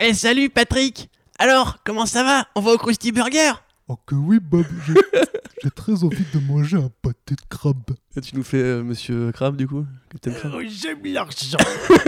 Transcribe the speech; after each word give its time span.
Eh 0.00 0.12
salut 0.14 0.50
Patrick 0.50 1.08
Alors, 1.38 1.78
comment 1.84 2.06
ça 2.06 2.24
va? 2.24 2.46
On 2.54 2.60
va 2.60 2.72
au 2.72 2.78
Krusty 2.78 3.12
Burger 3.12 3.52
Oh 3.88 3.96
que 4.06 4.14
oui, 4.14 4.38
Bob, 4.40 4.64
j'ai 5.62 5.70
très 5.70 6.04
envie 6.04 6.24
de 6.32 6.38
manger 6.40 6.78
un 6.78 6.90
pâté 7.02 7.34
de 7.34 7.40
crabe. 7.50 7.82
Et 8.16 8.20
Tu 8.22 8.34
nous 8.34 8.42
fais 8.42 8.56
euh, 8.62 8.82
Monsieur 8.82 9.30
Crab 9.32 9.56
du 9.56 9.68
coup 9.68 9.84
Oh, 10.14 10.60
J'aime 10.66 11.00
l'argent. 11.04 11.58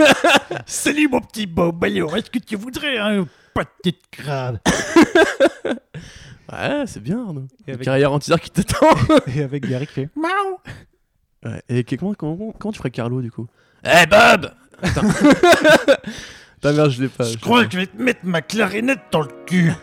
Salut 0.65 1.07
mon 1.07 1.21
petit 1.21 1.45
Bob. 1.45 1.83
Alors, 1.83 2.17
est-ce 2.17 2.31
que 2.31 2.39
tu 2.39 2.55
voudrais 2.55 2.97
un 2.97 3.27
pâté 3.53 3.91
de 3.91 3.97
crabe? 4.11 4.57
Ouais, 6.49 6.83
c'est 6.87 7.01
bien 7.03 7.19
Arnaud. 7.25 7.45
Et 7.67 7.73
avec- 7.73 7.83
carrière 7.83 8.17
qui 8.19 8.49
t'attend 8.49 8.87
Et 9.35 9.41
avec 9.43 9.67
Gary 9.67 9.85
qui 9.85 9.91
fait. 9.93 10.09
Ouais, 11.43 11.61
Et 11.67 11.83
que- 11.83 11.97
comment, 11.97 12.13
comment, 12.13 12.53
comment 12.57 12.71
tu 12.71 12.77
ferais 12.77 12.89
Carlo 12.89 13.21
du 13.21 13.29
coup? 13.31 13.47
Eh 13.83 14.05
Bob 14.05 14.53
Attends. 14.81 15.01
Ta 16.61 16.73
mère, 16.73 16.89
je 16.89 17.03
l'ai 17.03 17.07
pas. 17.07 17.23
Je 17.25 17.37
crois 17.37 17.65
que 17.65 17.71
je 17.73 17.77
vais 17.77 17.85
te 17.87 18.01
mettre 18.01 18.21
ma 18.23 18.41
clarinette 18.41 18.99
dans 19.11 19.21
le 19.21 19.29
cul. 19.45 19.73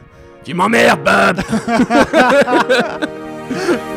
Tu 0.44 0.54
m'emmerdes 0.54 1.04
Bob 1.04 1.40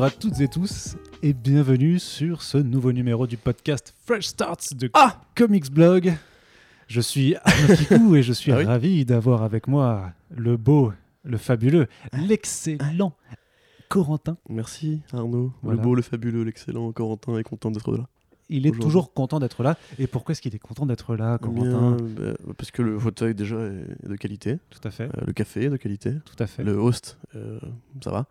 Bonjour 0.00 0.16
à 0.16 0.18
toutes 0.18 0.40
et 0.40 0.48
tous 0.48 0.96
et 1.22 1.34
bienvenue 1.34 1.98
sur 1.98 2.40
ce 2.40 2.56
nouveau 2.56 2.90
numéro 2.90 3.26
du 3.26 3.36
podcast 3.36 3.94
Fresh 4.06 4.28
Starts 4.28 4.72
de 4.74 4.90
Ah 4.94 5.20
Comics 5.34 5.70
Blog. 5.70 6.14
Je 6.86 7.02
suis 7.02 7.36
Arnaud 7.36 7.76
Ficou 7.76 8.16
et 8.16 8.22
je 8.22 8.32
suis 8.32 8.50
Ah 8.50 8.56
oui 8.56 8.64
ravi 8.64 9.04
d'avoir 9.04 9.42
avec 9.42 9.68
moi 9.68 10.14
le 10.30 10.56
beau, 10.56 10.94
le 11.22 11.36
fabuleux, 11.36 11.86
l'excellent 12.14 13.14
Corentin. 13.90 14.38
Merci 14.48 15.02
Arnaud. 15.12 15.52
Voilà. 15.62 15.76
Le 15.76 15.82
beau, 15.82 15.94
le 15.94 16.00
fabuleux, 16.00 16.44
l'excellent 16.44 16.90
Corentin 16.92 17.36
est 17.36 17.42
content 17.42 17.70
d'être 17.70 17.94
là. 17.94 18.08
Il 18.50 18.66
est 18.66 18.78
toujours 18.78 19.12
content 19.14 19.38
d'être 19.38 19.62
là. 19.62 19.76
Et 19.98 20.06
pourquoi 20.06 20.32
est-ce 20.32 20.42
qu'il 20.42 20.54
est 20.54 20.58
content 20.58 20.84
d'être 20.86 21.16
là, 21.16 21.38
Eh 21.42 21.48
bien, 21.48 21.70
Corentin 21.70 21.96
bah, 22.02 22.32
parce 22.58 22.70
que 22.70 22.82
le 22.82 22.98
fauteuil 22.98 23.34
déjà 23.34 23.56
est 23.56 24.08
de 24.08 24.16
qualité, 24.16 24.58
Tout 24.70 24.80
à 24.86 24.90
fait, 24.90 25.04
euh, 25.04 25.22
le 25.26 25.32
café 25.32 25.64
est 25.64 25.70
de 25.70 25.76
qualité, 25.76 26.12
tout 26.24 26.42
à 26.42 26.46
fait. 26.46 26.62
le 26.62 26.72
host, 26.76 27.18
euh, 27.36 27.58
ça 28.02 28.10
va. 28.10 28.26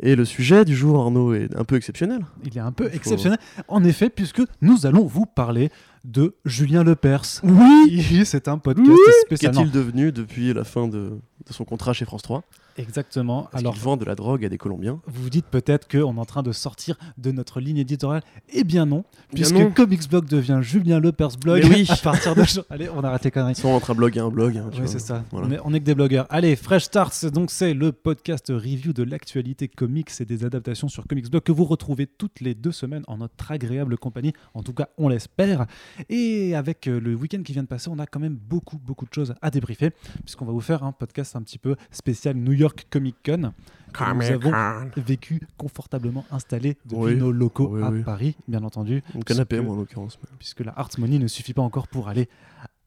Et 0.00 0.14
le 0.14 0.24
sujet 0.24 0.64
du 0.64 0.76
jour, 0.76 1.00
Arnaud, 1.00 1.34
est 1.34 1.56
un 1.56 1.64
peu 1.64 1.74
exceptionnel. 1.74 2.20
Il 2.44 2.56
est 2.56 2.60
un 2.60 2.70
peu 2.70 2.88
faut- 2.88 2.94
exceptionnel, 2.94 3.38
en 3.66 3.82
effet, 3.82 4.10
puisque 4.10 4.40
nous 4.62 4.86
allons 4.86 5.04
vous 5.06 5.26
parler 5.26 5.70
de 6.04 6.36
Julien 6.44 6.84
Lepers. 6.84 7.24
Oui, 7.42 8.22
c'est 8.24 8.46
un 8.46 8.58
podcast 8.58 8.96
spécial. 9.26 9.52
Qu'est-il 9.54 9.72
devenu 9.72 10.12
depuis 10.12 10.54
la 10.54 10.62
fin 10.62 10.86
de, 10.86 11.18
de 11.46 11.52
son 11.52 11.64
contrat 11.64 11.92
chez 11.94 12.04
France 12.04 12.22
3 12.22 12.44
Exactement. 12.78 13.48
Parce 13.50 13.62
Alors, 13.62 13.74
qu'il 13.74 13.82
vend 13.82 13.96
de 13.96 14.04
la 14.04 14.14
drogue 14.14 14.44
à 14.44 14.48
des 14.48 14.58
Colombiens. 14.58 15.00
vous 15.06 15.22
vous 15.24 15.30
dites 15.30 15.46
peut-être 15.46 15.88
qu'on 15.88 16.16
est 16.16 16.20
en 16.20 16.24
train 16.24 16.42
de 16.42 16.52
sortir 16.52 16.96
de 17.18 17.30
notre 17.32 17.60
ligne 17.60 17.78
éditoriale. 17.78 18.22
Eh 18.52 18.64
bien 18.64 18.86
non, 18.86 19.04
puisque 19.34 19.54
non. 19.54 19.70
Comics 19.70 20.08
Blog 20.08 20.26
devient 20.26 20.60
Julien 20.62 21.00
Lepers 21.00 21.36
Blog 21.38 21.62
oui. 21.68 21.86
à 21.88 21.96
partir 21.96 22.34
de... 22.34 22.42
Allez, 22.70 22.88
on 22.88 23.02
arrête 23.04 23.24
les 23.24 23.30
conneries. 23.30 23.52
Ils 23.52 23.56
sont 23.56 23.68
entre 23.68 23.90
un 23.90 23.94
blog 23.94 24.16
et 24.16 24.20
un 24.20 24.30
blog. 24.30 24.56
hein, 24.56 24.70
Oui, 24.72 24.86
c'est 24.86 24.98
ça. 25.00 25.24
Voilà. 25.30 25.46
On, 25.46 25.50
est, 25.52 25.58
on 25.64 25.74
est 25.74 25.80
que 25.80 25.84
des 25.84 25.94
blogueurs. 25.94 26.26
Allez, 26.30 26.56
Fresh 26.56 26.84
Starts, 26.84 27.30
donc 27.32 27.50
c'est 27.50 27.74
le 27.74 27.92
podcast 27.92 28.46
review 28.48 28.92
de 28.92 29.02
l'actualité 29.02 29.68
comics 29.68 30.10
et 30.20 30.24
des 30.24 30.44
adaptations 30.44 30.88
sur 30.88 31.06
Comics 31.06 31.30
Blog 31.30 31.42
que 31.42 31.52
vous 31.52 31.64
retrouvez 31.64 32.06
toutes 32.06 32.40
les 32.40 32.54
deux 32.54 32.72
semaines 32.72 33.02
en 33.08 33.18
notre 33.18 33.50
agréable 33.50 33.96
compagnie. 33.98 34.32
En 34.54 34.62
tout 34.62 34.72
cas, 34.72 34.88
on 34.98 35.08
l'espère. 35.08 35.66
Et 36.08 36.54
avec 36.54 36.86
euh, 36.86 37.00
le 37.00 37.14
week-end 37.14 37.42
qui 37.42 37.52
vient 37.52 37.62
de 37.62 37.68
passer, 37.68 37.88
on 37.90 37.98
a 37.98 38.06
quand 38.06 38.20
même 38.20 38.36
beaucoup, 38.36 38.78
beaucoup 38.78 39.06
de 39.06 39.12
choses 39.14 39.34
à 39.42 39.50
débriefer, 39.50 39.90
puisqu'on 40.24 40.44
va 40.44 40.52
vous 40.52 40.60
faire 40.60 40.82
un 40.84 40.92
podcast 40.92 41.36
un 41.36 41.42
petit 41.42 41.58
peu 41.58 41.76
spécial 41.90 42.36
New 42.36 42.52
York 42.52 42.67
Comic 42.90 43.16
Con. 43.24 43.52
que 43.92 44.04
Nous 44.14 44.22
avons 44.48 44.90
vécu 44.96 45.40
confortablement 45.56 46.24
installés 46.30 46.76
depuis 46.84 46.96
Oui. 47.02 47.16
nos 47.16 47.32
locaux 47.32 47.68
Oui, 47.72 47.82
à 47.82 47.90
oui. 47.90 48.02
Paris, 48.02 48.36
bien 48.46 48.62
entendu, 48.62 49.02
Mon 49.14 49.20
canapé, 49.22 49.60
moi, 49.60 49.74
en 49.74 49.78
l'occurrence. 49.78 50.18
puisque 50.38 50.60
la 50.60 50.72
Art 50.76 50.90
Money 50.98 51.18
ne 51.18 51.26
suffit 51.26 51.54
pas 51.54 51.62
encore 51.62 51.88
pour 51.88 52.08
aller 52.08 52.28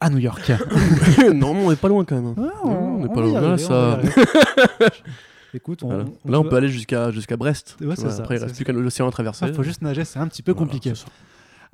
à 0.00 0.10
New 0.10 0.18
York. 0.18 0.52
non, 1.34 1.50
on 1.52 1.70
n'est 1.70 1.76
pas 1.76 1.88
loin 1.88 2.04
quand 2.04 2.14
même. 2.14 2.26
hein. 2.26 2.34
Ah, 2.38 2.66
Non, 2.66 2.78
on 2.96 2.98
n'est 3.02 3.08
pas 3.12 3.20
loin. 3.20 3.40
Là, 3.40 3.58
ça-. 3.58 4.00
Écoute, 5.54 5.82
on, 5.82 5.88
Voilà. 5.88 6.04
on 6.24 6.30
Là, 6.30 6.40
on 6.40 6.42
peut- 6.44 6.48
peut 6.50 6.56
aller 6.56 6.68
jusqu'à 6.68 7.10
jusqu'à 7.10 7.36
Brest. 7.36 7.76
Ouais, 7.80 7.88
tu 7.88 7.96
c'est 7.96 8.02
vois. 8.02 8.10
ça, 8.12 8.22
Après, 8.22 8.36
il 8.36 8.42
reste 8.42 8.54
plus 8.56 8.64
qu'à 8.64 8.72
l'océan 8.72 9.06
à 9.08 9.10
traverser. 9.10 9.46
Il 9.48 9.54
faut 9.54 9.62
juste 9.62 9.82
nager, 9.82 10.04
c'est 10.04 10.18
un 10.18 10.26
petit 10.28 10.42
peu 10.42 10.52
Voilà, 10.52 10.66
compliqué. 10.66 10.92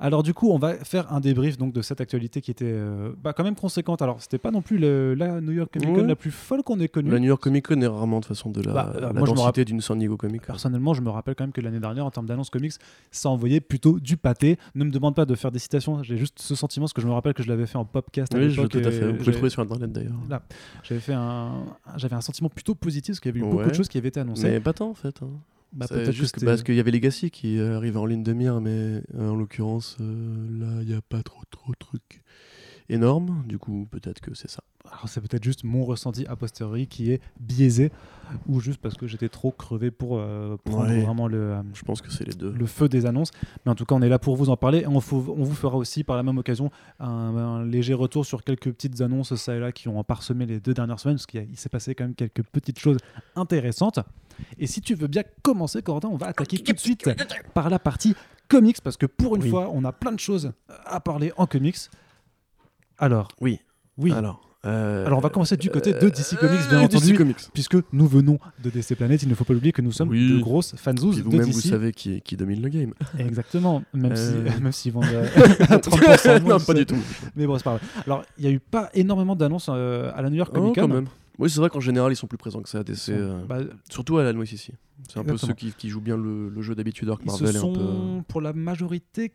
Alors 0.01 0.23
du 0.23 0.33
coup, 0.33 0.49
on 0.51 0.57
va 0.57 0.75
faire 0.75 1.11
un 1.11 1.19
débrief 1.19 1.57
donc 1.57 1.73
de 1.73 1.81
cette 1.81 1.99
actualité 1.99 2.39
qui 2.39 2.51
était 2.51 2.63
euh, 2.65 3.11
bah, 3.21 3.33
quand 3.33 3.43
même 3.43 3.55
conséquente. 3.55 4.01
Alors 4.01 4.21
c'était 4.21 4.37
pas 4.37 4.49
non 4.49 4.61
plus 4.61 4.77
le- 4.77 5.13
la 5.13 5.41
New 5.41 5.51
York 5.51 5.69
Comic 5.73 5.89
Con 5.89 5.95
Ouais. 6.01 6.07
la 6.07 6.15
plus 6.15 6.31
folle 6.31 6.63
qu'on 6.63 6.79
ait 6.79 6.87
connue. 6.87 7.09
La 7.11 7.19
New 7.19 7.27
York 7.27 7.41
Comic 7.43 7.67
Con 7.67 7.81
est 7.81 7.87
rarement 7.87 8.21
de 8.21 8.25
façon 8.25 8.49
de 8.49 8.61
la, 8.61 8.71
Bah, 8.73 8.93
euh, 8.95 8.99
la 9.01 9.11
moi, 9.13 9.27
densité 9.27 9.65
d'une 9.65 9.81
San 9.81 9.99
Diego 9.99 10.15
Comic 10.15 10.41
Con. 10.41 10.47
Personnellement, 10.47 10.93
je 10.93 11.01
me 11.01 11.09
rappelle 11.09 11.35
quand 11.35 11.43
même 11.43 11.51
que 11.51 11.59
l'année 11.59 11.81
dernière, 11.81 12.05
en 12.05 12.11
termes 12.11 12.27
d'annonces 12.27 12.49
comics, 12.49 12.71
ça 13.11 13.29
envoyait 13.29 13.59
plutôt 13.59 13.99
du 13.99 14.15
pâté. 14.15 14.57
Ne 14.73 14.85
me 14.85 14.91
demande 14.91 15.15
pas 15.15 15.25
de 15.25 15.35
faire 15.35 15.51
des 15.51 15.59
citations. 15.59 16.01
J'ai 16.01 16.15
juste 16.15 16.39
ce 16.39 16.55
sentiment 16.55 16.85
parce 16.85 16.93
que 16.93 17.01
je 17.01 17.07
me 17.07 17.11
rappelle 17.11 17.33
que 17.33 17.43
je 17.43 17.49
l'avais 17.49 17.65
fait 17.65 17.77
en 17.77 17.83
podcast. 17.83 18.33
à 18.33 18.37
Oui, 18.37 18.49
je, 18.51 18.61
tout 18.61 18.77
à 18.77 18.81
fait. 18.83 18.91
Vous 18.91 18.99
pouvez 18.99 19.11
le 19.17 19.23
j'avais- 19.25 19.31
trouver 19.33 19.49
sur 19.49 19.61
internet 19.61 19.91
d'ailleurs. 19.91 20.13
J'avais 20.83 21.01
fait 21.01 21.13
un, 21.13 21.65
j'avais 21.97 22.15
un 22.15 22.21
sentiment 22.21 22.47
plutôt 22.49 22.73
positif 22.73 23.15
parce 23.15 23.19
qu'il 23.19 23.35
y 23.35 23.37
avait 23.37 23.45
eu 23.45 23.51
beaucoup 23.51 23.69
de 23.69 23.75
choses 23.75 23.89
qui 23.89 23.97
avaient 23.97 24.07
été 24.07 24.21
annoncées. 24.21 24.49
Mais 24.49 24.59
pas 24.61 24.71
tant 24.71 24.91
en 24.91 24.93
fait. 24.93 25.15
hein. 25.21 25.27
Bah, 25.71 25.85
C'est 25.87 25.95
peut-être 25.95 26.11
juste 26.11 26.39
que- 26.39 26.45
parce 26.45 26.63
qu'il 26.63 26.75
y 26.75 26.79
avait 26.79 26.91
Legacy 26.91 27.29
qui 27.29 27.59
euh, 27.59 27.77
arrivait 27.77 27.99
en 27.99 28.05
ligne 28.05 28.23
de 28.23 28.33
mire, 28.33 28.59
mais 28.61 29.03
euh, 29.15 29.29
en 29.29 29.35
l'occurrence, 29.35 29.97
euh, 30.01 30.59
là, 30.59 30.81
il 30.81 30.87
n'y 30.87 30.93
a 30.95 31.01
pas 31.01 31.21
trop, 31.21 31.41
trop 31.51 31.71
de 31.71 31.77
trucs 31.77 32.21
énormes. 32.89 33.43
Du 33.47 33.59
coup, 33.59 33.87
peut-être 33.91 34.19
que 34.19 34.33
c'est 34.33 34.49
ça. 34.49 34.63
Alors 34.91 35.07
c'est 35.07 35.21
peut-être 35.21 35.43
juste 35.43 35.63
mon 35.65 35.83
ressenti 35.85 36.25
a 36.25 36.35
posteriori 36.35 36.87
qui 36.87 37.11
est 37.11 37.21
biaisé 37.39 37.91
ou 38.47 38.59
juste 38.59 38.79
parce 38.81 38.95
que 38.95 39.05
j'étais 39.05 39.29
trop 39.29 39.51
crevé 39.51 39.91
pour 39.91 40.17
euh, 40.17 40.57
prendre 40.63 40.87
Ouais. 40.89 41.01
vraiment 41.03 41.27
le, 41.27 41.37
euh, 41.37 41.61
Je 41.75 41.83
pense 41.83 42.01
que 42.01 42.11
c'est 42.11 42.23
les 42.25 42.33
deux. 42.33 42.51
le 42.51 42.65
feu 42.65 42.89
des 42.89 43.05
annonces. 43.05 43.29
Mais 43.65 43.71
en 43.71 43.75
tout 43.75 43.85
cas, 43.85 43.93
on 43.93 44.01
est 44.01 44.09
là 44.09 44.17
pour 44.17 44.35
vous 44.35 44.49
en 44.49 44.57
parler. 44.57 44.79
Et 44.79 44.87
on, 44.87 44.99
faut- 45.01 45.35
on 45.37 45.43
vous 45.43 45.53
fera 45.53 45.77
aussi 45.77 46.03
par 46.03 46.15
la 46.17 46.23
même 46.23 46.39
occasion 46.39 46.71
un, 46.99 47.07
un 47.07 47.65
léger 47.65 47.93
retour 47.93 48.25
sur 48.25 48.43
quelques 48.43 48.71
petites 48.71 49.01
annonces 49.01 49.35
ça 49.35 49.55
et 49.55 49.59
là 49.59 49.71
qui 49.71 49.87
ont 49.89 50.03
parsemé 50.03 50.47
les 50.47 50.59
deux 50.59 50.73
dernières 50.73 50.99
semaines 50.99 51.17
parce 51.17 51.27
qu'il 51.27 51.57
s'est 51.57 51.69
passé 51.69 51.93
quand 51.93 52.05
même 52.05 52.15
quelques 52.15 52.41
petites 52.43 52.79
choses 52.79 52.97
intéressantes. 53.35 53.99
Et 54.57 54.67
si 54.67 54.81
tu 54.81 54.95
veux 54.95 55.07
bien 55.07 55.23
commencer, 55.41 55.81
Corentin, 55.81 56.09
on 56.09 56.17
va 56.17 56.27
attaquer 56.27 56.57
tout 56.59 56.73
de 56.73 56.79
suite 56.79 57.09
par 57.53 57.69
la 57.69 57.79
partie 57.79 58.15
comics 58.47 58.81
parce 58.81 58.97
que 58.97 59.05
pour 59.05 59.35
une 59.35 59.43
Oui. 59.43 59.49
fois, 59.49 59.69
on 59.73 59.83
a 59.85 59.91
plein 59.91 60.11
de 60.11 60.19
choses 60.19 60.51
à 60.85 60.99
parler 60.99 61.31
en 61.37 61.45
comics. 61.45 61.77
Alors, 62.97 63.29
Oui. 63.39 63.59
oui. 63.97 64.11
Alors, 64.11 64.41
euh, 64.65 65.05
Alors 65.05 65.19
on 65.19 65.21
va 65.21 65.29
commencer 65.29 65.55
du 65.55 65.69
côté 65.69 65.93
de 65.93 66.09
DC 66.09 66.35
Comics, 66.37 66.59
bien 66.69 66.79
euh, 66.81 66.83
entendu, 66.83 67.11
DC 67.11 67.17
Comics. 67.17 67.37
puisque 67.53 67.77
nous 67.93 68.07
venons 68.07 68.39
de 68.61 68.69
DC 68.69 68.95
Planet, 68.97 69.21
il 69.23 69.29
ne 69.29 69.35
faut 69.35 69.45
pas 69.45 69.53
oublier 69.53 69.71
que 69.71 69.81
nous 69.81 69.93
sommes 69.93 70.09
Oui. 70.09 70.33
de 70.35 70.41
grosses 70.41 70.75
fanzous 70.75 71.13
de 71.15 71.21
vous-même, 71.21 71.45
DC. 71.45 71.53
vous 71.53 71.61
savez 71.61 71.93
qui, 71.93 72.21
qui 72.21 72.35
domine 72.35 72.61
le 72.61 72.67
game. 72.67 72.93
Exactement, 73.19 73.83
même 73.93 74.11
Euh. 74.11 74.49
si 74.55 74.61
même 74.61 74.71
s'ils 74.73 74.91
vendent 74.91 75.05
euh, 75.05 75.25
à 75.69 75.77
30% 75.77 76.41
moins, 76.41 76.57
non, 76.57 76.65
pas 76.65 76.73
du 76.73 76.85
tout. 76.85 76.97
Mais 77.37 77.45
bon, 77.47 77.57
c'est 77.57 77.63
pas 77.63 77.77
grave. 77.77 78.03
Alors, 78.05 78.23
il 78.37 78.43
n'y 78.45 78.49
a 78.49 78.53
eu 78.53 78.59
pas 78.59 78.89
énormément 78.93 79.35
d'annonces 79.35 79.67
euh, 79.69 80.11
à 80.13 80.21
la 80.21 80.29
New 80.29 80.35
York 80.37 80.51
Oh, 80.53 80.57
Comic 80.59 80.75
Con. 80.75 80.81
quand 80.81 80.87
même. 80.93 81.07
Oui, 81.39 81.49
c'est 81.49 81.59
vrai 81.59 81.69
qu'en 81.69 81.79
général, 81.79 82.11
ils 82.11 82.15
sont 82.17 82.27
plus 82.27 82.37
présents 82.37 82.61
que 82.61 82.69
ça, 82.69 82.83
DC. 82.83 83.09
euh, 83.09 83.43
Bah, 83.45 83.59
Surtout 83.89 84.17
à 84.17 84.23
la 84.23 84.33
noix 84.33 84.43
ici. 84.43 84.73
C'est 85.07 85.19
un 85.19 85.23
peu 85.23 85.37
ceux 85.37 85.53
qui, 85.53 85.71
qui 85.71 85.89
jouent 85.89 86.01
bien 86.01 86.17
le, 86.17 86.49
le 86.49 86.61
jeu 86.61 86.75
d'habitude, 86.75 87.07
alors 87.07 87.17
que 87.19 87.23
ils 87.23 87.27
Marvel 87.31 87.53
se 87.53 87.57
un 87.57 87.61
sont, 87.61 87.73
peu. 87.73 88.23
pour 88.27 88.41
la 88.41 88.51
majorité, 88.53 89.31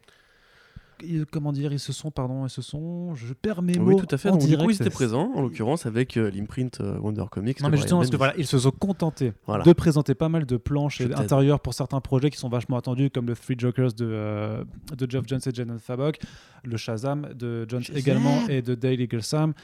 ils- 1.03 1.25
comment 1.27 1.53
dire, 1.53 1.73
ils 1.73 1.81
se 1.81 1.93
sont, 1.93 2.11
pardon, 2.11 2.47
ils 2.47 2.51
se 2.51 2.61
sont, 2.63 3.15
je 3.15 3.33
perds 3.33 3.63
mes 3.63 3.79
mots 3.79 3.93
Oui, 3.93 3.97
tout 3.97 4.07
à 4.15 4.19
fait. 4.19 4.29
en 4.29 4.33
Donc, 4.33 4.43
du 4.43 4.47
coup, 4.49 4.51
direct. 4.63 4.79
ils 4.79 4.83
étaient 4.83 4.91
présents, 4.95 5.33
en 5.35 5.41
l'occurrence, 5.43 5.87
avec 5.87 6.17
euh, 6.17 6.31
l'imprint 6.31 6.81
euh, 6.83 6.99
Wonder 6.99 7.25
Comics. 7.31 7.61
Non 7.63 7.69
mais 7.71 7.79
justement 7.79 8.01
parce 8.01 8.11
que 8.11 8.17
voilà, 8.17 8.35
ils 8.37 8.47
se 8.47 8.59
sont 8.59 8.71
contentés 8.71 9.33
Voilà. 9.47 9.65
de 9.65 9.73
présenter 9.73 10.15
pas 10.15 10.29
mal 10.29 10.45
de 10.47 10.57
planches 10.59 11.01
et 11.01 11.09
t'aide. 11.09 11.19
intérieurs 11.19 11.61
pour 11.61 11.73
certains 11.75 12.01
projets 12.03 12.31
qui 12.31 12.39
sont 12.39 12.49
vachement 12.51 12.77
attendus 12.77 13.11
comme 13.11 13.27
le 13.27 13.35
Three 13.35 13.57
Jokers 13.59 13.93
de, 13.95 14.05
euh, 14.07 14.65
de 14.97 15.11
Geoff 15.11 15.25
Jones 15.27 15.41
et 15.47 15.55
Janet 15.55 15.79
Fabok, 15.81 16.19
le 16.63 16.77
Shazam 16.77 17.29
de 17.35 17.67
Jones 17.69 17.83
également 17.95 18.47
et 18.49 18.61
de 18.63 18.75
Dale 18.75 19.01
Eagle 19.01 19.23
Sam. 19.23 19.55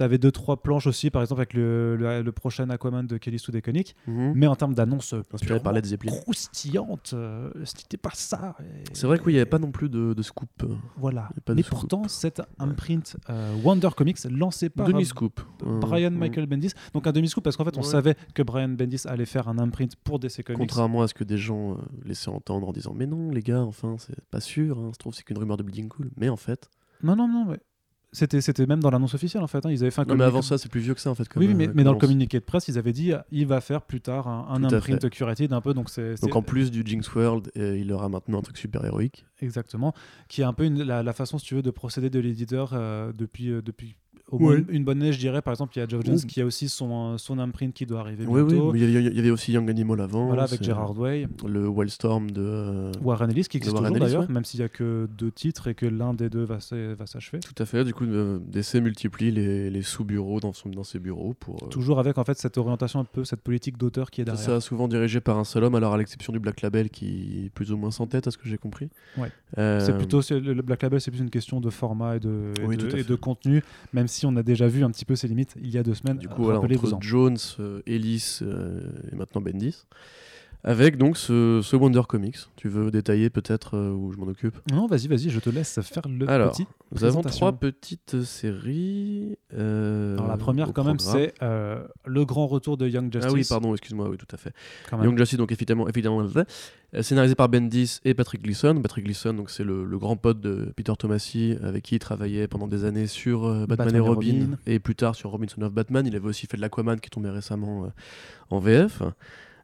T'avais 0.00 0.16
deux 0.16 0.32
trois 0.32 0.62
planches 0.62 0.86
aussi 0.86 1.10
par 1.10 1.20
exemple 1.20 1.42
avec 1.42 1.52
le, 1.52 1.94
le, 1.94 2.22
le 2.22 2.32
prochain 2.32 2.70
Aquaman 2.70 3.06
de 3.06 3.18
Kelly 3.18 3.38
Sue 3.38 3.52
DeConnick. 3.52 3.94
Mhm. 4.06 4.32
mais 4.34 4.46
en 4.46 4.56
termes 4.56 4.72
d'annonces 4.74 5.12
Inspiré 5.12 5.54
par 5.60 5.60
purement 5.60 5.70
Led 5.72 5.84
Zeppelin. 5.84 6.12
croustillantes, 6.12 7.10
euh, 7.12 7.50
c'était 7.64 7.98
pas 7.98 8.10
ça. 8.14 8.56
C'est 8.94 9.06
vrai 9.06 9.18
qu'il 9.18 9.28
n'y 9.32 9.36
avait 9.36 9.44
pas 9.44 9.58
non 9.58 9.70
plus 9.72 9.90
de, 9.90 10.14
de 10.14 10.22
scoop. 10.22 10.48
euh, 10.62 10.68
Voilà. 10.96 11.28
de 11.46 11.52
Mais 11.54 11.60
scoop. 11.62 11.78
pourtant, 11.78 12.08
cet 12.08 12.40
imprint 12.58 13.16
euh, 13.28 13.54
Wonder 13.62 13.90
Comics 13.94 14.16
lancé 14.30 14.70
par. 14.70 14.88
Euh, 14.88 15.78
Brian. 15.80 16.10
Michael 16.12 16.46
Bendis. 16.46 16.72
Donc 16.94 17.06
un 17.06 17.12
demi-scoop 17.12 17.44
parce 17.44 17.56
qu'en 17.58 17.64
fait 17.66 17.76
on 17.76 17.82
Ouais. 17.82 17.86
savait 17.86 18.14
que 18.34 18.42
Brian 18.42 18.70
Bendis 18.70 19.02
allait 19.04 19.26
faire 19.26 19.48
un 19.48 19.58
imprint 19.58 19.96
pour 19.96 20.18
DC 20.18 20.42
Comics. 20.44 20.58
Contrairement 20.58 21.02
à 21.02 21.08
ce 21.08 21.14
que 21.14 21.24
des 21.24 21.36
gens 21.36 21.72
euh, 21.72 21.76
laissaient 22.06 22.30
entendre 22.30 22.66
en 22.68 22.72
disant 22.72 22.94
Mais 22.96 23.06
non, 23.06 23.30
les 23.30 23.42
gars, 23.42 23.60
enfin, 23.60 23.96
c'est 23.98 24.18
pas 24.30 24.40
sûr, 24.40 24.78
hein, 24.78 24.90
se 24.94 24.98
trouve, 24.98 25.12
c'est 25.14 25.24
qu'une 25.24 25.36
rumeur 25.38 25.58
de 25.58 25.62
Bleeding 25.62 25.88
Cool. 25.88 26.10
Mais 26.16 26.30
en 26.30 26.36
fait. 26.36 26.70
Non, 27.02 27.16
non, 27.16 27.28
non, 27.28 27.46
mais 27.46 27.58
c'était, 28.12 28.40
c'était 28.40 28.66
même 28.66 28.80
dans 28.80 28.90
l'annonce 28.90 29.14
officielle 29.14 29.42
en 29.42 29.46
fait. 29.46 29.64
hein. 29.64 29.70
Ils 29.70 29.82
avaient 29.82 29.90
fait 29.90 30.00
un 30.00 30.04
Non, 30.04 30.16
mais 30.16 30.24
avant 30.24 30.42
ça, 30.42 30.58
c'est 30.58 30.68
plus 30.70 30.80
vieux 30.80 30.94
que 30.94 31.00
ça, 31.00 31.10
en 31.10 31.14
fait. 31.14 31.28
Comme, 31.28 31.40
Oui, 31.42 31.48
oui, 31.48 31.54
mais, 31.54 31.68
euh, 31.68 31.72
mais 31.74 31.84
dans 31.84 31.92
le 31.92 31.98
communiqué 31.98 32.40
de 32.40 32.44
presse, 32.44 32.68
ils 32.68 32.78
avaient 32.78 32.92
dit 32.92 33.12
il 33.30 33.46
va 33.46 33.60
faire 33.60 33.82
plus 33.82 34.00
tard 34.00 34.26
un, 34.28 34.46
un 34.50 34.64
imprint 34.64 35.08
curated 35.10 35.52
un 35.52 35.60
peu. 35.60 35.74
Donc, 35.74 35.90
c'est, 35.90 36.20
Donc 36.20 36.34
en 36.36 36.42
plus 36.42 36.70
du 36.70 36.82
Jinx 36.84 37.12
World, 37.14 37.50
euh, 37.56 37.78
il 37.78 37.92
aura 37.92 38.08
maintenant 38.08 38.38
un 38.38 38.42
truc 38.42 38.56
super 38.56 38.84
héroïque. 38.84 39.24
exactement 39.40 39.94
qui 40.28 40.42
est 40.42 40.44
un 40.44 40.52
peu 40.52 40.64
une- 40.64 40.82
la, 40.82 41.02
la 41.02 41.12
façon, 41.12 41.38
si 41.38 41.46
tu 41.46 41.54
veux, 41.54 41.62
de 41.62 41.70
procéder 41.70 42.10
de 42.10 42.18
l'éditeur 42.20 42.70
euh, 42.74 43.12
depuis, 43.12 43.48
depuis 43.64 43.94
au 44.30 44.38
moins 44.38 44.54
Ouais. 44.54 44.64
une 44.70 44.84
bonne 44.84 45.00
année, 45.02 45.12
je 45.12 45.18
dirais. 45.18 45.42
Par 45.42 45.52
exemple, 45.52 45.72
il 45.76 45.80
y 45.80 45.82
a 45.82 45.88
Geoff 45.88 46.04
Jones 46.04 46.18
qui 46.18 46.40
a 46.40 46.44
aussi 46.46 46.68
son, 46.68 47.18
son 47.18 47.38
imprint 47.38 47.72
qui 47.74 47.86
doit 47.86 48.00
arriver 48.00 48.24
Oui, 48.26 48.42
bientôt. 48.44 48.74
il 48.74 48.80
y, 48.80 48.84
avait- 48.84 49.06
il 49.10 49.16
y 49.16 49.18
avait 49.20 49.30
aussi 49.30 49.52
Young 49.52 49.68
Animal 49.68 50.00
avant. 50.00 50.26
Voilà, 50.26 50.44
avec 50.44 50.58
c'est 50.58 50.64
Gerard 50.64 50.98
Way. 50.98 51.26
Le 51.46 51.68
Wildstorm 51.68 52.30
de. 52.30 52.40
euh, 52.42 52.92
Warren 53.02 53.30
Ellis 53.30 53.44
qui 53.44 53.56
existe 53.58 53.76
toujours 53.76 53.90
d'ailleurs, 53.98 54.22
ouais. 54.28 54.32
même 54.32 54.44
s'il 54.44 54.60
n'y 54.60 54.64
a 54.64 54.68
que 54.68 55.08
deux 55.18 55.30
titres 55.30 55.68
et 55.68 55.74
que 55.74 55.86
l'un 55.86 56.14
des 56.14 56.28
deux 56.30 56.44
va 56.44 56.58
s'achever. 56.60 57.40
Tout 57.40 57.60
à 57.62 57.66
fait. 57.66 57.84
Du 57.84 57.94
coup, 57.94 58.04
euh, 58.04 58.38
DC 58.46 58.74
multiplie 58.80 59.30
les, 59.30 59.70
les 59.70 59.82
sous-bureaux 59.82 60.40
dans, 60.40 60.52
son- 60.52 60.68
dans 60.70 60.84
ses 60.84 60.98
bureaux 60.98 61.34
pour. 61.38 61.62
euh, 61.64 61.68
Toujours 61.68 61.98
avec 61.98 62.18
en 62.18 62.24
fait 62.24 62.38
cette 62.38 62.58
orientation 62.58 63.00
un 63.00 63.04
peu, 63.04 63.24
cette 63.24 63.40
politique 63.42 63.76
d'auteur 63.78 64.10
qui 64.10 64.20
est 64.20 64.24
C'est 64.24 64.30
derrière. 64.32 64.44
ça, 64.44 64.60
souvent 64.60 64.88
dirigé 64.88 65.20
par 65.20 65.38
un 65.38 65.44
seul 65.44 65.64
homme, 65.64 65.74
alors 65.74 65.94
à 65.94 65.98
l'exception 65.98 66.32
du 66.32 66.38
Black 66.38 66.60
Label 66.62 66.90
qui 66.90 67.44
est 67.46 67.50
plus 67.50 67.72
ou 67.72 67.76
moins 67.76 67.90
sans 67.90 68.06
tête, 68.06 68.26
à 68.26 68.30
ce 68.30 68.38
que 68.38 68.48
j'ai 68.48 68.58
compris. 68.58 68.88
Ouais. 69.18 69.30
Euh, 69.58 69.80
C'est 69.84 69.96
plutôt 69.96 70.22
c'est- 70.22 70.38
le 70.40 70.62
Black 70.62 70.82
Label, 70.82 71.00
c'est 71.00 71.10
plus 71.10 71.20
une 71.20 71.30
question 71.30 71.60
de 71.60 71.70
format 71.70 72.16
et 72.16 72.20
de, 72.20 72.52
et 72.96 73.04
de 73.04 73.14
contenu, 73.14 73.62
même 73.92 74.06
si 74.08 74.19
on 74.26 74.36
a 74.36 74.42
déjà 74.42 74.66
vu 74.66 74.84
un 74.84 74.90
petit 74.90 75.04
peu 75.04 75.16
ses 75.16 75.28
limites 75.28 75.54
il 75.60 75.70
y 75.70 75.78
a 75.78 75.82
deux 75.82 75.94
semaines. 75.94 76.18
Du 76.18 76.28
coup, 76.28 76.42
voilà, 76.44 76.58
rappelez-vous-en. 76.58 76.96
entre 76.96 77.06
Jones, 77.06 77.38
euh, 77.58 77.82
Ellis 77.86 78.38
euh, 78.42 78.80
et 79.12 79.16
maintenant 79.16 79.40
Bendis. 79.40 79.84
Avec 80.62 80.98
donc 80.98 81.16
ce, 81.16 81.60
ce 81.62 81.74
Wonder 81.74 82.02
Comics. 82.06 82.36
Tu 82.56 82.68
veux 82.68 82.90
détailler 82.90 83.30
peut-être 83.30 83.76
euh, 83.78 83.92
où 83.92 84.12
je 84.12 84.18
m'en 84.18 84.26
occupe 84.26 84.56
Non, 84.70 84.86
vas-y, 84.86 85.08
vas-y, 85.08 85.30
je 85.30 85.40
te 85.40 85.48
laisse 85.48 85.80
faire 85.80 86.02
le 86.06 86.28
Alors, 86.28 86.52
petit. 86.52 86.66
Nous 86.92 87.04
avons 87.04 87.22
trois 87.22 87.52
petites 87.52 88.22
séries. 88.24 89.38
euh, 89.54 90.14
Alors 90.18 90.28
la 90.28 90.36
première 90.36 90.72
quand 90.74 90.84
même, 90.84 90.98
c'est 90.98 91.32
euh, 91.42 91.82
le 92.04 92.24
grand 92.26 92.46
retour 92.46 92.76
de 92.76 92.86
Young 92.86 93.10
Justice. 93.10 93.30
Ah 93.30 93.34
oui, 93.34 93.44
pardon, 93.48 93.72
excuse-moi, 93.72 94.08
oui, 94.10 94.18
tout 94.18 94.26
à 94.32 94.36
fait. 94.36 94.52
Young 94.92 95.16
Justice, 95.16 95.38
donc 95.38 95.50
évidemment, 95.50 95.88
évidemment 95.88 96.20
euh, 96.22 97.02
scénarisé 97.02 97.34
par 97.34 97.48
Bendis 97.48 98.00
et 98.04 98.12
Patrick 98.12 98.42
Gleason. 98.42 98.82
Patrick 98.82 99.04
Gleason, 99.06 99.32
donc 99.32 99.48
c'est 99.48 99.64
le, 99.64 99.86
le 99.86 99.98
grand 99.98 100.16
pote 100.16 100.40
de 100.40 100.72
Peter 100.76 100.92
Tomasi, 100.98 101.56
avec 101.62 101.84
qui 101.84 101.94
il 101.94 102.00
travaillait 102.00 102.48
pendant 102.48 102.66
des 102.68 102.84
années 102.84 103.06
sur 103.06 103.46
euh, 103.46 103.64
Batman, 103.66 103.76
Batman 103.78 103.94
et 103.94 103.96
et 103.96 104.00
Robin, 104.00 104.32
Robin. 104.40 104.58
et 104.66 104.78
plus 104.78 104.94
tard 104.94 105.14
sur 105.14 105.30
Robinson 105.30 105.62
of 105.62 105.72
Batman. 105.72 106.06
Il 106.06 106.14
avait 106.16 106.28
aussi 106.28 106.46
fait 106.46 106.58
de 106.58 106.62
l'Aquaman 106.62 107.00
qui 107.00 107.06
est 107.06 107.10
tombé 107.10 107.30
récemment 107.30 107.90
en 108.50 108.58
VF. 108.58 109.02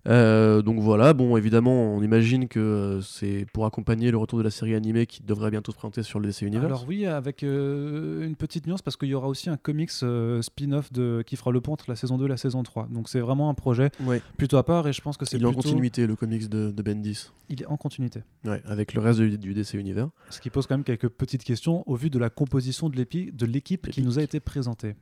Euh, 0.07 0.63
donc 0.63 0.79
voilà, 0.81 1.13
bon, 1.15 1.37
évidemment, 1.37 1.95
on 1.95 2.03
imagine 2.03 2.49
que 2.49 2.61
euh, 2.61 3.01
c'est 3.01 3.47
pour 3.53 3.67
accompagner 3.67 4.11
le 4.11 4.19
retour 4.19 4.39
de 4.39 4.45
la 4.45 4.51
série 4.51 4.75
animée 4.75 5.07
qui 5.07 5.23
devrait 5.23 5.51
bientôt 5.51 5.73
se 5.73 5.77
présenter 5.77 6.03
sur 6.03 6.21
le 6.21 6.29
DC 6.29 6.43
Universe. 6.43 6.67
Alors 6.67 6.85
oui, 6.89 7.07
avec 7.07 7.43
euh, 7.43 8.27
une 8.27 8.37
petite 8.37 8.67
nuance 8.67 8.83
parce 8.83 8.97
qu'il 8.97 9.09
y 9.09 9.15
aura 9.15 9.29
aussi 9.29 9.51
un 9.51 9.57
comics 9.57 9.91
spin-off 9.91 10.93
de 10.93 11.23
qui 11.27 11.37
fera 11.37 11.51
le 11.51 11.61
pont 11.61 11.73
entre 11.73 11.87
la 11.89 11.97
saison 11.97 12.19
2 12.19 12.27
et 12.27 12.29
la 12.29 12.37
saison 12.37 12.63
3. 12.63 12.89
Donc 12.91 13.09
c'est 13.09 13.21
vraiment 13.21 13.51
un 13.51 13.55
projet 13.55 13.91
ouais, 14.05 14.23
plutôt 14.37 14.57
à 14.59 14.65
part 14.65 14.87
et 14.87 14.93
je 14.93 15.01
pense 15.01 15.17
que 15.17 15.25
c'est 15.25 15.37
il 15.37 15.43
est 15.43 15.47
en 15.47 15.53
plutôt- 15.53 15.63
continuité, 15.63 16.07
le 16.07 16.17
comics 16.17 16.49
de, 16.49 16.71
de 16.71 16.83
Bendis. 16.83 17.31
Il 17.49 17.63
est 17.63 17.67
en 17.67 17.77
continuité. 17.77 18.23
Ouais, 18.45 18.63
avec 18.67 18.95
le 18.95 19.01
reste 19.01 19.21
du, 19.21 19.39
du 19.39 19.55
DC 19.55 19.75
Universe. 19.75 20.11
Ce 20.31 20.41
qui 20.41 20.51
pose 20.51 20.67
quand 20.67 20.75
même 20.77 20.85
quelques 20.85 21.09
petites 21.09 21.45
questions 21.45 21.83
au 21.87 21.97
vu 21.97 22.11
de 22.11 22.19
la 22.19 22.31
composition 22.31 22.89
de 22.89 23.47
l'équipe 23.47 23.89
qui 23.91 24.03
nous 24.03 24.19
a 24.19 24.23
été 24.23 24.41
présentée. 24.41 24.95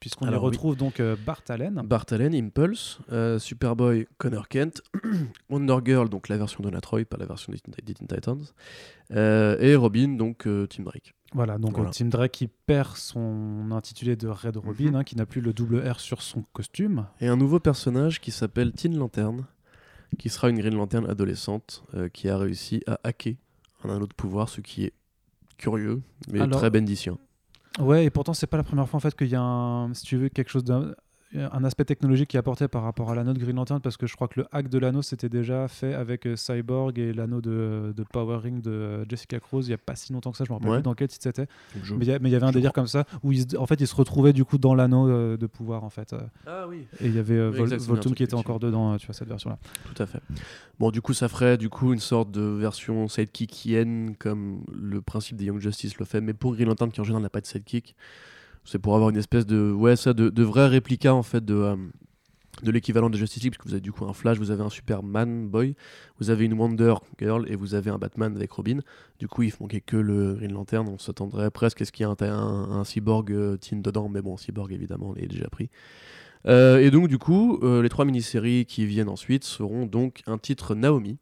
Puisqu'on 0.00 0.26
y 0.26 0.30
oui. 0.30 0.36
retrouve 0.36 0.76
donc 0.76 0.98
euh, 0.98 1.14
Bart 1.26 1.42
Allen. 1.50 1.82
Bart 1.84 2.06
Allen, 2.10 2.34
Impulse, 2.34 3.00
euh, 3.12 3.38
Superboy, 3.38 4.06
Connor 4.16 4.48
Kent, 4.48 4.82
Wonder 5.50 5.76
Girl, 5.84 6.08
donc 6.08 6.28
la 6.28 6.38
version 6.38 6.64
de 6.64 6.70
Natroy, 6.70 7.04
pas 7.04 7.18
la 7.18 7.26
version 7.26 7.52
des 7.52 7.58
Teen- 7.60 7.74
des 7.84 7.92
Teen 7.94 8.08
Titans, 8.08 8.40
euh, 9.12 9.58
et 9.60 9.76
Robin, 9.76 10.08
donc 10.16 10.48
Tim 10.70 10.82
Drake. 10.84 11.14
Voilà, 11.34 11.58
donc 11.58 11.76
Voilà. 11.76 11.90
Tim 11.90 12.06
Drake 12.06 12.32
qui 12.32 12.48
perd 12.48 12.96
son 12.96 13.70
intitulé 13.72 14.16
de 14.16 14.26
Red 14.26 14.56
Robin, 14.56 14.86
Mhm. 14.88 14.94
hein, 14.96 15.04
qui 15.04 15.16
n'a 15.16 15.26
plus 15.26 15.40
le 15.42 15.52
double 15.52 15.86
R 15.86 16.00
sur 16.00 16.22
son 16.22 16.44
costume. 16.54 17.06
Et 17.20 17.28
un 17.28 17.36
nouveau 17.36 17.60
personnage 17.60 18.20
qui 18.20 18.30
s'appelle 18.30 18.72
Teen 18.72 18.96
Lantern, 18.96 19.44
qui 20.18 20.28
sera 20.30 20.48
une 20.50 20.58
Green 20.58 20.74
Lantern 20.74 21.06
adolescente 21.08 21.84
qui 22.14 22.28
a 22.28 22.36
réussi 22.38 22.82
à 22.88 22.98
hacker 23.04 23.34
un 23.84 24.00
autre 24.00 24.16
pouvoir, 24.16 24.48
ce 24.48 24.60
qui 24.60 24.84
est 24.84 24.92
curieux, 25.58 26.00
mais 26.32 26.40
Alors- 26.40 26.58
très 26.58 26.70
bendicien. 26.70 27.16
Ouais, 27.78 28.04
et 28.04 28.10
pourtant, 28.10 28.34
c'est 28.34 28.46
pas 28.48 28.56
la 28.56 28.64
première 28.64 28.88
fois 28.88 28.96
en 28.98 29.00
fait 29.00 29.14
qu'il 29.14 29.28
y 29.28 29.36
a 29.36 29.40
un, 29.40 29.94
si 29.94 30.04
tu 30.04 30.16
veux, 30.16 30.28
quelque 30.28 30.50
chose 30.50 30.64
d'un 30.64 30.94
un 31.32 31.62
aspect 31.62 31.84
technologique 31.84 32.28
qui 32.30 32.36
est 32.36 32.40
apporté 32.40 32.66
par 32.66 32.82
rapport 32.82 33.10
à 33.10 33.14
l'anneau 33.14 33.32
de 33.32 33.38
Green 33.38 33.54
Lantern 33.54 33.80
parce 33.80 33.96
que 33.96 34.06
je 34.08 34.16
crois 34.16 34.26
que 34.26 34.40
le 34.40 34.46
hack 34.50 34.68
de 34.68 34.78
l'anneau 34.78 35.00
c'était 35.02 35.28
déjà 35.28 35.68
fait 35.68 35.94
avec 35.94 36.26
euh, 36.26 36.34
Cyborg 36.34 36.98
et 36.98 37.12
l'anneau 37.12 37.40
de, 37.40 37.94
de 37.96 38.02
Power 38.02 38.38
Ring 38.38 38.60
de 38.60 38.70
euh, 38.70 39.04
Jessica 39.08 39.38
Cruz 39.38 39.62
il 39.66 39.70
y 39.70 39.72
a 39.72 39.78
pas 39.78 39.94
si 39.94 40.12
longtemps 40.12 40.32
que 40.32 40.38
ça 40.38 40.44
je 40.44 40.50
me 40.50 40.54
rappelle 40.54 40.70
Ouais. 40.70 40.76
plus 40.78 40.82
dans 40.82 40.94
quel 40.94 41.06
titre 41.06 41.22
c'était. 41.22 41.46
Je- 41.84 41.94
mais 41.94 42.04
il 42.04 42.08
y 42.08 42.34
avait 42.34 42.42
un 42.42 42.48
je 42.48 42.54
délire 42.54 42.72
comme 42.72 42.88
ça 42.88 43.04
où 43.22 43.30
il 43.30 43.48
se- 43.48 43.56
en 43.56 43.66
fait 43.66 43.80
il 43.80 43.86
se 43.86 43.94
retrouvait 43.94 44.32
du 44.32 44.44
coup 44.44 44.58
dans 44.58 44.74
l'anneau 44.74 45.08
euh, 45.08 45.36
de 45.36 45.46
pouvoir 45.46 45.84
en 45.84 45.90
fait 45.90 46.12
euh, 46.14 46.18
Ah 46.46 46.66
oui, 46.68 46.86
et 47.00 47.06
il 47.06 47.14
y 47.14 47.18
avait 47.20 47.34
euh, 47.36 47.50
Oui, 47.52 47.58
Vol- 47.58 47.62
exact, 47.66 47.78
c'est 47.78 47.84
bien 47.86 47.94
Voltune 47.94 48.12
un 48.12 48.14
qui 48.16 48.22
était 48.24 48.34
encore 48.34 48.58
dedans 48.58 48.92
euh, 48.92 48.96
tu 48.96 49.06
vois 49.06 49.14
cette 49.14 49.28
version 49.28 49.50
là 49.50 49.58
tout 49.94 50.02
à 50.02 50.06
fait. 50.06 50.20
Bon, 50.80 50.90
du 50.90 51.00
coup, 51.02 51.12
ça 51.12 51.28
ferait 51.28 51.58
du 51.58 51.68
coup 51.68 51.92
une 51.92 51.98
sorte 52.00 52.30
de 52.30 52.40
version 52.40 53.06
sidekickienne 53.06 54.16
comme 54.18 54.64
le 54.72 55.00
principe 55.02 55.36
des 55.36 55.44
Young 55.44 55.60
Justice 55.60 55.98
le 55.98 56.04
fait, 56.06 56.20
mais 56.20 56.32
pour 56.34 56.54
Green 56.54 56.66
Lantern 56.68 56.90
qui 56.90 57.00
en 57.00 57.04
général 57.04 57.22
n'a 57.22 57.28
pas 57.30 57.40
de 57.40 57.46
sidekick, 57.46 57.94
c'est 58.64 58.78
pour 58.78 58.94
avoir 58.94 59.10
une 59.10 59.16
espèce 59.16 59.46
de 59.46 59.72
ouais 59.72 59.94
de, 59.94 60.28
de 60.28 60.42
vrai 60.42 60.68
réplica 60.68 61.14
en 61.14 61.22
fait 61.22 61.44
de 61.44 61.54
euh, 61.54 61.76
l'équivalent 62.62 63.10
de 63.10 63.16
Justice 63.16 63.42
League, 63.42 63.54
parce 63.56 63.66
vous 63.66 63.74
avez 63.74 63.80
du 63.80 63.92
coup 63.92 64.04
un 64.04 64.12
Flash, 64.12 64.38
vous 64.38 64.50
avez 64.50 64.62
un 64.62 64.70
Superman 64.70 65.48
Boy, 65.48 65.74
vous 66.18 66.30
avez 66.30 66.44
une 66.44 66.54
Wonder 66.54 66.94
Girl 67.18 67.46
et 67.48 67.56
vous 67.56 67.74
avez 67.74 67.90
un 67.90 67.98
Batman 67.98 68.34
avec 68.36 68.50
Robin. 68.52 68.80
Du 69.18 69.28
coup, 69.28 69.42
il 69.42 69.52
manquait 69.60 69.80
que 69.80 69.96
le 69.96 70.34
Green 70.34 70.52
Lantern, 70.52 70.88
on 70.88 70.98
s'attendrait 70.98 71.50
presque 71.50 71.82
à 71.82 71.84
ce 71.84 71.92
qu'il 71.92 72.06
y 72.06 72.08
ait 72.08 72.26
un, 72.26 72.84
cyborg 72.84 73.32
euh, 73.32 73.56
teen 73.56 73.82
dedans, 73.82 74.08
mais 74.08 74.22
bon, 74.22 74.36
cyborg 74.36 74.72
évidemment, 74.72 75.14
il 75.16 75.24
est 75.24 75.28
déjà 75.28 75.48
pris. 75.48 75.70
Euh, 76.46 76.78
et 76.78 76.90
donc, 76.90 77.08
du 77.08 77.18
coup, 77.18 77.58
euh, 77.62 77.82
les 77.82 77.88
trois 77.88 78.04
mini-séries 78.04 78.64
qui 78.66 78.86
viennent 78.86 79.08
ensuite 79.08 79.44
seront 79.44 79.86
donc 79.86 80.22
un 80.26 80.38
titre 80.38 80.74
Naomi, 80.74 81.18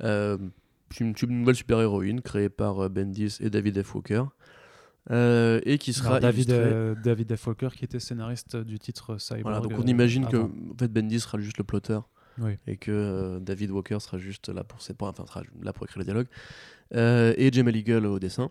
une, 0.00 1.14
nouvelle 1.28 1.56
super-héroïne 1.56 2.20
créée 2.20 2.48
par 2.48 2.88
Bendis 2.90 3.38
et 3.40 3.50
David 3.50 3.82
F. 3.82 3.94
Walker, 3.94 4.24
euh, 5.10 5.60
et 5.64 5.78
qui 5.78 5.92
sera 5.92 6.10
Alors, 6.16 6.20
David 6.20 6.50
euh, 6.50 6.94
David 7.02 7.36
F. 7.36 7.46
Walker 7.46 7.68
qui 7.76 7.84
était 7.84 8.00
scénariste 8.00 8.56
du 8.56 8.78
titre 8.78 9.18
Cyborg 9.18 9.42
Voilà, 9.42 9.60
donc 9.60 9.72
on 9.76 9.82
euh, 9.82 9.86
imagine 9.86 10.26
que 10.26 10.36
en 10.38 10.50
fait, 10.78 10.88
Bendy 10.88 11.20
sera 11.20 11.38
juste 11.38 11.58
le 11.58 11.64
plotter 11.64 11.98
Oui. 12.38 12.56
et 12.66 12.76
que 12.76 12.90
euh, 12.90 13.38
David 13.38 13.70
Walker 13.70 14.00
sera 14.00 14.18
juste 14.18 14.48
là 14.48 14.64
pour, 14.64 14.80
ses, 14.80 14.94
enfin, 14.98 15.26
sera 15.26 15.42
là 15.62 15.72
pour 15.72 15.84
écrire 15.84 15.98
le 15.98 16.04
dialogue. 16.04 16.26
Euh, 16.94 17.34
et 17.36 17.52
Jamal 17.52 17.76
Eagle 17.76 18.06
au 18.06 18.18
dessin. 18.18 18.50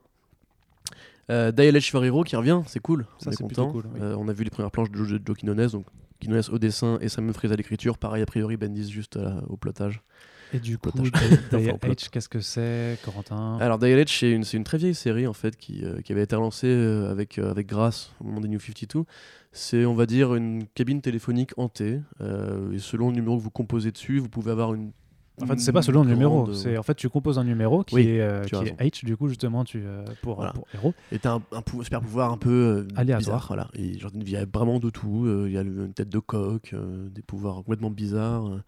Euh. 1.30 1.52
Ferrero 1.82 2.24
qui 2.24 2.36
revient, 2.36 2.62
c'est 2.68 2.82
cool, 2.82 3.06
Ça, 3.18 3.30
on 3.30 3.32
est 3.32 3.36
content. 3.38 3.72
cool, 3.72 3.86
oui. 3.94 4.00
Euh, 4.02 4.16
on 4.18 4.28
a 4.28 4.34
vu 4.34 4.44
les 4.44 4.50
premières 4.50 4.72
planches 4.72 4.92
de 4.92 4.98
Joe, 4.98 5.20
Joe 5.26 5.38
Quinones, 5.38 5.68
donc 5.68 5.86
Quinones 6.20 6.44
au 6.52 6.60
dessin 6.60 6.98
et 7.02 7.10
Sam 7.10 7.32
Fries 7.34 7.52
à 7.52 7.56
l'écriture. 7.56 7.98
Pareil, 7.98 8.22
a 8.22 8.26
priori, 8.26 8.58
Bendis 8.58 8.92
juste 8.92 9.18
euh, 9.18 9.40
au 9.48 9.58
plotage. 9.58 10.02
Et 10.54 10.60
du 10.60 10.78
coup, 10.78 10.92
Potage. 10.92 11.12
Dia 11.12 11.40
Enfin, 11.74 11.78
plot. 11.78 11.94
H, 11.94 12.10
qu'est-ce 12.10 12.30
que 12.30 12.40
c'est, 12.40 12.98
Corentin? 13.04 13.58
Alors, 13.60 13.80
Dial 13.80 14.00
H, 14.00 14.20
c'est 14.20 14.32
une, 14.32 14.44
une 14.54 14.64
très 14.64 14.78
vieille 14.78 14.96
série 14.96 15.26
en 15.28 15.34
fait 15.34 15.56
qui, 15.58 15.84
euh, 15.84 16.02
qui 16.02 16.12
avait 16.12 16.24
été 16.24 16.36
relancée 16.36 16.68
euh, 16.68 17.10
avec, 17.12 17.40
euh, 17.40 17.50
avec 17.50 17.68
Grace 17.68 18.12
au 18.20 18.26
moment 18.26 18.42
des 18.42 18.48
New 18.50 18.60
52. 18.60 19.04
C'est, 19.52 19.86
on 19.86 19.94
va 19.94 20.06
dire, 20.06 20.34
une 20.36 20.66
cabine 20.76 21.02
téléphonique 21.02 21.52
hantée. 21.58 22.00
euh, 22.22 22.72
et 22.74 22.80
selon 22.80 23.10
le 23.10 23.16
numéro 23.16 23.38
que 23.38 23.42
vous 23.44 23.52
composez 23.52 23.92
dessus, 23.92 24.20
vous 24.20 24.30
pouvez 24.30 24.52
avoir 24.52 24.74
une. 24.74 24.92
En 25.42 25.48
fait, 25.48 25.60
c'est 25.60 25.72
pas 25.74 25.82
selon 25.82 26.04
le 26.04 26.10
numéro. 26.12 26.44
grande- 26.44 26.54
C'est 26.56 26.78
en 26.78 26.84
fait, 26.84 26.94
tu 26.94 27.10
composes 27.10 27.40
un 27.40 27.44
numéro 27.44 27.84
qui 27.84 27.96
Oui, 27.96 28.08
est, 28.08 28.22
euh, 28.22 28.44
qui 28.44 28.54
est 28.56 28.76
H, 28.80 29.04
du 29.04 29.18
coup, 29.18 29.28
justement, 29.28 29.64
tu, 29.64 29.82
euh, 29.84 30.06
pour, 30.22 30.36
Voilà. 30.36 30.54
pour 30.54 30.68
héros. 30.74 30.94
Et 31.12 31.18
t'as 31.20 31.34
un, 31.36 31.42
un 31.52 31.84
super 31.84 32.02
pouvoir 32.02 32.32
un 32.32 32.38
peu 32.38 32.50
euh, 32.52 32.88
Aléatoire. 32.96 33.18
bizarre. 33.20 33.46
Voilà. 33.48 33.68
Et 33.74 33.98
genre, 33.98 34.12
il 34.14 34.30
y 34.30 34.38
a 34.38 34.46
vraiment 34.46 34.80
de 34.80 34.90
tout. 34.92 35.26
euh, 35.26 35.46
Il 35.48 35.54
y 35.54 35.58
a 35.58 35.64
le- 35.64 35.86
une 35.86 35.94
tête 35.94 36.10
de 36.10 36.20
coq, 36.20 36.72
euh, 36.74 37.10
des 37.10 37.22
pouvoirs 37.24 37.56
complètement 37.56 37.90
bizarres. 37.90 38.48
euh. 38.48 38.62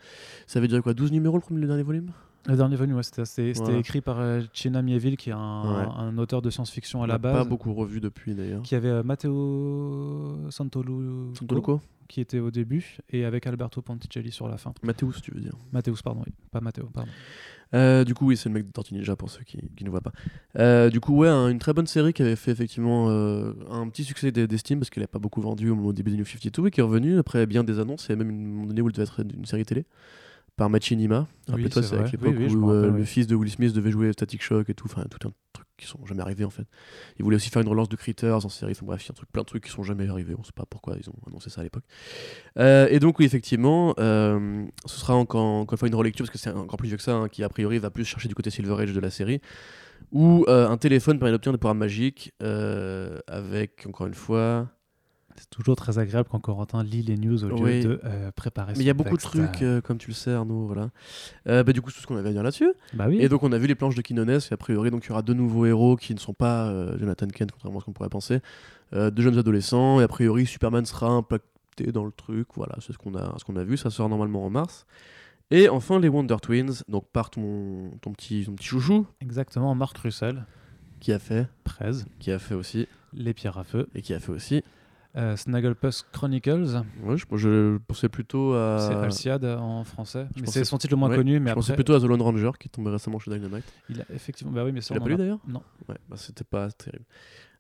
Ça 0.48 0.60
veut 0.60 0.68
dire 0.68 0.82
quoi 0.82 0.94
12 0.96 1.12
numéros 1.12 1.38
le, 1.38 1.42
premier, 1.42 1.62
le 1.62 1.68
dernier 1.68 1.84
volume? 1.84 2.10
Le 2.48 2.56
dernier 2.56 2.76
ouais, 2.80 3.02
c'était 3.04 3.54
Voilà. 3.54 3.78
écrit 3.80 4.02
par 4.02 4.20
euh, 4.20 4.42
Chena 4.54 4.82
Mieville, 4.84 5.18
qui 5.18 5.32
est 5.32 5.34
un, 5.34 5.64
Ouais. 5.64 5.88
un 5.98 6.16
auteur 6.20 6.44
de 6.44 6.50
science-fiction 6.52 7.02
à 7.02 7.06
On 7.06 7.08
la 7.08 7.18
base. 7.18 7.34
pas 7.38 7.44
beaucoup 7.44 7.74
revu 7.74 8.00
depuis 8.00 8.36
d'ailleurs. 8.36 8.62
Qui 8.62 8.76
avait 8.76 8.90
euh, 8.90 9.02
Matteo 9.04 10.36
Santolu, 10.52 11.34
Santoluco? 11.38 11.82
Qui 12.08 12.22
était 12.22 12.40
au 12.40 12.52
début, 12.52 12.98
et 13.10 13.26
avec 13.26 13.48
Alberto 13.48 13.82
Ponticelli 13.82 14.32
sur 14.32 14.48
la 14.48 14.58
fin. 14.58 14.74
Mathéus, 14.84 15.22
tu 15.22 15.32
veux 15.32 15.42
dire? 15.42 15.54
Matteus, 15.72 16.02
pardon, 16.04 16.22
oui. 16.26 16.34
Pas 16.52 16.62
Matteo, 16.62 16.86
pardon. 16.94 17.10
Euh, 17.74 18.04
du 18.04 18.14
coup, 18.14 18.28
oui, 18.28 18.38
c'est 18.38 18.48
le 18.48 18.54
mec 18.54 18.68
de 18.68 18.72
Tortue 18.72 18.94
Ninja 18.94 19.16
pour 19.16 19.30
ceux 19.30 19.44
qui, 19.44 19.58
qui 19.76 19.84
ne 19.84 19.90
voient 19.90 20.02
pas. 20.02 20.12
Euh, 20.60 20.90
du 20.90 21.00
coup, 21.00 21.16
ouais, 21.18 21.28
un- 21.30 21.50
une 21.50 21.58
très 21.60 21.74
bonne 21.74 21.88
série 21.88 22.14
qui 22.14 22.22
avait 22.22 22.36
fait 22.36 22.52
effectivement 22.52 23.10
euh, 23.10 23.54
un 23.70 23.90
petit 23.90 24.04
succès 24.04 24.32
d'e- 24.32 24.46
d'estime 24.46 24.80
parce 24.80 24.90
qu'elle 24.92 25.02
n'a 25.04 25.08
pas 25.08 25.20
beaucoup 25.20 25.42
vendu 25.42 25.70
au, 25.72 25.92
début 25.94 26.12
des 26.12 26.18
New 26.18 26.26
52 26.26 26.68
et 26.68 26.72
qui 26.72 26.80
est 26.80 26.84
revenu 26.84 27.18
après 27.18 27.46
bien 27.48 27.64
des 27.64 27.80
annonces. 27.80 28.10
A 28.10 28.16
même 28.16 28.30
une- 28.30 28.46
un 28.46 28.50
moment 28.50 28.66
donné 28.68 28.82
où 28.82 28.88
elle 28.88 28.94
devait 28.94 29.04
être 29.04 29.22
une 29.22 29.46
série 29.46 29.66
télé 29.66 29.86
par 30.56 30.70
Machinima. 30.70 31.22
Oui, 31.48 31.52
Rappelez-toi, 31.52 31.84
c'est 31.84 31.96
avec 31.96 32.12
l'époque 32.12 32.36
Oui, 32.38 32.46
oui, 32.48 32.56
où 32.56 32.66
rappelle, 32.68 32.92
le 32.92 33.00
oui. 33.00 33.06
fils 33.06 33.28
de 33.28 33.36
Will 33.36 33.50
Smith 33.52 33.74
devait 33.74 33.92
jouer 33.92 34.14
Static 34.14 34.42
Shock 34.44 34.70
et 34.70 34.74
tout. 34.74 34.86
Enfin, 34.86 35.04
tout 35.10 35.28
un 35.28 35.32
truc 35.52 35.65
qui 35.78 35.86
sont 35.86 36.06
jamais 36.06 36.22
arrivés 36.22 36.46
en 36.46 36.50
fait. 36.50 36.66
Ils 37.18 37.24
voulaient 37.24 37.36
aussi 37.36 37.50
faire 37.50 37.62
une 37.62 37.68
relance 37.68 37.90
de 37.90 37.96
Critters 37.96 38.46
en 38.46 38.50
série. 38.50 38.72
Enfin 38.72 38.86
bref, 38.86 39.06
il 39.06 39.10
y 39.10 39.12
a 39.12 39.26
plein 39.32 39.42
de 39.42 39.48
trucs 39.48 39.64
qui 39.66 39.72
sont 39.72 39.84
jamais 39.84 40.08
arrivés. 40.08 40.36
On 40.38 40.44
sait 40.44 40.52
pas 40.54 40.66
pourquoi 40.70 40.96
ils 41.00 41.10
ont 41.10 41.16
annoncé 41.28 41.50
ça 41.50 41.62
à 41.62 41.64
l'époque. 41.64 41.84
Euh, 42.58 42.88
et 42.90 43.00
donc, 43.00 43.20
oui, 43.20 43.26
effectivement, 43.26 43.94
euh, 44.00 44.66
ce 44.86 45.00
sera 45.00 45.16
encore, 45.16 45.66
une 45.72 45.78
fois 45.78 45.88
une 45.88 45.96
relecture 45.96 46.26
parce 46.26 46.32
que 46.32 46.38
c'est 46.38 46.52
encore 46.52 46.78
plus 46.78 46.88
vieux 46.88 46.98
que 46.98 47.04
ça, 47.04 47.16
hein, 47.16 47.30
qui 47.30 47.44
a 47.44 47.50
priori 47.50 47.78
va 47.80 47.90
plus 47.90 48.06
chercher 48.06 48.28
du 48.28 48.36
côté 48.36 48.50
Silver 48.50 48.82
Age 48.82 48.94
de 48.94 49.00
la 49.00 49.10
série, 49.10 49.42
où 50.12 50.46
euh, 50.48 50.68
un 50.70 50.78
téléphone 50.78 51.20
permet 51.20 51.32
d'obtenir 51.32 51.54
des 51.54 51.60
pouvoirs 51.60 51.76
magiques 51.76 52.34
avec, 52.40 53.86
encore 53.88 54.08
une 54.08 54.14
fois, 54.14 54.70
C'est 55.38 55.50
toujours 55.50 55.76
très 55.76 56.00
agréable 56.00 56.30
quand 56.32 56.40
Corentin 56.40 56.84
lit 56.84 57.02
les 57.02 57.18
news 57.18 57.44
au 57.44 57.50
lieu 57.50 57.56
Oui. 57.56 57.84
de 57.84 58.00
euh, 58.06 58.32
préparer 58.32 58.74
Mais 58.74 58.80
il 58.80 58.86
y 58.86 58.90
a 58.90 58.94
beaucoup 58.94 59.18
de 59.18 59.22
trucs, 59.22 59.62
euh, 59.62 59.82
comme 59.82 59.98
tu 59.98 60.08
le 60.10 60.14
sais, 60.14 60.32
Arnaud. 60.32 60.66
Voilà. 60.66 60.90
Euh, 61.48 61.64
bah, 61.64 61.74
du 61.74 61.82
coup, 61.82 61.90
c'est 61.90 61.98
tout 61.98 62.02
ce 62.04 62.08
qu'on 62.08 62.16
avait 62.18 62.30
à 62.30 62.32
dire 62.32 62.44
là-dessus. 62.44 62.72
Bah 62.94 63.06
oui. 63.10 63.18
Et 63.20 63.28
donc, 63.28 63.44
on 63.44 63.52
a 63.52 63.58
vu 63.58 63.68
les 63.68 63.76
planches 63.76 63.96
de 63.96 64.02
Quinones. 64.02 64.30
Et 64.30 64.54
a 64.54 64.58
priori, 64.58 64.92
donc, 64.92 65.04
il 65.06 65.10
y 65.10 65.12
aura 65.12 65.22
deux 65.22 65.34
nouveaux 65.34 65.66
héros 65.66 65.98
qui 65.98 66.14
ne 66.14 66.20
sont 66.20 66.34
pas 66.34 66.68
euh, 66.68 66.98
Jonathan 66.98 67.28
Kent, 67.28 67.52
contrairement 67.52 67.80
à 67.80 67.82
ce 67.82 67.86
qu'on 67.86 67.94
pourrait 67.94 68.10
penser. 68.10 68.40
Deux 68.94 69.22
jeunes 69.24 69.38
adolescents. 69.38 70.00
Et 70.00 70.04
a 70.04 70.08
priori, 70.08 70.46
Superman 70.46 70.86
sera 70.86 71.08
impacté 71.10 71.92
dans 71.92 72.06
le 72.06 72.12
truc. 72.12 72.48
Voilà, 72.56 72.76
c'est 72.80 72.94
ce 72.94 72.98
qu'on 72.98 73.16
a, 73.16 73.36
ce 73.38 73.44
qu'on 73.44 73.58
a 73.58 73.64
vu. 73.64 73.76
Ça 73.76 73.90
sort 73.90 74.08
normalement 74.08 74.46
en 74.46 74.50
mars. 74.50 74.86
Et 75.52 75.70
enfin, 75.70 76.00
les 76.00 76.08
Wonder 76.08 76.38
Twins. 76.42 76.84
Donc, 76.88 77.08
par 77.12 77.30
ton, 77.30 77.92
ton, 78.02 78.14
petit, 78.14 78.46
ton 78.46 78.54
petit 78.54 78.68
chouchou, 78.68 79.06
Exactement, 79.22 79.76
Marc 79.76 79.98
Russell, 79.98 80.46
qui 81.00 81.12
a 81.12 81.20
fait, 81.20 81.48
Prez, 81.64 81.92
qui 82.20 82.32
a 82.32 82.40
fait 82.40 82.56
aussi, 82.56 82.88
Les 83.14 83.34
Pierres 83.34 83.58
à 83.58 83.64
Feu, 83.64 83.88
et 83.96 84.02
qui 84.02 84.14
a 84.14 84.20
fait 84.20 84.32
aussi. 84.32 84.64
Euh, 85.18 85.38
Snagglepuss 85.38 86.06
Chronicles, 86.12 86.82
Ouais, 87.04 87.16
je, 87.18 87.26
je 87.38 87.78
pensais 87.78 88.10
plutôt 88.10 88.54
à. 88.54 88.78
c'est 88.80 88.96
Alciad 88.96 89.46
en 89.46 89.84
français. 89.84 90.28
Mais 90.40 90.48
c'est 90.48 90.64
son 90.66 90.78
titre 90.78 90.94
le 90.94 90.98
moins 91.00 91.10
ouais, 91.10 91.16
connu, 91.16 91.40
mais 91.40 91.52
je 91.52 91.56
pensais 91.56 91.74
plutôt 91.76 91.94
à 91.94 92.00
The 92.00 92.04
Lone 92.04 92.22
Ranger, 92.22 92.52
qui 92.60 92.68
est 92.68 92.70
tombé 92.72 92.90
récemment 92.90 93.20
chez 93.20 93.32
Dynamite. 93.32 93.64
il 93.90 94.02
a 94.02 94.06
effectivement. 94.14 94.52
Bah 94.52 94.64
oui, 94.66 94.72
mais 94.72 94.82
ça, 94.82 94.94
l'as 94.94 95.00
on 95.00 95.04
pas 95.04 95.10
lu 95.10 95.16
a- 95.16 95.18
d'ailleurs 95.18 95.40
Non. 95.48 95.62
Ouais, 95.88 95.96
bah, 96.10 96.16
c'était 96.18 96.44
pas 96.44 96.70
terrible. 96.72 97.06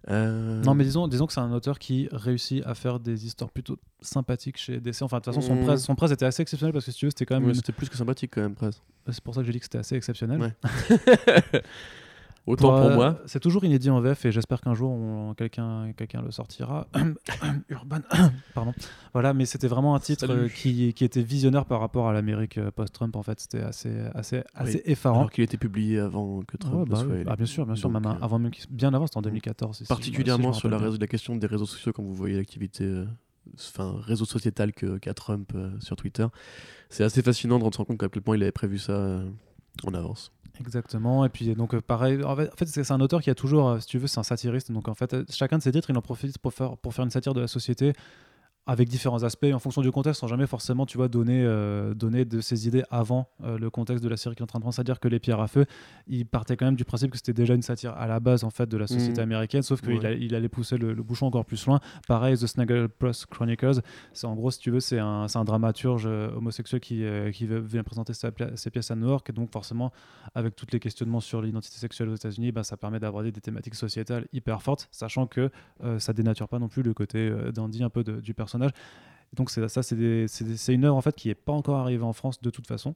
Euh, 0.09 0.61
Non, 0.63 0.75
mais 0.75 0.83
disons, 0.83 1.07
disons 1.07 1.25
que 1.25 1.33
c'est 1.33 1.39
un 1.39 1.51
auteur 1.51 1.79
qui 1.79 2.07
réussit 2.11 2.63
à 2.65 2.75
faire 2.75 2.99
des 2.99 3.25
histoires 3.25 3.49
plutôt 3.49 3.79
sympathiques 4.01 4.57
chez 4.57 4.79
DC. 4.79 5.01
Enfin, 5.01 5.17
de 5.17 5.23
toute 5.23 5.33
façon, 5.33 5.41
son, 5.47 5.55
Mm. 5.55 5.63
presse, 5.65 5.83
son 5.83 5.95
presse 5.95 6.11
était 6.11 6.25
assez 6.25 6.43
exceptionnel 6.43 6.73
parce 6.73 6.85
que 6.85 6.91
si 6.91 6.97
tu 6.99 7.05
veux, 7.07 7.09
c'était 7.09 7.25
quand 7.25 7.39
même. 7.39 7.49
une- 7.49 7.55
c'était 7.55 7.71
plus 7.73 7.89
que 7.89 7.97
sympathique 7.97 8.31
quand 8.35 8.41
même, 8.41 8.53
presque. 8.53 8.81
C'est 9.09 9.23
pour 9.23 9.33
ça 9.33 9.41
que 9.41 9.47
j'ai 9.47 9.53
dit 9.53 9.59
que 9.59 9.65
c'était 9.65 9.79
assez 9.79 9.95
exceptionnel. 9.95 10.39
Ouais. 10.41 10.53
Autant 12.47 12.69
pour 12.69 12.91
euh, 12.91 12.95
moi. 12.95 13.19
C'est 13.25 13.39
toujours 13.39 13.63
inédit 13.63 13.89
en 13.89 13.99
VF 14.01 14.25
et 14.25 14.31
j'espère 14.31 14.61
qu'un 14.61 14.75
jour 14.75 15.35
quelqu'un 15.35 15.91
quelqu'un 15.93 16.21
le 16.21 16.29
sortira. 16.31 16.87
Urban. 17.69 17.99
Pardon. 18.53 18.73
Voilà, 19.13 19.33
mais 19.33 19.45
c'était 19.45 19.67
vraiment 19.67 19.95
un 19.95 19.99
titre 19.99 20.27
euh, 20.29 20.47
qui, 20.47 20.93
qui 20.93 21.03
était 21.03 21.23
visionnaire 21.23 21.65
par 21.65 21.79
rapport 21.79 22.07
à 22.07 22.13
l'Amérique 22.13 22.57
euh, 22.57 22.69
post-Trump. 22.71 23.15
En 23.15 23.23
fait, 23.23 23.39
c'était 23.39 23.61
assez, 23.61 23.93
assez, 24.13 24.43
assez 24.53 24.81
effarant. 24.85 25.19
Alors 25.21 25.31
qu'il 25.31 25.43
était 25.43 25.57
publié 25.57 25.99
avant 25.99 26.41
que 26.41 26.57
Trump 26.57 26.75
Ouais, 26.81 26.85
bah 26.87 26.97
soit 27.03 27.15
élu. 27.15 27.25
Ah, 27.27 27.35
bien 27.35 27.45
sûr, 27.45 27.65
bien 27.65 27.75
sûr, 27.75 27.89
Donc, 27.89 28.03
même 28.03 28.11
euh, 28.13 28.23
avant 28.23 28.37
même 28.37 28.51
bien 28.69 28.93
avant, 28.93 29.07
c'était 29.07 29.17
en 29.17 29.21
2014. 29.23 29.77
si- 29.77 29.83
si- 29.83 29.87
Particulièrement 29.87 30.53
si 30.53 30.59
sur 30.59 30.69
la, 30.69 31.07
question 31.07 31.35
des 31.35 31.47
réseaux 31.47 31.65
sociaux, 31.65 31.93
quand 31.93 32.03
vous 32.03 32.13
voyez 32.13 32.35
l'activité, 32.37 33.03
enfin 33.57 33.95
réseau 34.01 34.25
sociétal 34.25 34.71
que- 34.73 34.97
qu'a 34.99 35.13
Trump 35.13 35.51
euh, 35.55 35.71
sur 35.79 35.95
Twitter, 35.95 36.27
c'est 36.89 37.03
assez 37.03 37.21
fascinant 37.21 37.57
de 37.57 37.63
rendre 37.63 37.83
compte 37.83 37.97
qu'à 37.97 38.09
quel 38.09 38.21
point 38.21 38.35
il 38.37 38.43
avait 38.43 38.51
prévu 38.51 38.77
ça 38.77 38.93
euh, 38.93 39.27
en 39.83 39.93
avance. 39.93 40.31
Exactement. 40.59 41.25
Et 41.25 41.29
puis 41.29 41.53
donc 41.55 41.77
pareil, 41.81 42.23
en 42.23 42.35
fait, 42.35 42.65
c'est 42.65 42.91
un 42.91 43.01
auteur 43.01 43.21
qui 43.21 43.29
a 43.29 43.35
toujours, 43.35 43.69
euh, 43.69 43.79
si 43.79 43.87
tu 43.87 43.97
veux, 43.97 44.07
c'est 44.07 44.19
un 44.19 44.23
satiriste. 44.23 44.71
Donc 44.71 44.87
en 44.87 44.95
fait, 44.95 45.15
chacun 45.31 45.57
de 45.57 45.63
ses 45.63 45.71
titres, 45.71 45.89
il 45.89 45.97
en 45.97 46.01
profite 46.01 46.37
pour 46.37 46.53
faire, 46.53 46.77
pour 46.77 46.93
faire 46.93 47.05
une 47.05 47.11
satire 47.11 47.33
de 47.33 47.41
la 47.41 47.47
société 47.47 47.93
avec 48.67 48.89
différents 48.89 49.21
aspects 49.23 49.45
en 49.53 49.59
fonction 49.59 49.81
du 49.83 49.91
contexte, 49.91 50.21
sans 50.21 50.27
jamais 50.27 50.47
forcément, 50.47 50.85
tu 50.87 50.97
vois, 50.97 51.07
donner, 51.07 51.43
euh, 51.45 51.93
donner 51.93 52.25
de 52.25 52.41
ses 52.41 52.67
idées 52.67 52.83
avant 52.89 53.27
euh, 53.43 53.59
le 53.59 53.69
contexte 53.69 54.03
de 54.03 54.09
la 54.09 54.17
série 54.17 54.33
qu'il 54.35 54.41
est 54.41 54.43
en 54.43 54.47
train 54.47 54.57
de 54.59 54.63
prendre. 54.63 54.73
C'est-à-dire 54.73 54.99
que 54.99 55.07
Les 55.07 55.19
Pierres 55.19 55.39
à 55.39 55.47
Feu, 55.47 55.65
il 56.07 56.25
partait 56.25 56.57
quand 56.57 56.65
même 56.65 56.75
du 56.75 56.83
principe 56.85 57.11
que 57.11 57.17
c'était 57.17 57.33
déjà 57.33 57.53
une 57.53 57.61
satire 57.61 57.93
à 57.95 58.07
la 58.07 58.19
base 58.19 58.43
en 58.43 58.49
fait 58.49 58.67
de 58.67 58.75
la 58.77 58.87
société 58.87 59.19
Mhm. 59.21 59.23
américaine, 59.23 59.61
sauf 59.61 59.81
qu'il 59.81 59.99
Ouais. 59.99 60.17
il 60.19 60.33
allait 60.33 60.49
pousser 60.49 60.77
le, 60.77 60.93
le 60.93 61.03
bouchon 61.03 61.27
encore 61.27 61.45
plus 61.45 61.63
loin. 61.67 61.79
Pareil, 62.07 62.35
The 62.37 62.47
Snagglepuss 62.47 63.27
Chronicles, 63.27 63.81
c'est 64.13 64.25
en 64.25 64.33
gros, 64.35 64.49
si 64.49 64.59
tu 64.59 64.71
veux, 64.71 64.79
c'est 64.79 64.97
un, 64.99 65.27
c'est 65.27 65.37
un 65.37 65.45
dramaturge 65.45 66.05
euh, 66.07 66.31
homosexuel 66.35 66.79
qui, 66.81 67.03
euh, 67.03 67.31
qui 67.31 67.45
vient 67.47 67.83
présenter 67.83 68.13
sa 68.13 68.31
ses 68.55 68.69
pièces 68.71 68.89
à 68.89 68.95
New 68.95 69.07
York, 69.07 69.29
et 69.29 69.33
donc 69.33 69.51
forcément, 69.51 69.91
avec 70.33 70.55
tous 70.55 70.65
les 70.71 70.79
questionnements 70.79 71.19
sur 71.19 71.41
l'identité 71.41 71.77
sexuelle 71.77 72.09
aux 72.09 72.15
États-Unis, 72.15 72.51
bah, 72.51 72.63
ça 72.63 72.77
permet 72.77 72.99
d'aborder 72.99 73.31
des 73.31 73.41
thématiques 73.41 73.75
sociétales 73.75 74.25
hyper 74.33 74.61
fortes, 74.63 74.87
sachant 74.91 75.27
que 75.27 75.51
ça 75.99 76.13
dénature 76.13 76.47
pas 76.47 76.57
non 76.57 76.67
plus 76.67 76.81
le 76.81 76.93
côté 76.95 77.31
dandy 77.53 77.83
un 77.83 77.89
peu 77.91 78.03
de- 78.03 78.19
du 78.21 78.33
personnage. 78.33 78.54
Donc 79.33 79.49
ça, 79.49 79.83
c'est 79.83 80.73
une 80.73 80.85
œuvre 80.85 80.95
en 80.95 81.01
fait 81.01 81.15
qui 81.15 81.29
est 81.29 81.35
pas 81.35 81.53
encore 81.53 81.77
arrivée 81.77 82.03
en 82.03 82.13
France 82.13 82.41
de 82.41 82.49
toute 82.49 82.67
façon. 82.67 82.95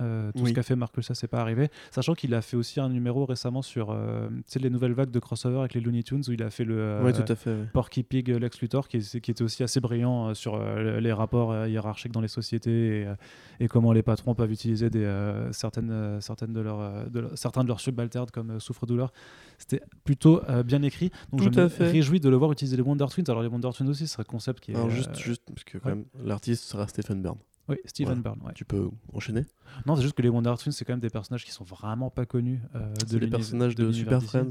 Euh, 0.00 0.32
tout 0.32 0.42
Oui. 0.44 0.48
ce 0.50 0.54
qu'a 0.54 0.62
fait 0.62 0.74
Marc 0.74 1.02
ça 1.02 1.14
c'est 1.14 1.28
pas 1.28 1.40
arrivé. 1.40 1.68
Sachant 1.90 2.14
qu'il 2.14 2.32
a 2.34 2.40
fait 2.40 2.56
aussi 2.56 2.80
un 2.80 2.88
numéro 2.88 3.26
récemment 3.26 3.60
sur 3.60 3.90
euh, 3.90 4.28
les 4.58 4.70
nouvelles 4.70 4.94
vagues 4.94 5.10
de 5.10 5.18
crossover 5.18 5.58
avec 5.58 5.74
les 5.74 5.80
Looney 5.82 6.02
Tunes 6.02 6.22
où 6.28 6.32
il 6.32 6.42
a 6.42 6.48
fait 6.48 6.64
le 6.64 6.78
euh, 6.78 7.02
ouais, 7.02 7.12
tout 7.12 7.30
à 7.30 7.34
fait. 7.36 7.50
ouais. 7.50 7.66
Porky 7.74 8.02
Pig 8.02 8.30
euh, 8.30 8.38
Lex 8.38 8.58
Luthor 8.62 8.88
qui, 8.88 8.96
est- 8.96 9.20
qui 9.20 9.30
était 9.30 9.42
aussi 9.42 9.62
assez 9.62 9.80
brillant 9.80 10.32
sur 10.34 10.58
les 10.58 11.12
rapports 11.12 11.66
hiérarchiques 11.66 12.12
dans 12.12 12.22
les 12.22 12.28
sociétés 12.28 13.02
et, 13.02 13.64
et 13.64 13.68
comment 13.68 13.92
les 13.92 14.02
patrons 14.02 14.34
peuvent 14.34 14.50
utiliser 14.50 14.88
des, 14.88 15.06
certaines, 15.52 16.20
certaines 16.22 16.52
de 16.54 16.60
leurs, 16.60 17.10
de 17.10 17.28
certains 17.34 17.62
de 17.62 17.68
leurs 17.68 17.80
subalternes 17.80 18.30
comme 18.32 18.58
souffre-douleur. 18.60 19.12
C'était 19.58 19.82
plutôt 20.04 20.40
bien 20.64 20.82
écrit. 20.82 21.10
Donc 21.32 21.42
Tout 21.42 21.52
je 21.54 21.60
me 21.60 21.68
fait. 21.68 21.90
réjouis 21.90 22.18
de 22.20 22.28
le 22.30 22.36
voir 22.36 22.50
utiliser 22.52 22.76
les 22.76 22.82
Wonder 22.82 23.06
Twins. 23.10 23.24
Alors 23.28 23.42
les 23.42 23.48
Wonder 23.48 23.70
Twins 23.76 23.88
aussi, 23.88 24.06
c'est 24.08 24.20
un 24.20 24.24
concept 24.24 24.60
qui 24.60 24.72
est... 24.72 24.74
Alors 24.74 24.88
juste, 24.90 25.14
juste 25.18 25.42
parce 25.46 25.64
que 25.64 25.78
quand 25.78 25.90
ouais. 25.90 25.94
même, 25.96 26.04
l'artiste 26.24 26.64
sera 26.64 26.88
Stephen 26.88 27.20
Byrne. 27.22 27.38
Oui, 27.68 27.76
Steven 27.84 28.20
Voilà. 28.20 28.20
Byrne. 28.36 28.46
ouais. 28.46 28.52
Tu 28.54 28.64
peux 28.64 28.88
enchaîner? 29.12 29.44
Non, 29.86 29.94
c'est 29.96 30.02
juste 30.02 30.14
que 30.14 30.22
les 30.22 30.28
Wonder 30.28 30.52
Twins, 30.58 30.72
c'est 30.72 30.84
quand 30.84 30.92
même 30.94 31.00
des 31.00 31.10
personnages 31.10 31.44
qui 31.44 31.52
sont 31.52 31.64
vraiment 31.64 32.10
pas 32.10 32.26
connus. 32.26 32.60
euh, 32.74 32.92
de 33.08 33.18
les 33.18 33.28
personnages 33.28 33.74
de, 33.74 33.90
Super 33.92 34.18
DC. 34.18 34.28
Friends. 34.28 34.50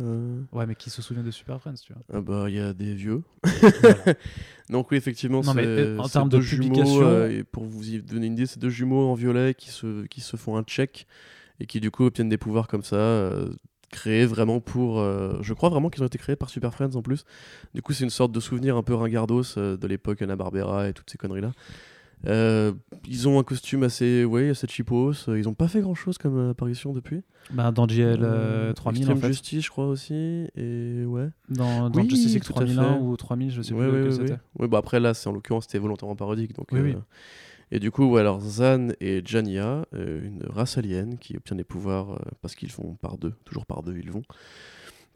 Euh, 0.00 0.40
Ouais, 0.52 0.64
mais 0.66 0.76
qui 0.76 0.90
se 0.90 1.02
souvient 1.02 1.24
de 1.24 1.30
Super 1.32 1.60
Friends, 1.60 1.74
tu 1.84 1.92
vois. 1.92 2.02
ah 2.12 2.20
bah 2.20 2.44
il 2.48 2.54
y 2.54 2.60
a 2.60 2.72
des 2.72 2.94
vieux. 2.94 3.22
Voilà. 3.80 3.96
Donc 4.70 4.90
oui 4.92 4.96
effectivement 4.96 5.40
Non, 5.42 5.54
mais, 5.54 5.66
euh, 5.66 5.98
en 5.98 6.08
termes 6.08 6.28
de 6.28 6.40
jumeaux, 6.40 7.02
euh, 7.02 7.28
et 7.30 7.42
pour 7.42 7.64
vous 7.64 7.90
y 7.90 8.00
donner 8.00 8.28
une 8.28 8.34
idée 8.34 8.46
c'est 8.46 8.60
deux 8.60 8.70
jumeaux 8.70 9.08
en 9.10 9.14
violet 9.14 9.54
qui 9.54 9.70
se 9.70 10.06
qui 10.06 10.20
se 10.20 10.36
font 10.36 10.56
un 10.56 10.62
check 10.62 11.06
et 11.58 11.66
qui 11.66 11.80
du 11.80 11.90
coup 11.90 12.04
obtiennent 12.04 12.28
des 12.28 12.38
pouvoirs 12.38 12.68
comme 12.68 12.84
ça 12.84 12.94
euh, 12.96 13.50
créés 13.90 14.24
vraiment 14.24 14.60
pour 14.60 15.00
euh, 15.00 15.36
je 15.42 15.52
crois 15.52 15.68
vraiment 15.68 15.90
qu'ils 15.90 16.04
ont 16.04 16.06
été 16.06 16.16
créés 16.16 16.36
par 16.36 16.48
Super 16.48 16.72
Friends 16.72 16.94
en 16.94 17.02
plus 17.02 17.24
du 17.74 17.82
coup 17.82 17.92
c'est 17.92 18.04
une 18.04 18.10
sorte 18.10 18.30
de 18.30 18.38
souvenir 18.40 18.76
un 18.76 18.82
peu 18.84 18.94
ringardos 18.94 19.58
euh, 19.58 19.76
de 19.76 19.86
l'époque 19.88 20.22
Anna 20.22 20.36
Barbera 20.36 20.88
et 20.88 20.92
toutes 20.92 21.10
ces 21.10 21.18
conneries 21.18 21.40
là 21.42 21.50
Euh, 22.26 22.72
ils 23.08 23.26
ont 23.28 23.40
un 23.40 23.42
costume 23.42 23.82
assez 23.82 24.24
ouais 24.24 24.50
assez 24.50 24.68
cheapos 24.68 25.12
euh, 25.28 25.38
ils 25.38 25.48
ont 25.48 25.54
pas 25.54 25.66
fait 25.66 25.80
grand 25.80 25.96
chose 25.96 26.18
comme 26.18 26.38
euh, 26.38 26.50
apparition 26.50 26.92
depuis 26.92 27.22
Bah, 27.50 27.72
dans 27.72 27.86
GL 27.88 28.20
euh, 28.22 28.70
Euh, 28.70 28.72
3000, 28.74 29.00
en 29.00 29.02
Extreme 29.02 29.20
fait. 29.22 29.26
Justice 29.28 29.64
je 29.64 29.70
crois 29.70 29.86
aussi 29.88 30.14
et 30.56 31.04
ouais 31.04 31.30
Dans, 31.48 31.90
dans 31.90 32.00
Oui, 32.00 32.08
Justice 32.08 32.34
League 32.34 32.44
tout 32.44 32.52
à 32.52 32.64
3001 32.64 32.94
fait. 32.94 33.00
ou 33.00 33.16
3000, 33.16 33.50
je 33.50 33.62
sais 33.62 33.74
Ouais, 33.74 33.80
plus 33.80 33.90
ouais, 33.90 33.98
lequel 33.98 34.12
ouais, 34.20 34.28
c'était. 34.28 34.40
ouais. 34.60 34.68
Bah 34.68 34.78
après 34.78 35.00
là, 35.00 35.14
c'est 35.14 35.28
en 35.28 35.32
l'occurrence 35.32 35.64
c'était 35.64 35.78
volontairement 35.78 36.14
parodique. 36.14 36.54
Donc, 36.54 36.68
Oui, 36.70 36.78
euh, 36.78 36.82
oui. 36.84 36.96
Et 37.72 37.78
du 37.80 37.90
coup, 37.90 38.16
alors 38.18 38.38
Zan 38.40 38.92
et 39.00 39.22
Jania, 39.24 39.86
une 39.92 40.42
race 40.48 40.76
alien 40.78 41.18
qui 41.18 41.36
obtient 41.36 41.56
des 41.56 41.64
pouvoirs 41.64 42.20
parce 42.42 42.54
qu'ils 42.54 42.70
font 42.70 42.94
par 43.00 43.16
deux, 43.18 43.32
toujours 43.46 43.64
par 43.66 43.82
deux, 43.82 43.96
ils 43.96 44.10
vont. 44.12 44.22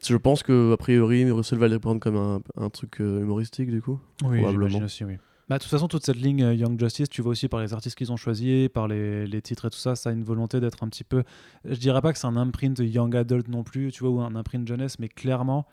Je 0.03 0.15
pense 0.17 0.41
que 0.43 0.73
a 0.73 0.77
priori, 0.77 1.29
Russell 1.31 1.59
va 1.59 1.67
les 1.67 1.77
prendre 1.79 1.99
comme 1.99 2.17
un, 2.17 2.41
un 2.57 2.69
truc 2.69 2.97
humoristique 2.99 3.69
du 3.71 3.81
coup. 3.81 3.99
Oui, 4.25 4.39
Probablement. 4.41 4.79
aussi, 4.79 5.03
oui. 5.05 5.17
Bah, 5.49 5.57
de 5.57 5.63
toute 5.63 5.71
façon, 5.71 5.87
toute 5.87 6.05
cette 6.05 6.17
ligne 6.17 6.43
euh, 6.43 6.53
Young 6.53 6.77
Justice, 6.79 7.07
tu 7.09 7.21
vois 7.21 7.31
aussi 7.31 7.47
par 7.47 7.61
les 7.61 7.73
artistes 7.73 7.97
qu'ils 7.97 8.11
ont 8.11 8.17
choisis, 8.17 8.67
par 8.69 8.87
les, 8.87 9.25
les 9.27 9.41
titres 9.41 9.65
et 9.65 9.69
tout 9.69 9.77
ça, 9.77 9.95
ça 9.95 10.09
a 10.09 10.13
une 10.13 10.23
volonté 10.23 10.59
d'être 10.59 10.83
un 10.83 10.89
petit 10.89 11.05
peu. 11.05 11.23
Je 11.63 11.77
dirais 11.77 12.01
pas 12.01 12.11
que 12.11 12.19
c'est 12.19 12.27
un 12.27 12.35
imprint 12.37 12.77
Young 12.79 13.15
Adult 13.15 13.47
non 13.47 13.63
plus, 13.63 13.91
tu 13.93 14.03
vois, 14.03 14.09
ou 14.09 14.19
un 14.19 14.35
imprint 14.35 14.67
jeunesse, 14.67 14.99
mais 14.99 15.07
clairement, 15.07 15.65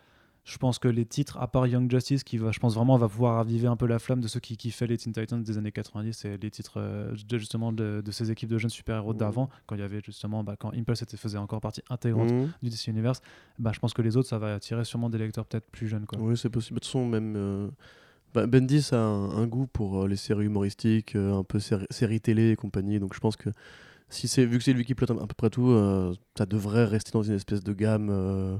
je 0.44 0.58
pense 0.58 0.78
que 0.78 0.86
les 0.86 1.06
titres, 1.06 1.38
à 1.40 1.48
part 1.48 1.66
Young 1.66 1.90
Justice, 1.90 2.22
qui 2.22 2.36
va, 2.38 2.52
je 2.52 2.60
pense 2.60 2.74
vraiment, 2.76 2.96
va 2.98 3.08
pouvoir 3.08 3.34
raviver 3.36 3.66
un 3.66 3.76
peu 3.76 3.86
la 3.86 3.98
flamme 3.98 4.20
de 4.20 4.28
ceux 4.28 4.38
qui 4.40 4.56
kiffaient 4.56 4.86
les 4.86 4.96
Teen 4.98 5.12
Titans 5.12 5.42
des 5.42 5.58
années 5.58 5.72
90 5.72 6.24
et 6.26 6.36
les 6.36 6.50
titres 6.52 6.74
euh, 6.76 7.12
de, 7.26 7.38
justement 7.38 7.72
de, 7.72 8.00
de 8.04 8.10
ces 8.12 8.30
équipes 8.30 8.50
de 8.50 8.58
jeunes 8.58 8.70
super-héros 8.70 9.12
d'avant, 9.14 9.48
quand 9.66 9.74
il 9.74 9.80
y 9.80 9.84
avait 9.84 10.02
justement, 10.04 10.44
bah, 10.44 10.54
quand 10.56 10.72
Impulse 10.74 11.02
était, 11.02 11.16
faisait 11.16 11.38
encore 11.38 11.60
partie 11.60 11.82
intégrante 11.90 12.30
Mhm. 12.30 12.50
du 12.62 12.68
DC 12.68 12.86
Universe, 12.88 13.22
bah, 13.58 13.72
je 13.74 13.80
pense 13.80 13.92
que 13.94 14.02
les 14.02 14.16
autres, 14.16 14.28
ça 14.28 14.38
va 14.38 14.54
attirer 14.54 14.84
sûrement 14.84 15.08
des 15.10 15.18
lecteurs 15.18 15.46
peut-être 15.46 15.68
plus 15.70 15.88
jeunes. 15.88 16.04
Quoi. 16.06 16.20
Oui, 16.20 16.36
c'est 16.36 16.50
possible. 16.50 16.76
De 16.76 16.80
toute 16.80 16.86
façon, 16.92 17.06
même. 17.08 17.34
euh, 17.36 17.68
bah, 18.34 18.46
Bendis 18.46 18.88
a 18.92 18.98
un, 18.98 19.30
un 19.30 19.46
goût 19.46 19.66
pour 19.66 20.02
euh, 20.02 20.08
les 20.08 20.16
séries 20.16 20.46
humoristiques, 20.46 21.14
euh, 21.16 21.34
un 21.38 21.44
peu 21.44 21.58
séri- 21.58 21.86
séries 21.90 22.20
télé 22.20 22.50
et 22.50 22.56
compagnie. 22.56 22.98
Donc 23.00 23.14
je 23.14 23.20
pense 23.20 23.36
que 23.36 23.50
si 24.08 24.28
c'est 24.28 24.44
vu 24.44 24.58
que 24.58 24.64
c'est 24.64 24.72
lui 24.72 24.84
qui 24.84 24.94
pilote 24.94 25.10
à 25.22 25.26
peu 25.26 25.34
près 25.36 25.50
tout, 25.50 25.68
euh, 25.70 26.14
ça 26.36 26.44
devrait 26.46 26.84
rester 26.84 27.10
dans 27.12 27.22
une 27.22 27.34
espèce 27.34 27.62
de 27.62 27.72
gamme. 27.72 28.08
euh, 28.10 28.56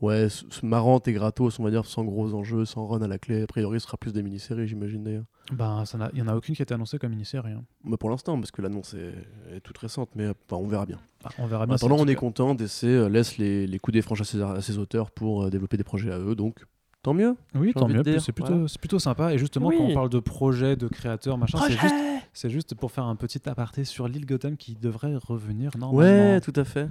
Ouais, 0.00 0.28
marrante 0.62 1.08
et 1.08 1.12
gratos, 1.12 1.58
on 1.60 1.62
va 1.62 1.70
dire, 1.70 1.84
sans 1.84 2.04
gros 2.04 2.32
enjeux, 2.32 2.64
sans 2.64 2.86
run 2.86 3.02
à 3.02 3.06
la 3.06 3.18
clé. 3.18 3.42
A 3.42 3.46
priori, 3.46 3.78
ce 3.80 3.86
sera 3.86 3.98
plus 3.98 4.14
des 4.14 4.22
mini-séries, 4.22 4.66
j'imagine 4.66 5.04
d'ailleurs. 5.04 5.26
Bah, 5.52 5.84
il 6.14 6.18
y 6.18 6.22
en 6.22 6.26
a 6.28 6.34
aucune 6.34 6.54
qui 6.56 6.62
a 6.62 6.64
été 6.64 6.72
annoncée 6.72 6.98
comme 6.98 7.10
mini-série. 7.10 7.52
hein. 7.52 7.64
Bah, 7.84 7.98
pour 7.98 8.08
l'instant, 8.08 8.38
parce 8.38 8.50
que 8.50 8.62
l'annonce 8.62 8.94
est, 8.94 9.12
est 9.54 9.60
toute 9.60 9.76
récente, 9.76 10.08
mais 10.16 10.28
on 10.52 10.66
verra 10.66 10.86
bien. 10.86 10.98
Bah, 11.22 11.28
on 11.36 11.46
verra 11.46 11.64
En 11.64 11.66
bien. 11.66 11.76
en 11.76 11.90
on 12.00 12.06
est 12.08 12.14
cas- 12.14 12.20
content, 12.20 12.54
DC 12.54 12.84
laisse 13.10 13.36
les, 13.36 13.66
les 13.66 13.78
coups 13.78 13.92
des 13.92 14.00
franches 14.00 14.22
à 14.22 14.24
ses, 14.24 14.40
à 14.40 14.62
ses 14.62 14.78
auteurs 14.78 15.10
pour 15.10 15.42
euh, 15.42 15.50
développer 15.50 15.76
des 15.76 15.84
projets 15.84 16.10
à 16.10 16.18
eux, 16.18 16.34
donc 16.34 16.64
tant 17.02 17.14
mieux. 17.14 17.36
Oui, 17.54 17.72
tant 17.72 17.88
mieux. 17.88 18.02
C'est 18.18 18.32
plutôt, 18.32 18.52
voilà. 18.52 18.66
plutôt 18.78 18.98
sympa. 18.98 19.32
Et 19.34 19.38
justement, 19.38 19.68
Oui. 19.68 19.76
quand 19.78 19.84
on 19.84 19.94
parle 19.94 20.08
de 20.10 20.20
projets, 20.20 20.76
de 20.76 20.88
créateurs, 20.88 21.38
machin, 21.38 21.58
c'est 21.66 21.78
juste, 21.78 21.94
c'est 22.32 22.50
juste 22.50 22.74
pour 22.74 22.92
faire 22.92 23.04
un 23.04 23.16
petit 23.16 23.48
aparté 23.48 23.84
sur 23.84 24.08
l'île 24.08 24.26
Gotham 24.26 24.56
qui 24.56 24.74
devrait 24.74 25.16
revenir 25.16 25.70
normalement. 25.78 26.34
Ouais, 26.34 26.40
tout 26.40 26.52
à 26.56 26.64
fait. 26.64 26.88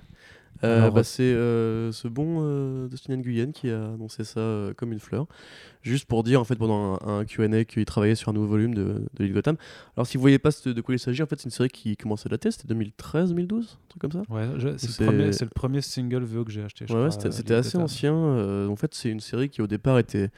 Euh, 0.64 0.92
bah, 0.92 1.04
c'est 1.04 1.24
euh, 1.24 1.92
ce 1.94 2.08
bon 2.10 2.40
euh, 2.42 2.88
Dustin 2.90 3.16
Nguyen 3.16 3.52
qui 3.52 3.70
a 3.70 3.94
annoncé 3.94 4.24
ça 4.24 4.40
euh, 4.42 4.74
comme 4.74 4.92
une 4.92 5.00
fleur. 5.00 5.26
Juste 5.82 6.06
pour 6.06 6.24
dire, 6.24 6.42
en 6.42 6.44
fait, 6.44 6.56
pendant 6.58 7.00
un, 7.02 7.20
un 7.20 7.26
QA, 7.26 7.64
qu'il 7.64 7.86
travaillait 7.86 8.16
sur 8.16 8.30
un 8.30 8.34
nouveau 8.34 8.48
volume 8.48 8.74
de, 8.74 9.06
de 9.14 9.24
Lille 9.24 9.34
Gotham. 9.34 9.56
Alors, 9.96 10.06
si 10.06 10.18
vous 10.18 10.22
voyez 10.22 10.40
pas 10.40 10.50
de 10.66 10.82
quoi 10.82 10.94
il 10.94 11.00
s'agit, 11.00 11.24
en 11.24 11.28
fait, 11.28 11.40
c'est 11.40 11.46
une 11.46 11.52
série 11.52 11.70
qui 11.70 11.96
commence 11.96 12.26
à 12.26 12.30
dater. 12.30 12.52
C'était 12.52 12.68
2013, 12.68 13.30
2012, 13.30 13.78
un 13.82 13.88
truc 13.88 14.02
comme 14.02 14.12
ça. 14.12 14.24
Ouais, 14.30 14.48
c'est, 14.78 15.00
le 15.00 15.06
premier, 15.06 15.32
c'est 15.32 15.46
le 15.46 15.52
premier 15.52 15.82
single 15.82 16.24
VO 16.24 16.44
que 16.44 16.52
j'ai 16.52 16.64
acheté. 16.64 16.86
Ouais, 16.94 17.10
c'était 17.12 17.54
euh, 17.54 17.60
assez 17.60 17.72
Gotham. 17.72 17.84
ancien. 17.84 18.14
euh, 18.14 18.68
en 18.68 18.76
fait, 18.76 18.94
c'est 18.94 19.10
une 19.10 19.22
série 19.22 19.48
qui, 19.50 19.62
au 19.62 19.68
départ, 19.68 19.98
était 19.98 20.30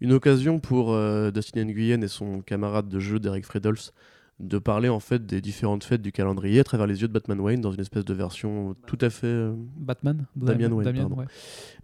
une 0.00 0.12
occasion 0.12 0.60
pour 0.60 0.92
euh, 0.92 1.32
Dustin 1.32 1.64
Nguyen 1.64 2.02
et 2.02 2.08
son 2.08 2.40
camarade 2.40 2.88
de 2.88 3.00
jeu 3.00 3.18
Derek 3.18 3.44
Fredolfs 3.44 3.92
de 4.40 4.58
parler 4.58 4.88
en 4.88 5.00
fait 5.00 5.24
des 5.26 5.40
différentes 5.40 5.84
fêtes 5.84 6.02
du 6.02 6.12
calendrier 6.12 6.60
à 6.60 6.64
travers 6.64 6.86
les 6.86 7.02
yeux 7.02 7.08
de 7.08 7.12
Batman 7.12 7.40
Wayne 7.40 7.60
dans 7.60 7.70
une 7.70 7.80
espèce 7.80 8.04
de 8.04 8.14
version 8.14 8.74
tout 8.86 8.98
à 9.00 9.10
fait 9.10 9.26
euh, 9.26 9.54
Batman 9.76 10.26
Damian 10.34 10.72
Wayne, 10.72 10.98
pardon. 10.98 11.16
ouais. 11.16 11.26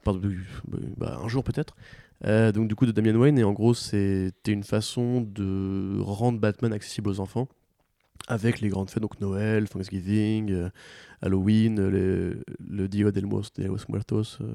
pardon, 0.03 0.21
bah, 0.97 1.21
un 1.23 1.29
jour 1.29 1.45
peut-être. 1.45 1.77
Euh, 2.27 2.53
donc 2.53 2.69
du 2.69 2.75
coup 2.75 2.87
de 2.87 2.93
Damian 2.93 3.15
Wayne 3.15 3.39
et 3.39 3.45
en 3.45 3.53
gros 3.53 3.73
c'était 3.73 4.53
une 4.53 4.65
façon 4.65 5.21
de 5.21 5.99
rendre 6.01 6.39
Batman 6.39 6.73
accessible 6.73 7.09
aux 7.09 7.21
enfants 7.21 7.49
avec 8.29 8.61
les 8.61 8.69
grandes 8.69 8.91
fêtes 8.91 9.03
donc 9.03 9.21
Noël, 9.21 9.69
Thanksgiving, 9.69 10.53
euh, 10.53 10.69
Halloween, 11.23 11.77
le, 11.89 12.43
le 12.67 12.89
Dia 12.89 13.11
del 13.11 13.27
Muertos, 13.27 13.53
de 13.57 13.65
los 13.67 13.77
Muertos, 13.89 14.39
euh, 14.41 14.47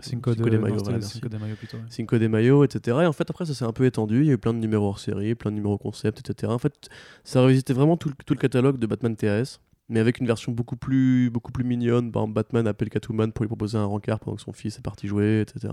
Cinco 0.00 0.34
de, 0.34 0.42
de 0.48 0.58
Mayo, 0.58 0.76
voilà. 0.82 1.00
Cinco 1.00 1.28
de 1.28 1.36
Mayo 1.38 1.54
plutôt. 1.56 1.76
ouais. 1.76 1.82
Cinco 1.90 2.18
de 2.18 2.26
Mayo, 2.26 2.64
etc. 2.64 2.98
Et 3.02 3.06
en 3.06 3.12
fait, 3.12 3.30
après, 3.30 3.46
ça 3.46 3.54
s'est 3.54 3.64
un 3.64 3.72
peu 3.72 3.84
étendu. 3.84 4.20
Il 4.22 4.26
y 4.26 4.30
a 4.30 4.32
eu 4.32 4.38
plein 4.38 4.52
de 4.54 4.58
numéros 4.58 4.86
hors 4.88 4.98
série, 4.98 5.34
plein 5.34 5.50
de 5.50 5.56
numéros 5.56 5.78
concept, 5.78 6.18
etc. 6.28 6.52
En 6.52 6.58
fait, 6.58 6.88
ça 7.24 7.40
revisité 7.42 7.72
vraiment 7.72 7.96
tout, 7.96 8.08
le- 8.08 8.14
tout 8.26 8.34
le 8.34 8.40
catalogue 8.40 8.78
de 8.78 8.86
Batman 8.86 9.14
TAS, 9.14 9.60
mais 9.88 10.00
avec 10.00 10.18
une 10.18 10.26
version 10.26 10.50
beaucoup 10.50 10.76
plus, 10.76 11.30
beaucoup 11.30 11.52
plus 11.52 11.64
mignonne. 11.64 12.10
Par 12.10 12.22
exemple, 12.22 12.34
Batman 12.34 12.66
appelle 12.66 12.88
Catwoman 12.90 13.30
pour 13.30 13.44
lui 13.44 13.48
proposer 13.48 13.76
un 13.78 13.84
rencard 13.84 14.18
pendant 14.20 14.36
que 14.36 14.42
son 14.42 14.52
fils 14.52 14.78
est 14.78 14.82
parti 14.82 15.06
jouer, 15.06 15.40
etc. 15.42 15.72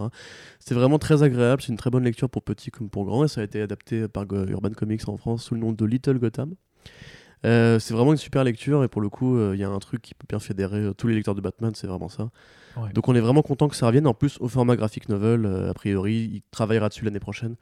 C'était 0.60 0.76
vraiment 0.76 1.00
très 1.00 1.24
agréable. 1.24 1.62
C'est 1.62 1.72
une 1.72 1.78
très 1.78 1.90
bonne 1.90 2.04
lecture 2.04 2.30
pour 2.30 2.44
petits 2.44 2.70
comme 2.70 2.90
pour 2.90 3.06
grands. 3.06 3.24
Et 3.24 3.28
ça 3.30 3.42
a 3.42 3.44
été 3.46 3.62
adapté 3.62 4.08
par 4.08 4.26
Urban 4.32 4.72
Comics 4.76 5.08
en 5.08 5.18
France 5.18 5.44
sous 5.46 5.56
le 5.56 5.62
nom 5.62 5.72
de 5.72 5.86
Little 5.86 6.20
Gotham. 6.20 6.54
Euh, 7.46 7.80
c'est 7.80 7.94
vraiment 7.94 8.12
une 8.12 8.18
super 8.18 8.44
lecture 8.44 8.84
et 8.84 8.88
pour 8.90 9.02
le 9.02 9.10
coup, 9.10 9.38
euh, 9.38 9.52
il 9.56 9.60
y 9.60 9.64
a 9.64 9.70
un 9.70 9.80
truc 9.80 10.02
qui 10.02 10.14
peut 10.14 10.26
bien 10.28 10.40
fédérer 10.40 10.78
euh, 10.80 10.94
tous 10.94 11.08
les 11.08 11.16
lecteurs 11.16 11.36
de 11.36 11.42
Batman, 11.42 11.72
c'est 11.74 11.88
vraiment 11.88 12.10
ça. 12.10 12.30
Ouais. 12.78 12.92
Donc 12.94 13.08
on 13.08 13.16
est 13.16 13.22
vraiment 13.22 13.42
content 13.42 13.68
que 13.70 13.76
ça 13.76 13.88
revienne. 13.88 14.08
En 14.08 14.14
plus, 14.14 14.38
au 14.42 14.48
format 14.48 14.76
graphic 14.76 15.08
novel, 15.10 15.46
euh, 15.46 15.70
a 15.70 15.74
priori, 15.74 16.30
il 16.34 16.42
travaillera 16.52 16.90
dessus 16.90 17.06
l'année 17.06 17.20
prochaine. 17.20 17.56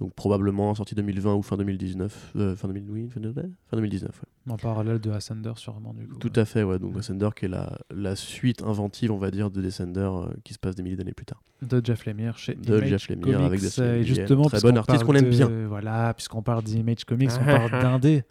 Donc 0.00 0.14
probablement 0.14 0.74
sortie 0.74 0.94
2020 0.94 1.34
ou 1.34 1.42
fin 1.42 1.58
2019. 1.58 2.32
euh, 2.36 2.56
fin, 2.56 2.68
2000, 2.68 2.84
oui, 2.88 3.08
fin, 3.12 3.20
de- 3.20 3.32
fin 3.34 3.76
2019, 3.76 4.08
ouais. 4.10 4.52
En 4.52 4.56
parallèle 4.56 4.98
de 4.98 5.10
Ascender, 5.10 5.52
sûrement, 5.56 5.92
du 5.92 6.08
coup. 6.08 6.16
Tout 6.18 6.32
à 6.36 6.46
fait, 6.46 6.62
ouais. 6.62 6.78
Donc 6.78 6.94
Descender 6.94 7.28
qui 7.36 7.44
est 7.44 7.48
la, 7.48 7.78
la 7.94 8.16
suite 8.16 8.62
inventive, 8.62 9.12
on 9.12 9.18
va 9.18 9.30
dire, 9.30 9.50
de 9.50 9.60
Descender 9.60 10.00
euh, 10.00 10.28
qui 10.42 10.54
se 10.54 10.58
passe 10.58 10.74
des 10.74 10.82
milliers 10.82 10.96
d'années 10.96 11.12
plus 11.12 11.26
tard. 11.26 11.42
De 11.60 11.82
Jeff 11.84 12.06
Lemire 12.06 12.38
chez 12.38 12.54
De 12.54 12.78
Image 12.78 12.88
Jeff 12.88 13.08
Lemire 13.10 13.24
Comics. 13.26 13.46
avec 13.46 13.60
des 13.60 13.80
et 13.82 14.02
justement, 14.02 14.44
très 14.44 14.60
bon 14.62 14.76
artiste 14.78 15.04
qu'on 15.04 15.14
aime 15.14 15.28
bien. 15.28 15.50
Voilà, 15.68 16.14
puisqu'on 16.14 16.42
parle 16.42 16.62
d'Image 16.64 17.04
Comics, 17.04 17.30
on 17.38 17.44
parle 17.68 17.70
d'indé. 17.70 18.24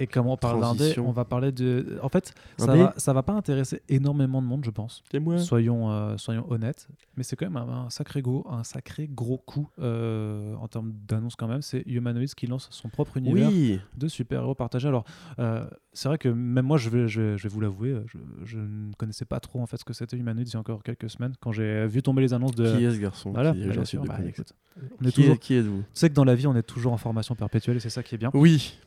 Et 0.00 0.06
comment 0.06 0.32
on 0.32 0.36
parle 0.36 0.60
d'indé. 0.60 0.94
On 1.00 1.12
va 1.12 1.24
parler 1.24 1.52
de. 1.52 1.98
En 2.02 2.08
fait, 2.08 2.34
ça 2.58 2.66
va, 2.84 2.94
ça 2.96 3.12
va 3.12 3.22
pas 3.22 3.32
intéresser 3.34 3.82
énormément 3.88 4.40
de 4.42 4.46
monde, 4.46 4.64
je 4.64 4.70
pense. 4.70 5.02
Soyons, 5.38 5.90
euh, 5.90 6.16
soyons 6.16 6.50
honnêtes, 6.50 6.88
mais 7.16 7.22
c'est 7.22 7.36
quand 7.36 7.46
même 7.46 7.56
un, 7.56 7.86
un 7.86 7.90
sacré 7.90 8.22
gros, 8.22 8.46
un 8.50 8.64
sacré 8.64 9.08
gros 9.08 9.38
coup 9.38 9.68
euh, 9.80 10.54
en 10.56 10.68
termes 10.68 10.92
d'annonce 11.06 11.36
quand 11.36 11.48
même. 11.48 11.62
C'est 11.62 11.82
Humanoids 11.86 12.26
qui 12.36 12.46
lance 12.46 12.68
son 12.70 12.88
propre 12.88 13.16
univers 13.16 13.48
Oui, 13.48 13.80
de 13.96 14.08
super-héros 14.08 14.54
partagés. 14.54 14.88
Alors, 14.88 15.04
euh, 15.38 15.66
c'est 15.92 16.08
vrai 16.08 16.18
que 16.18 16.28
même 16.28 16.64
moi, 16.66 16.78
je 16.78 16.88
vais, 16.88 17.08
je 17.08 17.20
vais, 17.20 17.38
je 17.38 17.42
vais 17.44 17.48
vous 17.48 17.60
l'avouer, 17.60 17.94
je, 18.06 18.18
je 18.44 18.58
ne 18.58 18.92
connaissais 18.94 19.24
pas 19.26 19.40
trop 19.40 19.60
en 19.60 19.66
fait 19.66 19.76
ce 19.76 19.84
que 19.84 19.92
c'était 19.92 20.16
Humanoids 20.16 20.42
il 20.44 20.52
y 20.52 20.56
a 20.56 20.60
encore 20.60 20.82
quelques 20.82 21.10
semaines 21.10 21.34
quand 21.40 21.52
j'ai 21.52 21.86
vu 21.86 22.02
tomber 22.02 22.22
les 22.22 22.32
annonces 22.34 22.54
de. 22.54 22.76
qui 22.76 22.84
est 22.84 22.90
ce 22.90 22.98
garçon? 23.00 23.30
Voilà, 23.32 23.52
qui 23.52 23.60
est 23.62 23.84
sûr, 23.84 24.04
bah, 24.04 24.18
écoute, 24.26 24.52
on 25.00 25.04
est 25.04 25.08
Qui, 25.10 25.14
toujours- 25.20 25.34
est- 25.34 25.38
qui 25.38 25.54
êtes-vous? 25.54 25.78
Tu 25.82 25.84
sais 25.92 26.08
que 26.08 26.14
dans 26.14 26.24
la 26.24 26.34
vie, 26.34 26.46
on 26.46 26.56
est 26.56 26.62
toujours 26.62 26.92
en 26.92 26.96
formation 26.96 27.34
perpétuelle 27.34 27.76
et 27.76 27.80
c'est 27.80 27.90
ça 27.90 28.02
qui 28.02 28.14
est 28.14 28.18
bien. 28.18 28.30
Oui. 28.34 28.78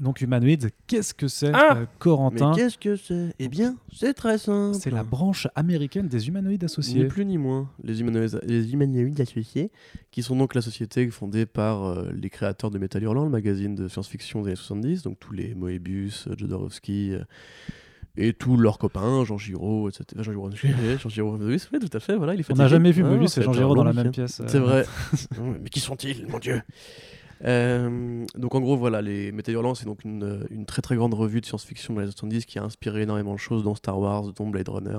Donc, 0.00 0.20
Humanoids, 0.20 0.68
qu'est-ce 0.86 1.12
que 1.12 1.26
c'est, 1.26 1.50
Ah 1.52 1.72
euh, 1.72 1.80
Mais 1.80 1.86
Corentin 1.98 2.52
qu'est-ce 2.54 2.78
que 2.78 2.94
c'est? 2.94 3.34
Eh 3.40 3.48
bien, 3.48 3.74
c'est 3.92 4.14
très 4.14 4.38
simple. 4.38 4.76
C'est 4.80 4.92
la 4.92 5.02
branche 5.02 5.48
américaine 5.56 6.06
des 6.06 6.28
humanoïdes 6.28 6.62
Ni 6.62 6.66
associés. 6.66 7.04
plus 7.06 7.24
ni 7.24 7.36
moins. 7.36 7.68
Les 7.82 8.00
humanoïdes, 8.00 8.40
les 8.44 8.72
humanoïdes 8.72 9.20
associés, 9.20 9.72
qui 10.12 10.22
sont 10.22 10.36
donc 10.36 10.54
la 10.54 10.60
société 10.60 11.10
fondée 11.10 11.46
par 11.46 11.84
euh, 11.84 12.12
les 12.14 12.30
créateurs 12.30 12.70
de 12.70 12.78
Metal 12.78 13.02
Hurlant, 13.02 13.24
le 13.24 13.30
magazine 13.30 13.74
de 13.74 13.88
science-fiction 13.88 14.42
des 14.42 14.50
années 14.50 14.56
70, 14.56 15.02
donc 15.02 15.18
tous 15.18 15.32
les 15.32 15.56
Moebius, 15.56 16.28
euh, 16.28 16.34
Jodorowsky, 16.38 17.14
euh, 17.14 17.24
et 18.16 18.32
tous 18.32 18.56
leurs 18.56 18.78
copains, 18.78 19.24
Jean 19.24 19.36
Giraud, 19.36 19.88
etc. 19.88 20.04
Jean 20.22 20.30
Giraud, 20.32 20.50
Jean 20.52 21.08
Giraud, 21.08 21.38
oui, 21.40 21.58
tout 21.80 21.96
à 21.96 21.98
fait, 21.98 22.14
voilà, 22.16 22.34
il 22.34 22.40
est 22.40 22.52
On 22.52 22.54
n'a 22.54 22.68
jamais 22.68 22.92
vu 22.92 23.02
Ah, 23.04 23.08
Moebius 23.08 23.36
et 23.38 23.42
Jean 23.42 23.52
Giraud 23.52 23.74
dans 23.74 23.82
la 23.82 23.92
même 23.92 24.12
pièce. 24.12 24.38
euh. 24.40 24.44
C'est 24.46 24.60
vrai. 24.60 24.84
Mais 25.60 25.70
qui 25.70 25.80
sont-ils, 25.80 26.24
mon 26.28 26.38
Dieu 26.38 26.62
Euh, 27.44 28.24
donc 28.36 28.54
en 28.56 28.60
gros 28.60 28.76
voilà 28.76 29.00
les 29.00 29.30
Metal 29.30 29.54
Hurlant 29.54 29.76
c'est 29.76 29.84
donc 29.84 30.02
une, 30.04 30.66
très 30.66 30.82
très 30.82 30.96
grande 30.96 31.14
revue 31.14 31.40
de 31.40 31.46
science-fiction 31.46 31.94
dans 31.94 32.00
les 32.00 32.06
années 32.06 32.12
70 32.12 32.46
qui 32.46 32.58
a 32.58 32.64
inspiré 32.64 33.02
énormément 33.02 33.32
de 33.32 33.38
choses 33.38 33.62
dont 33.62 33.76
Star 33.76 33.98
Wars, 33.98 34.32
dont 34.32 34.48
Blade 34.48 34.68
Runner, 34.68 34.98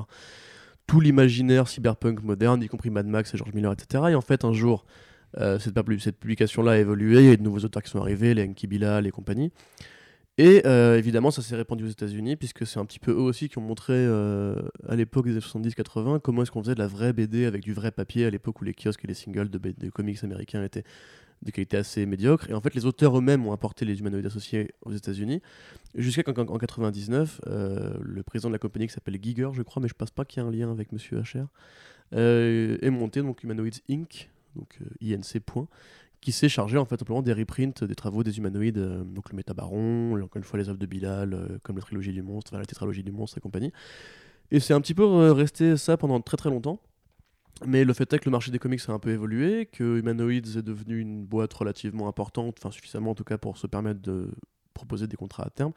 tout 0.87 1.01
l'imaginaire 1.01 1.67
cyberpunk 1.67 2.23
moderne, 2.23 2.63
y 2.63 2.67
compris 2.67 2.89
Mad 2.91 3.07
Max 3.07 3.33
et 3.33 3.37
George 3.37 3.53
Miller, 3.53 3.73
etc. 3.73 4.05
Et 4.11 4.15
en 4.15 4.21
fait 4.21 4.45
un 4.45 4.53
jour 4.53 4.85
euh, 5.37 5.59
cette, 5.59 5.75
pub- 5.75 5.99
cette 5.99 6.17
publication-là 6.17 6.71
a 6.71 6.77
évolué, 6.77 7.19
il 7.19 7.29
y 7.29 7.31
a 7.31 7.35
de 7.35 7.43
nouveaux 7.43 7.59
auteurs 7.59 7.83
qui 7.83 7.89
sont 7.89 7.99
arrivés, 7.99 8.33
les 8.33 8.43
Enki 8.43 8.67
Bilal 8.67 9.05
et 9.05 9.11
compagnie. 9.11 9.51
Et 10.37 10.61
euh, 10.65 10.97
évidemment, 10.97 11.31
ça 11.31 11.41
s'est 11.41 11.57
répandu 11.57 11.83
aux 11.83 11.89
États-Unis, 11.89 12.37
puisque 12.37 12.65
c'est 12.65 12.79
un 12.79 12.85
petit 12.85 12.99
peu 12.99 13.11
eux 13.11 13.15
aussi 13.15 13.49
qui 13.49 13.57
ont 13.57 13.61
montré 13.61 13.93
à 14.87 14.95
l'époque 14.95 15.25
des 15.25 15.31
années 15.31 15.41
70-80 15.41 16.21
comment 16.21 16.43
est-ce 16.43 16.51
qu'on 16.51 16.63
faisait 16.63 16.75
de 16.75 16.79
la 16.79 16.87
vraie 16.87 17.11
BD 17.11 17.45
avec 17.45 17.61
du 17.61 17.73
vrai 17.73 17.91
papier 17.91 18.25
à 18.25 18.29
l'époque 18.29 18.61
où 18.61 18.63
les 18.63 18.73
kiosques 18.73 19.03
et 19.03 19.07
les 19.07 19.13
singles 19.13 19.49
de, 19.49 19.59
de 19.59 19.89
comics 19.89 20.23
américains 20.23 20.63
étaient 20.63 20.85
de 21.41 21.51
qualité 21.51 21.77
assez 21.77 22.05
médiocre. 22.05 22.49
Et 22.49 22.53
en 22.53 22.61
fait, 22.61 22.73
les 22.75 22.85
auteurs 22.85 23.17
eux-mêmes 23.17 23.45
ont 23.47 23.51
apporté 23.51 23.85
les 23.85 23.99
humanoïdes 23.99 24.25
associés 24.25 24.73
aux 24.81 24.91
États-Unis, 24.91 25.41
jusqu'à 25.95 26.23
qu'en 26.23 26.33
en 26.41 26.57
99, 26.57 27.41
euh, 27.47 27.93
le 28.01 28.23
président 28.23 28.49
de 28.49 28.53
la 28.53 28.59
compagnie 28.59 28.87
qui 28.87 28.93
s'appelle 28.93 29.17
Giger, 29.21 29.49
je 29.53 29.61
crois, 29.61 29.81
mais 29.81 29.87
je 29.87 29.93
pense 29.93 30.11
pas 30.11 30.25
qu'il 30.25 30.41
y 30.41 30.45
ait 30.45 30.47
un 30.47 30.51
lien 30.51 30.71
avec 30.71 30.91
Monsieur 30.91 31.21
HR, 31.21 31.47
euh, 32.13 32.77
est 32.81 32.89
monté 32.89 33.21
donc 33.21 33.43
Humanoids 33.43 33.81
Inc., 33.89 34.29
donc 34.55 34.79
euh, 34.81 35.15
INC. 35.15 35.41
qui 36.21 36.31
s'est 36.31 36.49
chargé 36.49 36.77
en 36.77 36.85
fait 36.85 36.99
simplement 36.99 37.21
des 37.21 37.33
reprints 37.33 37.83
des 37.83 37.95
travaux 37.95 38.23
des 38.23 38.37
humanoïdes, 38.37 38.79
donc 39.13 39.29
le 39.29 39.37
Métabaron, 39.37 40.15
encore 40.15 40.35
une 40.35 40.43
fois 40.43 40.59
les 40.59 40.67
œuvres 40.67 40.79
de 40.79 40.85
Bilal, 40.85 41.59
comme 41.63 41.77
la 41.77 41.81
trilogie 41.81 42.11
du 42.11 42.21
monstre, 42.21 42.57
la 42.57 42.65
tétralogie 42.65 43.03
du 43.03 43.11
monstre 43.11 43.37
et 43.37 43.41
compagnie. 43.41 43.71
Et 44.51 44.59
c'est 44.59 44.73
un 44.73 44.81
petit 44.81 44.95
peu 44.95 45.05
resté 45.31 45.77
ça 45.77 45.95
pendant 45.95 46.19
très 46.19 46.35
très 46.35 46.49
longtemps. 46.49 46.81
Mais 47.65 47.83
le 47.83 47.93
fait 47.93 48.11
est 48.13 48.19
que 48.19 48.25
le 48.25 48.31
marché 48.31 48.51
des 48.51 48.59
comics 48.59 48.81
a 48.87 48.93
un 48.93 48.99
peu 48.99 49.11
évolué, 49.11 49.65
que 49.65 49.99
Humanoids 49.99 50.33
est 50.57 50.61
devenu 50.61 50.99
une 50.99 51.25
boîte 51.25 51.53
relativement 51.53 52.07
importante, 52.07 52.55
enfin 52.59 52.71
suffisamment 52.71 53.11
en 53.11 53.15
tout 53.15 53.25
cas 53.25 53.37
pour 53.37 53.57
se 53.57 53.67
permettre 53.67 54.01
de 54.01 54.31
proposer 54.73 55.07
des 55.07 55.17
contrats 55.17 55.43
à 55.43 55.49
terme. 55.49 55.73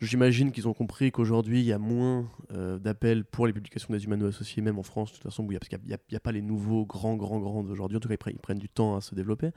J'imagine 0.00 0.50
qu'ils 0.50 0.66
ont 0.66 0.74
compris 0.74 1.12
qu'aujourd'hui 1.12 1.60
il 1.60 1.64
y 1.66 1.72
a 1.72 1.78
moins 1.78 2.28
euh, 2.52 2.76
d'appels 2.80 3.24
pour 3.24 3.46
les 3.46 3.52
publications 3.52 3.94
des 3.94 4.04
humanoïdes 4.04 4.34
associés, 4.34 4.60
même 4.60 4.80
en 4.80 4.82
France, 4.82 5.10
de 5.10 5.14
toute 5.14 5.22
façon, 5.22 5.44
où 5.44 5.52
y 5.52 5.56
a- 5.56 5.60
parce 5.60 5.68
qu'il 5.68 5.78
n'y 5.86 6.16
a, 6.16 6.20
pas 6.20 6.32
les 6.32 6.42
nouveaux 6.42 6.84
grands, 6.84 7.14
grands, 7.14 7.38
grands 7.38 7.62
d'aujourd'hui. 7.62 7.96
En 7.96 8.00
tout 8.00 8.08
cas, 8.08 8.14
ils 8.14 8.18
prennent, 8.18 8.34
ils 8.34 8.40
prennent 8.40 8.58
du 8.58 8.68
temps 8.68 8.96
à 8.96 9.00
se 9.00 9.14
développer. 9.14 9.50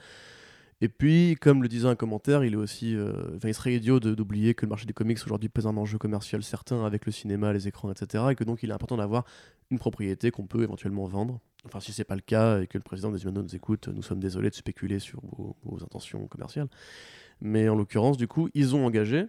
Et 0.81 0.89
puis, 0.89 1.35
comme 1.39 1.63
le 1.63 1.69
disait 1.69 1.87
un 1.87 1.95
commentaire, 1.95 2.43
il 2.43 2.53
est 2.53 2.57
aussi, 2.57 2.95
euh, 2.95 3.39
il 3.43 3.53
serait 3.53 3.73
idiot 3.75 3.99
d'oublier 3.99 4.53
que 4.53 4.65
le 4.65 4.69
marché 4.69 4.85
des 4.85 4.93
comics 4.93 5.17
aujourd'hui 5.25 5.47
pèse 5.47 5.65
un 5.67 5.77
enjeu 5.77 5.97
commercial 5.97 6.43
certain 6.43 6.85
avec 6.85 7.05
le 7.05 7.13
cinéma, 7.13 7.53
les 7.53 7.67
écrans, 7.67 7.89
etc. 7.91 8.25
Et 8.31 8.35
que 8.35 8.43
donc 8.43 8.61
il 8.61 8.69
est 8.69 8.73
important 8.73 8.97
d'avoir 8.97 9.23
une 9.71 9.79
propriété 9.79 10.31
qu'on 10.31 10.47
peut 10.47 10.63
éventuellement 10.63 11.05
vendre. 11.05 11.39
Enfin, 11.65 11.79
si 11.79 11.91
c'est 11.91 12.03
pas 12.03 12.15
le 12.15 12.21
cas 12.21 12.61
et 12.61 12.67
que 12.67 12.77
le 12.77 12.83
président 12.83 13.11
des 13.11 13.23
Humanoides 13.23 13.45
nous 13.45 13.55
écoute, 13.55 13.87
nous 13.87 14.03
sommes 14.03 14.19
désolés 14.19 14.49
de 14.49 14.55
spéculer 14.55 14.99
sur 14.99 15.21
vos 15.63 15.83
intentions 15.83 16.27
commerciales. 16.27 16.67
Mais 17.41 17.67
en 17.69 17.75
l'occurrence, 17.75 18.17
du 18.17 18.27
coup, 18.27 18.49
ils 18.53 18.75
ont 18.75 18.85
engagé. 18.85 19.25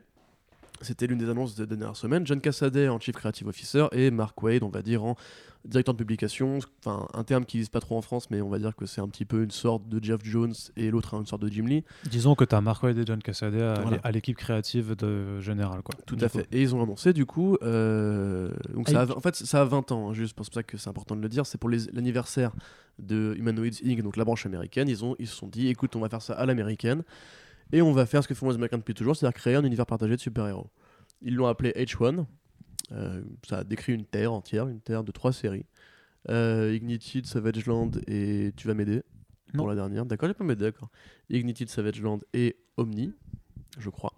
C'était 0.83 1.07
l'une 1.07 1.19
des 1.19 1.29
annonces 1.29 1.55
des 1.57 1.67
dernières 1.67 1.97
semaines. 1.97 2.27
John 2.27 2.41
Cassaday 2.41 2.89
en 2.89 3.01
Chief 3.01 3.15
Creative 3.15 3.47
Officer 3.49 3.87
et 3.93 4.11
Mark 4.11 4.41
Wade, 4.43 4.63
on 4.63 4.69
va 4.69 4.83
dire, 4.83 5.05
en 5.05 5.17
directeur 5.65 5.95
de 5.95 5.99
publication. 5.99 6.59
Enfin, 6.85 7.09
un 7.13 7.25
terme 7.25 7.45
qui 7.45 7.57
n'existe 7.57 7.73
pas 7.73 7.81
trop 7.81 7.97
en 7.97 8.03
France, 8.03 8.31
mais 8.31 8.41
on 8.41 8.49
va 8.49 8.59
dire 8.59 8.77
que 8.77 8.87
c'est 8.87 9.01
un 9.01 9.09
petit 9.09 9.25
peu 9.25 9.43
une 9.43 9.51
sorte 9.51 9.89
de 9.89 10.03
Jeff 10.05 10.21
Jones 10.23 10.55
et 10.77 10.91
l'autre 10.91 11.15
une 11.15 11.27
sorte 11.27 11.43
de 11.43 11.49
Jim 11.49 11.65
Lee. 11.67 11.83
Disons 12.09 12.35
que 12.37 12.45
tu 12.45 12.55
as 12.55 12.61
Mark 12.61 12.83
Wade 12.83 12.99
et 12.99 13.05
John 13.07 13.21
Cassaday 13.21 13.63
à, 13.63 13.75
Voilà. 13.81 13.99
à 14.05 14.13
l'équipe 14.13 14.37
créative 14.37 14.95
de 14.95 15.41
Général. 15.41 15.83
Quoi. 15.83 15.95
Tout 16.07 16.17
à 16.21 16.29
coup. 16.29 16.39
fait. 16.39 16.47
Et 16.53 16.63
ils 16.63 16.75
ont 16.75 16.83
annoncé 16.83 17.13
du 17.13 17.27
coup, 17.27 17.57
euh, 17.63 18.51
donc 18.75 18.89
ça 18.89 19.03
a- 19.03 19.17
en 19.17 19.21
fait 19.21 19.35
ça 19.35 19.63
a 19.63 19.65
20 19.65 19.91
ans, 19.93 20.11
hein, 20.11 20.13
juste 20.13 20.35
pour 20.35 20.47
ça 20.47 20.63
que 20.63 20.77
c'est 20.77 20.89
important 20.91 21.17
de 21.17 21.21
le 21.23 21.29
dire, 21.29 21.47
c'est 21.47 21.59
pour 21.59 21.69
les- 21.71 21.87
l'anniversaire 21.93 22.53
de 22.99 23.35
Humanoids 23.37 23.83
Inc., 23.85 24.03
donc 24.03 24.17
la 24.17 24.25
branche 24.25 24.47
américaine, 24.47 24.89
ils, 24.89 25.05
ont, 25.05 25.17
ils 25.19 25.27
se 25.27 25.35
sont 25.35 25.49
dit, 25.49 25.69
écoute, 25.69 25.97
on 25.97 26.01
va 26.01 26.09
faire 26.09 26.23
ça 26.23 26.35
à 26.35 26.47
l'américaine, 26.47 27.03
et 27.73 27.83
on 27.83 27.93
va 27.93 28.07
faire 28.07 28.23
ce 28.23 28.29
que 28.29 28.35
font 28.35 28.49
les 28.49 28.55
Américains 28.55 28.79
depuis 28.79 28.95
toujours, 28.95 29.17
c'est-à-dire 29.17 29.35
créer 29.35 29.55
un 29.55 29.65
univers 29.65 29.87
partagé 29.87 30.17
de 30.17 30.21
super-héros. 30.21 30.71
Ils 31.23 31.35
l'ont 31.35 31.47
appelé 31.47 31.73
H1, 31.73 32.27
euh, 32.93 33.23
ça 33.47 33.59
a 33.59 33.65
décrit 33.65 33.93
une 33.95 34.05
terre 34.05 34.33
entière, 34.33 34.69
une 34.69 34.81
terre 34.81 35.05
de 35.05 35.13
trois 35.13 35.33
séries. 35.33 35.67
Euh, 36.29 36.75
Ignited, 36.75 37.27
Savage 37.27 37.67
Land 37.67 37.93
et 38.07 38.53
Tu 38.57 38.67
vas 38.67 38.75
m'aider 38.75 39.03
pour 39.55 39.69
la 39.69 39.75
dernière. 39.75 40.07
D'accord, 40.07 40.29
j'ai 40.29 40.35
pas 40.35 40.45
m'aider, 40.45 40.65
d'accord. 40.65 40.91
Ignited, 41.31 41.69
Savage 41.69 42.01
Land 42.01 42.21
et 42.35 42.57
Omni, 42.77 43.13
je 43.79 43.91
crois. 43.91 44.13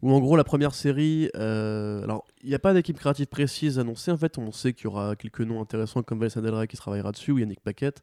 Où 0.00 0.12
en 0.12 0.20
gros 0.20 0.36
la 0.36 0.44
première 0.44 0.74
série, 0.74 1.28
euh, 1.34 2.04
alors 2.04 2.24
il 2.42 2.48
n'y 2.48 2.54
a 2.54 2.60
pas 2.60 2.72
d'équipe 2.72 2.96
créative 2.96 3.26
précise 3.26 3.80
annoncée. 3.80 4.12
En 4.12 4.16
fait, 4.16 4.38
on 4.38 4.52
sait 4.52 4.72
qu'il 4.72 4.84
y 4.84 4.86
aura 4.86 5.16
quelques 5.16 5.40
noms 5.40 5.60
intéressants 5.60 6.02
comme 6.04 6.20
Vincent 6.20 6.40
Del 6.40 6.54
Rey 6.54 6.68
qui 6.68 6.76
travaillera 6.76 7.10
dessus 7.10 7.32
ou 7.32 7.38
Yannick 7.38 7.60
Paquette. 7.60 8.02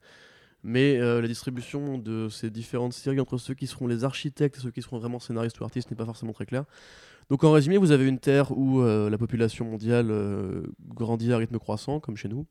Mais 0.67 0.97
euh, 0.99 1.21
la 1.21 1.27
distribution 1.27 1.99
de 1.99 2.27
ces 2.27 2.49
différentes 2.49 2.93
séries 2.93 3.19
entre 3.19 3.37
ceux 3.37 3.53
qui 3.53 3.67
seront 3.67 3.85
les 3.85 4.03
architectes 4.03 4.57
et 4.57 4.59
ceux 4.59 4.71
qui 4.71 4.81
seront 4.81 4.97
vraiment 4.97 5.19
scénaristes 5.19 5.59
ou 5.59 5.63
artistes 5.63 5.91
n'est 5.91 5.95
pas 5.95 6.05
forcément 6.05 6.33
très 6.33 6.47
claire. 6.47 6.63
Donc 7.29 7.43
en 7.43 7.51
résumé, 7.51 7.77
vous 7.77 7.91
avez 7.91 8.07
une 8.07 8.17
terre 8.17 8.51
où 8.57 8.81
euh, 8.81 9.11
la 9.11 9.19
population 9.19 9.63
mondiale 9.65 10.07
euh, 10.09 10.63
grandit 10.87 11.31
à 11.31 11.37
rythme 11.37 11.59
croissant, 11.59 11.99
comme 11.99 12.17
chez 12.17 12.29
nous, 12.29 12.47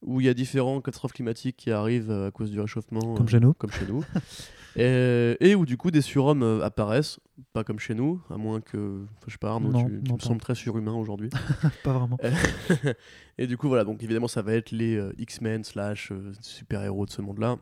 où 0.00 0.18
il 0.22 0.26
y 0.26 0.30
a 0.30 0.34
différentes 0.34 0.82
catastrophes 0.82 1.12
climatiques 1.12 1.58
qui 1.58 1.70
arrivent 1.70 2.10
à 2.10 2.30
cause 2.30 2.50
du 2.50 2.58
réchauffement, 2.58 3.14
Comme 3.16 3.28
chez 3.28 3.38
nous. 3.40 3.52
comme 3.52 3.70
chez 3.70 3.86
nous. 3.86 4.02
Et, 4.76 5.36
et 5.40 5.54
où 5.54 5.66
du 5.66 5.76
coup 5.76 5.90
des 5.90 6.00
surhommes 6.00 6.42
euh, 6.42 6.64
apparaissent, 6.64 7.20
pas 7.52 7.64
comme 7.64 7.78
chez 7.78 7.94
nous, 7.94 8.22
à 8.30 8.36
moins 8.36 8.60
que, 8.60 9.04
je 9.26 9.32
sais 9.32 9.38
pas, 9.38 9.50
Arnaud, 9.50 9.70
Non, 9.72 9.84
tu, 9.84 10.00
tu 10.02 10.10
non, 10.10 10.16
me 10.16 10.20
sembles 10.20 10.40
très 10.40 10.54
surhumain 10.54 10.94
aujourd'hui. 10.94 11.28
Pas 11.84 11.92
vraiment. 11.92 12.18
et 13.38 13.46
du 13.46 13.56
coup, 13.56 13.68
voilà, 13.68 13.84
donc 13.84 14.02
évidemment, 14.02 14.28
ça 14.28 14.42
va 14.42 14.54
être 14.54 14.70
les 14.70 14.96
euh, 14.96 15.12
X-Men 15.18 15.64
slash 15.64 16.10
euh, 16.12 16.32
super-héros 16.40 17.06
de 17.06 17.10
ce 17.10 17.20
monde-là. 17.22 17.56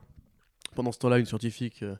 Pendant 0.75 0.93
ce 0.93 0.99
temps-là, 1.01 1.19
une 1.19 1.27
scientifique 1.27 1.83
euh, 1.83 1.97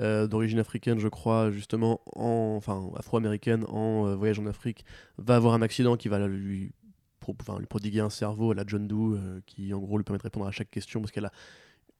euh, 0.00 0.26
d'origine 0.26 0.58
africaine, 0.58 0.98
je 0.98 1.08
crois, 1.08 1.50
justement, 1.50 2.00
en, 2.14 2.54
enfin 2.58 2.90
afro-américaine, 2.96 3.64
en 3.68 4.06
euh, 4.06 4.16
voyage 4.16 4.38
en 4.38 4.46
Afrique, 4.46 4.84
va 5.18 5.36
avoir 5.36 5.54
un 5.54 5.62
accident 5.62 5.96
qui 5.96 6.08
va 6.08 6.26
lui, 6.26 6.72
pro- 7.20 7.34
lui 7.58 7.66
prodiguer 7.66 8.00
un 8.00 8.10
cerveau 8.10 8.50
à 8.50 8.54
la 8.54 8.64
John 8.66 8.86
Doe, 8.86 9.14
euh, 9.16 9.40
qui 9.46 9.72
en 9.72 9.78
gros 9.78 9.96
lui 9.96 10.04
permet 10.04 10.18
de 10.18 10.22
répondre 10.24 10.46
à 10.46 10.50
chaque 10.50 10.70
question 10.70 11.00
parce 11.00 11.10
qu'elle 11.12 11.24
a 11.24 11.32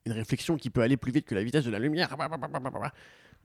une 0.06 0.12
réflexion 0.12 0.56
qui 0.56 0.70
peut 0.70 0.82
aller 0.82 0.96
plus 0.96 1.12
vite 1.12 1.26
que 1.26 1.34
la 1.34 1.42
vitesse 1.42 1.64
de 1.64 1.70
la 1.70 1.78
lumière. 1.78 2.08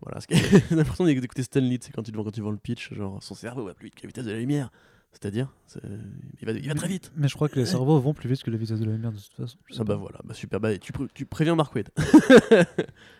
Voilà, 0.01 0.21
ce 0.21 0.27
qui 0.27 0.33
est 0.33 0.63
j'ai 0.69 0.75
l'impression 0.75 1.05
d'écouter 1.05 1.43
Stanley, 1.43 1.79
c'est 1.81 1.91
quand 1.91 2.03
tu 2.03 2.11
quand 2.11 2.31
tu 2.31 2.41
vois 2.41 2.51
le 2.51 2.57
pitch, 2.57 2.93
genre 2.93 3.21
son 3.21 3.35
cerveau 3.35 3.65
va 3.65 3.73
plus 3.73 3.85
vite 3.85 3.95
que 3.95 4.03
la 4.03 4.07
vitesse 4.07 4.25
de 4.25 4.31
la 4.31 4.39
lumière. 4.39 4.71
C'est-à-dire, 5.13 5.49
c'est- 5.67 5.79
il 6.41 6.45
va, 6.45 6.51
il 6.53 6.67
va 6.67 6.73
très 6.73 6.87
vite. 6.87 7.11
Mais 7.15 7.27
je 7.27 7.35
crois 7.35 7.47
que 7.49 7.59
les 7.59 7.65
cerveaux 7.65 7.99
vont 7.99 8.13
plus 8.13 8.29
vite 8.29 8.41
que 8.43 8.49
la 8.49 8.57
vitesse 8.57 8.79
de 8.79 8.85
la 8.85 8.93
lumière 8.93 9.11
de 9.11 9.17
toute 9.17 9.33
façon. 9.35 9.57
Ah 9.77 9.83
bah 9.83 9.95
voilà, 9.95 10.19
bah 10.23 10.33
super. 10.33 10.59
Bah, 10.59 10.75
tu, 10.77 10.91
pré- 10.93 11.07
tu 11.13 11.25
préviens 11.25 11.53
Mark 11.55 11.75
Wade. 11.75 11.89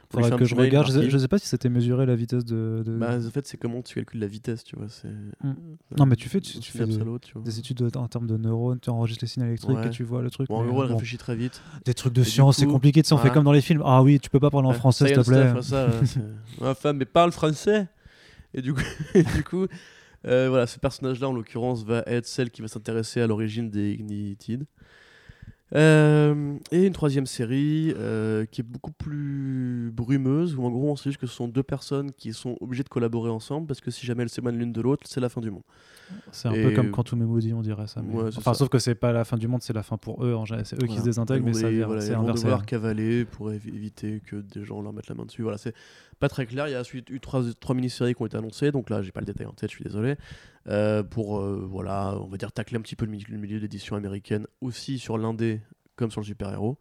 Faudrait 0.10 0.32
que 0.38 0.44
je 0.46 0.56
mail, 0.56 0.66
regarde. 0.66 0.92
Je 0.92 1.10
je 1.10 1.18
sais 1.18 1.28
pas 1.30 1.38
si 1.38 1.48
c'était 1.48 1.70
mesuré 1.70 2.06
la 2.06 2.16
vitesse 2.16 2.44
de. 2.44 2.84
de- 2.86 2.98
Bah, 2.98 3.18
en 3.18 3.30
fait, 3.30 3.46
c'est 3.48 3.58
comment 3.58 3.82
tu 3.82 3.96
calcules 3.96 4.20
la 4.20 4.28
vitesse, 4.28 4.64
tu 4.64 4.76
vois. 4.76 4.88
c'est 4.90 5.08
Non, 5.98 6.06
mais 6.06 6.16
tu 6.16 6.28
fais, 6.28 6.42
tu, 6.42 6.60
fais 6.72 6.86
des, 6.86 7.60
études 7.60 7.78
de- 7.78 7.98
en 7.98 8.08
termes 8.08 8.28
de 8.28 8.36
neurones, 8.38 8.80
tu 8.80 8.90
enregistres 8.90 9.24
les 9.24 9.30
signaux 9.30 9.46
électriques 9.48 9.78
Ouais. 9.78 9.88
et 9.88 9.92
tu 9.92 10.04
vois 10.04 10.22
le 10.22 10.30
truc. 10.30 10.48
Bon, 10.50 10.58
en 10.60 10.66
gros, 10.66 10.84
elle 10.84 10.90
bon, 10.90 10.96
réfléchit 10.96 11.18
très 11.18 11.36
vite. 11.36 11.62
Des 11.86 11.94
trucs 11.94 12.14
de 12.14 12.22
Et 12.22 12.26
science, 12.26 12.58
c'est 12.58 12.66
compliqué, 12.66 13.02
tu 13.04 13.08
sais, 13.10 13.14
on 13.14 13.18
fait 13.20 13.30
comme 13.30 13.44
dans 13.46 13.52
les 13.54 13.62
films. 13.62 13.84
Ah 13.86 14.02
oui, 14.04 14.20
tu 14.20 14.30
peux 14.30 14.40
pas 14.40 14.50
parler 14.50 14.68
en 14.68 14.74
français, 14.74 15.08
s'il 15.08 15.16
te 15.18 15.22
plaît. 15.30 15.54
c'est- 15.62 16.20
Ma 16.60 16.74
femme, 16.76 16.98
mais 16.98 17.06
parle 17.06 17.32
français 17.32 17.88
Et 18.54 18.62
du 18.62 18.74
coup, 18.74 18.82
euh, 20.26 20.50
voilà, 20.50 20.68
ce 20.68 20.80
personnage-là, 20.80 21.30
en 21.30 21.34
l'occurrence, 21.34 21.84
va 21.84 22.04
être 22.06 22.28
celle 22.28 22.52
qui 22.52 22.62
va 22.62 22.68
s'intéresser 22.68 23.22
à 23.22 23.28
l'origine 23.28 23.70
des 23.70 23.94
Ignited. 23.94 24.66
Euh, 25.74 26.58
et 26.72 26.86
une 26.86 26.92
troisième 26.94 27.26
série 27.26 27.94
euh, 27.98 28.46
qui 28.46 28.60
est 28.60 28.64
beaucoup 28.64 28.92
plus 28.92 29.90
brumeuse, 29.94 30.56
où 30.56 30.64
en 30.66 30.70
gros 30.70 30.92
on 30.92 30.96
sait 30.98 31.10
juste 31.12 31.20
que 31.22 31.28
ce 31.28 31.34
sont 31.34 31.48
deux 31.48 31.64
personnes 31.64 32.12
qui 32.12 32.34
sont 32.34 32.58
obligées 32.60 32.84
de 32.84 32.90
collaborer 32.90 33.30
ensemble 33.30 33.68
parce 33.68 33.80
que 33.80 33.90
si 33.90 34.06
jamais 34.06 34.24
elles 34.24 34.30
s'éloignent 34.30 34.58
l'une 34.58 34.74
de 34.74 34.82
l'autre, 34.82 35.04
c'est 35.08 35.22
la 35.22 35.30
fin 35.30 35.40
du 35.40 35.50
monde. 35.50 35.64
C'est 36.34 36.50
un 36.50 36.54
Et- 36.54 36.62
peu 36.64 36.72
comme 36.72 36.92
Quantum 36.92 37.20
Memo 37.20 37.40
on 37.56 37.62
dirait 37.62 37.88
ça. 37.88 38.02
mais- 38.02 38.14
Ouais, 38.14 38.24
Enfin, 38.36 38.52
ça. 38.52 38.60
sauf 38.60 38.68
que 38.70 38.80
c'est 38.80 38.96
pas 38.96 39.14
la 39.14 39.24
fin 39.24 39.38
du 39.38 39.48
monde, 39.48 39.62
c'est 39.62 39.72
la 39.72 39.84
fin 39.84 39.96
pour 39.98 40.26
eux. 40.26 40.36
C'est 40.66 40.82
eux 40.84 40.88
qui 40.88 40.98
se 40.98 41.04
désintègrent, 41.04 41.46
mais 41.46 41.54
ça 41.54 41.70
voilà, 41.86 42.02
c'est 42.02 42.14
inversé. 42.14 42.44
devoir 42.44 42.60
hein. 42.60 42.64
cavaler 42.68 43.24
pour 43.24 43.50
évi- 43.52 43.74
éviter 43.74 44.22
que 44.26 44.36
des 44.36 44.66
gens 44.66 44.82
leur 44.82 44.92
mettent 44.92 45.08
la 45.08 45.16
main 45.16 45.24
dessus. 45.26 45.42
Voilà, 45.42 45.58
c'est 45.58 45.74
pas 46.20 46.28
très 46.28 46.46
clair. 46.46 46.68
Il 46.68 46.72
y 46.72 46.76
a 46.76 46.82
ensuite 46.82 47.10
eu 47.10 47.22
trois, 47.22 47.44
trois 47.62 47.76
mini-séries 47.76 48.14
qui 48.14 48.22
ont 48.22 48.26
été 48.26 48.36
annoncées, 48.36 48.72
donc 48.74 48.90
là 48.90 49.02
j'ai 49.02 49.12
pas 49.14 49.22
le 49.22 49.26
détail 49.26 49.48
en 49.48 49.54
tête, 49.54 49.70
je 49.72 49.76
suis 49.78 49.86
désolé. 49.86 50.16
Euh, 50.68 51.02
pour 51.02 51.40
euh, 51.40 51.66
voilà, 51.68 52.16
on 52.22 52.28
va 52.28 52.38
dire 52.38 52.52
tacler 52.52 52.78
un 52.78 52.82
petit 52.82 52.96
peu 52.96 53.06
le, 53.06 53.12
mi- 53.12 53.26
le 53.28 53.38
milieu 53.38 53.58
de 53.58 53.62
l'édition 53.64 53.96
américaine 53.96 54.46
aussi 54.62 55.00
sur 55.00 55.18
l'indé 55.18 55.60
comme 55.96 56.12
sur 56.12 56.22
le 56.22 56.26
super-héros. 56.26 56.78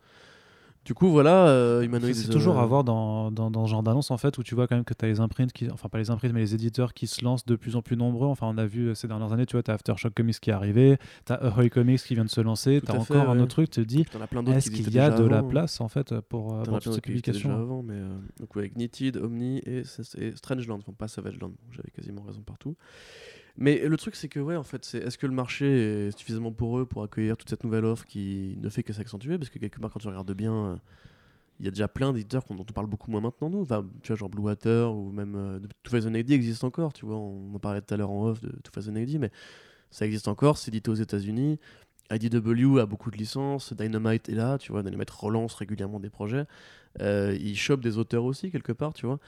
Du 0.82 0.94
coup, 0.94 1.08
voilà, 1.10 1.48
euh, 1.48 1.82
Humanoid. 1.82 2.14
C'est 2.14 2.30
toujours 2.30 2.58
à 2.58 2.64
voir 2.64 2.84
dans, 2.84 3.30
dans, 3.30 3.50
dans 3.50 3.66
ce 3.66 3.70
genre 3.70 3.82
d'annonce 3.82 4.10
en 4.10 4.16
fait 4.16 4.38
où 4.38 4.42
tu 4.42 4.54
vois 4.54 4.66
quand 4.66 4.76
même 4.76 4.84
que 4.86 4.94
tu 4.94 5.04
as 5.04 5.08
les 5.08 5.20
imprints 5.20 5.52
qui 5.52 5.70
enfin 5.70 5.90
pas 5.90 5.98
les 5.98 6.08
imprints 6.10 6.32
mais 6.32 6.40
les 6.40 6.54
éditeurs 6.54 6.94
qui 6.94 7.06
se 7.06 7.22
lancent 7.22 7.44
de 7.44 7.54
plus 7.54 7.76
en 7.76 7.82
plus 7.82 7.98
nombreux 7.98 8.28
enfin 8.28 8.46
on 8.48 8.56
a 8.56 8.64
vu 8.64 8.86
euh, 8.88 8.94
ces 8.94 9.06
dernières 9.06 9.30
années 9.34 9.44
tu 9.44 9.56
vois 9.56 9.62
tu 9.62 9.70
as 9.70 9.74
Aftershock 9.74 10.14
Comics 10.14 10.40
qui 10.40 10.48
est 10.48 10.54
arrivé 10.54 10.96
tu 11.26 11.32
as 11.34 11.36
Ahoy 11.36 11.68
Comics 11.68 12.00
qui 12.00 12.14
vient 12.14 12.24
de 12.24 12.30
se 12.30 12.40
lancer 12.40 12.80
tu 12.82 12.90
as 12.90 12.94
encore 12.94 13.06
fait, 13.06 13.14
un 13.14 13.36
ouais. 13.36 13.42
autre 13.42 13.48
truc 13.48 13.68
tu 13.70 13.82
te 13.82 13.86
dis 13.86 14.06
est-ce 14.46 14.70
qui 14.70 14.82
qu'il 14.82 14.94
y 14.94 14.98
a 14.98 15.10
de 15.10 15.24
la 15.24 15.38
avant. 15.38 15.48
place 15.48 15.82
en 15.82 15.88
fait 15.88 16.18
pour, 16.22 16.62
pour 16.62 16.78
toutes 16.80 16.94
ces 16.94 17.00
publications? 17.02 17.54
avant, 17.54 17.82
mais 17.82 17.96
euh, 17.96 18.16
donc 18.38 18.56
avec 18.56 18.72
Knitted, 18.72 19.18
Omni 19.18 19.58
et, 19.66 19.82
et 20.16 20.32
Strangeland, 20.34 20.78
enfin 20.78 20.92
pas 20.96 21.08
Savageland, 21.08 21.52
j'avais 21.72 21.90
quasiment 21.90 22.22
raison 22.22 22.40
partout. 22.40 22.74
Mais 23.56 23.78
le 23.86 23.96
truc 23.96 24.14
c'est 24.16 24.28
que 24.28 24.40
ouais 24.40 24.56
en 24.56 24.62
fait 24.64 24.84
c'est 24.84 24.98
est-ce 24.98 25.18
que 25.18 25.26
le 25.26 25.32
marché 25.34 26.08
est 26.08 26.18
suffisamment 26.18 26.52
pour 26.52 26.78
eux 26.78 26.86
pour 26.86 27.02
accueillir 27.02 27.36
toute 27.36 27.50
cette 27.50 27.64
nouvelle 27.64 27.84
offre 27.84 28.06
qui 28.06 28.56
ne 28.60 28.68
fait 28.68 28.82
que 28.82 28.92
s'accentuer? 28.92 29.38
Parce 29.38 29.50
que 29.50 29.58
quelque 29.58 29.80
part 29.80 29.90
quand 29.90 30.00
tu 30.00 30.08
regardes 30.08 30.32
bien 30.32 30.80
il 31.60 31.66
y 31.66 31.68
a 31.68 31.70
déjà 31.70 31.88
plein 31.88 32.12
d'éditeurs 32.12 32.42
dont 32.48 32.64
on 32.68 32.72
parle 32.72 32.86
beaucoup 32.86 33.10
moins 33.10 33.20
maintenant 33.20 33.50
nous, 33.50 33.66
tu 34.02 34.08
vois 34.08 34.16
genre 34.16 34.30
Blue 34.30 34.42
Water 34.42 34.92
ou 34.94 35.12
même 35.12 35.34
euh, 35.36 35.58
de- 35.58 35.68
2000 35.84 36.16
AD 36.16 36.30
existe 36.32 36.64
encore, 36.64 36.92
tu 36.94 37.04
vois, 37.04 37.16
on 37.16 37.54
en 37.54 37.58
parlait 37.58 37.82
tout 37.82 37.92
à 37.92 37.96
l'heure 37.98 38.10
en 38.10 38.28
off 38.28 38.40
de 38.40 38.50
2000 38.64 39.02
AD 39.02 39.18
mais 39.18 39.30
ça 39.90 40.06
existe 40.06 40.28
encore, 40.28 40.58
c'est 40.58 40.70
édité 40.70 40.90
aux 40.90 40.94
États-Unis. 40.94 41.58
IDW 42.12 42.78
a 42.80 42.86
beaucoup 42.86 43.10
de 43.10 43.16
licences, 43.16 43.72
Dynamite 43.72 44.28
est 44.28 44.34
là, 44.34 44.58
tu 44.58 44.72
vois, 44.72 44.82
Dynamite 44.82 45.10
relance 45.10 45.54
régulièrement 45.54 46.00
des 46.00 46.10
projets. 46.10 46.44
Euh, 47.00 47.36
il 47.40 47.56
chope 47.56 47.80
des 47.82 47.98
auteurs 47.98 48.24
aussi, 48.24 48.50
quelque 48.50 48.72
part, 48.72 48.94
tu 48.94 49.06
vois. 49.06 49.20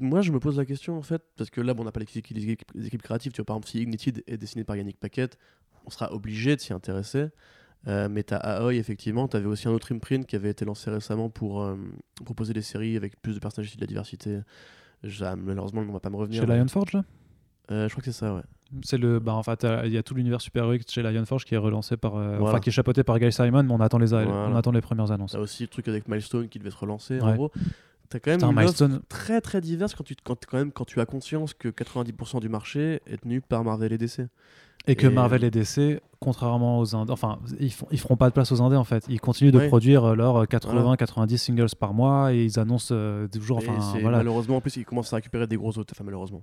Moi, 0.00 0.22
je 0.22 0.32
me 0.32 0.38
pose 0.40 0.56
la 0.58 0.64
question, 0.64 0.96
en 0.96 1.02
fait, 1.02 1.22
parce 1.36 1.50
que 1.50 1.60
là, 1.60 1.74
bon, 1.74 1.82
on 1.82 1.84
n'a 1.84 1.92
pas 1.92 2.00
les 2.00 2.06
équipes, 2.18 2.36
les 2.36 2.50
équipes- 2.50 2.70
les 2.74 2.86
équipes 2.86 3.02
créatives. 3.02 3.32
Tu 3.32 3.40
vois, 3.40 3.46
par 3.46 3.56
exemple, 3.56 3.68
si 3.68 3.82
Ignited 3.82 4.22
est 4.26 4.36
dessiné 4.36 4.64
par 4.64 4.76
Yannick 4.76 4.98
Paquette, 4.98 5.38
on 5.86 5.90
sera 5.90 6.12
obligé 6.12 6.54
de 6.56 6.60
s'y 6.60 6.72
intéresser. 6.72 7.26
Euh, 7.88 8.08
mais 8.08 8.22
t'as 8.22 8.36
Aoi, 8.36 8.74
effectivement, 8.74 9.26
t'avais 9.26 9.46
aussi 9.46 9.66
un 9.66 9.72
autre 9.72 9.92
imprint 9.92 10.24
qui 10.24 10.36
avait 10.36 10.50
été 10.50 10.64
lancé 10.64 10.88
récemment 10.90 11.30
pour 11.30 11.62
euh, 11.62 11.76
proposer 12.24 12.52
des 12.52 12.62
séries 12.62 12.96
avec 12.96 13.20
plus 13.20 13.34
de 13.34 13.40
personnages 13.40 13.68
issus 13.68 13.76
de 13.76 13.80
la 13.82 13.88
diversité. 13.88 14.38
Ça, 15.10 15.34
malheureusement, 15.34 15.80
on 15.86 15.92
va 15.92 15.98
pas 15.98 16.10
me 16.10 16.16
revenir. 16.16 16.40
chez 16.42 16.46
mais- 16.46 16.56
Lionforge 16.58 16.92
là? 16.92 17.04
Euh, 17.72 17.88
je 17.88 17.92
crois 17.94 18.02
que 18.04 18.10
c'est 18.12 18.18
ça, 18.18 18.34
ouais. 18.34 18.42
c'est 18.82 18.98
le 18.98 19.18
bah 19.20 19.34
en 19.34 19.42
fait 19.42 19.64
euh, 19.64 19.82
il 19.84 19.92
y 19.92 19.96
a 19.98 20.02
tout 20.02 20.14
l'univers 20.14 20.40
super-héroïque 20.40 20.88
chez 20.90 21.00
Lionforge 21.02 21.44
qui 21.44 21.54
est 21.54 21.58
relancé 21.58 21.96
par 21.96 22.12
Voilà. 22.12 22.40
enfin 22.42 22.58
qui 22.60 22.70
est 22.70 22.72
chapeauté 22.72 23.04
par 23.04 23.18
Guy 23.20 23.30
Simon 23.30 23.62
mais 23.62 23.72
on 23.72 23.80
attend 23.80 23.98
les 23.98 24.06
Voilà. 24.08 24.28
on 24.30 24.56
attend 24.56 24.72
les 24.72 24.80
premières 24.80 25.10
annonces 25.12 25.32
T'as 25.32 25.38
aussi 25.38 25.62
le 25.62 25.68
truc 25.68 25.86
avec 25.88 26.08
Milestone 26.08 26.48
qui 26.48 26.58
devait 26.58 26.70
se 26.72 26.76
relancer. 26.76 27.20
En 27.20 27.34
gros, 27.34 27.52
t'as 28.12 28.18
quand 28.20 28.30
même 28.30 28.40
Putain, 28.40 28.86
une 28.86 28.92
offre 28.94 29.02
très 29.08 29.40
très 29.40 29.60
diverse 29.60 29.94
quand 29.94 30.04
tu, 30.04 30.14
quand, 30.22 30.36
quand 30.46 30.56
même, 30.58 30.72
quand 30.72 30.84
tu 30.84 31.00
as 31.00 31.06
conscience 31.06 31.54
que 31.54 31.68
90% 31.68 32.40
du 32.40 32.48
marché 32.48 33.00
est 33.06 33.20
tenu 33.22 33.40
par 33.40 33.64
Marvel 33.64 33.92
et 33.92 33.98
DC. 33.98 34.28
Et 34.88 34.96
que 34.96 35.06
Et- 35.06 35.10
Marvel 35.10 35.44
et 35.44 35.50
DC, 35.50 36.00
contrairement 36.18 36.80
aux 36.80 36.96
Indés, 36.96 37.12
enfin, 37.12 37.38
ils, 37.60 37.72
font, 37.72 37.86
ils 37.92 38.00
feront 38.00 38.16
pas 38.16 38.28
de 38.28 38.34
place 38.34 38.50
aux 38.50 38.60
Indés 38.62 38.74
en 38.76 38.82
fait. 38.84 39.04
Ils 39.08 39.20
continuent 39.20 39.52
de 39.52 39.58
Ouais. 39.58 39.68
produire 39.68 40.04
euh, 40.04 40.14
leurs 40.16 40.44
80-90 40.46 41.36
singles 41.36 41.66
par 41.78 41.94
mois 41.94 42.32
et 42.34 42.44
ils 42.44 42.58
annoncent 42.58 42.92
euh, 42.92 43.28
toujours, 43.28 43.58
enfin, 43.58 43.76
voilà. 44.00 44.18
Malheureusement, 44.18 44.56
en 44.56 44.60
plus, 44.60 44.76
ils 44.76 44.84
commencent 44.84 45.12
à 45.12 45.16
récupérer 45.16 45.46
des 45.46 45.56
gros 45.56 45.70
auteurs. 45.70 45.94
Enfin, 45.94 46.04
malheureusement. 46.04 46.42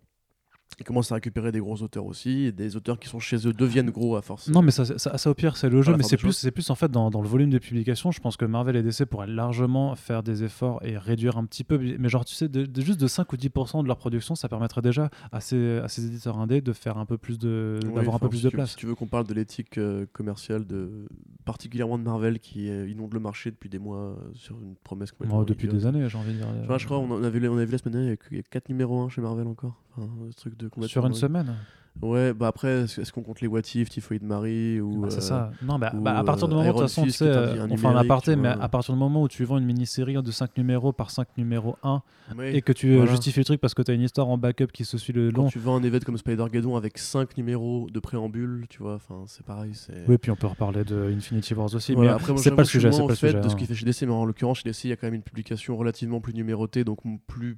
Ils 0.79 0.83
commencent 0.83 1.11
à 1.11 1.15
récupérer 1.15 1.51
des 1.51 1.59
gros 1.59 1.81
auteurs 1.81 2.05
aussi. 2.05 2.45
Et 2.45 2.51
des 2.51 2.75
auteurs 2.75 2.99
qui 2.99 3.07
sont 3.09 3.19
chez 3.19 3.47
eux 3.47 3.53
deviennent 3.53 3.89
gros 3.89 4.15
à 4.15 4.21
force. 4.21 4.47
Non, 4.49 4.61
mais 4.61 4.71
ça, 4.71 4.85
ça, 4.85 5.17
ça, 5.17 5.29
au 5.29 5.33
pire, 5.33 5.57
c'est 5.57 5.69
le 5.69 5.81
jeu, 5.81 5.95
mais 5.97 6.03
c'est 6.03 6.17
plus, 6.17 6.33
c'est 6.33 6.51
plus 6.51 6.69
en 6.69 6.75
fait 6.75 6.89
dans, 6.91 7.09
dans 7.09 7.21
le 7.21 7.27
volume 7.27 7.49
des 7.49 7.59
publications. 7.59 8.11
Je 8.11 8.19
pense 8.19 8.37
que 8.37 8.45
Marvel 8.45 8.75
et 8.75 8.83
DC 8.83 9.05
pourraient 9.05 9.27
largement 9.27 9.95
faire 9.95 10.23
des 10.23 10.43
efforts 10.43 10.79
et 10.83 10.97
réduire 10.97 11.37
un 11.37 11.45
petit 11.45 11.63
peu. 11.63 11.77
Mais 11.77 12.09
genre, 12.09 12.25
tu 12.25 12.35
sais, 12.35 12.47
de, 12.47 12.65
de- 12.65 12.81
juste 12.81 12.99
de 12.99 13.07
5 13.07 13.31
ou 13.33 13.35
10% 13.35 13.83
de 13.83 13.87
leur 13.87 13.97
production, 13.97 14.35
ça 14.35 14.47
permettrait 14.49 14.81
déjà 14.81 15.09
à 15.31 15.41
ces, 15.41 15.77
à 15.79 15.87
ces 15.87 16.05
éditeurs 16.05 16.37
indés 16.39 16.61
de 16.61 16.73
faire 16.73 16.97
un 16.97 17.05
peu 17.05 17.17
plus 17.17 17.37
de, 17.39 17.79
Oui, 17.83 17.93
d'avoir 17.93 18.07
un 18.07 18.09
enfin, 18.17 18.19
peu 18.19 18.29
plus 18.29 18.37
si 18.39 18.43
de 18.45 18.49
tu- 18.49 18.55
place. 18.55 18.69
Si 18.71 18.75
tu 18.77 18.85
veux 18.85 18.95
qu'on 18.95 19.07
parle 19.07 19.25
de 19.27 19.33
l'éthique 19.33 19.77
euh, 19.77 20.05
commerciale, 20.13 20.65
de, 20.65 21.07
particulièrement 21.45 21.97
de 21.97 22.03
Marvel, 22.03 22.39
qui 22.39 22.69
euh, 22.69 22.87
inonde 22.89 23.13
le 23.13 23.19
marché 23.19 23.51
depuis 23.51 23.69
des 23.69 23.79
mois 23.79 23.97
euh, 23.97 24.15
sur 24.33 24.55
une 24.61 24.75
promesse 24.83 25.11
complètement 25.11 25.37
Moi, 25.37 25.45
depuis 25.45 25.67
des 25.67 25.85
années, 25.85 26.07
j'ai 26.09 26.17
envie 26.17 26.33
de 26.33 26.37
dire. 26.37 26.77
Je 26.79 26.85
crois, 26.85 26.97
on, 26.99 27.23
avait, 27.23 27.47
on 27.47 27.57
a 27.57 27.65
vu 27.65 27.71
la 27.71 27.77
semaine 27.77 27.93
dernière, 27.93 28.15
il 28.31 28.37
y 28.37 28.39
a 28.39 28.43
4 28.43 28.69
numéros 28.69 29.01
1 29.01 29.09
chez 29.09 29.21
Marvel 29.21 29.47
encore. 29.47 29.75
Enfin, 29.99 30.29
ce 30.31 30.35
truc 30.35 30.57
de 30.57 30.67
complètement 30.67 30.87
Sur 30.87 31.05
une 31.05 31.13
semaine 31.13 31.53
Ouais, 32.01 32.33
bah 32.33 32.47
après, 32.47 32.83
est-ce 32.83 33.11
qu'on 33.11 33.23
compte 33.23 33.41
les 33.41 33.47
What 33.47 33.61
If, 33.75 33.89
Typhoid 33.89 34.23
Marie 34.23 34.79
ou. 34.79 35.01
Bah, 35.01 35.07
euh, 35.07 35.09
c'est 35.09 35.21
ça. 35.21 35.51
Non, 35.61 35.77
bah, 35.77 35.91
ou, 35.93 35.99
bah, 35.99 36.17
à 36.17 36.23
partir 36.23 36.47
du 36.47 36.53
euh, 36.53 36.57
moment, 36.57 36.69
de 36.69 36.71
toute 36.71 36.79
Iron 36.79 36.87
façon, 36.87 37.03
tu 37.03 37.11
sais, 37.11 37.25
qui 37.25 37.31
un- 37.31 37.71
euh, 37.71 37.77
fait 37.77 37.87
un 37.87 37.95
aparté, 37.95 38.35
mais 38.37 38.47
à 38.47 38.69
partir 38.69 38.93
du 38.93 38.99
moment 38.99 39.23
où 39.23 39.27
tu 39.27 39.43
vends 39.43 39.57
une 39.57 39.65
mini-série 39.65 40.13
de 40.13 40.31
5 40.31 40.55
numéros 40.57 40.93
par 40.93 41.11
5 41.11 41.27
numéros 41.37 41.75
1 41.83 42.01
ouais, 42.37 42.55
et 42.55 42.61
que 42.61 42.71
tu 42.71 42.91
euh, 42.91 42.97
voilà. 42.97 43.11
justifies 43.11 43.39
le 43.41 43.45
truc 43.45 43.59
parce 43.59 43.73
que 43.73 43.81
tu 43.81 43.91
as 43.91 43.95
une 43.95 44.01
histoire 44.01 44.29
en 44.29 44.37
backup 44.37 44.67
qui 44.67 44.85
se 44.85 44.97
suit 44.97 45.11
le 45.11 45.29
Quand 45.31 45.43
long. 45.43 45.49
tu 45.49 45.59
vends 45.59 45.75
un 45.75 45.83
event 45.83 45.99
comme 46.05 46.17
Spider-Geddon 46.17 46.77
avec 46.77 46.97
5 46.97 47.35
numéros 47.35 47.87
de 47.91 47.99
préambule, 47.99 48.65
tu 48.69 48.81
vois, 48.81 48.95
enfin, 48.95 49.23
c'est 49.27 49.45
pareil. 49.45 49.71
c'est... 49.73 50.05
Oui, 50.07 50.17
puis 50.17 50.31
on 50.31 50.37
peut 50.37 50.47
reparler 50.47 50.85
de 50.85 51.11
Infinity 51.13 51.53
Wars 51.53 51.75
aussi, 51.75 51.93
Voilà, 51.93 52.11
mais 52.11 52.15
après, 52.15 52.37
c'est 52.37 52.51
pas 52.51 52.61
le 52.61 52.67
sujet. 52.67 52.93
C'est 52.93 53.01
pas 53.01 53.07
le 53.09 53.15
sujet. 53.15 53.33
de 53.33 53.41
ce 53.49 53.53
hein. 53.53 53.57
qu'il 53.57 53.67
fait 53.67 53.75
chez 53.75 53.85
DC, 53.85 54.03
mais 54.03 54.13
en 54.13 54.23
l'occurrence, 54.23 54.59
chez 54.59 54.69
DC, 54.69 54.85
il 54.85 54.89
y 54.91 54.93
a 54.93 54.95
quand 54.95 55.07
même 55.07 55.15
une 55.15 55.23
publication 55.23 55.75
relativement 55.75 56.21
plus 56.21 56.33
numérotée, 56.33 56.85
donc 56.85 56.99
plus 57.27 57.57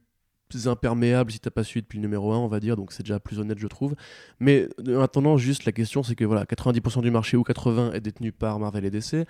imperméable 0.67 1.31
si 1.31 1.39
t'as 1.39 1.51
pas 1.51 1.63
suivi 1.63 1.83
depuis 1.83 1.97
le 1.97 2.03
numéro 2.03 2.31
1 2.31 2.37
on 2.37 2.47
va 2.47 2.59
dire 2.59 2.75
donc 2.75 2.91
c'est 2.91 3.03
déjà 3.03 3.19
plus 3.19 3.39
honnête 3.39 3.59
je 3.59 3.67
trouve. 3.67 3.95
Mais 4.39 4.67
euh, 4.87 4.99
en 4.99 5.01
attendant 5.01 5.37
juste 5.37 5.65
la 5.65 5.71
question 5.71 6.03
c'est 6.03 6.15
que 6.15 6.25
voilà 6.25 6.45
90% 6.45 7.01
du 7.01 7.11
marché 7.11 7.37
ou 7.37 7.43
80 7.43 7.93
est 7.93 8.01
détenu 8.01 8.31
par 8.31 8.59
Marvel 8.59 8.85
et 8.85 8.91
DC 8.91 9.27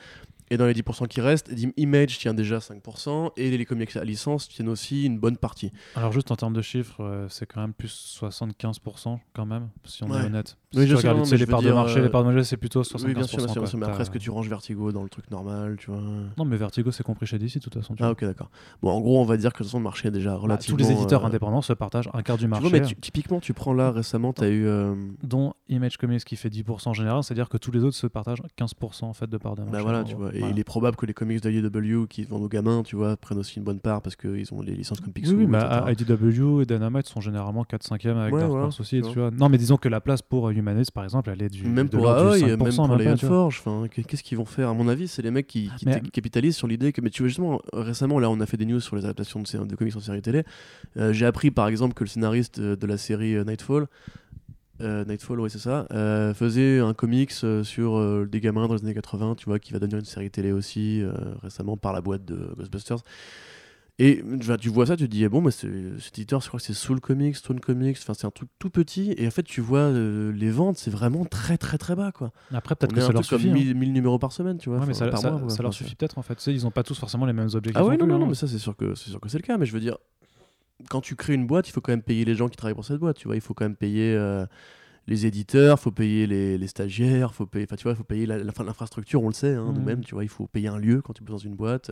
et 0.52 0.58
dans 0.58 0.68
les 0.68 0.74
10% 0.76 1.08
qui 1.08 1.20
restent 1.22 1.50
Image 1.78 2.20
tient 2.20 2.36
déjà 2.36 2.60
5% 2.60 3.32
et 3.38 3.58
les 3.58 3.66
comics 3.66 3.96
à 3.98 4.04
licence 4.04 4.48
tiennent 4.50 4.70
aussi 4.70 5.06
une 5.06 5.18
bonne 5.18 5.38
partie 5.38 5.72
Alors 5.96 6.12
juste 6.12 6.30
en 6.30 6.36
termes 6.36 6.54
de 6.54 6.62
chiffres, 6.62 7.02
euh, 7.04 7.26
c'est 7.30 7.48
quand 7.48 7.62
même 7.62 7.74
plus 7.74 7.90
75% 8.20 9.20
quand 9.34 9.46
même, 9.46 9.70
si 9.86 10.04
on 10.04 10.08
est 10.10 10.26
honnête. 10.26 10.58
Oui, 10.74 10.84
si 10.84 10.88
je 10.88 10.96
tu 10.96 11.02
sais, 11.02 11.08
regardes 11.10 11.18
non, 11.18 11.24
tu 11.24 11.30
sais, 11.30 11.36
mais 11.36 11.38
les 11.40 11.42
je 11.42 11.46
veux 11.48 11.52
parts 11.52 11.62
de 11.62 11.72
marché, 11.72 12.00
euh, 12.00 12.04
les 12.04 12.10
parts 12.10 12.24
de 12.24 12.30
marché, 12.32 12.44
c'est 12.46 12.58
plutôt 12.58 12.82
75%. 12.84 13.06
oui 13.08 13.14
bien 13.14 13.24
sûr, 13.28 13.38
bien 13.38 13.48
sûr, 13.48 13.54
bien 13.54 13.62
quoi. 13.62 13.68
sûr, 13.70 13.80
mais 13.80 13.86
après 13.88 14.02
est-ce 14.04 14.12
que 14.12 14.18
tu 14.18 14.30
ranges 14.30 14.48
Vertigo 14.50 14.92
dans 14.92 15.04
le 15.04 15.10
truc 15.10 15.30
normal 15.32 15.76
tu 15.80 15.90
vois? 15.92 16.02
Non, 16.38 16.46
mais 16.46 16.58
Vertigo, 16.58 16.92
c'est 16.92 17.04
compris 17.04 17.26
chez 17.26 17.40
DC, 17.40 17.56
de 17.56 17.60
toute 17.60 17.74
façon. 17.74 17.96
tu 17.96 18.04
ah 18.04 18.08
vois. 18.08 18.12
ok 18.14 18.24
d'accord 18.26 18.50
bon 18.82 18.92
en 18.92 19.02
gros 19.02 19.20
on 19.20 19.26
va 19.26 19.38
dire 19.38 19.52
que 19.54 19.58
de 19.60 19.64
toute 19.64 19.68
façon 19.68 19.78
le 19.80 19.84
marché 19.84 20.08
est 20.08 20.12
déjà 20.12 20.32
Bah, 20.32 20.38
relativement 20.38 20.78
tous 20.78 20.84
les 20.84 20.92
éditeurs 20.92 21.24
euh, 21.24 21.28
indépendants 21.28 21.62
se 21.62 21.74
partagent 21.74 22.10
un 22.14 22.22
quart 22.24 22.38
du 22.38 22.44
tu 22.46 22.50
marché, 22.50 22.68
vois 22.70 22.80
mais 22.80 22.86
tu- 22.86 22.96
typiquement 22.96 23.40
tu 23.40 23.54
prends 23.54 23.74
là 23.74 23.92
récemment 23.92 24.34
tu 24.34 24.44
as 24.44 24.50
eu 24.50 24.68
dont 25.24 25.54
Image 25.70 25.98
Comics 25.98 26.24
qui 26.24 26.36
fait 26.36 26.50
10% 26.50 26.90
en 26.90 26.94
général, 26.94 27.24
c'est-à-dire 27.24 27.50
que 27.50 27.58
tous 27.58 27.72
les 27.72 27.84
autres 27.84 27.96
se 27.98 28.08
partagent 28.08 28.42
15% 28.58 29.04
en 29.06 29.14
fait 29.14 29.28
de 29.30 29.38
part 29.38 29.56
de 29.56 29.62
marché. 29.64 29.78
Bah 29.78 29.84
voilà, 29.84 30.04
tu 30.04 30.16
vois. 30.16 30.34
Et 30.42 30.44
Voilà. 30.44 30.56
il 30.56 30.60
est 30.60 30.64
probable 30.64 30.98
que 30.98 31.06
les 31.06 31.14
comics 31.14 31.42
d'IDW 31.42 32.06
qui 32.08 32.24
vendent 32.24 32.44
aux 32.44 32.48
gamins, 32.50 32.84
tu 32.84 32.96
vois, 32.96 33.16
prennent 33.18 33.38
aussi 33.38 33.58
une 33.60 33.64
bonne 33.64 33.80
part 33.80 34.02
parce 34.02 34.16
qu'ils 34.16 34.54
ont 34.54 34.62
les 34.62 34.74
licences 34.74 35.00
comme 35.00 35.14
Picsou. 35.14 35.36
oui, 35.36 35.46
mais. 35.48 35.60
IDW 35.94 36.62
et 36.62 36.66
Dynamite 36.66 37.08
sont 37.08 37.22
généralement 37.22 37.64
4-5e 37.64 38.18
avec 38.18 38.34
Ouais, 38.34 38.42
Dark 38.42 38.80
aussi. 38.80 39.02
tu 39.02 39.10
Tu 39.10 39.20
vois. 39.20 39.32
Non, 39.32 39.50
mais 39.50 39.58
disons 39.58 39.78
que 39.78 39.90
la 39.90 40.02
place 40.02 40.22
pour 40.22 40.50
Humanist, 40.50 40.92
par 40.92 41.04
exemple, 41.04 41.30
elle 41.32 41.42
est 41.44 41.50
du. 41.50 41.66
Même 41.68 41.88
de 41.88 41.98
pour 41.98 42.10
Aoi, 42.10 42.38
5%, 42.38 42.42
même 42.48 42.58
pour 42.58 42.68
vois. 42.68 43.16
Forge, 43.52 43.64
qu'est-ce 43.92 44.24
qu'ils 44.24 44.38
vont 44.38 44.46
faire? 44.46 44.70
À 44.70 44.74
mon 44.74 44.88
avis, 44.88 45.08
c'est 45.08 45.22
les 45.22 45.32
mecs 45.32 45.48
qui, 45.48 45.70
qui 45.78 45.86
Mais- 45.86 46.00
t- 46.02 46.10
capitalisent 46.10 46.56
sur 46.56 46.68
l'idée 46.68 46.92
que. 46.92 47.02
Mais 47.02 47.10
tu 47.10 47.22
vois, 47.24 47.28
justement, 47.30 47.60
récemment, 47.74 48.20
là, 48.20 48.30
on 48.30 48.40
a 48.40 48.46
fait 48.46 48.58
des 48.58 48.66
news 48.66 48.80
sur 48.80 48.96
les 48.96 49.04
adaptations 49.06 49.42
de 49.42 49.76
comics 49.76 49.96
en 49.96 50.00
série 50.00 50.22
télé. 50.22 50.44
Euh, 50.98 51.14
J'ai 51.14 51.26
appris, 51.26 51.52
par 51.52 51.68
exemple, 51.68 51.94
que 51.94 52.04
le 52.04 52.10
scénariste 52.10 52.60
euh, 52.60 52.76
de 52.76 52.88
la 52.88 52.98
série 52.98 53.36
euh, 53.36 53.44
Nightfall, 53.44 53.88
euh, 54.82 55.06
Nightfall, 55.06 55.40
oui, 55.40 55.50
c'est 55.50 55.60
ça, 55.60 55.88
euh, 55.92 56.34
faisait 56.34 56.80
un 56.80 56.94
comics 56.94 57.32
euh, 57.44 57.64
sur 57.64 58.26
des 58.28 58.40
gamins 58.42 58.68
dans 58.68 58.74
les 58.76 58.82
années 58.84 58.94
80, 58.94 59.36
tu 59.36 59.46
vois, 59.46 59.60
qui 59.60 59.74
va 59.74 59.80
devenir 59.80 60.00
une 60.00 60.06
série 60.06 60.30
télé 60.32 60.52
aussi, 60.52 61.04
récemment, 61.42 61.78
par 61.78 61.94
la 61.94 62.02
boîte 62.02 62.26
de 62.26 62.54
Ghostbusters. 62.58 63.00
Et 64.00 64.24
tu 64.60 64.70
vois- 64.70 64.88
ça, 64.88 64.98
tu 64.98 65.04
te 65.06 65.12
dis, 65.12 65.24
eh 65.24 65.30
bon, 65.30 65.44
bah, 65.44 65.52
c'est- 65.52 65.68
cet 66.00 66.18
éditeur, 66.18 66.42
je 66.42 66.48
crois 66.48 66.60
que 66.60 66.66
c'est 66.66 66.74
Soul 66.74 67.00
Comics, 67.00 67.36
Stone 67.36 67.60
Comics, 67.60 67.98
enfin, 68.02 68.16
c'est 68.16 68.26
un 68.26 68.32
truc 68.32 68.50
tout 68.58 68.72
petit. 68.72 69.14
Et 69.18 69.28
en 69.28 69.32
fait, 69.32 69.44
tu 69.44 69.62
vois, 69.62 69.80
euh, 69.80 70.32
les 70.32 70.50
ventes, 70.50 70.78
c'est 70.78 70.90
vraiment 70.90 71.24
très, 71.24 71.58
très, 71.60 71.78
très 71.78 71.96
bas, 71.96 72.12
quoi. 72.12 72.32
Après, 72.52 72.74
peut-être 72.74 72.94
que 72.96 73.02
ça 73.02 73.12
leur 73.12 73.24
suffit. 73.24 73.44
comme 73.44 73.52
hein. 73.52 73.60
1000, 73.60 73.76
1000 73.76 73.94
numéros 73.94 74.18
par 74.18 74.32
semaine, 74.32 74.58
tu 74.58 74.70
vois. 74.70 74.80
Ouais, 74.80 74.86
mais 74.88 74.96
ça, 74.96 75.08
par 75.10 75.20
ça- 75.20 75.32
mois, 75.32 75.40
quoi. 75.42 75.50
ça 75.52 75.62
leur 75.62 75.74
suffit 75.74 75.94
peut-être 75.96 76.18
en 76.18 76.24
fait. 76.24 76.34
Tu 76.36 76.42
sais, 76.42 76.54
ils 76.54 76.66
ont 76.66 76.72
pas 76.72 76.82
tous 76.84 76.98
forcément 76.98 77.28
les 77.28 77.34
mêmes 77.34 77.50
objectifs. 77.54 77.76
Ah 77.76 77.86
ouais, 77.86 77.96
non 77.98 78.00
non, 78.00 78.06
plus, 78.06 78.12
non, 78.14 78.20
non, 78.20 78.26
hein. 78.26 78.30
mais 78.30 78.36
ça, 78.36 78.48
c'est 78.48 78.58
sûr 78.58 78.76
que 78.76 78.96
c'est 78.96 79.12
sûr 79.12 79.20
que 79.20 79.30
c'est 79.30 79.38
le 79.38 79.44
cas. 79.44 79.58
Mais 79.60 79.68
je 79.68 79.74
veux 79.74 79.80
dire, 79.80 79.98
quand 80.90 81.02
tu 81.02 81.16
crées 81.16 81.34
une 81.34 81.48
boîte, 81.48 81.68
il 81.70 81.72
faut 81.72 81.82
quand 81.82 81.92
même 81.92 82.02
payer 82.02 82.26
les 82.26 82.36
gens 82.36 82.50
qui 82.50 82.58
travaillent 82.58 82.76
pour 82.76 82.86
cette 82.86 83.00
boîte. 83.00 83.18
Tu 83.18 83.28
vois, 83.28 83.36
il 83.36 83.42
faut 83.42 83.54
quand 83.54 83.66
même 83.66 83.76
payer 83.76 84.14
euh, 84.16 84.46
les 85.08 85.26
éditeurs, 85.26 85.78
il 85.80 85.82
faut 85.82 85.92
payer 85.92 86.28
les, 86.28 86.58
les 86.58 86.68
stagiaires, 86.68 87.34
faut 87.34 87.46
payer, 87.46 87.68
tu 87.68 87.84
vois, 87.84 87.94
il 87.94 87.96
faut 87.96 88.04
payer 88.04 88.26
la- 88.26 88.38
la- 88.40 88.50
enfin, 88.52 88.64
l'infrastructure, 88.64 89.22
on 89.24 89.28
le 89.28 89.34
sait, 89.34 89.56
hein, 89.56 89.68
Mhm. 89.70 89.74
nous-mêmes. 89.76 90.04
Tu 90.04 90.14
vois, 90.16 90.24
il 90.24 90.30
faut 90.30 90.48
payer 90.48 90.68
un 90.68 90.78
lieu 90.78 91.02
quand 91.02 91.14
tu 91.14 91.24
bosses 91.24 91.44
dans 91.44 91.50
une 91.50 91.56
boîte, 91.56 91.92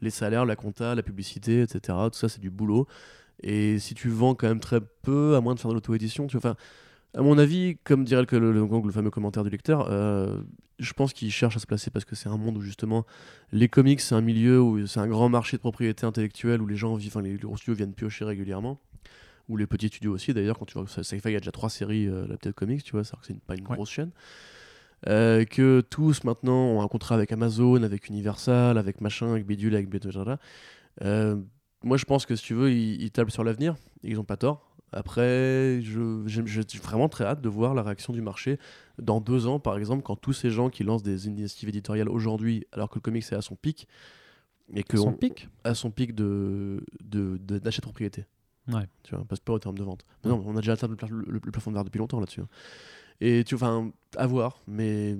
les 0.00 0.10
salaires, 0.10 0.44
la 0.44 0.56
compta, 0.56 0.94
la 0.94 1.02
publicité, 1.02 1.62
etc. 1.62 1.96
Tout 2.10 2.18
ça, 2.18 2.28
c'est 2.28 2.40
du 2.40 2.50
boulot. 2.50 2.86
Et 3.42 3.78
si 3.78 3.94
tu 3.94 4.08
vends 4.08 4.34
quand 4.34 4.48
même 4.48 4.60
très 4.60 4.80
peu, 4.80 5.36
à 5.36 5.40
moins 5.40 5.54
de 5.54 5.60
faire 5.60 5.68
de 5.70 5.74
l'auto-édition, 5.74 6.26
tu 6.26 6.36
vois, 6.38 6.50
enfin, 6.50 6.56
à 7.14 7.22
mon 7.22 7.38
avis, 7.38 7.78
comme 7.84 8.04
dirait 8.04 8.24
le, 8.30 8.38
le, 8.38 8.52
le- 8.52 8.82
le 8.86 8.92
fameux 8.92 9.10
commentaire 9.10 9.44
du 9.44 9.50
lecteur, 9.50 9.88
euh, 9.90 10.40
je 10.78 10.92
pense 10.92 11.12
qu'il 11.12 11.30
cherche 11.32 11.56
à 11.56 11.58
se 11.58 11.66
placer 11.66 11.90
parce 11.90 12.04
que 12.04 12.14
c'est 12.14 12.28
un 12.28 12.36
monde 12.36 12.56
où 12.56 12.60
justement 12.60 13.04
les 13.52 13.68
comics, 13.68 14.00
c'est 14.00 14.14
un 14.14 14.20
milieu 14.20 14.60
où 14.60 14.86
c'est 14.86 15.00
un 15.00 15.08
grand 15.08 15.28
marché 15.28 15.56
de 15.56 15.60
propriété 15.62 16.06
intellectuelle 16.06 16.60
où 16.62 16.66
les 16.66 16.76
gens 16.76 16.94
vivent, 16.94 17.10
enfin 17.16 17.22
les, 17.22 17.34
gros 17.36 17.56
studios 17.56 17.74
viennent 17.74 17.94
piocher 17.94 18.24
régulièrement. 18.24 18.80
Ou 19.48 19.56
les 19.56 19.66
petits 19.66 19.88
studios 19.88 20.12
aussi, 20.12 20.34
d'ailleurs, 20.34 20.58
quand 20.58 20.66
tu 20.66 20.74
vois 20.74 20.84
que 20.84 20.90
Sci-Fi, 21.02 21.28
il 21.30 21.32
y 21.32 21.36
a 21.36 21.40
déjà 21.40 21.50
trois 21.52 21.70
séries, 21.70 22.06
euh, 22.06 22.26
la 22.28 22.36
petite 22.36 22.52
comics, 22.54 22.82
tu 22.84 22.92
vois, 22.92 23.00
que 23.00 23.08
c'est 23.22 23.40
pas 23.40 23.54
une 23.56 23.66
Ouais. 23.66 23.76
grosse 23.76 23.88
chaîne. 23.90 24.10
Euh, 25.08 25.44
que 25.46 25.80
tous 25.80 26.22
maintenant 26.24 26.66
ont 26.66 26.82
un 26.82 26.88
contrat 26.88 27.14
avec 27.14 27.32
Amazon, 27.32 27.82
avec 27.82 28.08
Universal, 28.08 28.76
avec 28.76 29.00
machin, 29.00 29.30
avec 29.30 29.46
Bidule, 29.46 29.74
avec 29.74 29.88
Bidule. 29.88 30.36
Euh, 31.02 31.36
moi, 31.82 31.96
je 31.96 32.04
pense 32.04 32.26
que 32.26 32.36
si 32.36 32.44
tu 32.44 32.52
veux, 32.54 32.70
ils, 32.70 33.00
ils 33.00 33.10
tablent 33.10 33.30
sur 33.30 33.42
l'avenir, 33.42 33.76
ils 34.02 34.20
ont 34.20 34.24
pas 34.24 34.36
tort. 34.36 34.67
Après, 34.92 35.80
je, 35.82 36.22
j'ai 36.26 36.62
vraiment 36.82 37.08
très 37.08 37.24
hâte 37.24 37.40
de 37.40 37.48
voir 37.48 37.74
la 37.74 37.82
réaction 37.82 38.12
du 38.12 38.20
marché 38.22 38.58
dans 39.00 39.20
deux 39.20 39.46
ans, 39.46 39.58
par 39.60 39.76
exemple, 39.76 40.02
quand 40.02 40.16
tous 40.16 40.32
ces 40.32 40.50
gens 40.50 40.70
qui 40.70 40.82
lancent 40.84 41.02
des 41.02 41.26
initiatives 41.26 41.68
éditoriales 41.68 42.08
aujourd'hui, 42.08 42.66
alors 42.72 42.88
que 42.88 42.96
le 42.96 43.00
comics 43.00 43.24
est 43.30 43.34
à 43.34 43.42
son 43.42 43.54
pic, 43.56 43.86
et 44.74 44.82
que 44.82 44.96
Son 44.96 45.08
on- 45.08 45.12
pic 45.12 45.48
à 45.64 45.74
son 45.74 45.90
pic 45.90 46.14
de 46.14 46.82
de- 47.02 47.38
de- 47.38 47.58
d'achat 47.58 47.80
de, 47.80 47.82
propriété. 47.86 48.26
Ouais. 48.70 48.86
Tu 49.02 49.14
vois, 49.14 49.24
passe 49.24 49.40
pas 49.40 49.54
en 49.54 49.58
termes 49.58 49.78
de 49.78 49.82
vente. 49.84 50.04
Mais 50.24 50.30
non, 50.30 50.42
on 50.46 50.52
a 50.56 50.60
déjà 50.60 50.72
atteint 50.72 50.88
le, 50.88 50.96
pla- 50.96 51.08
le- 51.10 51.24
le 51.42 51.50
plafond 51.50 51.70
de 51.70 51.76
verre 51.76 51.84
depuis 51.84 51.98
longtemps 51.98 52.20
là-dessus. 52.20 52.40
hein. 52.42 52.48
Et 53.20 53.42
tu 53.44 53.54
enfin, 53.56 53.90
à 54.16 54.26
voir, 54.26 54.60
mais 54.68 55.16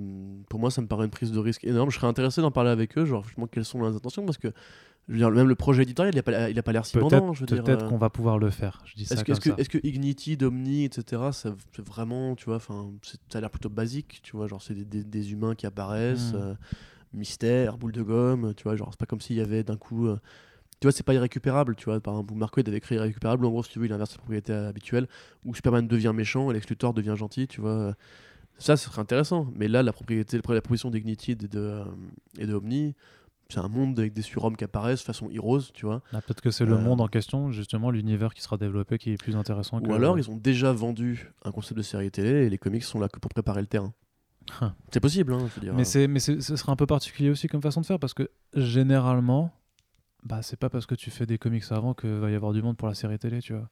pour 0.49 0.59
moi, 0.59 0.71
ça 0.71 0.81
me 0.81 0.87
paraît 0.87 1.03
une 1.05 1.11
prise 1.11 1.31
de 1.31 1.39
risque 1.39 1.63
énorme. 1.65 1.89
Je 1.89 1.95
serais 1.97 2.07
intéressé 2.07 2.41
d'en 2.41 2.51
parler 2.51 2.69
avec 2.69 2.97
eux, 2.97 3.05
genre 3.05 3.23
justement 3.25 3.47
quelles 3.47 3.65
sont 3.65 3.79
leurs 3.81 3.95
intentions, 3.95 4.23
parce 4.25 4.37
que 4.37 4.49
je 5.07 5.13
veux 5.13 5.17
dire, 5.19 5.31
même 5.31 5.47
le 5.47 5.55
projet 5.55 5.83
éditorial, 5.83 6.13
il 6.13 6.19
a 6.19 6.23
pas, 6.23 6.49
il 6.49 6.55
l'air 6.73 6.85
si 6.85 6.97
dire, 7.47 7.63
peut-être 7.63 7.83
euh, 7.85 7.87
qu'on 7.89 7.97
va 7.97 8.09
pouvoir 8.09 8.37
le 8.37 8.49
faire. 8.51 8.81
Je 8.85 8.95
dis 8.95 9.05
ça 9.05 9.15
est-ce 9.15 9.23
que, 9.23 9.31
est-ce 9.31 9.39
que, 9.41 9.49
ça. 9.49 9.55
est-ce 9.57 9.69
que 9.69 9.79
Ignity, 9.83 10.37
Domni, 10.37 10.83
etc., 10.85 11.31
ça, 11.31 11.55
c'est 11.75 11.85
vraiment, 11.85 12.35
tu 12.35 12.45
vois, 12.45 12.59
c'est- 13.01 13.17
ça 13.31 13.37
a 13.39 13.41
l'air 13.41 13.49
plutôt 13.49 13.69
basique, 13.69 14.19
tu 14.23 14.35
vois, 14.37 14.47
genre 14.47 14.61
c'est 14.61 14.75
des, 14.75 14.85
des- 14.85 15.03
des 15.03 15.31
humains 15.31 15.55
qui 15.55 15.65
apparaissent, 15.65 16.33
Mm. 16.33 16.37
euh, 16.37 16.53
mystère, 17.13 17.77
boule 17.77 17.91
de 17.91 18.03
gomme, 18.03 18.53
tu 18.55 18.63
vois, 18.63 18.75
genre 18.75 18.89
c'est 18.91 18.99
pas 18.99 19.05
comme 19.07 19.21
s'il 19.21 19.35
y 19.37 19.41
avait 19.41 19.63
d'un 19.63 19.77
coup, 19.77 20.07
euh, 20.07 20.17
tu 20.79 20.85
vois, 20.85 20.91
c'est 20.91 21.03
pas 21.03 21.13
irrécupérable, 21.15 21.75
tu 21.75 21.85
vois, 21.85 21.99
par 21.99 22.13
exemple, 22.13 22.35
Marco 22.35 22.61
avait 22.65 22.77
écrit 22.77 22.95
irrécupérable, 22.95 23.45
en 23.45 23.49
gros, 23.49 23.63
si 23.63 23.71
tu 23.71 23.79
veux, 23.79 23.85
il 23.85 23.93
inverse 23.93 24.11
sa 24.11 24.17
propriété 24.17 24.53
habituelle, 24.53 25.07
où 25.43 25.55
Superman 25.55 25.87
devient 25.87 26.13
méchant 26.15 26.51
et 26.51 26.53
Lex 26.53 26.69
Luthor 26.69 26.93
devient 26.93 27.15
gentil, 27.17 27.47
tu 27.47 27.61
vois. 27.61 27.95
Ça, 28.59 28.75
ce 28.77 28.85
serait 28.89 29.01
intéressant, 29.01 29.47
mais 29.55 29.67
là, 29.69 29.81
la 29.83 29.91
propriété, 29.93 30.37
la 30.37 30.61
proposition 30.61 30.89
d'Ignity 30.91 31.31
et 31.31 31.35
de, 31.35 31.81
et 32.37 32.45
de 32.45 32.53
Omni, 32.53 32.93
c'est 33.51 33.59
un 33.59 33.67
monde 33.67 33.97
avec 33.99 34.13
des 34.13 34.21
surhommes 34.21 34.55
qui 34.55 34.63
apparaissent 34.63 35.01
façon 35.01 35.29
Heroes, 35.31 35.71
tu 35.73 35.85
vois. 35.85 36.01
Ah, 36.13 36.21
peut-être 36.21 36.41
que 36.41 36.51
c'est 36.51 36.65
le 36.65 36.73
Euh, 36.75 36.79
monde 36.79 37.01
en 37.01 37.07
question, 37.07 37.51
justement, 37.51 37.89
l'univers 37.89 38.33
qui 38.33 38.41
sera 38.41 38.57
développé 38.57 38.97
qui 38.99 39.11
est 39.11 39.17
plus 39.21 39.35
intéressant 39.35 39.81
que. 39.81 39.89
Ou 39.89 39.93
alors 39.93 40.17
ils 40.19 40.29
ont 40.29 40.35
déjà 40.35 40.71
vendu 40.71 41.31
un 41.43 41.51
concept 41.51 41.77
de 41.77 41.81
série 41.83 42.11
télé 42.11 42.45
et 42.45 42.49
les 42.49 42.57
comics 42.59 42.83
sont 42.83 42.99
là 42.99 43.07
que 43.09 43.19
pour 43.19 43.29
préparer 43.29 43.61
le 43.61 43.67
terrain. 43.67 43.93
Hein. 44.61 44.73
C'est 44.91 44.99
possible, 44.99 45.33
hein, 45.33 45.39
je 45.49 45.55
veux 45.55 45.61
dire. 45.61 45.73
Mais, 45.73 45.83
c'est, 45.83 46.07
mais 46.07 46.19
ce 46.19 46.39
serait 46.39 46.71
un 46.71 46.75
peu 46.75 46.85
particulier 46.87 47.29
aussi 47.29 47.47
comme 47.47 47.61
façon 47.61 47.81
de 47.81 47.85
faire 47.85 47.99
parce 47.99 48.13
que 48.13 48.29
généralement, 48.55 49.51
bah, 50.23 50.41
c'est 50.41 50.57
pas 50.59 50.69
parce 50.69 50.85
que 50.85 50.95
tu 50.95 51.11
fais 51.11 51.25
des 51.25 51.37
comics 51.37 51.63
avant 51.71 51.93
qu'il 51.93 52.09
va 52.09 52.29
y 52.31 52.35
avoir 52.35 52.53
du 52.53 52.61
monde 52.61 52.77
pour 52.77 52.87
la 52.87 52.93
série 52.95 53.17
télé, 53.19 53.39
tu 53.41 53.53
vois. 53.53 53.69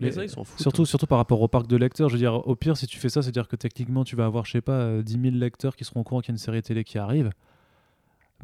Mais 0.00 0.06
Les- 0.08 0.12
ça, 0.12 0.24
ils 0.24 0.28
s'en 0.30 0.42
foutent. 0.44 0.60
Surtout, 0.60 0.82
hein. 0.82 0.86
surtout 0.86 1.06
par 1.06 1.18
rapport 1.18 1.40
au 1.40 1.48
parc 1.48 1.66
de 1.68 1.76
lecteurs, 1.76 2.08
je 2.08 2.14
veux 2.14 2.18
dire, 2.18 2.34
au 2.48 2.56
pire, 2.56 2.76
si 2.76 2.86
tu 2.86 2.98
fais 2.98 3.08
ça, 3.08 3.22
c'est-à-dire 3.22 3.46
que 3.48 3.56
techniquement, 3.56 4.02
tu 4.04 4.16
vas 4.16 4.24
avoir, 4.26 4.44
je 4.46 4.52
sais 4.52 4.60
pas, 4.60 4.72
euh, 4.80 5.02
10 5.02 5.20
000 5.20 5.34
lecteurs 5.36 5.76
qui 5.76 5.84
seront 5.84 6.00
au 6.00 6.04
courant 6.04 6.20
qu'il 6.20 6.30
y 6.30 6.32
a 6.32 6.34
une 6.34 6.38
série 6.38 6.62
télé 6.62 6.82
qui 6.84 6.98
arrive. 6.98 7.30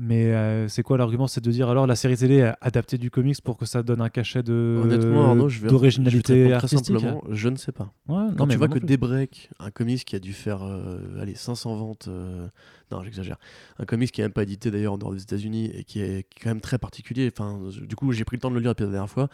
Mais 0.01 0.27
euh, 0.33 0.69
c'est 0.69 0.83
quoi 0.85 0.97
l'argument 0.97 1.27
C'est 1.27 1.41
de 1.43 1.51
dire 1.51 1.69
alors 1.69 1.87
la 1.87 1.97
série 1.97 2.17
télé 2.17 2.37
est 2.37 2.53
adaptée 2.61 2.99
du 2.99 3.11
comics 3.11 3.41
pour 3.43 3.57
que 3.57 3.67
ça 3.67 3.83
donne 3.83 4.01
un 4.01 4.09
cachet 4.09 4.45
de 4.45 4.81
Honnêtement, 4.83 5.31
Arnaud, 5.31 5.49
je 5.49 5.55
vais, 5.55 5.59
je 5.59 5.63
vais 5.63 5.69
te 5.69 5.73
d'originalité 5.73 6.45
très 6.45 6.53
artistique. 6.53 6.87
simplement, 6.87 7.25
je 7.31 7.49
ne 7.49 7.57
sais 7.57 7.73
pas. 7.73 7.93
Ouais, 8.09 8.17
non, 8.17 8.35
Quand 8.37 8.47
mais 8.47 8.55
tu 8.55 8.59
vois 8.59 8.69
que. 8.69 8.79
Daybreak, 8.79 9.51
un 9.59 9.71
comics 9.73 10.05
qui 10.05 10.15
a 10.15 10.21
dû 10.21 10.33
faire 10.33 10.63
euh, 10.63 11.01
allez, 11.21 11.35
500 11.35 11.77
ventes, 11.77 12.07
euh, 12.09 12.47
non 12.93 13.03
j'exagère, 13.03 13.39
un 13.79 13.85
comics 13.87 14.13
qui 14.13 14.21
n'est 14.21 14.27
même 14.27 14.33
pas 14.33 14.45
édité 14.45 14.71
d'ailleurs 14.71 14.93
en 14.93 14.99
dehors 14.99 15.13
des 15.13 15.23
États-Unis 15.23 15.71
et 15.75 15.83
qui 15.83 16.01
est, 16.01 16.27
quand 16.41 16.51
même 16.51 16.61
très 16.61 16.79
particulier. 16.79 17.29
Enfin, 17.37 17.61
du 17.83 17.97
coup, 17.97 18.13
j'ai 18.13 18.25
pris 18.25 18.37
le 18.37 18.41
temps 18.41 18.51
de 18.51 18.55
le 18.55 18.61
lire 18.61 18.75
la 18.79 18.87
dernière 18.87 19.11
fois. 19.11 19.29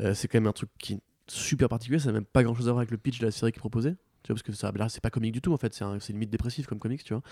Euh, 0.00 0.14
c'est 0.14 0.28
quand 0.28 0.38
même 0.38 0.46
un 0.46 0.52
truc 0.52 0.70
qui 0.78 0.94
est 0.94 1.00
super 1.28 1.68
particulier. 1.68 1.98
Ça 1.98 2.06
n'a 2.06 2.12
même 2.14 2.24
pas 2.24 2.42
grand-chose 2.42 2.68
à 2.68 2.72
voir 2.72 2.80
avec 2.80 2.90
le 2.90 2.96
pitch 2.96 3.18
de 3.18 3.26
la 3.26 3.30
série 3.32 3.52
qui 3.52 3.58
est 3.58 3.60
proposée. 3.60 3.90
Tu 4.22 4.32
vois, 4.32 4.36
parce 4.36 4.42
que 4.42 4.52
ça, 4.52 4.72
là, 4.74 4.88
c'est 4.88 5.02
pas 5.02 5.10
comique 5.10 5.32
du 5.32 5.40
tout 5.42 5.52
en 5.52 5.56
fait. 5.56 5.74
C'est 5.74 5.84
un- 5.84 6.00
c'est 6.00 6.12
limite 6.12 6.30
dépressif 6.30 6.66
comme 6.66 6.78
comics, 6.78 7.04
tu 7.04 7.12
vois. 7.12 7.22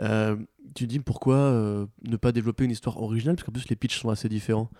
Euh, 0.00 0.36
tu 0.74 0.86
dis 0.86 1.00
pourquoi 1.00 1.36
euh, 1.36 1.86
ne 2.06 2.16
pas 2.16 2.32
développer 2.32 2.64
une 2.64 2.70
histoire 2.70 3.02
originale 3.02 3.36
parce 3.36 3.44
qu'en 3.46 3.52
plus 3.52 3.68
les 3.68 3.76
pitchs 3.76 3.98
sont 3.98 4.10
assez 4.10 4.28
différents. 4.28 4.70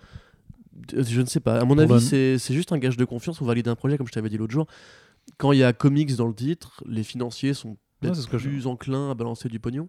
Euh, 0.93 1.03
Je 1.03 1.21
ne 1.21 1.25
sais 1.25 1.39
pas. 1.39 1.59
À 1.59 1.65
mon 1.65 1.77
avis, 1.77 1.99
c'est 1.99 2.37
c'est 2.37 2.53
juste 2.53 2.71
un 2.71 2.77
gage 2.77 2.97
de 2.97 3.05
confiance 3.05 3.37
pour 3.37 3.47
valider 3.47 3.69
un 3.69 3.75
projet, 3.75 3.97
comme 3.97 4.07
je 4.07 4.11
t'avais 4.13 4.29
dit 4.29 4.37
l'autre 4.37 4.53
jour. 4.53 4.67
Quand 5.37 5.51
il 5.51 5.59
y 5.59 5.63
a 5.63 5.73
comics 5.73 6.15
dans 6.15 6.27
le 6.27 6.33
titre, 6.33 6.83
les 6.87 7.03
financiers 7.03 7.53
sont 7.53 7.77
c'est 8.01 8.21
ce 8.21 8.27
que 8.27 8.37
je- 8.37 8.49
plus 8.49 8.65
enclins 8.67 9.11
à 9.11 9.13
balancer 9.13 9.49
du 9.49 9.59
pognon. 9.59 9.87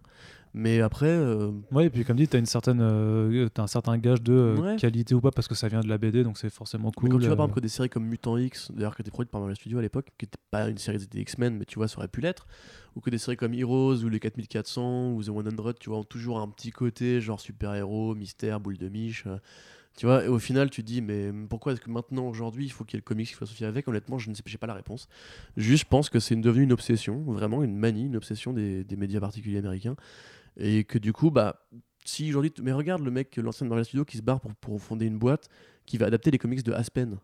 Mais 0.53 0.81
après, 0.81 1.07
euh, 1.07 1.51
Ouais, 1.71 1.85
et 1.85 1.89
puis 1.89 2.03
comme 2.03 2.17
dit, 2.17 2.27
t'as 2.27 2.37
une 2.37 2.45
certaine, 2.45 2.81
euh, 2.81 3.47
un 3.57 3.67
certain 3.67 3.97
gage 3.97 4.21
de 4.21 4.33
euh, 4.33 4.57
Ouais. 4.57 4.75
qualité 4.75 5.15
ou 5.15 5.21
pas 5.21 5.31
parce 5.31 5.47
que 5.47 5.55
ça 5.55 5.69
vient 5.69 5.79
de 5.79 5.87
la 5.87 5.97
BD, 5.97 6.23
donc 6.25 6.37
c'est 6.37 6.49
forcément 6.49 6.87
mais 6.89 6.91
cool. 7.01 7.09
quand 7.11 7.19
tu 7.19 7.27
vois 7.27 7.35
par 7.37 7.43
euh, 7.43 7.47
exemple 7.47 7.55
que 7.55 7.59
des 7.61 7.69
séries 7.69 7.89
comme 7.89 8.05
Mutant 8.05 8.37
X, 8.37 8.69
d'ailleurs 8.73 8.93
qui 8.95 9.01
était 9.01 9.11
produite 9.11 9.31
par 9.31 9.39
Marvel 9.39 9.55
Studios 9.55 9.79
à 9.79 9.81
l'époque, 9.81 10.07
qui 10.17 10.25
n'était 10.25 10.39
pas 10.51 10.67
une 10.67 10.77
série 10.77 10.97
des 11.07 11.21
X-Men, 11.21 11.57
mais 11.57 11.63
tu 11.65 11.75
vois, 11.75 11.87
ça 11.87 11.99
aurait 11.99 12.09
pu 12.09 12.19
l'être, 12.19 12.47
ou 12.97 12.99
que 12.99 13.09
des 13.09 13.17
séries 13.17 13.37
comme 13.37 13.53
Heroes 13.53 14.03
ou 14.03 14.09
les 14.09 14.19
4400 14.19 15.13
ou 15.13 15.23
The 15.23 15.27
100, 15.27 15.73
tu 15.79 15.89
vois, 15.89 15.99
ont 15.99 16.03
toujours 16.03 16.39
un 16.41 16.49
petit 16.49 16.71
côté 16.71 17.21
genre 17.21 17.39
super-héros, 17.39 18.13
mystère, 18.15 18.59
boule 18.59 18.77
de 18.77 18.89
miche. 18.89 19.25
Tu 19.97 20.05
vois, 20.05 20.23
et 20.23 20.27
au 20.27 20.39
final, 20.39 20.69
tu 20.69 20.81
te 20.81 20.87
dis, 20.87 21.01
mais 21.01 21.31
pourquoi 21.49 21.73
est-ce 21.73 21.81
que 21.81 21.89
maintenant, 21.89 22.27
aujourd'hui, 22.27 22.65
il 22.65 22.71
faut 22.71 22.85
qu'il 22.85 22.95
y 22.95 22.97
ait 22.97 23.01
le 23.01 23.03
comics 23.03 23.27
qui 23.27 23.33
soit 23.33 23.45
associé 23.45 23.65
avec? 23.65 23.87
Honnêtement, 23.87 24.17
je 24.17 24.29
ne 24.29 24.35
sais 24.35 24.57
pas 24.57 24.67
la 24.67 24.73
réponse. 24.73 25.07
Juste, 25.57 25.83
je 25.83 25.89
pense 25.89 26.09
que 26.09 26.19
c'est 26.19 26.35
devenu 26.35 26.63
une 26.63 26.71
obsession, 26.71 27.21
vraiment 27.23 27.61
une 27.63 27.75
manie, 27.75 28.05
une 28.05 28.15
obsession 28.15 28.53
des, 28.53 28.83
des 28.83 28.95
médias 28.95 29.19
particuliers 29.19 29.59
américains. 29.59 29.95
Et 30.57 30.83
que 30.85 30.97
du 30.97 31.13
coup, 31.13 31.29
bah, 31.29 31.67
si 32.05 32.29
aujourd'hui, 32.29 32.53
mais 32.61 32.71
regarde 32.71 33.03
le 33.03 33.11
mec, 33.11 33.35
l'ancien 33.37 33.67
Marvel 33.67 33.85
Studios 33.85 34.05
qui 34.05 34.17
se 34.17 34.23
barre 34.23 34.39
pour, 34.39 34.55
pour 34.55 34.81
fonder 34.81 35.05
une 35.05 35.17
boîte 35.17 35.49
qui 35.85 35.97
va 35.97 36.05
adapter 36.07 36.31
les 36.31 36.37
comics 36.37 36.63
de 36.63 36.71
Aspen. 36.71 37.17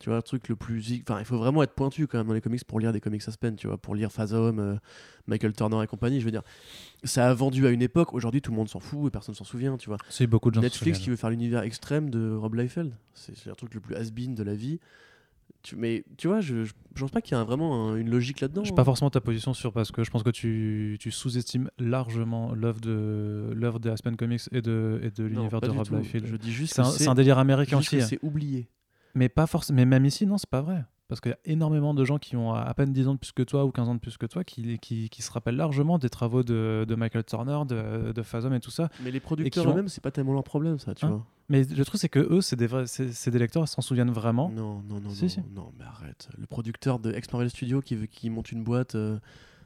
Tu 0.00 0.08
vois, 0.08 0.16
le 0.16 0.22
truc 0.22 0.48
le 0.48 0.56
plus. 0.56 1.02
Enfin, 1.02 1.18
il 1.18 1.26
faut 1.26 1.36
vraiment 1.36 1.62
être 1.62 1.74
pointu 1.74 2.06
quand 2.06 2.16
même 2.18 2.26
dans 2.26 2.32
les 2.32 2.40
comics 2.40 2.64
pour 2.64 2.80
lire 2.80 2.90
des 2.92 3.00
comics 3.00 3.22
Aspen, 3.28 3.54
tu 3.54 3.66
vois, 3.66 3.76
pour 3.76 3.94
lire 3.94 4.10
Phasm, 4.10 4.58
euh, 4.58 4.76
Michael 5.26 5.52
Turner 5.52 5.82
et 5.84 5.86
compagnie. 5.86 6.20
Je 6.20 6.24
veux 6.24 6.30
dire, 6.30 6.42
ça 7.04 7.28
a 7.28 7.34
vendu 7.34 7.66
à 7.66 7.70
une 7.70 7.82
époque, 7.82 8.14
aujourd'hui 8.14 8.40
tout 8.40 8.50
le 8.50 8.56
monde 8.56 8.68
s'en 8.70 8.80
fout 8.80 9.08
et 9.08 9.10
personne 9.10 9.34
s'en 9.34 9.44
souvient, 9.44 9.76
tu 9.76 9.90
vois. 9.90 9.98
Si 10.08 10.26
beaucoup 10.26 10.48
de 10.50 10.54
gens 10.54 10.62
Netflix 10.62 10.98
qui 10.98 11.10
veut 11.10 11.16
faire 11.16 11.28
l'univers 11.30 11.62
extrême 11.62 12.08
de 12.08 12.34
Rob 12.34 12.54
Liefeld, 12.54 12.94
c'est 13.12 13.36
c'est 13.36 13.50
un 13.50 13.54
truc 13.54 13.74
le 13.74 13.80
plus 13.80 13.94
has-been 13.94 14.34
de 14.34 14.42
la 14.42 14.54
vie. 14.54 14.80
Tu, 15.62 15.76
mais 15.76 16.04
tu 16.16 16.28
vois, 16.28 16.40
je, 16.40 16.64
je, 16.64 16.72
pense 16.98 17.10
pas 17.10 17.20
qu'il 17.20 17.32
y 17.32 17.34
a 17.34 17.40
un- 17.40 17.44
vraiment 17.44 17.90
un- 17.90 17.96
une 17.96 18.08
logique 18.08 18.40
là-dedans. 18.40 18.62
Je 18.62 18.68
sais 18.68 18.72
hein. 18.72 18.76
pas 18.76 18.84
forcément 18.84 19.10
ta 19.10 19.20
position 19.20 19.52
sur 19.52 19.74
parce 19.74 19.92
que 19.92 20.02
je 20.04 20.10
pense 20.10 20.22
que 20.22 20.30
tu, 20.30 20.96
tu 20.98 21.10
sous-estimes 21.10 21.68
largement 21.78 22.54
l'œuvre 22.54 22.80
de 22.80 23.50
l'œuvre 23.54 23.78
des 23.78 23.90
Aspen 23.90 24.16
Comics 24.16 24.40
et 24.52 24.62
de, 24.62 24.98
et 25.02 25.10
de 25.10 25.24
l'univers 25.24 25.60
de 25.60 25.68
Rob. 25.68 25.86
Liefeld. 25.92 26.26
Je 26.26 26.36
dis 26.36 26.52
juste 26.52 26.72
C'est 26.74 26.80
que 26.82 26.86
un, 26.86 26.90
c'est 26.90 27.08
un 27.08 27.14
délire 27.14 27.36
américain 27.38 27.76
aussi. 27.76 28.00
hein. 28.00 28.06
c'est 28.08 28.18
oublié. 28.22 28.68
Mais 29.14 29.28
pas 29.28 29.46
forcément. 29.46 29.76
Mais 29.76 29.84
même 29.86 30.04
ici, 30.04 30.26
non, 30.26 30.38
c'est 30.38 30.48
pas 30.50 30.60
vrai. 30.62 30.84
parce 31.08 31.20
qu'il 31.20 31.30
y 31.30 31.34
a 31.34 31.38
énormément 31.52 31.92
de 31.94 32.04
gens 32.04 32.18
qui 32.18 32.36
ont 32.36 32.52
à 32.54 32.72
peine 32.74 32.92
10 32.92 33.08
ans 33.08 33.14
de 33.14 33.18
plus 33.18 33.32
que 33.32 33.42
toi 33.42 33.64
ou 33.64 33.72
15 33.72 33.88
ans 33.88 33.94
de 33.96 34.00
plus 34.00 34.16
que 34.16 34.26
toi 34.26 34.44
qui, 34.44 34.78
qui, 34.78 35.08
qui 35.10 35.22
se 35.22 35.32
rappellent 35.32 35.56
largement 35.56 35.98
des 35.98 36.08
travaux 36.08 36.42
de, 36.44 36.84
de 36.88 36.94
Michael 36.94 37.24
Turner, 37.24 37.60
de, 37.66 38.12
de 38.12 38.22
Fathom 38.22 38.52
et 38.54 38.60
tout 38.60 38.70
ça. 38.70 38.88
Mais 39.02 39.10
les 39.10 39.18
producteurs 39.20 39.66
ont- 39.66 39.70
eux-mêmes, 39.72 39.88
c'est 39.88 40.00
pas 40.02 40.12
tellement 40.12 40.32
leur 40.34 40.44
problème, 40.44 40.78
ça, 40.78 40.94
tu 40.94 41.04
Hein 41.04 41.08
vois. 41.08 41.26
Mais 41.48 41.64
le 41.64 41.84
truc, 41.84 42.00
c'est 42.00 42.08
que 42.08 42.20
eux, 42.20 42.40
c'est 42.42 42.54
des, 42.54 42.68
vrais, 42.68 42.84
des 42.84 43.38
lecteurs, 43.40 43.64
ils 43.64 43.66
s'en 43.68 43.82
souviennent 43.82 44.12
vraiment. 44.12 44.50
Non, 44.50 44.82
non, 44.88 45.00
non, 45.00 45.10
Si, 45.10 45.22
non, 45.24 45.28
si. 45.28 45.40
non, 45.52 45.72
mais 45.76 45.84
arrête. 45.84 46.28
Le 46.38 46.46
producteur 46.46 47.00
de 47.00 47.12
Ex 47.12 47.32
Marvel 47.32 47.50
Studio 47.50 47.80
qui, 47.80 47.96
veut, 47.96 48.06
qui 48.06 48.30
monte 48.30 48.52
une 48.52 48.62
boîte 48.62 48.94
euh, 48.94 49.18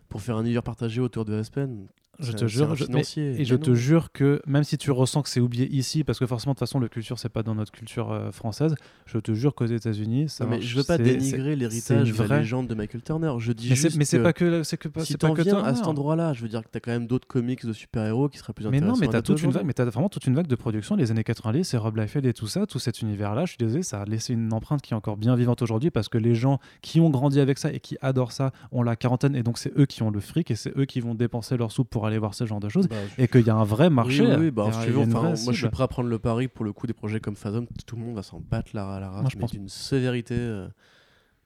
pour 0.08 0.22
faire 0.22 0.38
un 0.38 0.42
univers 0.44 0.62
partagé 0.62 1.02
autour 1.02 1.26
de 1.26 1.34
Aspen. 1.34 1.88
Je 2.18 2.32
te 2.32 2.46
jure, 2.46 2.74
je- 2.74 2.84
mais-. 2.90 3.02
Et 3.16 3.44
Mais 3.50 3.58
te 3.58 3.74
jure 3.74 4.12
que 4.12 4.40
même 4.46 4.64
si 4.64 4.78
tu 4.78 4.90
ressens 4.90 5.22
que 5.22 5.28
c'est 5.28 5.40
oublié 5.40 5.68
ici, 5.74 6.04
parce 6.04 6.18
que 6.18 6.26
forcément 6.26 6.52
de 6.52 6.58
toute 6.58 6.66
façon 6.68 6.78
le 6.78 6.88
culture 6.88 7.18
c'est 7.18 7.28
pas 7.28 7.42
dans 7.42 7.54
notre 7.54 7.72
culture 7.72 8.12
euh, 8.12 8.30
française, 8.30 8.74
je 9.06 9.18
te 9.18 9.32
jure 9.34 9.54
qu'aux 9.54 9.66
États-Unis 9.66 10.28
ça 10.28 10.44
Non, 10.44 10.50
mais 10.50 10.56
marche. 10.56 10.68
je 10.68 10.76
veux 10.76 10.84
pas 10.84 10.98
dénigrer 10.98 11.56
l'héritage 11.56 12.12
de 12.12 12.22
la 12.24 12.38
légende 12.38 12.66
de 12.68 12.74
Michael 12.74 13.02
Turner. 13.02 13.32
Je 13.38 13.52
dis 13.52 13.70
Mais 13.70 13.76
juste 13.76 13.96
mais 13.96 14.04
c'est 14.04 14.22
pas 14.22 14.32
que 14.32 14.62
c'est 14.62 14.76
que 14.76 14.88
pas 14.88 15.04
si 15.04 15.16
pas 15.16 15.30
que 15.30 15.42
viens 15.42 15.62
à 15.62 15.74
cet 15.74 15.86
endroit-là, 15.86 16.32
je 16.32 16.42
veux 16.42 16.48
dire 16.48 16.62
que 16.62 16.68
t'as 16.70 16.80
quand 16.80 16.90
même 16.92 17.06
d'autres 17.06 17.26
comics 17.26 17.64
de 17.64 17.72
super-héros 17.72 18.28
qui 18.28 18.38
seraient 18.38 18.52
plus 18.52 18.64
Mais 18.64 18.76
intéressants. 18.78 18.94
non, 18.94 19.00
mais 19.00 19.08
t'as 19.08 19.22
toute 19.22 19.42
une 19.42 19.50
vague, 19.50 19.64
mais 19.64 19.72
t'as 19.72 19.84
vraiment 19.84 20.08
toute 20.08 20.26
une 20.26 20.34
vague 20.34 20.46
de 20.46 20.56
production 20.56 20.96
les 20.96 21.10
années 21.10 21.24
90, 21.24 21.64
c'est 21.64 21.76
Rob 21.76 21.96
Liefeld 21.96 22.26
et 22.26 22.32
tout 22.32 22.46
ça, 22.46 22.66
tout 22.66 22.78
cet 22.78 23.02
univers-là. 23.02 23.44
Je 23.44 23.50
suis 23.50 23.58
désolé, 23.58 23.82
ça 23.82 24.00
a 24.02 24.04
laissé 24.04 24.32
une 24.34 24.52
empreinte 24.52 24.82
qui 24.82 24.92
est 24.94 24.96
encore 24.96 25.16
bien 25.16 25.36
vivante 25.36 25.62
aujourd'hui 25.62 25.90
parce 25.90 26.08
que 26.08 26.18
les 26.18 26.34
gens 26.34 26.58
qui 26.82 27.00
ont 27.00 27.10
grandi 27.10 27.40
avec 27.40 27.58
ça 27.58 27.72
et 27.72 27.80
qui 27.80 27.96
adorent 28.00 28.32
ça 28.32 28.52
ont 28.72 28.82
la 28.82 28.96
quarantaine 28.96 29.34
et 29.36 29.42
donc 29.42 29.58
c'est 29.58 29.72
eux 29.78 29.86
qui 29.86 30.02
ont 30.02 30.10
le 30.10 30.20
fric 30.20 30.50
et 30.50 30.54
c'est 30.56 30.76
eux 30.78 30.84
qui 30.84 31.00
vont 31.00 31.14
dépenser 31.14 31.56
leur 31.56 31.72
soupe 31.72 31.88
pour 31.90 32.03
aller 32.06 32.18
voir 32.18 32.34
ce 32.34 32.46
genre 32.46 32.60
de 32.60 32.68
choses 32.68 32.88
Bah, 32.88 32.96
et 33.18 33.28
qu'il 33.28 33.46
y 33.46 33.50
a 33.50 33.54
un 33.56 33.64
vrai 33.64 33.90
marché. 33.90 34.22
Oui, 34.22 34.28
oui, 34.30 34.36
oui, 34.44 34.50
bah, 34.50 34.68
si 34.72 34.86
tu 34.86 34.92
veux, 34.92 35.00
enfin, 35.00 35.22
moi 35.22 35.34
je 35.34 35.52
suis 35.52 35.68
prêt 35.68 35.84
à 35.84 35.88
prendre 35.88 36.08
le 36.08 36.18
pari 36.18 36.48
pour 36.48 36.64
le 36.64 36.72
coup 36.72 36.86
des 36.86 36.92
projets 36.94 37.20
comme 37.20 37.36
Fathom, 37.36 37.66
tout 37.86 37.96
le 37.96 38.02
monde 38.02 38.14
va 38.16 38.22
s'en 38.22 38.40
battre 38.40 38.70
la, 38.74 38.98
la 39.00 39.10
race, 39.10 39.22
Moi, 39.22 39.30
je 39.32 39.36
mais 39.36 39.40
pense- 39.42 39.52
d'une 39.52 39.68
sévérité. 39.68 40.34
euh, 40.36 40.68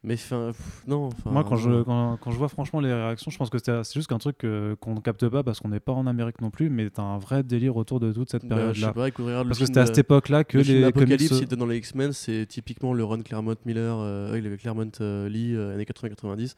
Mais 0.05 0.17
fin, 0.17 0.53
pff, 0.53 0.85
non. 0.87 1.09
Moi, 1.27 1.43
quand 1.43 1.57
je, 1.57 1.83
quand, 1.83 2.17
quand 2.21 2.31
je 2.31 2.37
vois 2.39 2.49
franchement 2.49 2.79
les 2.79 2.93
réactions, 2.93 3.33
je 3.33 3.37
pense 3.37 3.51
que 3.51 3.59
c'est 3.59 3.83
c'est 3.83 3.95
juste 3.95 4.09
qu'un 4.09 4.19
truc 4.19 4.45
euh, 4.45 4.77
qu'on 4.77 4.95
ne 4.95 5.01
capte 5.01 5.29
pas 5.29 5.43
parce 5.43 5.59
qu'on 5.59 5.71
n'est 5.71 5.81
pas 5.81 5.93
en 5.93 6.07
Amérique 6.07 6.41
non 6.41 6.51
plus, 6.51 6.71
mais 6.71 6.89
t'as 6.89 7.03
un 7.03 7.19
vrai 7.19 7.43
délire 7.43 7.77
autour 7.77 7.99
de 7.99 8.13
toute 8.13 8.31
cette 8.31 8.47
Bah, 8.47 8.55
période-là. 8.57 8.93
parce 8.95 9.59
que 9.59 9.67
c'était 9.67 9.81
à 9.81 9.87
cette 9.87 9.99
époque-là 9.99 10.45
que 10.45 10.59
le 10.59 10.63
les 10.63 10.85
Apocalypse, 10.85 11.43
était 11.43 11.57
dans 11.57 11.67
les 11.67 11.79
X-Men, 11.79 12.13
c'est 12.13 12.47
typiquement 12.47 12.95
le 12.95 13.03
run 13.03 13.23
Claremont 13.23 13.57
Miller, 13.67 13.99
euh, 13.99 14.37
il 14.39 14.47
avait 14.47 14.57
Claremont 14.57 14.89
euh, 15.01 15.29
Lee, 15.29 15.57
euh, 15.57 15.75
années 15.75 15.85
80-90. 15.85 16.55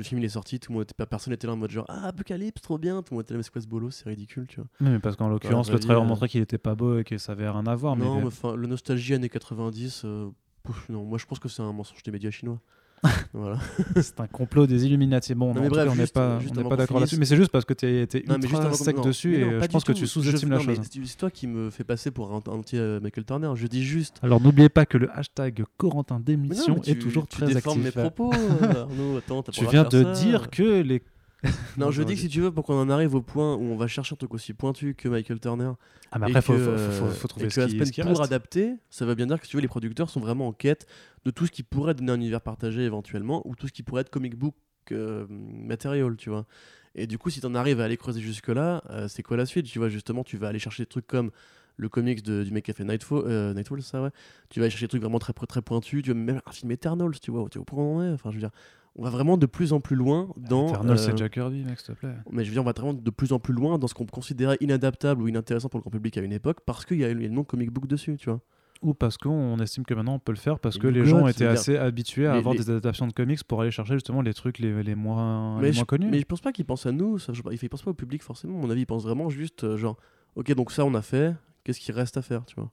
Le 0.00 0.04
film 0.04 0.18
il 0.22 0.24
est 0.24 0.30
sorti, 0.30 0.58
tout 0.58 0.72
le 0.72 0.78
monde 0.78 0.84
était, 0.84 1.04
personne 1.04 1.34
était 1.34 1.46
là 1.46 1.52
en 1.52 1.56
mode 1.56 1.70
genre 1.70 1.84
Ah, 1.90 2.06
Apocalypse, 2.06 2.62
trop 2.62 2.78
bien, 2.78 3.02
tout 3.02 3.12
le 3.12 3.16
monde 3.16 3.24
était 3.24 3.34
là, 3.34 3.36
mais 3.36 3.42
c'est 3.42 3.52
quoi 3.52 3.60
ce 3.60 3.66
boulot, 3.66 3.90
c'est 3.90 4.08
ridicule, 4.08 4.46
tu 4.48 4.56
vois. 4.56 4.66
Oui, 4.80 4.88
mais 4.88 4.98
parce 4.98 5.14
qu'en 5.14 5.28
l'occurrence, 5.28 5.70
le 5.70 5.78
trailer 5.78 6.00
vie, 6.00 6.06
euh, 6.06 6.08
montrait 6.08 6.26
qu'il 6.26 6.40
était 6.40 6.56
pas 6.56 6.74
beau 6.74 7.00
et 7.00 7.04
que 7.04 7.18
ça 7.18 7.32
avait 7.32 7.46
rien 7.50 7.66
à 7.66 7.74
voir. 7.74 7.96
non, 7.96 8.14
mais 8.14 8.20
mais 8.22 8.26
enfin, 8.28 8.56
le 8.56 8.66
nostalgie 8.66 9.12
années 9.12 9.28
90, 9.28 10.02
euh, 10.06 10.30
pouf, 10.62 10.88
non, 10.88 11.04
moi 11.04 11.18
je 11.18 11.26
pense 11.26 11.38
que 11.38 11.50
c'est 11.50 11.60
un 11.60 11.70
mensonge 11.74 12.02
des 12.02 12.10
médias 12.10 12.30
chinois. 12.30 12.58
voilà. 13.32 13.58
c'est 14.00 14.20
un 14.20 14.26
complot 14.26 14.66
des 14.66 14.84
Illuminati. 14.86 15.34
Bon, 15.34 15.46
Non, 15.46 15.60
en 15.60 15.62
mais 15.62 15.68
tout 15.68 15.74
bref, 15.74 15.86
cas, 15.86 15.92
on 15.92 15.96
n'est 15.96 16.06
pas, 16.06 16.38
on 16.56 16.76
d'accord 16.76 17.00
là-dessus. 17.00 17.16
Mais 17.18 17.24
c'est 17.24 17.36
juste 17.36 17.50
parce 17.50 17.64
que 17.64 17.74
tu 17.74 17.86
Non, 18.28 18.36
mais 18.40 18.48
juste 18.48 18.74
sec 18.74 18.96
non, 18.96 19.02
dessus 19.02 19.36
et 19.36 19.42
euh, 19.42 19.60
je 19.60 19.66
pense 19.66 19.84
que 19.84 19.92
tu 19.92 20.06
sous-estimes 20.06 20.50
la 20.50 20.60
chose. 20.60 20.78
C'est 20.82 21.16
toi 21.16 21.30
qui 21.30 21.46
me 21.46 21.70
fais 21.70 21.84
passer 21.84 22.10
pour 22.10 22.32
un 22.32 22.42
anti-Michael 22.46 23.24
Turner. 23.24 23.50
Je 23.54 23.66
dis 23.66 23.84
juste. 23.84 24.18
Alors 24.22 24.40
n'oubliez 24.40 24.68
pas 24.68 24.86
que 24.86 24.98
le 24.98 25.10
hashtag 25.16 25.64
Corentin 25.76 26.20
d'émission 26.20 26.80
est 26.84 27.00
toujours 27.00 27.26
tu 27.26 27.40
très 27.40 27.56
actif. 27.56 27.82
mes 27.82 27.90
propos, 27.90 28.32
euh, 28.34 28.74
Arnaud. 28.82 29.16
Attends, 29.18 29.42
t'as 29.42 29.52
Tu 29.52 29.66
viens 29.66 29.84
de 29.84 30.02
dire 30.14 30.50
que 30.50 30.82
les. 30.82 31.02
Non, 31.78 31.90
je 31.90 32.02
dis 32.02 32.14
que 32.14 32.20
si 32.20 32.28
tu 32.28 32.40
veux, 32.40 32.52
pour 32.52 32.64
qu'on 32.64 32.78
en 32.80 32.90
arrive 32.90 33.14
au 33.14 33.22
point 33.22 33.54
où 33.54 33.62
on 33.62 33.76
va 33.76 33.86
chercher 33.86 34.12
un 34.14 34.16
truc 34.16 34.34
aussi 34.34 34.52
pointu 34.52 34.94
que 34.94 35.08
Michael 35.08 35.40
Turner, 35.40 35.72
Ah, 36.12 36.18
mais 36.18 36.26
après, 36.26 36.42
faut, 36.42 36.52
que, 36.54 36.76
faut, 36.76 37.06
faut, 37.06 37.14
faut 37.14 37.28
trouver 37.28 37.46
et 37.46 37.50
ce 37.50 37.56
que 37.60 37.66
qui, 37.66 37.78
ce 37.86 37.92
qui 37.92 38.00
pour 38.02 38.10
reste. 38.10 38.22
adapter, 38.32 38.74
ça 38.90 39.06
veut 39.06 39.14
bien 39.14 39.26
dire 39.26 39.38
que 39.38 39.44
si 39.46 39.50
tu 39.50 39.56
veux, 39.56 39.62
les 39.62 39.68
producteurs 39.68 40.10
sont 40.10 40.20
vraiment 40.20 40.48
en 40.48 40.52
quête 40.52 40.86
de 41.24 41.30
tout 41.30 41.46
ce 41.46 41.50
qui 41.50 41.62
pourrait 41.62 41.94
donner 41.94 42.12
un 42.12 42.16
univers 42.16 42.40
partagé 42.42 42.82
éventuellement, 42.82 43.46
ou 43.46 43.54
tout 43.54 43.68
ce 43.68 43.72
qui 43.72 43.82
pourrait 43.82 44.02
être 44.02 44.10
comic 44.10 44.36
book 44.36 44.54
euh, 44.92 45.26
material, 45.28 46.16
tu 46.16 46.30
vois. 46.30 46.46
Et 46.94 47.06
du 47.06 47.18
coup, 47.18 47.30
si 47.30 47.40
t'en 47.40 47.54
arrives 47.54 47.80
à 47.80 47.84
aller 47.84 47.96
creuser 47.96 48.20
jusque-là, 48.20 48.82
euh, 48.90 49.08
c'est 49.08 49.22
quoi 49.22 49.36
la 49.36 49.46
suite 49.46 49.66
Tu 49.66 49.78
vois, 49.78 49.88
justement, 49.88 50.24
tu 50.24 50.36
vas 50.36 50.48
aller 50.48 50.58
chercher 50.58 50.82
des 50.82 50.88
trucs 50.88 51.06
comme 51.06 51.30
le 51.76 51.88
comics 51.88 52.22
de- 52.22 52.42
du 52.42 52.50
mec 52.50 52.64
qui 52.64 52.72
a 52.72 52.74
fait 52.74 52.84
Nightfall, 52.84 53.22
euh, 53.26 53.54
Nightfall, 53.54 53.80
ça, 53.82 54.02
ouais. 54.02 54.10
Tu 54.50 54.58
vas 54.60 54.64
aller 54.64 54.70
chercher 54.70 54.86
des 54.86 54.90
trucs 54.90 55.02
vraiment 55.02 55.20
très, 55.20 55.32
très 55.32 55.62
pointus, 55.62 56.02
tu 56.02 56.10
vas 56.10 56.14
même 56.18 56.40
un 56.44 56.50
film 56.52 56.70
Eternals, 56.72 57.18
tu 57.20 57.30
vois, 57.30 57.48
tu 57.48 57.58
vois 57.58 57.66
où 57.72 57.80
on 57.80 57.96
en 57.98 58.02
est. 58.04 58.12
Enfin, 58.12 58.30
je 58.30 58.34
veux 58.36 58.40
dire, 58.40 58.50
on 58.96 59.04
va 59.04 59.10
vraiment 59.10 59.36
de 59.36 59.46
plus 59.46 59.72
en 59.72 59.80
plus 59.80 59.96
loin 59.96 60.28
dans. 60.36 60.68
Eternal, 60.68 60.96
euh, 60.96 60.96
c'est 60.98 61.16
Jack 61.16 61.32
Kirby, 61.32 61.64
mec, 61.64 61.78
s'il 61.80 61.94
te 61.94 61.98
plaît. 61.98 62.14
mais 62.30 62.44
je 62.44 62.50
veux 62.50 62.54
dire, 62.54 62.62
on 62.62 62.66
va 62.66 62.72
vraiment 62.72 62.94
de 62.94 63.10
plus 63.10 63.32
en 63.32 63.38
plus 63.38 63.54
loin 63.54 63.78
dans 63.78 63.86
ce 63.86 63.94
qu'on 63.94 64.06
considérait 64.06 64.56
inadaptable 64.60 65.22
ou 65.22 65.28
inintéressant 65.28 65.68
pour 65.68 65.78
le 65.78 65.82
grand 65.82 65.90
public 65.90 66.16
à 66.18 66.22
une 66.22 66.32
époque 66.32 66.58
parce 66.66 66.84
qu'il 66.84 66.98
y 66.98 67.04
a 67.04 67.12
le 67.12 67.28
nom 67.28 67.44
comic 67.44 67.70
book 67.70 67.86
dessus, 67.86 68.16
tu 68.16 68.28
vois. 68.30 68.40
Ou 68.82 68.94
parce 68.94 69.18
qu'on 69.18 69.58
estime 69.58 69.84
que 69.84 69.92
maintenant 69.92 70.14
on 70.14 70.18
peut 70.18 70.32
le 70.32 70.38
faire 70.38 70.58
parce 70.58 70.76
Et 70.76 70.78
que 70.78 70.86
les 70.86 71.04
gens 71.04 71.26
étaient 71.26 71.40
dire, 71.44 71.50
assez 71.50 71.76
habitués 71.76 72.26
à 72.26 72.32
avoir 72.32 72.54
les- 72.54 72.60
des 72.60 72.70
adaptations 72.70 73.06
de 73.06 73.12
comics 73.12 73.44
pour 73.44 73.60
aller 73.60 73.70
chercher 73.70 73.92
justement 73.94 74.22
les 74.22 74.32
trucs 74.32 74.58
les, 74.58 74.82
les 74.82 74.94
moins, 74.94 75.60
les 75.60 75.68
mais, 75.68 75.74
moins 75.76 75.84
connus. 75.84 76.08
mais 76.10 76.18
je 76.18 76.24
pense 76.24 76.40
pas 76.40 76.50
qu'il 76.50 76.64
pense 76.64 76.86
à 76.86 76.92
nous, 76.92 77.18
ça, 77.18 77.34
je, 77.34 77.42
il 77.52 77.68
pense 77.68 77.82
pas 77.82 77.90
au 77.90 77.94
public 77.94 78.22
forcément. 78.22 78.58
À 78.58 78.62
mon 78.62 78.70
avis, 78.70 78.80
il 78.82 78.86
pense 78.86 79.02
vraiment 79.02 79.28
juste 79.28 79.64
euh, 79.64 79.76
genre, 79.76 79.98
ok, 80.34 80.50
donc 80.54 80.72
ça 80.72 80.86
on 80.86 80.94
a 80.94 81.02
fait, 81.02 81.34
qu'est-ce 81.62 81.78
qu'il 81.78 81.94
reste 81.94 82.16
à 82.16 82.22
faire, 82.22 82.46
tu 82.46 82.54
vois. 82.56 82.70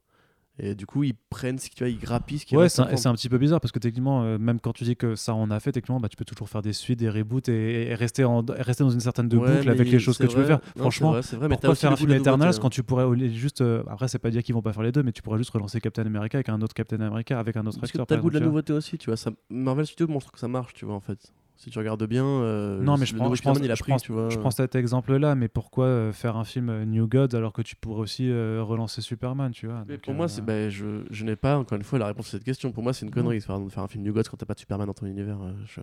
Et 0.60 0.74
du 0.74 0.86
coup, 0.88 1.04
ils 1.04 1.14
prennent, 1.30 1.60
ce 1.60 1.70
tu 1.70 1.84
vois, 1.84 1.90
ils 1.90 2.00
grappillent 2.00 2.40
ce 2.40 2.46
qui 2.48 2.58
Ouais, 2.58 2.68
c'est 2.68 2.82
un, 2.82 2.86
et 2.86 2.88
c'est 2.88 2.94
prendre. 3.04 3.10
un 3.10 3.14
petit 3.14 3.30
peu 3.30 3.38
bizarre 3.38 3.62
parce 3.62 3.72
que 3.72 3.78
techniquement, 3.78 4.24
euh, 4.24 4.38
même 4.40 4.60
quand 4.60 4.74
tu 4.74 4.86
dis 4.86 4.96
que 4.96 5.16
ça 5.16 5.36
on 5.36 5.52
a 5.52 5.60
fait, 5.60 5.72
techniquement, 5.72 6.00
bah, 6.00 6.10
tu 6.10 6.18
peux 6.18 6.26
toujours 6.26 6.50
faire 6.50 6.64
des 6.64 6.74
suites, 6.74 6.98
des 6.98 7.10
reboots 7.10 7.48
et, 7.50 7.90
et 7.90 7.96
rester, 7.96 8.24
en, 8.24 8.44
rester 8.50 8.84
dans 8.84 8.90
une 8.90 9.00
certaine 9.00 9.28
de 9.30 9.38
Ouais, 9.38 9.58
boucle 9.58 9.70
avec 9.70 9.88
les 9.92 10.00
choses 10.00 10.18
que 10.18 10.26
tu 10.26 10.36
veux 10.36 10.46
faire. 10.46 10.60
Non, 10.76 10.82
Franchement, 10.84 11.12
vrai, 11.12 11.22
vrai, 11.22 11.48
mais 11.48 11.56
t'as 11.58 11.68
pourquoi 11.68 11.76
faire 11.76 11.92
un 11.92 11.96
film 11.96 12.12
Eternals 12.12 12.40
nouveauté, 12.48 12.62
quand 12.62 12.70
tu 12.72 12.82
pourrais 12.84 13.30
juste. 13.30 13.62
euh, 13.62 13.84
après, 13.88 14.08
c'est 14.08 14.18
pas 14.20 14.32
dire 14.32 14.42
qu'ils 14.42 14.56
vont 14.56 14.62
pas 14.64 14.74
faire 14.74 14.84
les 14.84 14.92
deux, 14.92 15.04
mais 15.04 15.12
tu 15.12 15.22
pourrais 15.22 15.38
juste 15.38 15.52
relancer 15.52 15.80
Captain 15.80 16.06
America 16.06 16.38
avec 16.38 16.50
un 16.50 16.60
autre 16.62 16.74
Captain 16.74 17.00
America 17.02 17.40
avec 17.40 17.56
un 17.56 17.66
autre 17.68 17.80
Parce 17.80 17.92
que 17.92 17.98
acteur. 17.98 18.08
t'as 18.08 18.16
par 18.16 18.18
le 18.18 18.22
goût 18.24 18.30
de 18.32 18.40
la 18.40 18.46
nouveauté 18.46 18.74
aussi, 18.74 18.98
tu 18.98 19.10
vois. 19.12 19.18
Ça, 19.18 19.32
Marvel 19.52 19.86
Studios 19.86 20.08
montre 20.12 20.32
que 20.32 20.40
ça 20.40 20.48
marche, 20.48 20.74
tu 20.74 20.86
vois, 20.86 20.96
en 20.96 21.02
fait. 21.02 21.20
Si 21.58 21.70
tu 21.72 21.80
regardes 21.80 22.04
bien, 22.06 22.24
euh, 22.26 22.80
Non, 22.82 22.98
mais 22.98 23.06
je 23.08 23.16
prends, 23.16 23.30
je 23.34 23.36
Spider-Man, 23.38 23.56
pense, 23.58 23.66
il 23.66 23.72
a 23.72 23.76
je 23.76 23.82
pris, 23.84 23.92
pense- 23.92 24.04
tu 24.04 24.12
vois. 24.12 24.30
je 24.30 24.38
prends 24.38 24.52
cet 24.52 24.76
exemple-là, 24.76 25.34
mais 25.36 25.48
pourquoi 25.48 25.86
euh, 25.86 26.14
faire 26.14 26.38
un 26.38 26.44
film 26.44 26.70
euh, 26.70 26.86
New 26.86 27.08
Gods 27.08 27.36
alors 27.36 27.52
que 27.52 27.62
tu 27.64 27.76
pourrais 27.76 28.02
aussi 28.02 28.30
euh, 28.30 28.62
relancer 28.64 29.02
Superman, 29.02 29.52
tu 29.52 29.66
vois 29.68 29.84
Donc, 29.88 30.02
pour 30.02 30.14
moi, 30.14 30.28
c'est, 30.28 30.42
bah, 30.44 30.70
je, 30.70 31.04
je 31.10 31.26
n'ai 31.26 31.36
pas, 31.36 31.58
encore 31.58 31.76
une 31.78 31.84
fois, 31.84 31.98
la 32.00 32.06
réponse 32.08 32.28
à 32.28 32.32
cette 32.32 32.44
question. 32.44 32.72
Pour 32.72 32.84
moi, 32.84 32.94
c'est 32.94 33.06
une 33.06 33.12
connerie 33.12 33.40
de 33.40 33.44
faire, 33.44 33.60
de 33.60 33.70
faire 33.70 33.84
un 33.84 33.88
film 33.88 34.04
New 34.04 34.14
Gods 34.14 34.24
quand 34.30 34.38
t'as 34.38 34.46
pas 34.46 34.54
de 34.54 34.60
Superman 34.60 34.86
dans 34.88 34.94
ton 34.94 35.08
univers. 35.08 35.40
je- 35.66 35.82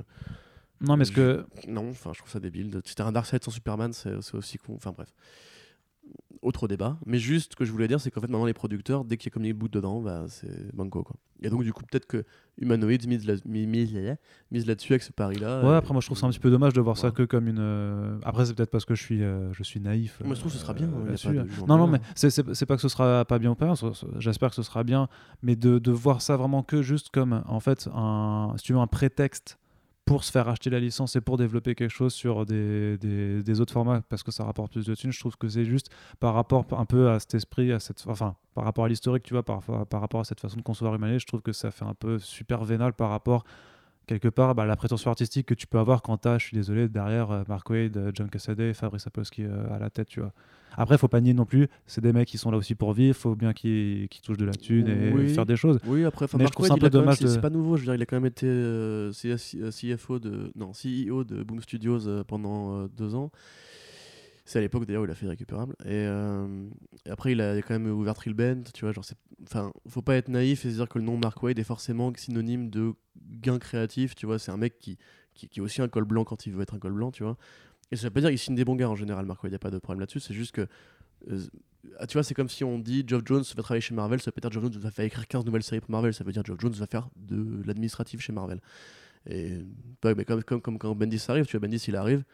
Non, 0.80 0.96
mais 0.96 1.04
ce 1.04 1.12
que. 1.12 1.44
Non, 1.68 1.90
enfin, 1.90 2.10
je 2.12 2.18
trouve 2.18 2.30
ça 2.30 2.40
débile. 2.40 2.80
Si 2.84 2.94
t'as 2.94 3.04
un 3.06 3.12
Darkseid 3.12 3.42
sans 3.42 3.50
Superman, 3.50 3.92
c'est, 3.92 4.20
c'est 4.22 4.37
aussi 4.37 4.58
con. 4.58 4.74
Enfin, 4.76 4.92
bref. 4.92 5.08
Autre 6.42 6.68
débat. 6.68 6.98
Mais 7.06 7.16
juste, 7.18 7.52
ce 7.52 7.56
que 7.56 7.64
je 7.64 7.72
voulais 7.72 7.88
dire, 7.88 7.98
c'est 7.98 8.10
qu'en 8.10 8.20
fait, 8.20 8.26
maintenant, 8.28 8.44
les 8.44 8.52
producteurs, 8.52 9.06
dès 9.06 9.16
qu'il 9.16 9.30
y 9.30 9.32
a 9.32 9.32
comme 9.32 9.44
des 9.44 9.54
bouts 9.54 9.68
dedans, 9.68 10.02
bah, 10.02 10.26
c'est 10.28 10.74
banco, 10.76 11.02
quoi. 11.02 11.16
Et 11.42 11.48
donc, 11.48 11.62
du 11.64 11.72
coup, 11.72 11.82
peut-être 11.90 12.04
que 12.04 12.22
Humanoid 12.58 13.06
mise, 13.06 13.26
là- 13.26 13.36
mi- 13.46 13.66
mise, 13.66 13.94
mise 14.50 14.66
là-dessus 14.66 14.92
avec 14.92 15.02
ce 15.02 15.10
pari-là. 15.12 15.62
Ouais, 15.62 15.68
euh, 15.70 15.76
après, 15.78 15.94
moi, 15.94 16.02
je 16.02 16.06
trouve 16.06 16.18
ça 16.18 16.26
un 16.26 16.30
petit 16.30 16.38
peu 16.40 16.50
dommage 16.50 16.74
de 16.74 16.82
voir 16.82 16.98
ça 16.98 17.10
que 17.12 17.22
comme 17.22 17.48
une. 17.48 17.60
euh, 17.60 18.18
Après, 18.24 18.44
c'est 18.44 18.52
peut-être 18.54 18.70
parce 18.70 18.84
que 18.84 18.94
je 18.94 19.02
suis, 19.02 19.22
euh, 19.22 19.54
je 19.54 19.62
suis 19.62 19.80
naïf. 19.80 20.20
Moi, 20.22 20.34
je 20.34 20.40
trouve 20.40 20.52
que 20.52 20.58
ce 20.58 20.62
sera 20.62 20.74
bien, 20.74 20.88
euh, 20.88 21.06
là-dessus. 21.06 21.28
Non, 21.66 21.78
non, 21.78 21.86
mais 21.86 22.00
c'est- 22.14 22.66
pas 22.66 22.76
que 22.76 22.82
ce 22.82 22.88
sera 22.90 23.24
pas 23.24 23.38
bien 23.38 23.52
ou 23.52 23.54
pas. 23.54 23.72
J'espère 24.18 24.50
que 24.50 24.56
ce 24.56 24.62
sera 24.62 24.84
bien. 24.84 25.08
Mais 25.42 25.56
de, 25.56 25.78
de 25.78 25.92
voir 25.92 26.20
ça 26.20 26.36
vraiment 26.36 26.62
que 26.62 26.82
juste 26.82 27.08
comme, 27.08 27.42
en 27.46 27.60
fait, 27.60 27.88
un, 27.94 28.52
si 28.58 28.64
tu 28.64 28.74
veux, 28.74 28.78
un 28.80 28.86
prétexte 28.86 29.58
pour 30.04 30.24
se 30.24 30.30
faire 30.30 30.48
acheter 30.48 30.70
la 30.70 30.80
licence 30.80 31.16
et 31.16 31.20
pour 31.20 31.38
développer 31.38 31.74
quelque 31.74 31.90
chose 31.90 32.12
sur 32.12 32.44
des, 32.44 33.60
autres 33.60 33.72
formats 33.72 34.02
parce 34.08 34.22
que 34.22 34.30
ça 34.30 34.44
rapporte 34.44 34.72
plus 34.72 34.86
de 34.86 34.94
thunes, 34.94 35.12
je 35.12 35.20
trouve 35.20 35.36
que 35.36 35.48
c'est 35.48 35.64
juste 35.64 35.90
par 36.20 36.34
rapport 36.34 36.66
un 36.78 36.84
peu 36.84 37.10
à 37.10 37.20
cet 37.20 37.34
esprit, 37.34 37.72
à 37.72 37.80
cette, 37.80 38.04
enfin, 38.06 38.36
par 38.54 38.64
rapport 38.64 38.84
à 38.84 38.88
l'historique, 38.88 39.22
tu 39.22 39.32
vois, 39.34 39.42
par, 39.42 39.62
par 39.86 40.00
rapport 40.00 40.20
à 40.20 40.24
cette 40.24 40.40
façon 40.40 40.56
de 40.56 40.62
concevoir 40.62 40.94
Humanité, 40.94 41.20
je 41.20 41.26
trouve 41.26 41.42
que 41.42 41.52
ça 41.52 41.70
fait 41.70 41.84
un 41.84 41.94
peu 41.94 42.18
super 42.18 42.64
vénal 42.64 42.92
par 42.92 43.10
rapport 43.10 43.44
quelque 44.06 44.28
part 44.28 44.54
bah, 44.54 44.64
la 44.66 44.76
prétention 44.76 45.10
artistique 45.10 45.46
que 45.46 45.54
tu 45.54 45.66
peux 45.66 45.78
avoir 45.78 46.02
quand 46.02 46.16
t'as, 46.18 46.38
je 46.38 46.46
suis 46.46 46.56
désolé, 46.56 46.88
derrière 46.88 47.30
euh, 47.30 47.42
Mark 47.48 47.68
Wade, 47.70 47.96
euh, 47.96 48.10
John 48.14 48.28
Cassaday 48.28 48.74
Fabrice 48.74 49.02
Sapolsky 49.02 49.44
euh, 49.44 49.72
à 49.74 49.78
la 49.78 49.90
tête, 49.90 50.08
tu 50.08 50.20
vois. 50.20 50.32
Après, 50.76 50.98
faut 50.98 51.06
pas 51.08 51.20
nier 51.20 51.34
non 51.34 51.44
plus, 51.44 51.68
c'est 51.86 52.00
des 52.00 52.12
mecs 52.12 52.26
qui 52.26 52.36
sont 52.36 52.50
là 52.50 52.56
aussi 52.56 52.74
pour 52.74 52.92
vivre, 52.94 53.16
faut 53.16 53.36
bien 53.36 53.52
qu'ils 53.52 54.08
qu'ils 54.08 54.22
touchent 54.22 54.38
de 54.38 54.44
la 54.44 54.54
thune 54.54 54.88
et 54.88 55.12
Oui. 55.12 55.28
faire 55.32 55.46
des 55.46 55.54
choses. 55.56 55.78
Oui, 55.86 56.04
après, 56.04 56.26
Mais 56.26 56.30
je 56.32 56.42
Mark 56.42 56.52
trouve 56.54 56.66
ça 56.66 56.74
Waid, 56.74 56.82
un 56.82 56.86
peu 56.86 56.90
dommage 56.90 57.18
c'est- 57.18 57.36
de- 57.36 57.40
pas 57.40 57.48
nouveau, 57.50 57.76
je 57.76 57.82
veux 57.82 57.86
dire, 57.86 57.94
il 57.94 58.02
a 58.02 58.06
quand 58.06 58.16
même 58.16 58.26
été 58.26 58.46
euh, 58.48 59.12
CFO 59.12 60.18
de. 60.18 60.50
Non, 60.56 60.72
CEO 60.72 61.22
de 61.22 61.44
Boom 61.44 61.60
Studios 61.60 62.08
euh, 62.08 62.24
pendant 62.24 62.74
euh, 62.76 62.88
deux 62.96 63.14
ans. 63.14 63.30
C'est 64.44 64.59
à 64.59 64.62
l'époque 64.62 64.85
d'ailleurs 64.85 65.02
où 65.02 65.07
il 65.07 65.11
a 65.11 65.14
fait 65.14 65.24
Irrécupérable. 65.24 65.74
Et, 65.85 66.04
euh, 66.07 66.68
et 67.07 67.11
après, 67.11 67.33
il 67.33 67.40
a 67.40 67.57
quand 67.62 67.78
même 67.78 67.87
ouvert 67.87 68.14
Trillbend, 68.14 68.62
tu 68.74 68.85
vois. 68.85 68.92
Enfin, 69.42 69.72
faut 69.88 70.02
pas 70.02 70.16
être 70.16 70.28
naïf 70.28 70.66
et 70.66 70.70
se 70.70 70.76
dire 70.76 70.88
que 70.88 70.98
le 70.98 71.04
nom 71.04 71.16
Mark 71.16 71.42
Wade 71.42 71.59
est 71.59 71.64
forcément 71.64 72.12
synonyme 72.14 72.68
de 72.68 72.92
gain 73.16 73.59
créatif, 73.59 74.14
tu 74.14 74.26
vois. 74.26 74.38
C'est 74.38 74.50
un 74.50 74.59
mec 74.59 74.78
qui, 74.78 74.98
qui, 75.35 75.48
est 75.57 75.61
aussi 75.61 75.80
un 75.80 75.88
col 75.88 76.04
blanc 76.04 76.24
quand 76.24 76.46
il 76.46 76.52
veut 76.52 76.62
être 76.62 76.74
un 76.74 76.78
col 76.78 76.92
blanc, 76.92 77.11
tu 77.11 77.22
vois. 77.22 77.38
Et 77.90 77.96
ça 77.96 78.04
veut 78.04 78.11
pas 78.11 78.20
dire 78.20 78.28
qu'il 78.28 78.38
signe 78.38 78.54
des 78.54 78.64
bons 78.66 78.76
gars 78.76 78.88
en 78.88 78.96
général, 78.96 79.24
Mark 79.24 79.42
Wade, 79.42 79.52
y 79.52 79.57
a 79.57 79.59
pas 79.59 79.70
de 79.70 79.78
problème 79.78 80.00
là-dessus. 80.00 80.20
C'est 80.20 80.35
juste 80.35 80.52
que. 80.52 80.66
euh, 81.30 81.40
ah, 81.99 82.07
tu 82.07 82.14
vois, 82.14 82.22
c'est 82.22 82.34
comme 82.34 82.49
si 82.49 82.64
on 82.64 82.78
dit 82.78 83.05
Geoff 83.07 83.22
Jones 83.24 83.45
va 83.57 83.62
travailler 83.62 83.80
chez 83.80 83.95
Marvel, 83.95 84.20
ça 84.20 84.30
veut 84.30 84.32
pas 84.32 84.40
dire 84.40 84.53
Geoff 84.53 84.72
Jones 84.72 84.82
va 84.82 84.90
faire 84.90 85.05
écrire 85.05 85.26
15 85.26 85.45
nouvelles 85.45 85.62
séries 85.62 85.80
pour 85.80 85.90
Marvel, 85.90 86.12
ça 86.12 86.24
veut 86.24 86.32
dire 86.32 86.45
Geoff 86.45 86.59
Jones 86.61 86.72
va 86.72 86.86
faire 86.86 87.09
de 87.16 87.62
l'administratif 87.66 88.20
chez 88.20 88.32
Marvel. 88.32 88.61
Et 89.28 89.59
ouais, 90.05 90.14
mais 90.14 90.24
comme, 90.24 90.42
comme, 90.42 90.61
comme 90.61 90.78
quand 90.78 90.95
Bendis 90.95 91.22
arrive, 91.28 91.47
tu 91.47 91.57
vois, 91.57 91.66
Bendis 91.66 91.84
il 91.88 91.97
arrive, 91.97 92.24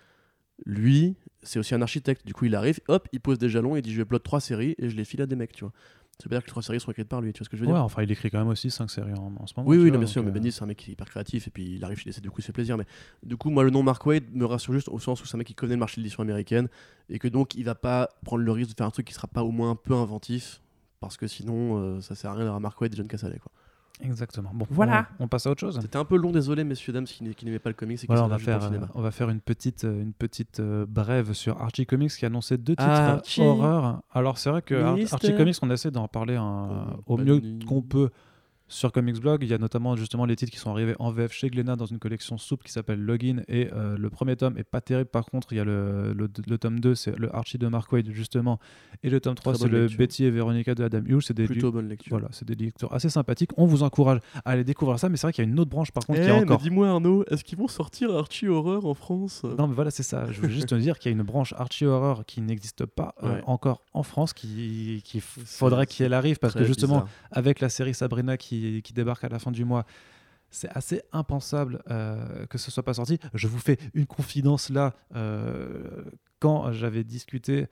lui, 0.67 1.17
c'est 1.43 1.59
aussi 1.59 1.75
un 1.75 1.83
architecte, 1.83 2.27
du 2.27 2.35
coup 2.35 2.45
il 2.47 2.55
arrive, 2.55 2.81
hop, 2.89 3.09
il 3.13 3.21
pose 3.21 3.39
des 3.39 3.49
jalons, 3.49 3.77
il 3.77 3.83
dit 3.83 3.93
je 3.93 3.99
vais 3.99 4.05
plot 4.05 4.19
trois 4.19 4.41
séries 4.41 4.75
et 4.79 4.89
je 4.91 4.97
les 4.97 5.05
file 5.05 5.23
à 5.23 5.27
des 5.27 5.37
mecs, 5.37 5.53
tu 5.53 5.65
vois. 5.65 5.73
Ça 6.19 6.25
veut 6.29 6.35
dire 6.37 6.41
que 6.43 6.49
les 6.49 6.51
trois 6.51 6.63
séries 6.63 6.81
sont 6.81 6.91
écrites 6.91 7.09
par 7.09 7.23
lui, 7.23 7.33
tu 7.33 7.39
vois 7.39 7.47
ce 7.47 7.49
que 7.49 7.57
je 7.57 7.63
veux 7.63 7.69
Ouais, 7.69 7.73
dire 7.73 7.83
enfin, 7.83 8.03
il 8.03 8.11
écrit 8.13 8.31
quand 8.31 8.39
même 8.39 8.49
aussi 8.49 8.71
5 8.71 8.91
séries 8.91 9.15
en, 9.15 9.33
en 9.39 9.47
ce 9.47 9.55
moment. 9.57 9.67
Oui, 9.67 9.79
oui, 9.79 9.85
vois, 9.85 9.93
non, 9.93 9.99
bien 10.01 10.07
sûr, 10.07 10.23
mais 10.23 10.29
euh, 10.29 10.33
Bendis, 10.33 10.53
c'est 10.53 10.63
un 10.63 10.67
mec 10.67 10.77
qui 10.77 10.91
est 10.91 10.93
hyper 10.93 11.09
créatif 11.09 11.47
et 11.47 11.51
puis 11.51 11.77
il 11.77 11.85
arrive 11.85 11.99
chez 11.99 12.11
DC, 12.11 12.21
du 12.21 12.31
coup, 12.31 12.41
il 12.41 12.45
fait 12.45 12.53
plaisir. 12.53 12.77
Mais 12.77 12.85
du 13.23 13.39
coup, 13.39 13.49
moi, 13.49 13.65
le 13.65 13.71
nom 13.71 13.83
Mark 13.83 14.05
Wade 14.05 14.25
me 14.35 14.45
rassure 14.45 14.75
juste 14.75 14.91
au 14.91 14.99
sens 14.99 15.23
où 15.23 15.27
c'est 15.27 15.35
un 15.35 15.39
mec 15.39 15.47
qui 15.47 15.55
connaît 15.55 15.75
le 15.75 15.79
marché 15.81 15.97
de 15.97 16.03
l'édition 16.03 16.23
américaine 16.23 16.69
et 17.09 17.19
que 17.19 17.27
donc 17.27 17.55
il 17.55 17.65
va 17.65 17.75
pas 17.75 18.11
prendre 18.23 18.43
le 18.45 18.53
risque 18.53 18.71
de 18.73 18.75
faire 18.77 18.87
un 18.87 18.91
truc 18.91 19.07
qui 19.07 19.15
sera 19.15 19.29
pas 19.29 19.43
au 19.45 19.51
moins 19.51 19.71
un 19.71 19.77
peu 19.77 19.95
inventif 19.95 20.61
parce 21.01 21.17
que 21.17 21.27
sinon, 21.27 21.79
euh, 21.79 22.01
ça 22.03 22.15
sert 22.15 22.33
à 22.33 22.35
rien 22.35 22.45
d'avoir 22.45 22.61
Mark 22.61 22.79
Wade 22.79 22.93
et 22.93 22.97
John 22.99 23.09
Cassaday, 23.09 23.39
quoi. 23.39 23.51
Exactement. 24.03 24.51
Bon, 24.55 24.67
Voilà. 24.71 25.09
On, 25.19 25.25
on 25.25 25.29
passe 25.29 25.47
à 25.47 25.51
autre 25.51 25.61
chose. 25.61 25.79
C'était 25.83 25.99
un 25.99 26.05
peu 26.07 26.17
long, 26.17 26.31
désolé, 26.33 26.65
messieurs, 26.65 26.93
dames, 26.93 27.05
qui, 27.05 27.23
n'a- 27.23 27.35
qui 27.35 27.45
n'aimaient 27.45 27.59
pas 27.59 27.69
le 27.71 27.75
comics 27.75 28.03
et 28.03 28.07
Voilà, 28.07 28.25
on 28.25 28.29
va 28.29 28.39
faire, 28.39 28.63
cinéma. 28.63 28.87
euh, 28.87 28.93
on 28.95 29.03
va 29.03 29.11
faire 29.11 29.29
une 29.29 29.41
petite, 29.41 29.85
euh, 29.85 30.03
une 30.03 30.13
petite 30.15 30.59
euh, 30.61 30.87
brève 30.89 31.33
sur 31.35 31.61
Archie 31.61 31.85
Comics 31.85 32.11
qui 32.13 32.25
a 32.25 32.29
annoncé 32.29 32.57
deux 32.57 32.75
titres 32.77 32.89
Archie. 32.89 33.43
horreur. 33.43 34.01
Alors 34.13 34.39
c'est 34.39 34.49
vrai 34.51 34.63
que 34.63 34.75
Ar-. 34.75 34.97
Archie 35.13 35.37
Comics, 35.37 35.57
on 35.63 35.71
essaie 35.71 35.91
d'en 35.91 36.09
parler 36.09 36.37
un- 36.37 36.97
au 37.07 37.19
mieux 37.19 37.37
Compagnie. 37.37 37.65
qu'on 37.67 37.83
peut 37.83 38.11
sur 38.71 38.93
Comics 38.93 39.21
Blog. 39.21 39.43
Il 39.43 39.49
y 39.51 39.55
a 39.55 39.59
notamment 39.59 39.97
justement 39.97 40.25
les 40.25 40.37
titres 40.37 40.53
qui 40.53 40.59
sont 40.59 40.71
arrivés 40.71 40.95
en 40.99 41.11
VF 41.11 41.33
chez 41.33 41.51
Glénat 41.51 41.77
dans 41.77 41.87
une 41.87 41.99
collection 41.99 42.39
souple 42.39 42.65
qui 42.65 42.73
s'appelle 42.73 43.01
Login. 43.01 43.43
Et 43.49 43.69
euh, 43.75 43.99
le 43.99 44.09
premier 44.11 44.37
tome 44.37 44.57
est 44.57 44.65
pas 44.65 44.81
terrible. 44.81 45.11
Par 45.11 45.27
contre, 45.27 45.53
il 45.53 45.57
y 45.57 45.61
a 45.61 45.65
le, 45.65 46.13
le, 46.15 46.29
le 46.47 46.59
tome 46.59 46.81
2, 46.81 46.95
c'est 46.95 47.19
le 47.19 47.35
Archie 47.35 47.59
de 47.59 47.67
Mark 47.67 47.91
Wade 47.93 48.09
justement. 48.13 48.59
Et 49.03 49.11
le 49.11 49.21
tome 49.21 49.35
3, 49.35 49.53
Très 49.55 49.63
c'est 49.65 49.69
le 49.69 49.83
lecture. 49.83 49.99
Betty 49.99 50.25
et 50.25 50.31
Veronica 50.31 50.75
de 50.75 50.85
Adam 50.85 51.03
Hughes. 51.05 51.23
C'est 51.23 51.35
des 51.37 51.47
Plutôt 51.47 51.73
bonne 51.73 51.89
lecture. 51.89 52.11
voilà, 52.13 52.29
c'est 52.31 52.47
des 52.47 52.55
lectures 52.55 52.93
assez 52.93 53.09
sympathiques. 53.11 53.51
On 53.57 53.67
vous 53.67 53.83
encourage 53.83 54.21
à 54.45 54.51
aller 54.51 54.65
découvrir 54.65 54.99
ça. 54.99 55.09
Mais 55.09 55.17
c'est 55.17 55.27
vrai 55.27 55.33
qu'il 55.33 55.45
y 55.45 55.49
a 55.49 55.51
une 55.51 55.59
autre 55.59 55.71
branche 55.71 55.91
par 55.91 56.07
contre 56.07 56.21
Eh, 56.21 56.23
qui 56.25 56.29
est 56.31 56.33
mais 56.33 56.43
encore 56.43 56.59
dis-moi 56.59 56.89
Arnaud, 56.89 57.25
est-ce 57.29 57.43
qu'ils 57.45 57.59
vont 57.59 57.69
sortir 57.69 58.15
Archie 58.17 58.47
Horror 58.47 58.87
en 58.87 58.95
France? 58.95 59.43
Non, 59.59 59.67
mais 59.67 59.75
voilà, 59.75 59.91
c'est 59.91 60.03
ça. 60.05 60.31
Je 60.31 60.41
veux 60.41 60.49
juste 60.49 60.69
te 60.71 60.75
dire 60.77 60.99
qu'il 60.99 61.11
y 61.11 61.15
a 61.15 61.17
une 61.19 61.25
branche 61.25 61.55
Archie 61.59 61.87
Horror 61.87 62.25
qui 62.25 62.41
n'existe 62.41 62.87
pas 62.87 63.15
euh, 63.25 63.41
encore 63.47 63.83
en 63.95 64.05
France, 64.05 64.33
qui, 64.33 65.03
qui 65.05 65.21
faudrait 65.21 65.87
qu'elle 65.87 66.13
arrive 66.15 66.39
parce 66.39 66.55
que 66.55 66.63
justement, 66.65 67.01
bizarre. 67.01 67.09
avec 67.33 67.59
la 67.61 67.69
série 67.69 67.95
Sabrina 67.95 68.37
qui, 68.37 68.60
qui 68.83 68.93
débarque 68.93 69.25
à 69.25 69.29
la 69.29 69.39
fin 69.39 69.51
du 69.51 69.65
mois, 69.65 69.85
c'est 70.51 70.69
assez 70.77 71.03
impensable 71.13 71.81
euh, 71.91 72.47
que 72.47 72.59
ce 72.59 72.71
soit 72.71 72.83
pas 72.83 72.95
sorti. 72.95 73.19
Je 73.35 73.47
vous 73.47 73.59
fais 73.59 73.79
une 73.95 74.07
confidence 74.07 74.69
là. 74.71 74.95
euh, 75.15 76.05
quand 76.41 76.73
j'avais 76.73 77.05
discuté, 77.05 77.67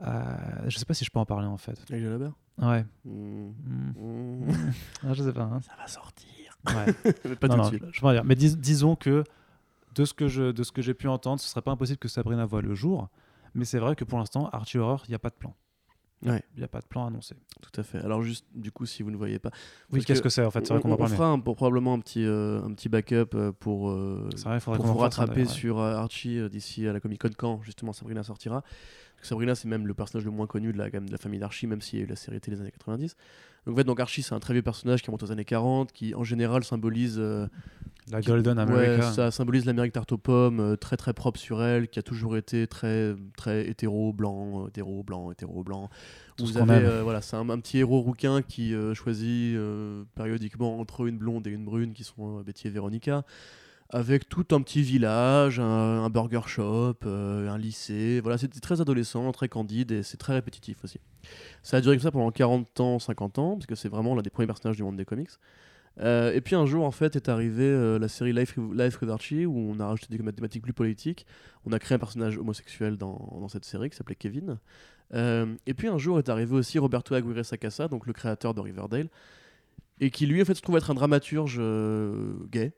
euh, 0.00 0.24
je 0.66 0.78
sais 0.78 0.86
pas 0.86 0.94
si 0.94 1.04
je 1.04 1.10
peux 1.10 1.18
en 1.18 1.26
parler 1.26 1.46
en 1.46 1.58
fait. 1.58 1.78
Avec 1.90 2.02
Jalabert 2.02 2.32
Ouais. 2.58 2.84
Hmm. 3.04 3.50
Hmm. 3.96 4.70
Ah, 5.02 5.12
je 5.12 5.22
sais 5.22 5.32
pas. 5.32 5.42
hein. 5.42 5.60
Ça 5.60 5.72
va 5.76 5.86
sortir. 5.86 6.56
Ouais. 6.68 6.94
mais 7.26 7.36
pas 7.36 7.48
Non, 7.48 7.54
tout 7.56 7.58
non, 7.58 7.64
de 7.64 7.68
suite. 7.76 7.84
je 7.92 8.00
vais 8.00 8.02
pas 8.06 8.12
dire. 8.14 8.24
Mais 8.24 8.34
dis- 8.34 8.56
disons 8.56 8.96
que 8.96 9.24
de 9.94 10.04
ce 10.06 10.14
que 10.14 10.26
je 10.28 10.50
de 10.52 10.62
ce 10.62 10.72
que 10.72 10.80
j'ai 10.82 10.94
pu 10.94 11.06
entendre, 11.08 11.38
ce 11.40 11.48
serait 11.48 11.60
pas 11.62 11.70
impossible 11.72 11.98
que 11.98 12.08
Sabrina 12.08 12.46
voit 12.46 12.62
le 12.62 12.74
jour. 12.74 13.08
Mais 13.54 13.64
c'est 13.66 13.78
vrai 13.78 13.94
que 13.94 14.04
pour 14.04 14.18
l'instant, 14.18 14.48
Archie 14.50 14.78
Horror, 14.78 15.02
il 15.06 15.10
n'y 15.10 15.14
a 15.14 15.18
pas 15.18 15.30
de 15.30 15.34
plan. 15.34 15.54
Ouais. 16.24 16.42
Il 16.54 16.58
n'y 16.60 16.64
a 16.64 16.68
pas 16.68 16.80
de 16.80 16.86
plan 16.86 17.06
annoncé. 17.06 17.34
Tout 17.60 17.80
à 17.80 17.82
fait. 17.84 17.98
Alors 17.98 18.22
juste, 18.22 18.46
du 18.54 18.70
coup, 18.72 18.86
si 18.86 19.02
vous 19.02 19.10
ne 19.10 19.16
voyez 19.16 19.38
pas, 19.38 19.50
Oui, 19.92 20.04
qu'est-ce 20.04 20.20
que 20.20 20.24
que 20.24 20.28
c'est 20.30 20.44
en 20.44 20.50
fait 20.50 20.66
C'est 20.66 20.72
vrai 20.72 20.82
qu'on 20.82 20.90
on, 20.90 20.94
on 20.94 20.96
parlait. 20.96 21.14
fera 21.16 21.28
un- 21.28 21.38
pour- 21.38 21.56
probablement 21.56 21.94
un 21.94 22.00
petit, 22.00 22.24
euh, 22.24 22.62
un 22.62 22.72
petit 22.72 22.88
backup 22.88 23.34
euh, 23.34 23.52
pour, 23.52 23.90
euh, 23.90 24.28
vrai, 24.44 24.58
pour 24.60 24.74
vous 24.86 24.94
rattraper 24.98 25.42
ouais. 25.42 25.46
sur 25.46 25.78
euh, 25.80 25.94
Archie 25.96 26.38
euh, 26.38 26.48
d'ici 26.48 26.86
à 26.88 26.92
la 26.92 27.00
Comic 27.00 27.20
Con 27.20 27.30
quand 27.36 27.60
justement 27.62 27.92
Sabrina 27.92 28.22
sortira. 28.22 28.62
Parce 28.62 29.20
que 29.22 29.26
Sabrina, 29.28 29.54
c'est 29.54 29.68
même 29.68 29.86
le 29.86 29.94
personnage 29.94 30.24
le 30.24 30.30
moins 30.30 30.46
connu 30.46 30.72
de 30.72 30.78
la 30.78 30.90
gamme 30.90 31.06
de 31.06 31.12
la 31.12 31.18
famille 31.18 31.38
d'Archie, 31.40 31.66
même 31.66 31.80
s'il 31.80 31.98
y 31.98 32.02
a 32.02 32.04
eu 32.04 32.08
la 32.08 32.16
série 32.16 32.40
télé 32.40 32.56
des 32.56 32.62
années 32.62 32.72
90. 32.72 33.16
Donc, 33.66 33.74
en 33.74 33.76
fait, 33.78 33.84
donc 33.84 34.00
Archie, 34.00 34.22
c'est 34.22 34.34
un 34.34 34.40
très 34.40 34.52
vieux 34.54 34.62
personnage 34.62 35.00
qui 35.02 35.06
remonte 35.06 35.22
aux 35.22 35.30
années 35.32 35.44
40, 35.44 35.92
qui 35.92 36.14
en 36.14 36.24
général 36.24 36.64
symbolise 36.64 37.18
La 38.10 38.20
Golden 38.20 38.58
Ouais, 38.58 38.62
America. 38.62 39.12
ça 39.12 39.30
symbolise 39.30 39.64
l'Amérique 39.64 39.92
tarte 39.94 40.12
aux 40.12 40.18
pommes, 40.18 40.60
euh, 40.60 40.76
très 40.76 40.96
très 40.98 41.14
propre 41.14 41.40
sur 41.40 41.62
elle, 41.62 41.88
qui 41.88 41.98
a 41.98 42.02
toujours 42.02 42.36
été 42.36 42.66
très 42.66 43.14
très 43.36 43.66
hétéro 43.66 44.12
blanc, 44.12 44.66
hétéro 44.68 45.02
blanc, 45.02 45.30
hétéro 45.32 45.62
blanc. 45.64 45.88
Tout 46.36 46.44
Vous 46.46 46.58
avez 46.58 46.84
euh, 46.84 47.02
voilà, 47.02 47.22
c'est 47.22 47.36
un, 47.36 47.48
un 47.48 47.58
petit 47.60 47.78
héros 47.78 48.00
rouquin 48.00 48.42
qui 48.42 48.74
euh, 48.74 48.92
choisit 48.94 49.56
euh, 49.56 50.04
périodiquement 50.14 50.78
entre 50.80 51.06
une 51.06 51.16
blonde 51.16 51.46
et 51.46 51.50
une 51.50 51.64
brune, 51.64 51.94
qui 51.94 52.04
sont 52.04 52.40
Betty 52.42 52.66
et 52.66 52.70
Véronica, 52.70 53.24
avec 53.88 54.28
tout 54.28 54.46
un 54.50 54.60
petit 54.60 54.82
village, 54.82 55.58
un, 55.58 55.64
un 56.04 56.10
burger 56.10 56.40
shop, 56.46 56.96
euh, 57.06 57.48
un 57.48 57.56
lycée. 57.56 58.20
Voilà, 58.20 58.36
c'est 58.36 58.48
très 58.60 58.82
adolescent, 58.82 59.32
très 59.32 59.48
candide 59.48 59.92
et 59.92 60.02
c'est 60.02 60.16
très 60.18 60.34
répétitif 60.34 60.76
aussi. 60.84 60.98
Ça 61.62 61.78
a 61.78 61.80
duré 61.80 61.96
comme 61.96 62.02
ça 62.02 62.10
pendant 62.10 62.30
40 62.30 62.80
ans, 62.80 62.98
50 62.98 63.38
ans, 63.38 63.54
parce 63.54 63.66
que 63.66 63.74
c'est 63.76 63.88
vraiment 63.88 64.14
l'un 64.14 64.22
des 64.22 64.30
premiers 64.30 64.46
personnages 64.46 64.76
du 64.76 64.82
monde 64.82 64.96
des 64.96 65.06
comics. 65.06 65.30
Euh, 66.00 66.32
et 66.32 66.40
puis 66.40 66.56
un 66.56 66.66
jour, 66.66 66.84
en 66.84 66.90
fait, 66.90 67.16
est 67.16 67.28
arrivée 67.28 67.64
euh, 67.64 67.98
la 67.98 68.08
série 68.08 68.32
Life, 68.32 68.56
Life 68.56 69.00
with 69.00 69.10
Archie, 69.10 69.46
où 69.46 69.56
on 69.56 69.78
a 69.80 69.86
rajouté 69.86 70.16
des 70.16 70.32
thématiques 70.32 70.62
plus 70.62 70.72
politiques. 70.72 71.26
On 71.64 71.72
a 71.72 71.78
créé 71.78 71.96
un 71.96 71.98
personnage 71.98 72.36
homosexuel 72.36 72.96
dans, 72.96 73.46
cette 73.48 73.64
série 73.64 73.90
qui 73.90 73.96
s'appelait 73.96 74.16
Kevin. 74.16 74.58
Euh, 75.12 75.54
et 75.66 75.74
puis 75.74 75.88
un 75.88 75.98
jour 75.98 76.18
est 76.18 76.28
arrivé 76.28 76.54
aussi 76.54 76.78
Roberto 76.78 77.14
Aguirre 77.14 77.44
Sacasa, 77.44 77.88
donc 77.88 78.06
le 78.06 78.12
créateur 78.12 78.54
de 78.54 78.60
Riverdale, 78.60 79.08
et 80.00 80.10
qui 80.10 80.26
lui, 80.26 80.42
en 80.42 80.44
fait, 80.44 80.54
se 80.54 80.62
trouve 80.62 80.76
être 80.76 80.90
un 80.90 80.94
dramaturge 80.94 81.60
gay. 82.50 82.72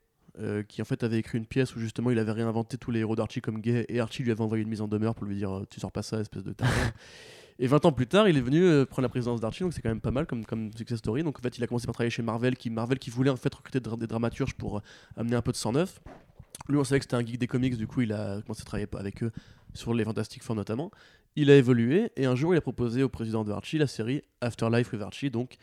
qui 0.68 0.82
en 0.82 0.84
fait 0.84 1.02
avait 1.02 1.18
écrit 1.18 1.38
une 1.38 1.46
pièce 1.46 1.74
où 1.74 1.80
justement 1.80 2.10
il 2.10 2.18
avait 2.18 2.32
réinventé 2.32 2.76
tous 2.76 2.90
les 2.90 3.00
héros 3.00 3.16
d'Archie 3.16 3.40
comme 3.40 3.58
gay 3.58 3.86
et 3.88 4.00
Archie 4.00 4.22
lui 4.22 4.32
avait 4.32 4.42
envoyé 4.42 4.62
une 4.62 4.68
mise 4.68 4.82
en 4.82 4.88
demeure 4.88 5.14
pour 5.14 5.24
lui 5.24 5.34
dire 5.34 5.62
tu 5.70 5.80
sors 5.80 5.90
pas 5.90 6.02
ça 6.02 6.20
espèce 6.20 6.44
de 6.44 6.54
et 7.58 7.66
20 7.66 7.86
ans 7.86 7.92
plus 7.92 8.06
tard 8.06 8.28
il 8.28 8.36
est 8.36 8.40
venu 8.40 8.62
euh, 8.62 8.84
prendre 8.84 9.02
la 9.02 9.08
présidence 9.08 9.40
d'Archie 9.40 9.62
donc 9.62 9.72
c'est 9.72 9.80
quand 9.80 9.88
même 9.88 10.00
pas 10.00 10.10
mal 10.10 10.26
comme, 10.26 10.44
comme 10.44 10.72
success 10.72 10.98
story. 10.98 11.22
Donc 11.22 11.38
en 11.38 11.42
fait 11.42 11.56
il 11.58 11.64
a 11.64 11.66
commencé 11.66 11.86
par 11.86 11.94
travailler 11.94 12.10
chez 12.10 12.22
Marvel 12.22 12.56
qui, 12.56 12.70
Marvel 12.70 12.98
qui 12.98 13.10
voulait 13.10 13.30
en 13.30 13.36
fait 13.36 13.54
recruter 13.54 13.80
des 13.80 14.06
dramaturges 14.06 14.54
pour 14.54 14.78
euh, 14.78 14.80
amener 15.16 15.36
un 15.36 15.42
peu 15.42 15.52
de 15.52 15.56
sang 15.56 15.72
neuf 15.72 16.00
lui 16.68 16.78
on 16.78 16.84
savait 16.84 16.98
que 16.98 17.04
c'était 17.04 17.16
un 17.16 17.24
geek 17.24 17.38
des 17.38 17.46
comics 17.46 17.76
du 17.76 17.86
coup 17.86 18.02
il 18.02 18.12
a 18.12 18.40
commencé 18.42 18.62
à 18.62 18.64
travailler 18.64 18.88
avec 18.96 19.22
eux 19.22 19.30
sur 19.74 19.94
les 19.94 20.04
Fantastic 20.04 20.42
Four 20.42 20.56
notamment. 20.56 20.90
Il 21.36 21.50
a 21.50 21.56
évolué 21.56 22.10
et 22.16 22.26
un 22.26 22.34
jour 22.34 22.54
il 22.54 22.56
a 22.56 22.62
proposé 22.62 23.02
au 23.02 23.08
président 23.08 23.44
de 23.44 23.52
Archie 23.52 23.78
la 23.78 23.86
série 23.86 24.22
Afterlife 24.40 24.92
with 24.92 25.02
Archie 25.02 25.30
donc 25.30 25.56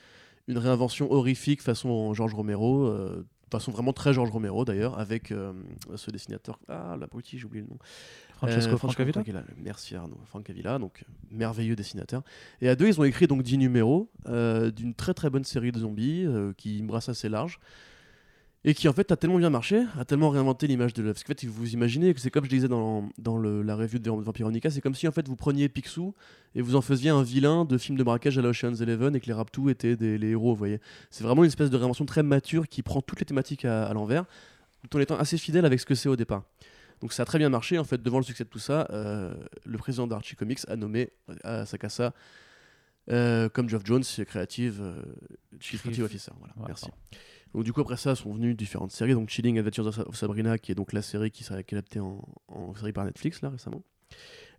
une 0.48 0.58
réinvention 0.58 1.12
horrifique 1.12 1.62
façon 1.62 2.14
George 2.14 2.34
Romero 2.34 2.86
euh, 2.86 3.26
façon 3.52 3.72
vraiment 3.72 3.94
très 3.94 4.14
George 4.14 4.30
Romero 4.32 4.66
d'ailleurs 4.66 4.98
avec 4.98 5.32
ce 5.96 6.12
dessinateur. 6.12 6.60
Ah 6.68 6.96
l'abruti 7.00 7.38
j'ai 7.38 7.46
oublié 7.46 7.64
le 7.64 7.70
nom 7.70 7.78
Francesco 8.48 8.74
euh, 8.74 8.78
Francavilla 8.78 9.14
Merci 9.64 9.96
Arnaud. 9.96 10.20
Francavilla, 10.26 10.78
donc 10.80 11.04
merveilleux 11.32 11.76
dessinateur. 11.76 12.24
Et 12.62 12.70
à 12.70 12.76
deux, 12.76 12.88
ils 12.88 13.00
ont 13.00 13.04
écrit 13.04 13.28
donc 13.28 13.44
10 13.44 13.58
numéros 13.58 14.10
euh, 14.28 14.72
d'une 14.72 14.94
très 14.94 15.14
très 15.14 15.30
bonne 15.30 15.44
série 15.44 15.72
de 15.72 15.80
zombies 15.80 16.26
euh, 16.26 16.54
qui 16.58 16.82
brasse 16.82 17.10
assez 17.10 17.30
large. 17.30 17.60
Et 18.66 18.74
qui 18.74 18.88
en 18.88 18.94
fait 18.94 19.12
a 19.12 19.18
tellement 19.18 19.40
bien 19.40 19.50
marché, 19.50 19.84
a 20.00 20.06
tellement 20.06 20.30
réinventé 20.30 20.68
l'image 20.68 20.94
de 20.94 21.02
l'œuvre. 21.02 21.16
Parce 21.16 21.26
qu'en 21.26 21.34
fait, 21.38 21.46
vous 21.46 21.74
imaginez 21.74 22.14
que 22.14 22.22
c'est 22.22 22.30
comme 22.32 22.46
je 22.46 22.50
disais 22.50 22.70
dans, 22.70 23.10
dans 23.18 23.38
le- 23.38 23.62
la 23.62 23.76
review 23.76 24.00
de 24.00 24.10
Vampironica, 24.10 24.70
c'est 24.70 24.80
comme 24.80 24.96
si 24.96 25.06
en 25.06 25.12
fait 25.12 25.28
vous 25.28 25.36
preniez 25.36 25.68
Picsou 25.68 26.14
et 26.56 26.62
vous 26.62 26.78
en 26.78 26.82
faisiez 26.82 27.10
un 27.10 27.24
vilain 27.24 27.66
de 27.66 27.78
film 27.78 27.98
de 27.98 28.04
braquage 28.06 28.38
à 28.38 28.42
la 28.42 28.50
Ocean's 28.50 28.80
Eleven 28.80 29.18
et 29.18 29.20
que 29.20 29.26
les 29.26 29.34
Raptous 29.34 29.70
étaient 29.70 29.98
des, 29.98 30.18
les 30.18 30.30
héros, 30.30 30.52
vous 30.54 30.56
voyez. 30.58 30.80
C'est 31.10 31.26
vraiment 31.26 31.44
une 31.44 31.50
espèce 31.50 31.70
de 31.72 31.76
réinvention 31.76 32.06
très 32.06 32.24
mature 32.24 32.70
qui 32.70 32.84
prend 32.84 33.02
toutes 33.02 33.20
les 33.20 33.26
thématiques 33.26 33.66
à, 33.66 33.86
à 33.86 33.94
l'envers, 33.94 34.24
tout 34.90 34.96
en 34.98 35.02
étant 35.02 35.18
assez 35.18 35.38
fidèle 35.38 35.66
avec 35.66 35.82
ce 35.82 35.86
que 35.86 35.96
c'est 35.96 36.08
au 36.08 36.16
départ. 36.16 36.44
Donc 37.04 37.12
ça 37.14 37.24
a 37.24 37.26
très 37.26 37.38
bien 37.38 37.50
marché. 37.50 37.78
En 37.78 37.84
fait, 37.84 38.02
devant 38.02 38.18
le 38.18 38.24
succès 38.24 38.46
de 38.46 38.50
tout 38.50 38.60
ça, 38.60 38.88
euh, 38.92 39.36
le 39.66 39.78
président 39.78 40.08
d'Archie 40.08 40.38
Comics 40.38 40.60
a 40.70 40.78
nommé 40.78 41.10
euh, 41.46 41.66
Sakasa 41.66 42.14
euh, 43.12 43.50
comme 43.50 43.68
Geoff 43.68 43.82
Jones, 43.86 44.04
Creative, 44.26 44.80
euh, 44.82 44.96
Chief 45.60 45.82
Creative 45.82 46.06
Officer. 46.06 46.32
Voilà, 46.40 46.54
Ouais, 46.58 46.64
merci. 46.68 46.86
pardon. 46.86 46.98
Donc 47.54 47.64
du 47.66 47.74
coup 47.74 47.82
après 47.82 47.98
ça 47.98 48.16
sont 48.16 48.34
venues 48.34 48.56
différentes 48.56 48.92
séries, 48.94 49.14
donc 49.14 49.30
Chilling 49.30 49.60
Adventures 49.60 49.86
of 49.88 49.96
Sa- 49.96 50.08
of 50.08 50.16
Sabrina 50.16 50.58
qui 50.58 50.72
est 50.72 50.76
donc 50.76 50.92
la 50.94 51.02
série 51.04 51.30
qui 51.30 51.44
s'est 51.44 51.54
adaptée 51.54 52.00
en, 52.00 52.26
en 52.48 52.74
série 52.74 52.94
par 52.94 53.04
Netflix 53.06 53.42
là 53.44 53.50
récemment. 53.50 53.84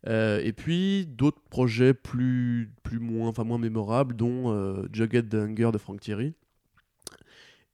Euh, 0.06 0.40
et 0.44 0.52
puis 0.52 1.06
d'autres 1.06 1.40
projets 1.48 1.94
plus, 1.94 2.70
plus 2.82 2.98
moins, 3.00 3.28
enfin 3.30 3.42
moins 3.44 3.56
mémorables, 3.58 4.14
dont 4.14 4.52
euh, 4.52 4.86
Jughead 4.92 5.30
the 5.30 5.34
Hunger 5.34 5.70
de 5.72 5.78
Frank 5.78 5.98
Thierry 6.00 6.34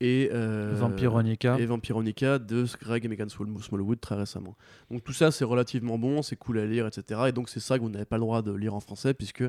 et 0.01 0.31
euh, 0.33 0.73
Vampironica. 0.75 1.59
et 1.59 1.67
Vampironica 1.67 2.39
de 2.39 2.65
Greg 2.81 3.05
et 3.05 3.09
Megan 3.09 3.29
Small- 3.29 3.63
Smallwood 3.63 4.01
très 4.01 4.15
récemment. 4.15 4.57
Donc 4.91 5.05
tout 5.05 5.13
ça 5.13 5.31
c'est 5.31 5.45
relativement 5.45 5.99
bon, 5.99 6.23
c'est 6.23 6.37
cool 6.37 6.59
à 6.59 6.67
lire, 6.67 6.87
etc. 6.87 7.21
Et 7.29 7.33
donc 7.33 7.49
c'est 7.49 7.61
ça 7.61 7.77
que 7.79 7.83
vous 7.83 7.91
n'avez 7.91 8.05
pas 8.07 8.17
le 8.17 8.23
droit 8.23 8.43
de 8.43 8.53
lire 8.53 8.75
en 8.75 8.81
français 8.81 9.13
puisque 9.15 9.45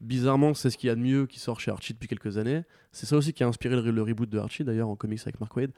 bizarrement 0.00 0.54
c'est 0.54 0.70
ce 0.70 0.76
qu'il 0.76 0.88
y 0.88 0.90
a 0.90 0.94
de 0.94 1.00
mieux 1.00 1.26
qui 1.26 1.38
sort 1.38 1.60
chez 1.60 1.70
Archie 1.70 1.94
depuis 1.94 2.08
quelques 2.08 2.36
années. 2.36 2.62
C'est 2.92 3.06
ça 3.06 3.16
aussi 3.16 3.32
qui 3.32 3.44
a 3.44 3.46
inspiré 3.48 3.80
le, 3.80 3.90
le 3.90 4.02
reboot 4.02 4.28
de 4.28 4.38
Archie 4.38 4.64
d'ailleurs 4.64 4.88
en 4.88 4.96
comics 4.96 5.20
avec 5.22 5.38
Mark 5.40 5.56
Wade. 5.56 5.70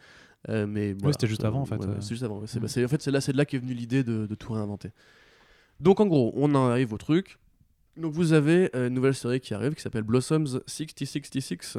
Euh, 0.48 0.66
mais 0.66 0.92
voilà, 0.94 1.12
c'était 1.12 1.26
juste 1.26 1.44
avant, 1.44 1.60
en 1.60 1.64
fait, 1.64 1.76
ouais, 1.76 1.86
euh. 1.86 1.88
ouais, 1.94 2.00
c'est 2.00 2.10
juste 2.10 2.22
avant. 2.22 2.40
Mm. 2.40 2.46
bah, 2.60 2.66
en 2.84 2.88
fait 2.88 3.02
c'est 3.02 3.10
là, 3.10 3.20
c'est 3.20 3.32
de 3.32 3.36
là 3.36 3.44
qu'est 3.44 3.58
venue 3.58 3.74
l'idée 3.74 4.04
de, 4.04 4.26
de 4.26 4.34
tout 4.34 4.52
réinventer. 4.52 4.90
Donc 5.80 6.00
en 6.00 6.06
gros, 6.06 6.32
on 6.36 6.54
en 6.54 6.68
arrive 6.70 6.92
au 6.92 6.98
truc. 6.98 7.38
Donc 7.96 8.12
vous 8.12 8.32
avez 8.32 8.70
euh, 8.76 8.88
une 8.88 8.94
nouvelle 8.94 9.14
série 9.14 9.40
qui 9.40 9.52
arrive 9.54 9.74
qui 9.74 9.82
s'appelle 9.82 10.04
Blossoms 10.04 10.60
6066 10.66 11.78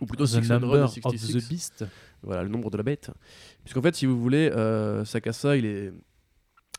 ou 0.00 0.06
plutôt 0.06 0.24
The 0.24 0.28
600 0.42 0.54
Number 0.60 0.84
of 0.84 0.90
66. 0.92 1.32
the 1.44 1.48
Beast. 1.48 1.84
Voilà, 2.22 2.42
le 2.42 2.48
nombre 2.48 2.70
de 2.70 2.76
la 2.76 2.82
bête. 2.82 3.10
Puisqu'en 3.64 3.82
fait, 3.82 3.94
si 3.94 4.06
vous 4.06 4.20
voulez, 4.20 4.50
euh, 4.50 5.04
Sakasa, 5.04 5.56
il 5.56 5.64
est 5.66 5.92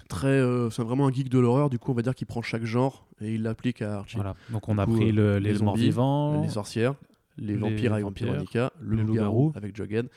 très. 0.09 0.27
euh, 0.27 0.69
c'est 0.69 0.83
vraiment 0.83 1.07
un 1.07 1.11
geek 1.11 1.29
de 1.29 1.39
l'horreur, 1.39 1.69
du 1.69 1.79
coup, 1.79 1.91
on 1.91 1.95
va 1.95 2.01
dire 2.01 2.15
qu'il 2.15 2.27
prend 2.27 2.41
chaque 2.41 2.63
genre 2.65 3.07
et 3.21 3.33
il 3.35 3.43
l'applique 3.43 3.81
à 3.81 3.97
Archie. 3.99 4.15
Voilà. 4.17 4.35
Donc 4.49 4.67
on 4.69 4.75
Du 4.75 4.81
a 4.81 4.85
coup, 4.85 4.95
pris 4.95 5.11
le- 5.11 5.21
euh, 5.35 5.39
les, 5.39 5.53
les 5.53 5.59
morts 5.59 5.75
vivants. 5.75 6.41
Les 6.41 6.49
sorcières, 6.49 6.95
les 7.37 7.47
les 7.47 7.55
vampires 7.55 7.93
avec 7.93 8.03
vampires, 8.05 8.27
Vampironica, 8.27 8.71
le 8.79 8.95
les 8.97 9.03
loup-garou 9.03 9.53
avec 9.55 9.75
Jughead. 9.75 10.09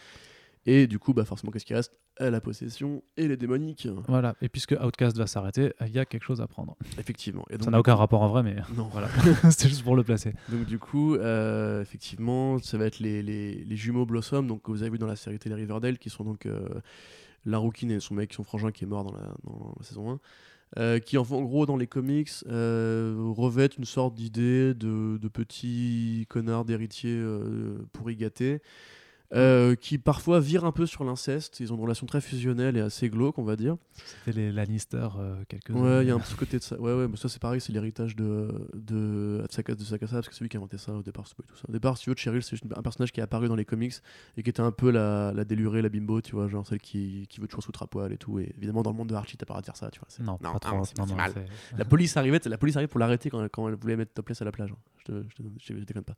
Et 0.66 0.86
du 0.86 0.98
coup, 0.98 1.14
bah, 1.14 1.24
forcément, 1.24 1.50
qu'est-ce 1.52 1.64
qui 1.64 1.74
reste? 1.74 1.92
La 2.18 2.40
possession 2.42 3.02
et 3.16 3.28
les 3.28 3.38
démoniques. 3.38 3.88
Voilà. 4.06 4.34
Et 4.42 4.50
puisque 4.50 4.72
Outcast 4.72 5.16
va 5.16 5.26
s'arrêter, 5.26 5.72
il 5.80 5.92
y 5.92 5.98
a 5.98 6.04
quelque 6.04 6.24
chose 6.24 6.42
à 6.42 6.46
prendre. 6.46 6.76
Effectivement. 6.98 7.46
Et 7.48 7.54
donc, 7.54 7.64
Ça 7.64 7.70
n'a 7.70 7.80
aucun 7.80 7.94
rapport 7.94 8.20
en 8.20 8.28
vrai, 8.28 8.42
mais 8.42 8.56
Non. 8.76 8.88
voilà. 8.92 9.08
C'était 9.50 9.68
juste 9.70 9.82
pour 9.82 9.96
le 9.96 10.04
placer. 10.04 10.34
Donc 10.50 10.66
du 10.66 10.78
coup, 10.78 11.14
euh, 11.14 11.80
effectivement, 11.80 12.58
ça 12.58 12.76
va 12.76 12.84
être 12.84 12.98
les, 12.98 13.22
les, 13.22 13.64
les 13.64 13.76
jumeaux 13.76 14.04
Blossom, 14.04 14.46
donc 14.46 14.62
que 14.62 14.70
vous 14.70 14.82
avez 14.82 14.90
vu 14.90 14.98
dans 14.98 15.06
la 15.06 15.16
série 15.16 15.38
télé 15.38 15.54
Riverdale, 15.54 15.98
qui 15.98 16.11
sont 16.11 16.24
donc 16.24 16.44
euh, 16.44 16.68
la 17.46 17.56
rouquine 17.56 17.90
et 17.90 18.00
son 18.00 18.14
mec, 18.14 18.34
son 18.34 18.44
frangin 18.44 18.70
qui 18.70 18.84
est 18.84 18.88
mort 18.88 19.04
dans 19.04 19.12
la, 19.16 19.32
dans 19.44 19.74
la 19.78 19.84
saison 19.84 20.11
1, 20.11 20.20
euh, 20.78 20.98
qui 20.98 21.16
en, 21.16 21.22
en 21.22 21.42
gros 21.42 21.64
dans 21.64 21.78
les 21.78 21.86
comics 21.86 22.30
euh, 22.48 23.14
revêtent 23.34 23.78
une 23.78 23.86
sorte 23.86 24.14
d'idée 24.14 24.74
de, 24.74 25.16
de 25.16 25.28
petits 25.28 26.26
connards 26.28 26.66
d'héritiers 26.66 27.16
euh, 27.16 27.78
pourri 27.94 28.16
gâtés. 28.16 28.61
Euh, 29.33 29.76
qui 29.76 29.97
parfois 29.99 30.41
virent 30.41 30.64
un 30.64 30.72
peu 30.72 30.87
sur 30.87 31.05
l'inceste, 31.05 31.61
ils 31.61 31.72
ont 31.72 31.76
une 31.76 31.83
relation 31.83 32.05
très 32.07 32.20
fusionnelle 32.20 32.76
et 32.76 32.81
assez 32.81 33.09
glauque, 33.09 33.39
on 33.39 33.45
va 33.45 33.55
dire. 33.55 33.76
C'était 34.24 34.37
les 34.41 34.51
Lannister 34.53 35.07
euh, 35.18 35.37
quelques 35.49 35.70
Ouais, 35.70 36.03
il 36.05 36.09
y 36.09 36.11
a 36.11 36.14
un 36.14 36.18
petit 36.18 36.35
côté 36.35 36.59
de 36.59 36.62
ça. 36.62 36.81
Ouais, 36.81 36.93
ouais, 36.93 37.07
mais 37.07 37.16
ça 37.16 37.28
c'est 37.28 37.41
pareil, 37.41 37.61
c'est 37.61 37.72
l'héritage 37.72 38.16
de 38.16 38.49
de 38.74 39.41
Atsaka- 39.45 39.76
de 39.76 39.85
Sakasa 39.85 40.16
parce 40.16 40.28
que 40.28 40.35
c'est 40.35 40.43
lui 40.43 40.49
qui 40.49 40.57
a 40.57 40.61
inventé 40.61 40.78
ça 40.78 40.93
au 40.93 41.03
départ. 41.03 41.24
tout 41.28 41.57
ça. 41.57 41.62
Au 41.68 41.72
départ, 41.72 41.97
si 41.97 42.05
tu 42.05 42.11
veux, 42.11 42.16
Cheryl, 42.16 42.43
c'est 42.43 42.51
juste 42.57 42.64
un 42.76 42.83
personnage 42.83 43.12
qui 43.12 43.20
est 43.20 43.22
apparu 43.22 43.47
dans 43.49 43.55
les 43.57 43.64
comics 43.64 43.95
et 44.37 44.43
qui 44.43 44.51
était 44.51 44.61
un 44.62 44.72
peu 44.72 44.91
la, 44.91 45.33
la 45.33 45.45
délurée, 45.45 45.81
la 45.83 45.89
bimbo, 45.91 46.20
tu 46.20 46.33
vois, 46.35 46.49
genre 46.49 46.66
celle 46.66 46.81
qui, 46.81 47.26
qui 47.28 47.41
veut 47.41 47.47
toujours 47.47 47.62
sous 47.62 47.72
à 47.81 47.87
poil 47.87 48.12
et 48.12 48.18
tout. 48.18 48.41
Et 48.41 48.53
évidemment, 48.57 48.83
dans 48.83 48.91
le 48.91 48.97
monde 48.97 49.09
de 49.11 49.14
Archie, 49.14 49.37
t'as 49.37 49.47
pas 49.47 49.61
de 49.61 49.64
faire 49.66 49.76
ça, 49.76 49.91
tu 49.91 50.01
vois. 50.01 50.09
c'est- 50.11 50.22
Non, 50.24 50.39
pas 50.39 50.49
non, 50.72 50.85
c'est 50.85 50.99
non, 50.99 51.07
mal. 51.14 51.33
c'est- 51.35 51.78
La 51.78 51.85
police 51.85 52.16
arrivait, 52.16 52.41
la 52.47 52.59
police 52.59 52.74
arrivait 52.76 52.89
pour 52.91 52.99
l'arrêter 52.99 53.31
quand, 53.31 53.45
quand 53.49 53.68
elle 53.68 53.76
voulait 53.76 53.97
mettre 53.97 54.12
topless 54.12 54.43
à 54.43 54.45
la 54.45 54.51
plage. 54.53 54.72
hein. 54.72 54.76
Je, 54.99 55.05
te, 55.05 55.24
je, 55.31 55.35
te- 55.37 55.43
je- 55.59 55.74
je 55.78 55.85
déconne 55.85 56.03
pas. 56.03 56.16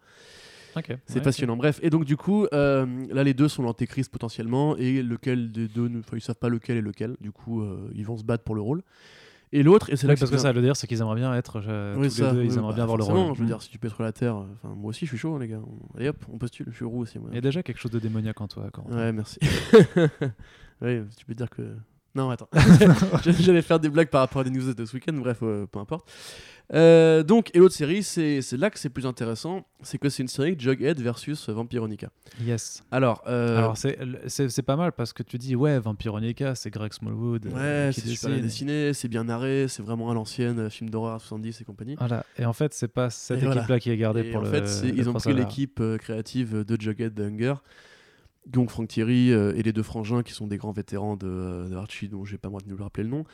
C'est 1.06 1.16
Ouais, 1.16 1.22
passionnant. 1.22 1.56
Bref, 1.56 1.78
et 1.82 1.90
donc 1.90 2.04
du 2.04 2.16
coup, 2.16 2.46
euh, 2.52 2.86
là 3.10 3.24
les 3.24 3.34
deux 3.34 3.48
sont 3.48 3.62
l'antéchrist 3.62 4.10
potentiellement, 4.10 4.76
et 4.76 5.02
lequel 5.02 5.52
des 5.52 5.68
deux, 5.68 5.88
ne- 5.88 6.00
enfin 6.00 6.16
ils 6.16 6.20
savent 6.22 6.36
pas 6.36 6.48
lequel 6.48 6.76
est 6.76 6.82
lequel. 6.82 7.16
Du 7.20 7.30
coup, 7.32 7.62
euh, 7.62 7.90
ils 7.94 8.04
vont 8.06 8.16
se 8.16 8.24
battre 8.24 8.44
pour 8.44 8.54
le 8.54 8.60
rôle. 8.62 8.82
Et 9.54 9.62
l'autre, 9.62 9.90
et 9.92 9.96
c'est 9.96 10.06
là 10.06 10.14
Ouais, 10.14 10.18
parce 10.18 10.30
que 10.30 10.38
ça 10.38 10.50
veut 10.50 10.62
dire, 10.62 10.76
c'est 10.76 10.86
qu'ils 10.86 11.00
aimeraient 11.02 11.16
bien 11.20 11.34
être 11.34 11.62
euh, 11.68 11.94
Oui, 11.98 12.08
tous 12.08 12.14
ça, 12.14 12.32
les 12.32 12.38
deux, 12.38 12.44
ils 12.44 12.52
aimeraient 12.54 12.68
bah, 12.68 12.74
bien 12.74 12.82
avoir 12.84 12.96
le 12.96 13.04
rôle. 13.04 13.34
Je 13.34 13.38
veux 13.40 13.44
Mm. 13.44 13.48
dire, 13.48 13.60
si 13.60 13.68
tu 13.68 13.78
être 13.86 14.02
la 14.02 14.10
terre, 14.12 14.34
enfin 14.36 14.74
moi 14.74 14.88
aussi 14.88 15.04
je 15.04 15.10
suis 15.10 15.18
chaud, 15.18 15.34
hein, 15.34 15.40
les 15.40 15.48
gars. 15.48 15.60
On- 15.62 15.98
Allez 15.98 16.08
hop, 16.08 16.24
on 16.32 16.38
postule. 16.38 16.66
Je 16.70 16.76
suis 16.76 16.84
roux 16.86 17.00
aussi. 17.02 17.18
Moi. 17.18 17.28
Il 17.32 17.34
y 17.34 17.38
a 17.38 17.42
déjà 17.42 17.62
quelque 17.62 17.78
chose 17.78 17.90
de 17.90 17.98
démoniaque 17.98 18.40
en 18.40 18.48
toi, 18.48 18.70
Corentin. 18.72 18.96
Ouais, 18.96 19.12
merci. 19.12 19.38
oui, 20.80 21.00
tu 21.16 21.24
peux 21.26 21.34
dire 21.34 21.50
que. 21.50 21.62
Non, 22.14 22.30
attends. 22.30 22.48
J'allais 23.40 23.62
faire 23.62 23.80
des 23.80 23.88
blagues 23.88 24.08
par 24.08 24.20
rapport 24.20 24.42
à 24.42 24.44
des 24.44 24.50
news 24.50 24.74
de 24.74 24.84
ce 24.84 24.94
week-end, 24.94 25.14
bref, 25.14 25.38
euh, 25.42 25.66
peu 25.66 25.78
importe. 25.78 26.10
Euh, 26.74 27.22
donc, 27.22 27.50
et 27.54 27.58
l'autre 27.58 27.74
série, 27.74 28.02
c'est 28.02 28.40
là 28.52 28.70
que 28.70 28.78
c'est 28.78 28.88
plus 28.88 29.04
intéressant, 29.06 29.66
c'est 29.82 29.98
que 29.98 30.08
c'est 30.08 30.22
une 30.22 30.28
série 30.28 30.54
Jughead 30.58 31.00
versus 31.00 31.48
Vampironica. 31.50 32.08
Yes. 32.42 32.82
Alors, 32.90 33.22
euh, 33.26 33.58
Alors 33.58 33.76
c'est 33.76 34.62
pas 34.62 34.76
mal 34.76 34.92
parce 34.92 35.12
que 35.12 35.22
tu 35.22 35.36
dis 35.38 35.54
ouais 35.56 35.78
Vampironica 35.78 36.54
c'est 36.54 36.70
Greg 36.70 36.92
Smallwood 36.94 37.46
ouais, 37.46 37.90
c'est 37.92 38.06
super 38.06 38.40
dessiné, 38.40 38.94
c'est 38.94 39.08
bien 39.08 39.24
narré, 39.24 39.66
c'est 39.68 39.82
vraiment 39.82 40.10
à 40.10 40.14
l'ancienne, 40.14 40.70
film 40.70 40.88
d'horreur 40.88 41.20
70 41.20 41.60
et 41.60 41.64
compagnie. 41.64 41.96
Voilà. 41.98 42.24
Et 42.38 42.46
en 42.46 42.52
fait 42.54 42.72
c'est 42.72 42.88
pas 42.88 43.10
cette 43.10 43.38
Et 43.38 43.40
équipe 43.40 43.52
voilà. 43.52 43.66
là 43.68 43.80
qui 43.80 43.90
est 43.90 43.96
gardée 43.98 44.20
Et 44.20 44.30
pour 44.30 44.40
en 44.40 44.44
le. 44.44 44.50
fait, 44.50 44.66
c'est- 44.66 44.86
le 44.92 44.96
ils 44.96 45.10
ont 45.10 45.14
pris 45.14 45.34
l'équipe 45.34 45.82
créative 45.98 46.64
de 46.64 46.80
Jughead 46.80 47.12
de 47.12 47.24
Hunger. 47.24 47.54
Donc 48.46 48.70
Franck 48.70 48.88
Thierry 48.88 49.32
euh, 49.32 49.54
et 49.54 49.62
les 49.62 49.72
deux 49.72 49.82
frangins 49.84 50.22
qui 50.22 50.32
sont 50.32 50.46
des 50.48 50.56
grands 50.56 50.72
vétérans 50.72 51.16
de, 51.16 51.26
euh, 51.28 51.68
de 51.68 51.76
Archie, 51.76 52.08
dont 52.08 52.24
j'ai 52.24 52.38
pas 52.38 52.48
moi 52.48 52.60
de 52.60 52.72
me 52.72 52.80
rappeler 52.82 53.04
le 53.04 53.10
nom. 53.10 53.24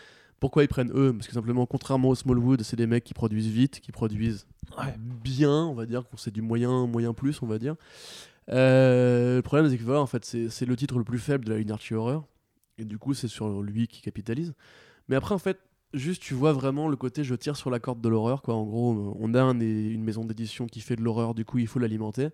Pourquoi 0.40 0.62
ils 0.62 0.68
prennent 0.68 0.92
eux? 0.94 1.12
Parce 1.12 1.26
que 1.26 1.32
simplement, 1.32 1.66
contrairement 1.66 2.10
au 2.10 2.14
Smallwood, 2.14 2.62
c'est 2.62 2.76
des 2.76 2.86
mecs 2.86 3.02
qui 3.04 3.14
produisent 3.14 3.48
vite, 3.48 3.80
qui 3.80 3.90
produisent 3.90 4.46
Ouais. 4.78 4.94
bien, 4.98 5.64
on 5.64 5.74
va 5.74 5.86
dire, 5.86 6.04
c'est 6.16 6.32
du 6.32 6.42
moyen, 6.42 6.86
moyen 6.86 7.12
plus, 7.14 7.42
on 7.42 7.46
va 7.46 7.58
dire. 7.58 7.74
Euh, 8.50 9.36
le 9.36 9.42
problème, 9.42 9.68
c'est 9.70 9.78
que 9.78 9.82
voilà, 9.82 10.00
en 10.00 10.06
fait, 10.06 10.24
c'est 10.24 10.66
le 10.66 10.76
titre 10.76 10.98
le 10.98 11.04
plus 11.04 11.18
faible 11.18 11.44
de 11.44 11.50
la 11.52 11.58
ligne 11.58 11.70
Archie 11.72 11.94
Horror, 11.94 12.26
et 12.78 12.84
du 12.84 12.98
coup, 12.98 13.14
c'est 13.14 13.28
sur 13.28 13.62
lui 13.62 13.88
qui 13.88 14.00
capitalise. 14.02 14.52
Mais 15.08 15.16
après, 15.16 15.34
en 15.34 15.38
fait, 15.38 15.58
juste, 15.94 16.22
tu 16.22 16.34
vois 16.34 16.52
vraiment 16.52 16.88
le 16.88 16.96
côté 16.96 17.24
je 17.24 17.34
tire 17.34 17.56
sur 17.56 17.70
la 17.70 17.80
corde 17.80 18.00
de 18.00 18.08
l'horreur, 18.08 18.42
quoi. 18.42 18.54
En 18.54 18.64
gros, 18.64 19.16
on 19.18 19.34
a 19.34 19.42
un- 19.42 19.58
une 19.60 20.04
maison 20.04 20.24
d'édition 20.24 20.66
qui 20.66 20.80
fait 20.80 20.96
de 20.96 21.02
l'horreur, 21.02 21.34
du 21.34 21.44
coup, 21.44 21.58
il 21.58 21.66
faut 21.66 21.78
l'alimenter. 21.78 22.28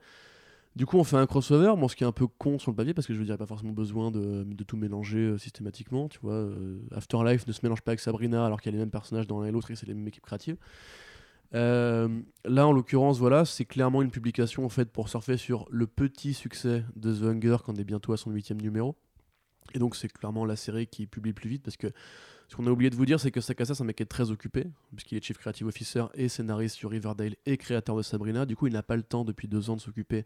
Du 0.77 0.87
coup, 0.87 0.99
on 0.99 1.05
fait 1.05 1.17
un 1.17 1.27
crossover, 1.27 1.73
ce 1.89 1.95
qui 1.95 2.03
est 2.03 2.07
un 2.07 2.13
peu 2.13 2.27
con 2.27 2.59
sur 2.59 2.73
le 2.73 2.77
papier, 2.77 2.95
parce 2.95 3.07
que 3.07 3.15
je 3.15 3.19
veux 3.19 3.25
dire, 3.25 3.39
pas 3.39 3.47
forcément 3.47 3.73
besoin 3.73 4.11
de, 4.11 4.45
tout 4.65 4.77
mélanger 4.77 5.19
euh, 5.19 5.39
systématiquement, 5.39 6.09
tu 6.09 6.19
vois. 6.21 6.35
euh, 6.35 6.81
Afterlife 6.91 7.47
ne 7.47 7.53
se 7.53 7.61
mélange 7.63 7.83
pas 7.83 7.93
avec 7.93 8.01
Sabrina, 8.01 8.45
alors 8.45 8.61
qu'il 8.61 8.73
y 8.73 8.75
a 8.75 8.77
les 8.77 8.83
mêmes 8.83 8.91
personnages 8.91 9.29
dans 9.29 9.41
l'un 9.41 9.49
et 9.49 9.53
l'autre, 9.53 9.71
et 9.71 9.77
c'est 9.77 9.87
les 9.87 9.95
mêmes 9.95 10.09
équipes 10.09 10.25
créatives. 10.25 10.57
Euh, 11.55 12.09
là, 12.45 12.67
en 12.67 12.73
l'occurrence, 12.73 13.19
voilà, 13.19 13.45
c'est 13.45 13.65
clairement 13.65 14.03
une 14.03 14.11
publication 14.11 14.65
en 14.65 14.69
fait 14.69 14.91
pour 14.91 15.09
surfer 15.09 15.37
sur 15.37 15.67
le 15.71 15.87
petit 15.87 16.35
succès 16.35 16.85
de 16.97 17.15
The 17.15 17.23
Hunger 17.23 17.59
quand 17.65 17.75
on 17.75 17.77
est 17.77 17.85
bientôt 17.85 18.13
à 18.13 18.17
son 18.17 18.33
huitième 18.33 18.61
numéro. 18.61 18.97
Et 19.75 19.79
donc, 19.79 19.95
c'est 19.95 20.09
clairement 20.09 20.45
la 20.45 20.57
série 20.57 20.89
qui 20.89 21.07
publie 21.07 21.33
plus 21.33 21.49
vite 21.49 21.63
parce 21.63 21.77
que 21.77 21.87
ce 22.55 22.57
qu'on 22.57 22.69
a 22.69 22.71
oublié 22.71 22.89
de 22.89 22.95
vous 22.95 23.05
dire, 23.05 23.19
c'est 23.19 23.33
que 23.33 23.41
Sakasa, 23.41 23.75
c'est 23.75 23.83
un 23.83 23.87
mec 23.87 23.97
qui 23.97 24.05
est 24.05 24.07
très 24.07 24.31
occupé, 24.31 24.69
puisqu'il 24.95 25.19
est 25.19 25.25
Chief 25.25 25.37
Creative 25.37 25.67
Officer 25.67 26.05
et 26.15 26.29
scénariste 26.29 26.77
sur 26.77 26.89
Riverdale 26.89 27.35
et 27.47 27.57
créateur 27.57 27.97
de 27.97 28.03
Sabrina. 28.03 28.47
Du 28.47 28.55
coup, 28.55 28.69
il 28.69 28.75
n'a 28.75 28.85
pas 28.85 28.95
le 28.95 29.03
temps 29.03 29.25
depuis 29.25 29.49
deux 29.49 29.71
ans 29.71 29.75
de 29.75 29.81
s'occuper 29.81 30.25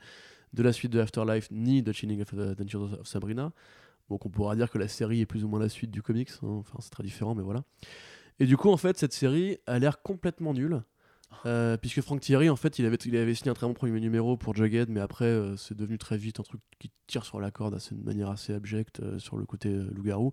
de 0.52 0.62
la 0.62 0.74
suite 0.74 0.92
de 0.92 1.00
Afterlife 1.00 1.50
ni 1.50 1.82
de 1.82 1.90
Chilling 1.90 2.20
of 2.20 2.34
Adventures 2.34 3.00
of 3.00 3.06
Sabrina. 3.06 3.50
Donc, 4.10 4.26
on 4.26 4.28
pourra 4.28 4.56
dire 4.56 4.70
que 4.70 4.76
la 4.76 4.88
série 4.88 5.22
est 5.22 5.26
plus 5.26 5.42
ou 5.42 5.48
moins 5.48 5.58
la 5.58 5.70
suite 5.70 5.90
du 5.90 6.02
comics. 6.02 6.28
hein. 6.42 6.48
Enfin, 6.60 6.76
c'est 6.82 6.90
très 6.90 7.02
différent, 7.02 7.34
mais 7.34 7.42
voilà. 7.42 7.64
Et 8.40 8.44
du 8.44 8.58
coup, 8.58 8.68
en 8.68 8.76
fait, 8.76 8.98
cette 8.98 9.14
série 9.14 9.56
a 9.66 9.78
l'air 9.78 10.02
complètement 10.02 10.52
nulle. 10.52 10.82
Euh, 11.46 11.78
puisque 11.78 12.02
Frank 12.02 12.20
Thierry, 12.20 12.50
en 12.50 12.56
fait, 12.56 12.78
il 12.78 12.84
avait, 12.84 12.96
il 13.06 13.16
avait 13.16 13.34
signé 13.34 13.50
un 13.50 13.54
très 13.54 13.66
bon 13.66 13.72
premier 13.72 14.00
numéro 14.00 14.36
pour 14.36 14.54
Jughead, 14.54 14.90
mais 14.90 15.00
après, 15.00 15.24
euh, 15.24 15.56
c'est 15.56 15.76
devenu 15.76 15.96
très 15.96 16.18
vite 16.18 16.40
un 16.40 16.42
truc 16.42 16.60
qui 16.78 16.90
tire 17.06 17.24
sur 17.24 17.40
la 17.40 17.50
corde 17.50 17.74
de 17.74 18.04
manière 18.04 18.28
assez 18.28 18.52
abjecte 18.52 19.00
euh, 19.00 19.18
sur 19.18 19.38
le 19.38 19.46
côté 19.46 19.72
loup-garou. 19.72 20.32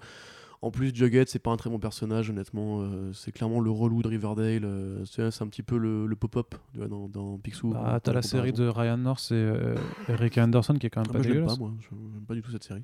En 0.65 0.71
plus, 0.71 0.91
Jughead, 0.95 1.29
c'est 1.29 1.37
pas 1.37 1.51
un 1.51 1.57
très 1.57 1.69
bon 1.69 1.77
personnage, 1.77 2.31
honnêtement. 2.31 2.81
euh, 2.81 3.13
c'est 3.13 3.31
clairement 3.31 3.59
le 3.59 3.69
relou 3.69 4.01
de 4.01 4.07
Riverdale. 4.07 4.65
euh, 4.65 5.05
c'est 5.05 5.21
un 5.21 5.47
petit 5.47 5.61
peu 5.61 5.77
le, 5.77 6.07
le 6.07 6.15
pop-up 6.15 6.55
dans, 6.73 7.07
dans 7.07 7.37
Picsou. 7.37 7.69
Bah, 7.69 7.99
t'as 8.01 8.13
la 8.13 8.23
série 8.23 8.51
de 8.51 8.67
Ryan 8.67 8.97
North 8.97 9.27
et 9.31 9.35
euh, 9.35 9.75
Eric 10.09 10.39
Anderson 10.39 10.73
qui 10.73 10.87
est 10.87 10.89
quand 10.89 11.01
même 11.01 11.09
Ah, 11.11 11.13
pas 11.13 11.19
moi, 11.19 11.27
dégueulasse. 11.27 11.53
pas, 11.53 11.59
moi. 11.59 11.73
Je- 11.79 11.87
J'aime 12.13 12.25
pas 12.27 12.33
du 12.33 12.41
tout 12.41 12.49
cette 12.49 12.63
série. 12.63 12.83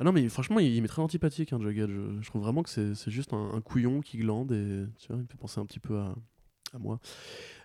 Ah 0.00 0.04
non, 0.04 0.12
mais 0.12 0.28
franchement, 0.28 0.58
il, 0.58 0.66
il 0.66 0.82
m'est 0.82 0.88
très 0.88 1.00
antipathique, 1.00 1.54
hein, 1.54 1.58
Jughead. 1.62 1.88
Je, 1.88 2.20
je 2.20 2.26
trouve 2.28 2.42
vraiment 2.42 2.62
que 2.62 2.68
c'est 2.68 2.94
c'est 2.94 3.10
juste 3.10 3.32
un, 3.32 3.52
un 3.54 3.60
couillon 3.62 4.02
qui 4.02 4.18
glande 4.18 4.52
et 4.52 4.84
tu 4.98 5.08
vois, 5.08 5.16
il 5.16 5.22
me 5.22 5.26
fait 5.28 5.38
penser 5.38 5.60
un 5.60 5.64
petit 5.64 5.80
peu 5.80 5.96
à, 5.98 6.14
à 6.74 6.78
moi. 6.78 7.00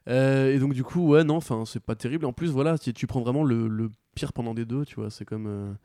Euh, 0.08 0.54
et 0.56 0.60
donc, 0.60 0.74
du 0.74 0.86
coup, 0.86 1.06
ouais, 1.06 1.26
non, 1.26 1.36
enfin, 1.36 1.66
c'est 1.66 1.84
pas 1.84 1.96
terrible. 1.96 2.26
En 2.26 2.32
plus, 2.32 2.48
voilà, 2.50 2.78
si 2.78 2.94
tu 2.94 3.08
prends 3.08 3.20
vraiment 3.22 3.44
le, 3.44 3.68
le 3.68 3.92
pire 4.16 4.32
pendant 4.32 4.54
des 4.54 4.64
deux, 4.64 4.86
tu 4.86 4.96
vois, 4.96 5.10
c'est 5.10 5.26
comme, 5.26 5.76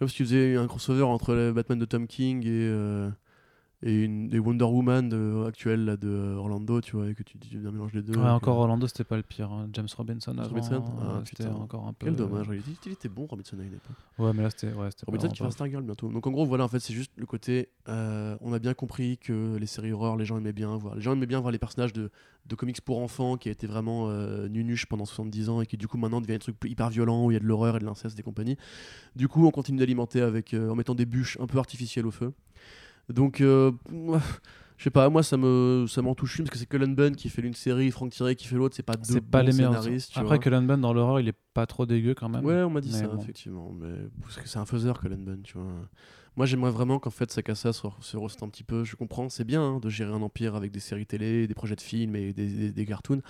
comme 0.00 0.08
si 0.08 0.16
tu 0.16 0.24
faisais 0.24 0.56
un 0.56 0.66
crossover 0.66 1.02
entre 1.02 1.34
le 1.34 1.52
Batman 1.52 1.78
de 1.78 1.84
Tom 1.84 2.06
King 2.06 2.42
et, 2.46 2.48
euh, 2.50 3.10
et, 3.82 4.04
une, 4.04 4.32
et 4.34 4.38
Wonder 4.38 4.64
Woman 4.64 5.08
de, 5.08 5.44
actuelle 5.46 5.84
là, 5.86 5.96
de 5.96 6.34
Orlando, 6.36 6.80
tu 6.82 6.96
vois, 6.96 7.08
et 7.08 7.14
que 7.14 7.22
tu 7.22 7.38
dis 7.38 7.56
mélange 7.56 7.92
des 7.92 8.02
deux. 8.02 8.14
Ouais, 8.18 8.28
encore 8.28 8.56
que- 8.56 8.60
Orlando, 8.60 8.86
c'était 8.86 9.04
pas 9.04 9.16
le 9.16 9.22
pire. 9.22 9.50
hein. 9.50 9.68
James 9.72 9.88
Robinson 9.96 10.32
avant, 10.36 10.48
Robinson 10.48 10.84
Ah, 11.00 11.02
euh, 11.04 11.20
c'était 11.24 11.44
putain. 11.44 11.56
encore 11.56 11.86
un 11.86 11.92
peu. 11.94 12.06
Quel 12.06 12.16
dommage, 12.16 12.46
il 12.52 12.58
était, 12.58 12.70
il 12.86 12.92
était 12.92 13.08
bon, 13.08 13.26
Robinson 13.26 13.58
à 13.58 13.62
une 13.62 13.74
époque. 13.74 13.96
Ouais, 14.18 14.32
mais 14.34 14.42
là, 14.42 14.50
c'était. 14.50 14.72
Ouais, 14.74 14.90
c'était 14.90 15.06
Robinson 15.06 15.28
qui 15.28 15.42
va 15.42 15.50
Stargirl 15.50 15.82
bientôt. 15.82 16.08
Donc 16.10 16.26
en 16.26 16.30
gros, 16.30 16.44
voilà, 16.44 16.64
en 16.64 16.68
fait, 16.68 16.80
c'est 16.80 16.92
juste 16.94 17.12
le 17.16 17.24
côté. 17.26 17.68
euh, 17.88 18.36
on 18.42 18.52
a 18.52 18.58
bien 18.58 18.74
compris 18.74 19.16
que 19.18 19.56
les 19.56 19.66
séries 19.66 19.92
horreur, 19.92 20.16
les 20.16 20.24
gens 20.26 20.36
aimaient 20.36 20.52
bien 20.52 20.76
voir. 20.76 20.94
Les 20.96 21.00
gens 21.00 21.12
aimaient 21.12 21.26
bien 21.26 21.40
voir 21.40 21.50
les 21.50 21.58
personnages 21.58 21.92
de, 21.94 22.10
de 22.46 22.54
comics 22.54 22.80
pour 22.82 22.98
enfants 23.00 23.36
qui 23.38 23.48
étaient 23.48 23.66
vraiment 23.66 24.08
euh, 24.10 24.46
nunuches 24.48 24.86
pendant 24.86 25.04
70 25.06 25.48
ans 25.48 25.60
et 25.62 25.66
qui 25.66 25.76
du 25.76 25.88
coup 25.88 25.96
maintenant 25.96 26.20
deviennent 26.20 26.36
des 26.38 26.42
trucs 26.52 26.56
hyper 26.66 26.90
violents 26.90 27.24
où 27.24 27.30
il 27.30 27.34
y 27.34 27.36
a 27.36 27.40
de 27.40 27.46
l'horreur 27.46 27.76
et 27.76 27.78
de 27.80 27.84
l'inceste 27.86 28.18
et 28.18 28.22
compagnie. 28.22 28.56
Du 29.16 29.26
coup, 29.28 29.46
on 29.46 29.50
continue 29.50 29.78
d'alimenter 29.78 30.20
avec 30.20 30.52
euh, 30.54 30.68
en 30.70 30.74
mettant 30.74 30.94
des 30.94 31.06
bûches 31.06 31.38
un 31.40 31.46
peu 31.46 31.58
artificielles 31.58 32.06
au 32.06 32.10
feu. 32.10 32.32
Donc, 33.12 33.40
euh, 33.40 33.72
je 34.76 34.84
sais 34.84 34.90
pas, 34.90 35.08
moi 35.10 35.22
ça 35.22 35.36
me 35.36 35.84
ça 35.88 36.00
m'en 36.00 36.14
touche 36.14 36.38
une 36.38 36.44
parce 36.44 36.52
que 36.54 36.58
c'est 36.58 36.66
Cullen 36.68 36.94
Bunn 36.94 37.14
qui 37.14 37.28
fait 37.28 37.42
l'une 37.42 37.54
série, 37.54 37.90
Frank 37.90 38.10
Thierry 38.12 38.36
qui 38.36 38.46
fait 38.46 38.56
l'autre. 38.56 38.74
C'est 38.76 38.82
pas 38.82 38.96
deux 38.96 39.14
C'est 39.14 39.20
pas 39.20 39.40
bons 39.42 39.48
les 39.48 39.52
meilleurs. 39.52 39.82
scénaristes. 39.82 40.12
Après. 40.16 40.38
Cullen 40.38 40.66
Bunn 40.66 40.80
dans 40.80 40.92
l'horreur, 40.92 41.20
il 41.20 41.28
est 41.28 41.36
pas 41.54 41.66
trop 41.66 41.84
dégueu 41.86 42.14
quand 42.14 42.28
même. 42.28 42.44
Ouais, 42.44 42.62
on 42.62 42.70
m'a 42.70 42.80
dit 42.80 42.90
Mais 42.92 42.98
ça, 42.98 43.08
bon. 43.08 43.18
effectivement. 43.20 43.72
Mais 43.78 43.92
parce 44.22 44.36
que 44.38 44.48
c'est 44.48 44.58
un 44.58 44.64
faiseur, 44.66 45.00
Cullen 45.00 45.22
Bunn, 45.24 45.42
tu 45.42 45.58
vois. 45.58 45.66
Moi, 46.36 46.46
j'aimerais 46.46 46.70
vraiment 46.70 46.98
qu'en 47.00 47.10
fait, 47.10 47.30
Sakasa 47.30 47.72
se, 47.72 47.82
se 48.00 48.16
roste 48.16 48.42
un 48.42 48.48
petit 48.48 48.62
peu. 48.62 48.84
Je 48.84 48.94
comprends, 48.96 49.28
c'est 49.28 49.44
bien 49.44 49.60
hein, 49.62 49.78
de 49.80 49.88
gérer 49.90 50.12
un 50.12 50.22
empire 50.22 50.54
avec 50.54 50.70
des 50.70 50.78
séries 50.80 51.04
télé, 51.04 51.46
des 51.48 51.54
projets 51.54 51.74
de 51.76 51.80
films 51.80 52.14
et 52.16 52.32
des, 52.32 52.46
des, 52.46 52.72
des 52.72 52.86
cartoons. 52.86 53.20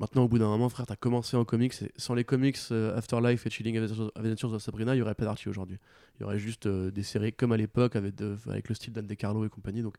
Maintenant, 0.00 0.24
au 0.24 0.28
bout 0.28 0.38
d'un 0.38 0.48
moment, 0.48 0.68
frère, 0.70 0.86
t'as 0.86 0.96
commencé 0.96 1.36
en 1.36 1.44
comics. 1.44 1.74
Et 1.82 1.92
sans 1.96 2.14
les 2.14 2.24
comics 2.24 2.56
euh, 2.72 2.96
Afterlife 2.96 3.46
et 3.46 3.50
Chilling 3.50 3.76
Adventures 4.16 4.52
of 4.54 4.62
Sabrina, 4.62 4.94
il 4.96 4.98
y 4.98 5.02
aurait 5.02 5.14
pas 5.14 5.24
d'Archie 5.26 5.48
aujourd'hui. 5.50 5.78
Il 6.18 6.22
y 6.22 6.24
aurait 6.24 6.38
juste 6.38 6.66
euh, 6.66 6.90
des 6.90 7.02
séries 7.02 7.32
comme 7.34 7.52
à 7.52 7.56
l'époque 7.58 7.94
avec, 7.96 8.14
de- 8.14 8.36
avec 8.48 8.68
le 8.68 8.74
style 8.74 8.92
d'Anne 8.94 9.06
DeCarlo 9.06 9.44
et 9.44 9.48
compagnie. 9.50 9.82
Donc, 9.82 9.96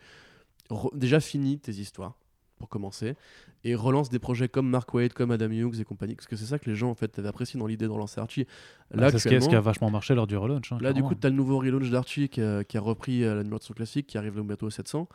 déjà 0.93 1.20
fini 1.20 1.60
tes 1.60 1.72
histoires 1.74 2.16
pour 2.58 2.70
commencer 2.70 3.16
et 3.64 3.74
relance 3.74 4.10
des 4.10 4.20
projets 4.20 4.47
comme 4.47 4.70
Mark 4.70 4.93
Waid, 4.93 5.14
comme 5.14 5.32
Adam 5.32 5.49
Hughes 5.49 5.80
et 5.80 5.84
compagnie 5.84 6.14
parce 6.16 6.28
que 6.28 6.36
c'est 6.36 6.45
ça 6.45 6.60
que 6.60 6.70
les 6.70 6.76
gens 6.76 6.91
en 6.91 6.95
fait 6.95 7.18
avaient 7.18 7.28
apprécié 7.28 7.60
dans 7.60 7.66
l'idée 7.66 7.86
de 7.86 7.91
relancer 7.91 8.20
Archie. 8.22 8.45
Là, 8.91 9.08
c'est 9.12 9.18
ce 9.18 9.30
qui, 9.30 9.56
a- 9.56 9.62
vachement 9.62 9.89
marché 9.89 10.14
lors 10.14 10.28
du 10.28 10.38
relaunch. 10.38 10.72
hein, 10.72 10.78
Là, 10.80 10.93
du 10.93 11.02
coup, 11.02 11.16
tu 11.16 11.26
as 11.26 11.30
le 11.32 11.36
nouveau 11.36 11.58
relaunch 11.58 11.89
d'Archie 11.89 12.30
qui, 12.30 12.41
a- 12.41 12.64
qui 12.64 12.78
a 12.78 12.82
repris 12.82 13.24
euh, 13.24 13.36
l'animation 13.36 13.74
classique 13.74 14.06
qui 14.08 14.18
arrive 14.20 14.39
bientôt 14.41 14.68
au 14.68 14.70
700. 14.72 15.08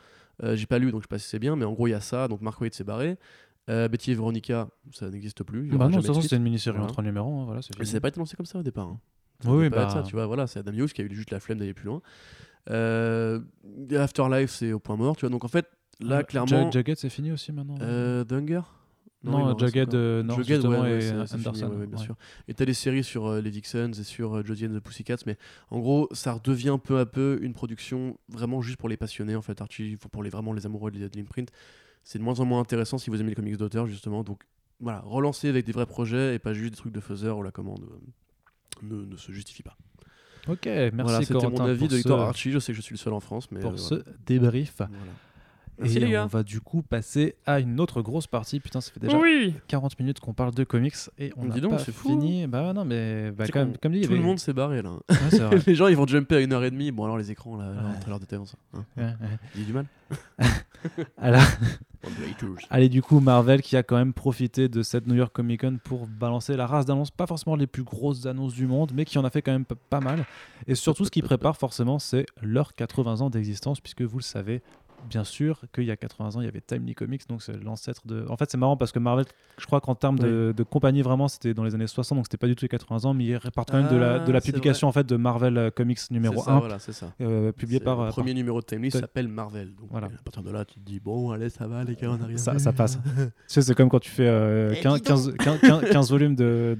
Euh, 0.43 0.55
J'ai 0.57 0.65
pas 0.65 0.77
lu, 0.77 0.91
donc 0.91 1.01
je 1.01 1.05
sais 1.05 1.09
pas 1.09 1.19
si 1.19 1.27
c'est 1.29 1.39
bien, 1.39 1.55
mais 1.55 1.65
en 1.65 1.71
gros, 1.73 1.87
il 1.87 1.91
y 1.91 1.93
a 1.93 2.01
ça. 2.01 2.27
Donc, 2.27 2.41
Mark 2.41 2.59
Waid 2.61 2.73
s'est 2.73 2.83
barré. 2.83 3.17
Euh, 3.69 3.87
Betty 3.89 4.11
et 4.11 4.15
Veronica, 4.15 4.69
ça 4.93 5.09
n'existe 5.09 5.43
plus. 5.43 5.67
Bah 5.69 5.77
non, 5.85 5.89
de 5.89 5.95
toute 5.97 6.05
façon, 6.07 6.21
c'était 6.21 6.37
une 6.37 6.43
mini-série 6.43 6.77
en 6.77 6.79
Voilà. 6.79 6.91
trois 6.93 7.03
numéros. 7.03 7.41
hein, 7.41 7.45
voilà, 7.45 7.61
c'est 7.61 7.77
Mais 7.77 7.85
ça 7.85 7.93
n'a 7.93 8.01
pas 8.01 8.07
été 8.07 8.19
lancé 8.19 8.35
comme 8.37 8.45
ça 8.45 8.59
au 8.59 8.63
départ. 8.63 8.87
hein. 8.87 8.99
Ça 9.43 9.51
Oui, 9.51 9.69
bah. 9.69 9.89
ça, 9.89 10.03
tu 10.03 10.13
vois. 10.15 10.25
Voilà, 10.25 10.47
c'est 10.47 10.59
Adam 10.59 10.71
Hughes 10.73 10.93
qui 10.93 11.01
a 11.01 11.03
eu 11.05 11.13
juste 11.13 11.31
la 11.31 11.39
flemme 11.39 11.59
d'aller 11.59 11.73
plus 11.73 11.85
loin. 11.87 12.01
Euh, 12.69 13.39
Afterlife, 13.97 14.51
c'est 14.51 14.71
au 14.73 14.79
point 14.79 14.95
mort, 14.95 15.15
tu 15.15 15.21
vois. 15.21 15.29
Donc 15.29 15.43
en 15.43 15.47
fait, 15.47 15.67
là, 15.99 16.19
Euh, 16.19 16.23
clairement. 16.23 16.47
Ja- 16.65 16.71
Jagged, 16.71 16.97
c'est 16.97 17.09
fini 17.09 17.31
aussi 17.31 17.51
maintenant 17.51 17.75
Euh, 17.81 18.23
The 18.23 18.33
Hunger 18.33 18.61
Non, 19.23 19.33
en 19.37 19.55
reste 19.55 19.59
Jagged, 19.73 19.93
euh, 19.95 20.23
non, 20.23 20.35
Jagged, 20.35 20.47
justement, 20.61 20.81
ouais, 20.81 20.97
et 20.97 21.01
c'est- 21.01 21.27
c'est 21.27 21.37
fini, 21.37 21.47
Anderson, 21.47 21.69
ouais, 21.71 21.75
ouais, 21.77 21.87
bien 21.87 21.97
sûr. 21.97 22.15
Et 22.47 22.53
t'as 22.53 22.65
des 22.65 22.73
séries 22.73 23.03
sur 23.03 23.25
euh, 23.27 23.41
les 23.41 23.49
Vixens 23.49 23.99
et 23.99 24.03
sur 24.03 24.37
euh, 24.37 24.43
Josie 24.43 24.67
and 24.67 24.75
the 24.77 24.79
Pussycats, 24.79 25.17
mais 25.25 25.37
en 25.69 25.79
gros, 25.79 26.07
ça 26.11 26.33
redevient 26.33 26.77
peu 26.81 26.99
à 26.99 27.05
peu 27.05 27.39
une 27.41 27.53
production 27.53 28.17
vraiment 28.29 28.61
juste 28.61 28.77
pour 28.77 28.89
les 28.89 28.95
passionnés, 28.97 29.35
en 29.35 29.41
fait, 29.41 29.59
Archie, 29.61 29.97
pour 30.11 30.23
les 30.23 30.29
vraiment 30.29 30.53
les 30.53 30.65
amoureux 30.65 30.91
de, 30.91 30.99
de 31.07 31.17
l'imprint. 31.17 31.49
C'est 32.03 32.19
de 32.19 32.23
moins 32.23 32.39
en 32.39 32.45
moins 32.45 32.59
intéressant 32.61 32.97
si 32.97 33.09
vous 33.09 33.19
aimez 33.19 33.29
les 33.31 33.35
comics 33.35 33.57
d'auteur, 33.57 33.85
justement. 33.87 34.23
Donc 34.23 34.43
voilà, 34.79 35.01
relancer 35.01 35.49
avec 35.49 35.65
des 35.65 35.71
vrais 35.71 35.85
projets 35.85 36.35
et 36.35 36.39
pas 36.39 36.53
juste 36.53 36.71
des 36.71 36.77
trucs 36.77 36.93
de 36.93 36.99
faiseur 36.99 37.37
où 37.37 37.43
la 37.43 37.51
commande 37.51 37.83
euh, 37.83 38.83
ne, 38.83 39.05
ne 39.05 39.17
se 39.17 39.31
justifie 39.31 39.63
pas. 39.63 39.75
Ok, 40.47 40.65
merci 40.65 40.91
voilà, 41.01 41.21
c'était 41.21 41.33
mon 41.49 41.59
avis 41.65 41.87
de 41.89 41.95
Victor 41.97 42.19
ce- 42.19 42.23
Archie. 42.23 42.51
Je 42.51 42.59
sais 42.59 42.71
que 42.71 42.77
je 42.77 42.81
suis 42.81 42.93
le 42.93 42.99
seul 42.99 43.11
en 43.13 43.19
France, 43.19 43.51
mais 43.51 43.59
pour 43.59 43.73
euh, 43.73 43.77
ce 43.77 43.95
débrief. 44.25 44.75
Voilà. 44.77 44.93
Merci 45.79 45.97
et 45.97 45.99
les 45.99 46.11
gars. 46.11 46.23
on 46.23 46.27
va 46.27 46.43
du 46.43 46.59
coup 46.61 46.81
passer 46.81 47.35
à 47.45 47.59
une 47.59 47.79
autre 47.79 48.01
grosse 48.01 48.27
partie. 48.27 48.59
Putain, 48.59 48.81
ça 48.81 48.91
fait 48.91 48.99
déjà 48.99 49.17
Oui. 49.17 49.53
40 49.67 49.99
minutes 49.99 50.19
qu'on 50.19 50.33
parle 50.33 50.53
de 50.53 50.63
comics 50.63 50.95
et 51.19 51.31
on 51.37 51.45
n'a 51.45 51.59
donc, 51.59 51.71
pas 51.71 51.77
fou. 51.79 52.09
fini. 52.09 52.47
Bah 52.47 52.73
non, 52.73 52.83
mais 52.85 53.31
bah, 53.31 53.45
C'est 53.45 53.51
comme, 53.51 53.71
dit, 53.91 54.01
Tout 54.01 54.13
le 54.13 54.19
monde 54.19 54.39
s'est 54.39 54.53
barré 54.53 54.81
là. 54.81 54.91
Ouais, 54.91 55.15
c'est 55.29 55.39
vrai. 55.39 55.59
les 55.67 55.75
gens 55.75 55.87
ils 55.87 55.95
vont 55.97 56.07
jumper 56.07 56.35
à 56.37 56.39
une 56.39 56.53
heure 56.53 56.63
et 56.63 56.71
demie. 56.71 56.91
Bon 56.91 57.03
alors 57.05 57.17
les 57.17 57.31
écrans 57.31 57.57
là, 57.57 57.71
là 57.71 57.81
Ouais. 57.83 57.95
entre 57.97 58.09
l'heure 58.09 58.19
de 58.19 58.25
détente. 58.25 58.55
Hein. 58.73 58.83
Ouais, 58.97 59.03
ouais. 59.03 59.37
J'ai 59.55 59.63
du 59.63 59.73
mal. 59.73 59.85
Alors, 61.17 61.41
haters. 62.03 62.49
allez, 62.69 62.87
du 62.89 63.01
coup, 63.01 63.19
Marvel 63.19 63.61
qui 63.61 63.75
a 63.75 63.83
quand 63.83 63.97
même 63.97 64.13
profité 64.13 64.69
de 64.69 64.83
cette 64.83 65.07
New 65.07 65.15
York 65.15 65.33
Comic 65.33 65.61
Con 65.61 65.79
pour 65.83 66.07
balancer 66.07 66.55
la 66.55 66.65
race 66.67 66.85
d'annonces, 66.85 67.11
pas 67.11 67.27
forcément 67.27 67.55
les 67.55 67.67
plus 67.67 67.83
grosses 67.83 68.25
annonces 68.25 68.53
du 68.53 68.67
monde, 68.67 68.91
mais 68.93 69.03
qui 69.05 69.17
en 69.17 69.25
a 69.25 69.29
fait 69.29 69.41
quand 69.41 69.51
même 69.51 69.65
pas 69.65 69.99
mal. 69.99 70.25
Et 70.67 70.75
surtout, 70.75 71.03
ce 71.05 71.11
qui 71.11 71.21
prépare 71.21 71.57
forcément, 71.57 71.99
c'est 71.99 72.25
leurs 72.41 72.73
80 72.75 73.21
ans 73.21 73.29
d'existence, 73.29 73.79
puisque 73.81 74.01
vous 74.03 74.19
le 74.19 74.23
savez, 74.23 74.61
bien 75.09 75.23
sûr, 75.23 75.61
qu'il 75.73 75.85
y 75.85 75.91
a 75.91 75.95
80 75.95 76.35
ans, 76.35 76.41
il 76.41 76.45
y 76.45 76.47
avait 76.47 76.61
Timely 76.61 76.93
Comics, 76.95 77.27
donc 77.29 77.41
c'est 77.41 77.61
l'ancêtre 77.63 78.01
de. 78.05 78.25
En 78.29 78.35
fait, 78.37 78.49
c'est 78.51 78.57
marrant 78.57 78.75
parce 78.77 78.91
que 78.91 78.99
Marvel, 78.99 79.25
je 79.57 79.65
crois 79.65 79.79
qu'en 79.79 79.95
termes 79.95 80.19
de, 80.19 80.53
de 80.55 80.63
compagnie, 80.63 81.01
vraiment, 81.01 81.27
c'était 81.27 81.53
dans 81.53 81.63
les 81.63 81.75
années 81.75 81.87
60, 81.87 82.17
donc 82.17 82.25
c'était 82.25 82.37
pas 82.37 82.47
du 82.47 82.55
tout 82.55 82.65
les 82.65 82.69
80 82.69 83.05
ans, 83.05 83.13
mais 83.13 83.25
ils 83.25 83.37
repartent 83.37 83.71
quand 83.71 83.81
même 83.81 83.91
de 83.91 83.95
la, 83.95 84.19
de 84.19 84.31
la 84.31 84.37
Ah, 84.39 84.41
publication 84.41 84.87
en 84.87 84.91
fait 84.91 85.05
de 85.07 85.15
Marvel 85.15 85.57
euh, 85.57 85.69
Comics 85.71 85.99
numéro 86.11 86.41
ça, 86.43 86.51
1, 86.51 86.59
Voilà, 86.59 86.79
c'est 86.79 86.91
ça. 86.93 87.13
euh, 87.21 87.51
publié 87.51 87.79
par. 87.79 88.01
le 88.01 88.07
euh, 88.07 88.11
premier 88.11 88.33
numéro 88.33 88.59
de 88.59 88.65
Timely 88.65 88.91
s'appelle 88.91 89.27
Marvel. 89.27 89.73
Donc 89.75 89.87
Voilà. 89.91 90.07
à 90.07 90.23
partir 90.23 90.43
de 90.43 90.51
là, 90.51 90.65
tu 90.65 90.75
te 90.79 90.85
dis 90.85 90.99
bon, 90.99 91.31
allez, 91.31 91.49
ça 91.49 91.67
va 91.67 91.83
les 91.83 91.95
gars, 91.95 92.09
on 92.11 92.21
arrive. 92.21 92.37
Ça, 92.37 92.57
ça 92.59 92.73
passe. 92.73 92.97
tu 93.15 93.21
sais, 93.47 93.61
c'est 93.61 93.75
comme 93.75 93.89
quand 93.89 93.99
tu 93.99 94.09
fais 94.11 94.27
euh, 94.27 94.73
Eh, 94.77 94.81
15, 94.81 95.01
dis 95.01 95.09
donc. 95.09 95.37
15, 95.37 95.59
15 95.61 95.89
15 95.91 96.09
volumes 96.11 96.35
de, 96.35 96.75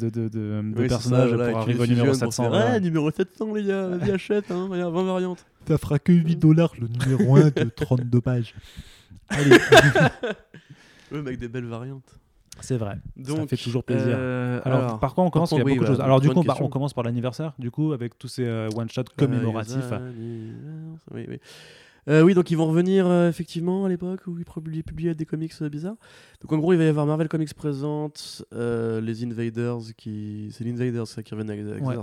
Oui, 0.76 0.88
personnages 0.88 1.30
ça, 1.30 1.36
voilà, 1.36 1.52
pour 1.52 1.60
arriver 1.62 1.80
au 1.80 1.86
numéro 1.88 2.08
fusionnes 2.08 2.20
pour 2.28 2.34
700. 2.34 2.44
faire, 2.44 2.52
voilà. 2.52 2.72
Ouais, 2.74 2.80
numéro 2.82 3.12
700 3.12 3.54
les 3.54 3.64
gars, 3.64 3.88
vas-y 3.88 4.12
achète, 4.18 4.52
hein, 4.52 4.68
regarde, 4.70 4.94
20 4.94 5.04
variantes. 5.04 5.46
Ça 5.68 5.78
fera 5.78 6.00
que 6.00 6.12
8 6.14 6.36
dollars 6.38 6.74
le 6.80 6.88
numéro 6.88 7.36
1 7.36 7.50
de 7.50 7.70
32 7.76 8.22
pages. 8.22 8.54
Allez, 9.30 9.52
mais 11.12 11.18
avec 11.20 11.40
des 11.40 11.48
belles 11.48 11.66
variantes. 11.66 12.20
c'est 12.62 12.78
vrai. 12.78 12.96
Donc, 13.18 13.38
ça 13.40 13.48
fait 13.48 13.58
toujours 13.58 13.84
plaisir. 13.84 14.16
euh, 14.18 14.62
alors, 14.64 15.00
par 15.00 15.14
contre, 15.14 15.28
on 15.28 15.30
commence, 15.32 15.50
par 15.50 15.60
il 15.60 15.60
y 15.60 15.62
a 15.62 15.64
contre, 15.66 15.76
beaucoup 15.76 15.80
de 15.80 15.82
oui, 15.84 15.88
choses. 15.88 15.98
bah, 15.98 16.06
Alors, 16.06 16.22
du 16.22 16.30
coup, 16.30 16.44
bah, 16.44 16.56
on 16.62 16.70
commence 16.70 16.94
par 16.94 17.04
l'anniversaire, 17.04 17.54
du 17.60 17.72
coup, 17.72 17.92
avec 17.92 18.18
tous 18.18 18.28
ces 18.30 18.46
euh, 18.46 18.70
one-shots 18.76 19.04
commémoratifs. 19.18 19.92
Oui, 21.14 21.26
oui. 21.28 21.40
Euh, 22.10 22.22
oui, 22.22 22.34
donc 22.34 22.50
ils 22.52 22.56
vont 22.56 22.68
revenir 22.68 23.06
euh, 23.06 23.28
effectivement 23.28 23.84
à 23.84 23.90
l'époque 23.90 24.22
où 24.28 24.40
ils 24.40 24.46
publiaient, 24.46 24.82
publiaient 24.82 25.14
des 25.14 25.26
comics 25.26 25.52
euh, 25.62 25.68
bizarres. 25.68 25.98
Donc 26.40 26.54
en 26.54 26.58
gros, 26.58 26.72
il 26.72 26.78
va 26.78 26.86
y 26.86 26.88
avoir 26.88 27.06
Marvel 27.06 27.28
Comics 27.28 27.54
présente, 27.54 28.46
euh, 28.54 29.02
les 29.02 29.26
Invaders 29.26 29.80
qui. 29.98 30.48
C'est 30.54 30.64
les 30.64 30.72
Invaders 30.72 31.06
ça, 31.06 31.22
qui 31.22 31.34
reviennent 31.34 31.50
avec, 31.50 31.66
avec 31.68 31.84
Ouais. 31.86 31.98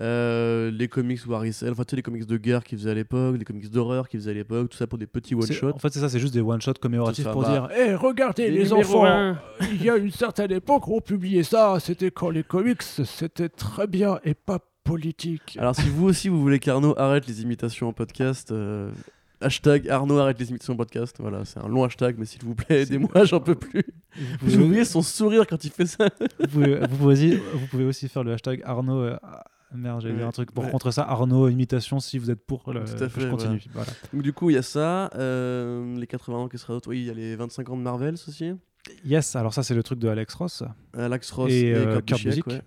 Euh, 0.00 0.70
les 0.70 0.88
comics 0.88 1.20
Warissel, 1.26 1.72
enfin 1.72 1.84
tu 1.84 1.90
sais, 1.90 1.96
les 1.96 2.02
comics 2.02 2.24
de 2.24 2.36
guerre 2.38 2.64
qu'ils 2.64 2.78
faisaient 2.78 2.92
à 2.92 2.94
l'époque, 2.94 3.36
les 3.38 3.44
comics 3.44 3.70
d'horreur 3.70 4.08
qu'ils 4.08 4.20
faisaient 4.20 4.30
à 4.30 4.34
l'époque, 4.34 4.70
tout 4.70 4.76
ça 4.78 4.86
pour 4.86 4.98
des 4.98 5.06
petits 5.06 5.34
one-shots. 5.34 5.68
En 5.74 5.78
fait, 5.78 5.92
c'est 5.92 6.00
ça, 6.00 6.08
c'est 6.08 6.18
juste 6.18 6.32
des 6.32 6.40
one-shots 6.40 6.72
commémoratifs 6.80 7.24
ça, 7.24 7.32
pour 7.32 7.42
bah, 7.42 7.50
dire 7.50 7.68
Eh, 7.78 7.94
regardez 7.94 8.50
Des 8.50 8.56
les 8.56 8.72
enfants, 8.72 9.04
un. 9.04 9.38
il 9.60 9.82
y 9.84 9.90
a 9.90 9.96
une 9.98 10.10
certaine 10.10 10.50
époque 10.50 10.88
où 10.88 10.96
on 10.96 11.00
publiait 11.02 11.42
ça, 11.42 11.76
c'était 11.78 12.10
quand 12.10 12.30
les 12.30 12.42
comics, 12.42 12.80
c'était 12.82 13.50
très 13.50 13.86
bien 13.86 14.18
et 14.24 14.32
pas 14.32 14.60
politique. 14.82 15.58
Alors 15.60 15.76
si 15.76 15.88
vous 15.90 16.06
aussi 16.06 16.28
vous 16.30 16.40
voulez 16.40 16.58
qu'Arnaud 16.58 16.94
arrête 16.98 17.26
les 17.28 17.42
imitations 17.42 17.88
en 17.88 17.92
podcast, 17.92 18.50
euh, 18.50 18.90
hashtag 19.42 19.90
Arnaud 19.90 20.18
arrête 20.18 20.40
les 20.40 20.48
imitations 20.48 20.72
en 20.72 20.76
podcast, 20.76 21.16
voilà, 21.20 21.44
c'est 21.44 21.60
un 21.60 21.68
long 21.68 21.84
hashtag, 21.84 22.16
mais 22.18 22.24
s'il 22.24 22.42
vous 22.44 22.54
plaît, 22.54 22.82
aidez-moi, 22.82 23.24
j'en 23.24 23.40
peux 23.40 23.54
plus. 23.56 23.84
vous 24.40 24.56
oubliez 24.56 24.86
son 24.86 25.02
sourire 25.02 25.46
quand 25.46 25.62
il 25.66 25.70
fait 25.70 25.84
ça. 25.86 26.08
vous 26.40 26.46
pouvez- 26.48 26.80
vous 26.80 26.96
pouvez 26.96 27.12
aussi, 27.12 27.34
vous 27.36 27.66
pouvez 27.70 27.84
aussi 27.84 28.08
faire 28.08 28.24
le 28.24 28.32
hashtag 28.32 28.62
Arnaud. 28.64 29.10
Euh, 29.72 29.76
merde, 29.76 30.00
j'allais 30.02 30.14
dire 30.16 30.26
un 30.26 30.32
truc 30.32 30.52
pour 30.52 30.64
Ouais. 30.64 30.70
contre 30.70 30.90
ça. 30.90 31.02
Arnaud 31.02 31.48
imitation 31.48 32.00
si 32.00 32.18
vous 32.18 32.30
êtes 32.30 32.44
pour. 32.46 32.72
Le, 32.72 32.84
Tout 32.84 33.02
à 33.04 33.08
fait, 33.08 33.20
je 33.22 33.28
continue. 33.28 33.62
Voilà. 33.72 33.90
Donc 34.12 34.22
du 34.22 34.32
coup, 34.32 34.50
il 34.50 34.54
y 34.54 34.58
a 34.58 34.62
ça, 34.62 35.10
euh, 35.14 35.96
les 35.96 36.06
80 36.06 36.36
ans 36.38 36.48
qui 36.48 36.58
sera 36.58 36.72
d'autre. 36.74 36.88
Oui, 36.90 37.00
il 37.00 37.06
y 37.06 37.10
a 37.10 37.14
les 37.14 37.36
25 37.36 37.68
ans 37.70 37.76
de 37.76 37.82
Marvel 37.82 38.14
aussi. 38.14 38.52
Yes, 39.04 39.36
alors 39.36 39.54
ça, 39.54 39.62
c'est 39.62 39.74
le 39.74 39.82
truc 39.82 39.98
de 39.98 40.08
Alex 40.08 40.34
Ross. 40.34 40.64
Alex 40.96 41.30
Ross 41.30 41.50
Et, 41.52 41.66
et, 41.68 41.74
euh, 41.74 42.00
Kurt 42.00 42.24
Busiek. 42.24 42.44
Busiek. 42.44 42.46
ouais. 42.48 42.62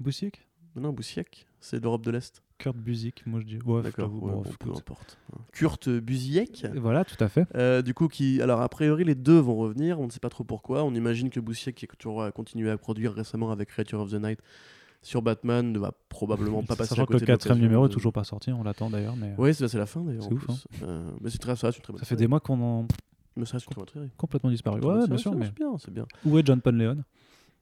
Busiek. 0.00 0.44
Non, 0.76 0.92
Busiek, 0.92 1.46
c'est 1.60 1.82
l'Europe 1.82 2.04
de 2.04 2.10
l'Est. 2.10 2.42
Kurt 2.58 2.76
Busiek, 2.76 3.22
moi 3.26 3.38
je 3.40 3.46
dis. 3.46 3.58
Ouais, 3.64 3.82
D'accord, 3.82 4.12
ouais, 4.14 4.32
bon, 4.32 4.42
peu 4.58 4.70
importe. 4.70 5.18
Kurt 5.52 5.88
Busiek. 5.88 6.66
Voilà, 6.74 7.04
tout 7.04 7.22
à 7.22 7.28
fait. 7.28 7.46
Euh, 7.54 7.82
du 7.82 7.94
coup, 7.94 8.08
qui, 8.08 8.40
alors 8.42 8.60
a 8.60 8.68
priori, 8.68 9.04
les 9.04 9.14
deux 9.14 9.38
vont 9.38 9.56
revenir. 9.56 10.00
On 10.00 10.06
ne 10.06 10.10
sait 10.10 10.18
pas 10.20 10.28
trop 10.28 10.42
pourquoi. 10.44 10.82
On 10.84 10.94
imagine 10.94 11.30
que 11.30 11.38
Busiek, 11.40 11.74
qui 11.74 11.86
a 11.86 12.08
euh, 12.08 12.30
continué 12.30 12.70
à 12.70 12.76
produire 12.78 13.12
récemment 13.12 13.50
avec 13.50 13.68
Creature 13.68 14.00
of 14.00 14.10
the 14.10 14.20
Night 14.20 14.40
sur 15.02 15.22
Batman, 15.22 15.72
ne 15.72 15.78
va 15.78 15.92
probablement 16.08 16.62
pas 16.62 16.76
passer 16.76 16.90
Sachant 16.90 17.04
à 17.04 17.06
que 17.06 17.12
le 17.12 17.18
côté 17.20 17.26
quatrième 17.32 17.58
numéro 17.60 17.86
est 17.86 17.90
toujours 17.90 18.12
pas 18.12 18.24
sorti, 18.24 18.50
on 18.52 18.62
l'attend 18.62 18.90
d'ailleurs, 18.90 19.16
mais 19.16 19.28
euh, 19.30 19.34
Oui, 19.38 19.54
c'est 19.54 19.68
c'est 19.68 19.78
la 19.78 19.86
fin 19.86 20.00
d'ailleurs. 20.02 20.24
C'est 20.24 20.32
ouf, 20.32 20.44
plus. 20.44 20.66
Euh, 20.82 21.10
mais 21.20 21.30
c'est 21.30 21.38
très 21.38 21.56
ça, 21.56 21.70
c'est 21.72 21.78
une 21.78 21.82
très 21.82 21.92
bonne 21.92 21.98
ça 22.00 22.04
fait 22.04 22.10
série. 22.14 22.20
des 22.20 22.26
mois 22.28 22.40
qu'on 22.40 22.60
en 22.60 22.86
Mais 23.36 23.44
ça, 23.46 23.58
une 23.58 23.74
bonne 23.76 23.86
série. 23.92 24.10
complètement 24.16 24.50
disparu. 24.50 24.80
Ouais, 24.80 25.06
bien 25.06 25.16
sûr, 25.16 25.32
c'est- 25.32 25.38
mais 25.38 25.46
C'est 25.46 25.54
bien, 25.54 25.76
c'est 25.78 25.90
bien. 25.92 26.06
où 26.24 26.36
est 26.38 26.44
John 26.46 26.60
Ponleon 26.60 27.04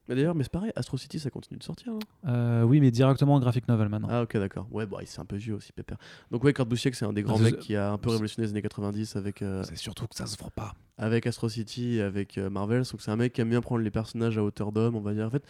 Mais 0.09 0.15
d'ailleurs, 0.15 0.35
mais 0.37 0.45
c'est 0.45 0.53
pareil, 0.53 0.71
Astro 0.77 0.97
City, 0.97 1.19
ça 1.19 1.31
continue 1.31 1.59
de 1.59 1.65
sortir. 1.65 1.93
hein. 1.93 1.99
Euh, 2.31 2.63
Oui, 2.63 2.81
mais 2.81 2.91
directement 2.93 3.35
en 3.35 3.41
graphic 3.41 3.67
novel 3.69 3.89
maintenant. 3.89 4.09
Ah 4.11 4.23
ok 4.23 4.37
d'accord. 4.39 4.67
Ouais 4.71 4.87
bah 4.87 4.99
il 5.03 5.07
c'est 5.09 5.21
un 5.21 5.25
peu 5.25 5.35
vieux 5.37 5.55
aussi 5.55 5.73
Pépère. 5.73 5.99
Donc 6.31 6.43
ouais 6.45 6.53
Kurt 6.53 6.69
Busiek 6.69 6.95
c'est 6.95 7.05
un 7.05 7.13
des 7.13 7.23
grands 7.23 7.37
c'est- 7.37 7.43
mecs 7.43 7.59
qui 7.59 7.75
a 7.77 7.91
un 7.93 7.99
peu 7.99 8.11
révolutionné 8.11 8.47
les 8.47 8.53
années 8.53 8.63
90 8.63 9.17
avec 9.17 9.43
euh, 9.43 9.63
C'est 9.65 9.77
surtout 9.77 10.07
que 10.07 10.15
ça 10.15 10.27
se 10.27 10.39
vend 10.39 10.51
pas. 10.55 10.75
avec 10.97 11.27
Astro 11.27 11.49
City 11.49 12.01
avec 12.01 12.39
euh, 12.39 12.49
Marvel. 12.51 12.83
Donc 12.85 13.01
c'est 13.03 13.11
un 13.11 13.17
mec 13.17 13.33
qui 13.33 13.41
aime 13.41 13.51
bien 13.51 13.61
prendre 13.61 13.83
les 13.83 13.91
personnages 13.91 14.39
à 14.39 14.45
hauteur 14.45 14.71
d'homme 14.73 14.95
on 14.95 15.01
va 15.01 15.13
dire. 15.13 15.27
En 15.27 15.31
fait 15.31 15.43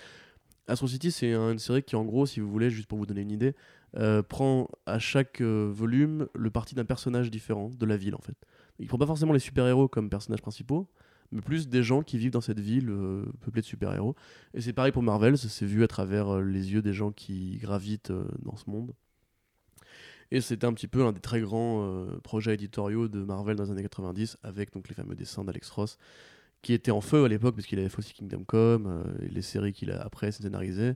Astro 0.69 0.89
City 0.89 1.11
c'est 1.13 1.33
un- 1.33 1.53
une 1.53 1.59
série 1.59 1.83
qui 1.83 1.95
en 1.97 2.05
gros 2.05 2.27
si 2.27 2.41
vous 2.41 2.51
voulez 2.51 2.71
juste 2.71 2.89
pour 2.89 2.99
vous 2.99 3.07
donner 3.07 3.21
une 3.23 3.31
idée 3.31 3.55
euh, 3.97 4.23
prend 4.23 4.69
à 4.85 4.99
chaque 4.99 5.41
euh, 5.41 5.71
volume 5.73 6.27
le 6.35 6.51
parti 6.51 6.75
d'un 6.75 6.85
personnage 6.85 7.31
différent 7.31 7.71
de 7.71 7.87
la 7.87 7.97
ville 7.97 8.15
en 8.15 8.21
fait. 8.21 8.37
Il 8.79 8.89
prend 8.89 8.99
pas 8.99 9.07
forcément 9.07 9.33
les 9.33 9.39
super 9.39 9.67
héros 9.67 9.89
comme 9.89 10.11
personnages 10.11 10.43
principaux 10.43 10.89
mais 11.33 11.41
plus 11.41 11.69
des 11.69 11.83
gens 11.83 12.03
qui 12.03 12.19
vivent 12.19 12.31
dans 12.33 12.41
cette 12.41 12.61
ville 12.61 12.89
euh, 12.91 13.25
peuplée 13.41 13.61
de 13.63 13.67
super-héros. 13.67 14.15
Et 14.55 14.61
c'est 14.61 14.73
pareil 14.73 14.93
pour 14.93 15.03
Marvel, 15.03 15.37
ça 15.37 15.49
s'est 15.49 15.67
vu 15.67 15.83
à 15.83 15.89
travers 15.89 16.41
les 16.41 16.73
yeux 16.73 16.83
des 16.83 16.93
gens 16.93 17.11
qui 17.11 17.59
gravitent 17.59 18.13
dans 18.43 18.55
ce 18.57 18.71
monde. 18.71 18.93
Et 20.31 20.41
c'était 20.41 20.67
un 20.67 20.73
petit 20.73 20.89
peu 20.89 21.05
un 21.05 21.13
des 21.13 21.21
très 21.21 21.41
grands 21.41 22.07
projets 22.23 22.55
éditoriaux 22.55 23.09
de 23.09 23.23
Marvel 23.25 23.57
dans 23.57 23.65
les 23.65 23.71
années 23.71 23.83
90, 23.83 24.39
avec 24.43 24.73
donc 24.73 24.89
les 24.89 24.95
fameux 24.95 25.15
dessins 25.17 25.45
d'Alex 25.45 25.69
Ross, 25.71 25.99
qui 26.67 26.73
étaient 26.73 26.91
en 26.91 27.01
feu 27.01 27.25
à 27.25 27.29
l'époque, 27.29 27.55
parce 27.55 27.67
qu'il 27.67 27.79
avait 27.79 27.89
fait 27.89 27.99
aussi 28.01 28.13
Kingdom 28.13 28.43
Come, 28.45 28.87
euh, 28.89 29.25
et 29.25 29.29
les 29.29 29.43
séries 29.43 29.73
qu'il 29.73 29.91
a 29.93 30.03
après 30.03 30.33
scénarisées. 30.33 30.95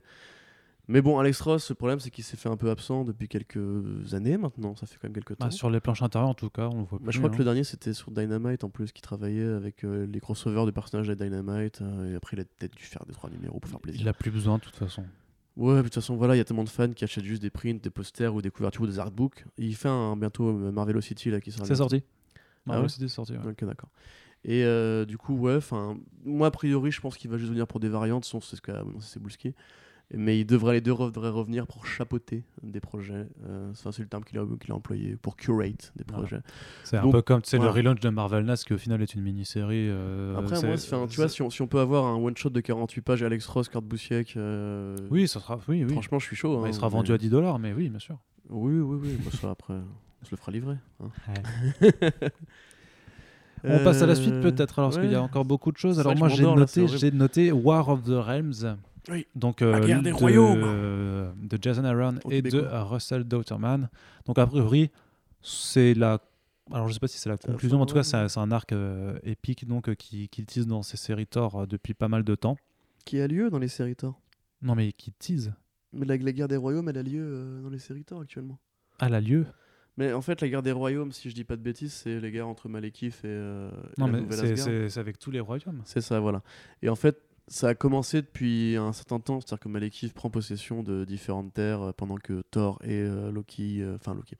Mais 0.89 1.01
bon, 1.01 1.17
Alex 1.19 1.39
Ross, 1.41 1.69
le 1.69 1.75
problème, 1.75 1.99
c'est 2.01 2.09
qu'il 2.09 2.23
s'est 2.25 2.35
fait 2.35 2.49
un 2.49 2.57
peu 2.57 2.69
absent 2.69 3.05
depuis 3.05 3.29
quelques 3.29 4.13
années 4.13 4.37
maintenant, 4.37 4.75
ça 4.75 4.85
fait 4.85 4.97
quand 4.99 5.07
même 5.07 5.13
quelques 5.13 5.37
temps. 5.37 5.45
Bah, 5.45 5.51
sur 5.51 5.69
les 5.69 5.79
planches 5.79 6.01
intérieures, 6.01 6.29
en 6.29 6.33
tout 6.33 6.49
cas, 6.49 6.67
on 6.67 6.79
le 6.79 6.83
voit 6.83 6.99
Bah, 6.99 7.05
plus. 7.05 7.13
je 7.13 7.17
crois 7.19 7.29
hein. 7.29 7.33
que 7.33 7.37
le 7.37 7.43
dernier 7.45 7.63
c'était 7.63 7.93
sur 7.93 8.11
Dynamite 8.11 8.65
en 8.65 8.69
plus, 8.69 8.91
qui 8.91 9.01
travaillait 9.01 9.45
avec 9.47 9.85
euh, 9.85 10.05
les 10.07 10.19
crossovers 10.19 10.65
de 10.65 10.71
personnages 10.71 11.07
de 11.07 11.13
Dynamite, 11.13 11.81
euh, 11.81 12.11
et 12.11 12.15
après 12.15 12.35
il 12.35 12.41
a 12.41 12.43
peut-être 12.43 12.75
dû 12.75 12.83
faire 12.83 13.05
des 13.05 13.13
trois 13.13 13.29
numéros 13.29 13.59
pour 13.61 13.69
faire 13.71 13.79
plaisir. 13.79 14.01
Il 14.01 14.07
a 14.09 14.13
plus 14.13 14.31
besoin, 14.31 14.57
de 14.57 14.63
toute 14.63 14.75
façon. 14.75 15.05
Ouais, 15.55 15.77
de 15.77 15.81
toute 15.83 15.93
façon, 15.95 16.15
voilà, 16.17 16.35
il 16.35 16.39
y 16.39 16.41
a 16.41 16.45
tellement 16.45 16.63
de 16.65 16.69
fans 16.69 16.91
qui 16.91 17.03
achètent 17.05 17.23
juste 17.23 17.41
des 17.41 17.49
prints, 17.51 17.81
des 17.81 17.89
posters 17.89 18.33
ou 18.35 18.41
des 18.41 18.51
couvertures 18.51 18.81
ou 18.83 18.87
des 18.87 18.99
artbooks. 18.99 19.45
Et 19.59 19.65
il 19.65 19.75
fait 19.75 19.89
un 19.89 20.17
bientôt 20.17 20.49
euh, 20.49 20.71
Marvelocity 20.71 21.29
là 21.29 21.39
qui 21.39 21.51
sort. 21.51 21.65
C'est 21.65 21.75
sorti. 21.75 22.03
Ah 22.35 22.39
Marvel 22.65 22.83
ouais 22.83 22.89
City, 22.89 23.07
sorti. 23.07 23.33
ouais. 23.33 23.39
Ok, 23.51 23.63
d'accord. 23.65 23.89
Et 24.43 24.63
euh, 24.65 25.05
du 25.05 25.17
coup, 25.17 25.35
ouais, 25.37 25.55
enfin, 25.55 25.97
moi 26.25 26.47
a 26.47 26.51
priori, 26.51 26.91
je 26.91 26.99
pense 27.01 27.17
qu'il 27.17 27.29
va 27.29 27.37
juste 27.37 27.51
venir 27.51 27.67
pour 27.67 27.79
des 27.79 27.89
variantes, 27.89 28.25
sinon 28.25 28.41
c'est 28.41 28.55
ce 28.55 28.61
qu'a 28.61 28.79
annoncé 28.79 29.13
Cebulski. 29.13 29.53
Mais 30.13 30.37
il 30.37 30.45
devrait, 30.45 30.73
les 30.73 30.81
deux 30.81 30.91
devraient 30.93 31.29
revenir 31.29 31.65
pour 31.67 31.85
chapeauter 31.85 32.43
des 32.63 32.81
projets. 32.81 33.27
Euh, 33.45 33.71
c'est 33.73 33.99
le 33.99 34.07
terme 34.09 34.25
qu'il 34.25 34.37
a, 34.39 34.45
qu'il 34.59 34.69
a 34.73 34.75
employé, 34.75 35.15
pour 35.15 35.37
curate 35.37 35.93
des 35.95 36.03
Voilà. 36.05 36.23
projets. 36.27 36.41
C'est 36.83 36.97
un 36.97 37.09
peu 37.09 37.21
comme 37.21 37.39
voilà. 37.49 37.65
le 37.65 37.71
relaunch 37.71 38.01
de 38.01 38.09
Marvel 38.09 38.43
Nas 38.43 38.57
qui 38.65 38.73
au 38.73 38.77
final 38.77 39.01
est 39.01 39.13
une 39.15 39.21
mini-série. 39.21 39.87
euh, 39.89 40.35
Après, 40.37 40.61
moi, 40.67 40.75
tu 41.07 41.15
vois, 41.15 41.29
si 41.29 41.41
on, 41.41 41.49
si 41.49 41.61
on 41.61 41.67
peut 41.67 41.79
avoir 41.79 42.03
un 42.07 42.17
one-shot 42.17 42.49
de 42.49 42.59
48 42.59 43.01
pages 43.03 43.23
Alex 43.23 43.47
Ross, 43.47 43.69
Kurt 43.69 43.85
Busiek, 43.85 44.35
euh, 44.35 44.97
Oui, 45.11 45.29
ça 45.29 45.39
sera. 45.39 45.57
Oui, 45.69 45.85
oui. 45.85 45.91
franchement, 45.93 46.19
je 46.19 46.25
suis 46.25 46.35
chaud. 46.35 46.57
Bah, 46.57 46.63
hein, 46.65 46.67
il 46.69 46.73
sera 46.73 46.87
mais- 46.87 46.93
vendu 46.93 47.13
à 47.13 47.17
10 47.17 47.29
dollars, 47.29 47.57
mais 47.57 47.71
oui, 47.71 47.87
bien 47.89 47.99
sûr. 47.99 48.17
Oui, 48.49 48.79
oui, 48.81 48.97
oui. 49.01 49.17
bah, 49.23 49.31
ça, 49.39 49.51
après, 49.51 49.75
on 49.75 50.25
se 50.25 50.31
le 50.31 50.35
fera 50.37 50.51
livrer. 50.51 50.75
hein. 50.99 51.09
On 53.63 53.83
passe 53.83 54.01
à 54.01 54.05
la 54.05 54.13
Euh, 54.13 54.15
suite 54.15 54.41
peut-être, 54.41 54.79
alors 54.79 54.91
parce 54.91 55.01
qu'il 55.01 55.11
y 55.11 55.15
a 55.15 55.21
encore 55.21 55.45
beaucoup 55.45 55.71
de 55.71 55.77
choses. 55.77 55.99
Alors 55.99 56.15
moi 56.17 56.29
j'ai 56.29 56.43
noté, 56.43 56.81
horrible. 56.81 56.97
j'ai 56.97 57.11
noté 57.11 57.51
War 57.51 57.87
of 57.89 58.03
the 58.03 58.09
Realms. 58.09 58.77
Oui. 59.09 59.25
Donc, 59.35 59.61
La 59.61 59.79
guerre 59.79 60.03
des 60.03 60.11
de, 60.11 60.15
royaumes. 60.15 60.61
euh, 60.63 61.31
de 61.41 61.57
Jason 61.59 61.83
Aaron 61.85 62.15
et 62.29 62.41
de 62.43 62.49
québécois. 62.49 62.69
euh, 62.71 62.83
Russell 62.83 63.23
Dauterman. 63.23 63.89
Donc, 64.25 64.37
a 64.37 64.45
priori, 64.45 64.91
c'est 65.41 65.93
la. 65.95 66.19
Alors, 66.71 66.87
je 66.87 66.93
sais 66.93 66.99
pas 66.99 67.07
si 67.07 67.17
c'est 67.17 67.27
la 67.29 67.37
conclusion, 67.37 67.77
mais 67.77 67.83
en 67.83 67.85
tout 67.87 67.95
cas, 67.95 68.03
c'est 68.03 68.37
un, 68.37 68.51
arc 68.51 68.71
euh, 68.71 69.17
épique 69.23 69.67
donc, 69.67 69.89
euh, 69.89 69.95
qui, 69.95 70.29
qui 70.29 70.45
tease 70.45 70.67
dans 70.67 70.83
ces 70.83 70.97
séries 70.97 71.25
Thor 71.27 71.61
euh, 71.61 71.65
depuis 71.65 71.93
pas 71.95 72.07
mal 72.07 72.23
de 72.23 72.35
temps. 72.35 72.57
Qui 73.03 73.19
a 73.19 73.27
lieu 73.27 73.49
dans 73.49 73.57
les 73.59 73.67
séries 73.67 73.95
Thor. 73.95 74.21
Non, 74.61 74.75
mais 74.75 74.91
qui 74.93 75.11
tease 75.11 75.51
Mais 75.91 76.05
la, 76.05 76.15
la 76.17 76.31
guerre 76.31 76.47
des 76.47 76.55
royaumes, 76.57 76.87
elle 76.87 76.97
a 76.99 77.03
lieu 77.03 77.23
euh, 77.23 77.61
dans 77.63 77.69
les 77.69 77.79
séries 77.79 78.03
Thor 78.03 78.21
actuellement. 78.21 78.59
à 78.99 79.09
la 79.09 79.19
lieu. 79.19 79.47
Mais 79.97 80.13
en 80.13 80.21
fait, 80.21 80.39
la 80.41 80.47
guerre 80.47 80.61
des 80.63 80.71
royaumes, 80.71 81.11
si 81.11 81.29
je 81.29 81.35
dis 81.35 81.43
pas 81.43 81.55
de 81.57 81.61
bêtises, 81.61 81.93
c'est 81.93 82.19
les 82.19 82.31
guerres 82.31 82.47
entre 82.47 82.69
Malekith 82.69 83.15
et, 83.23 83.27
euh, 83.27 83.69
et 83.69 83.99
Non, 83.99 84.05
la 84.07 84.11
mais 84.13 84.21
nouvelle 84.21 84.57
c'est- 84.89 84.97
avec 84.99 85.19
tous 85.19 85.31
les 85.31 85.39
royaumes. 85.41 85.81
C'est 85.85 86.01
ça, 86.01 86.19
voilà. 86.19 86.41
Et 86.81 86.89
en 86.89 86.95
fait, 86.95 87.21
ça 87.47 87.69
a 87.69 87.75
commencé 87.75 88.21
depuis 88.21 88.77
un 88.77 88.93
certain 88.93 89.19
temps, 89.19 89.41
c'est-à-dire 89.41 89.59
que 89.59 89.67
Malekith 89.69 90.13
prend 90.13 90.29
possession 90.29 90.81
de 90.83 91.03
différentes 91.03 91.53
terres 91.53 91.81
euh, 91.81 91.91
pendant 91.91 92.15
que 92.15 92.41
Thor 92.51 92.79
et 92.83 93.01
euh, 93.01 93.31
Loki, 93.31 93.81
euh, 93.81 93.95
enfin 93.95 94.13
Loki, 94.13 94.37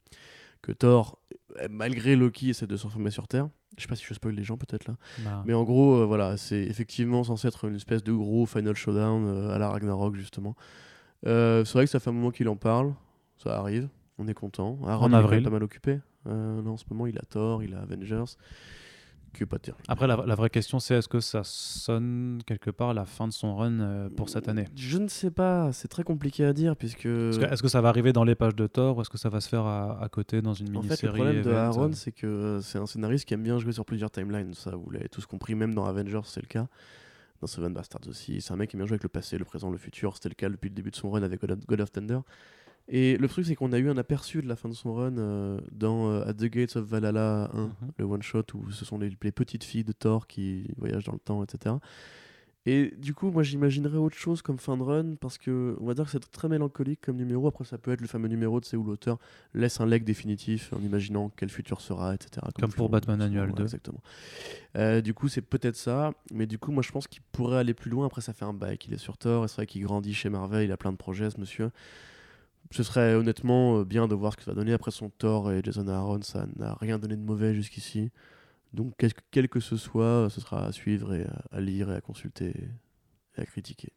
que 0.62 0.72
Thor, 0.72 1.20
malgré 1.70 2.16
Loki, 2.16 2.52
essaie 2.52 2.68
de 2.68 2.78
se 2.78 2.86
reformer 2.88 3.12
sur 3.12 3.28
Terre. 3.28 3.49
Je 3.78 3.82
sais 3.84 3.88
pas 3.89 3.95
si 3.95 4.06
je 4.06 4.14
spoil 4.14 4.34
les 4.36 4.43
gens 4.43 4.58
peut-être 4.58 4.86
là. 4.88 4.95
Bah, 5.26 5.43
Mais 5.45 5.54
en 5.54 5.64
gros, 5.64 6.06
voilà, 6.08 6.38
c'est 6.38 6.62
effectivement 6.64 7.24
censé 7.26 7.47
être 7.49 7.66
une 7.68 7.76
espèce 7.76 8.04
de 8.04 8.14
gros 8.14 8.45
final 8.45 8.76
showdown 8.76 9.49
à 9.49 9.58
la 9.58 9.70
Ragnarok 9.70 10.16
justement. 10.16 10.56
C'est 11.24 11.64
vrai 11.74 11.86
que 11.86 11.89
ça 11.91 11.99
fait 11.99 12.10
un 12.10 12.14
moment 12.14 12.32
qu'il 12.32 12.47
en 12.49 12.56
parle, 12.56 12.93
ça 13.38 13.58
arrive, 13.58 13.88
on 14.22 14.28
est 14.28 14.34
content. 14.34 14.78
Aaron 14.86 15.11
En 15.13 15.32
il 15.32 15.34
est 15.39 15.41
pas 15.41 15.49
mal 15.49 15.63
occupé. 15.63 15.99
Euh, 16.28 16.61
là, 16.61 16.69
en 16.69 16.78
ce 16.78 16.86
moment, 16.89 17.07
il 17.07 17.17
a 17.17 17.22
Thor, 17.22 17.63
il 17.63 17.74
a 17.74 17.80
Avengers, 17.82 18.24
qui 19.34 19.43
est 19.43 19.45
pas 19.45 19.57
terrible. 19.59 19.84
Après, 19.88 20.05
la, 20.07 20.17
la 20.26 20.36
vraie 20.36 20.49
question, 20.49 20.80
c'est 20.80 20.95
est-ce 20.95 21.07
que 21.07 21.19
ça 21.19 21.41
sonne 21.43 22.41
quelque 22.45 22.69
part 22.69 22.93
la 22.93 23.05
fin 23.05 23.28
de 23.28 23.34
son 23.34 23.55
run 23.55 23.80
euh, 23.80 24.09
pour 24.09 24.30
cette 24.30 24.47
année? 24.49 24.65
Je 24.76 24.97
ne 24.97 25.07
sais 25.07 25.32
pas, 25.32 25.72
c'est 25.72 25.88
très 25.88 26.03
compliqué 26.03 26.45
à 26.45 26.53
dire 26.53 26.76
puisque. 26.76 27.05
Est-ce 27.05 27.61
que, 27.63 27.67
ça 27.69 27.82
va 27.82 27.89
arriver 27.89 28.13
dans 28.13 28.24
les 28.24 28.36
pages 28.36 28.55
de 28.55 28.67
Thor 28.67 28.97
ou 28.97 29.01
est-ce 29.01 29.09
que 29.09 29.17
ça 29.17 29.30
va 29.30 29.41
se 29.41 29.49
faire 29.49 29.65
à, 29.65 30.01
à 30.03 30.09
côté 30.09 30.41
dans 30.41 30.53
une 30.53 30.76
En 30.78 30.82
fait, 30.82 30.88
mini-série 30.89 31.17
le 31.19 31.24
problème 31.24 31.41
de 31.43 31.51
Aaron, 31.51 31.91
c'est 31.93 32.11
que 32.11 32.28
euh, 32.28 32.61
c'est 32.61 32.78
un 32.78 32.86
scénariste 32.86 33.26
qui 33.26 33.34
aime 33.34 33.43
bien 33.43 33.57
jouer 33.57 33.72
sur 33.72 33.86
plusieurs 33.86 34.11
timelines. 34.11 34.53
Ça, 34.53 34.72
vous 34.76 34.89
l'avez 34.91 35.09
tous 35.09 35.26
compris, 35.26 35.55
même 35.55 35.74
dans 35.74 35.86
Avengers, 35.86 36.22
c'est 36.26 36.41
le 36.41 36.47
cas. 36.47 36.67
Dans 37.39 37.47
Seven 37.47 37.74
Bastards 37.74 38.07
aussi. 38.07 38.39
C'est 38.39 38.53
un 38.53 38.55
mec 38.55 38.69
qui 38.69 38.76
aime 38.76 38.82
bien 38.82 38.86
jouer 38.86 38.93
avec 38.95 39.01
le 39.03 39.09
passé, 39.09 39.39
le 39.39 39.45
présent, 39.45 39.72
le 39.72 39.78
futur. 39.80 40.13
C'était 40.13 40.30
le 40.30 40.36
cas 40.36 40.47
depuis 40.47 40.69
le 40.69 40.76
début 40.76 40.91
de 40.91 40.95
son 40.95 41.09
run 41.09 41.24
avec 41.24 41.41
God 41.41 41.49
of- 41.53 41.65
God 41.65 41.82
of 41.82 41.91
Thunder. 41.91 42.19
Et 42.94 43.18
le 43.18 43.28
truc, 43.30 43.46
c'est 43.46 43.56
qu'on 43.56 43.72
a 43.72 43.80
eu 43.80 43.89
un 43.89 43.98
aperçu 43.98 44.42
de 44.42 44.48
la 44.50 44.58
fin 44.58 44.68
de 44.68 44.74
son 44.74 44.94
run 44.94 45.18
euh, 45.18 45.58
dans 45.72 46.10
euh, 46.12 46.26
At 46.28 46.34
the 46.34 46.46
Gates 46.46 46.76
of 46.76 46.86
Valhalla 46.86 47.50
1, 47.54 47.58
Mhm. 47.68 47.72
le 47.98 48.06
one-shot 48.06 48.44
où 48.54 48.70
ce 48.72 48.84
sont 48.84 49.00
les, 49.00 49.10
les 49.24 49.32
petites 49.32 49.64
filles 49.64 49.86
de 49.86 49.94
Thor 49.94 50.28
qui 50.28 50.68
voyagent 50.78 51.06
dans 51.06 51.14
le 51.14 51.20
temps, 51.20 51.42
etc. 51.42 51.76
Et 52.68 52.94
du 52.98 53.16
coup, 53.16 53.32
moi, 53.32 53.42
j'imaginerais 53.42 53.98
autre 53.98 54.18
chose 54.18 54.44
comme 54.44 54.60
fin 54.60 54.78
de 54.78 54.84
run 54.84 55.16
parce 55.16 55.39
que, 55.39 55.76
on 55.80 55.86
va 55.88 55.96
dire 55.96 56.06
que 56.06 56.12
c'est 56.12 56.32
très 56.32 56.48
mélancolique 56.48 57.00
comme 57.02 57.16
numéro. 57.16 57.48
Après, 57.48 57.64
ça 57.64 57.80
peut 57.80 57.92
être 57.92 58.02
le 58.02 58.08
fameux 58.08 58.28
numéro 58.28 58.60
de 58.60 58.66
c'est 58.66 58.78
où 58.78 58.84
l'auteur 58.84 59.18
laisse 59.56 59.80
un 59.82 59.88
leg 59.88 60.04
définitif 60.04 60.72
en 60.74 60.80
imaginant 60.82 61.32
quel 61.36 61.50
futur 61.50 61.82
sera, 61.82 62.14
etc. 62.14 62.46
Comme 62.60 62.72
pour 62.72 62.89
Batman 62.89 63.20
Annual 63.22 63.48
ouais, 63.50 63.56
2. 63.56 63.64
Exactement. 63.64 64.02
Euh, 64.78 65.02
du 65.02 65.16
coup, 65.16 65.28
c'est 65.28 65.42
peut-être 65.42 65.76
ça. 65.78 66.12
Mais 66.32 66.46
du 66.46 66.60
coup, 66.60 66.72
moi, 66.72 66.84
je 66.86 66.92
pense 66.92 67.08
qu'il 67.08 67.24
pourrait 67.32 67.58
aller 67.58 67.74
plus 67.74 67.89
loin. 67.89 68.06
Après, 68.06 68.22
ça 68.22 68.34
fait 68.34 68.46
un 68.46 68.54
bail 68.54 68.78
qu'il 68.78 68.94
est 68.94 68.98
sur 69.00 69.18
Thor. 69.18 69.46
Et 69.46 69.48
c'est 69.48 69.56
vrai 69.56 69.66
qu'il 69.66 69.82
grandit 69.84 70.14
chez 70.14 70.30
Marvel. 70.30 70.64
Il 70.66 70.72
a 70.72 70.78
plein 70.78 70.92
de 70.92 70.98
projets, 70.98 71.32
ce 71.32 71.39
monsieur. 71.39 71.72
Ce 72.72 72.84
serait 72.84 73.15
honnêtement 73.15 73.80
euh, 73.80 73.86
bien 73.86 74.07
de 74.07 74.15
voir 74.15 74.34
ce 74.34 74.38
que 74.38 74.43
ça 74.43 74.51
va 74.51 74.55
donner. 74.55 74.74
Après 74.74 74.91
son 74.91 75.09
Thor 75.09 75.51
et 75.51 75.61
Jason 75.63 75.88
Aaron, 75.88 76.22
ça 76.22 76.47
n'a 76.55 76.76
rien 76.80 76.97
donné 76.97 77.15
de 77.15 77.22
mauvais 77.22 77.53
jusqu'ici. 77.53 78.11
Donc, 78.74 78.93
quel 79.32 79.49
que, 79.49 79.59
ce 79.59 79.76
soit, 79.76 80.30
ce 80.30 80.39
sera 80.39 80.65
à 80.65 80.72
suivre 80.72 81.13
et 81.13 81.28
à 81.51 81.59
lire 81.59 81.91
et 81.91 81.95
à 81.95 82.01
consulter 82.01 82.53
et 83.38 83.41
à 83.41 83.45
critiquer. 83.45 83.91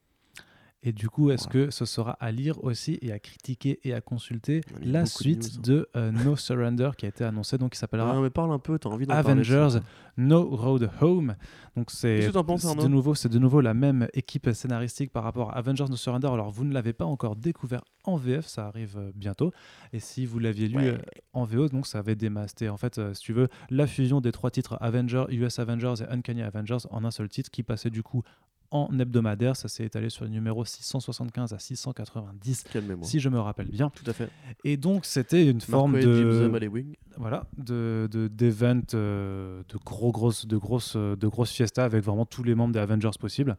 Et 0.87 0.93
du 0.93 1.09
coup, 1.09 1.31
est-ce 1.31 1.49
Voilà. 1.51 1.67
que 1.69 1.71
ce 1.73 1.87
sera 1.87 2.13
à 2.21 2.31
lire 2.31 2.63
aussi 2.63 2.99
et 3.01 3.11
à 3.11 3.19
critiquer 3.19 3.81
et 3.85 3.95
à 3.95 4.01
consulter 4.03 4.61
la 4.83 5.03
de 5.05 5.09
suite 5.09 5.39
news, 5.43 5.59
hein. 5.59 5.63
de 5.65 5.89
euh, 5.97 6.11
No 6.13 6.37
Surrender 6.37 6.91
qui 6.99 7.07
a 7.07 7.09
été 7.09 7.25
annoncée, 7.25 7.57
donc 7.57 7.73
qui 7.73 7.79
s'appellera 7.79 8.13
Ah, 8.17 8.21
mais 8.21 8.29
parle 8.31 8.53
un 8.53 8.59
peu, 8.59 8.79
t'as 8.79 8.91
envie 8.91 9.07
parler. 9.07 9.31
Avengers. 9.31 9.79
No 10.17 10.45
Road 10.45 10.91
Home. 11.01 11.35
Donc 11.75 11.91
c'est 11.91 12.21
de 12.31 12.87
nouveau 12.87 13.15
c'est 13.17 13.29
de 13.29 13.39
nouveau 13.41 13.61
la 13.61 13.75
même 13.75 14.07
équipe 14.15 14.49
scénaristique 14.53 15.11
par 15.11 15.25
rapport 15.25 15.51
à 15.51 15.55
Avengers 15.57 15.87
No 15.89 15.97
Surrender. 15.97 16.29
Alors 16.29 16.51
vous 16.51 16.65
ne 16.65 16.73
l'avez 16.73 16.93
pas 16.93 17.05
encore 17.07 17.35
découvert 17.35 17.83
en 18.05 18.17
VF, 18.17 18.47
ça 18.47 18.67
arrive 18.67 18.97
euh, 18.99 19.11
bientôt. 19.15 19.51
Et 19.93 19.99
si 19.99 20.27
vous 20.27 20.39
l'aviez 20.39 20.69
lu 20.69 20.77
Ouais. 20.77 20.89
euh, 20.89 20.99
en 21.33 21.45
VO, 21.45 21.69
donc 21.69 21.87
ça 21.87 21.99
avait 21.99 22.15
démasté 22.15 22.69
en 22.69 22.77
fait 22.77 23.01
si 23.15 23.23
tu 23.23 23.33
veux 23.33 23.49
la 23.71 23.87
fusion 23.87 24.21
des 24.21 24.31
trois 24.33 24.51
titres 24.51 24.77
Avengers, 24.81 25.25
US 25.31 25.59
Avengers 25.59 25.95
et 26.03 26.13
Uncanny 26.13 26.43
Avengers 26.43 26.87
en 26.91 27.05
un 27.05 27.11
seul 27.11 27.29
titre 27.29 27.51
qui 27.51 27.63
passait 27.63 27.91
du 27.91 28.03
coup 28.03 28.23
en 28.71 28.89
hebdomadaire. 28.99 29.57
Ça 29.57 29.69
s'est 29.69 29.85
étalé 29.85 30.11
sur 30.11 30.25
le 30.25 30.31
numéro 30.31 30.65
675 30.65 31.53
à 31.53 31.59
690 31.59 32.65
Calmez-moi. 32.73 33.07
si 33.07 33.21
je 33.21 33.29
me 33.29 33.39
rappelle 33.41 33.69
bien. 33.69 33.91
Tout 33.91 34.09
à 34.09 34.13
fait. 34.13 34.29
Et 34.65 34.77
donc 34.77 35.05
c'était 35.05 35.49
une 35.49 35.61
forme 35.61 35.93
Marco 35.93 36.07
de 36.07 36.59
les 36.59 36.85
voilà, 37.17 37.47
de 37.59 38.09
de- 38.11 38.29
d'event, 38.29 38.81
euh, 38.95 39.63
de 39.69 39.79
gros 39.85 40.11
grosses, 40.13 40.47
de 40.47 40.57
grosses, 40.57 40.95
euh, 40.97 41.15
de 41.17 41.27
grosses 41.29 41.53
fiestas 41.53 41.85
avec 41.85 42.03
vraiment 42.05 42.27
tous 42.27 42.43
les 42.43 42.55
membres 42.55 42.73
des 42.73 42.81
Avengers 42.81 43.11
possibles, 43.21 43.57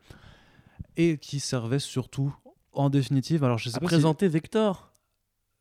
et 0.97 1.17
qui 1.17 1.39
servait 1.39 1.79
surtout, 1.79 2.35
en 2.73 2.89
définitive, 2.89 3.43
alors 3.43 3.57
je 3.57 3.69
sais 3.69 3.77
À 3.77 3.79
pas 3.79 3.85
présenter 3.85 4.25
si 4.27 4.33
Vector, 4.33 4.91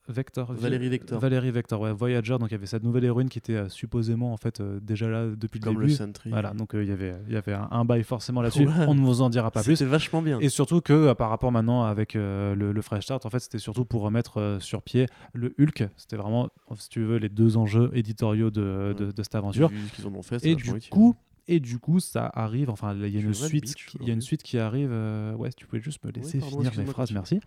Valérie 0.08 0.88
Vector. 0.88 1.18
Valérie 1.18 1.50
Vector, 1.50 1.80
ouais, 1.80 1.92
Voyager, 1.92 2.36
donc 2.38 2.48
il 2.50 2.52
y 2.52 2.54
avait 2.54 2.66
cette 2.66 2.82
nouvelle 2.82 3.04
héroïne 3.04 3.28
qui 3.28 3.38
était 3.38 3.54
euh, 3.54 3.68
supposément 3.68 4.32
en 4.32 4.36
fait 4.36 4.60
euh, 4.60 4.78
déjà 4.82 5.08
là 5.08 5.26
depuis 5.36 5.60
le 5.60 5.64
Comme 5.64 5.80
le 5.80 5.86
début. 5.86 5.96
Sentry. 5.96 6.30
Voilà, 6.30 6.52
donc 6.52 6.74
euh, 6.74 6.82
il 6.82 6.88
y 6.88 6.92
avait, 6.92 7.14
il 7.26 7.32
y 7.32 7.36
avait 7.36 7.54
un, 7.54 7.68
un 7.70 7.84
bail 7.84 8.02
forcément 8.02 8.42
là-dessus. 8.42 8.66
Ouais. 8.66 8.84
On 8.86 8.94
ne 8.94 9.00
vous 9.00 9.22
en 9.22 9.30
dira 9.30 9.50
pas 9.50 9.62
plus. 9.62 9.76
C'était 9.76 9.88
vachement 9.90 10.20
bien. 10.22 10.38
Et 10.40 10.48
surtout 10.48 10.80
que 10.80 10.92
euh, 10.92 11.14
par 11.14 11.30
rapport 11.30 11.52
maintenant 11.52 11.84
avec 11.84 12.14
le, 12.14 12.54
le 12.54 12.82
Fresh 12.82 13.04
Start, 13.04 13.24
en 13.24 13.30
fait, 13.30 13.40
c'était 13.40 13.58
surtout 13.58 13.84
pour 13.84 14.02
remettre 14.02 14.58
sur 14.60 14.82
pied 14.82 15.06
le 15.32 15.54
Hulk. 15.58 15.88
C'était 15.96 16.16
vraiment, 16.16 16.48
si 16.76 16.88
tu 16.88 17.02
veux, 17.02 17.16
les 17.16 17.28
deux 17.28 17.56
enjeux 17.56 17.90
éditoriaux 17.94 18.50
de, 18.50 18.94
de, 18.98 19.10
de 19.12 19.22
cette 19.22 19.34
aventure. 19.34 19.70
En 20.04 20.14
ont 20.14 20.22
fait, 20.22 20.38
c'est 20.38 20.50
Et 20.50 20.54
du 20.54 20.68
utile. 20.70 20.90
coup, 20.90 21.14
et 21.48 21.60
du 21.60 21.78
coup, 21.78 22.00
ça 22.00 22.30
arrive. 22.34 22.68
Enfin, 22.70 22.94
il 22.94 23.08
y 23.08 23.16
a 23.16 23.20
une 23.20 23.32
suite, 23.34 23.74
il 24.00 24.06
y 24.06 24.10
a 24.10 24.14
une 24.14 24.20
suite 24.20 24.42
qui 24.42 24.58
arrive. 24.58 24.90
euh, 24.92 25.34
ouais, 25.34 25.50
si 25.50 25.56
tu 25.56 25.66
pouvais 25.66 25.80
juste 25.82 26.04
me 26.04 26.10
laisser 26.10 26.38
pardon, 26.38 26.58
finir 26.58 26.72
mes 26.76 26.84
phrases, 26.86 27.12
merci. 27.12 27.40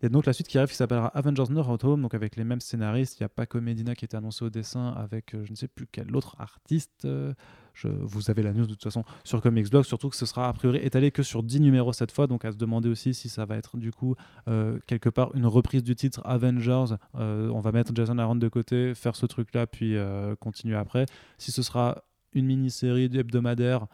Il 0.00 0.04
y 0.04 0.06
a 0.06 0.08
donc 0.10 0.26
la 0.26 0.32
suite 0.32 0.48
qui 0.48 0.58
arrive 0.58 0.70
qui 0.70 0.76
s'appellera 0.76 1.08
Avengers 1.08 1.50
No 1.50 1.62
Home, 1.82 2.02
donc 2.02 2.14
avec 2.14 2.36
les 2.36 2.44
mêmes 2.44 2.60
scénaristes. 2.60 3.18
Il 3.18 3.22
y 3.22 3.24
a 3.24 3.28
Paco 3.28 3.60
Medina 3.60 3.94
qui 3.94 4.04
était 4.04 4.16
annoncé 4.16 4.44
au 4.44 4.50
dessin 4.50 4.90
avec 4.90 5.34
euh, 5.34 5.44
je 5.44 5.50
ne 5.50 5.56
sais 5.56 5.68
plus 5.68 5.86
quel 5.90 6.14
autre 6.14 6.36
artiste. 6.38 7.04
euh, 7.04 7.32
vous 7.84 8.30
avez 8.30 8.42
la 8.42 8.52
news 8.52 8.66
de 8.66 8.72
toute 8.72 8.82
façon 8.82 9.04
sur 9.24 9.40
Comics 9.42 9.70
Blog, 9.70 9.84
surtout 9.84 10.08
que 10.08 10.16
ce 10.16 10.26
sera 10.26 10.48
a 10.48 10.52
priori 10.52 10.78
étalé 10.78 11.10
que 11.10 11.22
sur 11.22 11.42
10 11.42 11.60
numéros 11.60 11.92
cette 11.92 12.12
fois, 12.12 12.26
donc 12.26 12.44
à 12.44 12.52
se 12.52 12.56
demander 12.56 12.88
aussi 12.88 13.12
si 13.12 13.28
ça 13.28 13.44
va 13.44 13.56
être 13.56 13.76
du 13.76 13.92
coup 13.92 14.16
euh, 14.48 14.78
quelque 14.86 15.08
part 15.10 15.34
une 15.34 15.46
reprise 15.46 15.82
du 15.82 15.94
titre 15.94 16.22
Avengers. 16.24 16.96
On 17.14 17.60
va 17.60 17.72
mettre 17.72 17.92
Jason 17.94 18.18
Aaron 18.18 18.36
de 18.36 18.48
côté, 18.48 18.94
faire 18.94 19.16
ce 19.16 19.26
truc-là, 19.26 19.66
puis 19.66 19.96
euh, 19.96 20.34
continuer 20.36 20.76
après. 20.76 21.06
Si 21.38 21.52
ce 21.52 21.62
sera 21.62 22.02
une 22.32 22.46
mini-série 22.46 23.04
hebdomadaire 23.04 23.86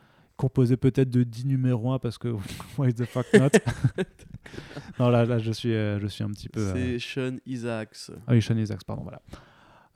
composée 0.43 0.77
peut-être 0.77 1.09
de 1.09 1.23
10 1.23 1.47
numéros 1.47 1.93
1 1.93 2.01
parce 2.01 2.19
que 2.19 2.29
why 2.79 2.93
the 2.93 3.05
fuck 3.05 3.27
not? 3.35 3.51
Non 4.99 5.09
là, 5.09 5.25
là 5.25 5.39
je 5.39 5.53
suis 5.53 5.73
euh, 5.73 6.01
je 6.01 6.07
suis 6.09 6.25
un 6.25 6.31
petit 6.31 6.49
peu 6.49 6.61
euh, 6.61 6.73
C'est 6.75 6.99
Sean 6.99 7.37
Isaacs. 7.47 8.11
ah 8.27 8.33
oui, 8.33 8.43
Sean 8.43 8.57
Isaacs, 8.57 8.85
pardon, 8.85 9.03
voilà. 9.03 9.23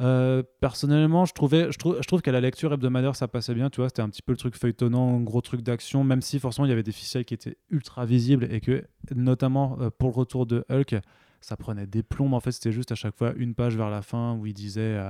Euh, 0.03 0.43
personnellement, 0.61 1.25
je 1.25 1.33
trouvais, 1.33 1.73
je 1.73 1.79
trouve, 1.79 1.97
je 2.01 2.07
trouve 2.07 2.23
qu'à 2.23 2.33
la 2.33 2.41
lecture 2.41 2.73
hebdomadaire, 2.73 3.17
ça 3.17 3.29
passait 3.29 3.55
bien. 3.55 3.71
Tu 3.71 3.81
vois, 3.81 3.89
c'était 3.89 4.03
un 4.03 4.09
petit 4.09 4.23
peu 4.23 4.33
le 4.33 4.39
truc 4.39 4.57
feuilletonnant, 4.57 5.21
gros 5.21 5.41
truc 5.41 5.63
d'action, 5.63 6.05
même 6.05 6.21
si 6.21 6.39
forcément 6.39 6.67
il 6.67 6.69
y 6.69 6.73
avait 6.73 6.83
des 6.83 6.93
ficelles 6.93 7.25
qui 7.25 7.35
étaient 7.35 7.57
ultra 7.71 8.05
visibles 8.05 8.47
et 8.51 8.61
que, 8.61 8.85
notamment 9.15 9.79
euh, 9.81 9.91
pour 9.91 10.11
le 10.11 10.15
retour 10.15 10.47
de 10.47 10.65
Hulk, 10.71 10.97
ça 11.41 11.57
prenait 11.57 11.87
des 11.87 12.03
plombs. 12.03 12.33
En 12.35 12.41
fait, 12.41 12.53
c'était 12.53 12.73
juste 12.73 12.93
à 12.93 12.95
chaque 12.95 13.17
fois 13.17 13.33
une 13.37 13.55
page 13.55 13.77
vers 13.77 13.91
la 13.91 14.03
fin 14.03 14.35
où 14.35 14.47
il 14.47 14.55
disait. 14.55 15.01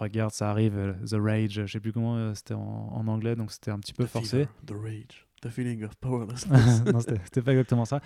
Euh, 0.00 0.04
Regarde, 0.04 0.32
ça 0.32 0.50
arrive, 0.50 0.76
euh, 0.76 0.92
The 1.08 1.16
Rage, 1.20 1.62
je 1.66 1.66
sais 1.66 1.80
plus 1.80 1.92
comment 1.92 2.16
euh, 2.16 2.34
c'était 2.34 2.54
en, 2.54 2.60
en 2.60 3.06
anglais, 3.08 3.36
donc 3.36 3.52
c'était 3.52 3.70
un 3.70 3.78
petit 3.78 3.92
peu 3.92 4.04
The 4.04 4.08
forcé. 4.08 4.28
fever, 4.44 4.48
The 4.66 4.72
rage. 4.82 5.26
The 5.42 5.48
feeling 5.48 5.82
of 5.84 5.96
powerlessness. 5.96 6.84
non, 6.92 7.00
c'était 7.00 7.40
pas 7.40 7.52
exactement 7.52 7.86
ça. 7.86 8.00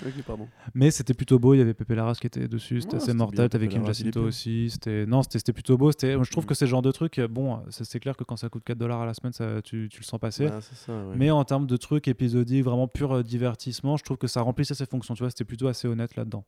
Mais 0.72 0.92
c'était 0.92 1.14
plutôt 1.14 1.40
beau, 1.40 1.54
il 1.54 1.58
y 1.58 1.60
avait 1.62 1.74
Pepe 1.74 1.90
Larraz 1.90 2.14
qui 2.20 2.28
était 2.28 2.46
dessus, 2.46 2.80
c'était 2.80 2.94
Ouais, 2.94 3.02
assez 3.02 3.12
mortel, 3.12 3.48
t'avais 3.48 3.66
Kim 3.66 3.84
Jacinto 3.84 4.22
aussi, 4.22 4.70
c'était 4.70 5.04
non, 5.04 5.22
c'était 5.28 5.52
plutôt 5.52 5.76
beau, 5.76 5.90
c'était 5.90 6.12
je 6.12 6.30
trouve 6.30 6.44
Mm. 6.44 6.46
que 6.46 6.54
c'est 6.54 6.66
le 6.66 6.70
genre 6.70 6.82
de 6.82 6.92
truc 6.92 7.18
euh, 7.18 7.26
bon, 7.26 7.60
c'est 7.70 7.98
clair 7.98 8.16
que 8.16 8.22
quand 8.22 8.36
ça 8.36 8.48
coûte 8.48 8.62
4 8.62 8.78
dollars 8.78 9.00
à 9.00 9.06
la 9.06 9.14
semaine, 9.14 9.32
ça, 9.32 9.60
tu, 9.62 9.88
tu 9.90 9.98
le 9.98 10.04
sens 10.04 10.20
passer. 10.20 10.46
Ah, 10.46 10.60
ça, 10.60 10.92
ouais. 10.92 11.14
Mais 11.16 11.32
en 11.32 11.42
termes 11.44 11.66
de 11.66 11.76
trucs 11.76 12.06
épisodiques, 12.06 12.62
vraiment 12.62 12.86
pur 12.86 13.10
euh, 13.10 13.22
divertissement, 13.24 13.96
je 13.96 14.04
trouve 14.04 14.16
que 14.18 14.28
ça 14.28 14.40
remplissait 14.40 14.74
ses 14.74 14.86
fonctions, 14.86 15.14
tu 15.14 15.24
vois, 15.24 15.30
c'était 15.30 15.44
plutôt 15.44 15.66
assez 15.66 15.88
honnête 15.88 16.14
là-dedans. 16.14 16.44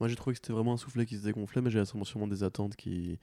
Moi, 0.00 0.08
j'ai 0.08 0.16
trouvé 0.16 0.32
que 0.32 0.38
c'était 0.42 0.54
vraiment 0.54 0.72
un 0.72 0.76
soufflet 0.78 1.04
qui 1.04 1.18
se 1.18 1.24
dégonflait, 1.24 1.60
mais 1.60 1.68
j'avais 1.70 1.84
sûrement 1.84 2.26
des 2.26 2.42
attentes 2.42 2.74
qui, 2.76 3.18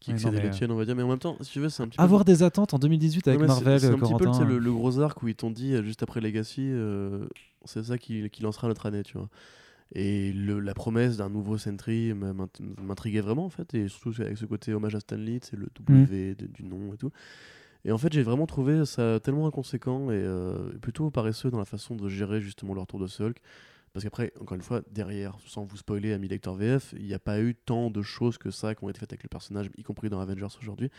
qui 0.00 0.12
non, 0.14 0.18
mais, 0.32 0.40
les 0.40 0.46
euh, 0.48 0.50
tiennes, 0.50 0.70
on 0.70 0.76
va 0.76 0.84
dire. 0.84 0.94
Mais 0.96 1.02
en 1.02 1.08
même 1.08 1.18
temps, 1.18 1.36
si 1.40 1.50
tu 1.52 1.60
veux, 1.60 1.68
c'est 1.68 1.82
un 1.82 1.88
petit 1.88 1.96
peu. 1.96 2.02
Avoir 2.02 2.24
des 2.24 2.42
attentes 2.42 2.74
en 2.74 2.78
2018 2.78 3.26
avec 3.28 3.40
c'est- 3.40 3.46
Marvel, 3.46 3.80
C'est 3.80 3.86
un 3.86 3.92
euh, 3.92 3.96
petit 3.96 4.14
peu 4.14 4.44
le, 4.44 4.58
le 4.58 4.72
gros 4.72 5.00
arc 5.00 5.22
où 5.22 5.28
ils 5.28 5.34
t'ont 5.34 5.50
dit, 5.50 5.74
euh, 5.74 5.82
juste 5.82 6.02
après 6.02 6.20
Legacy, 6.20 6.62
euh, 6.64 7.26
c'est 7.64 7.82
ça 7.84 7.98
qui, 7.98 8.28
qui 8.30 8.42
lancera 8.42 8.68
notre 8.68 8.86
année, 8.86 9.02
tu 9.02 9.18
vois. 9.18 9.28
Et 9.94 10.32
le, 10.32 10.60
la 10.60 10.74
promesse 10.74 11.16
d'un 11.16 11.30
nouveau 11.30 11.56
Sentry 11.58 12.12
m'intriguait 12.14 13.20
vraiment, 13.22 13.46
en 13.46 13.50
fait. 13.50 13.72
Et 13.74 13.88
surtout 13.88 14.12
avec 14.20 14.36
ce 14.36 14.44
côté 14.44 14.74
hommage 14.74 14.94
à 14.94 15.00
Stan 15.00 15.16
Lee, 15.16 15.40
c'est 15.42 15.56
le 15.56 15.66
Mm. 15.66 16.04
W 16.04 16.34
de- 16.34 16.46
du 16.46 16.62
nom 16.64 16.92
et 16.92 16.96
tout. 16.96 17.10
Et 17.84 17.92
en 17.92 17.96
fait, 17.98 18.12
j'ai 18.12 18.22
vraiment 18.22 18.46
trouvé 18.46 18.84
ça 18.84 19.18
tellement 19.22 19.46
inconséquent 19.46 20.10
et 20.10 20.14
euh, 20.16 20.72
plutôt 20.82 21.10
paresseux 21.10 21.50
dans 21.50 21.58
la 21.58 21.64
façon 21.64 21.94
de 21.96 22.08
gérer 22.08 22.40
justement 22.40 22.74
leur 22.74 22.86
tour 22.86 23.00
de 23.00 23.06
Hulk. 23.06 23.38
Parce 23.92 24.04
qu'après, 24.04 24.32
encore 24.40 24.54
une 24.56 24.62
fois, 24.62 24.82
derrière, 24.90 25.36
sans 25.46 25.64
vous 25.64 25.76
spoiler, 25.76 26.12
ami 26.12 26.28
lecteur 26.28 26.54
VF, 26.54 26.94
il 26.98 27.06
n'y 27.06 27.14
a 27.14 27.18
pas 27.18 27.40
eu 27.40 27.54
tant 27.54 27.90
de 27.90 28.02
choses 28.02 28.38
que 28.38 28.50
ça 28.50 28.74
qui 28.74 28.84
ont 28.84 28.88
été 28.90 29.00
faites 29.00 29.12
avec 29.12 29.22
le 29.22 29.28
personnage, 29.28 29.70
y 29.76 29.82
compris 29.82 30.08
dans 30.10 30.20
Avengers 30.20 30.46
aujourd'hui. 30.60 30.90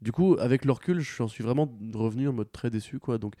Du 0.00 0.12
coup, 0.12 0.36
avec 0.38 0.64
le 0.64 0.72
recul, 0.72 1.00
j'en 1.00 1.28
suis 1.28 1.44
vraiment 1.44 1.68
revenu 1.92 2.28
en 2.28 2.32
mode 2.32 2.50
très 2.52 2.70
déçu, 2.70 2.98
quoi. 2.98 3.18
Donc, 3.18 3.34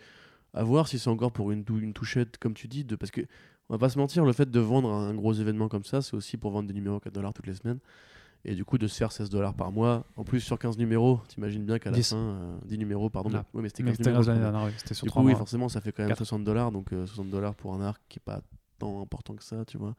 à 0.52 0.64
voir 0.64 0.88
si 0.88 0.98
c'est 0.98 1.08
encore 1.08 1.32
pour 1.32 1.52
une, 1.52 1.64
une 1.80 1.92
touchette, 1.92 2.36
comme 2.38 2.54
tu 2.54 2.68
dis, 2.68 2.84
de, 2.84 2.96
parce 2.96 3.10
que 3.10 3.20
on 3.68 3.74
va 3.74 3.78
pas 3.78 3.88
se 3.88 3.98
mentir, 3.98 4.24
le 4.24 4.32
fait 4.32 4.50
de 4.50 4.60
vendre 4.60 4.90
un 4.92 5.14
gros 5.14 5.32
événement 5.32 5.68
comme 5.68 5.84
ça, 5.84 6.02
c'est 6.02 6.14
aussi 6.14 6.36
pour 6.36 6.50
vendre 6.50 6.66
des 6.66 6.74
numéros 6.74 6.96
à 6.96 7.00
4 7.00 7.12
dollars 7.14 7.32
toutes 7.32 7.46
les 7.46 7.54
semaines. 7.54 7.78
Et 8.44 8.54
du 8.54 8.64
coup, 8.64 8.78
de 8.78 8.86
se 8.88 8.96
faire 8.96 9.12
16 9.12 9.30
dollars 9.30 9.54
par 9.54 9.70
mois, 9.70 10.06
en 10.16 10.24
plus 10.24 10.40
sur 10.40 10.58
15 10.58 10.76
numéros, 10.78 11.20
t'imagines 11.28 11.64
bien 11.64 11.78
qu'à 11.78 11.90
la 11.90 11.96
10. 11.96 12.10
fin, 12.10 12.16
euh, 12.16 12.56
10 12.64 12.78
numéros, 12.78 13.10
pardon. 13.10 13.30
Ah. 13.34 13.44
mais- 13.52 13.58
ouais, 13.58 13.62
mais 13.62 13.68
c'était 13.68 13.82
Mais 13.84 13.90
15 13.90 13.98
c'était 13.98 14.10
numéros. 14.10 14.24
dernière, 14.52 14.72
sur 14.92 15.04
Du 15.06 15.10
coup, 15.12 15.20
oui, 15.22 15.34
forcément, 15.36 15.68
ça 15.68 15.80
fait 15.80 15.92
quand 15.92 16.02
même 16.02 16.08
Quatre. 16.08 16.18
60 16.18 16.42
dollars, 16.42 16.72
donc 16.72 16.92
euh, 16.92 17.06
60 17.06 17.30
dollars 17.30 17.54
pour 17.54 17.74
un 17.74 17.80
arc 17.82 18.02
qui 18.08 18.18
est 18.18 18.22
pas 18.24 18.40
tant 18.80 19.02
important 19.02 19.36
que 19.36 19.44
ça, 19.44 19.64
tu 19.66 19.78
vois. 19.78 19.94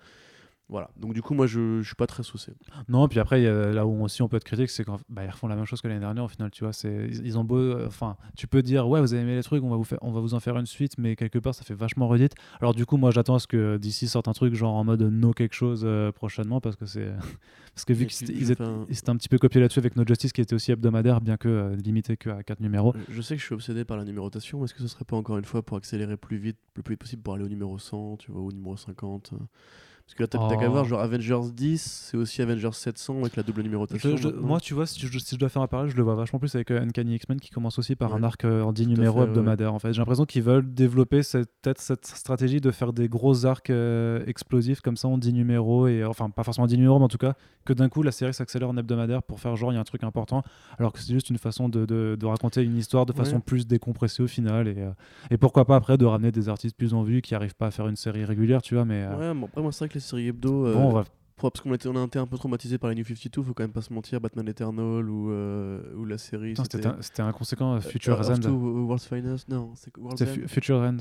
Voilà. 0.71 0.89
Donc 0.97 1.13
du 1.13 1.21
coup, 1.21 1.33
moi, 1.33 1.45
je, 1.47 1.81
je 1.81 1.85
suis 1.85 1.95
pas 1.95 2.07
très 2.07 2.23
saucé. 2.23 2.53
Non, 2.87 3.07
puis 3.09 3.19
après, 3.19 3.41
y 3.43 3.47
a- 3.47 3.71
là 3.73 3.85
où 3.85 4.03
aussi 4.03 4.21
on 4.21 4.29
peut 4.29 4.37
être 4.37 4.45
critique, 4.45 4.69
c'est 4.69 4.83
qu'ils 4.85 4.93
refont 5.29 5.47
la 5.47 5.55
même 5.57 5.65
chose 5.65 5.81
que 5.81 5.87
l'année 5.89 5.99
dernière. 5.99 6.23
Au 6.23 6.27
final, 6.29 6.49
tu 6.49 6.63
vois, 6.63 6.71
c'est 6.71 7.07
ils 7.09 7.25
ils 7.27 7.37
ont 7.37 7.43
beau, 7.43 7.57
euh, 7.57 7.85
enfin, 7.87 8.15
tu 8.37 8.47
peux 8.47 8.61
dire 8.63 8.87
ouais, 8.87 9.01
vous 9.01 9.13
avez 9.13 9.21
aimé 9.23 9.35
les 9.35 9.43
trucs, 9.43 9.61
on 9.63 9.69
va 9.69 9.75
vous 9.75 9.83
faire, 9.83 9.99
on 10.01 10.11
va 10.11 10.21
vous 10.21 10.33
en 10.33 10.39
faire 10.39 10.57
une 10.57 10.65
suite, 10.65 10.97
mais 10.97 11.15
quelque 11.17 11.39
part, 11.39 11.53
ça 11.53 11.63
fait 11.63 11.73
vachement 11.73 12.07
redite. 12.07 12.33
Alors 12.61 12.73
du 12.73 12.85
coup, 12.85 12.95
moi, 12.95 13.11
j'attends 13.11 13.35
à 13.35 13.39
ce 13.39 13.47
que 13.47 13.75
d'ici 13.77 14.07
sorte 14.07 14.29
un 14.29 14.33
truc 14.33 14.53
genre 14.55 14.73
en 14.75 14.85
mode 14.85 15.01
no 15.01 15.33
quelque 15.33 15.53
chose 15.55 15.81
euh, 15.83 16.13
prochainement, 16.13 16.61
parce 16.61 16.77
que 16.77 16.85
c'est 16.85 17.11
parce 17.75 17.83
que 17.85 17.91
vu 17.91 18.05
qu'ils 18.05 18.49
étaient- 18.51 18.63
un- 18.63 18.85
un 19.07 19.15
petit 19.17 19.27
peu 19.29 19.37
copiés 19.37 19.59
là-dessus 19.59 19.79
avec 19.79 19.97
No 19.97 20.03
Justice, 20.07 20.31
qui 20.31 20.39
était 20.39 20.55
aussi 20.55 20.71
hebdomadaire, 20.71 21.19
bien 21.19 21.35
que 21.35 21.49
euh, 21.49 21.75
limité 21.75 22.15
que 22.15 22.29
à 22.29 22.43
4 22.43 22.61
numéros. 22.61 22.93
Je 23.09 23.21
sais 23.21 23.35
que 23.35 23.41
je 23.41 23.45
suis 23.45 23.55
obsédé 23.55 23.83
par 23.83 23.97
la 23.97 24.05
numérotation. 24.05 24.63
Est-ce 24.63 24.73
que 24.73 24.79
ce 24.81 24.87
serait 24.87 25.03
pas 25.03 25.17
encore 25.17 25.37
une 25.37 25.43
fois 25.43 25.63
pour 25.63 25.75
accélérer 25.75 26.15
plus 26.15 26.37
vite, 26.37 26.57
le 26.77 26.81
plus 26.81 26.93
vite 26.93 27.01
possible 27.01 27.21
pour 27.23 27.33
aller 27.33 27.43
au 27.43 27.49
numéro 27.49 27.77
100, 27.77 28.15
tu 28.17 28.31
vois, 28.31 28.41
au 28.41 28.53
numéro 28.53 28.77
50 28.77 29.31
euh 29.33 29.37
Parce 30.11 30.17
que 30.17 30.23
là, 30.23 30.27
t'as 30.27 30.49
t'as 30.49 30.57
qu'à 30.61 30.67
Oh. 30.67 30.71
voir, 30.73 30.83
genre 30.83 30.99
Avengers 30.99 31.39
10, 31.53 31.81
c'est 32.11 32.17
aussi 32.17 32.41
Avengers 32.41 32.73
700 32.73 33.19
avec 33.21 33.37
la 33.37 33.43
double 33.43 33.61
numérotation. 33.63 34.09
Je- 34.11 34.17
je- 34.17 34.27
maintenant. 34.27 34.45
moi, 34.45 34.59
tu 34.59 34.73
vois, 34.73 34.85
si 34.85 34.99
je, 34.99 35.19
si 35.19 35.35
je 35.35 35.39
dois 35.39 35.47
faire 35.47 35.61
un 35.61 35.67
parallèle, 35.67 35.89
je 35.89 35.95
le 35.95 36.03
vois 36.03 36.15
vachement 36.15 36.37
plus 36.37 36.53
avec 36.53 36.69
euh, 36.69 36.81
Uncanny 36.81 37.15
X-Men 37.15 37.39
qui 37.39 37.49
commence 37.49 37.79
aussi 37.79 37.95
par 37.95 38.11
Ouais. 38.11 38.19
un 38.19 38.23
arc 38.23 38.43
euh, 38.43 38.61
en 38.61 38.73
10 38.73 38.83
Tout 38.83 38.91
à 38.91 38.93
numéros 38.95 39.19
ouais. 39.21 39.25
hebdomadaires. 39.27 39.73
En 39.73 39.79
fait, 39.79 39.93
j'ai 39.93 39.99
l'impression 39.99 40.25
qu'ils 40.25 40.43
veulent 40.43 40.73
développer 40.73 41.23
cette, 41.23 41.49
peut-être 41.61 41.79
cette 41.79 42.05
stratégie 42.07 42.59
de 42.59 42.71
faire 42.71 42.91
des 42.91 43.07
gros 43.07 43.45
arcs 43.45 43.69
euh, 43.69 44.21
explosifs 44.27 44.81
comme 44.81 44.97
ça 44.97 45.07
en 45.07 45.17
10 45.17 45.31
numéros 45.31 45.87
et 45.87 46.03
enfin 46.03 46.29
pas 46.29 46.43
forcément 46.43 46.65
en 46.65 46.67
10 46.67 46.75
numéros, 46.75 46.99
mais 46.99 47.05
en 47.05 47.09
tout 47.09 47.17
cas 47.17 47.35
que 47.63 47.71
d'un 47.71 47.87
coup 47.87 48.03
la 48.03 48.11
série 48.11 48.33
s'accélère 48.33 48.69
en 48.69 48.75
hebdomadaire 48.75 49.23
pour 49.23 49.39
faire 49.39 49.55
genre 49.55 49.71
il 49.71 49.75
y 49.75 49.77
a 49.77 49.81
un 49.81 49.85
truc 49.85 50.03
important, 50.03 50.43
alors 50.77 50.91
que 50.91 50.99
c'est 50.99 51.13
juste 51.13 51.29
une 51.29 51.37
façon 51.37 51.69
de, 51.69 51.85
de- 51.85 52.17
de 52.19 52.25
raconter 52.25 52.63
une 52.63 52.75
histoire 52.75 53.05
de 53.05 53.13
façon 53.13 53.35
Ouais. 53.35 53.41
plus 53.45 53.65
décompressée 53.65 54.23
au 54.23 54.27
final 54.27 54.67
et, 54.67 54.75
euh, 54.77 54.89
et 55.29 55.37
pourquoi 55.37 55.63
pas 55.63 55.77
après 55.77 55.97
de 55.97 56.05
ramener 56.05 56.31
des 56.33 56.49
artistes 56.49 56.75
plus 56.75 56.93
en 56.93 57.03
vue 57.03 57.21
qui 57.21 57.33
arrivent 57.33 57.55
pas 57.55 57.67
à 57.67 57.71
faire 57.71 57.87
une 57.87 57.95
série 57.95 58.25
régulière, 58.25 58.61
tu 58.61 58.73
vois, 58.75 58.83
mais 58.83 59.03
euh, 59.03 59.15
Ouais, 59.15 59.33
mais 59.33 59.45
après, 59.45 59.61
moi, 59.61 59.71
c'est 59.71 59.85
vrai 59.85 59.89
que 59.89 59.99
les 60.01 60.07
séries 60.07 60.27
hebdo. 60.27 60.65
euh, 60.67 60.73
bon, 60.73 60.87
on 60.89 60.93
va 60.93 61.05
parce 61.49 61.59
qu'on 61.61 61.71
on 61.71 62.01
a 62.03 62.05
été 62.05 62.19
un 62.19 62.27
peu 62.27 62.37
traumatisé 62.37 62.77
par 62.77 62.91
les 62.91 62.95
New 62.95 63.03
52, 63.03 63.41
faut 63.41 63.55
quand 63.55 63.63
même 63.63 63.71
pas 63.71 63.81
se 63.81 63.91
mentir. 63.91 64.21
Batman 64.21 64.47
Eternal 64.47 65.09
ou, 65.09 65.31
euh, 65.31 65.81
ou 65.95 66.05
la 66.05 66.19
série. 66.19 66.53
C'était 66.55 66.85
un- 66.85 66.97
c'était 67.01 67.23
inconséquent, 67.23 67.73
euh, 67.73 67.79
Future 67.79 68.13
Earth 68.21 68.29
End. 68.29 68.37
2, 68.37 68.49
World's 68.51 69.07
Finest, 69.07 69.49
non, 69.49 69.71
c'est 69.73 69.91
C'était 70.11 70.29
End. 70.29 70.33
Fu- 70.35 70.47
Future 70.47 70.77
End. 70.77 70.97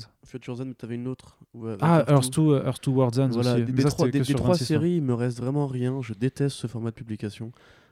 Mais 0.65 0.73
t'avais 0.73 0.95
une 0.95 1.07
autre. 1.07 1.37
Ah, 1.79 1.99
Earth 2.07 2.09
Earth 2.09 2.33
2, 2.33 2.41
euh, 2.53 2.65
Earth 2.65 2.83
2 2.83 2.91
World's 2.91 3.19
End 3.19 3.29
Voilà, 3.33 3.53
aussi. 3.53 3.65
des, 3.65 3.71
Mais 3.71 3.77
des 3.77 3.83
ça, 3.83 3.89
trois, 3.89 4.05
des- 4.09 4.19
des 4.19 4.33
trois 4.33 4.47
26 4.47 4.63
mois. 4.63 4.67
séries, 4.81 4.95
il 4.95 5.03
me 5.03 5.13
reste 5.13 5.37
vraiment 5.39 5.67
rien. 5.67 6.01
Je 6.01 6.13
déteste 6.15 6.55
ce 6.55 6.65
format 6.65 6.89
de 6.89 6.95
publication. 6.95 7.51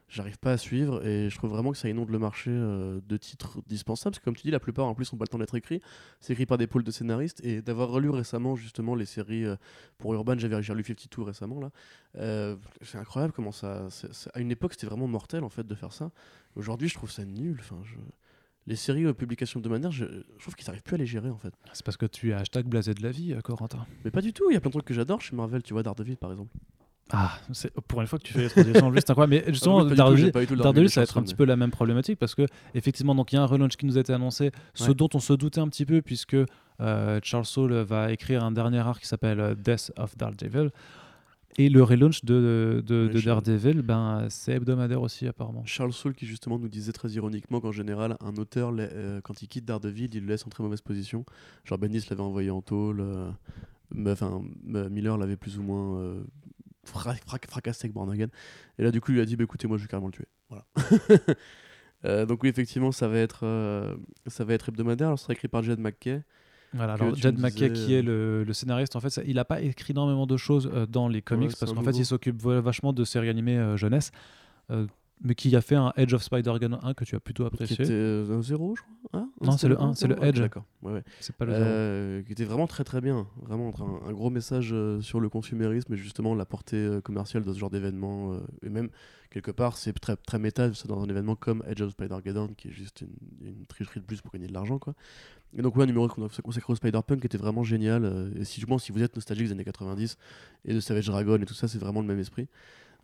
J'arrive 0.10 0.40
pas 0.40 0.54
à 0.54 0.58
suivre 0.58 1.06
et 1.06 1.30
je 1.30 1.38
trouve 1.38 1.52
vraiment 1.52 1.72
que 1.72 1.78
ça 1.78 1.88
inonde 1.88 2.10
le 2.10 2.18
marché 2.18 2.50
euh, 2.52 3.00
de 3.08 3.16
titres 3.16 3.62
dispensables. 3.68 4.14
Parce 4.14 4.20
que 4.20 4.26
comme 4.26 4.36
tu 4.36 4.42
dis, 4.42 4.52
la 4.52 4.60
plupart 4.60 4.88
en 4.88 4.96
plus 4.96 5.14
ont 5.14 5.18
pas 5.18 5.26
le 5.26 5.30
temps 5.30 5.38
d'être 5.38 5.56
écrits. 5.56 5.82
C'est 6.20 6.34
écrit 6.34 6.48
par 6.48 6.58
des 6.58 6.66
pôles 6.66 6.84
de 6.84 6.90
scénaristes 6.90 7.46
et 7.46 7.62
d'avoir 7.62 7.90
relu 7.90 8.10
récemment 8.10 8.56
justement 8.56 8.96
les 8.96 9.06
séries 9.06 9.46
euh, 9.46 9.56
pour 10.00 10.16
Urban, 10.16 10.36
j'avais 10.40 10.64
j'ai 10.64 10.74
relu 10.74 10.84
52 10.84 11.22
récemment 11.22 11.60
là. 11.60 11.70
Euh, 12.18 12.56
c'est 12.82 12.98
incroyable 12.98 13.34
comment 13.34 13.52
ça. 13.52 13.88
à 14.34 14.40
une 14.40 14.50
époque, 14.50 14.74
c'était 14.74 14.88
vraiment 14.88 15.08
mortel 15.08 15.44
en 15.44 15.50
fait 15.50 15.68
de 15.68 15.76
faire 15.76 15.94
ça. 15.94 16.10
Aujourd'hui, 16.56 16.90
je 16.90 16.96
trouve 16.96 17.12
ça 17.12 17.24
nul. 17.24 17.58
Enfin, 17.60 17.78
je... 17.84 17.96
Les 18.66 18.76
séries 18.76 19.06
euh, 19.06 19.14
publications 19.14 19.60
de 19.60 19.70
manière, 19.70 19.92
je, 19.92 20.06
je 20.06 20.42
trouve 20.42 20.56
qu'ils 20.56 20.66
n'arrivent 20.66 20.84
plus 20.84 20.96
à 20.96 20.98
les 20.98 21.06
gérer 21.06 21.30
en 21.30 21.38
fait. 21.38 21.54
C'est 21.74 21.86
parce 21.86 21.98
que 21.98 22.08
tu 22.08 22.32
es 22.32 22.34
hashtag 22.34 22.66
blasé 22.66 22.96
de 22.96 23.04
la 23.04 23.12
vie, 23.12 23.38
Corentin. 23.44 23.86
Mais 24.04 24.10
pas 24.10 24.22
du 24.22 24.34
tout. 24.34 24.50
Il 24.50 24.56
y 24.56 24.58
a 24.58 24.60
plein 24.60 24.70
de 24.70 24.74
trucs 24.74 24.86
que 24.86 24.94
j'adore 24.96 25.22
chez 25.22 25.36
Marvel. 25.36 25.62
Tu 25.62 25.74
vois, 25.74 25.84
Daredevil 25.84 26.18
par 26.18 26.32
exemple. 26.32 26.52
Ah, 27.12 27.40
pour 27.88 28.02
une 28.02 28.08
fois 28.08 28.20
que 28.20 28.24
tu 28.24 28.34
fais 28.34 28.44
les 28.44 28.50
transitions, 28.50 28.94
juste 28.94 29.10
incroyable. 29.10 29.44
Mais 29.46 29.52
justement, 29.52 29.80
Ah, 29.80 29.96
Daredevil, 29.96 30.90
ça 30.90 31.02
va 31.02 31.04
être 31.04 31.18
un 31.18 31.24
petit 31.24 31.36
peu 31.36 31.46
la 31.46 31.56
même 31.56 31.72
problématique 31.72 32.20
parce 32.20 32.36
que 32.36 32.46
effectivement, 32.76 33.16
donc 33.16 33.32
il 33.32 33.36
y 33.36 33.40
a 33.40 33.42
un 33.42 33.48
relaunch 33.48 33.78
qui 33.78 33.86
nous 33.86 33.98
a 33.98 34.02
été 34.02 34.14
annoncé, 34.14 34.52
ce 34.76 34.92
dont 34.92 35.10
on 35.14 35.20
se 35.20 35.34
doutait 35.34 35.62
un 35.62 35.68
petit 35.68 35.86
peu 35.86 36.02
puisque 36.02 36.38
euh, 36.82 37.20
Charles 37.24 37.46
Soule 37.46 37.74
va 37.74 38.12
écrire 38.12 38.44
un 38.44 38.52
dernier 38.52 38.80
arc 38.80 39.02
qui 39.02 39.08
s'appelle 39.08 39.40
euh, 39.40 39.56
Death 39.56 39.92
of 39.98 40.16
Daredevil. 40.18 40.70
Et 41.58 41.68
le 41.68 41.84
relaunch 41.84 42.24
de, 42.24 42.82
de, 42.86 43.10
Daredevil, 43.26 43.82
ben, 43.82 44.28
c'est 44.30 44.54
hebdomadaire 44.54 45.02
aussi 45.02 45.28
apparemment. 45.28 45.64
Charles 45.66 45.92
Soule 45.92 46.14
qui 46.14 46.26
justement 46.26 46.60
nous 46.60 46.70
disait 46.70 46.94
très 46.94 47.10
ironiquement 47.10 47.60
qu'en 47.60 47.72
général 47.72 48.16
un 48.24 48.36
auteur 48.36 48.72
euh, 48.78 49.20
quand 49.22 49.42
il 49.42 49.48
quitte 49.48 49.66
Daredevil 49.66 50.10
il 50.14 50.22
le 50.22 50.28
laisse 50.28 50.46
en 50.46 50.50
très 50.50 50.64
mauvaise 50.64 50.82
position 50.82 51.26
genre 51.66 51.80
Bendis 51.80 52.06
l'avait 52.10 52.22
envoyé 52.22 52.52
en 52.52 52.62
tôle 52.62 53.04
enfin 54.08 54.42
euh, 54.76 54.90
Miller 54.90 55.18
l'avait 55.18 55.36
plus 55.36 55.58
ou 55.58 55.64
moins 55.64 56.16
fra- 56.90 57.14
fra- 57.16 57.38
fracassé 57.48 57.86
avec 57.86 57.94
Born 57.94 58.12
Again 58.12 58.28
et 58.78 58.84
là 58.84 58.92
du 58.92 59.00
coup 59.02 59.12
il 59.12 59.20
a 59.20 59.26
dit 59.26 59.36
bah 59.36 59.44
écoutez 59.46 59.68
moi 59.68 59.78
je 59.78 59.84
vais 59.84 59.88
carrément 59.88 60.08
le 60.08 60.14
tuer. 60.14 60.28
Voilà. 60.50 60.66
Euh, 62.06 62.26
donc 62.26 62.44
oui 62.44 62.50
effectivement 62.50 62.94
ça 62.94 63.10
va 63.10 63.18
être 63.18 63.42
euh, 63.46 63.94
ça 64.28 64.46
va 64.46 64.54
être 64.54 64.70
hebdomadaire. 64.70 65.08
Alors 65.08 65.20
ce 65.20 65.24
sera 65.24 65.34
écrit 65.34 65.50
par 65.50 65.64
Jed 65.64 65.80
McKay 65.80 66.24
Voilà, 66.74 66.94
alors 66.94 67.14
Jed 67.14 67.38
McKay, 67.38 67.70
disais, 67.70 67.86
qui 67.88 67.94
euh, 67.94 68.00
est 68.00 68.02
le, 68.02 68.44
le 68.46 68.54
scénariste, 68.54 68.96
en 68.96 69.02
fait, 69.02 69.10
ça- 69.10 69.22
il 69.26 69.36
n'a 69.36 69.44
pas 69.44 69.60
écrit 69.60 69.92
énormément 69.92 70.26
de 70.26 70.38
choses 70.38 70.72
euh, 70.74 70.86
dans 70.86 71.10
les 71.10 71.22
comics 71.22 71.52
parce 71.60 71.74
qu'en 71.74 71.84
fait, 71.84 71.98
il 71.98 72.06
s'occupe 72.06 72.42
va- 72.42 72.62
vachement 72.62 72.94
de 72.94 73.04
séries 73.04 73.28
animées 73.28 73.58
euh, 73.58 73.76
jeunesse, 73.76 74.12
euh, 74.72 74.88
mais 75.22 75.36
qui 75.36 75.54
a 75.56 75.62
fait 75.62 75.76
un 75.76 75.92
Edge 75.98 76.14
of 76.14 76.24
Spider-Man 76.24 76.80
1 76.82 76.94
que 76.94 77.04
tu 77.04 77.16
as 77.16 77.20
plutôt 77.20 77.44
qui 77.44 77.48
apprécié. 77.48 77.84
était 77.84 77.92
euh, 77.94 78.38
un 78.38 78.42
zéro 78.42 78.76
je 78.76 78.82
crois 78.82 79.22
Hein 79.22 79.30
Non, 79.42 79.54
c'est 79.58 79.68
le 79.68 79.82
un, 79.82 79.94
c'est 79.94 80.08
le 80.08 80.16
Ok, 80.16 80.24
Edge. 80.24 80.40
d'accord 80.40 80.66
ouais, 80.82 80.94
ouais. 80.94 81.04
C'est 81.20 81.36
pas 81.36 81.46
le 81.46 81.52
zéro. 81.54 81.64
Euh, 81.66 82.24
qui 82.24 82.32
était 82.34 82.46
vraiment 82.46 82.68
très 82.68 82.84
très 82.84 83.02
bien, 83.02 83.28
vraiment 83.42 83.74
un, 83.80 84.10
un 84.10 84.12
gros 84.14 84.30
message 84.30 84.70
euh, 84.72 85.02
sur 85.02 85.20
le 85.20 85.30
consumérisme 85.30 85.94
et 85.94 85.98
justement 85.98 86.36
la 86.36 86.46
portée 86.46 87.00
commerciale 87.04 87.44
de 87.44 87.52
ce 87.54 87.60
genre 87.60 87.70
d'événement 87.70 88.38
et 88.64 88.70
même 88.70 88.90
quelque 89.32 89.52
part 89.52 89.78
c'est 89.78 89.94
très 89.94 90.16
très 90.16 90.40
méta 90.40 90.74
c'est 90.74 90.88
dans 90.88 91.02
un 91.02 91.08
événement 91.08 91.36
comme 91.36 91.64
Edge 91.68 91.82
of 91.82 91.92
Spider-Geddon 91.92 92.50
qui 92.58 92.70
est 92.70 92.72
juste 92.72 93.02
une, 93.02 93.48
une 93.48 93.66
tricherie 93.66 94.00
de 94.00 94.06
plus 94.06 94.22
pour 94.22 94.32
gagner 94.32 94.48
de 94.48 94.54
l'argent 94.54 94.80
quoi. 94.80 94.94
Et 95.58 95.62
donc 95.62 95.76
ouais 95.76 95.84
un 95.84 95.88
numéro 95.88 96.08
qu'on 96.08 96.26
a 96.26 96.30
consacré 96.44 96.72
au 96.72 96.76
Spider-Punk 96.76 97.26
était 97.26 97.38
vraiment 97.38 97.64
génial 97.64 98.32
et 98.40 98.46
si 98.46 98.62
je 98.62 98.66
pense 98.66 98.84
si 98.84 98.92
vous 98.92 99.02
êtes 99.02 99.16
nostalgique 99.16 99.48
des 99.48 99.52
années 99.52 99.64
90 99.66 100.18
et 100.66 100.74
de 100.74 100.80
Savage 100.80 101.08
Dragon 101.08 101.38
et 101.38 101.46
tout 101.46 101.54
ça 101.56 101.68
c'est 101.68 101.80
vraiment 101.80 102.02
le 102.02 102.08
même 102.08 102.20
esprit. 102.20 102.48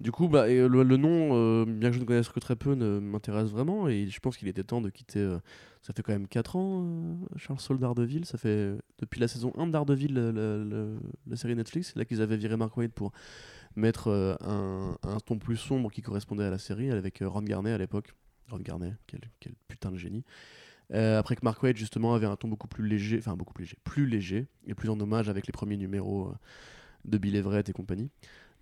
Du 0.02 0.12
coup, 0.12 0.28
bah, 0.28 0.50
et 0.50 0.68
le, 0.68 0.84
nom, 0.98 1.30
euh, 1.34 1.66
bien 1.66 1.90
que 1.90 1.96
je 1.96 2.02
ne 2.02 2.06
connaisse 2.06 2.28
que 2.28 2.40
très 2.40 2.58
peu, 2.58 2.76
ne 2.76 3.00
m'intéresse 3.00 3.50
vraiment. 3.50 3.88
Et 3.88 4.08
je 4.08 4.20
pense 4.20 4.36
qu'il 4.38 4.48
était 4.48 4.64
temps 4.64 4.82
de 4.82 4.90
quitter. 4.90 5.20
euh, 5.20 5.40
ça 5.82 5.94
fait 5.94 6.02
quand 6.02 6.14
même 6.14 6.28
4 6.28 6.56
ans, 6.56 6.84
euh, 6.84 7.16
Charles 7.38 7.60
Saul 7.60 7.80
d'Ardeville. 7.80 8.26
Ça 8.26 8.38
fait 8.38 8.50
euh, 8.50 8.78
depuis 9.00 9.20
la 9.22 9.28
saison 9.28 9.54
1 9.58 9.68
d'Ardeville, 9.68 10.16
la, 10.16 11.36
série 11.38 11.56
Netflix. 11.56 11.92
C'est 11.94 12.00
là 12.00 12.06
qu'ils 12.06 12.22
avaient 12.22 12.38
viré 12.38 12.58
Mark 12.58 12.76
Waid 12.76 12.92
pour 12.92 13.14
mettre 13.76 14.08
euh, 14.08 14.36
un, 14.42 15.18
ton 15.26 15.38
plus 15.38 15.58
sombre 15.58 15.92
qui 15.92 16.02
correspondait 16.02 16.44
à 16.46 16.50
la 16.50 16.58
série 16.58 16.92
avec 16.92 17.22
euh, 17.22 17.30
Ron 17.30 17.44
Garnet 17.44 17.72
à 17.72 17.78
l'époque. 17.78 18.14
Ron 18.50 18.60
Garnet, 18.60 18.94
quel, 19.08 19.22
putain 19.68 19.92
de 19.92 19.98
génie. 19.98 20.24
Euh, 20.94 21.18
après 21.18 21.36
que 21.36 21.42
Mark 21.44 21.62
Waid 21.64 21.78
justement 21.78 22.14
avait 22.14 22.28
un 22.28 22.36
ton 22.36 22.48
beaucoup 22.48 22.68
plus 22.68 22.88
léger, 22.88 23.18
enfin 23.18 23.36
beaucoup 23.36 23.54
plus 23.54 23.64
léger, 23.64 23.78
plus 23.84 24.06
léger 24.06 24.48
et 24.68 24.76
plus 24.76 24.90
en 24.90 25.00
hommage 25.00 25.30
avec 25.30 25.48
les 25.48 25.52
premiers 25.52 25.78
numéros 25.78 26.28
euh, 26.28 26.36
de 27.06 27.18
Bill 27.18 27.36
Everett 27.36 27.68
et 27.70 27.74
compagnie. 27.74 28.10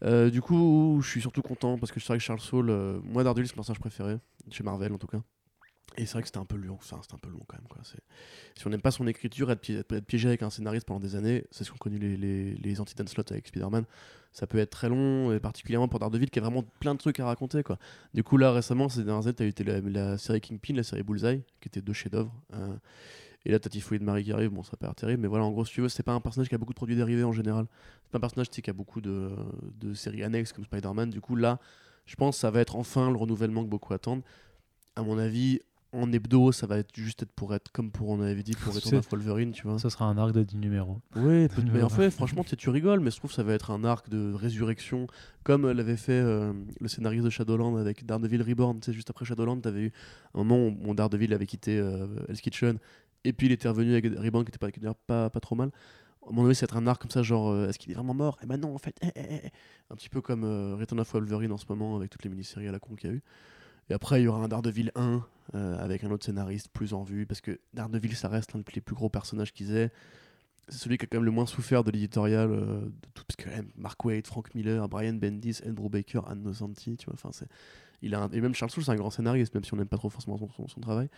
Euh, 0.04 0.30
du 0.30 0.42
coup, 0.42 1.00
je 1.02 1.10
suis 1.10 1.22
surtout 1.22 1.42
content 1.42 1.78
parce 1.78 1.92
que 1.92 2.00
c'est 2.00 2.08
vrai 2.08 2.18
que 2.18 2.24
Charles 2.24 2.42
Saul, 2.42 2.70
euh, 2.70 3.00
moi 3.04 3.24
Daredevil 3.24 3.48
c'est 3.48 3.54
mon 3.54 3.62
personnage 3.62 3.80
préféré 3.80 4.18
chez 4.50 4.64
Marvel 4.64 4.92
en 4.94 4.98
tout 4.98 5.08
cas. 5.08 5.22
Et 5.96 6.06
c'est 6.08 6.14
vrai 6.14 6.24
que 6.24 6.28
c'était 6.28 6.40
un 6.40 6.46
peu 6.46 6.56
long, 6.56 6.74
enfin, 6.76 6.98
c'était 7.04 7.14
un 7.14 7.20
peu 7.20 7.30
long 7.30 7.42
quand 7.48 7.56
même 7.56 7.68
quoi. 7.70 7.80
Si 8.56 8.66
on 8.66 8.70
n'aime 8.72 8.82
pas 8.82 8.90
son 8.90 9.06
écriture, 9.06 9.52
être, 9.52 9.62
pi- 9.62 9.74
être 9.76 10.06
piégé 10.06 10.28
avec 10.28 10.42
un 10.42 10.50
scénariste 10.50 10.88
pendant 10.88 11.00
des 11.00 11.16
années, 11.16 11.46
c'est 11.52 11.64
ce 11.64 11.72
qu'ont 11.72 11.78
connu 11.78 12.00
les, 12.00 12.56
les, 12.56 12.82
anti-Dan 12.82 13.08
Slott 13.08 13.32
avec 13.32 13.48
Spider-Man. 13.48 13.86
Ça 14.32 14.48
peut 14.48 14.58
être 14.58 14.72
très 14.72 14.90
long, 14.90 15.32
et 15.32 15.40
particulièrement 15.40 15.88
pour 15.88 16.00
Daredevil 16.00 16.32
qui 16.32 16.40
a 16.40 16.42
vraiment 16.42 16.64
plein 16.80 16.96
de 16.96 17.00
trucs 17.00 17.20
à 17.20 17.26
raconter 17.26 17.62
quoi. 17.62 17.78
Du 18.16 18.24
coup 18.24 18.38
là 18.38 18.52
récemment, 18.52 18.90
ces 18.90 19.04
dernières 19.04 19.28
années, 19.28 19.36
t'as 19.36 19.46
eu 19.46 19.54
la, 19.64 19.82
la 19.82 20.18
série 20.18 20.42
Kingpin, 20.42 20.74
la 20.74 20.84
série 20.84 21.04
Bullseye, 21.04 21.44
qui 21.62 21.68
était 21.68 21.82
deux 21.82 21.94
chefs-d'œuvre. 21.94 22.34
euh, 22.56 22.76
et 23.46 23.52
là, 23.52 23.60
t'as 23.60 23.70
Tifoui 23.70 24.00
de 24.00 24.04
Marie 24.04 24.24
qui 24.24 24.32
arrive, 24.32 24.52
bon, 24.52 24.64
ça 24.64 24.78
pas 24.78 24.94
terrible, 24.94 25.22
mais 25.22 25.28
voilà, 25.28 25.44
en 25.44 25.52
gros, 25.52 25.66
si 25.66 25.74
tu 25.74 25.82
veux, 25.82 25.90
c'est 25.90 26.04
pas 26.04 26.14
un 26.14 26.22
personnage 26.22 26.50
qui 26.50 26.56
a 26.56 26.58
beaucoup 26.58 26.74
de 26.74 26.78
produits 26.78 26.96
dérivés 26.96 27.24
en 27.24 27.34
général. 27.34 27.66
C'est 28.04 28.12
pas 28.12 28.18
un 28.18 28.22
personnage 28.22 28.50
qui 28.50 28.70
a 28.70 28.74
beaucoup 28.74 29.02
de, 29.02 29.32
de 29.80 29.94
séries 29.94 30.24
annexes 30.24 30.54
comme 30.54 30.64
Spider-Man. 30.64 31.10
Du 31.10 31.20
coup, 31.20 31.36
là, 31.36 31.60
je 32.06 32.16
pense 32.16 32.36
que 32.36 32.42
ça 32.42 32.52
va 32.52 32.62
être 32.62 32.76
enfin 32.76 33.10
le 33.12 33.18
renouvellement 33.18 33.64
que 33.64 33.70
beaucoup 33.70 33.94
attendent. 33.94 34.24
À 34.96 35.04
mon 35.04 35.18
avis, 35.18 35.60
en 35.94 36.12
hebdo, 36.12 36.52
ça 36.52 36.66
va 36.66 36.80
être 36.80 36.96
juste 36.96 37.24
être 37.24 37.32
pour 37.32 37.54
être 37.54 37.72
comme 37.72 37.92
pour 37.92 38.10
on 38.10 38.20
avait 38.20 38.42
dit 38.42 38.54
pour 38.54 38.74
retourner 38.76 38.98
à 38.98 39.02
Wolverine, 39.02 39.52
tu 39.52 39.68
vois. 39.68 39.78
Ça 39.78 39.90
sera 39.90 40.06
un 40.06 40.18
arc 40.18 40.32
de 40.32 40.42
10 40.44 40.58
numéros. 40.58 41.00
Oui, 41.16 41.48
mais 41.72 41.84
en 41.84 41.90
fait, 41.90 42.10
franchement, 42.10 42.44
tu 42.44 42.70
rigoles, 42.70 43.00
mais 43.00 43.12
je 43.12 43.18
trouve 43.18 43.30
que 43.30 43.36
ça 43.36 43.44
va 43.44 43.54
être 43.54 43.72
un 43.72 43.84
arc 43.84 44.10
de 44.10 44.34
résurrection, 44.34 45.08
comme 45.44 45.66
euh, 45.66 45.74
l'avait 45.74 45.98
fait 45.98 46.14
euh, 46.14 46.52
le 46.80 46.88
scénariste 46.88 47.26
de 47.26 47.30
Shadowland 47.30 47.78
avec 47.78 48.06
Daredevil 48.06 48.42
Reborn. 48.42 48.80
Tu 48.80 48.88
sais, 48.88 48.94
juste 48.94 49.10
après 49.12 49.26
Shadowland, 49.26 49.62
tu 49.62 49.68
avais 49.68 49.82
eu 49.82 49.92
un 50.34 50.44
moment 50.44 50.76
où 50.84 50.94
Daredevil 50.96 51.34
avait 51.34 51.46
quitté 51.46 51.78
euh, 51.78 52.08
Hell's 52.28 52.42
Kitchen, 52.42 52.80
et 53.24 53.34
puis 53.34 53.48
il 53.48 53.54
était 53.54 53.68
revenu 53.70 53.92
avec 53.94 54.06
Reborn 54.06 54.46
qui 54.46 54.50
était 54.50 54.58
pas, 54.60 54.94
pas, 55.08 55.30
pas 55.30 55.40
trop 55.40 55.56
mal. 55.56 55.70
À 56.24 56.28
un 56.28 56.30
moment 56.30 56.44
donné, 56.44 56.54
c'est 56.54 56.64
être 56.66 56.78
un 56.78 56.88
arc 56.88 57.02
comme 57.02 57.12
ça, 57.12 57.22
genre, 57.22 57.50
euh, 57.52 57.68
est-ce 57.68 57.78
qu'il 57.80 57.92
est 57.92 57.96
vraiment 57.96 58.14
mort? 58.14 58.38
Eh 58.44 58.46
ben 58.46 58.58
non, 58.58 58.74
en 58.74 58.78
fait. 58.78 58.96
eh, 59.02 59.10
eh, 59.16 59.42
eh. 59.46 59.50
Un 59.90 59.96
petit 59.96 60.10
peu 60.10 60.22
comme 60.22 60.44
euh, 60.46 60.76
Return 60.80 61.00
of 61.02 61.12
Wolverine 61.14 61.52
en 61.52 61.58
ce 61.58 61.66
moment, 61.70 61.96
avec 61.98 62.10
toutes 62.12 62.24
les 62.24 62.30
mini-séries 62.30 62.68
à 62.68 62.72
la 62.72 62.80
con 62.80 62.96
qu'il 62.96 63.10
y 63.10 63.14
a 63.14 63.16
eu. 63.18 63.22
Et 63.90 63.94
après, 63.94 64.22
il 64.22 64.26
y 64.26 64.28
aura 64.28 64.40
un 64.44 64.48
Daredevil 64.48 64.92
1 64.96 65.26
euh, 65.56 65.78
avec 65.78 66.04
un 66.06 66.12
autre 66.12 66.26
scénariste 66.26 66.70
plus 66.70 66.94
en 66.94 67.04
vue, 67.04 67.26
parce 67.26 67.42
que 67.42 67.60
Daredevil, 67.74 68.16
ça 68.16 68.30
reste 68.30 68.54
l'un 68.54 68.62
des 68.62 68.82
plus 68.82 68.96
gros 68.96 69.10
personnages 69.10 69.54
qu'ils 69.54 69.76
aient. 69.76 69.92
C'est 70.70 70.78
celui 70.80 70.98
qui 70.98 71.06
a 71.06 71.08
quand 71.08 71.18
même 71.18 71.26
le 71.26 71.32
moins 71.32 71.46
souffert 71.46 71.84
de 71.84 71.92
l'éditorial, 71.92 72.50
euh, 72.52 72.82
de 72.82 72.92
tout, 73.14 73.24
parce 73.28 73.36
que 73.38 73.50
même, 73.50 73.70
Mark 73.76 74.04
Waid, 74.06 74.26
Frank 74.28 74.54
Miller, 74.56 74.88
Brian 74.88 75.14
Bendis, 75.14 75.60
Andrew 75.68 75.90
Baker, 75.90 76.22
Anne 76.28 76.44
Nocenti, 76.44 76.96
tu 76.98 77.06
vois, 77.06 77.16
enfin, 77.16 77.30
c'est. 77.34 77.48
Il 78.02 78.16
a 78.16 78.22
un- 78.24 78.32
Et 78.32 78.42
même 78.42 78.54
Charles 78.56 78.72
Soule, 78.72 78.84
c'est 78.84 78.92
un 78.92 78.96
grand 78.96 79.10
scénariste, 79.10 79.54
même 79.54 79.64
si 79.64 79.74
on 79.74 79.78
n'aime 79.78 79.88
pas 79.88 79.98
trop 79.98 80.10
forcément 80.10 80.38
son 80.68 80.82
travail. 80.82 81.10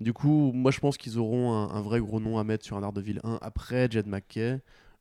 Du 0.00 0.12
coup, 0.12 0.52
moi, 0.54 0.70
je 0.70 0.80
pense 0.80 0.96
qu'ils 0.96 1.18
auront 1.18 1.52
un, 1.52 1.70
un 1.74 1.80
vrai 1.82 2.00
gros 2.00 2.20
nom 2.20 2.38
à 2.38 2.44
mettre 2.44 2.64
sur 2.64 2.76
un 2.76 2.80
Daredevil 2.80 3.20
1 3.22 3.38
après 3.42 3.88
Jed 3.90 4.06
McKay. 4.06 4.60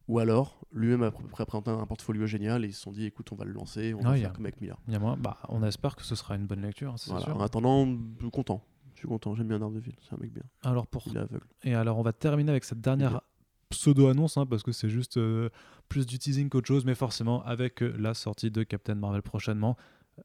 Ou 0.10 0.18
alors, 0.20 0.60
lui-même 0.72 1.04
a 1.04 1.08
à 1.08 1.12
peu 1.12 1.28
près 1.28 1.46
présenté 1.46 1.70
un 1.70 1.86
portfolio 1.86 2.26
génial 2.26 2.66
et 2.66 2.70
ils 2.70 2.74
se 2.74 2.82
sont 2.82 2.92
dit, 2.92 3.06
écoute, 3.06 3.32
on 3.32 3.36
va 3.36 3.46
le 3.46 3.52
lancer, 3.52 3.94
on 3.94 4.02
va 4.02 4.16
faire 4.16 4.32
a- 4.32 4.34
comme 4.34 4.46
avec 4.46 4.60
Miller. 4.60 4.78
Il 4.88 4.94
y 4.94 4.96
a 4.96 5.00
moins- 5.00 5.16
bah, 5.18 5.38
on 5.50 5.62
espère 5.64 5.96
que 5.96 6.04
ce 6.04 6.16
sera 6.16 6.36
une 6.36 6.48
bonne 6.48 6.62
lecture, 6.64 6.92
hein, 6.94 6.98
c'est 6.98 7.12
Voilà. 7.12 7.26
sûr. 7.26 7.38
En 7.38 7.42
attendant, 7.42 7.86
je 7.86 8.22
suis 8.24 8.32
content. 8.32 8.64
Je 8.96 9.00
suis 9.02 9.08
content, 9.08 9.36
j'aime 9.36 9.48
bien 9.50 9.60
Daredevil, 9.60 9.94
c'est 10.02 10.16
un 10.16 10.18
mec 10.18 10.34
bien. 10.34 10.42
Alors 10.64 10.88
pour 10.88 11.04
Il 11.06 11.16
est 11.16 11.20
aveugle. 11.20 11.46
Et 11.64 11.76
alors, 11.76 12.00
on 12.00 12.02
va 12.02 12.12
terminer 12.12 12.50
avec 12.50 12.64
cette 12.66 12.82
dernière 12.82 13.22
pseudo-annonce, 13.70 14.36
hein, 14.38 14.48
parce 14.48 14.64
que 14.64 14.72
c'est 14.72 14.90
juste 14.90 15.18
euh, 15.18 15.50
plus 15.90 16.08
du 16.08 16.18
teasing 16.18 16.50
qu'autre 16.50 16.68
chose, 16.68 16.86
mais 16.86 16.96
forcément, 16.96 17.44
avec 17.46 17.84
euh, 17.84 17.96
la 18.00 18.16
sortie 18.16 18.50
de 18.50 18.64
Captain 18.64 18.96
Marvel 18.96 19.22
prochainement, 19.22 19.78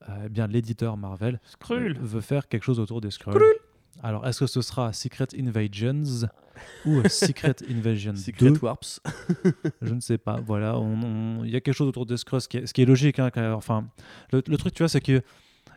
euh, 0.08 0.22
eh 0.24 0.28
bien 0.30 0.46
l'éditeur 0.46 0.96
Marvel 0.96 1.40
Skrull. 1.44 1.98
veut 2.00 2.22
faire 2.22 2.48
quelque 2.48 2.64
chose 2.64 2.80
autour 2.80 3.02
des 3.02 3.10
Skrulls. 3.10 3.38
Alors, 4.02 4.26
est-ce 4.26 4.40
que 4.40 4.46
ce 4.46 4.60
sera 4.62 4.92
Secret 4.92 5.28
Invasions 5.38 6.28
ou 6.84 7.02
Secret 7.08 7.56
Invasion 7.70 8.12
2 8.12 8.18
Secret 8.18 8.52
Warps. 8.62 9.00
Je 9.82 9.94
ne 9.94 10.00
sais 10.00 10.18
pas. 10.18 10.40
Voilà, 10.40 10.78
il 11.44 11.50
y 11.50 11.56
a 11.56 11.60
quelque 11.60 11.74
chose 11.74 11.88
autour 11.88 12.06
Skrulls, 12.16 12.40
ce 12.42 12.48
qui 12.48 12.58
est, 12.58 12.66
ce 12.66 12.72
qui 12.74 12.82
est 12.82 12.86
logique. 12.86 13.18
hein, 13.18 13.30
quand- 13.30 13.52
enfin, 13.52 13.86
le, 14.32 14.42
le 14.46 14.56
truc, 14.56 14.74
tu 14.74 14.82
vois, 14.82 14.88
c'est 14.88 15.00
que 15.00 15.22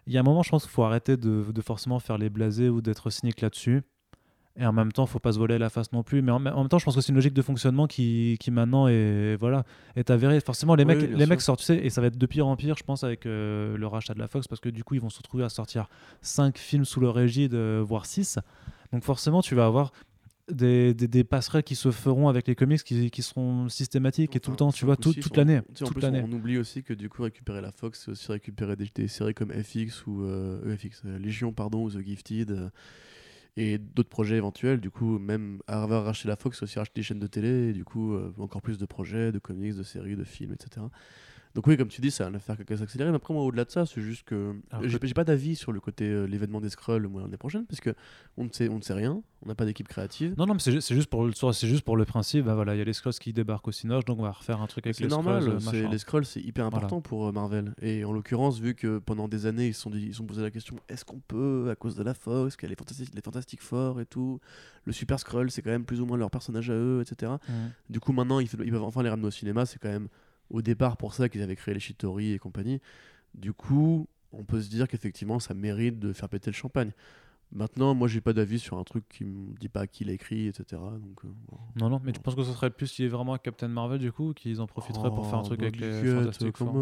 il 0.05 0.13
y 0.13 0.17
a 0.17 0.21
un 0.21 0.23
moment, 0.23 0.41
je 0.43 0.49
pense 0.49 0.63
qu'il 0.63 0.71
faut 0.71 0.83
arrêter 0.83 1.17
de, 1.17 1.45
de 1.51 1.61
forcément 1.61 1.99
faire 1.99 2.17
les 2.17 2.29
blasés 2.29 2.69
ou 2.69 2.81
d'être 2.81 3.09
cynique 3.09 3.41
là-dessus. 3.41 3.81
Et 4.59 4.65
en 4.65 4.73
même 4.73 4.91
temps, 4.91 5.05
faut 5.05 5.19
pas 5.19 5.33
se 5.33 5.37
voler 5.37 5.59
la 5.59 5.69
face 5.69 5.91
non 5.91 6.01
plus. 6.01 6.21
Mais 6.23 6.31
en, 6.31 6.39
même- 6.39 6.53
en 6.55 6.61
même 6.61 6.67
temps, 6.69 6.79
je 6.79 6.85
pense 6.85 6.95
que 6.95 7.01
c'est 7.01 7.09
une 7.09 7.15
logique 7.15 7.33
de 7.35 7.41
fonctionnement 7.43 7.85
qui, 7.85 8.37
qui 8.39 8.49
maintenant 8.49 8.87
est, 8.87 9.35
voilà, 9.39 9.63
est 9.95 10.09
avérée. 10.09 10.39
Forcément, 10.39 10.73
les 10.75 10.83
Oui, 10.83 10.95
mecs, 10.95 11.09
les 11.11 11.17
sûr. 11.19 11.27
mecs 11.27 11.41
sortent, 11.41 11.59
tu 11.59 11.65
sais, 11.65 11.77
et 11.77 11.89
ça 11.91 12.01
va 12.01 12.07
être 12.07 12.17
de 12.17 12.25
pire 12.25 12.47
en 12.47 12.55
pire, 12.55 12.75
je 12.75 12.83
pense, 12.83 13.03
avec 13.03 13.25
euh, 13.27 13.77
le 13.77 13.85
rachat 13.87 14.13
de 14.15 14.19
la 14.19 14.27
Fox, 14.27 14.47
parce 14.47 14.59
que 14.59 14.69
du 14.69 14.83
coup, 14.83 14.95
ils 14.95 15.01
vont 15.01 15.09
se 15.11 15.19
retrouver 15.19 15.43
à 15.43 15.49
sortir 15.49 15.87
5 16.21 16.57
films 16.57 16.85
sous 16.85 16.99
leur 16.99 17.19
égide, 17.19 17.53
euh, 17.53 17.83
voire 17.85 18.07
6. 18.07 18.39
Donc 18.91 19.03
forcément, 19.03 19.41
tu 19.43 19.53
vas 19.53 19.65
avoir 19.67 19.91
des, 20.51 20.93
des, 20.93 21.07
des 21.09 21.23
passerelles 21.25 21.63
qui 21.63 21.75
se 21.75 21.91
feront 21.91 22.29
avec 22.29 22.47
les 22.47 22.55
comics 22.55 22.81
qui, 22.83 23.11
qui 23.11 23.21
seront 23.21 23.67
systématiques 23.69 24.35
et 24.35 24.39
tout 24.39 24.49
le 24.51 24.55
temps, 24.57 24.71
tu 24.71 24.85
vois, 24.85 24.95
tout- 24.95 25.13
toute 25.13 25.35
l'année. 25.37 25.59
Toute 25.75 26.03
on 26.03 26.31
oublie 26.31 26.57
aussi 26.57 26.81
que 26.83 26.93
du 26.93 27.09
coup, 27.09 27.21
récupérer 27.23 27.61
la 27.61 27.71
Fox, 27.73 28.03
c'est 28.05 28.11
aussi 28.11 28.31
récupérer 28.31 28.75
des, 28.75 28.87
des 28.95 29.07
séries 29.09 29.33
comme 29.33 29.51
FX 29.51 30.07
ou 30.07 30.23
euh, 30.23 30.73
EFX, 30.73 31.01
euh, 31.05 31.19
Légion, 31.19 31.51
pardon, 31.51 31.83
ou 31.83 31.91
The 31.91 31.99
Gifted. 32.03 32.71
Et 33.57 33.79
d'autres 33.79 34.09
projets 34.09 34.37
éventuels, 34.37 34.79
du 34.79 34.91
coup, 34.91 35.17
même 35.17 35.61
avoir 35.65 36.05
racheté 36.05 36.27
la 36.27 36.35
Fox, 36.35 36.61
aussi 36.61 36.77
racheter 36.77 37.01
des 37.01 37.03
chaînes 37.03 37.19
de 37.19 37.27
télé, 37.27 37.69
et 37.69 37.73
du 37.73 37.83
coup, 37.83 38.13
euh, 38.13 38.31
encore 38.37 38.61
plus 38.61 38.77
de 38.77 38.85
projets, 38.85 39.31
de 39.31 39.39
comics, 39.39 39.75
de 39.75 39.83
séries, 39.83 40.15
de 40.15 40.23
films, 40.23 40.53
etc. 40.53 40.85
Donc 41.57 41.65
oui, 41.65 41.75
comme 41.75 41.87
tu 41.87 42.01
dis, 42.01 42.11
ça 42.11 42.29
va 42.29 42.37
faire 42.37 42.55
quelque 42.55 42.75
s'accélérer. 42.75 43.09
Mais 43.09 43.15
après, 43.15 43.33
moi, 43.33 43.41
au-delà 43.43 43.65
de 43.65 43.71
ça, 43.71 43.87
c'est 43.87 43.99
juste 43.99 44.23
que 44.25 44.53
j'ai 44.83 44.99
pas 45.15 45.23
d'avis 45.23 45.55
sur 45.55 45.71
le 45.71 45.79
côté 45.79 46.05
euh, 46.07 46.25
l'événement 46.27 46.61
des 46.61 46.69
Skrulls 46.69 47.01
le 47.01 47.09
mois 47.09 47.23
l'année 47.23 47.35
prochaine, 47.35 47.65
parce 47.65 47.81
que 47.81 47.95
on 48.37 48.43
ne 48.43 48.49
sait, 48.51 48.69
on 48.69 48.77
ne 48.77 48.81
sait 48.83 48.93
rien, 48.93 49.23
on 49.41 49.47
n'a 49.49 49.55
pas 49.55 49.65
d'équipe 49.65 49.87
créative. 49.87 50.35
Non, 50.37 50.45
non, 50.45 50.53
mais 50.53 50.59
c'est 50.59 50.71
ju- 50.71 50.81
c'est 50.81 50.93
juste, 50.93 51.09
pour 51.09 51.25
le- 51.25 51.33
c'est 51.33 51.67
juste 51.67 51.83
pour 51.83 51.97
le 51.97 52.05
principe. 52.05 52.45
Bah, 52.45 52.53
voilà, 52.53 52.75
il 52.75 52.77
y 52.77 52.81
a 52.81 52.83
les 52.85 52.93
Skrulls 52.93 53.15
qui 53.15 53.33
débarquent 53.33 53.69
au 53.69 53.71
Cinoche, 53.71 54.05
donc 54.05 54.19
on 54.19 54.21
va 54.21 54.33
refaire 54.33 54.61
un 54.61 54.67
truc 54.67 54.85
avec 54.85 54.97
C'est 54.97 55.05
les 55.05 55.09
normal, 55.09 55.41
Skrulls. 55.41 55.59
c'est- 55.61 55.65
machin. 55.81 55.89
les 55.89 55.97
scrolls 55.97 56.25
c'est 56.25 56.41
hyper 56.41 56.65
Voilà. 56.69 56.77
important 56.85 57.01
pour 57.01 57.27
euh, 57.27 57.31
Marvel. 57.31 57.73
Et 57.81 58.05
en 58.05 58.11
l'occurrence, 58.13 58.59
vu 58.59 58.75
que 58.75 58.99
pendant 58.99 59.27
des 59.27 59.47
années 59.47 59.69
ils 59.69 59.73
se 59.73 59.81
sont, 59.81 59.89
dit- 59.89 60.05
ils 60.05 60.11
se 60.11 60.17
sont 60.19 60.25
posé 60.27 60.43
la 60.43 60.51
question 60.51 60.75
est-ce 60.89 61.05
qu'on 61.05 61.19
peut, 61.27 61.69
à 61.71 61.75
cause 61.75 61.95
de 61.95 62.03
la 62.03 62.13
Fox, 62.13 62.55
qu'il 62.55 62.69
y 62.69 62.71
a 62.71 62.75
les 63.15 63.21
Fantastic, 63.23 63.61
Four 63.63 63.99
et 63.99 64.05
tout, 64.05 64.39
le 64.85 64.93
Super 64.93 65.19
Skrull 65.19 65.49
c'est 65.49 65.63
quand 65.63 65.71
même 65.71 65.85
plus 65.85 66.01
ou 66.01 66.05
moins 66.05 66.17
leur 66.17 66.29
personnage 66.29 66.69
à 66.69 66.73
eux, 66.73 67.01
etc. 67.01 67.31
Mhm. 67.49 67.71
Du 67.89 67.99
coup, 67.99 68.11
maintenant 68.13 68.39
ils, 68.39 68.47
ils 68.63 68.71
peuvent 68.71 68.83
enfin 68.83 69.01
les 69.01 69.09
ramener 69.09 69.27
au 69.27 69.31
cinéma, 69.31 69.65
c'est 69.65 69.79
quand 69.79 69.89
même 69.89 70.07
au 70.49 70.61
départ 70.61 70.97
pour 70.97 71.13
ça 71.13 71.29
qu'ils 71.29 71.41
avaient 71.41 71.55
créé 71.55 71.73
les 71.73 71.79
Shitori 71.79 72.33
et 72.33 72.39
compagnie. 72.39 72.79
Du 73.35 73.53
coup, 73.53 74.07
on 74.31 74.43
peut 74.43 74.61
se 74.61 74.69
dire 74.69 74.87
qu'effectivement 74.87 75.39
ça 75.39 75.53
mérite 75.53 75.99
de 75.99 76.13
faire 76.13 76.29
péter 76.29 76.49
le 76.49 76.55
champagne. 76.55 76.91
Maintenant, 77.51 77.95
moi 77.95 78.07
j'ai 78.09 78.19
pas 78.19 78.33
d'avis 78.33 78.59
sur 78.59 78.77
un 78.77 78.83
truc 78.83 79.07
qui 79.07 79.23
me 79.23 79.55
dit 79.57 79.69
pas 79.69 79.87
qui 79.87 80.03
l'a 80.03 80.11
écrit, 80.11 80.47
etc. 80.47 80.81
Donc, 80.81 81.23
euh. 81.23 81.29
Non, 81.77 81.89
non, 81.89 82.01
mais 82.03 82.11
tu 82.11 82.19
penses 82.19 82.35
que 82.35 82.43
ce 82.43 82.51
serait 82.51 82.69
plus 82.69 82.87
s'il 82.87 83.05
y 83.05 83.07
avait 83.07 83.15
vraiment 83.15 83.37
Captain 83.37 83.69
Marvel, 83.69 83.99
du 83.99 84.11
coup, 84.11 84.33
qu'ils 84.33 84.59
en 84.59 84.67
profiteraient 84.67 85.09
pour 85.09 85.25
faire 85.29 85.39
un 85.39 85.43
Oh, 85.43 85.45
truc 85.45 85.61
avec 85.61 85.79
les 85.79 86.03
Fantastic 86.03 86.51
quand 86.51 86.65
Four 86.65 86.73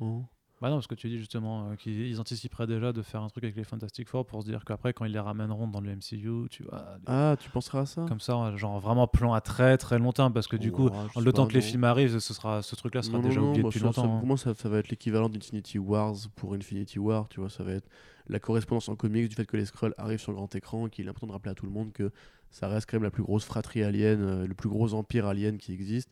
même. 0.00 0.24
Bah 0.60 0.70
non, 0.70 0.76
parce 0.76 0.88
que 0.88 0.96
tu 0.96 1.08
dis 1.08 1.18
justement 1.18 1.70
euh, 1.70 1.74
qu'ils 1.76 2.06
ils 2.08 2.20
anticiperaient 2.20 2.66
déjà 2.66 2.92
de 2.92 3.00
faire 3.02 3.22
un 3.22 3.28
truc 3.28 3.44
avec 3.44 3.54
les 3.54 3.62
Fantastic 3.62 4.08
Four 4.08 4.26
pour 4.26 4.42
se 4.42 4.46
dire 4.48 4.64
qu'après, 4.64 4.92
quand 4.92 5.04
ils 5.04 5.12
les 5.12 5.20
ramèneront 5.20 5.68
dans 5.68 5.80
le 5.80 5.90
MCU, 5.90 6.48
tu 6.50 6.64
vois, 6.64 6.84
Ah, 7.06 7.36
tu 7.38 7.48
penseras 7.48 7.82
à 7.82 7.86
ça? 7.86 8.04
Comme 8.08 8.18
ça, 8.18 8.56
genre 8.56 8.80
vraiment 8.80 9.06
plan 9.06 9.34
à 9.34 9.40
très 9.40 9.78
très 9.78 9.98
long 10.00 10.10
terme, 10.12 10.32
parce 10.32 10.48
que 10.48 10.56
du 10.56 10.72
coup, 10.72 10.90
Oh, 10.92 11.20
le 11.20 11.32
temps 11.32 11.46
que 11.46 11.52
les 11.54 11.60
films 11.60 11.84
arrivent, 11.84 12.18
ce, 12.18 12.34
sera, 12.34 12.62
ce 12.62 12.74
truc-là 12.74 13.02
sera 13.02 13.18
Non, 13.18 13.22
déjà 13.22 13.40
non, 13.40 13.46
oublié 13.50 13.62
moi, 13.62 13.70
depuis 13.70 13.78
ça- 13.80 13.92
ça- 13.92 14.00
longtemps. 14.02 14.14
hein. 14.16 14.18
pour 14.18 14.26
moi, 14.26 14.36
ça, 14.36 14.52
ça 14.54 14.68
va 14.68 14.78
être 14.78 14.88
l'équivalent 14.88 15.28
d'Infinity 15.28 15.78
Wars 15.78 16.16
pour 16.34 16.54
Infinity 16.54 16.98
War, 16.98 17.28
tu 17.28 17.38
vois. 17.38 17.50
Ça 17.50 17.62
va 17.62 17.72
être 17.72 17.88
la 18.26 18.40
correspondance 18.40 18.88
en 18.88 18.96
comics 18.96 19.28
du 19.28 19.36
fait 19.36 19.46
que 19.46 19.56
les 19.56 19.64
Skrulls 19.64 19.94
arrivent 19.96 20.18
sur 20.20 20.32
le 20.32 20.36
grand 20.36 20.52
écran 20.56 20.88
et 20.88 20.90
qu'il 20.90 21.06
est 21.06 21.08
important 21.08 21.28
de 21.28 21.32
rappeler 21.32 21.52
à 21.52 21.54
tout 21.54 21.66
le 21.66 21.72
monde 21.72 21.92
que 21.92 22.10
ça 22.50 22.66
reste 22.66 22.90
quand 22.90 22.96
même 22.96 23.04
la 23.04 23.10
plus 23.12 23.22
grosse 23.22 23.44
fratrie 23.44 23.82
alien, 23.84 24.20
euh, 24.20 24.46
le 24.46 24.54
plus 24.54 24.68
gros 24.68 24.92
empire 24.94 25.26
alien 25.26 25.56
qui 25.58 25.72
existe. 25.72 26.10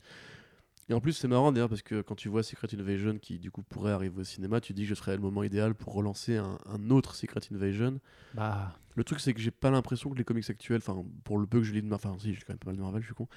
Et 0.89 0.95
en 0.95 1.01
plus, 1.01 1.13
c'est 1.15 1.27
marrant 1.29 1.51
d'ailleurs 1.51 1.69
parce 1.69 1.83
que 1.83 2.01
quand 2.01 2.15
tu 2.15 2.29
vois 2.29 2.43
Secret 2.45 2.69
Invasion 2.79 3.19
qui 3.19 3.39
du 3.41 3.51
coup 3.51 3.63
pourrait 3.63 3.93
arriver 3.93 4.21
au 4.21 4.25
cinéma, 4.25 4.61
tu 4.61 4.73
dis 4.73 4.83
que 4.83 4.91
ce 4.91 4.95
serait 4.95 5.17
le 5.17 5.23
moment 5.23 5.43
idéal 5.43 5.75
pour 5.75 5.95
relancer 5.95 6.37
un, 6.37 6.59
un 6.67 6.91
autre 6.91 7.15
Secret 7.17 7.41
Invasion. 7.53 7.99
Bah, 8.35 8.73
Le 8.95 9.05
truc, 9.05 9.21
c'est 9.21 9.35
que 9.35 9.41
j'ai 9.41 9.51
pas 9.51 9.71
l'impression 9.71 10.09
que 10.11 10.17
les 10.17 10.25
comics 10.25 10.49
actuels, 10.49 10.79
enfin, 10.79 11.05
pour 11.25 11.39
le 11.39 11.47
peu 11.47 11.59
que 11.59 11.65
je 11.65 11.73
lis 11.73 11.83
de 11.83 11.87
Marvel, 11.89 12.11
enfin, 12.13 12.19
si, 12.21 12.33
j'ai 12.33 12.41
quand 12.41 12.53
même 12.55 12.59
pas 12.59 12.69
mal 12.71 12.77
de 12.77 12.83
Marvel, 12.83 13.03
je 13.03 13.07
suis 13.07 13.15
con. 13.15 13.29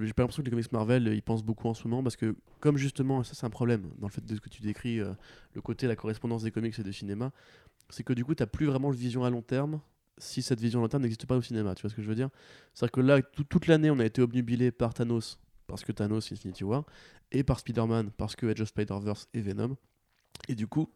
J'ai 0.00 0.12
pas 0.12 0.22
l'impression 0.22 0.42
que 0.42 0.46
les 0.48 0.50
comics 0.50 0.72
Marvel, 0.72 1.06
ils 1.14 1.22
pensent 1.22 1.44
beaucoup 1.44 1.68
en 1.68 1.74
ce 1.74 1.86
moment 1.88 2.02
parce 2.02 2.16
que, 2.16 2.36
comme 2.60 2.76
justement, 2.76 3.22
ça 3.22 3.34
c'est 3.34 3.46
un 3.46 3.50
problème 3.50 3.90
dans 3.98 4.06
le 4.08 4.12
fait 4.12 4.24
de 4.24 4.34
ce 4.34 4.40
que 4.40 4.50
tu 4.50 4.60
décris, 4.60 5.00
euh, 5.00 5.12
le 5.54 5.62
côté, 5.62 5.86
la 5.86 5.96
correspondance 5.96 6.42
des 6.42 6.50
comics 6.50 6.78
et 6.78 6.82
du 6.82 6.92
cinéma, 6.92 7.32
c'est 7.90 8.02
que 8.02 8.12
du 8.12 8.24
coup, 8.24 8.34
t'as 8.34 8.46
plus 8.46 8.66
vraiment 8.66 8.90
de 8.90 8.96
vision 8.96 9.24
à 9.24 9.30
long 9.30 9.42
terme 9.42 9.80
si 10.18 10.42
cette 10.42 10.60
vision 10.60 10.80
à 10.80 10.82
long 10.82 10.88
terme 10.88 11.04
n'existe 11.04 11.26
pas 11.26 11.36
au 11.36 11.42
cinéma. 11.42 11.74
Tu 11.74 11.82
vois 11.82 11.90
ce 11.90 11.94
que 11.94 12.02
je 12.02 12.08
veux 12.08 12.16
dire? 12.16 12.28
C'est-à-dire 12.74 12.92
que 12.92 13.00
là, 13.00 13.22
tout- 13.22 13.44
toute 13.44 13.66
l'année, 13.68 13.90
on 13.90 13.98
a 14.00 14.04
été 14.04 14.20
obnubilé 14.20 14.72
par 14.72 14.92
Thanos, 14.92 15.38
parce 15.68 15.84
que 15.84 15.92
Thanos, 15.92 16.32
Infinity 16.32 16.64
War, 16.64 16.84
et 17.30 17.44
par 17.44 17.60
Spider-Man, 17.60 18.10
parce 18.16 18.34
que 18.34 18.46
Edge 18.46 18.60
of 18.60 18.68
Spider-Verse 18.68 19.28
et 19.34 19.40
Venom. 19.40 19.76
Et 20.48 20.56
du 20.56 20.66
coup, 20.66 20.90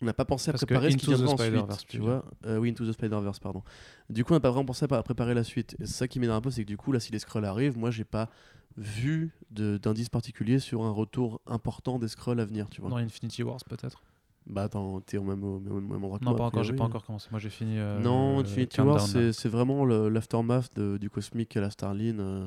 on 0.00 0.06
n'a 0.06 0.14
pas 0.14 0.24
pensé 0.24 0.48
à 0.50 0.52
Parce 0.52 0.64
préparer 0.64 0.90
ce 0.90 0.96
qui 0.96 1.04
Into 1.06 1.12
the 1.12 1.16
viendra 1.18 1.36
Spider-Verse, 1.36 1.74
ensuite, 1.74 1.90
tu 1.90 1.98
vois. 1.98 2.24
Euh, 2.46 2.58
oui, 2.58 2.70
Into 2.70 2.86
the 2.86 2.92
Spider-Verse, 2.92 3.38
pardon. 3.40 3.62
Du 4.08 4.24
coup, 4.24 4.32
on 4.32 4.36
n'a 4.36 4.40
pas 4.40 4.50
vraiment 4.50 4.64
pensé 4.64 4.86
à 4.88 5.02
préparer 5.02 5.34
la 5.34 5.44
suite. 5.44 5.76
Et 5.80 5.86
ça 5.86 6.08
qui 6.08 6.18
m'énerve 6.20 6.38
un 6.38 6.40
peu, 6.40 6.50
c'est 6.50 6.62
que 6.62 6.68
du 6.68 6.76
coup, 6.76 6.92
là, 6.92 7.00
si 7.00 7.12
les 7.12 7.18
Skrulls 7.18 7.44
arrivent, 7.44 7.76
moi, 7.76 7.90
j'ai 7.90 8.04
pas 8.04 8.30
vu 8.76 9.32
d'indice 9.50 10.08
particulier 10.08 10.58
sur 10.58 10.82
un 10.82 10.90
retour 10.90 11.40
important 11.46 11.98
des 11.98 12.08
Skrulls 12.08 12.40
à 12.40 12.44
venir, 12.44 12.68
tu 12.70 12.80
vois. 12.80 12.90
dans 12.90 12.96
Infinity 12.96 13.42
Wars 13.42 13.60
peut-être? 13.68 14.02
Bah 14.46 14.64
attends, 14.64 15.00
t'es 15.00 15.16
au 15.16 15.22
même, 15.22 15.42
au 15.42 15.58
même, 15.58 15.90
endroit 15.92 16.18
que 16.18 16.24
Non, 16.24 16.32
moi, 16.32 16.38
pas 16.38 16.44
encore, 16.44 16.64
j'ai 16.64 16.74
pas 16.74 16.84
encore 16.84 17.04
commencé. 17.06 17.28
Moi 17.30 17.40
j'ai 17.40 17.48
fini. 17.48 17.78
euh, 17.78 17.98
Non, 18.00 18.40
Infinity 18.40 18.80
War, 18.80 19.00
c'est 19.00 19.48
vraiment 19.48 19.86
l'aftermath 19.86 20.78
du 20.78 21.08
cosmique 21.08 21.56
à 21.56 21.60
la 21.62 21.70
Starline. 21.70 22.20
euh. 22.20 22.46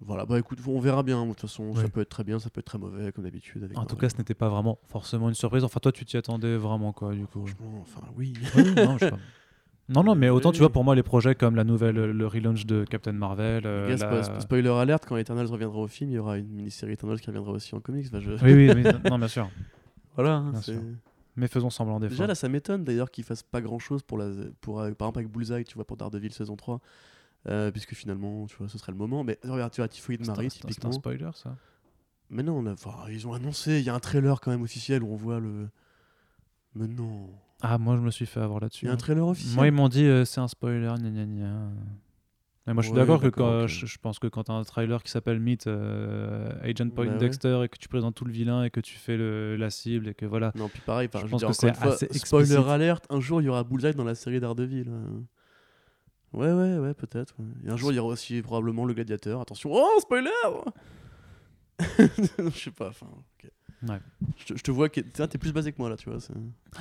Voilà, 0.00 0.26
bah 0.26 0.38
écoute, 0.38 0.58
on 0.66 0.80
verra 0.80 1.02
bien. 1.02 1.22
De 1.24 1.30
toute 1.30 1.42
façon, 1.42 1.74
ça 1.74 1.88
peut 1.88 2.00
être 2.00 2.08
très 2.08 2.24
bien, 2.24 2.38
ça 2.38 2.50
peut 2.50 2.58
être 2.60 2.66
très 2.66 2.78
mauvais, 2.78 3.12
comme 3.12 3.24
d'habitude. 3.24 3.70
En 3.74 3.86
tout 3.86 3.96
cas, 3.96 4.08
ce 4.08 4.16
n'était 4.18 4.34
pas 4.34 4.48
vraiment 4.48 4.78
forcément 4.88 5.28
une 5.28 5.34
surprise. 5.34 5.64
Enfin, 5.64 5.80
toi, 5.80 5.92
tu 5.92 6.04
t'y 6.04 6.16
attendais 6.16 6.56
vraiment, 6.56 6.92
quoi, 6.92 7.14
du 7.14 7.26
coup. 7.26 7.46
Franchement, 7.46 7.78
enfin, 7.82 8.00
oui. 8.16 8.34
Oui, 8.56 8.74
non, 8.76 8.98
je 8.98 9.04
sais 9.04 9.10
pas. 9.10 9.18
Non, 9.88 10.02
non, 10.02 10.14
mais 10.14 10.28
autant 10.30 10.52
tu 10.52 10.58
vois, 10.58 10.70
pour 10.72 10.82
moi, 10.84 10.94
les 10.94 11.02
projets 11.02 11.34
comme 11.34 11.56
la 11.56 11.64
nouvelle, 11.64 11.94
le 11.96 12.26
relaunch 12.26 12.66
de 12.66 12.84
Captain 12.84 13.12
Marvel. 13.12 13.62
euh, 13.66 13.96
la- 13.96 13.96
spo- 14.22 14.40
Spoiler 14.40 14.68
alerte, 14.70 15.06
quand 15.06 15.16
Eternals 15.16 15.46
reviendra 15.46 15.78
au 15.78 15.86
film, 15.88 16.10
il 16.10 16.14
y 16.14 16.18
aura 16.18 16.38
une 16.38 16.48
mini-série 16.48 16.92
Eternals 16.92 17.20
qui 17.20 17.26
reviendra 17.28 17.52
aussi 17.52 17.74
en 17.74 17.80
comics. 17.80 18.06
Enfin, 18.08 18.20
je- 18.20 18.32
Oui, 18.44 18.70
oui, 18.70 18.84
non, 19.08 19.18
bien 19.18 19.28
sûr. 19.28 19.48
Voilà, 20.16 20.34
hein, 20.36 20.50
Bien 20.52 20.60
sûr. 20.60 20.80
Mais 21.36 21.48
faisons 21.48 21.70
semblant 21.70 21.98
Déjà 21.98 22.14
d'effort. 22.14 22.28
là, 22.28 22.34
ça 22.36 22.48
m'étonne 22.48 22.84
d'ailleurs 22.84 23.10
qu'ils 23.10 23.24
fassent 23.24 23.42
pas 23.42 23.60
grand 23.60 23.80
chose 23.80 24.02
pour 24.02 24.16
la, 24.18 24.30
pour 24.60 24.80
euh, 24.80 24.92
par 24.92 25.08
exemple 25.08 25.18
avec 25.18 25.30
Bullseye, 25.32 25.64
tu 25.64 25.74
vois, 25.74 25.84
pour 25.84 25.96
Daredevil 25.96 26.32
saison 26.32 26.54
3, 26.54 26.80
euh, 27.48 27.70
puisque 27.70 27.94
finalement, 27.94 28.46
tu 28.46 28.56
vois, 28.56 28.68
ce 28.68 28.78
serait 28.78 28.92
le 28.92 28.98
moment. 28.98 29.24
Mais 29.24 29.38
regarde, 29.44 29.72
tu 29.72 29.80
vois, 29.80 29.86
un- 29.86 30.24
Marie, 30.26 30.50
c'est 30.50 30.64
un- 30.64 30.68
c'est 30.68 30.84
un 30.84 30.90
typiquement. 30.90 30.92
spoiler, 30.92 31.30
ça 31.34 31.56
Mais 32.30 32.42
non, 32.42 32.58
on 32.58 32.66
a, 32.66 32.72
enfin, 32.72 32.94
ils 33.10 33.26
ont 33.28 33.32
annoncé, 33.34 33.78
il 33.80 33.84
y 33.84 33.90
a 33.90 33.94
un 33.94 34.00
trailer 34.00 34.40
quand 34.40 34.50
même 34.50 34.62
officiel 34.62 35.02
où 35.02 35.08
on 35.12 35.16
voit 35.16 35.40
le. 35.40 35.68
Mais 36.74 36.88
non, 36.88 37.30
Ah, 37.60 37.78
moi, 37.78 37.96
je 37.96 38.00
me 38.02 38.10
suis 38.10 38.26
fait 38.26 38.40
avoir 38.40 38.58
il 38.58 38.62
là-dessus. 38.62 38.86
y 38.86 38.88
a 38.88 38.90
un 38.90 38.94
hein. 38.94 38.96
trailer 38.96 39.26
officiel. 39.26 39.54
Moi, 39.56 39.66
ils 39.68 39.72
m'ont 39.72 39.88
dit 39.88 40.04
euh, 40.04 40.24
c'est 40.24 40.40
un 40.40 40.48
spoiler, 40.48 40.92
gna 40.98 41.10
gna 41.10 41.24
gna. 41.26 41.70
Mais 42.66 42.72
moi, 42.72 42.82
je 42.82 42.88
suis 42.88 42.94
Ouais, 42.94 43.00
d'accord 43.02 43.20
que 43.20 43.28
quand, 43.28 43.62
ok. 43.64 43.68
je, 43.68 43.84
je 43.86 43.98
pense 43.98 44.18
que 44.18 44.26
quand 44.26 44.48
as 44.48 44.54
un 44.54 44.64
trailer 44.64 45.02
qui 45.02 45.10
s'appelle 45.10 45.38
Meet 45.38 45.66
euh, 45.66 46.50
Agent 46.62 46.88
Point 46.90 47.06
Bah 47.06 47.12
ouais. 47.12 47.18
Dexter 47.18 47.60
et 47.62 47.68
que 47.68 47.76
tu 47.76 47.88
présentes 47.88 48.14
tout 48.14 48.24
le 48.24 48.32
vilain 48.32 48.64
et 48.64 48.70
que 48.70 48.80
tu 48.80 48.94
fais 48.96 49.18
le, 49.18 49.56
la 49.56 49.68
cible 49.68 50.08
et 50.08 50.14
que 50.14 50.24
voilà. 50.24 50.50
Non, 50.54 50.70
puis 50.70 50.80
pareil, 50.80 51.08
Je 51.12 51.18
je, 51.18 51.26
pense 51.26 51.40
dire, 51.40 51.48
que 51.48 51.54
c'est 51.54 51.66
spoiler 52.14 52.56
alerte, 52.56 53.04
un 53.10 53.20
jour 53.20 53.42
il 53.42 53.44
y 53.44 53.48
aura 53.50 53.64
Bullseye 53.64 53.92
dans 53.94 54.04
la 54.04 54.14
série 54.14 54.40
Daredevil. 54.40 54.88
euh. 54.88 55.20
Ouais, 56.34 56.52
ouais, 56.52 56.78
ouais, 56.78 56.94
peut-être. 56.94 57.34
Et 57.66 57.70
un 57.70 57.76
jour 57.76 57.92
il 57.92 57.96
y 57.96 57.98
aura 57.98 58.12
aussi 58.12 58.42
probablement 58.42 58.84
le 58.84 58.94
gladiateur. 58.94 59.40
Attention, 59.40 59.70
oh, 59.72 60.00
spoiler 60.00 60.30
je 61.98 62.50
sais 62.58 62.70
pas, 62.70 62.88
enfin. 62.88 63.06
ok. 63.10 63.50
Ouais. 63.88 63.98
Je, 64.36 64.54
te- 64.54 64.70
vois, 64.70 64.88
que 64.88 65.00
t'es 65.00 65.36
plus 65.38 65.52
basé 65.52 65.70
que 65.72 65.76
moi 65.78 65.90
là, 65.90 65.96
tu 65.96 66.08
vois. 66.08 66.18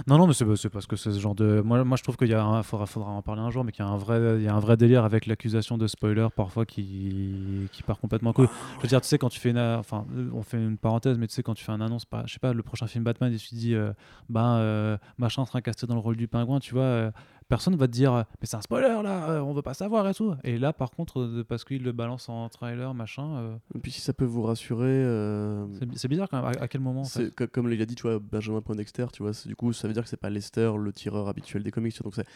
Non, 0.08 0.18
non, 0.18 0.26
mais 0.28 0.34
c'est 0.34 0.70
parce 0.70 0.88
que 0.88 0.95
c'est 0.95 1.12
ce 1.12 1.20
genre 1.20 1.36
de. 1.36 1.60
Moi, 1.60 1.84
moi 1.84 1.97
je 1.97 2.04
trouve 2.04 2.16
qu'il 2.16 2.30
y 2.30 2.34
a 2.34 2.41
un. 2.43 2.64
Faudra, 2.64 2.86
faudra 2.86 3.10
en 3.10 3.22
parler 3.22 3.41
un 3.41 3.49
jour, 3.49 3.66
mais 3.66 3.74
qu'il 3.74 3.84
y 3.84 3.88
a 3.88 3.91
un 3.91 3.97
vrai, 3.97 4.38
il 4.38 4.43
y 4.43 4.47
a 4.47 4.56
un 4.56 4.60
vrai 4.60 4.78
délire 4.78 5.04
avec 5.04 5.26
l'accusation 5.26 5.78
de 5.78 5.86
spoiler 5.88 6.28
parfois 6.34 6.66
qui, 6.66 7.68
qui 7.74 7.84
part 7.84 7.99
complètement 7.99 8.30
en 8.30 8.34
couille. 8.34 8.47
Je 8.78 8.84
veux 8.84 8.88
dire, 8.88 9.01
tu 9.01 9.08
sais, 9.08 9.18
quand 9.18 9.28
tu 9.30 9.39
fais 9.39 9.49
une. 9.49 9.58
Enfin, 9.60 10.06
on 10.34 10.43
fait 10.43 10.58
une 10.58 10.78
parenthèse, 10.78 11.18
mais 11.18 11.28
tu 11.28 11.34
sais, 11.34 11.43
quand 11.43 11.56
tu 11.56 11.66
fais 11.66 11.74
une 11.74 11.82
annonce, 11.82 12.06
par- 12.06 12.26
je 12.28 12.34
sais 12.34 12.39
pas, 12.39 12.54
le 12.54 12.64
prochain 12.64 12.88
film 12.88 13.04
Batman, 13.04 13.34
et 13.34 13.38
tu 13.38 13.49
te 13.49 13.56
dis, 13.56 13.76
euh, 13.76 13.91
ben, 14.30 14.56
euh, 14.58 14.97
machin 15.18 15.45
sera 15.45 15.62
casté 15.62 15.86
dans 15.88 15.95
le 15.95 15.99
rôle 16.01 16.16
du 16.16 16.28
pingouin, 16.30 16.60
tu 16.60 16.74
vois. 16.74 16.84
euh, 16.84 17.12
Personne 17.50 17.76
va 17.76 17.88
te 17.88 17.91
dire, 17.91 18.14
euh, 18.14 18.24
mais 18.41 18.48
c'est 18.48 18.56
un 18.56 18.62
spoiler 18.62 19.02
là, 19.04 19.30
euh, 19.30 19.39
on 19.41 19.54
veut 19.54 19.62
pas 19.62 19.74
savoir 19.74 20.08
et 20.08 20.14
tout. 20.14 20.34
Et 20.44 20.58
là, 20.58 20.74
par 20.74 20.91
contre, 20.91 21.20
euh, 21.20 21.44
parce 21.48 21.64
qu'il 21.64 21.84
le 21.84 21.91
balance 21.91 22.30
en 22.30 22.48
trailer, 22.50 22.94
machin, 22.94 23.36
euh, 23.38 23.56
Et 23.76 23.80
puis 23.80 23.91
si 23.91 24.02
ça 24.02 24.14
peut 24.14 24.26
vous 24.26 24.44
rassurer, 24.44 24.88
euh, 24.88 25.66
c'est 25.96 26.08
bizarre 26.08 26.30
quand 26.30 26.41
même. 26.41 26.52
À, 26.58 26.64
à 26.64 26.68
quel 26.68 26.82
moment 26.82 27.02
en 27.02 27.06
fait 27.06 27.30
comme 27.48 27.72
il 27.72 27.82
a 27.82 27.86
dit, 27.86 27.96
tu 27.96 28.04
vois, 28.04 28.20
Benjamin 28.20 28.62
Poindexter, 28.62 29.08
tu 29.14 29.24
vois, 29.24 29.32
du 29.46 29.56
coup, 29.56 29.74
ça 29.74 29.88
veut 29.88 29.94
dire 29.94 30.04
que 30.04 30.10
c'est 30.10 30.18
pas 30.18 30.30
Lester, 30.30 30.72
le 30.78 30.91
tireur 30.91 31.28
habituel 31.28 31.64
des 31.64 31.72
comics. 31.72 32.02
Donc 32.04 32.16
c'est- 32.16 32.28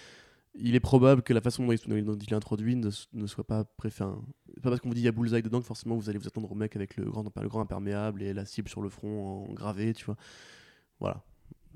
il 0.60 0.76
est 0.76 0.80
probable 0.80 1.22
que 1.22 1.34
la 1.34 1.41
façon 1.41 1.66
dont 1.66 1.72
il, 1.72 2.30
est 2.30 2.34
introduit 2.34 2.76
ne, 2.76 2.89
soit 3.28 3.43
pas 3.45 3.64
préféré. 3.64 4.12
C'est 4.55 4.62
pas 4.62 4.70
parce 4.70 4.82
qu'on 4.82 4.89
vous 4.89 4.95
dit 4.95 5.01
il 5.01 5.05
y 5.05 5.08
a 5.08 5.12
Bullseye 5.12 5.41
dedans 5.43 5.60
que 5.60 5.66
forcément 5.66 5.95
vous 5.95 6.10
allez 6.10 6.18
vous 6.18 6.28
attendre 6.28 6.51
au 6.51 6.55
mec 6.55 6.76
avec 6.76 6.97
le 6.97 7.05
grand, 7.05 7.24
le 7.24 7.47
grand 7.49 7.62
imperméable 7.62 8.24
et 8.24 8.34
la 8.34 8.45
cible 8.45 8.68
sur 8.68 8.82
le 8.82 8.89
front 8.89 9.45
en 9.49 9.53
gravé, 9.53 9.93
tu 9.93 10.05
vois. 10.05 10.16
Voilà. 10.99 11.24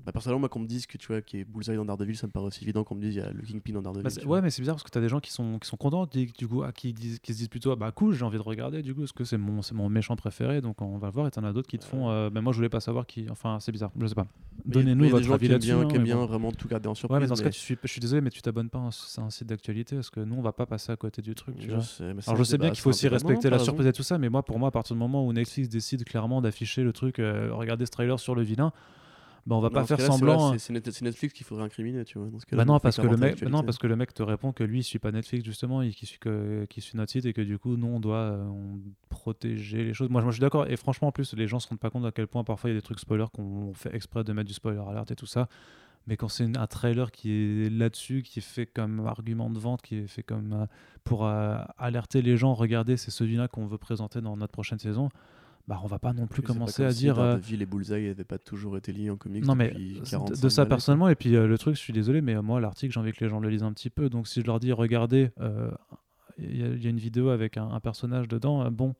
Bah, 0.04 0.10
personnellement, 0.10 0.40
moi, 0.40 0.48
qu'on 0.48 0.58
me 0.58 0.66
dise 0.66 0.86
que 0.86 0.98
tu 0.98 1.06
vois, 1.06 1.22
qu'il 1.22 1.38
y 1.38 1.42
ait 1.42 1.44
Bullseye 1.44 1.76
dans 1.76 1.84
Daredevil, 1.84 2.16
ça 2.16 2.26
me 2.26 2.32
paraît 2.32 2.46
aussi 2.46 2.64
évident 2.64 2.82
qu'on 2.82 2.96
me 2.96 3.02
dise 3.02 3.14
il 3.14 3.18
y 3.18 3.22
a 3.22 3.30
le 3.30 3.42
Kingpin 3.42 3.72
dans 3.72 3.82
Daredevil. 3.82 4.04
Bah, 4.04 4.22
vois. 4.24 4.36
ouais, 4.36 4.42
mais 4.42 4.50
c'est 4.50 4.60
bizarre 4.60 4.74
parce 4.74 4.82
que 4.82 4.90
tu 4.90 4.98
as 4.98 5.00
des 5.00 5.08
gens 5.08 5.20
qui 5.20 5.30
sont, 5.30 5.58
qui 5.58 5.68
sont 5.68 5.76
contents, 5.76 6.06
qui, 6.06 6.26
du 6.26 6.48
coup, 6.48 6.62
ah, 6.62 6.72
qui, 6.72 6.92
disent, 6.92 7.20
qui 7.20 7.32
se 7.32 7.38
disent 7.38 7.48
plutôt 7.48 7.70
ah, 7.70 7.76
bah 7.76 7.92
cool, 7.92 8.14
j'ai 8.14 8.24
envie 8.24 8.38
de 8.38 8.42
regarder, 8.42 8.82
du 8.82 8.94
coup, 8.94 9.00
parce 9.00 9.12
que 9.12 9.24
c'est 9.24 9.38
mon, 9.38 9.62
c'est 9.62 9.74
mon 9.74 9.88
méchant 9.88 10.16
préféré, 10.16 10.60
donc 10.60 10.82
on 10.82 10.98
va 10.98 11.08
le 11.08 11.12
voir. 11.12 11.26
Et 11.26 11.30
t'en 11.30 11.44
as 11.44 11.52
d'autres 11.52 11.68
qui 11.68 11.78
te 11.78 11.84
font, 11.84 12.10
euh, 12.10 12.30
mais 12.32 12.40
moi 12.40 12.52
je 12.52 12.56
voulais 12.56 12.68
pas 12.68 12.80
savoir 12.80 13.06
qui. 13.06 13.26
Enfin, 13.30 13.58
c'est 13.60 13.72
bizarre, 13.72 13.92
je 13.98 14.06
sais 14.06 14.14
pas. 14.14 14.26
Donnez-nous 14.64 15.08
votre 15.08 15.24
gens 15.24 15.34
avis 15.34 15.46
qui 15.46 15.52
aiment 15.52 15.60
bien, 15.60 15.80
hein, 15.80 15.86
qui 15.86 15.96
aiment 15.96 16.02
bien 16.02 16.16
bon. 16.16 16.26
vraiment 16.26 16.52
tout 16.52 16.68
garder 16.68 16.88
en 16.88 16.94
surprise. 16.94 17.14
Ouais, 17.14 17.20
mais 17.20 17.28
dans 17.28 17.36
ce 17.36 17.42
cas, 17.42 17.50
tu 17.50 17.60
suis, 17.60 17.76
je 17.82 17.88
suis 17.88 18.00
désolé, 18.00 18.20
mais 18.20 18.30
tu 18.30 18.42
t'abonnes 18.42 18.68
pas 18.68 18.78
à 18.78 19.22
un, 19.22 19.30
site 19.30 19.48
d'actualité 19.48 19.96
parce 19.96 20.10
que 20.10 20.20
nous, 20.20 20.34
on 20.34 20.42
va 20.42 20.52
pas 20.52 20.66
passer 20.66 20.92
à 20.92 20.96
côté 20.96 21.22
du 21.22 21.34
truc. 21.34 21.56
Tu 21.58 21.68
je 21.68 21.74
vois. 21.74 21.82
sais, 21.82 22.04
Alors 22.26 22.36
je 22.36 22.44
sais 22.44 22.58
bien 22.58 22.70
qu'il 22.70 22.80
faut 22.80 22.90
aussi 22.90 23.08
respecter 23.08 23.42
t'as 23.42 23.50
la 23.50 23.58
surprise 23.58 23.86
et 23.86 23.92
tout 23.92 24.02
ça, 24.02 24.18
mais 24.18 24.28
moi, 24.28 24.42
pour 24.42 24.58
moi, 24.58 24.68
à 24.68 24.70
partir 24.70 24.94
du 24.94 25.00
moment 25.00 25.26
où 25.26 25.32
Netflix 25.32 25.68
décide 25.68 26.04
clairement 26.04 26.40
d'afficher 26.40 26.82
le 26.82 26.92
truc, 26.92 27.18
euh, 27.18 27.50
regardez 27.52 27.86
ce 27.86 27.90
trailer 27.90 28.18
sur 28.20 28.34
le 28.34 28.42
vilain, 28.42 28.72
bah 29.46 29.56
on 29.56 29.60
va 29.60 29.68
Non, 29.68 29.74
pas 29.74 29.84
faire 29.86 30.00
semblant. 30.00 30.48
hein. 30.48 30.52
c'est- 30.52 30.58
C'est 30.58 30.72
Net- 30.72 30.90
c'est 30.92 31.04
Netflix 31.04 31.34
qu'il 31.34 31.44
faudrait 31.44 31.64
incriminer, 31.64 32.04
tu 32.04 32.18
vois. 32.18 32.28
Dans 32.28 32.38
ce 32.38 32.46
cas-là, 32.46 32.64
Bah 32.64 32.72
non, 32.72 32.78
parce 32.78 32.96
que 32.96 33.06
le 33.06 33.16
mec, 33.16 33.42
non, 33.42 33.62
parce 33.64 33.78
que 33.78 33.86
le 33.88 33.96
mec 33.96 34.14
te 34.14 34.22
répond 34.22 34.52
que 34.52 34.62
lui 34.64 34.80
il 34.80 34.82
suit 34.84 34.98
pas 35.00 35.10
Netflix 35.12 35.44
justement 35.44 35.82
et 35.82 35.90
qu'il 35.90 36.06
suit 36.08 36.18
que 36.20 36.66
suit 36.78 36.96
notre 36.96 37.10
site 37.12 37.26
et 37.26 37.32
que 37.32 37.42
du 37.42 37.58
coup 37.58 37.76
nous 37.76 37.88
on 37.88 37.98
doit 38.00 38.16
euh, 38.16 38.44
on 38.46 38.78
protéger 39.08 39.84
les 39.84 39.94
choses. 39.94 40.08
Moi, 40.10 40.20
je- 40.20 40.24
moi 40.26 40.30
je 40.32 40.36
suis 40.36 40.40
d'accord 40.40 40.66
et 40.68 40.76
franchement 40.76 41.08
en 41.08 41.12
plus 41.12 41.34
les 41.34 41.46
gens 41.46 41.58
se 41.60 41.68
rendent 41.68 41.78
pas 41.80 41.90
compte 41.90 42.04
à 42.04 42.12
quel 42.12 42.26
point 42.26 42.44
parfois 42.44 42.70
il 42.70 42.74
y 42.74 42.76
a 42.76 42.78
des 42.80 42.84
trucs 42.84 42.98
spoilers 43.00 43.26
qu'on 43.32 43.72
fait 43.74 43.94
exprès 43.94 44.24
de 44.24 44.32
mettre 44.32 44.48
du 44.48 44.54
spoiler 44.54 44.80
alert 44.88 45.10
et 45.10 45.16
tout 45.16 45.26
ça. 45.26 45.48
Mais 46.08 46.16
quand 46.16 46.26
c'est 46.28 46.56
un 46.56 46.66
trailer 46.66 47.12
qui 47.12 47.30
est 47.30 47.70
là-dessus, 47.70 48.22
qui 48.22 48.40
est 48.40 48.42
fait 48.42 48.66
comme 48.66 49.06
argument 49.06 49.48
de 49.50 49.58
vente, 49.58 49.82
qui 49.82 49.96
est 49.98 50.06
fait 50.08 50.24
comme 50.24 50.52
euh, 50.52 50.66
pour 51.04 51.24
euh, 51.26 51.58
alerter 51.78 52.22
les 52.22 52.36
gens, 52.36 52.54
regardez, 52.54 52.96
c'est 52.96 53.12
celui-là 53.12 53.46
qu'on 53.46 53.66
veut 53.66 53.78
présenter 53.78 54.20
dans 54.20 54.36
notre 54.36 54.52
prochaine 54.52 54.80
saison. 54.80 55.10
Bah, 55.68 55.80
on 55.84 55.86
va 55.86 55.98
pas 55.98 56.12
non 56.12 56.26
plus 56.26 56.42
pas 56.42 56.48
commencer 56.48 56.78
comme 56.82 56.86
à 56.86 56.92
si 56.92 56.98
dire. 56.98 57.18
euh, 57.18 57.34
Daredevil 57.34 57.62
et 57.62 57.66
Bullseye 57.66 58.08
n'avaient 58.08 58.24
pas 58.24 58.38
toujours 58.38 58.76
été 58.76 58.92
liés 58.92 59.10
en 59.10 59.16
comics 59.16 59.44
non 59.46 59.54
mais 59.54 59.70
de- 59.70 60.00
45 60.10 60.40
de 60.42 60.48
ça 60.48 60.66
personnellement 60.66 61.08
et 61.08 61.14
puis 61.14 61.36
euh, 61.36 61.46
le 61.46 61.56
truc 61.56 61.76
je 61.76 61.80
suis 61.80 61.92
désolé 61.92 62.20
mais 62.20 62.34
euh, 62.34 62.42
moi 62.42 62.60
l'article 62.60 62.92
j'ai 62.92 62.98
envie 63.00 63.12
que 63.12 63.22
les 63.24 63.30
gens 63.30 63.38
le 63.40 63.48
lisent 63.48 63.62
un 63.62 63.72
petit 63.72 63.88
peu 63.90 64.08
donc 64.10 64.26
si 64.26 64.40
je 64.40 64.46
leur 64.46 64.58
dis 64.58 64.72
regardez 64.72 65.30
euh, 65.40 65.70
il 66.38 66.56
y, 66.56 66.62
a- 66.64 66.68
il 66.68 66.82
y 66.82 66.86
a 66.86 66.90
une 66.90 66.98
vidéo 66.98 67.28
avec 67.28 67.56
un, 67.56 67.68
un 67.70 67.80
personnage 67.80 68.26
dedans 68.26 68.64
euh, 68.64 68.70
bon 68.70 68.94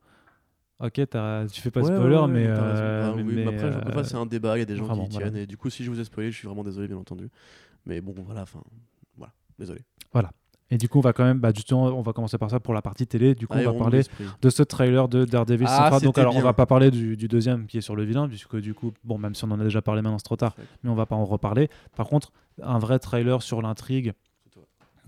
ok 0.78 0.92
tu 0.94 1.00
fais 1.02 1.10
pas 1.10 1.80
de 1.80 1.86
Ouais, 1.86 1.92
spoiler 1.94 2.14
ouais, 2.16 2.22
ouais, 2.22 2.28
mais, 2.28 2.46
t'as 2.46 2.62
raison. 2.62 2.82
euh, 2.84 3.12
Ah 3.12 3.16
oui, 3.16 3.22
mais, 3.24 3.44
mais 3.44 3.56
après, 3.56 4.00
euh, 4.00 4.04
c'est 4.04 4.16
un 4.16 4.26
débat, 4.26 4.56
il 4.56 4.60
y 4.60 4.62
a 4.62 4.66
des 4.66 4.76
gens 4.76 4.86
qui 4.86 5.00
y 5.02 5.08
voilà. 5.08 5.30
tiennent, 5.30 5.36
et 5.42 5.46
du 5.46 5.56
coup, 5.56 5.70
si 5.70 5.84
je 5.84 5.90
vous 5.90 6.00
ai 6.00 6.04
spoilé, 6.04 6.30
je 6.32 6.36
suis 6.38 6.46
vraiment 6.46 6.64
désolé, 6.64 6.88
bien 6.88 6.96
entendu. 6.96 7.28
Mais 7.86 8.00
bon, 8.00 8.14
voilà, 8.24 8.42
enfin, 8.42 8.62
voilà, 9.16 9.32
désolé. 9.58 9.80
Et 10.73 10.79
du 10.79 10.89
coup 10.89 10.99
on 10.99 11.03
va 11.03 11.12
quand 11.12 11.23
même 11.25 11.39
bah 11.39 11.53
justement 11.55 11.85
on 11.87 12.03
va 12.03 12.12
commencer 12.12 12.39
par 12.39 12.51
ça 12.51 12.59
pour 12.59 12.75
la 12.75 12.83
partie 12.83 13.07
télé 13.07 13.35
du 13.37 13.47
coup 13.47 13.55
Allez, 13.55 13.66
on 13.68 13.73
va 13.75 13.79
parler 13.79 14.03
de 14.41 14.51
ce 14.51 14.62
trailer 14.64 15.07
de 15.09 15.25
Daredevil 15.25 15.66
Ah, 15.68 15.77
Central. 15.91 16.03
Donc 16.03 16.18
alors 16.18 16.33
on 16.33 16.39
bien. 16.39 16.45
va 16.45 16.53
pas 16.55 16.66
parler 16.66 16.91
du, 16.91 17.16
du 17.16 17.29
deuxième 17.29 17.66
qui 17.66 17.79
est 17.79 17.83
sur 17.83 17.95
le 17.95 18.03
vilain 18.05 18.27
puisque 18.29 18.57
du 18.57 18.75
coup 18.75 18.93
bon 19.05 19.18
même 19.18 19.35
si 19.35 19.45
on 19.45 19.51
en 19.53 19.61
a 19.61 19.64
déjà 19.64 19.83
parlé 19.83 20.03
maintenant 20.03 20.18
c'est 20.18 20.25
trop 20.25 20.37
tard 20.37 20.57
mais 20.83 20.91
on 20.91 20.95
va 20.95 21.07
pas 21.07 21.14
en 21.16 21.25
reparler. 21.25 21.68
Par 21.97 22.07
contre 22.09 22.33
un 22.62 22.79
vrai 22.79 22.99
trailer 22.99 23.43
sur 23.43 23.62
l'intrigue 23.62 24.12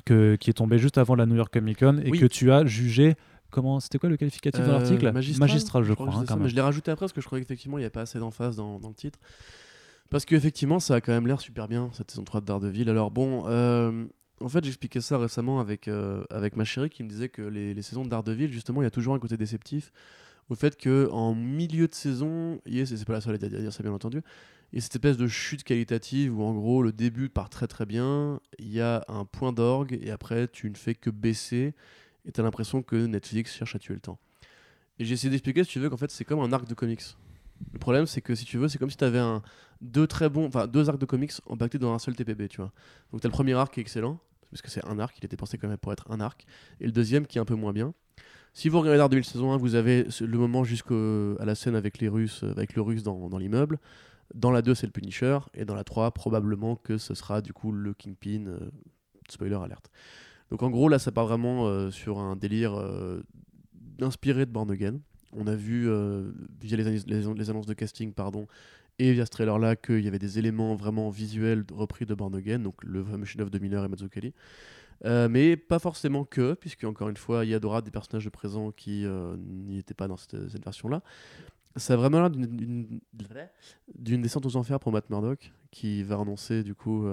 que 0.04 0.36
qui 0.36 0.50
est 0.50 0.54
tombé 0.54 0.78
juste 0.78 0.98
avant 0.98 1.14
la 1.14 1.26
New 1.26 1.36
York 1.36 1.52
Comic 1.52 1.78
Con 1.80 1.98
et 2.04 2.10
Oui. 2.10 2.18
que 2.18 2.26
tu 2.26 2.52
as 2.52 2.64
jugé 2.66 3.14
comment 3.50 3.80
c'était 3.80 3.98
quoi 3.98 4.08
le 4.08 4.16
qualificatif 4.16 4.60
de 4.64 4.68
Euh, 4.68 4.72
l'article? 4.72 5.12
magistral, 5.12 5.84
je 5.84 5.92
crois 5.94 6.08
hein, 6.12 6.36
mais 6.40 6.48
je 6.48 6.54
l'ai 6.54 6.60
rajouté 6.60 6.90
après 6.90 7.04
parce 7.04 7.12
que 7.12 7.20
je 7.20 7.26
croyais 7.26 7.44
qu'effectivement, 7.44 7.78
il 7.78 7.82
n'y 7.82 7.86
a 7.86 7.90
pas 7.90 8.00
assez 8.02 8.18
d'emphase 8.18 8.56
dans, 8.56 8.80
dans 8.80 8.88
le 8.88 8.94
titre. 8.94 9.18
Parce 10.10 10.24
qu'effectivement, 10.24 10.80
ça 10.80 10.96
a 10.96 11.00
quand 11.00 11.12
même 11.12 11.26
l'air 11.26 11.40
super 11.40 11.68
bien, 11.68 11.88
cette 11.92 12.10
saison 12.10 12.24
3 12.24 12.40
de 12.40 12.46
Daredevil. 12.46 12.90
Alors 12.90 13.10
bon, 13.12 13.44
euh, 13.46 14.04
en 14.40 14.48
fait, 14.48 14.64
j'expliquais 14.64 15.00
ça 15.00 15.18
récemment 15.18 15.60
avec, 15.60 15.88
euh, 15.88 16.24
avec 16.30 16.56
ma 16.56 16.64
chérie 16.64 16.90
qui 16.90 17.02
me 17.02 17.08
disait 17.08 17.28
que 17.28 17.42
les, 17.42 17.74
les 17.74 17.82
saisons 17.82 18.04
de 18.04 18.46
justement, 18.48 18.82
il 18.82 18.84
y 18.84 18.88
a 18.88 18.90
toujours 18.90 19.14
un 19.14 19.18
côté 19.18 19.36
déceptif 19.36 19.92
au 20.48 20.54
fait 20.54 20.76
que 20.76 21.08
en 21.10 21.34
milieu 21.34 21.88
de 21.88 21.94
saison, 21.94 22.60
yes, 22.66 22.94
c'est 22.94 23.04
pas 23.04 23.14
la 23.14 23.20
seule 23.20 23.34
à 23.34 23.38
dire 23.38 23.72
ça, 23.72 23.82
bien 23.82 23.92
entendu, 23.92 24.22
il 24.72 24.76
y 24.76 24.78
a 24.78 24.82
cette 24.82 24.96
espèce 24.96 25.16
de 25.16 25.26
chute 25.26 25.64
qualitative 25.64 26.38
où 26.38 26.42
en 26.42 26.52
gros 26.54 26.82
le 26.82 26.92
début 26.92 27.28
part 27.28 27.48
très 27.48 27.66
très 27.66 27.86
bien, 27.86 28.40
il 28.58 28.72
y 28.72 28.80
a 28.80 29.04
un 29.08 29.24
point 29.24 29.52
d'orgue 29.52 29.98
et 30.02 30.10
après 30.10 30.48
tu 30.48 30.68
ne 30.68 30.74
fais 30.74 30.94
que 30.94 31.10
baisser 31.10 31.74
et 32.26 32.32
t'as 32.32 32.42
l'impression 32.42 32.82
que 32.82 32.96
Netflix 32.96 33.54
cherche 33.54 33.76
à 33.76 33.78
tuer 33.78 33.94
le 33.94 34.00
temps. 34.00 34.18
Et 34.98 35.04
j'ai 35.04 35.14
essayé 35.14 35.30
d'expliquer, 35.30 35.64
si 35.64 35.70
tu 35.70 35.80
veux, 35.80 35.90
qu'en 35.90 35.96
fait 35.96 36.10
c'est 36.10 36.24
comme 36.24 36.40
un 36.40 36.52
arc 36.52 36.66
de 36.68 36.74
comics. 36.74 37.02
Le 37.72 37.78
problème 37.78 38.06
c'est 38.06 38.20
que 38.20 38.34
si 38.34 38.44
tu 38.44 38.58
veux, 38.58 38.68
c'est 38.68 38.78
comme 38.78 38.90
si 38.90 38.96
tu 38.96 39.04
avais 39.04 39.22
deux 39.80 40.06
très 40.06 40.28
bons, 40.28 40.46
enfin 40.46 40.66
deux 40.66 40.88
arcs 40.88 40.98
de 40.98 41.06
comics 41.06 41.32
empaquetés 41.46 41.78
dans 41.78 41.92
un 41.92 41.98
seul 41.98 42.14
TPB, 42.14 42.48
tu 42.48 42.58
vois. 42.58 42.72
Donc 43.12 43.20
t'as 43.20 43.28
le 43.28 43.32
premier 43.32 43.54
arc 43.54 43.74
qui 43.74 43.80
est 43.80 43.82
excellent, 43.82 44.18
parce 44.50 44.62
que 44.62 44.70
c'est 44.70 44.84
un 44.86 44.98
arc, 44.98 45.16
il 45.18 45.24
était 45.24 45.36
pensé 45.36 45.58
quand 45.58 45.68
même 45.68 45.78
pour 45.78 45.92
être 45.92 46.10
un 46.10 46.20
arc, 46.20 46.46
et 46.80 46.86
le 46.86 46.92
deuxième 46.92 47.26
qui 47.26 47.38
est 47.38 47.40
un 47.40 47.44
peu 47.44 47.54
moins 47.54 47.72
bien. 47.72 47.94
Si 48.56 48.68
vous 48.68 48.78
regardez 48.78 48.98
Daredevil 48.98 49.24
saison 49.24 49.52
1, 49.52 49.56
vous 49.56 49.74
avez 49.74 50.06
le 50.20 50.38
moment 50.38 50.62
jusqu'à 50.62 50.94
la 51.44 51.56
scène 51.56 51.74
avec 51.74 51.98
les 51.98 52.06
Russes, 52.06 52.44
euh, 52.44 52.52
avec 52.52 52.76
le 52.76 52.82
Russe 52.82 53.02
dans, 53.02 53.36
l'immeuble. 53.36 53.80
Dans 54.32 54.52
la 54.52 54.62
2, 54.62 54.76
c'est 54.76 54.86
le 54.86 54.92
Punisher. 54.92 55.40
Et 55.54 55.64
dans 55.64 55.74
la 55.74 55.82
3, 55.82 56.12
probablement 56.12 56.76
que 56.76 56.96
ce 56.96 57.14
sera 57.14 57.40
du 57.40 57.52
coup 57.52 57.72
le 57.72 57.94
Kingpin. 57.94 58.46
euh, 58.46 58.70
spoiler 59.28 59.56
alerte. 59.56 59.90
Donc 60.52 60.62
en 60.62 60.70
gros, 60.70 60.88
là, 60.88 61.00
ça 61.00 61.10
part 61.10 61.26
vraiment 61.26 61.66
euh, 61.66 61.90
sur 61.90 62.20
un 62.20 62.36
délire 62.36 62.80
inspiré 64.00 64.46
de 64.46 64.52
Born 64.52 64.70
Again. 64.70 65.00
On 65.34 65.46
a 65.46 65.54
vu 65.54 65.88
euh, 65.88 66.30
via 66.60 66.76
les, 66.76 67.50
annonces 67.50 67.66
de 67.66 67.74
casting, 67.74 68.12
pardon, 68.12 68.46
et 68.98 69.12
via 69.12 69.26
ce 69.26 69.30
trailer-là, 69.30 69.76
qu'il 69.76 70.04
y 70.04 70.08
avait 70.08 70.18
des 70.18 70.38
éléments 70.38 70.74
vraiment 70.74 71.10
visuels 71.10 71.64
repris 71.72 72.06
de 72.06 72.14
Born 72.14 72.34
Again, 72.34 72.60
donc 72.60 72.82
le 72.82 73.04
fameux 73.04 73.24
chef-d'œuvre 73.24 73.50
de 73.50 73.58
Miller 73.58 73.84
et 73.84 73.88
Mazzucchelli. 73.88 74.32
Euh, 75.04 75.28
mais 75.28 75.56
pas 75.56 75.78
forcément 75.78 76.24
que, 76.24 76.54
puisque 76.54 76.84
encore 76.84 77.08
une 77.08 77.16
fois, 77.16 77.44
il 77.44 77.50
y 77.50 77.56
aura 77.56 77.82
des 77.82 77.90
personnages 77.90 78.24
de 78.24 78.30
présent 78.30 78.70
qui 78.70 79.04
euh, 79.04 79.36
n'y 79.36 79.78
étaient 79.78 79.94
pas 79.94 80.06
dans 80.06 80.16
cette, 80.16 80.34
version-là. 80.34 81.02
Ça 81.76 81.94
a 81.94 81.96
vraiment 81.96 82.20
l'air 82.20 82.30
d'une- 82.30 83.00
descente 83.98 84.46
aux 84.46 84.56
enfers 84.56 84.78
pour 84.78 84.92
Matt 84.92 85.10
Murdock, 85.10 85.52
qui 85.72 86.04
va 86.04 86.14
renoncer 86.14 86.62
du 86.62 86.76
coup 86.76 87.04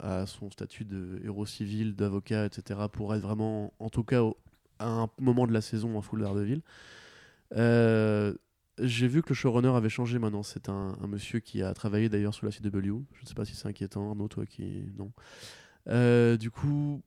à 0.00 0.26
son 0.26 0.50
statut 0.50 0.84
de 0.84 1.20
héros 1.24 1.46
civil, 1.46 1.94
d'avocat, 1.94 2.44
etc., 2.46 2.80
pour 2.90 3.14
être 3.14 3.22
vraiment, 3.22 3.72
en 3.78 3.88
tout 3.88 4.02
cas, 4.02 4.20
à 4.80 4.88
un 4.88 5.08
moment 5.20 5.46
de 5.46 5.52
la 5.52 5.60
saison 5.60 5.96
en 5.96 6.02
full 6.02 6.22
Daredevil. 6.22 6.62
Euh, 7.56 8.34
J'ai 8.78 9.08
vu 9.08 9.22
que 9.22 9.30
le 9.30 9.34
showrunner 9.34 9.68
avait 9.76 9.88
changé 9.88 10.18
maintenant. 10.18 10.42
C'est 10.42 10.68
un, 10.68 10.96
un 11.00 11.06
monsieur 11.06 11.40
qui 11.40 11.62
a 11.62 11.74
travaillé 11.74 12.08
d'ailleurs 12.08 12.34
sur 12.34 12.46
la 12.46 12.52
CW. 12.52 13.02
Je 13.14 13.22
ne 13.22 13.26
sais 13.26 13.34
pas 13.34 13.44
si 13.44 13.54
c'est 13.54 13.68
inquiétant, 13.68 14.08
Arnaud, 14.10 14.28
toi 14.28 14.46
qui. 14.46 14.84
Non. 14.96 15.12
Euh, 15.88 16.36
du 16.36 16.50
coup, 16.50 17.02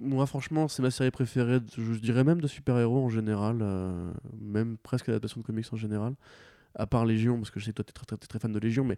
moi 0.00 0.26
franchement, 0.26 0.68
c'est 0.68 0.82
ma 0.82 0.90
série 0.90 1.10
préférée, 1.10 1.60
de- 1.60 1.66
je 1.76 1.98
dirais 2.00 2.24
même 2.24 2.40
de 2.40 2.46
super-héros 2.46 3.04
en 3.04 3.08
général, 3.10 3.58
euh, 3.62 4.12
même 4.40 4.76
presque 4.78 5.08
l'adaptation 5.08 5.40
de 5.40 5.46
comics 5.46 5.66
en 5.72 5.76
général, 5.76 6.14
à 6.76 6.86
part 6.86 7.04
Légion, 7.04 7.36
parce 7.38 7.50
que 7.50 7.60
je 7.60 7.66
sais 7.66 7.72
que 7.72 7.82
toi 7.82 7.84
t'es 7.84 7.92
très, 7.92 8.16
très, 8.16 8.38
fan 8.38 8.52
de 8.52 8.58
Légion, 8.60 8.84
mais 8.84 8.96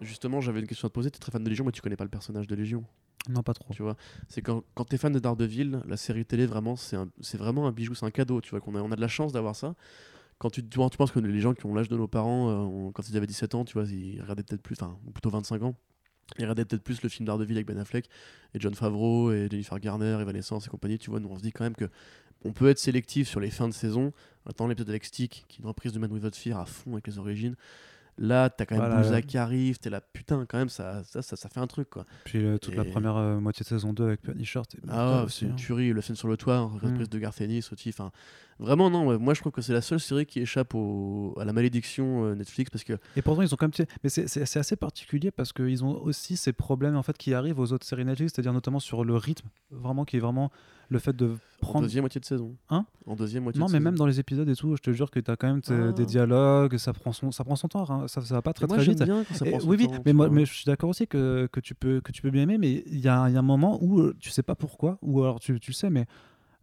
justement 0.00 0.40
j'avais 0.40 0.60
une 0.60 0.66
question 0.66 0.86
à 0.86 0.90
te 0.90 0.94
poser, 0.94 1.10
t'es 1.10 1.18
très 1.18 1.32
fan 1.32 1.42
de 1.44 1.48
Légion, 1.50 1.64
mais 1.64 1.72
tu 1.72 1.82
connais 1.82 1.96
pas 1.96 2.04
le 2.04 2.10
personnage 2.10 2.46
de 2.46 2.54
Légion, 2.54 2.84
non 3.28 3.42
pas 3.42 3.54
trop 3.54 3.74
tu 3.74 3.82
vois. 3.82 3.96
C'est 4.28 4.42
quand, 4.42 4.64
quand 4.74 4.84
t'es 4.84 4.98
fan 4.98 5.12
de 5.12 5.18
Daredevil, 5.18 5.82
la 5.86 5.96
série 5.96 6.24
télé, 6.24 6.46
vraiment, 6.46 6.76
c'est 6.76 7.36
vraiment 7.36 7.66
un 7.66 7.72
bijou, 7.72 7.94
c'est 7.94 8.06
un 8.06 8.10
cadeau, 8.10 8.40
tu 8.40 8.50
vois, 8.50 8.60
qu'on 8.60 8.74
a, 8.76 8.80
on 8.82 8.92
a 8.92 8.96
de 8.96 9.00
la 9.00 9.08
chance 9.08 9.32
d'avoir 9.32 9.56
ça. 9.56 9.74
Quand 10.40 10.50
tu, 10.50 10.66
tu, 10.66 10.76
vois, 10.78 10.90
tu 10.90 10.96
penses 10.96 11.12
que 11.12 11.20
les 11.20 11.38
gens 11.40 11.54
qui 11.54 11.64
ont 11.66 11.74
l'âge 11.74 11.88
de 11.88 11.96
nos 11.96 12.08
parents, 12.08 12.48
euh, 12.88 12.90
quand 12.92 13.08
ils 13.08 13.16
avaient 13.16 13.26
17 13.28 13.54
ans, 13.54 13.64
tu 13.64 13.74
vois, 13.74 13.84
ils 13.88 14.20
regardaient 14.20 14.42
peut-être 14.42 14.62
plus, 14.62 14.74
enfin, 14.80 14.98
ou 15.06 15.10
plutôt 15.12 15.30
25 15.30 15.62
ans, 15.62 15.76
ils 16.38 16.42
regardaient 16.42 16.64
peut-être 16.64 16.82
plus 16.82 17.02
le 17.02 17.08
film 17.08 17.26
Daredevil 17.26 17.54
avec 17.56 17.66
Ben 17.66 17.78
Affleck 17.78 18.06
et 18.54 18.58
John 18.60 18.74
Favreau 18.74 19.30
et 19.32 19.48
Jennifer 19.50 19.78
Garner, 19.78 20.18
Evanescence 20.20 20.66
et 20.66 20.70
compagnie, 20.70 20.98
tu 20.98 21.10
vois, 21.10 21.20
nous 21.20 21.28
on 21.28 21.36
se 21.36 21.42
dit 21.42 21.52
quand 21.52 21.64
même 21.64 21.76
que 21.76 21.88
on 22.44 22.52
peut 22.52 22.68
être 22.70 22.78
sélectif 22.78 23.28
sur 23.28 23.38
les 23.38 23.50
fins 23.50 23.68
de 23.68 23.74
saison. 23.74 24.12
Attends 24.46 24.66
l'épisode 24.66 24.88
avec 24.88 25.04
Stick, 25.04 25.44
qui 25.46 25.60
est 25.60 25.62
une 25.62 25.68
reprise 25.68 25.92
de 25.92 25.98
Man 25.98 26.10
Without 26.10 26.34
Fear 26.34 26.58
à 26.58 26.64
fond 26.64 26.92
avec 26.94 27.06
les 27.06 27.18
origines. 27.18 27.54
Là, 28.16 28.50
t'as 28.50 28.66
quand 28.66 28.76
même 28.78 29.00
Voilà. 29.02 29.22
Qui 29.22 29.38
arrive, 29.38 29.78
t'es 29.78 29.88
là, 29.88 30.00
putain, 30.00 30.44
quand 30.46 30.58
même, 30.58 30.68
ça, 30.68 31.02
ça, 31.04 31.22
ça, 31.22 31.36
ça 31.36 31.48
fait 31.48 31.60
un 31.60 31.66
truc, 31.66 31.88
quoi. 31.90 32.04
Puis 32.24 32.38
euh, 32.44 32.58
toute 32.58 32.74
la 32.74 32.84
Et- 32.84 32.90
première 32.90 33.16
euh, 33.16 33.40
moitié 33.40 33.62
de 33.64 33.68
saison 33.68 33.92
2 33.94 34.04
avec 34.04 34.20
Punisher, 34.22 34.60
c'était 34.70 34.82
Ah, 34.90 35.24
c'est 35.28 35.46
une 35.46 35.56
tuerie, 35.56 35.92
le 35.92 36.00
scène 36.02 36.16
sur 36.16 36.28
le 36.28 36.36
toit, 36.36 36.60
Mm. 36.66 36.76
reprise 36.82 37.08
de 37.08 37.18
Garth 37.18 37.40
Ennis 37.40 37.68
aussi. 37.72 37.90
Enfin, 37.90 38.10
vraiment, 38.60 38.90
non, 38.90 39.18
moi 39.18 39.34
je 39.34 39.40
trouve 39.40 39.52
que 39.52 39.62
c'est 39.62 39.72
la 39.72 39.80
seule 39.80 39.98
série 40.00 40.26
qui 40.26 40.40
échappe 40.40 40.74
au- 40.74 41.34
à 41.40 41.44
la 41.44 41.52
malédiction 41.52 42.24
euh, 42.24 42.34
Netflix 42.34 42.70
parce 42.70 42.84
que 42.84 42.92
Et 43.16 43.22
pourtant, 43.22 43.42
ils 43.42 43.52
ont 43.52 43.56
quand 43.56 43.76
même. 43.78 43.86
Mais 44.04 44.08
c'est- 44.10 44.56
assez 44.56 44.76
particulier 44.76 45.30
parce 45.30 45.52
qu'ils 45.52 45.82
ont 45.84 46.00
aussi 46.02 46.36
ces 46.36 46.52
problèmes 46.52 46.96
en 46.96 47.02
fait 47.02 47.16
qui 47.18 47.34
arrivent 47.34 47.58
aux 47.58 47.72
autres 47.72 47.86
séries 47.86 48.04
Netflix, 48.04 48.32
c'est-à-dire 48.34 48.52
notamment 48.52 48.80
sur 48.80 49.04
le 49.04 49.16
rythme, 49.16 49.48
vraiment 49.70 50.04
qui 50.04 50.16
est 50.16 50.20
vraiment 50.20 50.50
le 50.88 50.98
fait 50.98 51.14
de 51.14 51.26
en 51.28 51.36
prendre. 51.60 51.82
deuxième 51.82 52.02
moitié 52.02 52.20
de 52.20 52.24
saison. 52.26 52.56
Hein? 52.68 52.84
En 53.06 53.14
deuxième 53.14 53.44
moitié 53.44 53.60
Non, 53.60 53.66
de 53.66 53.70
mais 53.72 53.78
saison. 53.78 53.84
même 53.84 53.94
dans 53.96 54.06
les 54.06 54.18
épisodes 54.18 54.48
et 54.48 54.56
tout, 54.56 54.74
je 54.76 54.82
te 54.82 54.90
jure 54.92 55.10
que 55.10 55.20
tu 55.20 55.30
as 55.30 55.36
quand 55.36 55.46
même 55.46 55.60
Ah. 55.68 55.92
des 55.92 56.04
dialogues, 56.04 56.76
ça 56.78 56.92
prend 56.92 57.12
son, 57.12 57.30
ça 57.30 57.44
prend 57.44 57.54
son 57.56 57.68
temps, 57.68 57.88
hein, 57.88 58.08
ça, 58.08 58.20
ça 58.22 58.34
va 58.34 58.42
pas 58.42 58.52
très 58.52 58.66
moi, 58.66 58.76
très 58.76 58.86
vite. 58.86 59.02
bien 59.04 59.24
quand 59.28 59.34
ça 59.34 59.46
Et- 59.46 59.50
prend 59.50 59.60
son 59.60 59.68
oui, 59.68 59.76
oui, 59.78 59.86
mais, 60.04 60.12
moi, 60.12 60.28
mais 60.28 60.44
je 60.44 60.52
suis 60.52 60.64
d'accord 60.64 60.90
aussi 60.90 61.06
que, 61.06 61.48
que, 61.52 61.60
tu 61.60 61.74
peux, 61.76 62.00
que 62.00 62.10
tu 62.10 62.22
peux 62.22 62.30
bien 62.30 62.42
aimer, 62.42 62.58
mais 62.58 62.82
il 62.86 62.98
y 62.98 63.06
a, 63.08 63.28
y 63.30 63.36
a 63.36 63.38
un 63.38 63.42
moment 63.42 63.78
où 63.80 64.00
euh, 64.00 64.16
tu 64.18 64.30
sais 64.30 64.42
pas 64.42 64.56
pourquoi, 64.56 64.98
ou 65.00 65.22
alors 65.22 65.38
tu, 65.38 65.60
tu 65.60 65.70
le 65.70 65.76
sais, 65.76 65.90
mais, 65.90 66.06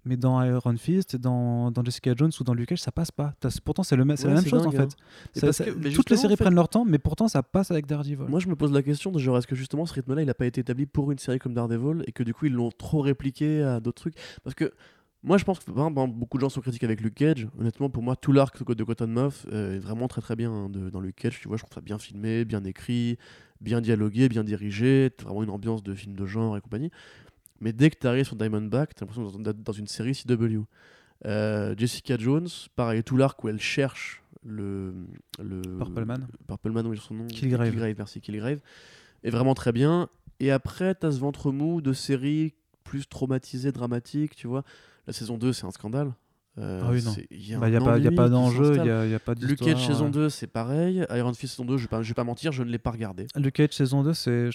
mais 0.07 0.17
dans 0.17 0.41
Iron 0.43 0.75
Fist, 0.77 1.15
dans, 1.17 1.69
dans 1.71 1.83
Jessica 1.83 2.13
Jones 2.15 2.31
ou 2.39 2.43
dans 2.43 2.53
Luke 2.53 2.69
Cage, 2.69 2.79
ça 2.81 2.91
passe 2.91 3.11
pas. 3.11 3.33
T'as- 3.39 3.49
Pourtant, 3.63 3.83
c'est 3.83 3.95
le 3.95 4.05
même- 4.05 4.17
c'est 4.17 4.23
Ouais, 4.23 4.29
la 4.29 4.35
même 4.35 4.43
c'est 4.43 4.49
chose 4.49 4.65
en 4.65 4.69
hein. 4.69 4.71
fait. 4.71 4.95
Et 5.35 5.39
Ça- 5.39 5.47
parce 5.47 5.57
ça- 5.57 5.65
que- 5.65 5.69
mais 5.71 5.75
toutes 5.75 5.83
les 5.85 5.91
justement, 5.91 6.17
séries 6.21 6.33
en 6.33 6.37
fait, 6.37 6.43
prennent 6.45 6.55
leur 6.55 6.69
temps, 6.69 6.85
mais 6.85 6.97
pourtant, 6.97 7.27
ça 7.27 7.43
passe 7.43 7.71
avec 7.71 7.85
Daredevil. 7.85 8.25
Moi, 8.29 8.39
je 8.39 8.47
me 8.47 8.55
pose 8.55 8.71
la 8.71 8.81
question 8.81 9.11
de 9.11 9.19
genre, 9.19 9.37
est-ce 9.37 9.47
que 9.47 9.55
justement 9.55 9.85
ce 9.85 9.93
rythme-là, 9.93 10.21
il 10.23 10.29
a 10.29 10.33
pas 10.33 10.45
été 10.45 10.61
établi 10.61 10.85
pour 10.85 11.11
une 11.11 11.17
série 11.19 11.39
comme 11.39 11.53
Daredevil 11.53 12.03
et 12.07 12.11
que 12.11 12.23
du 12.23 12.33
coup, 12.33 12.45
ils 12.47 12.53
l'ont 12.53 12.71
trop 12.71 13.01
répliqué 13.01 13.61
à 13.63 13.79
d'autres 13.79 14.01
trucs? 14.01 14.15
Parce 14.43 14.53
que 14.55 14.71
moi, 15.23 15.37
je 15.37 15.43
pense 15.43 15.59
que 15.59 15.65
par 15.71 15.87
exemple, 15.87 16.13
beaucoup 16.15 16.37
de 16.37 16.41
gens 16.41 16.49
sont 16.49 16.61
critiques 16.61 16.83
avec 16.83 17.01
Luke 17.01 17.15
Cage. 17.15 17.47
Honnêtement, 17.59 17.89
pour 17.89 18.03
moi, 18.03 18.15
tout 18.15 18.31
l'arc 18.31 18.63
de 18.63 18.83
Cotton 18.83 19.07
Moth 19.07 19.45
euh, 19.51 19.75
est 19.75 19.79
vraiment 19.79 20.07
très 20.07 20.21
très 20.21 20.35
bien 20.35 20.51
hein, 20.51 20.69
de- 20.69 20.89
dans 20.89 21.01
Luke 21.01 21.15
Cage. 21.15 21.39
Tu 21.41 21.47
vois, 21.47 21.57
je 21.57 21.63
trouve 21.63 21.73
ça 21.73 21.81
bien 21.81 21.97
filmé, 21.97 22.45
bien 22.45 22.63
écrit, 22.63 23.17
bien 23.59 23.81
dialogué, 23.81 24.29
bien 24.29 24.43
dirigé. 24.43 25.09
T'as 25.17 25.25
vraiment 25.25 25.43
une 25.43 25.49
ambiance 25.49 25.83
de 25.83 25.93
film 25.95 26.15
de 26.15 26.25
genre 26.27 26.55
et 26.55 26.61
compagnie. 26.61 26.91
Mais 27.61 27.73
dès 27.73 27.89
que 27.89 27.97
tu 27.99 28.07
arrives 28.07 28.25
sur 28.25 28.35
Diamondback, 28.35 28.95
t'as 28.95 29.05
l'impression 29.05 29.39
d'être 29.39 29.63
dans 29.63 29.73
une 29.73 29.87
série 29.87 30.13
CW. 30.13 30.61
Euh, 31.25 31.73
Jessica 31.77 32.17
Jones, 32.17 32.47
pareil, 32.75 33.03
tout 33.03 33.17
l'arc 33.17 33.43
où 33.43 33.49
elle 33.49 33.59
cherche 33.59 34.21
le. 34.45 34.93
le 35.39 35.61
Purple 35.61 36.05
Man. 36.05 36.27
Purple 36.47 36.71
Man, 36.71 36.87
oui, 36.87 36.97
son 36.97 37.15
nom. 37.15 37.27
Killgrave. 37.27 37.73
merci, 37.97 38.21
Killgrave. 38.21 38.59
Est 39.23 39.29
vraiment 39.31 39.55
très 39.55 39.71
bien. 39.71 40.09
Et 40.39 40.51
après, 40.51 40.93
t'as 40.93 41.11
ce 41.11 41.19
ventre 41.19 41.51
mou 41.51 41.81
de 41.81 41.93
séries 41.93 42.53
plus 42.83 43.07
traumatisées, 43.07 43.71
dramatiques, 43.71 44.35
tu 44.35 44.47
vois. 44.47 44.63
La 45.07 45.13
saison 45.13 45.37
2, 45.37 45.53
c'est 45.53 45.65
un 45.65 45.71
scandale. 45.71 46.13
Euh, 46.59 46.81
Ah 46.83 46.89
oui, 46.91 47.03
non. 47.03 47.13
Il 47.31 47.49
y 47.49 47.53
a, 47.53 47.59
Bah, 47.59 47.67
a 47.67 48.11
pas, 48.11 48.29
d'enjeu, 48.29 48.77
il 48.77 49.11
y 49.11 49.13
a, 49.15 49.19
pas 49.19 49.33
Luke 49.33 49.59
d'histoire. 49.59 49.75
Cage 49.75 49.87
saison 49.87 50.07
euh. 50.07 50.11
2, 50.11 50.29
c'est 50.29 50.47
pareil. 50.47 51.05
Iron 51.11 51.33
Fist 51.33 51.53
saison 51.55 51.65
2, 51.65 51.77
je 51.77 51.83
vais 51.83 51.87
pas, 51.87 52.01
je 52.01 52.07
vais 52.07 52.13
pas 52.13 52.23
mentir, 52.23 52.51
je 52.51 52.63
ne 52.63 52.69
l'ai 52.69 52.77
pas 52.77 52.91
regardé. 52.91 53.27
Luke 53.35 53.55
Cage 53.55 53.73
saison 53.73 54.03
2, 54.03 54.13
c'est. 54.13 54.49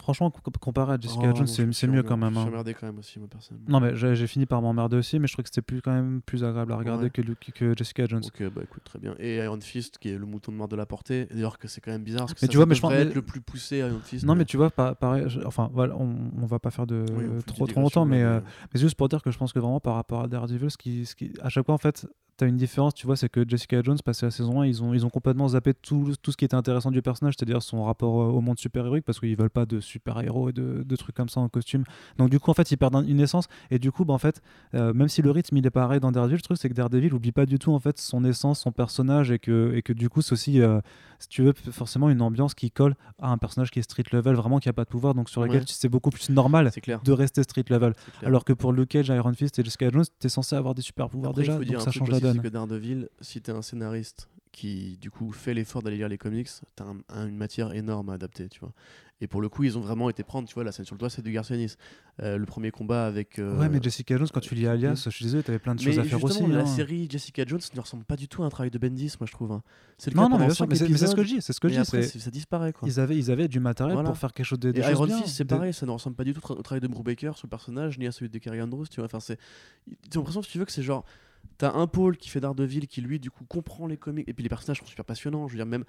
Franchement, 0.00 0.30
co- 0.30 0.50
comparé 0.58 0.94
à 0.94 0.98
Jessica 0.98 1.28
Oh, 1.32 1.36
Jones, 1.36 1.46
c'est 1.46 1.86
mieux 1.86 2.02
quand 2.02 2.16
même. 2.16 2.30
Je 2.30 2.34
me 2.34 2.38
hein. 2.38 2.42
suis 2.44 2.50
emmerdé 2.50 2.74
quand 2.74 2.86
même 2.86 2.98
aussi, 2.98 3.18
moi, 3.18 3.28
personnellement. 3.30 3.66
Non, 3.68 3.78
mais 3.80 3.94
j'ai 3.94 4.26
fini 4.26 4.46
par 4.46 4.60
m'emmerder 4.62 4.96
aussi, 4.96 5.18
mais 5.20 5.26
je 5.28 5.34
trouve 5.34 5.42
que 5.44 5.48
c'était 5.50 5.60
plus, 5.62 5.82
quand 5.82 5.92
même 5.92 6.22
plus 6.22 6.42
agréable 6.44 6.72
à 6.72 6.76
regarder 6.76 7.04
Ouais. 7.04 7.10
que, 7.10 7.20
Luke- 7.20 7.52
que 7.54 7.74
Jessica 7.76 8.06
Jones. 8.06 8.22
Ok, 8.24 8.42
bah 8.54 8.62
écoute, 8.64 8.82
très 8.84 8.98
bien. 8.98 9.14
Et 9.18 9.36
Iron 9.36 9.60
Fist, 9.60 9.98
qui 9.98 10.08
est 10.08 10.16
le 10.18 10.24
mouton 10.26 10.50
de 10.50 10.56
mort 10.56 10.68
de 10.68 10.76
la 10.76 10.86
portée. 10.86 11.26
D'ailleurs, 11.30 11.58
que 11.58 11.68
c'est 11.68 11.80
quand 11.80 11.90
même 11.92 12.02
bizarre. 12.02 12.22
Parce 12.22 12.32
que 12.34 12.38
Mais 12.42 12.46
ça, 12.46 12.50
tu 12.50 12.56
vois, 12.56 12.64
ça 12.64 12.68
mais 12.70 12.74
je 12.74 12.80
pense- 12.80 12.92
être 12.92 13.14
le 13.14 13.22
plus 13.22 13.40
poussé 13.42 13.78
Iron 13.78 14.00
Fist. 14.02 14.24
Non, 14.24 14.34
mais 14.34 14.44
tu 14.46 14.56
vois, 14.56 14.70
pa- 14.70 14.94
pareil, 14.94 15.26
enfin, 15.44 15.70
voilà, 15.72 15.94
on, 15.96 16.16
on 16.40 16.46
va 16.46 16.58
pas 16.58 16.70
faire 16.70 16.86
de 16.86 17.04
Oui, 17.12 17.24
trop, 17.46 17.66
trop 17.66 17.80
longtemps, 17.80 18.06
mais, 18.06 18.22
là, 18.22 18.28
euh, 18.28 18.40
mais 18.74 18.80
juste 18.80 18.94
pour 18.96 19.08
dire 19.08 19.22
que 19.22 19.30
je 19.30 19.38
pense 19.38 19.52
que 19.52 19.58
vraiment 19.58 19.78
par 19.80 19.94
rapport 19.94 20.22
à 20.22 20.26
Daredevil, 20.26 20.70
ce 20.70 20.78
qui, 20.78 21.04
ce 21.06 21.14
qui, 21.14 21.32
à 21.42 21.48
chaque 21.50 21.66
fois, 21.66 21.74
en 21.74 21.78
fait, 21.78 22.06
tu 22.38 22.44
as 22.44 22.46
une 22.46 22.56
différence, 22.56 22.94
tu 22.94 23.06
vois, 23.06 23.16
c'est 23.16 23.28
que 23.28 23.44
Jessica 23.46 23.82
Jones, 23.82 23.98
passé 24.04 24.26
la 24.26 24.30
saison 24.30 24.60
1, 24.60 24.66
ils 24.66 24.82
ont, 24.82 24.94
ils 24.94 25.04
ont 25.04 25.10
complètement 25.10 25.48
zappé 25.48 25.74
tout, 25.74 26.12
tout 26.22 26.32
ce 26.32 26.36
qui 26.36 26.44
était 26.44 26.54
intéressant 26.54 26.90
du 26.90 27.02
personnage, 27.02 27.34
c'est-à-dire 27.38 27.62
son 27.62 27.84
rapport 27.84 28.20
euh, 28.22 28.26
au 28.26 28.40
monde 28.40 28.58
super-héroïque, 28.58 29.04
parce 29.04 29.20
qu'ils 29.20 29.36
veulent 29.36 29.50
pas 29.50 29.66
de 29.66 29.80
super-héros 29.80 30.48
et 30.48 30.52
de, 30.52 30.96
trucs 30.96 31.14
comme 31.16 31.28
ça 31.28 31.40
en 31.40 31.48
costume. 31.48 31.84
Donc, 32.18 32.30
du 32.30 32.38
coup, 32.38 32.50
en 32.50 32.54
fait, 32.54 32.70
ils 32.70 32.76
perdent 32.76 32.96
un- 32.96 33.06
une 33.06 33.20
essence, 33.20 33.48
et 33.70 33.78
du 33.78 33.90
coup, 33.92 34.04
bah, 34.04 34.14
en 34.14 34.18
fait, 34.18 34.40
euh, 34.74 34.92
même 34.92 35.08
si 35.08 35.22
le 35.22 35.30
rythme 35.30 35.56
il 35.56 35.66
est 35.66 35.70
pareil 35.70 36.00
dans 36.00 36.12
Daredevil, 36.12 36.36
le 36.36 36.42
truc, 36.42 36.58
c'est 36.58 36.68
que 36.68 36.74
Daredevil 36.74 37.12
oublie 37.14 37.32
pas 37.32 37.46
du 37.46 37.58
tout, 37.58 37.72
en 37.72 37.80
fait, 37.80 37.98
son 37.98 38.24
essence, 38.24 38.60
son 38.60 38.72
personnage, 38.72 39.30
et 39.30 39.38
que, 39.38 39.72
et 39.74 39.82
que 39.82 39.92
du 39.92 40.08
coup, 40.08 40.22
c'est 40.22 40.32
aussi, 40.32 40.60
euh, 40.60 40.80
si 41.22 41.28
tu 41.28 41.42
veux, 41.42 41.52
forcément 41.70 42.10
une 42.10 42.20
ambiance 42.20 42.54
qui 42.54 42.70
colle 42.70 42.94
à 43.20 43.28
un 43.30 43.38
personnage 43.38 43.70
qui 43.70 43.78
est 43.78 43.82
street 43.82 44.04
level, 44.12 44.34
vraiment 44.34 44.58
qui 44.58 44.68
a 44.68 44.72
pas 44.72 44.84
de 44.84 44.88
pouvoir, 44.90 45.14
donc 45.14 45.30
sur 45.30 45.42
lequel 45.42 45.60
Ouais. 45.60 45.64
c'est 45.66 45.88
beaucoup 45.88 46.10
plus 46.10 46.28
normal 46.30 46.70
de 47.04 47.12
rester 47.12 47.42
street 47.42 47.64
level. 47.70 47.94
Alors 48.22 48.44
que 48.44 48.52
pour 48.52 48.72
Luke 48.72 48.88
Cage, 48.90 49.08
Iron 49.08 49.32
Fist 49.32 49.58
et 49.58 49.64
Jessica 49.64 49.88
Jones, 49.90 50.04
t'es 50.18 50.28
censé 50.28 50.54
avoir 50.56 50.74
des 50.74 50.82
super 50.82 51.08
pouvoirs 51.08 51.30
Après, 51.30 51.42
déjà, 51.42 51.58
donc 51.58 51.80
ça 51.80 51.90
change 51.90 52.10
la 52.10 52.20
donne. 52.20 52.40
que 52.42 52.48
Daredevil, 52.48 53.08
si 53.20 53.40
t'es 53.40 53.52
un 53.52 53.62
scénariste 53.62 54.28
qui 54.52 54.98
du 55.00 55.10
coup 55.10 55.32
fait 55.32 55.54
l'effort 55.54 55.82
d'aller 55.82 55.96
lire 55.96 56.08
les 56.08 56.18
comics, 56.18 56.48
t'as 56.76 56.84
un- 56.84 56.98
un- 57.08 57.26
une 57.26 57.36
matière 57.36 57.72
énorme 57.72 58.10
à 58.10 58.14
adapter, 58.14 58.48
tu 58.48 58.60
vois. 58.60 58.72
Et 59.22 59.28
pour 59.28 59.40
le 59.40 59.48
coup, 59.48 59.62
ils 59.62 59.78
ont 59.78 59.80
vraiment 59.80 60.10
été 60.10 60.24
prendre, 60.24 60.48
tu 60.48 60.54
vois, 60.54 60.64
la 60.64 60.72
scène 60.72 60.84
sur 60.84 60.96
le 60.96 60.98
toit, 60.98 61.08
c'est 61.08 61.22
du 61.22 61.30
Garcianis. 61.30 61.76
Euh, 62.20 62.36
le 62.36 62.44
premier 62.44 62.72
combat 62.72 63.06
avec. 63.06 63.38
euh, 63.38 63.56
Ouais, 63.56 63.68
mais 63.68 63.80
Jessica 63.80 64.16
Jones, 64.18 64.26
quand 64.34 64.40
tu 64.40 64.54
lis 64.56 64.66
Alias, 64.66 65.00
je 65.04 65.10
suis 65.10 65.24
désolé, 65.24 65.44
t'avais 65.44 65.60
plein 65.60 65.76
de 65.76 65.80
choses 65.80 65.96
à 65.98 66.02
faire 66.04 66.22
aussi. 66.22 66.44
la 66.48 66.58
hein. 66.62 66.66
série 66.66 67.06
Jessica 67.08 67.44
Jones 67.46 67.60
ne 67.74 67.80
ressemble 67.80 68.04
pas 68.04 68.16
du 68.16 68.26
tout 68.26 68.42
à 68.42 68.46
un 68.46 68.48
travail 68.48 68.70
de 68.72 68.78
Bendis, 68.78 69.14
moi 69.20 69.26
je 69.28 69.32
trouve. 69.32 69.52
hein. 69.52 69.62
C'est 69.96 70.10
le 70.10 70.16
Non, 70.16 70.24
cas 70.24 70.28
non, 70.30 70.38
mais 70.38 70.46
bien 70.46 70.54
sûr, 70.54 70.66
mais 70.68 70.74
c'est 70.74 71.06
ce 71.06 71.14
que 71.14 71.22
je 71.22 71.34
dis, 71.36 71.40
c'est 71.40 71.52
ce 71.52 71.60
que 71.60 71.68
je 71.68 71.74
dis. 71.74 71.78
après, 71.78 72.02
ça 72.02 72.30
disparaît 72.30 72.72
quoi. 72.72 72.86
Ils 72.88 72.98
avaient, 72.98 73.16
ils 73.16 73.30
avaient 73.30 73.46
du 73.48 73.60
matériel 73.60 73.94
Voilà. 73.94 74.08
pour 74.10 74.18
faire 74.18 74.32
quelque 74.32 74.44
chose 74.46 74.58
de, 74.58 74.72
des 74.72 74.80
Et 74.80 74.82
choses 74.82 75.08
Iron. 75.08 75.22
Fist, 75.22 75.36
c'est 75.36 75.44
pareil, 75.44 75.72
ça 75.72 75.86
ne 75.86 75.92
ressemble 75.92 76.16
pas 76.16 76.24
du 76.24 76.34
tout 76.34 76.40
au 76.52 76.62
travail 76.62 76.80
de 76.80 76.88
Brubaker 76.88 77.36
sur 77.36 77.46
le 77.46 77.50
personnage, 77.50 77.98
ni 77.98 78.06
à 78.08 78.12
celui 78.12 78.28
de 78.28 78.38
Kerry 78.38 78.60
Andrews, 78.60 78.86
tu 78.90 78.96
vois. 78.96 79.04
Enfin, 79.06 79.20
c'est. 79.20 79.38
T'as 80.10 80.18
l'impression, 80.18 80.42
si 80.42 80.50
tu 80.50 80.58
veux, 80.58 80.64
que 80.64 80.72
c'est 80.72 80.82
genre. 80.82 81.04
T'as 81.58 81.72
un 81.74 81.86
pôle 81.86 82.16
qui 82.16 82.28
fait 82.28 82.40
Daredevil 82.40 82.86
qui, 82.88 83.00
lui, 83.00 83.20
du 83.20 83.30
coup, 83.30 83.44
comprend 83.44 83.86
les 83.86 83.96
comics. 83.96 84.28
Et 84.28 84.32
puis 84.32 84.42
les 84.42 84.48
personnages 84.48 84.78
sont 84.80 84.86
super 84.86 85.04
passionnants. 85.04 85.46
Je 85.48 85.52
veux 85.52 85.58
dire, 85.58 85.66
même. 85.66 85.84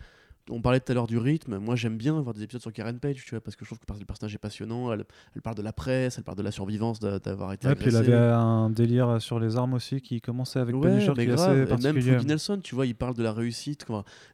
On 0.49 0.61
parlait 0.61 0.81
tout 0.81 0.91
à 0.91 0.95
l'heure 0.95 1.07
du 1.07 1.17
rythme. 1.17 1.57
Moi, 1.57 1.77
j'aime 1.77 1.95
bien 1.95 2.19
voir 2.19 2.33
des 2.33 2.43
épisodes 2.43 2.61
sur 2.61 2.73
Karen 2.73 2.99
Page, 2.99 3.23
tu 3.23 3.29
vois, 3.29 3.39
parce 3.39 3.55
que 3.55 3.63
je 3.63 3.69
trouve 3.69 3.79
que 3.79 3.85
le 3.97 4.05
personnage 4.05 4.35
est 4.35 4.39
passionnant. 4.39 4.91
Elle, 4.91 5.05
elle 5.37 5.41
parle 5.41 5.55
de 5.55 5.61
la 5.61 5.71
presse, 5.71 6.17
elle 6.17 6.25
parle 6.25 6.37
de 6.37 6.43
la 6.43 6.51
survivance 6.51 6.99
d'a- 6.99 7.17
d'avoir 7.19 7.53
été 7.53 7.65
Ouais, 7.65 7.75
puis 7.75 7.85
il 7.85 7.95
agressée. 7.95 8.11
avait 8.13 8.21
un 8.33 8.69
délire 8.69 9.21
sur 9.21 9.39
les 9.39 9.55
armes 9.55 9.73
aussi 9.75 10.01
qui 10.01 10.19
commençait 10.19 10.59
avec 10.59 10.75
Ouais, 10.75 10.89
Punisher 10.89 11.13
mais 11.15 11.23
qui 11.25 11.31
est 11.31 11.35
grave. 11.35 11.71
assez 11.71 11.93
même. 11.93 12.01
Foggy 12.01 12.25
Nelson, 12.27 12.59
tu 12.61 12.75
vois, 12.75 12.85
il 12.85 12.93
parle 12.93 13.13
de 13.15 13.23
la 13.23 13.31
réussite. 13.31 13.85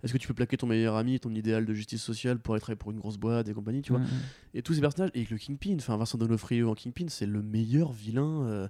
Est-ce 0.02 0.12
que 0.12 0.18
tu 0.18 0.28
peux 0.28 0.34
plaquer 0.34 0.58
ton 0.58 0.66
meilleur 0.66 0.96
ami, 0.96 1.20
ton 1.20 1.30
idéal 1.36 1.68
de 1.68 1.76
justice 1.76 2.02
sociale 2.02 2.40
pour 2.40 2.58
travailler 2.60 2.76
pour 2.76 2.90
une 2.90 2.98
grosse 2.98 3.18
boîte 3.18 3.48
et 3.48 3.54
compagnie, 3.54 3.84
tu 3.84 3.92
vois? 3.92 4.02
Mm, 4.02 4.06
mm. 4.06 4.56
Et 4.56 4.62
tous 4.64 4.74
ces 4.74 4.82
personnages, 4.82 5.12
et 5.14 5.28
le 5.30 5.38
Kingpin, 5.38 5.76
enfin 5.78 5.96
Vincent 5.96 6.18
Donofrio 6.18 6.72
en 6.72 6.74
Kingpin, 6.74 7.06
c'est 7.10 7.28
le 7.28 7.44
meilleur 7.44 7.92
vilain. 7.92 8.46
euh, 8.48 8.68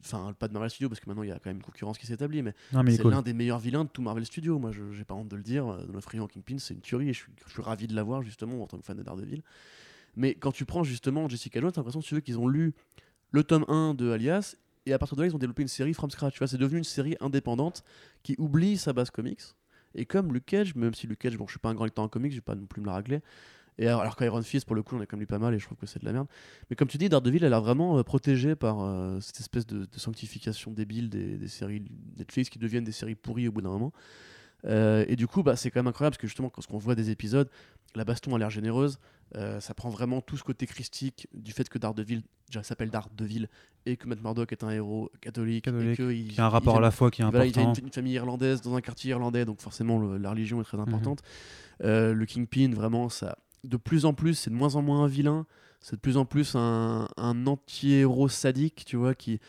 Enfin, 0.00 0.34
pas 0.38 0.48
de 0.48 0.52
Marvel 0.52 0.70
Studios, 0.70 0.88
parce 0.88 1.00
que 1.00 1.08
maintenant 1.08 1.22
il 1.22 1.28
y 1.28 1.32
a 1.32 1.36
quand 1.36 1.50
même 1.50 1.56
une 1.58 1.62
concurrence 1.62 1.98
qui 1.98 2.06
s'établit, 2.06 2.42
mais 2.42 2.54
mais 2.72 2.92
c'est 2.92 3.02
cool. 3.02 3.12
l'un 3.12 3.22
des 3.22 3.32
meilleurs 3.32 3.58
vilains 3.58 3.84
de 3.84 3.88
tout 3.88 4.02
Marvel 4.02 4.26
Studios. 4.26 4.58
Moi, 4.58 4.72
je 4.72 4.92
j'ai 4.92 5.04
pas 5.04 5.14
honte 5.14 5.28
de 5.28 5.36
le 5.36 5.42
dire. 5.42 5.66
euh, 5.68 5.86
Donofrio 5.86 6.24
en 6.24 6.26
Kingpin, 6.26 6.58
c'est 6.58 6.74
une 6.74 6.80
tuerie 6.80 7.10
et 7.10 7.12
je 7.12 7.20
suis, 7.20 7.32
je 7.46 7.52
suis 7.52 7.62
ravi 7.62 7.86
de 7.86 7.94
l'avoir 7.94 8.22
justement 8.22 8.62
en 8.62 8.66
tant 8.66 8.78
que 8.78 8.84
fan 8.84 8.96
de 8.96 9.02
Daredevil. 9.02 9.42
Mais 10.16 10.34
quand 10.34 10.52
tu 10.52 10.64
prends 10.64 10.82
justement 10.82 11.28
Jessica 11.28 11.60
Jones, 11.60 11.70
t'as 11.70 11.80
l'impression 11.80 12.00
veux, 12.14 12.20
qu'ils 12.20 12.38
ont 12.38 12.48
lu 12.48 12.74
le 13.30 13.44
tome 13.44 13.64
1 13.68 13.94
de 13.94 14.10
Alias 14.10 14.56
et 14.86 14.92
à 14.92 14.98
partir 14.98 15.16
de 15.16 15.22
là, 15.22 15.28
ils 15.28 15.34
ont 15.34 15.38
développé 15.38 15.62
une 15.62 15.68
série 15.68 15.94
from 15.94 16.10
scratch. 16.10 16.34
Tu 16.34 16.38
vois, 16.38 16.48
c'est 16.48 16.58
devenu 16.58 16.78
une 16.78 16.84
série 16.84 17.16
indépendante 17.20 17.84
qui 18.22 18.34
oublie 18.38 18.78
sa 18.78 18.92
base 18.92 19.10
comics. 19.10 19.42
Et 19.94 20.06
comme 20.06 20.32
Luke 20.32 20.46
Cage, 20.46 20.74
même 20.74 20.94
si 20.94 21.06
Luke 21.06 21.18
Cage, 21.18 21.36
bon, 21.36 21.46
je 21.46 21.52
suis 21.52 21.58
pas 21.58 21.68
un 21.68 21.74
grand 21.74 21.84
lecteur 21.84 22.04
en 22.04 22.08
comics, 22.08 22.32
je 22.32 22.38
vais 22.38 22.42
pas 22.42 22.54
non 22.54 22.66
plus 22.66 22.80
me 22.80 22.86
la 22.86 22.92
racler. 22.92 23.20
Et 23.78 23.86
alors, 23.86 24.00
alors 24.00 24.16
qu'Iron 24.16 24.42
Fist, 24.42 24.66
pour 24.66 24.74
le 24.74 24.82
coup, 24.82 24.96
on 24.96 25.00
a 25.00 25.06
quand 25.06 25.16
même 25.16 25.20
lu 25.20 25.26
pas 25.26 25.38
mal 25.38 25.54
et 25.54 25.58
je 25.58 25.64
trouve 25.64 25.78
que 25.78 25.86
c'est 25.86 26.00
de 26.00 26.04
la 26.04 26.12
merde. 26.12 26.26
Mais 26.68 26.76
comme 26.76 26.88
tu 26.88 26.98
dis, 26.98 27.08
Daredevil, 27.08 27.38
elle 27.44 27.46
a 27.46 27.48
l'air 27.50 27.62
vraiment 27.62 27.98
euh, 27.98 28.02
protégée 28.02 28.56
par 28.56 28.80
euh, 28.82 29.20
cette 29.20 29.38
espèce 29.40 29.66
de, 29.66 29.80
de 29.84 29.98
sanctification 29.98 30.72
débile 30.72 31.08
des, 31.08 31.36
des 31.36 31.48
séries 31.48 31.84
Netflix 32.18 32.50
qui 32.50 32.58
deviennent 32.58 32.84
des 32.84 32.92
séries 32.92 33.14
pourries 33.14 33.46
au 33.48 33.52
bout 33.52 33.62
d'un 33.62 33.70
moment. 33.70 33.92
Euh, 34.64 35.04
et 35.06 35.14
du 35.14 35.28
coup, 35.28 35.42
bah, 35.44 35.54
c'est 35.54 35.70
quand 35.70 35.78
même 35.78 35.86
incroyable 35.86 36.14
parce 36.14 36.20
que 36.22 36.26
justement, 36.26 36.50
quand 36.50 36.62
on 36.70 36.78
voit 36.78 36.96
des 36.96 37.10
épisodes, 37.10 37.48
la 37.94 38.04
baston 38.04 38.34
a 38.34 38.38
l'air 38.38 38.50
généreuse. 38.50 38.98
euh, 39.36 39.60
ça 39.60 39.74
prend 39.74 39.90
vraiment 39.90 40.20
tout 40.20 40.36
ce 40.36 40.42
côté 40.42 40.66
christique 40.66 41.28
du 41.34 41.52
fait 41.52 41.68
que 41.68 41.78
Daredevil 41.78 42.22
déjà 42.48 42.62
s'appelle 42.62 42.90
Daredevil 42.90 43.48
et 43.86 43.96
que 43.98 44.08
Matt 44.08 44.20
Murdock 44.22 44.50
est 44.52 44.64
un 44.64 44.70
héros 44.70 45.10
catholique, 45.20 45.64
Catholique, 45.66 45.92
et 45.92 45.96
que 46.02 46.10
il, 46.12 46.32
y 46.34 46.40
a 46.40 46.46
un 46.46 46.48
rapport 46.48 46.78
à 46.78 46.80
la 46.80 46.90
foi 46.90 47.10
qui 47.10 47.20
est 47.22 47.24
voilà, 47.26 47.44
il 47.46 47.54
y 47.54 47.58
a 47.58 47.62
important. 47.62 47.80
une, 47.80 47.86
une 47.88 47.92
famille 47.92 48.14
irlandaise 48.14 48.60
dans 48.62 48.74
un 48.74 48.80
quartier 48.80 49.10
irlandais, 49.10 49.44
donc 49.44 49.60
forcément 49.60 49.98
le- 49.98 50.16
la 50.16 50.30
religion 50.30 50.56
est 50.56 50.60
Mhm. 50.60 50.64
très 50.64 50.78
importante. 50.80 51.20
Euh, 51.84 52.12
le 52.14 52.26
Kingpin, 52.26 52.70
vraiment, 52.74 53.08
ça, 53.10 53.36
de 53.64 53.76
plus 53.76 54.04
en 54.04 54.14
plus, 54.14 54.34
c'est 54.34 54.50
de 54.50 54.54
moins 54.54 54.74
en 54.76 54.82
moins 54.82 55.04
un 55.04 55.08
vilain, 55.08 55.46
c'est 55.80 55.96
de 55.96 56.00
plus 56.00 56.16
en 56.16 56.24
plus 56.24 56.54
un, 56.54 57.08
un 57.16 57.46
anti-héros 57.46 58.28
sadique, 58.28 58.84
tu 58.84 58.96
vois, 58.96 59.14
qui 59.14 59.40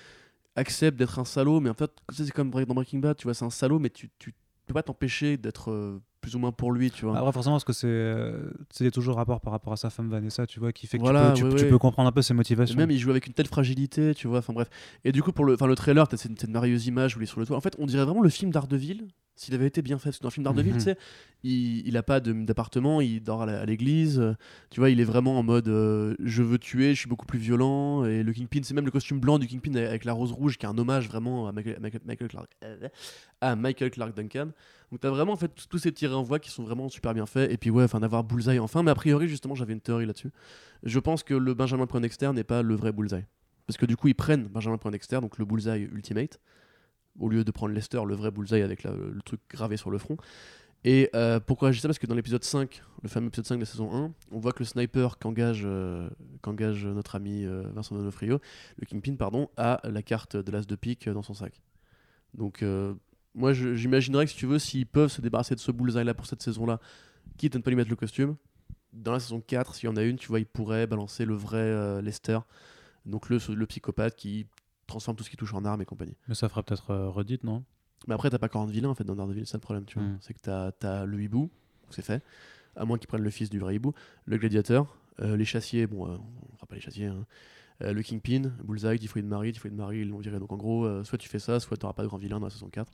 accepte 0.56 0.98
d'être 0.98 1.20
un 1.20 1.26
salaud, 1.26 1.60
mais 1.60 1.70
en 1.70 1.74
fait, 1.74 1.92
c'est 2.12 2.30
comme 2.32 2.52
dans 2.52 2.74
Breaking 2.76 3.00
Bad, 3.00 3.16
tu 3.18 3.24
vois, 3.24 3.34
c'est 3.34 3.46
un 3.46 3.50
salaud, 3.50 3.80
mais 3.80 3.90
tu, 3.90 4.10
tu 4.20 4.34
peux 4.66 4.74
pas 4.74 4.84
t'empêcher 4.84 5.38
d'être 5.38 5.72
euh, 5.72 6.02
plus 6.22 6.36
ou 6.36 6.40
moins 6.40 6.52
pour 6.52 6.72
lui, 6.72 6.92
tu 6.92 7.06
vois. 7.06 7.18
Après, 7.18 7.32
forcément, 7.32 7.56
parce 7.56 7.64
que 7.64 7.72
c'est 7.74 7.88
euh, 7.88 8.52
c'est 8.70 8.92
toujours 8.92 9.16
rapport 9.16 9.40
par 9.42 9.54
rapport 9.54 9.72
à 9.74 9.78
sa 9.78 9.90
femme 9.90 10.10
Vanessa, 10.10 10.46
tu 10.46 10.60
vois, 10.60 10.74
qui 10.74 10.86
fait 10.86 10.98
que 10.98 11.04
Voilà, 11.04 11.32
tu, 11.34 11.44
peux, 11.44 11.50
tu- 11.50 11.54
ouais, 11.54 11.60
tu 11.60 11.64
ouais. 11.66 11.70
peux 11.72 11.78
comprendre 11.80 12.10
un 12.10 12.12
peu 12.12 12.22
ses 12.22 12.34
Et 12.34 12.38
motivations. 12.38 12.76
même 12.78 12.92
il 12.92 13.00
joue 13.00 13.10
avec 13.10 13.26
une 13.28 13.34
telle 13.34 13.48
fragilité, 13.48 14.14
tu 14.14 14.28
vois, 14.28 14.40
enfin 14.40 14.54
bref. 14.54 14.70
Et 15.06 15.12
du 15.12 15.24
coup, 15.24 15.32
pour 15.32 15.46
le, 15.46 15.56
le 15.60 15.76
trailer, 15.76 16.08
t'as 16.08 16.18
cette, 16.18 16.38
cette 16.40 16.50
merveilleuse 16.50 16.88
image 16.88 17.16
où 17.16 17.22
il 17.22 17.24
est 17.24 17.26
sur 17.28 17.40
le 17.40 17.46
toit. 17.46 17.56
En 17.58 17.62
fait, 17.62 17.76
on 17.80 17.86
dirait 17.86 18.04
vraiment 18.04 18.22
le 18.22 18.30
film 18.30 18.52
d'Ardeville 18.52 19.08
s'il 19.40 19.54
avait 19.56 19.68
été 19.68 19.82
bien 19.82 19.98
fait. 19.98 20.10
Parce 20.10 20.18
que 20.18 20.24
dans 20.24 20.30
le 20.30 20.34
film 20.34 20.44
Daredevil, 20.44 20.74
Mhm. 20.74 20.78
tu 20.78 20.84
sais, 20.84 20.98
il, 21.44 21.88
il 21.88 21.96
a 21.98 22.04
pas 22.04 22.20
de- 22.20 22.34
d'appartement, 22.34 23.00
il 23.02 23.22
dort 23.24 23.44
à 23.44 23.66
l'église. 23.66 24.20
euh, 24.20 24.34
Tu 24.70 24.80
vois, 24.80 24.90
il 24.90 25.00
est 25.00 25.04
vraiment 25.06 25.40
en 25.40 25.44
mode 25.44 25.68
euh, 25.70 26.16
je 26.24 26.44
veux 26.44 26.58
tuer, 26.58 26.94
je 26.94 27.00
suis 27.00 27.10
beaucoup 27.10 27.26
plus 27.26 27.40
violent. 27.40 28.04
Et 28.06 28.22
le 28.24 28.34
Kingpin, 28.34 28.60
c'est 28.64 28.74
même 28.74 28.86
le 28.86 28.92
costume 28.92 29.20
blanc 29.20 29.40
du 29.40 29.48
Kingpin 29.48 29.74
avec 29.76 30.04
la 30.06 30.14
rose 30.14 30.32
rouge 30.32 30.58
qui 30.58 30.66
est 30.66 30.70
un 30.70 30.78
hommage 30.78 31.08
vraiment 31.08 31.48
à 31.48 31.52
Michael, 31.52 31.78
Michael- 31.80 32.02
Michael 32.06 32.28
Clark, 32.28 32.52
euh, 32.64 32.90
à 33.42 33.56
Michael 33.56 33.92
Clark 33.92 34.16
Duncan. 34.16 34.50
Donc 34.92 35.00
t'as 35.02 35.10
vraiment 35.10 35.34
en 35.34 35.38
fait 35.38 35.52
tous 35.70 35.78
ces 35.78 35.92
petits 35.92 36.08
renvois 36.08 36.40
qui 36.40 36.50
sont 36.52 36.64
vraiment 36.64 36.90
super 36.90 37.14
bien 37.14 37.26
faits. 37.26 37.52
Et 37.52 37.58
puis 37.58 37.70
ouais, 37.70 37.84
enfin 37.86 38.00
d'avoir 38.00 38.24
Bullseye 38.24 38.60
enfin. 38.60 38.84
Mais 38.84 38.92
a 38.92 38.96
priori, 38.96 39.28
justement, 39.30 39.56
j'avais 39.56 39.74
une 39.74 39.82
théorie 39.82 40.06
là-dessus. 40.06 40.32
Je 40.84 41.00
pense 41.00 41.24
que 41.24 41.34
le 41.34 41.54
Benjamin 41.54 41.86
Poindexter 41.88 42.32
n'est 42.34 42.44
pas 42.44 42.62
le 42.62 42.76
vrai 42.76 42.92
Bullseye. 42.92 43.26
Parce 43.68 43.78
que 43.78 43.86
du 43.86 43.96
coup, 43.96 44.08
ils 44.08 44.16
prennent 44.16 44.48
Benjamin 44.48 44.78
Poindexter, 44.78 45.20
donc 45.22 45.38
le 45.38 45.46
Bullseye 45.46 45.88
Ultimate, 45.94 46.40
au 47.18 47.30
lieu 47.30 47.44
de 47.44 47.52
prendre 47.52 47.74
Lester, 47.74 48.02
le 48.06 48.16
vrai 48.16 48.32
Bullseye 48.32 48.62
avec 48.62 48.84
la- 48.84 48.92
le 48.94 49.22
truc 49.24 49.40
gravé 49.50 49.78
sur 49.78 49.90
le 49.92 49.98
front. 49.98 50.18
Et 50.86 51.10
euh, 51.14 51.40
pourquoi 51.42 51.72
dis 51.72 51.80
ça? 51.80 51.88
Parce 51.90 52.00
que 52.00 52.08
dans 52.08 52.16
l'épisode 52.16 52.44
5, 52.44 52.82
le 53.04 53.10
fameux 53.10 53.28
épisode 53.28 53.46
5 53.46 53.56
de 53.56 53.60
la 53.62 53.66
saison 53.66 53.94
1, 53.94 54.14
on 54.32 54.40
voit 54.40 54.54
que 54.54 54.60
le 54.60 54.66
sniper 54.66 55.18
qu'engage 55.18 55.64
euh, 55.66 56.10
qu'engage 56.42 56.86
notre 56.86 57.16
ami 57.16 57.44
euh, 57.46 57.64
Vincent 57.74 57.96
Donofrio, 57.96 58.40
le 58.78 58.86
Kingpin, 58.86 59.16
pardon, 59.16 59.50
a 59.58 59.82
la 59.84 60.02
carte 60.02 60.38
de 60.38 60.52
l'as 60.52 60.66
de 60.66 60.76
pique 60.76 61.10
dans 61.10 61.22
son 61.22 61.34
sac. 61.34 61.62
Donc, 62.34 62.64
moi, 63.36 63.54
j'imaginerais 63.54 64.26
que 64.26 64.32
si 64.32 64.38
tu 64.38 64.46
veux, 64.46 64.60
s'ils 64.60 64.86
peuvent 64.86 65.10
se 65.12 65.20
débarrasser 65.20 65.56
de 65.56 65.60
ce 65.60 65.72
bullseye-là 65.72 66.14
pour 66.14 66.28
cette 66.28 66.42
saison-là, 66.44 66.80
quitte 67.38 67.56
à 67.56 67.58
ne 67.58 67.64
pas 67.64 67.72
lui 67.72 67.76
mettre 67.76 67.90
le 67.90 67.96
costume, 67.96 68.36
dans 68.94 69.12
la 69.12 69.20
saison 69.20 69.42
4, 69.42 69.76
s'il 69.76 69.90
y 69.90 69.92
en 69.92 69.98
a 69.98 70.04
une, 70.04 70.16
tu 70.18 70.28
vois, 70.28 70.40
ils 70.40 70.46
pourraient 70.46 70.88
balancer 70.88 71.26
le 71.26 71.34
vrai 71.34 72.02
Lester, 72.02 72.40
donc 73.06 73.30
le 73.30 73.66
psychopathe 73.66 74.16
qui 74.16 74.46
transforme 74.90 75.16
tout 75.16 75.24
ce 75.24 75.30
qui 75.30 75.38
touche 75.38 75.54
en 75.54 75.64
armes 75.66 75.82
et 75.82 75.86
compagnie. 75.86 76.18
Mais 76.28 76.36
ça 76.36 76.50
fera 76.50 76.64
peut-être 76.64 76.92
euh, 76.92 77.10
redite, 77.10 77.44
non? 77.44 77.64
Mais 78.08 78.14
après, 78.14 78.30
t'as 78.30 78.38
pas 78.38 78.50
40 78.50 78.70
vilains 78.70 78.90
en 78.90 78.96
fait 78.96 79.04
dans 79.04 79.16
Daredevil, 79.16 79.46
c'est 79.46 79.52
ça 79.52 79.58
le 79.58 79.62
problème, 79.62 79.86
tu 79.86 80.00
vois. 80.00 80.08
Mm. 80.08 80.18
C'est 80.22 80.34
que 80.34 80.40
t'as 80.42 80.72
as 80.82 81.06
le 81.06 81.22
hibou, 81.22 81.50
c'est 81.90 82.02
fait, 82.02 82.24
à 82.76 82.86
moins 82.86 82.98
qu'ils 82.98 83.08
prennent 83.08 83.24
le 83.24 83.30
fils 83.30 83.50
du 83.50 83.60
vrai 83.60 83.76
hibou, 83.76 83.94
le 84.26 84.38
gladiateur, 84.38 84.96
euh, 85.22 85.36
les 85.36 85.46
chassiers, 85.46 85.88
bon, 85.88 86.08
euh, 86.08 86.18
on 86.52 86.56
fera 86.56 86.68
pas 86.68 86.76
les 86.76 86.82
chassiers, 86.82 87.08
hein. 87.08 87.26
Euh, 87.82 87.94
le 87.94 88.02
Kingpin, 88.02 88.52
Bullseye, 88.62 89.00
Typhoid 89.00 89.24
Marie, 89.24 89.54
Typhoid 89.54 89.74
Marie, 89.74 90.00
ils 90.00 90.10
l'ont 90.10 90.18
viré. 90.18 90.38
Donc 90.38 90.52
en 90.52 90.58
gros, 90.58 91.04
soit 91.06 91.18
tu 91.18 91.30
fais 91.30 91.40
ça, 91.40 91.62
soit 91.62 91.78
t'auras 91.78 91.94
pas 91.94 92.04
de 92.04 92.08
grand 92.08 92.18
vilain 92.18 92.38
dans 92.38 92.48
la 92.48 92.50
saison 92.50 92.68
4. 92.68 92.92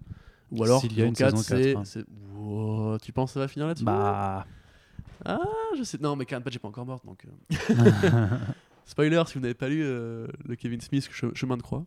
Ou 0.51 0.63
alors, 0.63 0.79
S'il 0.79 0.93
y 0.93 1.01
a 1.01 1.05
une 1.05 1.15
saison 1.15 1.37
4, 1.37 1.43
saison 1.43 1.83
c'est. 1.83 2.03
4, 2.03 2.07
hein. 2.07 2.37
Wow, 2.37 2.99
tu 2.99 3.11
penses 3.11 3.31
que 3.31 3.33
ça 3.33 3.39
va 3.39 3.47
finir 3.47 3.65
là-dessus? 3.65 3.83
Bah. 3.83 4.45
Ah, 5.25 5.39
je 5.75 5.81
sais. 5.81 5.97
Non, 5.99 6.15
mais 6.15 6.25
Karen 6.25 6.43
Page 6.43 6.57
est 6.57 6.59
pas 6.59 6.67
encore 6.67 6.85
morte, 6.85 7.03
donc. 7.03 7.25
Spoiler 8.85 9.21
si 9.27 9.33
vous 9.35 9.39
n'avez 9.41 9.53
pas 9.55 9.67
lu 9.69 9.81
euh, 9.83 10.27
le 10.45 10.55
Kevin 10.55 10.79
Smith 10.79 11.09
Che- 11.11 11.33
Chemin 11.35 11.57
de 11.57 11.61
Croix. 11.63 11.85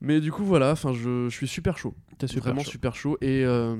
Mais 0.00 0.20
du 0.20 0.30
coup, 0.32 0.44
voilà, 0.44 0.74
je, 0.74 1.28
je 1.28 1.34
suis 1.34 1.48
super 1.48 1.78
chaud. 1.78 1.94
T'es 2.18 2.26
super 2.26 2.42
vraiment 2.44 2.62
chaud. 2.62 2.70
super 2.70 2.94
chaud. 2.94 3.18
Et 3.20 3.44
euh, 3.44 3.76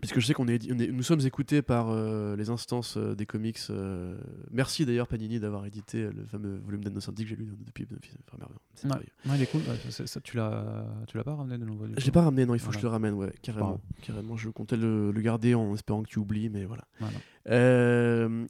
puisque 0.00 0.20
je 0.20 0.26
sais 0.26 0.34
qu'on 0.34 0.48
est, 0.48 0.64
est- 0.66 0.92
nous 0.92 1.02
sommes 1.02 1.20
écoutés 1.20 1.62
par 1.62 1.88
euh, 1.90 2.36
les 2.36 2.50
instances 2.50 2.96
euh, 2.96 3.14
des 3.14 3.26
comics. 3.26 3.58
euh, 3.70 4.16
merci 4.50 4.84
d'ailleurs 4.86 5.08
Panini 5.08 5.40
d'avoir 5.40 5.64
édité 5.66 6.02
le 6.14 6.24
fameux 6.26 6.58
volume 6.64 6.84
d'Annocentic 6.84 7.24
que 7.26 7.30
j'ai 7.30 7.36
lu 7.36 7.48
depuis. 7.66 7.86
enfin. 8.32 8.44
C'est 8.74 8.84
Ouais. 8.86 8.90
merveilleux. 8.90 9.12
Ouais, 9.26 9.36
il 9.36 9.42
est 9.42 9.50
cool. 9.50 9.60
Ouais, 9.62 9.78
c'est- 9.90 10.06
ça, 10.06 10.20
tu 10.20 10.36
l'as, 10.36 10.86
tu 11.06 11.16
l'as 11.16 11.24
pas 11.24 11.34
ramené 11.34 11.58
de 11.58 11.64
nouveau 11.64 11.86
Je 11.96 12.04
l'ai 12.04 12.10
pas 12.12 12.22
ramené, 12.22 12.46
non, 12.46 12.54
il 12.54 12.58
faut 12.60 12.66
Voilà. 12.66 12.76
que 12.76 12.80
je 12.80 12.86
le 12.86 12.90
ramène, 12.90 13.14
ouais, 13.14 13.32
carrément. 13.42 13.80
carrément. 14.02 14.36
Je 14.36 14.50
comptais 14.50 14.76
le, 14.76 15.10
le 15.10 15.20
garder 15.20 15.54
en 15.54 15.74
espérant 15.74 16.02
que 16.02 16.08
tu 16.08 16.18
oublies, 16.18 16.48
mais 16.50 16.64
voilà. 16.64 16.84
Voilà. 17.00 17.16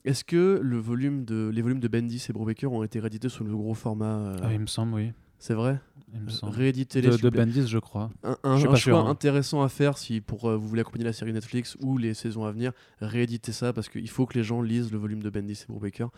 Est-ce 0.05 0.25
que 0.25 0.61
le 0.63 0.79
volume 0.79 1.25
de, 1.25 1.51
les 1.53 1.63
volumes 1.63 1.81
de 1.81 1.89
Bendis 1.89 2.25
et 2.29 2.33
Brubaker 2.33 2.71
ont 2.73 2.83
été 2.83 2.99
réédités 3.01 3.29
sous 3.29 3.45
le 3.45 3.55
gros 3.57 3.75
format 3.75 4.35
Ah, 4.43 4.53
il 4.53 4.61
me 4.61 4.67
semble, 4.67 4.95
oui. 4.95 5.13
C'est 5.39 5.55
vrai 5.55 5.79
semble. 6.29 6.57
Rééditez-les. 6.57 7.09
De, 7.11 7.17
de. 7.17 7.29
Bendis, 7.31 7.67
je 7.69 7.79
crois. 7.79 8.11
un, 8.25 8.37
un- 8.43 8.57
Je 8.57 8.65
un 8.67 8.71
choix 8.71 8.77
sûr, 8.77 8.99
hein. 8.99 9.11
intéressant 9.11 9.63
à 9.63 9.69
faire 9.69 9.99
si 9.99 10.21
pour 10.21 10.49
euh, 10.49 10.57
vous 10.57 10.67
voulez 10.67 10.81
accompagner 10.81 11.05
la 11.05 11.13
série 11.13 11.33
Netflix 11.33 11.77
ou 11.81 11.99
les 11.99 12.15
saisons 12.15 12.45
à 12.45 12.51
venir, 12.53 12.73
rééditez 13.01 13.53
ça 13.53 13.73
parce 13.73 13.89
qu'il 13.89 14.09
faut 14.09 14.25
que 14.27 14.35
les 14.39 14.43
gens 14.45 14.63
lisent 14.63 14.91
le 14.91 14.99
volume 14.99 15.23
de 15.23 15.29
Bendis 15.31 15.65
et 15.69 15.73
Brubaker. 15.73 16.09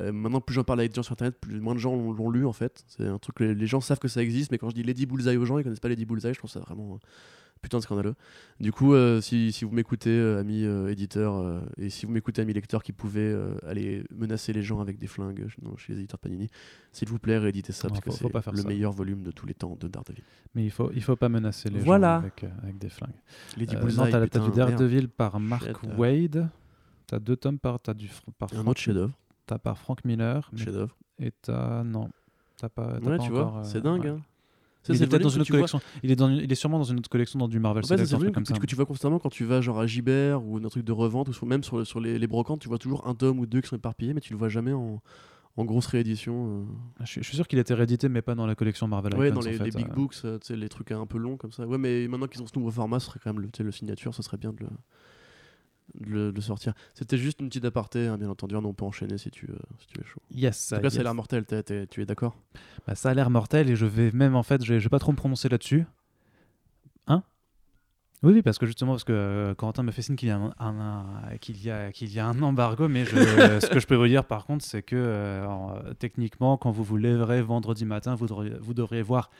Euh, 0.00 0.12
maintenant, 0.12 0.40
plus 0.40 0.54
j'en 0.54 0.64
parle 0.64 0.80
avec 0.80 0.92
des 0.92 0.96
gens 0.96 1.02
sur 1.02 1.12
internet, 1.12 1.36
plus 1.40 1.60
moins 1.60 1.74
de 1.74 1.80
gens 1.80 1.96
l'ont 1.96 2.30
lu 2.30 2.44
en 2.46 2.52
fait. 2.52 2.84
C'est 2.88 3.06
un 3.06 3.18
truc 3.18 3.36
que 3.36 3.44
les, 3.44 3.54
les 3.54 3.66
gens 3.66 3.80
savent 3.80 3.98
que 3.98 4.08
ça 4.08 4.22
existe, 4.22 4.50
mais 4.52 4.58
quand 4.58 4.68
je 4.70 4.74
dis 4.74 4.82
Lady 4.82 5.06
Bullseye 5.06 5.36
aux 5.36 5.44
gens, 5.44 5.58
ils 5.58 5.64
connaissent 5.64 5.80
pas 5.80 5.88
Lady 5.88 6.04
Bullseye, 6.04 6.34
je 6.34 6.38
trouve 6.38 6.50
ça 6.50 6.60
vraiment 6.60 6.94
euh, 6.94 6.98
putain 7.62 7.78
de 7.78 7.82
scandaleux. 7.82 8.14
Du 8.60 8.70
coup, 8.72 8.92
euh, 8.92 9.22
si, 9.22 9.50
si 9.52 9.64
vous 9.64 9.70
m'écoutez, 9.74 10.10
euh, 10.10 10.38
amis 10.40 10.64
euh, 10.64 10.88
éditeurs, 10.92 11.62
et 11.78 11.88
si 11.88 12.04
vous 12.04 12.12
m'écoutez, 12.12 12.42
amis 12.42 12.52
lecteurs 12.52 12.82
qui 12.82 12.92
pouvaient 12.92 13.34
aller 13.66 14.04
menacer 14.14 14.52
les 14.52 14.62
gens 14.62 14.80
avec 14.80 14.98
des 14.98 15.06
flingues 15.06 15.46
non, 15.62 15.76
chez 15.78 15.94
les 15.94 16.00
éditeurs 16.00 16.20
Panini, 16.20 16.48
s'il 16.92 17.08
vous 17.08 17.18
plaît, 17.18 17.38
rééditez 17.38 17.72
ça 17.72 17.88
Non, 17.88 17.94
parce 17.94 18.04
que 18.04 18.10
faut- 18.10 18.28
faut 18.28 18.40
c'est 18.44 18.50
le 18.52 18.56
ça. 18.62 18.68
meilleur 18.68 18.92
volume 18.92 19.22
de 19.22 19.30
tous 19.30 19.46
les 19.46 19.54
temps 19.54 19.76
de 19.80 19.88
Daredevil. 19.88 20.22
Mais 20.54 20.64
il 20.64 20.70
faut, 20.70 20.90
il 20.94 21.02
faut 21.02 21.16
pas 21.16 21.30
menacer 21.30 21.70
les 21.70 21.80
Voilà. 21.80 22.16
gens 22.16 22.18
avec, 22.20 22.44
avec 22.62 22.78
des 22.78 22.90
flingues. 22.90 23.10
Lady 23.56 23.74
Bullseye, 23.76 23.96
non, 23.98 24.10
t'as, 24.10 24.26
du 24.26 24.38
merde. 24.40 24.54
Daredevil 24.56 25.08
par 25.08 25.40
Mark. 25.40 25.66
Wade. 25.96 26.48
T'as 27.06 27.18
deux 27.20 27.36
tomes 27.36 27.58
par, 27.58 27.80
t'as 27.80 27.94
du, 27.94 28.10
par 28.38 28.50
Un 28.52 28.56
Frank, 28.56 28.68
autre 28.68 28.80
chef-d'œuvre. 28.80 29.14
T'as 29.46 29.58
par 29.58 29.78
Frank 29.78 30.04
Miller. 30.04 30.48
mais- 30.52 30.58
Chef-d'œuvre. 30.58 30.96
et 31.20 31.32
t'as 31.42 31.82
non, 31.84 32.08
t'as 32.58 32.68
pas. 32.68 32.98
t'as 33.00 33.10
Ouais, 33.10 33.16
pas 33.16 33.24
tu 33.24 33.30
encore, 33.32 33.50
vois, 33.52 33.60
euh, 33.60 33.64
c'est 33.64 33.80
dingue. 33.80 34.02
ouais. 34.04 34.08
Hein. 34.10 34.20
Il 34.88 35.02
est 35.02 35.06
peut-être 35.08 35.22
dans 35.22 35.28
une 35.30 35.40
autre 35.40 35.56
vois-. 35.56 35.80
Il 36.04 36.12
est, 36.12 36.16
dans 36.16 36.28
une- 36.28 36.36
il 36.36 36.52
est 36.52 36.54
sûrement 36.54 36.78
dans 36.78 36.84
une 36.84 36.98
autre 36.98 37.08
collection 37.10 37.40
dans 37.40 37.48
du 37.48 37.58
Marvel 37.58 37.82
En 37.84 37.88
fait, 37.88 37.96
c'est 38.06 38.16
le 38.18 38.30
que, 38.30 38.66
tu 38.66 38.76
vois 38.76 38.86
constamment 38.86 39.18
quand 39.18 39.30
tu 39.30 39.44
vas 39.44 39.60
genre 39.60 39.80
à 39.80 39.86
Gibert 39.88 40.44
ou 40.44 40.58
un 40.58 40.68
truc 40.68 40.84
de 40.84 40.92
revente 40.92 41.28
ou 41.28 41.32
sur- 41.32 41.44
même 41.46 41.64
sur, 41.64 41.84
sur 41.84 41.98
les, 41.98 42.20
les 42.20 42.26
brocantes, 42.28 42.60
tu 42.60 42.68
vois 42.68 42.78
toujours 42.78 43.04
un 43.08 43.14
tome 43.16 43.40
ou 43.40 43.46
deux 43.46 43.60
qui 43.60 43.68
sont 43.68 43.74
éparpillés, 43.76 44.14
mais 44.14 44.20
tu 44.20 44.32
le 44.32 44.38
vois 44.38 44.48
jamais 44.48 44.72
en, 44.72 45.02
en 45.56 45.64
grosse 45.64 45.86
réédition. 45.86 46.66
Je, 47.00 47.06
suis- 47.06 47.20
je 47.22 47.26
suis 47.26 47.34
sûr 47.36 47.48
qu'il 47.48 47.58
était 47.58 47.74
réédité, 47.74 48.08
mais 48.08 48.22
pas 48.22 48.36
dans 48.36 48.46
la 48.46 48.54
collection 48.54 48.86
Marvel 48.86 49.12
euh. 49.14 49.18
Ouais, 49.18 49.28
Icons, 49.30 49.40
dans 49.40 49.40
les, 49.40 49.56
en 49.56 49.58
fait, 49.58 49.64
les 49.64 49.70
big 49.72 49.88
euh. 49.90 49.92
books, 49.94 50.14
euh, 50.24 50.38
les 50.50 50.68
trucs 50.68 50.92
un 50.92 51.04
peu 51.06 51.18
longs 51.18 51.36
comme 51.36 51.50
ça. 51.50 51.66
Ouais, 51.66 51.78
mais 51.78 52.06
maintenant 52.06 52.28
qu'ils 52.28 52.42
ont 52.42 52.46
ce 52.46 52.56
nouveau 52.56 52.70
format, 52.70 53.00
ce 53.00 53.06
serait 53.06 53.18
quand 53.24 53.32
même 53.34 53.42
le, 53.42 53.64
le 53.64 53.72
signature, 53.72 54.14
ce 54.14 54.22
serait 54.22 54.36
bien 54.36 54.52
de 54.52 54.60
le, 54.60 54.68
de 55.94 56.10
le, 56.10 56.32
de 56.32 56.40
sortir. 56.40 56.74
C'était 56.94 57.18
juste 57.18 57.40
une 57.40 57.48
petite 57.48 57.64
aparté, 57.64 58.06
hein, 58.06 58.18
bien 58.18 58.28
entendu, 58.28 58.54
on 58.56 58.72
peut 58.74 58.84
enchaîner 58.84 59.18
si 59.18 59.30
tu, 59.30 59.46
euh, 59.50 59.56
si 59.78 59.86
tu 59.86 60.00
es 60.00 60.04
chaud. 60.04 60.20
Yes. 60.30 60.72
En 60.72 60.76
tout 60.76 60.82
cas, 60.82 60.90
ça 60.90 60.96
a 60.96 60.98
yes. 60.98 61.04
l'air 61.04 61.14
mortel, 61.14 61.44
t'es- 61.44 61.62
t'es- 61.62 61.86
tu 61.86 62.02
es 62.02 62.06
d'accord? 62.06 62.36
Bah, 62.86 62.94
ça 62.94 63.10
a 63.10 63.14
l'air 63.14 63.30
mortel 63.30 63.70
et 63.70 63.76
je 63.76 63.86
vais 63.86 64.10
même 64.12 64.34
en 64.36 64.42
fait, 64.42 64.62
je 64.64 64.74
vais, 64.74 64.80
je 64.80 64.84
vais 64.84 64.90
pas 64.90 64.98
trop 64.98 65.12
me 65.12 65.16
prononcer 65.16 65.48
là-dessus. 65.48 65.86
Hein? 67.06 67.22
Oui, 68.22 68.32
oui, 68.32 68.42
parce 68.42 68.58
que 68.58 68.66
justement, 68.66 68.92
parce 68.92 69.04
que 69.04 69.12
euh, 69.12 69.54
Corentin 69.54 69.82
me 69.82 69.92
fait 69.92 70.02
signe 70.02 70.16
qu'il 70.16 70.28
y 70.30 71.38
qu'il 71.38 71.56
y 71.58 71.92
qu'il 71.92 72.12
y 72.12 72.18
a 72.18 72.26
un 72.26 72.42
embargo, 72.42 72.88
mais 72.88 73.04
je- 73.04 73.10
ce 73.60 73.66
que 73.68 73.78
je 73.78 73.86
peux 73.86 73.94
vous 73.94 74.08
dire 74.08 74.24
par 74.24 74.46
contre, 74.46 74.64
c'est 74.64 74.82
que 74.82 74.96
euh, 74.96 75.46
euh, 75.46 75.94
techniquement, 75.94 76.56
quand 76.56 76.70
vous 76.70 76.82
vous 76.84 76.96
lèverez 76.96 77.42
vendredi 77.42 77.84
matin, 77.84 78.14
vous 78.14 78.26
devriez, 78.26 78.54
vous 78.60 78.74
devriez 78.74 79.02
voir 79.02 79.30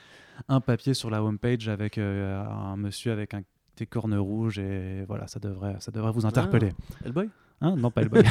un 0.48 0.60
papier 0.60 0.92
sur 0.92 1.08
la 1.10 1.22
homepage 1.24 1.68
avec 1.68 1.96
euh, 1.96 2.44
un 2.44 2.76
monsieur 2.76 3.12
avec 3.12 3.32
un, 3.32 3.40
des 3.76 3.86
cornes 3.86 4.16
rouges 4.16 4.58
et 4.58 5.04
voilà, 5.06 5.26
ça 5.26 5.38
devrait, 5.38 5.76
ça 5.80 5.90
devrait 5.90 6.12
vous 6.12 6.26
interpeller. 6.26 6.72
Hellboy? 7.04 7.28
Hein? 7.60 7.76
Non, 7.76 7.90
pas 7.90 8.02
le 8.02 8.08
boy. 8.08 8.22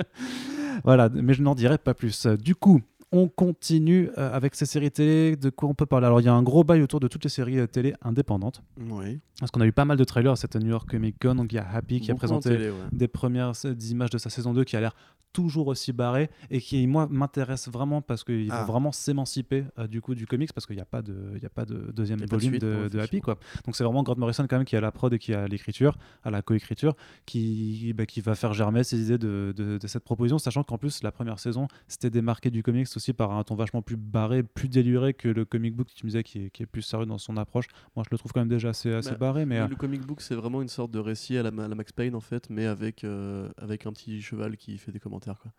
voilà, 0.84 1.08
mais 1.08 1.34
je 1.34 1.42
n'en 1.42 1.54
dirai 1.54 1.78
pas 1.78 1.94
plus. 1.94 2.26
Du 2.26 2.54
coup, 2.54 2.82
on 3.16 3.28
continue 3.28 4.10
euh, 4.18 4.34
avec 4.34 4.54
ces 4.54 4.66
séries 4.66 4.90
télé. 4.90 5.36
De 5.36 5.48
quoi 5.50 5.68
on 5.68 5.74
peut 5.74 5.86
parler? 5.86 6.06
Alors, 6.06 6.20
il 6.20 6.24
y 6.24 6.28
a 6.28 6.34
un 6.34 6.42
gros 6.42 6.64
bail 6.64 6.82
autour 6.82 6.98
de 7.00 7.08
toutes 7.08 7.24
les 7.24 7.30
séries 7.30 7.58
euh, 7.58 7.66
télé 7.66 7.94
indépendantes. 8.02 8.62
Oui. 8.90 9.20
Parce 9.38 9.50
qu'on 9.50 9.60
a 9.60 9.66
eu 9.66 9.72
pas 9.72 9.84
mal 9.84 9.96
de 9.96 10.04
trailers 10.04 10.32
à 10.32 10.36
cette 10.36 10.56
New 10.56 10.68
York 10.70 10.88
Comic 10.90 11.16
Con. 11.20 11.36
Donc, 11.36 11.52
il 11.52 11.56
y 11.56 11.58
a 11.58 11.68
Happy 11.68 12.00
qui 12.00 12.10
a 12.10 12.14
présenté 12.14 12.50
télé, 12.50 12.70
ouais. 12.70 12.76
des 12.92 13.08
premières 13.08 13.52
euh, 13.64 13.74
images 13.90 14.10
de 14.10 14.18
sa 14.18 14.30
saison 14.30 14.52
2 14.52 14.64
qui 14.64 14.76
a 14.76 14.80
l'air 14.80 14.94
toujours 15.32 15.66
aussi 15.66 15.92
barré 15.92 16.30
et 16.48 16.60
qui 16.60 16.86
moi 16.86 17.08
m'intéresse 17.10 17.68
vraiment 17.68 18.00
parce 18.00 18.22
qu'il 18.22 18.46
Ah. 18.52 18.60
vont 18.60 18.70
vraiment 18.72 18.92
s'émanciper 18.92 19.64
euh, 19.80 19.88
du 19.88 20.00
coup 20.00 20.14
du 20.14 20.28
comics 20.28 20.52
parce 20.52 20.64
qu'il 20.64 20.76
n'y 20.76 20.82
a 20.82 20.84
pas 20.84 21.02
de 21.02 21.36
y 21.42 21.44
a 21.44 21.48
pas 21.50 21.64
de 21.64 21.90
deuxième 21.92 22.20
de 22.20 22.26
volume 22.30 22.50
suite, 22.50 22.62
de, 22.62 22.72
non, 22.72 22.86
de 22.86 22.98
Happy 23.00 23.20
quoi 23.20 23.36
donc 23.66 23.74
c'est 23.74 23.82
vraiment 23.82 24.04
Grant 24.04 24.14
Morrison 24.16 24.46
quand 24.48 24.58
même 24.58 24.64
qui 24.64 24.76
a 24.76 24.80
la 24.80 24.92
prod 24.92 25.12
et 25.12 25.18
qui 25.18 25.34
a 25.34 25.48
l'écriture 25.48 25.98
à 26.22 26.30
la 26.30 26.40
coécriture 26.40 26.94
qui 27.26 27.92
bah, 27.94 28.06
qui 28.06 28.20
va 28.20 28.36
faire 28.36 28.52
germer 28.52 28.84
ses 28.84 29.00
idées 29.02 29.18
de, 29.18 29.52
de- 29.56 29.78
de 29.78 29.86
cette 29.88 30.04
proposition 30.04 30.38
sachant 30.38 30.62
qu'en 30.62 30.78
plus 30.78 31.02
la 31.02 31.10
première 31.10 31.40
saison 31.40 31.66
c'était 31.88 32.10
démarqué 32.10 32.50
du 32.52 32.62
comics 32.62 32.86
aussi 32.94 33.03
par 33.12 33.32
un 33.32 33.44
ton 33.44 33.54
vachement 33.54 33.82
plus 33.82 33.96
barré 33.96 34.42
plus 34.42 34.68
déluré 34.68 35.12
que 35.14 35.28
le 35.28 35.44
comic 35.44 35.74
book 35.76 35.88
tu 35.94 36.06
me 36.06 36.10
disais 36.10 36.22
qui 36.22 36.46
est, 36.46 36.50
qui 36.50 36.62
est 36.62 36.66
plus 36.66 36.82
sérieux 36.82 37.06
dans 37.06 37.18
son 37.18 37.36
approche 37.36 37.66
moi 37.94 38.04
je 38.04 38.08
le 38.10 38.18
trouve 38.18 38.32
quand 38.32 38.40
même 38.40 38.48
déjà 38.48 38.70
assez, 38.70 38.92
assez 38.92 39.10
Bah, 39.12 39.16
barré 39.18 39.44
mais 39.46 39.58
Le- 39.58 39.64
euh, 39.64 39.68
Le 39.68 39.76
comic 39.76 40.00
book, 40.06 40.20
c'est 40.20 40.34
vraiment 40.34 40.62
une 40.62 40.68
sorte 40.68 40.90
de 40.90 40.98
récit 40.98 41.36
à 41.36 41.42
la, 41.42 41.48
à 41.48 41.68
la 41.68 41.74
Max 41.74 41.92
Payne 41.92 42.14
en 42.14 42.20
fait, 42.20 42.48
mais 42.50 42.66
avec, 42.66 43.04
euh, 43.04 43.48
avec 43.58 43.86
un 43.86 43.92
petit 43.92 44.22
cheval 44.22 44.56
qui 44.56 44.78
fait 44.78 44.92
des 44.92 45.00
commentaires. 45.00 45.38
Quoi. 45.40 45.52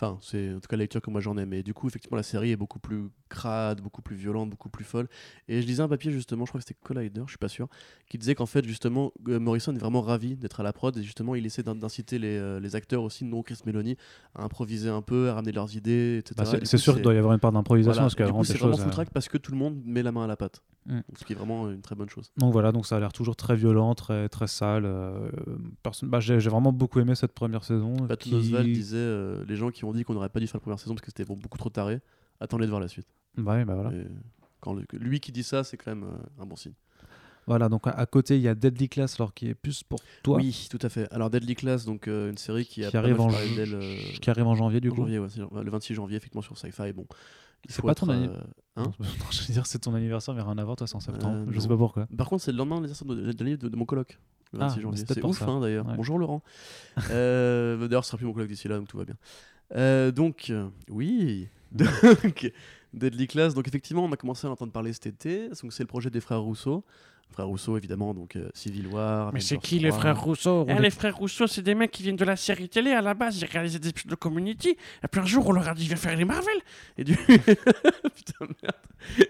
Enfin, 0.00 0.16
c'est 0.22 0.54
en 0.54 0.60
tout 0.60 0.68
cas 0.68 0.76
la 0.76 0.84
lecture 0.84 1.00
que 1.02 1.10
moi 1.10 1.20
j'en 1.20 1.36
ai. 1.38 1.44
Mais 1.44 1.64
du 1.64 1.74
coup, 1.74 1.88
effectivement, 1.88 2.16
la 2.16 2.22
série 2.22 2.52
est 2.52 2.56
beaucoup 2.56 2.78
plus 2.78 3.10
crade, 3.28 3.80
beaucoup 3.80 4.00
plus 4.00 4.14
violente, 4.14 4.48
beaucoup 4.48 4.68
plus 4.68 4.84
folle. 4.84 5.08
Et 5.48 5.60
je 5.60 5.66
lisais 5.66 5.82
un 5.82 5.88
papier 5.88 6.12
justement, 6.12 6.44
je 6.44 6.52
crois 6.52 6.60
que 6.60 6.66
c'était 6.68 6.78
Collider, 6.80 7.22
je 7.26 7.30
suis 7.30 7.38
pas 7.38 7.48
sûr, 7.48 7.66
qui 8.08 8.16
disait 8.16 8.36
qu'en 8.36 8.46
fait, 8.46 8.64
justement, 8.64 9.12
euh, 9.26 9.40
Morrison 9.40 9.74
est 9.74 9.78
vraiment 9.78 10.00
ravi 10.00 10.36
d'être 10.36 10.60
à 10.60 10.62
la 10.62 10.72
prod 10.72 10.96
et 10.96 11.02
justement, 11.02 11.34
il 11.34 11.44
essaie 11.44 11.64
d'in- 11.64 11.74
d'inciter 11.74 12.20
les, 12.20 12.38
euh, 12.38 12.60
les 12.60 12.76
acteurs 12.76 13.02
aussi, 13.02 13.24
non 13.24 13.42
Chris 13.42 13.58
Meloni, 13.66 13.96
à 14.36 14.44
improviser 14.44 14.88
un 14.88 15.02
peu, 15.02 15.30
à 15.30 15.34
ramener 15.34 15.50
leurs 15.50 15.74
idées, 15.74 16.18
etc. 16.18 16.34
bah, 16.36 16.60
c'est 16.62 16.78
sûr 16.78 16.94
qu'il 16.94 17.02
doit 17.02 17.14
y 17.14 17.18
avoir 17.18 17.34
une 17.34 17.40
part 17.40 17.50
d'improvisation 17.50 18.02
voilà. 18.06 18.14
parce 18.14 18.46
des 18.46 18.52
c'est 18.52 18.58
vraiment 18.58 18.76
full 18.76 18.92
track 18.92 19.10
parce 19.10 19.28
que 19.28 19.36
tout 19.36 19.50
le 19.50 19.58
monde 19.58 19.82
met 19.84 20.04
la 20.04 20.12
main 20.12 20.22
à 20.22 20.26
la 20.28 20.36
pâte. 20.36 20.62
Mm. 20.86 21.00
Ce 21.18 21.24
qui 21.24 21.34
est 21.34 21.36
vraiment 21.36 21.70
une 21.70 21.82
très 21.82 21.94
bonne 21.94 22.08
chose. 22.08 22.30
Donc 22.38 22.52
voilà, 22.52 22.72
donc 22.72 22.86
ça 22.86 22.96
a 22.96 23.00
l'air 23.00 23.12
toujours 23.12 23.36
très 23.36 23.56
violent, 23.56 23.94
très, 23.94 24.28
très 24.28 24.46
sale. 24.46 24.84
euh, 24.86 25.28
bah, 26.02 26.20
j'ai 26.20 26.38
vraiment 26.38 26.72
beaucoup 26.72 27.00
aimé 27.00 27.14
cette 27.14 27.32
première 27.32 27.64
saison. 27.64 27.94
Patton 28.06 28.30
qui- 28.30 28.72
disait 28.72 28.96
euh, 28.96 29.44
les 29.46 29.56
gens 29.56 29.70
qui 29.70 29.84
ont 29.84 29.87
dit 29.92 30.04
qu'on 30.04 30.14
n'aurait 30.14 30.28
pas 30.28 30.40
dû 30.40 30.46
faire 30.46 30.56
la 30.56 30.62
première 30.62 30.78
saison 30.78 30.94
parce 30.94 31.02
que 31.04 31.10
c'était 31.10 31.24
beaucoup 31.24 31.58
trop 31.58 31.70
taré, 31.70 32.00
attendez 32.40 32.64
de 32.64 32.70
voir 32.70 32.80
la 32.80 32.88
suite. 32.88 33.06
Ouais, 33.36 33.64
bah 33.64 33.74
voilà. 33.74 33.92
Et 33.96 34.06
quand 34.60 34.74
le- 34.74 34.84
lui 34.92 35.20
qui 35.20 35.32
dit 35.32 35.42
ça, 35.44 35.64
c'est 35.64 35.76
quand 35.76 35.90
même 35.94 36.04
euh, 36.04 36.42
un 36.42 36.46
bon 36.46 36.56
signe. 36.56 36.72
Voilà, 37.46 37.70
donc 37.70 37.86
à, 37.86 38.04
côté, 38.04 38.36
il 38.36 38.42
y 38.42 38.48
a 38.48 38.54
Deadly 38.54 38.90
Class, 38.90 39.18
alors 39.18 39.32
qui 39.32 39.48
est 39.48 39.54
plus 39.54 39.82
pour 39.82 40.00
toi, 40.22 40.36
Oui, 40.36 40.68
tout 40.70 40.78
à 40.82 40.90
fait. 40.90 41.10
Alors 41.10 41.30
Deadly 41.30 41.54
Class, 41.54 41.86
donc 41.86 42.06
euh, 42.06 42.28
une 42.28 42.36
série 42.36 42.66
qui, 42.66 42.82
Qui 42.86 42.96
arrive 42.96 43.18
en 43.22 43.30
euh, 43.32 43.96
qui 44.20 44.28
arrive 44.28 44.46
en 44.46 44.54
janvier 44.54 44.80
du 44.80 44.90
en 44.90 44.94
coup. 44.94 45.00
janvier, 45.00 45.18
ouais, 45.18 45.28
le 45.64 45.70
26 45.70 45.94
janvier, 45.94 46.18
effectivement, 46.18 46.42
sur 46.42 46.58
Sci-Fi. 46.58 46.92
Bon, 46.92 47.06
C'est 47.66 47.80
pas 47.82 47.94
ton 47.94 48.10
anni- 48.10 48.28
euh, 48.28 48.36
hein 48.76 48.92
je 49.30 49.46
veux 49.46 49.52
dire, 49.54 49.64
c'est 49.64 49.78
ton 49.78 49.94
anniversaire, 49.94 50.34
mais 50.34 50.42
rien 50.42 50.58
à 50.58 50.64
voir, 50.64 50.76
toi, 50.76 50.86
c'est 50.86 50.96
en 50.96 51.00
septembre. 51.00 51.46
Je 51.48 51.54
non. 51.54 51.60
sais 51.60 51.68
pas 51.68 51.76
pourquoi. 51.78 52.06
Par 52.18 52.28
contre, 52.28 52.42
c'est 52.44 52.52
le 52.52 52.58
lendemain 52.58 52.76
de 52.76 52.80
l'anniversaire 52.82 53.08
de, 53.08 53.14
de 53.32 53.38
l'année 53.44 53.56
de, 53.56 53.68
de 53.68 53.76
mon 53.76 53.86
coloc. 53.86 54.18
Le 54.52 54.60
Ah, 54.60 54.66
26 54.68 54.76
bah, 54.76 54.82
janvier. 54.82 55.04
c'est 55.08 55.24
ouf, 55.24 55.42
hein, 55.42 55.60
d'ailleurs. 55.60 55.86
Ouais. 55.86 55.96
Bonjour 55.96 56.18
Laurent. 56.18 56.42
D'ailleurs, 57.08 58.04
ce 58.04 58.10
sera 58.10 58.18
plus 58.18 58.26
mon 58.26 58.32
coloc 58.34 58.48
d'ici 58.48 58.68
là, 58.68 58.76
donc 58.78 58.88
tout 58.88 58.98
va 58.98 59.04
bien. 59.06 59.16
Euh, 59.74 60.10
donc, 60.10 60.52
oui. 60.88 61.48
Donc, 61.70 62.50
Deadly 62.94 63.26
Class. 63.26 63.54
Donc, 63.54 63.68
effectivement, 63.68 64.04
on 64.04 64.12
a 64.12 64.16
commencé 64.16 64.46
à 64.46 64.50
en 64.50 64.54
entendre 64.54 64.72
parler 64.72 64.92
cet 64.92 65.06
été. 65.06 65.48
Donc, 65.48 65.72
c'est 65.72 65.82
le 65.82 65.88
projet 65.88 66.10
des 66.10 66.20
frères 66.20 66.40
Rousseau. 66.40 66.84
Frères 67.30 67.46
Rousseau, 67.46 67.76
évidemment, 67.76 68.14
donc 68.14 68.34
euh, 68.34 68.48
Civil 68.52 68.88
War. 68.88 69.32
Mais 69.32 69.40
c'est 69.40 69.58
qui 69.58 69.78
les 69.78 69.90
3. 69.90 70.00
frères 70.00 70.20
Rousseau 70.20 70.66
Eh, 70.68 70.74
les 70.80 70.90
frères 70.90 71.16
Rousseau, 71.16 71.46
c'est 71.46 71.62
des 71.62 71.74
mecs 71.76 71.92
qui 71.92 72.02
viennent 72.02 72.16
de 72.16 72.24
la 72.24 72.34
série 72.34 72.68
télé 72.68 72.90
à 72.90 73.00
la 73.00 73.14
base. 73.14 73.40
Ils 73.40 73.44
réalisaient 73.46 73.78
des 73.78 73.90
épisodes 73.90 74.10
de 74.10 74.16
Community. 74.16 74.70
Et 75.04 75.08
puis 75.08 75.20
un 75.20 75.24
jour, 75.26 75.46
on 75.46 75.52
leur 75.52 75.68
a 75.68 75.74
dit, 75.74 75.86
viens 75.86 75.94
faire 75.96 76.16
les 76.16 76.24
Marvel. 76.24 76.56
Et 76.96 77.04
du. 77.04 77.14
Putain, 77.26 78.40
merde. 78.40 78.74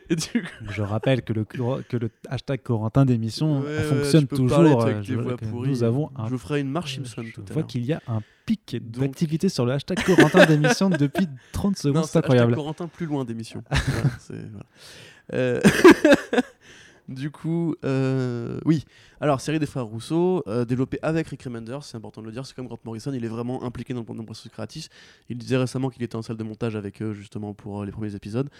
Et 0.08 0.16
du 0.16 0.42
coup. 0.42 0.48
Je 0.70 0.80
rappelle 0.82 1.20
que 1.22 1.34
le, 1.34 1.44
que 1.44 1.96
le 1.98 2.10
hashtag 2.30 2.62
Corentin 2.62 3.04
d'émission 3.04 3.60
Ouais, 3.60 3.82
fonctionne 3.82 4.26
toujours. 4.26 4.58
euh, 4.82 4.86
avec 4.86 5.02
je 5.02 5.14
voix 5.14 5.36
pourries. 5.36 5.68
Nous 5.68 5.82
avons 5.82 6.10
un 6.16 6.24
Je 6.26 6.30
vous 6.30 6.38
ferai 6.38 6.60
une 6.60 6.70
marche 6.70 6.96
Simpson 6.96 7.22
Je 7.26 7.32
tout 7.32 7.42
à 7.42 7.52
vois 7.52 7.56
l'heure. 7.62 7.66
qu'il 7.66 7.84
y 7.84 7.92
a 7.92 8.00
un 8.08 8.20
pic 8.46 8.76
Donc- 8.80 9.02
d'activité 9.04 9.50
sur 9.50 9.66
le 9.66 9.72
hashtag 9.72 10.02
Corentin 10.02 10.46
d'émission 10.46 10.88
depuis 10.88 11.28
30 11.52 11.76
secondes. 11.76 12.04
C'est 12.06 12.16
incroyable. 12.18 12.52
hashtag 12.52 12.62
Corentin 12.64 12.88
plus 12.88 13.04
loin 13.06 13.24
d'émission. 13.26 13.62
Voilà. 14.28 14.44
Euh, 15.34 15.60
du 17.08 17.30
coup, 17.30 17.74
euh, 17.86 18.60
oui. 18.66 18.84
Alors, 19.20 19.40
série 19.40 19.58
des 19.58 19.66
frères 19.66 19.86
Rousseau, 19.86 20.42
euh, 20.46 20.66
développée 20.66 20.98
avec 21.00 21.26
Rick 21.28 21.42
Remender, 21.42 21.78
c'est 21.80 21.96
important 21.96 22.20
de 22.20 22.26
le 22.26 22.32
dire. 22.32 22.44
C'est 22.44 22.54
comme 22.54 22.66
Grant 22.66 22.78
Morrison, 22.84 23.12
il 23.14 23.24
est 23.24 23.28
vraiment 23.28 23.64
impliqué 23.64 23.94
dans 23.94 24.00
le, 24.00 24.06
dans 24.06 24.14
le 24.14 24.24
processus 24.24 24.52
créatif. 24.52 24.90
Il 25.30 25.38
disait 25.38 25.56
récemment 25.56 25.88
qu'il 25.88 26.02
était 26.02 26.16
en 26.16 26.22
salle 26.22 26.36
de 26.36 26.44
montage 26.44 26.76
avec 26.76 27.00
eux, 27.00 27.14
justement, 27.14 27.54
pour 27.54 27.80
euh, 27.80 27.86
les 27.86 27.92
premiers 27.92 28.14
épisodes, 28.14 28.50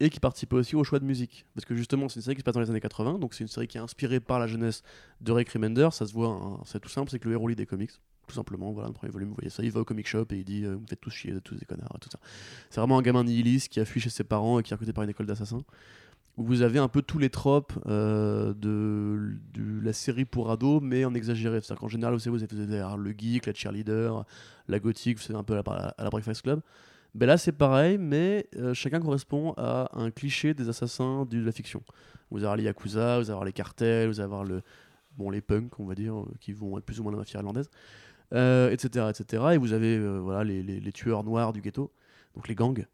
et 0.00 0.08
qu'il 0.08 0.20
participait 0.20 0.56
aussi 0.56 0.74
au 0.74 0.84
choix 0.84 1.00
de 1.00 1.04
musique. 1.04 1.44
Parce 1.54 1.66
que 1.66 1.74
justement, 1.74 2.08
c'est 2.08 2.16
une 2.16 2.22
série 2.22 2.34
qui 2.34 2.40
se 2.40 2.44
passe 2.44 2.54
dans 2.54 2.62
les 2.62 2.70
années 2.70 2.80
80, 2.80 3.18
donc 3.18 3.34
c'est 3.34 3.44
une 3.44 3.48
série 3.48 3.68
qui 3.68 3.76
est 3.76 3.82
inspirée 3.82 4.20
par 4.20 4.38
la 4.38 4.46
jeunesse 4.46 4.82
de 5.20 5.30
Rick 5.30 5.50
Remender. 5.50 5.90
Ça 5.92 6.06
se 6.06 6.14
voit, 6.14 6.28
hein, 6.28 6.60
c'est 6.64 6.80
tout 6.80 6.88
simple, 6.88 7.10
c'est 7.10 7.18
que 7.18 7.28
le 7.28 7.34
héros 7.34 7.48
lit 7.48 7.56
des 7.56 7.66
comics. 7.66 7.92
Tout 8.26 8.34
simplement, 8.34 8.72
voilà, 8.72 8.88
le 8.88 8.94
premier 8.94 9.12
volume, 9.12 9.28
vous 9.28 9.34
voyez 9.34 9.50
ça. 9.50 9.62
Il 9.62 9.70
va 9.70 9.80
au 9.80 9.84
comic 9.84 10.06
shop 10.06 10.26
et 10.32 10.36
il 10.36 10.44
dit 10.44 10.64
Vous 10.64 10.84
faites 10.86 11.00
tous 11.00 11.10
chier, 11.10 11.30
vous 11.30 11.38
êtes 11.38 11.44
tous 11.44 11.56
des 11.56 11.64
connards, 11.64 11.94
et 11.94 11.98
tout 11.98 12.10
ça. 12.10 12.18
C'est 12.68 12.78
vraiment 12.78 12.98
un 12.98 13.02
gamin 13.02 13.24
nihiliste 13.24 13.70
qui 13.70 13.80
a 13.80 13.86
fui 13.86 14.00
chez 14.00 14.10
ses 14.10 14.24
parents 14.24 14.58
et 14.58 14.62
qui 14.62 14.72
est 14.72 14.74
recruté 14.74 14.92
par 14.92 15.04
une 15.04 15.10
école 15.10 15.24
d'assassins. 15.24 15.62
Où 16.38 16.44
vous 16.44 16.62
avez 16.62 16.78
un 16.78 16.86
peu 16.86 17.02
tous 17.02 17.18
les 17.18 17.30
tropes 17.30 17.72
euh, 17.86 18.54
de, 18.54 19.36
la 19.82 19.92
série 19.92 20.24
pour 20.24 20.52
ados, 20.52 20.80
mais 20.80 21.04
en 21.04 21.12
exagéré. 21.12 21.60
C'est-à-dire 21.60 21.80
qu'en 21.80 21.88
général, 21.88 22.14
vous 22.14 22.20
savez, 22.20 22.36
vous 22.36 22.44
avez 22.44 22.96
le 22.96 23.10
geek, 23.10 23.46
la 23.46 23.52
cheerleader, 23.52 24.24
la 24.68 24.78
gothique, 24.78 25.18
c'est 25.18 25.34
un 25.34 25.42
peu 25.42 25.58
à 25.58 25.94
la, 25.98 26.10
Breakfast 26.10 26.42
Club. 26.42 26.60
Ben 27.16 27.26
là, 27.26 27.38
c'est 27.38 27.50
pareil, 27.52 27.98
mais 27.98 28.46
euh, 28.56 28.72
chacun 28.72 29.00
correspond 29.00 29.52
à 29.56 29.90
un 29.98 30.12
cliché 30.12 30.54
des 30.54 30.68
assassins 30.68 31.26
de 31.28 31.40
la 31.40 31.50
fiction. 31.50 31.82
Vous 32.30 32.38
avoir 32.38 32.54
les 32.54 32.64
Yakuza, 32.64 33.18
vous 33.18 33.30
avoir 33.30 33.44
les 33.44 33.52
cartels, 33.52 34.08
vous 34.08 34.20
avoir 34.20 34.44
le, 34.44 34.62
bon, 35.16 35.30
les 35.30 35.40
punks, 35.40 35.80
on 35.80 35.86
va 35.86 35.96
dire, 35.96 36.16
euh, 36.20 36.26
qui 36.38 36.52
vont 36.52 36.78
être 36.78 36.84
plus 36.84 37.00
ou 37.00 37.02
moins 37.02 37.10
la 37.10 37.18
mafia 37.18 37.40
irlandaise, 37.40 37.68
etc., 38.30 39.06
etc. 39.10 39.42
Et 39.54 39.56
vous 39.56 39.72
avez 39.72 39.98
voilà, 40.20 40.44
les- 40.44 40.62
les 40.62 40.92
tueurs 40.92 41.24
noirs 41.24 41.52
du 41.52 41.62
ghetto, 41.62 41.90
donc 42.36 42.46
les 42.46 42.54
gangs. 42.54 42.86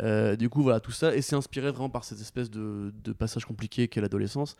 Euh, 0.00 0.36
du 0.36 0.48
coup, 0.48 0.62
voilà, 0.62 0.80
tout 0.80 0.92
ça, 0.92 1.14
et 1.14 1.20
c'est 1.22 1.36
inspiré 1.36 1.70
vraiment 1.70 1.90
par 1.90 2.04
cette 2.04 2.20
espèce 2.20 2.50
de, 2.50 2.92
de 3.04 3.12
passage 3.12 3.44
compliqué 3.44 3.88
qu'est 3.88 4.00
l'adolescence. 4.00 4.56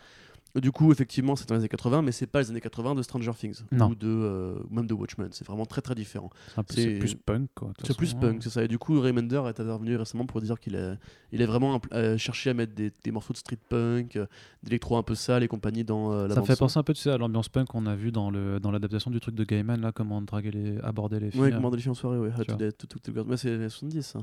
Du 0.61 0.71
coup, 0.71 0.93
effectivement, 0.93 1.35
c'est 1.35 1.49
dans 1.49 1.55
les 1.55 1.61
années 1.61 1.69
80, 1.71 2.03
mais 2.03 2.13
c'est 2.13 2.27
pas 2.27 2.43
les 2.43 2.51
années 2.51 2.61
80 2.61 2.95
de 2.95 3.01
Stranger 3.03 3.33
Things 3.35 3.63
Non. 3.73 3.89
ou 3.89 3.95
de 3.95 4.07
euh, 4.07 4.55
même 4.71 4.87
de 4.87 4.93
Watchmen. 4.93 5.29
C'est 5.33 5.47
vraiment 5.47 5.65
très 5.65 5.81
très 5.81 5.95
différent. 5.95 6.29
C'est 6.69 6.99
plus 6.99 7.15
punk, 7.15 7.49
quoi. 7.55 7.73
C'est 7.83 7.97
plus 7.97 8.13
punk, 8.13 8.43
c'est 8.43 8.51
ça. 8.51 8.63
Et 8.63 8.69
du 8.69 8.79
coup, 8.79 9.01
Remender 9.01 9.37
est 9.47 9.61
intervenu 9.61 9.97
récemment 9.97 10.27
pour 10.27 10.43
dire 10.43 10.61
qu'il 10.61 10.77
a, 10.77 10.97
il 11.33 11.43
a 11.43 11.47
vraiment 11.47 11.81
euh, 11.95 12.19
cherché 12.19 12.51
à 12.51 12.55
mettre 12.55 12.75
des, 12.75 12.93
des 13.03 13.11
morceaux 13.13 13.33
de 13.33 13.39
street 13.39 13.57
punk, 13.71 14.17
euh, 14.17 14.27
d'électro 14.63 14.99
un 14.99 15.03
peu 15.03 15.15
sale 15.15 15.43
et 15.43 15.49
compagnie 15.49 15.85
dans 15.85 16.13
la 16.27 16.35
Ça 16.35 16.43
me 16.43 16.47
fait 16.47 16.59
penser 16.59 16.79
un 16.79 16.83
peu 16.83 16.93
tu 16.93 17.01
sais, 17.01 17.11
à 17.11 17.17
l'ambiance 17.17 17.49
punk 17.49 17.69
qu'on 17.69 17.87
a 17.87 17.97
vu 17.97 18.13
dans 18.13 18.31
le 18.31 18.61
dans 18.61 18.71
l'adaptation 18.71 19.11
du 19.11 19.21
truc 19.21 19.35
de 19.35 19.45
Gaiman, 19.45 19.81
là, 19.81 19.91
comment 19.93 20.21
draguer 20.21 20.51
les, 20.51 20.79
aborder 20.81 21.19
les 21.19 21.31
filles. 21.31 21.41
Ouais, 21.41 21.51
comment 21.51 21.71
des 21.71 21.79
filles 21.79 21.93
en 21.93 21.95
soirée, 21.95 22.19
ouais. 22.19 22.29
Tu 22.35 22.41
How 22.43 22.45
to 22.45 22.53
vois. 22.53 22.57
Date 22.59 22.77
to- 22.77 22.87
to- 22.89 22.99
to 22.99 23.11
Girls. 23.15 23.27
Mais 23.27 23.39
c'est 23.39 23.57
les 23.57 23.71
70, 23.71 24.03
ça. 24.03 24.19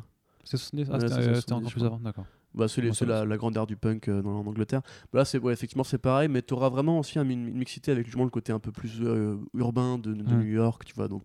C'est 0.49 0.57
70 0.57 0.89
Ah, 0.91 0.99
c'était 0.99 1.13
euh, 1.13 1.21
70, 1.35 1.39
c'était 1.41 1.53
encore 1.53 1.71
plus 1.71 1.83
avant, 1.85 1.99
d'accord. 1.99 2.25
Bah, 2.55 2.67
c'est 2.67 2.81
la, 3.05 3.25
la 3.25 3.37
grandeur 3.37 3.67
du 3.67 3.75
punk 3.77 4.07
euh, 4.07 4.23
dans- 4.23 4.39
en 4.39 4.47
Angleterre. 4.47 4.81
Bah, 5.13 5.19
là, 5.19 5.25
c'est 5.25 5.37
ouais, 5.37 5.53
effectivement 5.53 5.83
c'est 5.83 5.99
pareil, 5.99 6.27
mais 6.27 6.41
tu 6.41 6.53
auras 6.55 6.69
vraiment 6.69 6.97
aussi 6.99 7.19
un- 7.19 7.29
une, 7.29 7.47
une 7.49 7.57
mixité 7.57 7.91
avec 7.91 8.05
justement 8.07 8.23
le 8.23 8.31
côté 8.31 8.51
un 8.51 8.59
peu 8.59 8.71
plus 8.71 8.99
euh, 9.01 9.37
urbain 9.53 9.99
de, 9.99 10.13
de 10.13 10.23
Mm. 10.23 10.39
New 10.39 10.47
York, 10.53 10.83
tu 10.85 10.95
vois. 10.95 11.07
Donc 11.07 11.23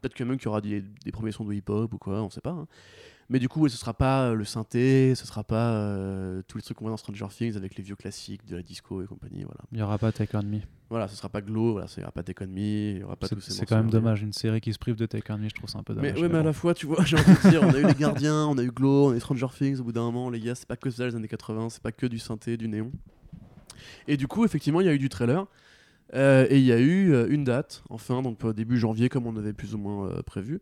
peut-être 0.00 0.14
que 0.14 0.24
même 0.24 0.36
qu'il 0.36 0.46
y 0.46 0.48
aura 0.48 0.60
des, 0.60 0.82
des 0.82 1.12
premiers 1.12 1.30
sons 1.30 1.44
de 1.44 1.54
hip-hop 1.54 1.94
ou 1.94 1.98
quoi, 1.98 2.20
on 2.22 2.30
sait 2.30 2.40
pas. 2.40 2.50
hein. 2.50 2.66
Mais 3.30 3.38
du 3.38 3.48
coup, 3.48 3.60
ouais, 3.60 3.70
ce 3.70 3.76
sera 3.78 3.94
pas 3.94 4.24
euh, 4.30 4.34
le 4.34 4.44
synthé, 4.44 5.14
ce 5.14 5.26
sera 5.26 5.44
pas 5.44 5.72
euh, 5.72 6.42
tous 6.46 6.58
les 6.58 6.62
trucs 6.62 6.76
qu'on 6.76 6.84
voit 6.84 6.90
dans 6.90 6.96
Stranger 6.98 7.26
Things 7.30 7.56
avec 7.56 7.74
les 7.76 7.82
vieux 7.82 7.96
classiques 7.96 8.46
de 8.46 8.56
la 8.56 8.62
disco 8.62 9.02
et 9.02 9.06
compagnie. 9.06 9.44
Voilà, 9.44 9.60
Il 9.72 9.78
y 9.78 9.82
aura 9.82 9.96
pas 9.96 10.12
Take 10.12 10.36
On 10.36 10.42
Me. 10.42 10.58
voilà 10.90 11.08
ce 11.08 11.16
sera 11.16 11.30
pas 11.30 11.40
Glow, 11.40 11.72
voilà, 11.72 11.86
il 11.96 12.00
y 12.00 12.02
aura 12.02 12.12
pas 12.12 12.22
Take 12.22 12.44
On 12.44 12.48
Me, 12.48 12.58
il 12.58 12.98
y 12.98 13.02
aura 13.02 13.16
pas 13.16 13.26
C'est 13.26 13.34
tous 13.34 13.40
ces 13.40 13.52
c'est 13.52 13.64
quand 13.64 13.76
même 13.76 13.86
mais- 13.86 13.92
dommage, 13.92 14.20
une 14.22 14.34
série 14.34 14.60
qui 14.60 14.72
se 14.74 14.78
prive 14.78 14.96
de 14.96 15.06
Take 15.06 15.32
On 15.32 15.38
Me, 15.38 15.48
je 15.48 15.54
trouve 15.54 15.70
ça 15.70 15.78
un 15.78 15.82
peu 15.82 15.94
mais, 15.94 16.08
dommage. 16.12 16.20
ouais, 16.20 16.28
mais 16.28 16.38
à 16.38 16.42
la 16.42 16.52
fois, 16.52 16.74
tu 16.74 16.84
vois, 16.84 17.02
j'ai 17.06 17.16
envie 17.16 17.32
de 17.44 17.48
dire, 17.50 17.62
on 17.62 17.70
a 17.70 17.78
eu 17.78 17.86
les 17.86 17.94
gardiens, 17.94 18.46
on 18.46 18.58
a 18.58 18.62
eu 18.62 18.70
Glow, 18.70 19.08
on 19.08 19.12
a 19.12 19.16
eu 19.16 19.20
Stranger 19.20 19.46
Things, 19.56 19.80
au 19.80 19.84
bout 19.84 19.92
d'un 19.92 20.02
moment, 20.02 20.28
les 20.28 20.40
gars, 20.40 20.54
c'est 20.54 20.68
pas 20.68 20.76
que 20.76 20.90
ça 20.90 21.06
les 21.06 21.14
années 21.16 21.26
80, 21.28 21.70
c'est 21.70 21.82
pas 21.82 21.92
que 21.92 22.06
du 22.06 22.18
synthé, 22.18 22.58
du 22.58 22.68
néon. 22.68 22.92
Et 24.06 24.16
du 24.18 24.26
coup, 24.28 24.44
effectivement, 24.44 24.80
il 24.80 24.86
y 24.86 24.90
a 24.90 24.94
eu 24.94 24.98
du 24.98 25.08
trailer. 25.08 25.46
euh, 26.14 26.46
et 26.50 26.58
il 26.58 26.64
y 26.64 26.72
a 26.72 26.78
eu 26.78 27.12
euh, 27.14 27.26
une 27.30 27.44
date, 27.44 27.82
enfin, 27.88 28.20
donc 28.22 28.44
euh, 28.44 28.52
début 28.52 28.76
janvier, 28.78 29.08
comme 29.08 29.26
on 29.26 29.36
avait 29.36 29.54
plus 29.54 29.74
ou 29.74 29.78
moins 29.78 30.10
prévu. 30.26 30.60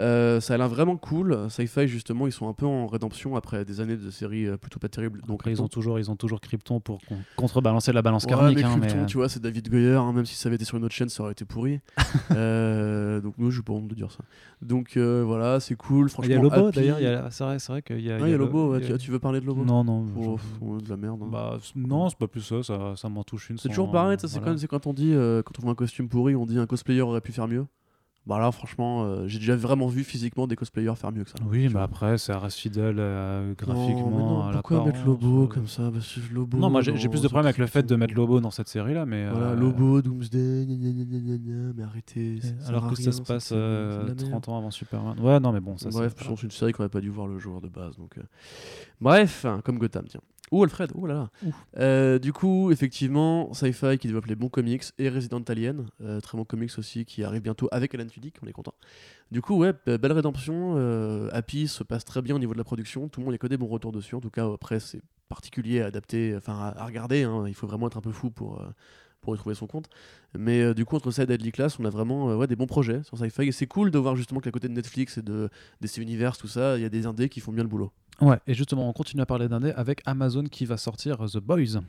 Euh, 0.00 0.40
ça 0.40 0.54
a 0.54 0.56
l'air 0.56 0.68
vraiment 0.68 0.96
cool. 0.96 1.38
Sci-Fi, 1.50 1.86
justement, 1.86 2.26
ils 2.26 2.32
sont 2.32 2.48
un 2.48 2.52
peu 2.52 2.66
en 2.66 2.86
rédemption 2.86 3.36
après 3.36 3.64
des 3.64 3.80
années 3.80 3.96
de 3.96 4.10
séries 4.10 4.46
euh, 4.46 4.56
plutôt 4.56 4.78
pas 4.80 4.88
terribles. 4.88 5.20
Donc, 5.26 5.40
Après, 5.40 5.52
ils 5.52 5.62
ont 5.62 5.68
toujours, 5.68 5.98
ils 6.00 6.10
ont 6.10 6.16
toujours 6.16 6.40
Krypton 6.40 6.80
pour 6.80 6.98
con- 7.06 7.16
contrebalancer 7.36 7.92
la 7.92 8.02
balance 8.02 8.24
Ouais, 8.24 8.30
karmique. 8.30 8.56
mais 8.58 8.64
hein, 8.64 8.70
Krypton, 8.78 8.96
mais, 8.96 9.02
euh, 9.02 9.06
tu 9.06 9.16
vois, 9.18 9.28
c'est 9.28 9.40
David 9.40 9.68
Goyer, 9.70 9.94
hein, 9.94 10.12
même 10.12 10.26
si 10.26 10.34
ça 10.34 10.48
avait 10.48 10.56
été 10.56 10.64
sur 10.64 10.76
une 10.76 10.84
autre 10.84 10.94
chaîne, 10.94 11.08
ça 11.08 11.22
aurait 11.22 11.32
été 11.32 11.44
pourri. 11.44 11.80
Euh, 12.32 13.20
donc, 13.20 13.34
nous, 13.38 13.50
je 13.50 13.60
pas 13.60 13.72
honte 13.72 13.86
de 13.88 13.94
dire 13.94 14.10
ça. 14.10 14.18
Donc, 14.62 14.96
euh, 14.96 15.22
voilà, 15.24 15.60
c'est 15.60 15.76
cool. 15.76 16.08
Franchement, 16.08 16.28
Il 16.28 16.34
y 16.34 16.38
a 16.38 16.42
Lobo 16.42 16.70
d'ailleurs, 16.72 16.98
y 17.00 17.04
c'est 17.30 17.44
vrai, 17.44 17.56
vrai 17.58 17.82
qu'il 17.82 18.00
y 18.00 18.10
a. 18.10 18.16
Ah, 18.16 18.20
il 18.26 18.30
y 18.30 18.34
a 18.34 18.36
Lobo, 18.36 18.72
ouais, 18.72 18.80
y 18.80 18.92
a- 18.92 18.98
tu, 18.98 19.10
veux 19.10 19.18
parler 19.18 19.40
de 19.40 19.46
Lobo? 19.46 19.64
Non, 19.64 19.84
non. 19.84 20.06
Oh, 20.16 20.38
oh, 20.60 20.80
de 20.80 20.88
la 20.88 20.96
merde. 20.96 21.20
hein. 21.22 21.28
Bah, 21.30 21.58
non, 21.76 22.08
c'est 22.08 22.18
pas 22.18 22.26
plus 22.28 22.40
ça, 22.40 22.62
ça, 22.62 22.94
ça 22.96 23.08
m'en 23.08 23.22
touche 23.24 23.50
une. 23.50 23.58
c'est 23.58 23.68
toujours 23.68 23.90
pareil, 23.90 24.16
c'est 24.20 24.66
quand, 24.66 24.86
on 24.86 24.92
dit, 24.94 25.12
quand 25.44 25.58
on 25.58 25.62
voit 25.62 25.72
un 25.72 25.76
costume 25.76 26.08
pourri, 26.08 26.34
on 26.34 26.46
dit 26.46 26.58
un 26.58 26.66
cosplayer 26.66 27.02
aurait 27.02 27.20
pu 27.20 27.32
faire 27.32 27.46
mieux. 27.48 27.66
Bah 28.26 28.38
là, 28.38 28.50
franchement, 28.52 29.04
euh, 29.04 29.28
j'ai 29.28 29.38
déjà 29.38 29.54
vraiment 29.54 29.86
vu 29.86 30.02
physiquement 30.02 30.46
des 30.46 30.56
cosplayers 30.56 30.94
faire 30.96 31.12
mieux 31.12 31.24
que 31.24 31.30
ça. 31.30 31.36
Oui, 31.46 31.64
mais 31.64 31.68
vois. 31.68 31.82
après, 31.82 32.16
ça 32.16 32.38
reste 32.38 32.58
fidèle 32.58 32.96
euh, 32.98 33.48
Non, 33.48 33.54
graphiquement 33.54 34.10
mais 34.10 34.16
non, 34.16 34.40
à 34.40 34.52
pourquoi 34.52 34.84
mettre 34.84 34.98
l'apparence, 34.98 35.22
Lobo 35.22 35.42
euh. 35.42 35.46
comme 35.46 35.66
ça? 35.66 35.90
Parce 35.92 36.14
que 36.14 36.34
Lobo. 36.34 36.56
Non, 36.56 36.70
moi 36.70 36.80
j'ai 36.80 36.92
non, 36.92 36.98
plus 37.10 37.20
de 37.20 37.28
problème 37.28 37.44
avec 37.44 37.58
le 37.58 37.66
fait 37.66 37.82
de 37.82 37.94
mettre 37.96 38.14
compliqué. 38.14 38.20
Lobo 38.30 38.40
dans 38.40 38.50
cette 38.50 38.68
série-là, 38.68 39.04
mais. 39.04 39.28
Voilà, 39.28 39.48
euh, 39.48 39.56
Lobo, 39.56 40.00
Doomsday, 40.00 40.64
gna 40.66 40.76
gna 40.76 41.36
gna 41.36 41.72
mais 41.76 41.82
arrêtez. 41.82 42.38
Alors 42.66 42.88
que 42.88 42.94
rien, 42.94 43.04
ça 43.04 43.12
se 43.12 43.20
passe 43.20 43.44
série, 43.44 43.60
euh, 43.60 44.08
la. 44.08 44.14
30 44.14 44.48
ans 44.48 44.56
avant 44.56 44.70
Superman. 44.70 45.20
Ouais, 45.20 45.38
non, 45.38 45.52
mais 45.52 45.60
bon, 45.60 45.76
ça 45.76 45.90
Bref, 45.90 46.14
c'est. 46.16 46.42
une 46.42 46.50
série 46.50 46.72
qu'on 46.72 46.82
n'aurait 46.82 46.90
pas 46.90 47.02
dû 47.02 47.10
voir 47.10 47.26
le 47.26 47.38
jour 47.38 47.60
de 47.60 47.68
base. 47.68 47.98
Donc, 47.98 48.16
euh. 48.16 48.22
Bref, 49.02 49.44
comme 49.64 49.78
Gotham, 49.78 50.06
tiens. 50.08 50.20
Ou 50.52 50.62
Alfred, 50.62 50.92
oh 50.94 51.06
là 51.06 51.14
là. 51.14 51.30
Euh, 51.78 52.18
du 52.18 52.32
coup, 52.32 52.70
effectivement, 52.70 53.52
Sci-Fi 53.54 53.98
qui 53.98 54.06
développe 54.06 54.26
les 54.26 54.36
bons 54.36 54.48
comics 54.50 54.84
et 54.98 55.08
Resident 55.08 55.40
Alien, 55.48 55.86
euh, 56.02 56.20
très 56.20 56.36
bon 56.38 56.44
comics 56.44 56.70
aussi, 56.78 57.04
qui 57.06 57.24
arrive 57.24 57.42
bientôt 57.42 57.68
avec 57.72 57.94
Alan 57.94 58.06
Tudyk, 58.06 58.36
on 58.42 58.46
est 58.46 58.52
content. 58.52 58.74
Du 59.32 59.40
coup, 59.40 59.56
ouais, 59.56 59.72
belle 59.86 60.12
rédemption. 60.12 60.74
euh, 60.76 61.28
Happy 61.32 61.66
se 61.66 61.82
passe 61.82 62.04
très 62.04 62.22
bien 62.22 62.36
au 62.36 62.38
niveau 62.38 62.52
de 62.52 62.58
la 62.58 62.64
production. 62.64 63.08
Tout 63.08 63.20
le 63.20 63.24
monde, 63.24 63.34
y 63.34 63.36
a 63.36 63.38
que 63.38 63.46
des 63.46 63.56
bons 63.56 63.66
retours 63.66 63.90
dessus. 63.90 64.14
En 64.14 64.20
tout 64.20 64.30
cas, 64.30 64.46
après, 64.52 64.80
c'est 64.80 65.00
particulier 65.28 65.80
à 65.80 65.86
adapter, 65.86 66.34
enfin 66.36 66.54
à, 66.58 66.82
à 66.82 66.86
regarder. 66.86 67.22
hein. 67.24 67.44
Il 67.48 67.54
faut 67.54 67.66
vraiment 67.66 67.86
être 67.88 67.96
un 67.96 68.02
peu 68.02 68.12
fou 68.12 68.30
pour. 68.30 68.62
pour 69.22 69.34
y 69.34 69.38
trouver 69.38 69.54
son 69.54 69.66
compte. 69.66 69.88
Mais 70.38 70.60
euh, 70.60 70.74
du 70.74 70.84
coup, 70.84 70.96
entre 70.96 71.10
ça 71.10 71.22
et 71.22 71.26
Deadly 71.26 71.50
Class, 71.50 71.78
on 71.80 71.84
a 71.86 71.90
vraiment 71.90 72.28
euh, 72.30 72.36
ouais, 72.36 72.46
des 72.46 72.56
bons 72.56 72.66
projets 72.66 73.02
sur 73.04 73.16
Sci-Fi. 73.16 73.44
Et 73.48 73.52
c'est 73.52 73.66
cool 73.66 73.90
de 73.90 73.98
voir 73.98 74.16
justement 74.16 74.40
qu'à 74.40 74.50
côté 74.50 74.68
de 74.68 74.74
Netflix 74.74 75.16
et 75.16 75.22
de 75.22 75.48
DC 75.80 75.96
Universe, 75.96 76.36
tout 76.36 76.46
ça, 76.46 76.76
il 76.76 76.82
y 76.82 76.84
a 76.84 76.90
des 76.90 77.06
indés 77.06 77.30
qui 77.30 77.40
font 77.40 77.50
bien 77.50 77.62
le 77.62 77.68
boulot. 77.70 77.90
Ouais, 78.20 78.38
et 78.46 78.54
justement, 78.54 78.88
on 78.88 78.92
continue 78.92 79.22
à 79.22 79.26
parler 79.26 79.48
d'indé 79.48 79.72
avec 79.72 80.00
Amazon 80.06 80.44
qui 80.44 80.66
va 80.66 80.76
sortir 80.76 81.18
The 81.18 81.38
Boys. 81.38 81.80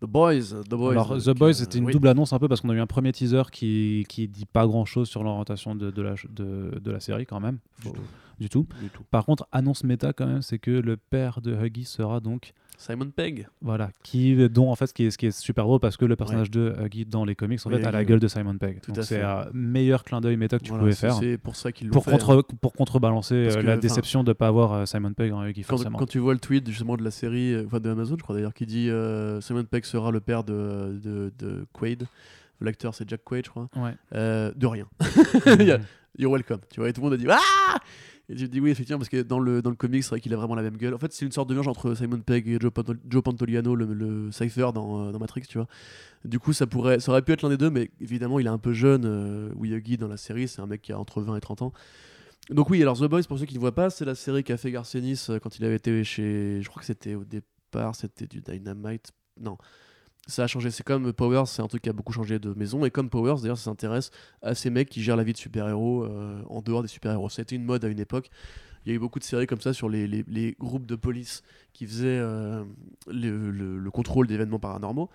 The 0.00 0.06
Boys, 0.06 0.62
The 0.68 0.74
Boys. 0.74 0.92
Alors, 0.92 1.12
euh, 1.12 1.18
The 1.18 1.36
Boys, 1.36 1.48
euh, 1.48 1.52
c'était 1.54 1.78
une 1.78 1.86
oui. 1.86 1.92
double 1.92 2.08
annonce 2.08 2.32
un 2.32 2.38
peu 2.38 2.48
parce 2.48 2.60
qu'on 2.60 2.70
a 2.70 2.74
eu 2.74 2.80
un 2.80 2.86
premier 2.86 3.12
teaser 3.12 3.42
qui, 3.50 4.06
qui 4.08 4.28
dit 4.28 4.46
pas 4.46 4.66
grand 4.66 4.84
chose 4.84 5.08
sur 5.08 5.22
l'orientation 5.24 5.74
de, 5.74 5.90
de, 5.90 6.02
la, 6.02 6.14
de, 6.30 6.78
de 6.78 6.90
la 6.90 7.00
série 7.00 7.26
quand 7.26 7.40
même. 7.40 7.58
Faut, 7.80 7.94
du 8.38 8.48
tout. 8.48 8.66
Du 8.80 8.88
tout. 8.88 9.02
Par 9.10 9.24
contre, 9.24 9.46
annonce 9.52 9.84
méta 9.84 10.12
quand 10.12 10.26
même, 10.26 10.42
c'est 10.42 10.58
que 10.58 10.70
le 10.70 10.96
père 10.96 11.40
de 11.40 11.54
Huggy 11.54 11.84
sera 11.84 12.20
donc 12.20 12.52
Simon 12.78 13.10
Pegg. 13.14 13.46
voilà, 13.60 13.90
qui 14.02 14.34
dont 14.48 14.68
en 14.70 14.74
fait 14.74 14.88
ce 14.88 14.94
qui 14.94 15.04
est, 15.04 15.10
ce 15.12 15.18
qui 15.18 15.26
est 15.26 15.30
super 15.30 15.64
drôle 15.64 15.78
parce 15.78 15.96
que 15.96 16.04
le 16.04 16.16
personnage 16.16 16.50
de 16.50 16.74
Huggy 16.82 17.04
dans 17.04 17.24
les 17.24 17.36
comics 17.36 17.60
en 17.64 17.70
Oui, 17.70 17.76
fait 17.80 17.86
a 17.86 17.92
la 17.92 18.04
gueule 18.04 18.18
de 18.18 18.26
Simon 18.26 18.58
Pegg. 18.58 18.80
Tout 18.80 18.90
Donc 18.90 18.98
à 18.98 19.02
c'est 19.06 19.20
un 19.22 19.46
meilleur 19.52 20.02
clin 20.02 20.20
d'œil 20.20 20.36
méta 20.36 20.58
que 20.58 20.64
tu 20.64 20.70
Voilà, 20.70 20.82
pouvais 20.84 20.94
faire 20.96 21.14
C'est 21.14 21.38
pour 21.38 21.54
ça 21.54 21.70
qu'ils 21.70 21.86
l'ont 21.88 21.92
pour, 21.92 22.04
fait. 22.04 22.10
contre, 22.10 22.42
pour 22.60 22.72
contrebalancer 22.72 23.34
euh, 23.34 23.54
que, 23.54 23.60
la 23.60 23.76
déception 23.76 24.24
de 24.24 24.30
ne 24.30 24.32
pas 24.32 24.48
avoir 24.48 24.72
euh, 24.72 24.86
Simon 24.86 25.12
Pegg 25.12 25.32
en 25.32 25.44
Huggy 25.46 25.62
Quand, 25.62 25.76
forcément. 25.76 25.98
quand 25.98 26.06
tu 26.08 26.18
vois 26.18 26.32
le 26.34 26.40
tweet 26.40 26.68
justement 26.68 26.96
de 26.96 27.04
la 27.04 27.12
série, 27.12 27.54
euh, 27.54 27.64
enfin 27.66 27.78
de 27.78 27.88
Amazon, 27.90 28.16
je 28.18 28.22
crois 28.24 28.34
d'ailleurs, 28.34 28.54
qui 28.54 28.66
dit 28.66 28.90
euh, 28.90 29.40
Simon 29.40 29.62
Pegg 29.64 29.84
sera 29.84 30.10
le 30.10 30.20
père 30.20 30.42
de, 30.42 30.98
de, 31.04 31.32
de 31.38 31.64
Quaid. 31.72 32.08
L'acteur 32.60 32.94
c'est 32.94 33.08
Jack 33.08 33.22
Quaid, 33.24 33.44
je 33.44 33.50
crois. 33.50 33.68
Ouais. 33.76 33.94
Euh, 34.14 34.50
de 34.56 34.66
rien. 34.66 34.86
You're 36.18 36.30
welcome. 36.32 36.58
Tu 36.70 36.80
vois, 36.80 36.88
et 36.88 36.92
tout 36.92 37.00
le 37.00 37.04
monde 37.06 37.14
a 37.14 37.16
dit 37.16 37.26
Ah 37.30 37.78
Et 38.32 38.34
tu 38.34 38.46
te 38.46 38.50
dis 38.50 38.60
oui, 38.60 38.70
effectivement, 38.70 38.98
parce 38.98 39.10
que 39.10 39.20
dans 39.20 39.38
le, 39.38 39.60
dans 39.60 39.68
le 39.68 39.76
comic, 39.76 40.02
c'est 40.02 40.08
vrai 40.08 40.20
qu'il 40.20 40.32
a 40.32 40.38
vraiment 40.38 40.54
la 40.54 40.62
même 40.62 40.78
gueule. 40.78 40.94
En 40.94 40.98
fait, 40.98 41.12
c'est 41.12 41.26
une 41.26 41.32
sorte 41.32 41.50
de 41.50 41.52
mélange 41.52 41.68
entre 41.68 41.94
Simon 41.94 42.20
Pegg 42.20 42.48
et 42.48 42.58
Joe 42.58 43.22
Pantoliano, 43.22 43.74
le, 43.74 43.92
le 43.92 44.32
Cypher 44.32 44.70
dans, 44.74 45.08
euh, 45.08 45.12
dans 45.12 45.18
Matrix, 45.18 45.42
tu 45.42 45.58
vois. 45.58 45.66
Du 46.24 46.38
coup, 46.38 46.54
ça, 46.54 46.66
pourrait, 46.66 46.98
ça 46.98 47.12
aurait 47.12 47.20
pu 47.20 47.32
être 47.32 47.42
l'un 47.42 47.50
des 47.50 47.58
deux, 47.58 47.68
mais 47.68 47.90
évidemment, 48.00 48.38
il 48.38 48.46
est 48.46 48.50
un 48.50 48.56
peu 48.56 48.72
jeune. 48.72 49.04
Euh, 49.04 49.50
Wiyagi 49.56 49.98
dans 49.98 50.08
la 50.08 50.16
série, 50.16 50.48
c'est 50.48 50.62
un 50.62 50.66
mec 50.66 50.80
qui 50.80 50.92
a 50.92 50.98
entre 50.98 51.20
20 51.20 51.36
et 51.36 51.40
30 51.40 51.60
ans. 51.60 51.72
Donc, 52.48 52.70
oui, 52.70 52.80
alors 52.80 52.98
The 52.98 53.04
Boys, 53.04 53.24
pour 53.28 53.38
ceux 53.38 53.44
qui 53.44 53.54
ne 53.54 53.60
voient 53.60 53.74
pas, 53.74 53.90
c'est 53.90 54.06
la 54.06 54.14
série 54.14 54.42
qu'a 54.42 54.56
fait 54.56 54.70
Garcenis 54.70 55.26
euh, 55.28 55.38
quand 55.38 55.58
il 55.58 55.64
avait 55.66 55.76
été 55.76 56.02
chez. 56.02 56.62
Je 56.62 56.68
crois 56.70 56.80
que 56.80 56.86
c'était 56.86 57.14
au 57.14 57.24
départ, 57.24 57.94
c'était 57.94 58.26
du 58.26 58.40
Dynamite. 58.40 59.12
Non. 59.38 59.58
Ça 60.28 60.44
a 60.44 60.46
changé. 60.46 60.70
C'est 60.70 60.84
comme 60.84 61.12
Powers, 61.12 61.46
c'est 61.46 61.62
un 61.62 61.66
truc 61.66 61.82
qui 61.82 61.88
a 61.88 61.92
beaucoup 61.92 62.12
changé 62.12 62.38
de 62.38 62.54
maison. 62.54 62.84
Et 62.84 62.90
comme 62.90 63.10
Powers, 63.10 63.40
d'ailleurs, 63.42 63.58
ça 63.58 63.64
s'intéresse 63.64 64.10
à 64.40 64.54
ces 64.54 64.70
mecs 64.70 64.88
qui 64.88 65.02
gèrent 65.02 65.16
la 65.16 65.24
vie 65.24 65.32
de 65.32 65.38
super-héros 65.38 66.04
euh, 66.04 66.40
en 66.48 66.62
dehors 66.62 66.82
des 66.82 66.88
super-héros. 66.88 67.28
Été 67.28 67.56
une 67.56 67.64
mode 67.64 67.84
à 67.84 67.88
une 67.88 67.98
époque. 67.98 68.30
Il 68.84 68.90
y 68.90 68.92
a 68.92 68.94
eu 68.94 68.98
beaucoup 68.98 69.18
de 69.18 69.24
séries 69.24 69.46
comme 69.46 69.60
ça 69.60 69.72
sur 69.72 69.88
les, 69.88 70.56
groupes 70.60 70.86
de 70.86 70.96
police 70.96 71.42
qui 71.72 71.86
faisaient 71.86 72.06
euh, 72.20 72.64
le, 73.08 73.50
le- 73.50 73.78
le 73.78 73.90
contrôle 73.90 74.26
d'événements 74.26 74.58
paranormaux. 74.58 75.10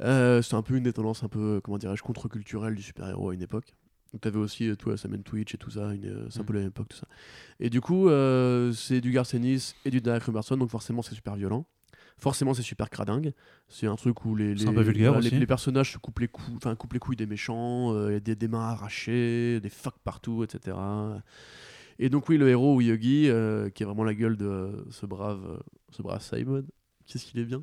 Euh, 0.00 0.42
c'est 0.42 0.54
un 0.54 0.62
peu 0.62 0.76
une 0.76 0.84
des 0.84 0.92
tendances 0.92 1.24
un 1.24 1.28
peu, 1.28 1.60
comment 1.62 1.78
dirais-je, 1.78 2.02
contre-culturelle 2.02 2.74
du 2.74 2.82
super-héros 2.82 3.30
à 3.30 3.34
une 3.34 3.42
époque. 3.42 3.74
Donc 4.12 4.20
t'avais 4.22 4.38
aussi, 4.38 4.74
toi, 4.76 4.96
Sam 4.96 5.20
Twitch 5.22 5.54
et 5.54 5.58
tout 5.58 5.70
ça, 5.70 5.92
c'est 6.30 6.40
un 6.40 6.44
peu 6.44 6.54
la 6.54 6.60
même 6.60 6.68
époque, 6.68 6.88
tout 6.88 6.96
ça. 6.96 7.06
Et 7.60 7.70
du 7.70 7.80
coup, 7.80 8.08
c'est 8.74 9.00
du 9.00 9.10
Garcenis 9.12 9.74
et 9.84 9.90
du 9.90 10.00
Derek 10.00 10.22
Robertson, 10.22 10.56
donc 10.56 10.70
forcément 10.70 11.02
c'est 11.02 11.14
super 11.14 11.36
violent. 11.36 11.66
Forcément 12.18 12.52
c'est 12.52 12.62
super 12.62 12.90
cradingue. 12.90 13.32
C'est 13.68 13.86
un 13.86 13.94
truc 13.96 14.24
où 14.24 14.34
les, 14.34 14.54
les, 14.54 14.66
un 14.66 14.72
peu 14.74 14.82
vulgaire 14.82 15.12
voilà, 15.12 15.22
les- 15.22 15.28
aussi. 15.28 15.38
les 15.38 15.46
personnages 15.46 15.92
se 15.92 15.98
coupent 15.98 16.18
les, 16.18 16.28
cou- 16.28 16.42
enfin, 16.56 16.74
coupent 16.74 16.92
les 16.92 16.98
couilles 16.98 17.16
des 17.16 17.26
méchants, 17.26 17.94
euh, 17.94 18.18
des, 18.20 18.34
des 18.34 18.48
mains 18.48 18.68
arrachées, 18.68 19.60
des 19.60 19.70
fuck 19.70 19.94
partout, 20.02 20.42
etc. 20.44 20.76
Et 22.00 22.08
donc 22.10 22.28
oui, 22.28 22.36
le 22.38 22.48
héros 22.48 22.80
Yogi, 22.80 23.28
euh, 23.28 23.70
qui 23.70 23.82
est 23.82 23.86
vraiment 23.86 24.04
la 24.04 24.14
gueule 24.14 24.36
de 24.36 24.84
ce 24.90 25.06
brave, 25.06 25.40
euh, 25.48 25.58
ce 25.90 26.02
brave 26.02 26.22
Simon, 26.22 26.64
qu'est-ce 27.06 27.24
qu'il 27.26 27.40
est 27.40 27.44
bien. 27.44 27.62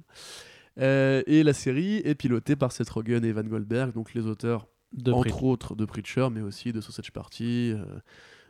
Euh, 0.77 1.21
et 1.25 1.43
la 1.43 1.53
série 1.53 1.97
est 2.03 2.15
pilotée 2.15 2.55
par 2.57 2.71
Seth 2.71 2.89
Rogen 2.89 3.23
et 3.23 3.29
Evan 3.29 3.47
Goldberg, 3.47 3.93
donc 3.93 4.13
les 4.13 4.25
auteurs 4.25 4.67
De 4.91 5.11
entre 5.11 5.43
autres 5.43 5.75
de 5.75 5.85
Preacher, 5.85 6.27
mais 6.31 6.41
aussi 6.41 6.73
de 6.73 6.81
Sausage 6.81 7.11
Party, 7.13 7.73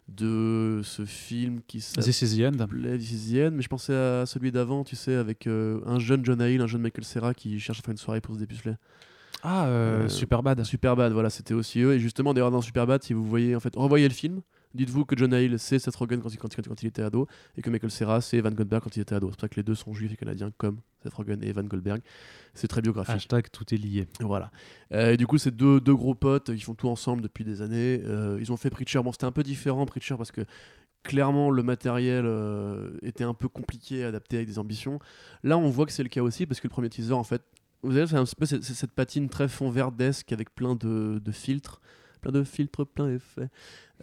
de 0.07 0.81
ce 0.83 1.03
film 1.05 1.61
qui 1.67 1.81
s'appelait 1.81 2.03
This 2.03 2.21
is 2.21 2.37
the 2.37 2.41
end. 2.45 2.67
This 2.97 3.11
is 3.11 3.33
the 3.33 3.37
End, 3.47 3.51
mais 3.53 3.61
je 3.63 3.67
pensais 3.69 3.95
à 3.95 4.25
celui 4.25 4.51
d'avant, 4.51 4.83
tu 4.83 4.95
sais, 4.95 5.15
avec 5.15 5.47
euh, 5.47 5.79
un 5.85 5.99
jeune 5.99 6.23
John 6.23 6.39
Hill, 6.41 6.61
un 6.61 6.67
jeune 6.67 6.81
Michael 6.81 7.03
Cera 7.05 7.33
qui 7.33 7.59
cherche 7.59 7.79
à 7.79 7.81
faire 7.81 7.91
une 7.91 7.97
soirée 7.97 8.21
pour 8.21 8.35
se 8.35 8.39
dépuceler. 8.39 8.75
Ah, 9.41 9.65
euh, 9.65 10.03
Euh, 10.05 10.09
super 10.09 10.43
bad. 10.43 10.63
Superbad, 10.63 11.11
voilà, 11.11 11.29
c'était 11.29 11.53
aussi 11.53 11.79
eux. 11.81 11.93
Et 11.93 11.99
justement, 11.99 12.33
d'ailleurs, 12.33 12.51
dans 12.51 12.61
Superbad, 12.61 13.03
si 13.03 13.13
vous 13.13 13.25
voyez, 13.25 13.55
en 13.55 13.59
fait, 13.59 13.75
revoyez 13.75 14.07
le 14.07 14.13
film, 14.13 14.41
dites-vous 14.75 15.05
que 15.05 15.15
John 15.17 15.33
Hill, 15.33 15.57
c'est 15.57 15.79
Seth 15.79 15.95
Rogen 15.95 16.21
quand 16.21 16.29
il, 16.33 16.37
quand, 16.37 16.55
il- 16.57 16.63
quand 16.67 16.83
il 16.83 16.87
était 16.87 17.01
ado, 17.01 17.27
et 17.57 17.61
que 17.61 17.69
Michael 17.69 17.91
Cera, 17.91 18.21
c'est 18.21 18.37
Evan 18.37 18.53
Goldberg 18.53 18.83
quand 18.83 18.95
il 18.95 19.01
était 19.01 19.15
ado. 19.15 19.27
C'est 19.27 19.35
pour 19.35 19.41
ça 19.41 19.49
que 19.49 19.55
les 19.55 19.63
deux 19.63 19.75
sont 19.75 19.93
juifs 19.93 20.13
et 20.13 20.15
canadiens, 20.17 20.51
comme 20.57 20.79
Seth 21.03 21.13
Rogen 21.13 21.43
et 21.43 21.47
Evan 21.49 21.67
Goldberg. 21.67 22.01
C'est 22.53 22.67
très 22.67 22.81
biographique. 22.81 23.15
Hashtag 23.15 23.49
tout 23.51 23.73
est 23.73 23.77
lié. 23.77 24.07
Voilà. 24.19 24.51
Euh, 24.93 25.11
et 25.13 25.17
du 25.17 25.25
coup, 25.27 25.37
c'est 25.37 25.55
deux, 25.55 25.79
deux 25.81 25.95
gros 25.95 26.15
potes, 26.15 26.49
ils 26.53 26.61
font 26.63 26.75
tout 26.75 26.89
ensemble 26.89 27.21
depuis 27.21 27.43
des 27.43 27.61
années. 27.61 28.01
Euh, 28.05 28.37
ils 28.39 28.51
ont 28.51 28.57
fait 28.57 28.69
Preacher. 28.69 29.01
Bon, 29.03 29.11
c'était 29.11 29.25
un 29.25 29.31
peu 29.31 29.43
différent, 29.43 29.85
Preacher, 29.85 30.15
parce 30.17 30.31
que 30.31 30.41
clairement, 31.03 31.51
le 31.51 31.61
matériel 31.63 32.25
euh, 32.25 32.91
était 33.03 33.23
un 33.23 33.33
peu 33.35 33.47
compliqué 33.47 34.03
à 34.03 34.07
adapter 34.07 34.37
avec 34.37 34.47
des 34.47 34.57
ambitions. 34.59 34.99
Là, 35.43 35.57
on 35.57 35.69
voit 35.69 35.85
que 35.85 35.91
c'est 35.91 36.03
le 36.03 36.09
cas 36.09 36.21
aussi, 36.23 36.45
parce 36.45 36.59
que 36.59 36.67
le 36.67 36.71
premier 36.71 36.89
teaser, 36.89 37.13
en 37.13 37.23
fait, 37.23 37.43
vous 37.83 37.91
savez, 37.91 38.07
c'est 38.07 38.15
un 38.15 38.25
peu 38.25 38.45
cette, 38.47 38.63
cette 38.63 38.91
patine 38.91 39.29
très 39.29 39.47
fond 39.47 39.69
verdesque 39.69 40.31
avec 40.31 40.55
plein 40.55 40.75
de, 40.75 41.19
de 41.23 41.31
filtres. 41.31 41.81
Plein 42.25 42.39
de 42.39 42.43
filtres, 42.43 42.87
plein 42.87 43.07
d'effets. 43.07 43.49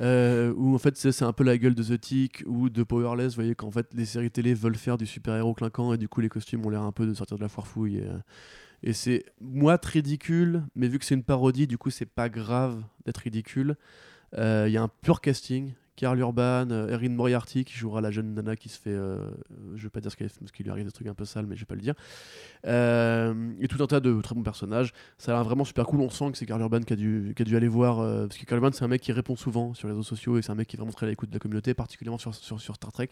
Euh, 0.01 0.55
où 0.57 0.77
en 0.77 0.78
fait, 0.78 0.97
c'est 0.97 1.24
un 1.24 1.32
peu 1.32 1.43
la 1.43 1.59
gueule 1.59 1.74
de 1.74 1.82
The 1.82 2.01
Tick 2.01 2.44
ou 2.47 2.70
de 2.70 2.85
Powerless. 2.85 3.32
Vous 3.32 3.43
voyez 3.43 3.57
qu'en 3.57 3.73
fait, 3.73 3.89
les 3.94 4.05
séries 4.05 4.31
télé 4.31 4.55
veulent 4.55 4.77
faire 4.77 4.97
du 4.97 5.07
super-héros 5.07 5.55
clinquant 5.55 5.93
et 5.93 5.99
du 5.99 6.09
coup, 6.09 6.20
les 6.20 6.28
costumes 6.28 6.65
ont 6.65 6.70
l'air 6.70 6.82
un 6.82 6.93
peu 6.93 7.05
de 7.05 7.15
sortir 7.15 7.36
de 7.36 7.43
la 7.43 7.49
foire 7.49 7.66
fouille. 7.66 7.97
Et, 7.99 8.07
euh, 8.07 8.19
et 8.85 8.93
c'est 8.93 9.24
moite 9.40 9.85
ridicule, 9.86 10.62
mais 10.77 10.86
vu 10.86 11.01
que 11.01 11.05
c'est 11.05 11.16
une 11.16 11.24
parodie, 11.24 11.66
du 11.66 11.78
coup, 11.78 11.90
c'est 11.90 12.07
pas 12.07 12.28
grave 12.28 12.81
d'être 13.05 13.19
ridicule. 13.19 13.77
Euh, 14.39 14.66
Il 14.69 14.73
y 14.73 14.77
a 14.77 14.82
un 14.82 14.89
pur 14.89 15.20
casting. 15.20 15.73
Carl 16.03 16.19
Urban, 16.19 16.69
euh, 16.73 16.89
Erin 16.89 17.11
Moriarty 17.11 17.65
qui 17.65 17.74
jouera 17.74 18.01
la 18.01 18.11
jeune 18.11 18.35
nana 18.35 18.57
qui 18.57 18.69
se 18.69 18.77
fait. 18.77 18.91
euh, 18.91 19.31
je 19.77 19.85
vais 19.85 19.89
pas 19.89 20.01
dire 20.01 20.11
ce 20.11 20.16
qu'elle 20.16 20.29
fait 20.29 20.41
parce 20.41 20.51
qu'il 20.51 20.65
lui 20.65 20.73
arrive 20.73 20.85
des 20.85 20.91
trucs 20.91 21.07
un 21.07 21.15
peu 21.15 21.24
sales, 21.24 21.47
mais 21.47 21.55
je 21.55 21.61
vais 21.61 21.66
pas 21.66 21.77
le 21.77 21.81
dire. 21.81 21.95
Euh, 22.66 23.53
et 23.61 23.69
tout 23.69 23.81
un 23.83 23.87
tas 23.87 24.01
de 24.01 24.20
très 24.20 24.35
bons 24.35 24.43
personnages. 24.43 24.93
Ça 25.19 25.31
a 25.31 25.35
l'air 25.37 25.45
vraiment 25.45 25.65
super 25.65 25.87
cool. 25.87 26.01
On 26.01 26.11
sent 26.11 26.33
que 26.33 26.39
c'est 26.39 26.47
Carl 26.47 26.61
Urban 26.61 26.81
qui 26.81 26.93
a 26.93 26.97
dû, 26.97 27.33
qui 27.37 27.43
a 27.43 27.45
dû 27.45 27.57
aller 27.57 27.69
voir. 27.69 28.01
euh, 28.01 28.27
parce 28.27 28.37
que 28.37 28.45
Carl 28.47 28.61
Urban, 28.61 28.73
c'est 28.73 28.85
un 28.85 28.89
mec 28.89 29.01
qui 29.01 29.12
répond 29.12 29.37
souvent 29.37 29.74
sur 29.74 29.87
les 29.87 29.93
réseaux 29.95 30.03
sociaux 30.03 30.39
et 30.39 30.43
c'est 30.43 30.51
un 30.51 30.57
mec 30.57 30.66
qui 30.66 30.74
est 30.77 30.79
vraiment 30.81 30.93
très 30.93 31.07
à 31.07 31.09
l'écoute 31.09 31.31
de 31.31 31.35
la 31.35 31.41
communauté, 31.41 31.73
particulièrement 31.73 32.19
sur, 32.19 32.35
sur, 32.35 32.61
sur 32.61 32.74
Star 32.74 32.91
Trek. 32.91 33.11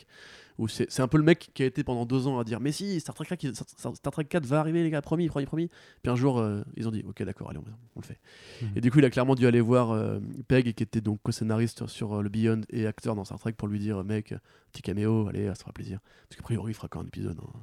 Où 0.59 0.69
c'est 0.69 1.01
un 1.01 1.09
peu 1.09 1.17
le 1.17 1.25
mec 1.25 1.51
qui 1.55 1.62
a 1.62 1.67
été 1.67 1.85
pendant 1.85 2.05
deux 2.05 2.27
ans 2.27 2.39
à 2.39 2.45
dire 2.45 2.61
Mais 2.61 2.73
si, 2.73 3.01
Star 3.01 3.15
Trek, 3.15 3.25
4, 3.25 3.55
Star, 3.55 3.97
Star 3.97 4.12
Trek 4.12 4.25
4 4.25 4.45
va 4.45 4.61
arriver, 4.61 4.83
les 4.83 4.91
gars, 4.91 5.01
promis, 5.01 5.29
promis, 5.29 5.47
promis. 5.47 5.71
Puis 6.03 6.11
un 6.12 6.17
jour, 6.17 6.39
euh, 6.39 6.61
ils 6.77 6.87
ont 6.87 6.91
dit 6.91 7.03
Ok, 7.09 7.23
d'accord, 7.23 7.49
allez, 7.51 7.59
on, 7.59 7.65
on 7.97 8.01
le 8.01 8.05
fait. 8.05 8.19
Mhm. 8.61 8.69
Et 8.77 8.81
du 8.81 8.91
coup, 8.91 8.99
il 8.99 9.05
a 9.05 9.11
clairement 9.11 9.35
dû 9.35 9.47
aller 9.47 9.61
voir 9.62 9.93
euh, 9.93 10.19
Peg, 10.49 10.75
qui 10.75 10.83
était 10.83 11.01
donc 11.01 11.21
co-scénariste 11.23 11.87
sur 11.87 12.19
euh, 12.19 12.23
le 12.23 12.29
Beyond 12.29 12.61
et 12.69 12.80
acteur 12.86 13.15
dans 13.15 13.24
Star 13.24 13.39
Trek, 13.39 13.52
pour 13.52 13.69
lui 13.69 13.78
dire 13.78 14.02
Mec, 14.05 14.35
petit 14.73 14.82
caméo, 14.82 15.28
allez, 15.28 15.47
ça 15.48 15.55
fera 15.55 15.73
plaisir. 15.73 15.98
Parce 16.28 16.36
qu'a 16.36 16.43
priori, 16.43 16.73
il 16.73 16.74
fera 16.74 16.89
qu'un 16.89 17.05
épisode. 17.05 17.39
hein. 17.43 17.61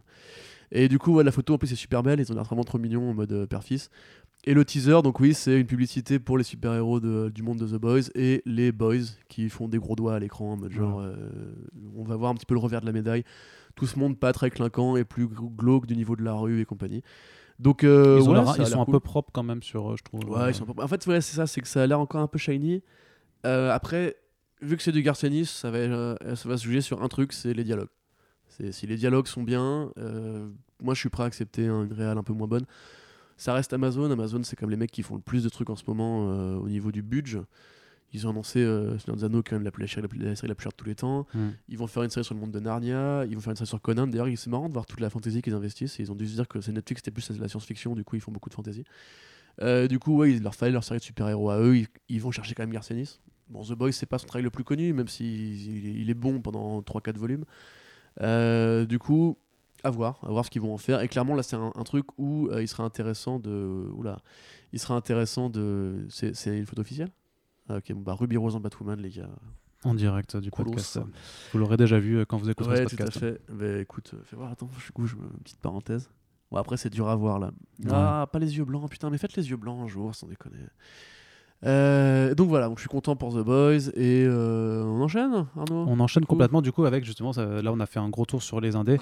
Et 0.71 0.89
du 0.89 0.99
coup, 0.99 1.13
ouais, 1.15 1.23
la 1.23 1.31
photo 1.31 1.53
en 1.53 1.57
plus 1.57 1.71
est 1.71 1.75
super 1.77 2.03
belle, 2.03 2.19
ils 2.19 2.29
ont 2.31 2.35
l'air 2.35 2.43
vraiment 2.43 2.63
trop 2.65 2.77
mignons 2.77 3.09
en 3.09 3.13
mode 3.13 3.31
euh, 3.31 3.47
père-fils. 3.47 3.89
Et 4.43 4.53
le 4.53 4.63
teaser, 4.65 5.01
donc 5.01 5.19
oui, 5.19 5.33
c'est 5.33 5.59
une 5.59 5.65
publicité 5.65 6.19
pour 6.19 6.37
les 6.37 6.43
super-héros 6.43 6.99
du 6.99 7.41
monde 7.41 7.57
de 7.57 7.67
The 7.67 7.79
Boys 7.79 8.09
et 8.15 8.41
les 8.45 8.71
Boys 8.71 9.05
qui 9.29 9.49
font 9.49 9.67
des 9.67 9.77
gros 9.77 9.95
doigts 9.95 10.15
à 10.15 10.19
l'écran 10.19 10.53
en 10.53 10.57
mode 10.57 10.71
genre, 10.71 10.99
euh, 11.01 11.15
on 11.95 12.03
va 12.03 12.15
voir 12.15 12.31
un 12.31 12.35
petit 12.35 12.45
peu 12.45 12.53
le 12.53 12.59
revers 12.59 12.81
de 12.81 12.85
la 12.85 12.91
médaille. 12.91 13.23
Tout 13.75 13.87
ce 13.87 13.97
monde 13.99 14.17
pas 14.17 14.33
très 14.33 14.49
clinquant 14.49 14.95
et 14.95 15.03
plus 15.03 15.25
gl- 15.25 15.53
glauque 15.55 15.85
du 15.85 15.95
niveau 15.95 16.15
de 16.15 16.23
la 16.23 16.33
rue 16.33 16.61
et 16.61 16.65
compagnie. 16.65 17.01
Donc, 17.59 17.83
euh, 17.83 18.19
ils 18.21 18.29
ouais, 18.29 18.65
sont 18.65 18.81
un 18.81 18.85
peu 18.85 18.99
propres 18.99 19.31
quand 19.33 19.43
même 19.43 19.63
sur, 19.63 19.97
je 19.97 20.03
trouve. 20.03 20.23
Ouais, 20.29 20.51
ils 20.51 20.53
sont 20.53 20.67
En 20.79 20.87
fait, 20.87 21.05
ouais, 21.07 21.21
c'est 21.21 21.35
ça, 21.35 21.47
c'est 21.47 21.59
que 21.61 21.67
ça 21.67 21.81
a 21.81 21.87
l'air 21.87 21.99
encore 21.99 22.21
un 22.21 22.27
peu 22.27 22.37
shiny. 22.37 22.83
Euh, 23.45 23.71
après, 23.71 24.15
vu 24.61 24.77
que 24.77 24.83
c'est 24.83 24.91
du 24.91 25.01
Garcenis, 25.03 25.45
ça 25.45 25.71
va, 25.71 25.77
euh, 25.77 26.35
ça 26.35 26.49
va 26.49 26.57
se 26.57 26.63
juger 26.63 26.81
sur 26.81 27.01
un 27.03 27.07
truc, 27.07 27.33
c'est 27.33 27.53
les 27.53 27.63
dialogues. 27.63 27.89
Si 28.71 28.87
les 28.87 28.95
dialogues 28.95 29.27
sont 29.27 29.43
bien, 29.43 29.91
euh, 29.99 30.49
moi 30.81 30.93
je 30.95 30.99
suis 30.99 31.09
prêt 31.09 31.23
à 31.23 31.25
accepter 31.27 31.67
un- 31.67 31.83
une 31.83 31.93
réal 31.93 32.17
un 32.17 32.23
peu 32.23 32.33
moins 32.33 32.47
bonne. 32.47 32.65
Ça 33.35 33.53
reste 33.53 33.71
Amazon. 33.73 34.09
Amazon, 34.09 34.41
c'est 34.43 34.55
comme 34.55 34.71
les 34.71 34.77
mecs 34.77 34.89
qui 34.91 35.03
font 35.03 35.13
le 35.15 35.21
plus 35.21 35.43
de 35.43 35.49
trucs 35.49 35.69
en 35.69 35.75
ce 35.75 35.83
moment 35.85 36.31
euh, 36.31 36.55
au 36.55 36.67
niveau 36.69 36.91
du 36.91 37.03
budget. 37.03 37.41
Ils 38.13 38.25
ont 38.25 38.31
annoncé 38.31 38.59
euh, 38.61 38.97
Seigneur 38.97 39.17
des 39.17 39.23
Anneaux, 39.25 39.43
quand 39.43 39.55
même 39.57 39.63
la, 39.65 39.69
plus- 39.69 39.81
la 39.83 39.87
série 39.87 40.01
la 40.01 40.07
plus- 40.07 40.17
la 40.19 40.35
série 40.35 40.47
la 40.47 40.55
plus 40.55 40.63
chère 40.63 40.71
de 40.71 40.77
tous 40.77 40.85
les 40.87 40.95
temps. 40.95 41.27
Mm. 41.35 41.49
Ils 41.69 41.77
vont 41.77 41.85
faire 41.85 42.01
une 42.01 42.09
série 42.09 42.23
sur 42.23 42.33
le 42.33 42.39
monde 42.39 42.51
de 42.51 42.59
Narnia. 42.59 43.25
Ils 43.29 43.35
vont 43.35 43.41
faire 43.41 43.51
une 43.51 43.57
série 43.57 43.67
sur 43.67 43.79
Conan. 43.81 44.07
D'ailleurs, 44.07 44.27
c'est 44.37 44.49
marrant 44.49 44.69
de 44.69 44.73
voir 44.73 44.87
toute 44.87 45.01
la 45.01 45.09
fantasy 45.11 45.41
qu'ils 45.43 45.53
investissent. 45.53 45.99
Ils 45.99 46.11
ont 46.11 46.15
dû 46.15 46.25
se 46.25 46.33
dire 46.33 46.47
que 46.47 46.61
c'est 46.61 46.71
Netflix, 46.71 47.01
c'était 47.03 47.11
plus 47.11 47.29
la 47.37 47.47
science-fiction. 47.47 47.93
Du 47.93 48.03
coup, 48.03 48.15
ils 48.15 48.21
font 48.21 48.31
beaucoup 48.31 48.49
de 48.49 48.55
fantasy. 48.55 48.85
Euh, 49.61 49.87
du 49.87 49.99
coup, 49.99 50.15
ouais, 50.17 50.31
il 50.31 50.41
leur 50.41 50.55
fallait 50.55 50.71
leur 50.71 50.83
série 50.83 50.99
de 50.99 51.03
super-héros 51.03 51.49
à 51.51 51.59
eux. 51.59 51.77
Ils, 51.77 51.87
ils 52.09 52.21
vont 52.21 52.31
chercher 52.31 52.55
quand 52.55 52.63
même 52.63 52.71
Garcenis. 52.73 53.19
Bon, 53.49 53.63
The 53.63 53.73
Boys, 53.73 53.91
c'est 53.93 54.05
pas 54.05 54.17
son 54.17 54.27
travail 54.27 54.43
le 54.43 54.49
plus 54.49 54.63
connu, 54.63 54.91
même 54.93 55.07
s'il 55.07 55.97
il, 55.99 56.09
est 56.09 56.13
bon 56.13 56.41
pendant 56.41 56.81
3-4 56.81 57.17
volumes. 57.17 57.45
Euh, 58.21 58.85
du 58.85 58.99
coup, 58.99 59.37
à 59.83 59.89
voir, 59.89 60.19
à 60.23 60.29
voir 60.29 60.43
ce 60.45 60.49
qu'ils 60.49 60.61
vont 60.61 60.73
en 60.73 60.77
faire. 60.77 61.01
Et 61.01 61.07
clairement, 61.07 61.35
là, 61.35 61.43
c'est 61.43 61.55
un, 61.55 61.71
un 61.75 61.83
truc 61.83 62.05
où 62.17 62.47
euh, 62.47 62.61
il 62.61 62.67
serait 62.67 62.83
intéressant 62.83 63.39
de. 63.39 63.89
Oula, 63.95 64.19
il 64.73 64.79
serait 64.79 64.95
intéressant 64.95 65.49
de. 65.49 66.05
C'est 66.09 66.57
une 66.57 66.65
photo 66.65 66.81
officielle? 66.81 67.09
Ah, 67.69 67.77
Ok, 67.77 67.91
bon, 67.93 68.01
bah, 68.01 68.13
Ruby 68.13 68.37
Rose 68.37 68.55
en 68.55 68.59
Batwoman, 68.59 68.99
les 68.99 69.09
gars. 69.11 69.29
En 69.83 69.93
direct 69.93 70.35
du 70.37 70.49
Colosse. 70.49 70.93
podcast. 70.93 70.99
Vous 71.53 71.59
l'aurez 71.59 71.77
déjà 71.77 71.99
vu 71.99 72.17
euh, 72.17 72.25
quand 72.25 72.37
vous 72.37 72.49
écouterez 72.49 72.79
Ouais, 72.79 72.87
ce 72.87 72.95
tout 72.95 73.03
à 73.03 73.05
podcast. 73.05 73.19
fait. 73.19 73.41
Bah, 73.53 73.77
écoute, 73.79 74.15
fais 74.25 74.35
voir, 74.35 74.51
attends, 74.51 74.69
je 74.79 74.91
couche, 74.91 75.13
une 75.13 75.39
petite 75.43 75.59
parenthèse. 75.59 76.09
Bon, 76.51 76.57
après, 76.57 76.77
c'est 76.77 76.89
dur 76.89 77.07
à 77.09 77.15
voir 77.15 77.39
là. 77.39 77.51
Ouais. 77.83 77.91
Ah, 77.91 78.27
pas 78.31 78.39
les 78.39 78.57
yeux 78.57 78.65
blancs, 78.65 78.89
putain, 78.89 79.09
mais 79.09 79.17
faites 79.17 79.35
les 79.35 79.49
yeux 79.49 79.57
blancs 79.57 79.79
un 79.83 79.87
jour, 79.87 80.15
sans 80.15 80.27
déconner. 80.27 80.57
Euh, 81.65 82.35
donc 82.35 82.49
voilà, 82.49 82.67
donc 82.67 82.77
je 82.77 82.81
suis 82.81 82.89
content 82.89 83.15
pour 83.15 83.33
The 83.33 83.43
Boys 83.43 83.89
et 83.95 84.23
euh, 84.27 84.83
on 84.83 85.01
enchaîne, 85.01 85.47
Arnaud? 85.55 85.85
On 85.87 85.99
enchaîne 85.99 86.23
complètement 86.25 86.61
du 86.61 86.71
coup 86.71 86.85
avec 86.85 87.03
justement, 87.03 87.33
ça- 87.33 87.61
là 87.63 87.71
on 87.73 87.79
a 87.79 87.87
fait 87.87 87.99
un 87.99 88.09
gros 88.09 88.25
tour 88.25 88.43
sur 88.43 88.61
les 88.61 88.75
indés. 88.75 88.99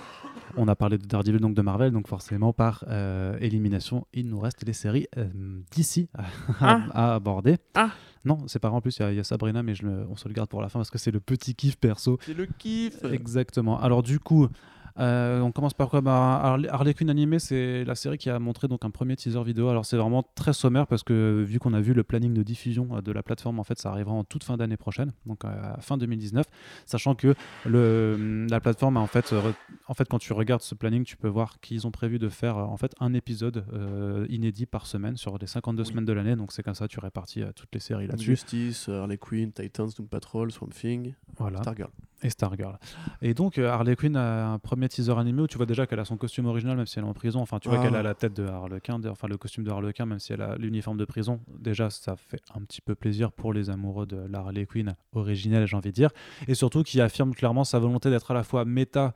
On 0.55 0.67
a 0.69 0.75
parlé 0.75 0.97
de 0.97 1.05
Daredevil, 1.05 1.39
donc 1.41 1.53
de 1.53 1.61
Marvel, 1.61 1.91
donc 1.91 2.07
forcément 2.07 2.53
par 2.53 2.85
euh, 2.87 3.37
élimination, 3.41 4.07
il 4.13 4.29
nous 4.29 4.39
reste 4.39 4.65
les 4.65 4.71
séries 4.73 5.07
euh, 5.17 5.25
d'ici 5.71 6.07
à, 6.17 6.23
Ah. 6.61 6.81
à 6.93 7.15
aborder. 7.15 7.57
Ah. 7.73 7.89
Non, 8.23 8.37
c'est 8.47 8.59
pas 8.59 8.69
en 8.71 8.79
plus 8.79 8.97
il 8.97 9.01
y 9.01 9.05
a- 9.05 9.11
il 9.11 9.17
y, 9.17 9.19
a 9.19 9.23
Sabrina, 9.25 9.61
mais 9.61 9.75
je 9.75 9.85
on 10.09 10.15
se 10.15 10.27
le 10.29 10.33
garde 10.33 10.49
pour 10.49 10.61
la 10.61 10.69
fin 10.69 10.79
parce 10.79 10.89
que 10.89 10.97
c'est 10.97 11.11
le 11.11 11.19
petit 11.19 11.55
kiff 11.55 11.75
perso. 11.77 12.17
C'est 12.21 12.33
le 12.33 12.47
kiff. 12.57 13.03
Exactement. 13.03 13.79
Alors 13.81 14.01
du 14.01 14.19
coup, 14.19 14.47
euh, 14.97 15.41
on 15.41 15.51
commence 15.51 15.73
par 15.73 15.89
quoi 15.89 16.01
bah, 16.01 16.57
Harley, 16.69 16.93
Quinn 16.93 17.09
animé, 17.09 17.39
c'est 17.39 17.83
la 17.83 17.95
série 17.95 18.17
qui 18.17 18.29
a 18.29 18.39
montré 18.39 18.67
donc 18.67 18.85
un 18.85 18.89
premier 18.89 19.15
teaser 19.15 19.43
vidéo. 19.43 19.69
Alors 19.69 19.85
c'est 19.85 19.97
vraiment 19.97 20.23
très 20.35 20.53
sommaire 20.53 20.87
parce 20.87 21.03
que 21.03 21.43
vu 21.45 21.59
qu'on 21.59 21.73
a 21.73 21.81
vu 21.81 21.93
le 21.93 22.03
planning 22.03 22.33
de 22.33 22.43
diffusion 22.43 22.87
euh, 22.97 23.01
de 23.01 23.11
la 23.11 23.21
plateforme, 23.23 23.59
en 23.59 23.63
fait, 23.63 23.77
ça 23.79 23.89
arrivera 23.91 24.13
en 24.13 24.23
toute 24.23 24.43
fin 24.43 24.57
d'année 24.57 24.77
prochaine, 24.77 25.11
donc 25.25 25.43
euh, 25.45 25.49
à 25.75 25.81
fin 25.81 25.97
2019. 25.97 26.45
Sachant 26.85 27.15
que 27.15 27.35
le, 27.65 28.45
la 28.49 28.59
plateforme, 28.59 28.97
en 28.97 29.07
fait, 29.07 29.25
re- 29.31 29.53
en 29.87 29.93
fait, 29.93 30.07
quand 30.07 30.19
tu 30.19 30.33
regardes 30.33 30.61
ce 30.61 30.75
planning, 30.75 31.03
tu 31.03 31.17
peux 31.17 31.27
voir 31.27 31.59
qu'ils 31.59 31.85
ont 31.87 31.91
prévu 31.91 32.19
de 32.19 32.29
faire 32.29 32.57
en 32.57 32.77
fait 32.77 32.93
un 32.99 33.13
épisode 33.13 33.65
euh, 33.73 34.25
inédit 34.29 34.65
par 34.65 34.85
semaine 34.87 35.17
sur 35.17 35.37
les 35.37 35.47
52 35.47 35.81
Oui. 35.83 35.89
semaines 35.89 36.05
de 36.05 36.13
l'année. 36.13 36.35
Donc 36.35 36.51
c'est 36.51 36.63
comme 36.63 36.75
ça, 36.75 36.87
tu 36.87 36.99
répartis 36.99 37.43
toutes 37.55 37.73
les 37.73 37.79
séries 37.79 38.07
là-dessus. 38.07 38.25
Justice, 38.25 38.89
Harley 38.89 39.17
Quinn, 39.17 39.51
Titans, 39.51 39.89
Doom 39.97 40.07
Patrol, 40.07 40.51
Swamp 40.51 40.69
Thing, 40.69 41.13
Voilà. 41.37 41.59
Stargirl. 41.61 41.89
Et 42.23 42.29
Stargirl. 42.29 42.77
Et 43.21 43.33
donc 43.33 43.57
euh, 43.57 43.69
Harley 43.69 43.95
Quinn 43.95 44.15
a 44.15 44.47
un 44.47 44.59
premier 44.59 44.87
teaser 44.89 45.11
animé 45.17 45.41
où 45.41 45.47
tu 45.47 45.57
vois 45.57 45.65
déjà 45.65 45.85
qu'elle 45.85 45.99
a 45.99 46.05
son 46.05 46.17
costume 46.17 46.45
original 46.45 46.77
même 46.77 46.85
si 46.85 46.97
elle 46.97 47.05
est 47.05 47.07
en 47.07 47.13
prison. 47.13 47.41
Enfin 47.41 47.59
tu 47.59 47.69
vois 47.69 47.79
Ah. 47.79 47.83
qu'elle 47.83 47.95
a 47.95 48.01
la 48.03 48.13
tête 48.15 48.33
de 48.35 48.45
Harlequin, 48.47 48.99
de- 48.99 49.09
enfin 49.09 49.27
le 49.27 49.37
costume 49.37 49.63
de 49.63 49.69
Harlequin 49.71 50.05
même 50.05 50.19
si 50.19 50.33
elle 50.33 50.41
a 50.41 50.55
l'uniforme 50.57 50.97
de 50.97 51.05
prison. 51.05 51.41
Déjà 51.59 51.89
ça 51.89 52.15
fait 52.15 52.41
un 52.55 52.61
petit 52.61 52.81
peu 52.81 52.95
plaisir 52.95 53.31
pour 53.31 53.53
les 53.53 53.69
amoureux 53.69 54.05
de 54.05 54.17
la 54.29 54.39
Harley 54.39 54.65
Quinn 54.65 54.95
originelle 55.13 55.65
j'ai 55.67 55.75
envie 55.75 55.89
de 55.89 55.95
dire. 55.95 56.09
Et 56.47 56.55
surtout 56.55 56.83
qui 56.83 57.01
affirme 57.01 57.33
clairement 57.35 57.63
sa 57.63 57.79
volonté 57.79 58.09
d'être 58.09 58.31
à 58.31 58.33
la 58.33 58.43
fois 58.43 58.65
méta 58.65 59.13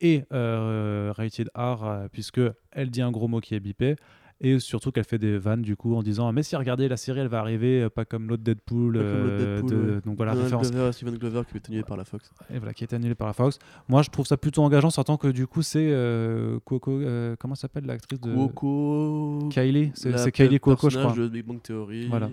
et 0.00 0.24
euh, 0.32 1.12
rated 1.16 1.50
R 1.56 1.84
euh, 1.84 2.08
puisque 2.12 2.40
elle 2.70 2.90
dit 2.90 3.02
un 3.02 3.10
gros 3.10 3.26
mot 3.26 3.40
qui 3.40 3.54
est 3.56 3.60
bipé. 3.60 3.96
Et 4.40 4.60
surtout 4.60 4.92
qu'elle 4.92 5.02
fait 5.04 5.18
des 5.18 5.36
vannes 5.36 5.62
du 5.62 5.74
coup 5.74 5.96
en 5.96 6.02
disant 6.04 6.30
mais 6.32 6.44
si 6.44 6.54
regardez 6.54 6.86
la 6.86 6.96
série 6.96 7.18
elle 7.18 7.26
va 7.26 7.40
arriver 7.40 7.82
euh, 7.82 7.90
pas 7.90 8.04
comme 8.04 8.28
l'autre 8.28 8.44
Deadpool, 8.44 8.96
euh, 8.96 9.56
Deadpool, 9.56 9.70
de- 9.70 9.94
ouais. 9.96 10.00
donc 10.04 10.16
voilà 10.16 10.32
Donald 10.34 10.44
référence 10.52 10.70
Glover, 10.70 10.92
Steven 10.92 11.18
Glover 11.18 11.42
qui 11.50 11.56
est 11.56 11.66
annulé 11.68 11.82
par 11.82 11.96
la 11.96 12.04
Fox. 12.04 12.30
et 12.48 12.58
voilà, 12.58 12.72
qui 12.72 12.84
été 12.84 12.94
annulé 12.94 13.16
par 13.16 13.26
la 13.26 13.32
Fox. 13.32 13.58
Moi, 13.88 14.02
je 14.02 14.10
trouve 14.10 14.26
ça 14.26 14.36
plutôt 14.36 14.62
engageant, 14.62 14.90
sachant 14.90 15.16
que 15.16 15.26
du 15.26 15.48
coup, 15.48 15.62
c'est 15.62 15.88
euh, 15.90 16.60
Coco. 16.64 16.92
euh, 16.92 17.34
comment 17.36 17.56
s'appelle 17.56 17.84
l'actrice 17.86 18.20
de. 18.20 18.32
Kylie? 19.50 19.90
C'est 19.94 20.30
Kylie 20.30 20.60
Cuoco, 20.60 20.88
je 20.88 20.98
crois. 21.00 21.12
de 21.12 21.26
Big 21.28 21.44
Bang 21.44 21.60
Theory. 21.60 22.06
Voilà. 22.06 22.30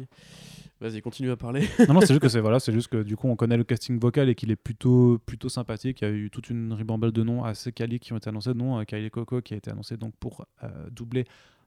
Vas-y, 0.81 1.01
continue 1.01 1.31
à 1.31 1.37
parler. 1.37 1.61
non, 1.87 1.95
non, 1.95 2.01
c'est 2.01 2.09
juste 2.09 2.19
que 2.19 2.27
c'est 2.27 2.41
voilà, 2.41 2.59
c'est 2.59 2.73
juste 2.73 2.89
que 2.89 3.01
du 3.01 3.15
coup, 3.15 3.27
on 3.29 3.35
connaît 3.37 3.55
le 3.57 3.63
casting 3.63 3.97
vocal 3.97 4.27
et 4.29 4.35
qu'il 4.35 4.51
est 4.51 4.57
plutôt 4.57 5.17
plutôt 5.25 5.47
sympathique. 5.47 6.01
Il 6.01 6.07
y 6.07 6.11
a 6.11 6.13
eu 6.13 6.29
toute 6.29 6.49
une 6.49 6.73
ribambelle 6.73 7.13
de 7.13 7.23
noms 7.23 7.43
assez 7.45 7.71
quali 7.71 7.99
qui 7.99 8.11
ont 8.13 8.17
été 8.17 8.29
annoncés, 8.29 8.53
dont 8.53 8.77
euh, 8.77 8.83
Kylie 8.83 9.09
Coco 9.09 9.41
qui 9.41 9.53
a 9.53 9.57
été 9.57 9.71
annoncé 9.71 9.95
donc 9.95 10.13
pour 10.19 10.45
euh, 10.63 10.67
doubler 10.91 11.25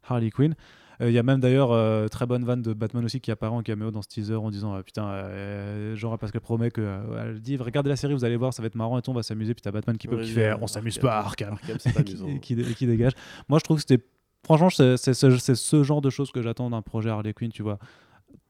Harley 0.08 0.30
Quinn. 0.30 0.54
Euh, 1.00 1.10
Il 1.10 1.14
y 1.14 1.18
a 1.18 1.22
même 1.22 1.38
d'ailleurs 1.38 1.70
euh, 1.70 2.08
très 2.08 2.26
bonne 2.26 2.44
vanne 2.44 2.60
de 2.62 2.72
Batman 2.72 3.04
aussi 3.04 3.20
qui 3.20 3.30
apparaît 3.30 3.54
en 3.54 3.62
caméo 3.62 3.90
dans 3.92 4.02
ce 4.02 4.08
teaser 4.08 4.34
en 4.34 4.50
disant 4.50 4.74
euh, 4.74 4.82
putain 4.82 5.06
euh, 5.06 5.94
genre 5.94 6.18
parce 6.18 6.32
qu'elle 6.32 6.40
promet 6.40 6.70
que 6.72 6.80
euh, 6.80 7.24
elle 7.24 7.40
dit 7.40 7.56
regardez 7.56 7.88
la 7.88 7.94
série 7.96 8.14
vous 8.14 8.24
allez 8.24 8.36
voir 8.36 8.52
ça 8.52 8.62
va 8.62 8.66
être 8.66 8.74
marrant 8.74 8.98
et 8.98 9.02
tout 9.02 9.12
on 9.12 9.14
va 9.14 9.22
s'amuser 9.22 9.54
puis 9.54 9.62
t'as 9.62 9.70
Batman 9.70 9.96
qui 9.96 10.08
peut 10.08 10.16
Ouais, 10.16 10.24
fait 10.24 10.52
ouais, 10.52 10.58
on 10.60 10.66
s'amuse 10.66 10.98
pas 10.98 11.18
Arkham 11.18 11.56
qui, 12.04 12.16
qui, 12.40 12.74
qui 12.74 12.86
dégage. 12.86 13.12
Moi, 13.48 13.58
je 13.60 13.64
trouve 13.64 13.76
que 13.76 13.84
c'était. 13.88 14.04
Franchement, 14.44 14.70
c'est 14.70 14.96
ce, 14.96 15.30
ce 15.54 15.82
genre 15.84 16.00
de 16.00 16.10
choses 16.10 16.30
que 16.32 16.42
j'attends 16.42 16.70
d'un 16.70 16.82
projet 16.82 17.10
Harley 17.10 17.32
Quinn, 17.32 17.50
tu 17.52 17.62
vois. 17.62 17.78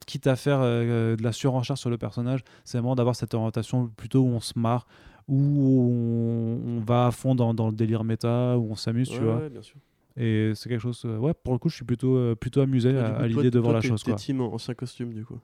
Quitte 0.07 0.27
à 0.27 0.35
faire 0.35 0.59
euh, 0.61 1.15
de 1.15 1.23
la 1.23 1.31
surenchère 1.31 1.77
sur 1.77 1.89
le 1.89 1.97
personnage, 1.97 2.41
c'est 2.63 2.77
vraiment 2.77 2.95
d'avoir 2.95 3.15
cette 3.15 3.33
orientation 3.33 3.87
plutôt 3.95 4.21
où 4.21 4.27
on 4.29 4.39
se 4.39 4.57
marre, 4.57 4.87
où 5.27 5.91
on, 5.91 6.77
on 6.77 6.79
va 6.79 7.07
à 7.07 7.11
fond 7.11 7.35
dans, 7.35 7.53
dans 7.53 7.67
le 7.67 7.73
délire 7.73 8.03
méta, 8.03 8.57
où 8.57 8.71
on 8.71 8.75
s'amuse, 8.75 9.09
tu 9.09 9.19
vois. 9.19 9.37
ouais, 9.37 9.49
bien 9.49 9.61
sûr. 9.61 9.77
Et 10.19 10.51
c'est 10.53 10.69
quelque 10.69 10.81
chose. 10.81 11.01
euh, 11.05 11.17
ouais, 11.17 11.33
pour 11.33 11.53
le 11.53 11.59
coup, 11.59 11.69
je 11.69 11.75
suis 11.75 11.85
plutôt, 11.85 12.15
euh, 12.17 12.35
plutôt 12.35 12.61
amusé 12.61 12.91
Ouais, 12.91 12.99
à, 12.99 13.25
l'idée 13.27 13.49
de 13.49 13.59
voir 13.59 13.73
la 13.73 13.81
chose, 13.81 14.03
t'es 14.03 14.11
quoi. 14.11 14.19
team 14.19 14.41
ancien 14.41 14.73
costume, 14.73 15.13
du 15.13 15.23
coup. 15.25 15.39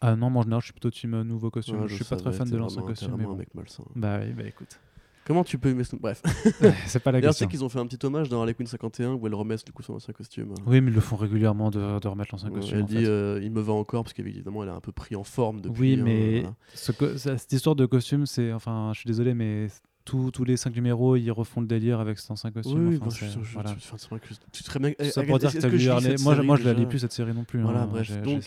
Ah 0.00 0.14
non, 0.14 0.28
moi, 0.28 0.40
en 0.40 0.42
général, 0.42 0.60
je 0.60 0.66
suis 0.66 0.72
plutôt 0.74 0.90
team 0.90 1.14
euh, 1.14 1.24
nouveau 1.24 1.50
costume. 1.50 1.80
Ouais, 1.80 1.88
je 1.88 1.94
suis 1.94 2.04
pas 2.04 2.16
très 2.16 2.32
fan 2.32 2.48
de 2.48 2.56
l'ancien 2.56 2.82
t'es 2.82 2.88
costume. 2.88 3.14
Mais 3.16 3.24
un 3.24 3.28
bon. 3.28 3.36
mec 3.36 3.54
malsain. 3.54 3.84
Bah 3.96 4.20
oui, 4.22 4.32
bah 4.32 4.42
écoute. 4.46 4.78
Comment 5.26 5.42
tu 5.42 5.56
peux 5.56 5.70
aimer 5.70 5.84
ce... 5.84 5.96
Bref. 5.96 6.20
c'est 6.86 6.98
pas 7.02 7.10
la 7.10 7.18
D'ailleurs, 7.20 7.32
c'est 7.32 7.46
question. 7.46 7.48
qu'ils 7.48 7.64
ont 7.64 7.70
fait 7.70 7.78
un 7.78 7.86
petit 7.86 8.04
hommage 8.04 8.28
dans 8.28 8.40
Harley 8.40 8.52
Quinn 8.52 8.66
51 8.66 9.14
où 9.14 9.26
elle 9.26 9.34
remet 9.34 9.56
du 9.64 9.72
coup 9.72 9.82
son 9.82 9.94
ancien 9.94 10.12
costume. 10.12 10.52
Oui, 10.66 10.82
mais 10.82 10.90
ils 10.90 10.94
le 10.94 11.00
font 11.00 11.16
régulièrement 11.16 11.70
de, 11.70 11.98
de 11.98 12.08
remettre 12.08 12.28
l'ancien 12.34 12.50
Ouais, 12.50 12.56
costume. 12.56 12.80
elle 12.80 12.84
dit 12.84 13.06
euh, 13.06 13.40
il 13.42 13.50
me 13.50 13.62
va 13.62 13.72
encore 13.72 14.04
parce 14.04 14.12
qu'évidemment 14.12 14.62
elle 14.64 14.68
a 14.68 14.74
un 14.74 14.80
peu 14.80 14.92
pris 14.92 15.16
en 15.16 15.24
forme 15.24 15.62
depuis. 15.62 15.80
Oui, 15.80 15.98
hein, 15.98 16.02
mais 16.04 16.40
voilà. 16.40 16.54
ce 16.74 16.92
co- 16.92 17.16
ça- 17.16 17.38
cette 17.38 17.52
histoire 17.54 17.74
de 17.74 17.86
costume, 17.86 18.26
c'est. 18.26 18.52
Enfin, 18.52 18.90
je 18.92 18.98
suis 19.00 19.06
désolé, 19.06 19.32
mais 19.32 19.68
tous 20.04 20.30
tous 20.30 20.44
les 20.44 20.56
5 20.56 20.74
numéros, 20.74 21.16
ils 21.16 21.30
refont 21.30 21.60
le 21.60 21.66
délire 21.66 21.98
avec 22.00 22.18
cet 22.18 22.30
ancien 22.30 22.50
costume. 22.50 22.88
Oui, 22.88 22.96
enfin, 22.96 23.04
bon, 23.06 23.10
je, 23.10 23.24
je- 23.42 23.52
voilà. 23.54 23.74
je- 23.78 24.34
tu 24.52 24.62
très 24.62 24.78
bien. 24.78 24.90
Ça 25.10 25.22
eh, 25.22 25.26
pour 25.26 25.38
dire 25.38 25.52
que 25.52 25.58
t'as 25.58 25.68
lu 25.68 25.88
Harley- 25.88 26.16
Moi, 26.22 26.42
moi, 26.42 26.56
je 26.56 26.64
la 26.64 26.72
lis 26.74 26.86
plus 26.86 26.98
cette 26.98 27.12
série 27.12 27.32
non 27.34 27.44
plus. 27.44 27.60
Voilà, 27.62 27.82
hein, 27.82 27.86
bref, 27.90 28.08
donc-. 28.22 28.42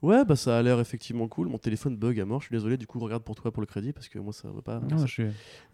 Ouais, 0.00 0.24
bah 0.24 0.34
ça 0.34 0.58
a 0.58 0.62
l'air 0.62 0.80
effectivement 0.80 1.28
cool. 1.28 1.48
Mon 1.48 1.58
téléphone 1.58 1.96
bug 1.96 2.18
à 2.18 2.24
mort. 2.24 2.40
Je 2.40 2.46
suis 2.46 2.52
désolé. 2.54 2.76
Du 2.76 2.86
coup, 2.88 2.98
regarde 2.98 3.22
pour 3.22 3.34
toi 3.36 3.52
pour 3.52 3.60
le 3.62 3.66
crédit 3.66 3.92
parce 3.92 4.08
que 4.08 4.18
moi 4.18 4.32
ça 4.32 4.48
veut 4.50 4.60
pas. 4.62 4.80
Non, 4.80 4.98
ça- 4.98 5.06
je 5.06 5.12
suis- 5.12 5.24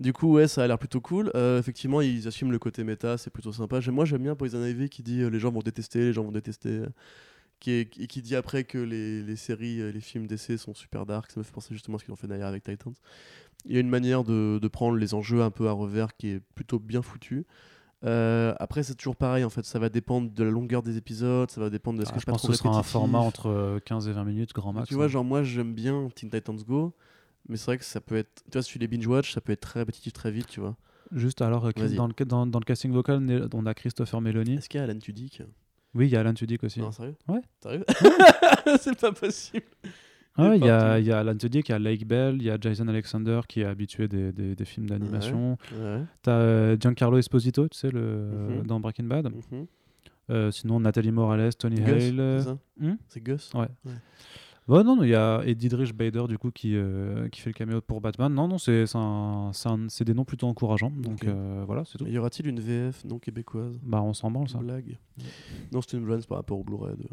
Du 0.00 0.12
coup, 0.12 0.32
ouais, 0.34 0.46
ça 0.48 0.64
a 0.64 0.66
l'air 0.66 0.78
plutôt 0.78 1.00
cool. 1.00 1.30
Euh, 1.34 1.58
effectivement, 1.58 2.00
ils 2.02 2.26
assument 2.28 2.50
le 2.52 2.58
côté 2.58 2.84
méta, 2.84 3.16
c'est 3.16 3.30
plutôt 3.30 3.52
sympa. 3.52 3.80
Moi, 3.90 4.04
j'aime 4.04 4.22
bien 4.22 4.34
Poison 4.34 4.62
Ivy 4.64 4.88
qui 4.90 5.02
dit 5.02 5.22
euh, 5.22 5.28
les 5.30 5.38
gens 5.38 5.50
vont 5.50 5.60
détester, 5.62 6.00
les 6.00 6.12
gens 6.12 6.24
vont 6.24 6.32
détester. 6.32 6.68
euh, 6.70 6.86
qui, 7.60 7.72
est, 7.72 8.06
qui 8.06 8.22
dit 8.22 8.36
après 8.36 8.64
que 8.64 8.78
les, 8.78 9.22
les 9.22 9.36
séries, 9.36 9.80
euh, 9.80 9.90
les 9.90 10.00
films 10.00 10.26
d'essai 10.26 10.56
sont 10.56 10.74
super 10.74 11.06
dark. 11.06 11.30
Ça 11.30 11.40
me 11.40 11.44
fait 11.44 11.52
penser 11.52 11.74
justement 11.74 11.96
à 11.96 12.00
ce 12.00 12.04
qu'ils 12.04 12.12
ont 12.12 12.16
fait 12.16 12.26
d'ailleurs 12.28 12.48
avec 12.48 12.64
Titans. 12.64 12.94
Il 13.64 13.72
y 13.72 13.76
a 13.76 13.80
une 13.80 13.88
manière 13.88 14.24
de, 14.24 14.58
de 14.60 14.68
prendre 14.68 14.96
les 14.96 15.14
enjeux 15.14 15.42
un 15.42 15.50
peu 15.50 15.68
à 15.68 15.72
revers 15.72 16.16
qui 16.16 16.28
est 16.28 16.40
plutôt 16.54 16.78
bien 16.78 17.02
foutue. 17.02 17.44
Euh, 18.04 18.54
après, 18.60 18.84
c'est 18.84 18.94
toujours 18.94 19.16
pareil 19.16 19.44
en 19.44 19.50
fait. 19.50 19.64
Ça 19.64 19.78
va 19.78 19.88
dépendre 19.88 20.30
de 20.30 20.44
la 20.44 20.50
longueur 20.50 20.82
des 20.82 20.96
épisodes, 20.96 21.50
ça 21.50 21.60
va 21.60 21.68
dépendre 21.68 21.98
de 21.98 22.04
ce 22.04 22.10
Ah, 22.10 22.14
que 22.14 22.20
je 22.20 22.26
pense 22.26 22.46
que 22.46 22.52
ce 22.52 22.58
sera 22.58 22.78
un 22.78 22.82
format 22.82 23.18
entre 23.18 23.48
euh, 23.48 23.80
15 23.80 24.08
et 24.08 24.12
20 24.12 24.24
minutes, 24.24 24.52
grand 24.52 24.72
max. 24.72 24.88
Tu 24.88 24.94
vois, 24.94 25.06
hein. 25.06 25.08
genre 25.08 25.24
moi 25.24 25.42
j'aime 25.42 25.74
bien 25.74 26.08
Teen 26.14 26.30
Titans 26.30 26.62
Go, 26.66 26.94
mais 27.48 27.56
c'est 27.56 27.66
vrai 27.66 27.78
que 27.78 27.84
ça 27.84 28.00
peut 28.00 28.16
être. 28.16 28.44
Tu 28.44 28.52
vois, 28.52 28.62
si 28.62 28.72
tu 28.72 28.78
les 28.78 28.86
binge-watch, 28.86 29.34
ça 29.34 29.40
peut 29.40 29.52
être 29.52 29.60
très 29.60 29.80
répétitif 29.80 30.12
très 30.12 30.30
vite, 30.30 30.46
tu 30.46 30.60
vois. 30.60 30.76
Juste 31.12 31.42
alors, 31.42 31.66
euh, 31.66 31.72
dans 31.96 32.06
le, 32.06 32.24
dans, 32.24 32.46
dans 32.46 32.58
le 32.60 32.64
casting 32.64 32.92
vocal, 32.92 33.48
on 33.52 33.66
a 33.66 33.74
Christopher 33.74 34.20
Meloni. 34.20 34.54
Est-ce 34.54 34.68
qu'il 34.68 34.78
y 34.78 34.80
a 34.80 34.84
Alan 34.84 34.98
Tudyk? 34.98 35.42
Oui, 35.94 36.06
il 36.06 36.10
y 36.10 36.16
a 36.16 36.20
Alan 36.20 36.34
Tudyk 36.34 36.62
aussi. 36.64 36.80
Non, 36.80 36.92
sérieux? 36.92 37.16
Ouais. 37.28 37.40
Sérieux 37.62 37.84
C'est 38.80 38.98
pas 39.00 39.12
possible. 39.12 39.64
Ah 40.36 40.50
ouais, 40.50 40.58
il 40.58 40.64
y 40.64 40.70
a, 40.70 41.00
y 41.00 41.10
a 41.10 41.18
Alan 41.18 41.36
Tudyk, 41.36 41.68
il 41.68 41.72
y 41.72 41.74
a 41.74 41.78
Lake 41.80 42.06
Bell, 42.06 42.36
il 42.36 42.44
y 42.44 42.50
a 42.50 42.56
Jason 42.60 42.86
Alexander 42.86 43.40
qui 43.48 43.62
est 43.62 43.64
habitué 43.64 44.06
des, 44.06 44.30
des, 44.32 44.54
des 44.54 44.64
films 44.64 44.88
d'animation. 44.88 45.56
Ouais. 45.76 46.02
T'as 46.22 46.32
euh, 46.38 46.76
Giancarlo 46.78 47.18
Esposito, 47.18 47.66
tu 47.68 47.76
sais, 47.76 47.90
le, 47.90 48.28
Mhm. 48.60 48.66
dans 48.66 48.78
Breaking 48.78 49.04
Bad. 49.06 49.28
Mhm. 49.32 49.66
Euh, 50.30 50.50
sinon, 50.50 50.78
Nathalie 50.78 51.10
Morales, 51.10 51.54
Tony 51.56 51.80
Gus, 51.80 52.12
Hale. 52.18 52.56
c'est 53.08 53.20
hmm? 53.20 53.24
Gus? 53.24 53.50
Ouais. 53.54 53.66
Ouais, 54.68 54.84
non, 54.84 55.02
il 55.02 55.08
y 55.08 55.14
a 55.14 55.40
et 55.46 55.54
Didrich 55.54 55.94
Bader 55.94 56.24
du 56.28 56.36
coup 56.36 56.50
qui, 56.50 56.76
euh, 56.76 57.28
qui 57.30 57.40
fait 57.40 57.48
le 57.50 57.54
caméo 57.54 57.80
pour 57.80 58.00
Batman. 58.02 58.32
Non, 58.32 58.48
non, 58.48 58.58
c'est 58.58 58.86
c'est 58.86 58.98
c'est 59.54 59.68
c'est 59.88 60.04
des 60.04 60.12
noms 60.14 60.24
plutôt 60.26 60.46
encourageants. 60.46 60.90
Donc 60.90 61.24
euh, 61.24 61.64
voilà, 61.66 61.84
c'est 61.86 61.96
tout. 61.96 62.04
Mais 62.04 62.10
y 62.12 62.18
aura-t-il 62.18 62.46
une 62.48 62.60
VF 62.60 63.04
non 63.06 63.18
québécoise? 63.18 63.78
Bah, 63.82 64.02
on 64.02 64.12
s'en 64.12 64.30
branle 64.30 64.48
ça. 64.48 64.58
Blague. 64.58 64.98
Non, 65.72 65.80
c'était 65.80 65.96
une 65.96 66.04
blague 66.04 66.20
c'est 66.20 66.28
par 66.28 66.36
rapport 66.38 66.58
au 66.58 66.64
Blu-ray. 66.64 66.96
de- 66.96 67.04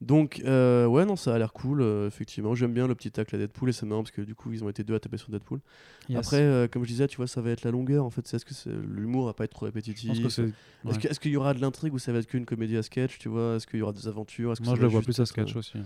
Donc, 0.00 0.40
euh, 0.44 0.86
ouais, 0.86 1.04
non, 1.04 1.16
ça 1.16 1.34
a 1.34 1.38
l'air 1.38 1.52
cool, 1.52 1.82
effectivement. 2.06 2.54
J'aime 2.54 2.72
bien 2.72 2.86
le 2.86 2.94
petit 2.94 3.10
tacle 3.10 3.34
à 3.34 3.38
Deadpool 3.38 3.68
et 3.68 3.72
c'est 3.72 3.84
marrant 3.84 4.02
parce 4.02 4.12
que 4.12 4.22
du 4.22 4.34
coup, 4.34 4.50
ils 4.52 4.64
ont 4.64 4.68
été 4.70 4.82
deux 4.82 4.94
à 4.94 5.00
taper 5.00 5.18
sur 5.18 5.30
Deadpool. 5.30 5.60
Yes. 6.08 6.18
Après, 6.18 6.68
comme 6.72 6.84
je 6.84 6.88
disais, 6.88 7.06
tu 7.06 7.16
vois, 7.18 7.26
ça 7.26 7.42
va 7.42 7.50
être 7.50 7.64
la 7.64 7.70
longueur 7.70 8.04
en 8.06 8.10
fait. 8.10 8.26
C'est 8.26 8.36
est-ce 8.36 8.46
que 8.46 8.54
c'est- 8.54 8.70
l'humour 8.70 9.26
va 9.26 9.34
pas 9.34 9.44
être 9.44 9.50
trop 9.52 9.66
répétitif? 9.66 10.14
C'est. 10.14 10.24
Est-ce 10.26 10.40
ouais. 10.42 11.06
est-ce 11.10 11.20
qu'il 11.20 11.32
y 11.32 11.36
aura 11.36 11.52
de 11.52 11.60
l'intrigue 11.60 11.92
ou 11.92 11.98
ça 11.98 12.12
va 12.12 12.18
être 12.20 12.26
qu'une 12.28 12.46
comédie 12.46 12.76
à 12.78 12.82
sketch, 12.82 13.18
tu 13.18 13.28
vois? 13.28 13.56
Est-ce 13.56 13.66
qu'il 13.66 13.78
y 13.78 13.82
aura 13.82 13.92
des 13.92 14.08
aventures? 14.08 14.54
Moi, 14.64 14.74
je 14.74 14.80
le 14.80 14.86
vois 14.88 15.02
plus 15.02 15.18
à 15.20 15.26
sketch 15.26 15.54
aussi. 15.54 15.78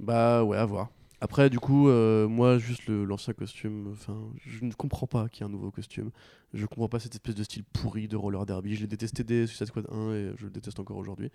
Bah 0.00 0.44
ouais, 0.44 0.56
à 0.56 0.64
voir. 0.66 0.88
Après, 1.20 1.50
du 1.50 1.58
coup, 1.58 1.88
euh, 1.88 2.28
moi, 2.28 2.58
juste 2.58 2.86
le- 2.86 3.04
l'ancien 3.04 3.34
costume, 3.34 3.88
enfin, 3.92 4.16
je 4.46 4.64
ne 4.64 4.72
comprends 4.72 5.08
pas 5.08 5.28
qu'il 5.28 5.40
y 5.40 5.42
ait 5.44 5.50
un 5.50 5.52
nouveau 5.52 5.72
costume. 5.72 6.10
Je 6.54 6.64
comprends 6.64 6.88
pas 6.88 7.00
cette 7.00 7.14
espèce 7.14 7.34
de 7.34 7.42
style 7.42 7.64
pourri 7.64 8.06
de 8.06 8.16
roller 8.16 8.46
derby. 8.46 8.76
Je 8.76 8.82
l'ai 8.82 8.86
détesté 8.86 9.24
dès 9.24 9.46
Suicide 9.48 9.66
Squad 9.66 9.86
1 9.90 10.12
et 10.12 10.32
je 10.36 10.44
le 10.44 10.50
déteste 10.50 10.78
encore 10.78 10.96
aujourd'hui. 10.96 11.30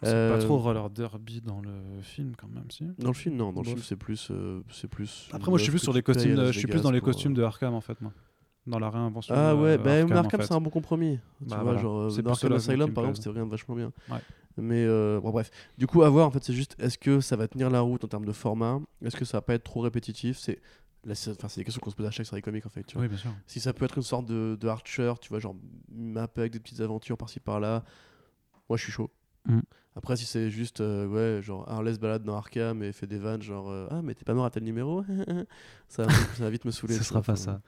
C'est 0.00 0.10
Euh, 0.14 0.30
pas 0.38 0.38
trop 0.38 0.58
roller 0.58 0.88
derby 0.90 1.40
dans 1.40 1.60
le 1.60 2.00
film 2.02 2.34
quand 2.38 2.46
même, 2.46 2.70
si? 2.70 2.84
Dans 2.98 3.08
le 3.08 3.14
film, 3.14 3.34
non. 3.34 3.52
Dans 3.52 3.62
le 3.62 3.66
film, 3.66 3.82
c'est 3.82 3.96
plus, 3.96 4.28
euh, 4.30 4.62
c'est 4.70 4.86
plus. 4.86 5.28
Après, 5.32 5.50
moi, 5.50 5.58
je 5.58 5.64
suis 5.64 5.72
plus 5.72 5.80
sur 5.80 5.92
tu 5.92 5.98
les 5.98 6.02
costumes. 6.04 6.36
De- 6.36 6.52
Je 6.52 6.58
suis 6.58 6.68
plus 6.68 6.82
dans 6.82 6.92
les 6.92 6.98
euh, 6.98 7.02
costumes 7.02 7.34
de 7.34 7.42
Arkham 7.42 7.74
en 7.74 7.80
fait, 7.80 8.00
moi. 8.00 8.12
Dans 8.68 8.78
la 8.78 8.90
réinvention. 8.90 9.34
Ah 9.36 9.56
ouais, 9.56 9.70
euh, 9.70 9.78
bah, 9.78 10.04
mais 10.04 10.14
en 10.14 10.18
Arkham, 10.18 10.40
fait. 10.40 10.46
c'est 10.46 10.54
un 10.54 10.60
bon 10.60 10.70
compromis. 10.70 11.18
Tu 11.42 11.48
Bah, 11.48 11.56
vois, 11.56 11.64
voilà. 11.64 11.80
genre, 11.80 11.98
euh, 12.02 12.10
C'est 12.10 12.22
dans 12.22 12.30
plus 12.36 12.44
Arkham 12.46 12.52
Asylum, 12.52 12.92
par 12.92 13.04
exemple, 13.04 13.16
c'était 13.16 13.30
vraiment 13.30 13.48
vachement 13.50 13.74
bien. 13.74 13.92
Ouais. 14.08 14.18
Mais 14.58 14.84
euh, 14.84 15.20
bon, 15.20 15.30
bref. 15.30 15.50
Du 15.78 15.86
coup, 15.86 16.02
à 16.02 16.08
voir, 16.10 16.26
en 16.26 16.30
fait, 16.30 16.42
c'est 16.44 16.52
juste, 16.52 16.74
est-ce 16.78 16.98
que 16.98 17.20
ça 17.20 17.36
va 17.36 17.48
tenir 17.48 17.70
la 17.70 17.80
route 17.80 18.04
en 18.04 18.08
termes 18.08 18.24
de 18.24 18.32
format? 18.32 18.80
Est-ce 19.04 19.16
que 19.16 19.24
ça 19.24 19.38
va 19.38 19.42
pas 19.42 19.54
être 19.54 19.64
trop 19.64 19.80
répétitif? 19.80 20.38
C'est 20.38 20.60
enfin, 21.08 21.48
des 21.56 21.64
questions 21.64 21.80
qu'on 21.80 21.90
se 21.90 21.96
pose 21.96 22.06
à 22.06 22.10
chaque 22.10 22.26
série 22.26 22.42
comique, 22.42 22.66
en 22.66 22.70
fait. 22.70 22.82
Tu 22.84 22.94
vois. 22.94 23.02
Oui, 23.02 23.08
bien 23.08 23.18
sûr. 23.18 23.30
Si 23.46 23.60
ça 23.60 23.72
peut 23.72 23.84
être 23.84 23.96
une 23.96 24.02
sorte 24.02 24.26
de, 24.26 24.56
de 24.60 24.68
Archer, 24.68 25.12
tu 25.20 25.28
vois, 25.28 25.38
genre 25.38 25.56
map 25.90 26.28
avec 26.36 26.52
des 26.52 26.60
petites 26.60 26.80
aventures 26.80 27.16
par-ci 27.16 27.40
par-là, 27.40 27.84
moi 28.68 28.76
je 28.76 28.82
suis 28.82 28.92
chaud. 28.92 29.10
Mm. 29.46 29.60
Après, 29.96 30.16
si 30.16 30.26
c'est 30.26 30.50
juste, 30.50 30.80
euh, 30.80 31.06
ouais, 31.06 31.42
genre 31.42 31.68
Harley 31.68 31.94
se 31.94 31.98
balade 31.98 32.22
dans 32.22 32.36
Arkham 32.36 32.82
et 32.82 32.92
fait 32.92 33.06
des 33.06 33.18
vannes, 33.18 33.42
genre 33.42 33.68
euh, 33.70 33.88
Ah, 33.90 34.00
mais 34.02 34.14
t'es 34.14 34.24
pas 34.24 34.34
mort 34.34 34.44
à 34.44 34.50
tel 34.50 34.62
numéro? 34.62 35.02
Ça, 35.88 36.04
va- 36.04 36.12
ça 36.12 36.44
va 36.44 36.50
vite 36.50 36.64
me 36.64 36.70
saouler. 36.70 36.94
Ce 36.98 37.02
sera 37.02 37.20
vois, 37.20 37.26
pas 37.26 37.32
enfin, 37.32 37.42
ça. 37.42 37.60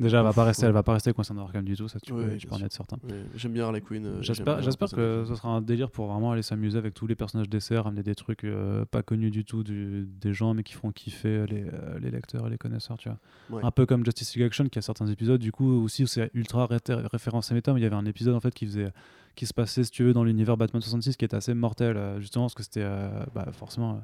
Déjà, 0.00 0.18
elle 0.18 0.24
va 0.24 0.32
pas 0.32 0.44
rester, 0.44 0.66
elle 0.66 0.72
va 0.72 0.82
pas 0.82 0.94
rester 0.94 1.12
coincée 1.12 1.34
dans 1.34 1.44
Arkham 1.44 1.64
du 1.64 1.76
tout, 1.76 1.86
ça 1.86 2.00
tu 2.00 2.12
Ouais, 2.12 2.22
peux, 2.22 2.28
bien 2.30 2.36
tu 2.38 2.46
peux 2.46 2.54
en 2.54 2.60
être 2.62 2.72
certain. 2.72 2.96
ouais, 3.04 3.22
J'aime 3.36 3.52
bien 3.52 3.64
Harley 3.66 3.80
Quinn. 3.82 4.06
euh, 4.06 4.22
J'espère, 4.22 4.56
que 4.60 5.24
ce 5.28 5.34
sera 5.34 5.50
un 5.50 5.60
délire 5.60 5.90
pour 5.90 6.06
vraiment 6.06 6.32
aller 6.32 6.42
s'amuser 6.42 6.78
avec 6.78 6.94
tous 6.94 7.06
les 7.06 7.14
personnages 7.14 7.48
d'essai, 7.50 7.76
ramener 7.78 8.02
des 8.02 8.14
trucs 8.14 8.44
euh, 8.44 8.84
pas 8.86 9.02
connus 9.02 9.30
du 9.30 9.44
tout 9.44 9.62
du- 9.62 10.06
des 10.06 10.32
gens, 10.32 10.54
mais 10.54 10.62
qui 10.62 10.72
feront 10.72 10.90
kiffer 10.90 11.44
les, 11.46 11.64
euh, 11.64 11.98
les 12.00 12.10
lecteurs 12.10 12.46
et 12.46 12.50
les 12.50 12.58
connaisseurs, 12.58 12.96
tu 12.98 13.08
vois. 13.10 13.18
Ouais. 13.58 13.64
Un 13.64 13.70
peu 13.70 13.84
comme 13.86 14.04
Justice 14.04 14.34
League 14.34 14.44
Action, 14.46 14.64
qui 14.68 14.78
a 14.78 14.82
certains 14.82 15.06
épisodes, 15.06 15.40
du 15.40 15.52
coup, 15.52 15.70
aussi 15.84 16.04
où 16.04 16.06
c'est 16.06 16.30
ultra 16.34 16.66
référencé 16.66 17.52
méta, 17.54 17.72
mais 17.74 17.80
il 17.80 17.82
y 17.82 17.86
avait 17.86 17.94
un 17.96 18.06
épisode 18.06 18.34
en 18.34 18.40
fait 18.40 18.54
qui 18.54 18.66
faisait 18.66 18.90
qui 19.36 19.46
se 19.46 19.54
passait, 19.54 19.84
si 19.84 19.90
tu 19.90 20.02
veux, 20.02 20.12
dans 20.12 20.24
l'univers 20.24 20.56
Batman 20.56 20.82
66, 20.82 21.16
qui 21.16 21.24
était 21.24 21.36
assez 21.36 21.54
mortel, 21.54 21.96
justement, 22.18 22.44
parce 22.44 22.54
que 22.54 22.62
c'était 22.62 22.84
bah, 23.34 23.46
forcément 23.52 24.02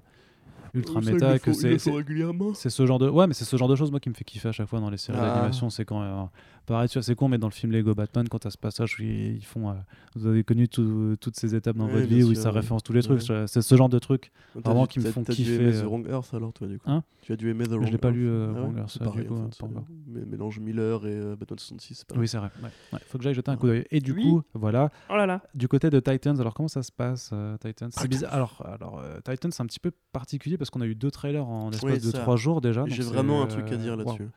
ultra 0.74 1.00
méta, 1.00 1.38
que 1.38 1.52
c'est 1.52 1.78
c'est- 1.78 2.70
ce 2.70 2.86
genre 2.86 2.98
de 2.98 3.08
ouais 3.08 3.26
mais 3.26 3.34
c'est 3.34 3.44
ce 3.44 3.56
genre 3.56 3.68
de 3.68 3.76
choses 3.76 3.90
moi 3.90 4.00
qui 4.00 4.08
me 4.08 4.14
fait 4.14 4.24
kiffer 4.24 4.48
à 4.48 4.52
chaque 4.52 4.68
fois 4.68 4.80
dans 4.80 4.90
les 4.90 4.96
séries 4.98 5.18
Ah. 5.20 5.26
d'animation 5.34 5.70
c'est 5.70 5.84
quand 5.84 6.02
euh, 6.02 6.24
pareil 6.66 6.88
tu 6.88 6.98
vois 6.98 7.02
c'est 7.02 7.14
con 7.14 7.28
mais 7.28 7.38
dans 7.38 7.46
le 7.46 7.52
film 7.52 7.72
Lego 7.72 7.94
Batman 7.94 8.28
quand 8.28 8.44
à 8.46 8.50
ce 8.50 8.58
passage 8.58 8.98
où 8.98 9.02
ils, 9.02 9.36
ils 9.36 9.44
font 9.44 9.70
euh, 9.70 9.74
vous 10.14 10.26
avez 10.26 10.44
connu 10.44 10.68
tout- 10.68 11.16
toutes 11.20 11.36
ces 11.36 11.54
étapes 11.54 11.76
dans 11.76 11.86
Ouais, 11.86 11.92
votre 11.92 12.06
vie 12.06 12.22
où 12.24 12.34
ça 12.34 12.50
ouais. 12.50 12.56
référence 12.60 12.82
tous 12.82 12.92
les 12.92 13.02
trucs 13.02 13.20
Ouais. 13.20 13.24
je- 13.26 13.46
c'est 13.46 13.62
ce 13.62 13.74
genre 13.76 13.88
de 13.88 13.98
trucs 13.98 14.32
Vraiment 14.54 14.82
dû- 14.82 14.88
qui 14.88 15.00
me 15.00 15.10
font 15.10 15.22
t'as 15.22 15.32
dû 15.32 15.42
kiffer, 15.42 15.54
aimer 15.56 15.72
The 15.72 15.76
euh. 15.76 15.86
Wrong 15.86 16.06
Earth 16.08 16.34
alors, 16.34 16.52
toi, 16.52 16.66
du 16.66 16.78
coup. 16.78 16.90
Hein 16.90 17.02
Tu 17.22 17.32
as 17.32 17.36
dû 17.36 17.50
aimer 17.50 17.64
The 17.66 17.70
Je 17.72 17.74
Wrong 17.76 17.90
l'ai 17.90 17.98
pas 17.98 18.08
Earth. 18.08 18.16
lu, 18.16 18.28
euh, 18.28 18.46
Ah 18.54 18.60
Wrong 18.60 18.74
ouais, 18.74 18.80
Earth, 18.80 18.90
c'est 18.90 18.98
du 18.98 19.04
pareil, 19.04 19.26
coup, 19.26 19.34
en 19.34 19.38
euh, 19.44 19.48
fait, 19.50 19.58
pas 19.60 19.66
encore. 19.66 19.84
Mélange 20.06 20.58
Miller 20.60 21.06
et 21.06 21.10
euh, 21.12 21.36
Batman 21.36 21.58
66, 21.58 21.94
c'est 21.94 22.06
pas 22.08 22.14
oui 22.18 22.26
c'est 22.28 22.38
vrai 22.38 22.50
ouais. 22.62 22.68
Ouais, 22.92 22.98
faut 23.06 23.18
que 23.18 23.24
j'aille 23.24 23.34
jeter 23.34 23.50
un 23.50 23.54
Ah. 23.54 23.56
coup 23.58 23.66
d'œil 23.66 23.84
et 23.90 24.00
du 24.00 24.12
Oui. 24.12 24.22
coup 24.22 24.42
voilà 24.54 24.90
Oh 25.10 25.16
là 25.16 25.26
là. 25.26 25.42
du 25.54 25.68
côté 25.68 25.90
de 25.90 26.00
Titans 26.00 26.40
alors 26.40 26.54
comment 26.54 26.68
ça 26.68 26.82
se 26.82 26.90
passe 26.92 27.30
euh, 27.32 27.56
Titans? 27.58 27.90
C'est 27.92 28.08
bizarre 28.08 28.32
alors 28.34 28.62
alors 28.66 28.98
euh, 29.00 29.18
Titans 29.24 29.50
c'est 29.52 29.62
un 29.62 29.66
petit 29.66 29.80
peu 29.80 29.92
particulier 30.12 30.56
parce 30.58 30.70
qu'on 30.70 30.80
a 30.80 30.86
eu 30.86 30.94
deux 30.94 31.10
trailers 31.10 31.46
en 31.46 31.70
espace 31.70 31.84
Oui, 31.90 31.96
de 31.98 32.10
ça. 32.10 32.18
trois 32.20 32.36
jours 32.36 32.60
déjà 32.60 32.84
J'ai 32.88 33.02
vraiment 33.02 33.42
un 33.42 33.46
euh, 33.46 33.48
truc 33.48 33.70
à 33.72 33.76
dire 33.76 33.96
là-dessus. 33.96 34.28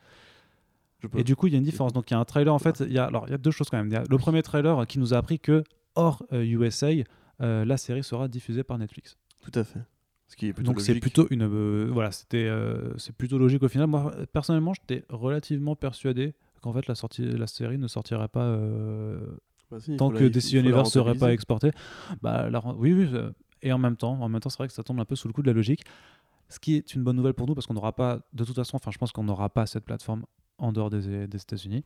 Et 1.16 1.24
du 1.24 1.36
coup, 1.36 1.46
il 1.46 1.52
y 1.52 1.56
a 1.56 1.58
une 1.58 1.64
différence. 1.64 1.92
Donc, 1.92 2.10
il 2.10 2.14
y 2.14 2.16
a 2.16 2.20
un 2.20 2.24
trailer. 2.24 2.52
En 2.54 2.58
fait, 2.58 2.80
il 2.80 2.92
y 2.92 2.98
a, 2.98 3.04
alors, 3.04 3.24
il 3.26 3.30
y 3.30 3.34
a 3.34 3.38
deux 3.38 3.50
choses 3.50 3.68
quand 3.70 3.82
même. 3.82 4.04
Le 4.08 4.18
premier 4.18 4.42
trailer 4.42 4.86
qui 4.86 4.98
nous 4.98 5.14
a 5.14 5.18
appris 5.18 5.38
que, 5.38 5.64
hors 5.94 6.22
euh, 6.32 6.44
USA, 6.44 6.88
euh, 7.42 7.64
la 7.64 7.76
série 7.76 8.02
sera 8.04 8.28
diffusée 8.28 8.62
par 8.62 8.78
Netflix. 8.78 9.16
Tout 9.42 9.58
à 9.58 9.64
fait. 9.64 9.80
Ce 10.28 10.36
qui 10.36 10.46
est 10.46 10.52
plutôt 10.52 10.70
Donc, 10.70 10.80
c'est 10.80 10.94
plutôt 11.00 11.26
une. 11.30 11.42
euh, 11.42 11.88
voilà, 11.92 12.12
c'était, 12.12 12.44
euh, 12.46 12.96
c'est 12.98 13.14
plutôt 13.14 13.36
logique 13.38 13.62
au 13.64 13.68
final. 13.68 13.88
Moi, 13.88 14.12
personnellement, 14.32 14.72
j'étais 14.74 15.04
relativement 15.08 15.74
persuadé 15.74 16.34
qu'en 16.60 16.72
fait, 16.72 16.86
la, 16.86 16.94
sortie, 16.94 17.24
la 17.24 17.46
série 17.48 17.78
ne 17.78 17.88
sortirait 17.88 18.28
pas 18.28 18.44
euh, 18.44 19.18
Bah 19.70 19.80
si, 19.80 19.96
tant 19.96 20.10
que 20.10 20.24
DC 20.24 20.52
Universe 20.52 20.92
serait 20.92 21.14
pas 21.16 21.32
exporté. 21.32 21.72
Bah, 22.22 22.48
la 22.48 22.60
oui, 22.76 22.92
oui. 22.92 23.08
euh, 23.12 23.30
Et 23.62 23.72
en 23.72 23.78
même 23.78 23.96
temps, 23.96 24.20
en 24.20 24.28
même 24.28 24.40
temps, 24.40 24.50
c'est 24.50 24.58
vrai 24.58 24.68
que 24.68 24.74
ça 24.74 24.82
tombe 24.84 25.00
un 25.00 25.04
peu 25.04 25.16
sous 25.16 25.26
le 25.26 25.32
coup 25.32 25.42
de 25.42 25.48
la 25.48 25.52
logique. 25.54 25.82
Ce 26.48 26.60
qui 26.60 26.74
est 26.76 26.94
une 26.94 27.02
bonne 27.02 27.16
nouvelle 27.16 27.34
pour 27.34 27.46
nous 27.46 27.54
parce 27.54 27.66
qu'on 27.66 27.74
n'aura 27.74 27.92
pas, 27.94 28.20
de 28.32 28.44
toute 28.44 28.54
façon, 28.56 28.76
enfin, 28.76 28.90
je 28.92 28.98
pense 28.98 29.10
qu'on 29.12 29.24
n'aura 29.24 29.48
pas 29.48 29.66
cette 29.66 29.84
plateforme 29.84 30.24
en 30.60 30.72
dehors 30.72 30.90
des, 30.90 31.26
des 31.26 31.38
États-Unis, 31.38 31.84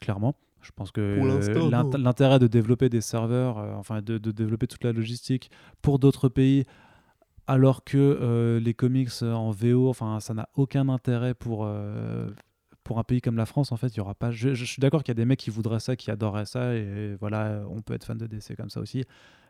clairement. 0.00 0.34
Je 0.62 0.70
pense 0.74 0.92
que 0.92 1.00
euh, 1.00 1.98
l'intérêt 1.98 2.38
de 2.38 2.46
développer 2.46 2.88
des 2.88 3.00
serveurs, 3.00 3.58
euh, 3.58 3.74
enfin 3.74 4.00
de, 4.00 4.16
de 4.18 4.30
développer 4.30 4.68
toute 4.68 4.84
la 4.84 4.92
logistique 4.92 5.50
pour 5.82 5.98
d'autres 5.98 6.28
pays, 6.28 6.64
alors 7.48 7.82
que 7.82 7.98
euh, 7.98 8.60
les 8.60 8.72
comics 8.72 9.10
en 9.22 9.50
VO, 9.50 9.88
enfin, 9.88 10.20
ça 10.20 10.34
n'a 10.34 10.48
aucun 10.54 10.88
intérêt 10.88 11.34
pour. 11.34 11.64
euh, 11.66 12.30
pour 12.84 12.98
un 12.98 13.04
pays 13.04 13.20
comme 13.20 13.36
la 13.36 13.46
France, 13.46 13.70
en 13.70 13.76
fait, 13.76 13.88
il 13.94 13.98
y 13.98 14.00
aura 14.00 14.14
pas. 14.16 14.32
Je, 14.32 14.54
je 14.54 14.64
suis 14.64 14.80
d'accord 14.80 15.04
qu'il 15.04 15.12
y 15.12 15.16
a 15.16 15.20
des 15.22 15.24
mecs 15.24 15.38
qui 15.38 15.50
voudraient 15.50 15.78
ça, 15.78 15.94
qui 15.94 16.10
adoreraient 16.10 16.46
ça, 16.46 16.74
et 16.74 17.14
voilà, 17.20 17.62
on 17.70 17.80
peut 17.80 17.94
être 17.94 18.04
fan 18.04 18.18
de 18.18 18.26
DC 18.26 18.56
comme 18.56 18.70
ça 18.70 18.80
aussi. 18.80 19.04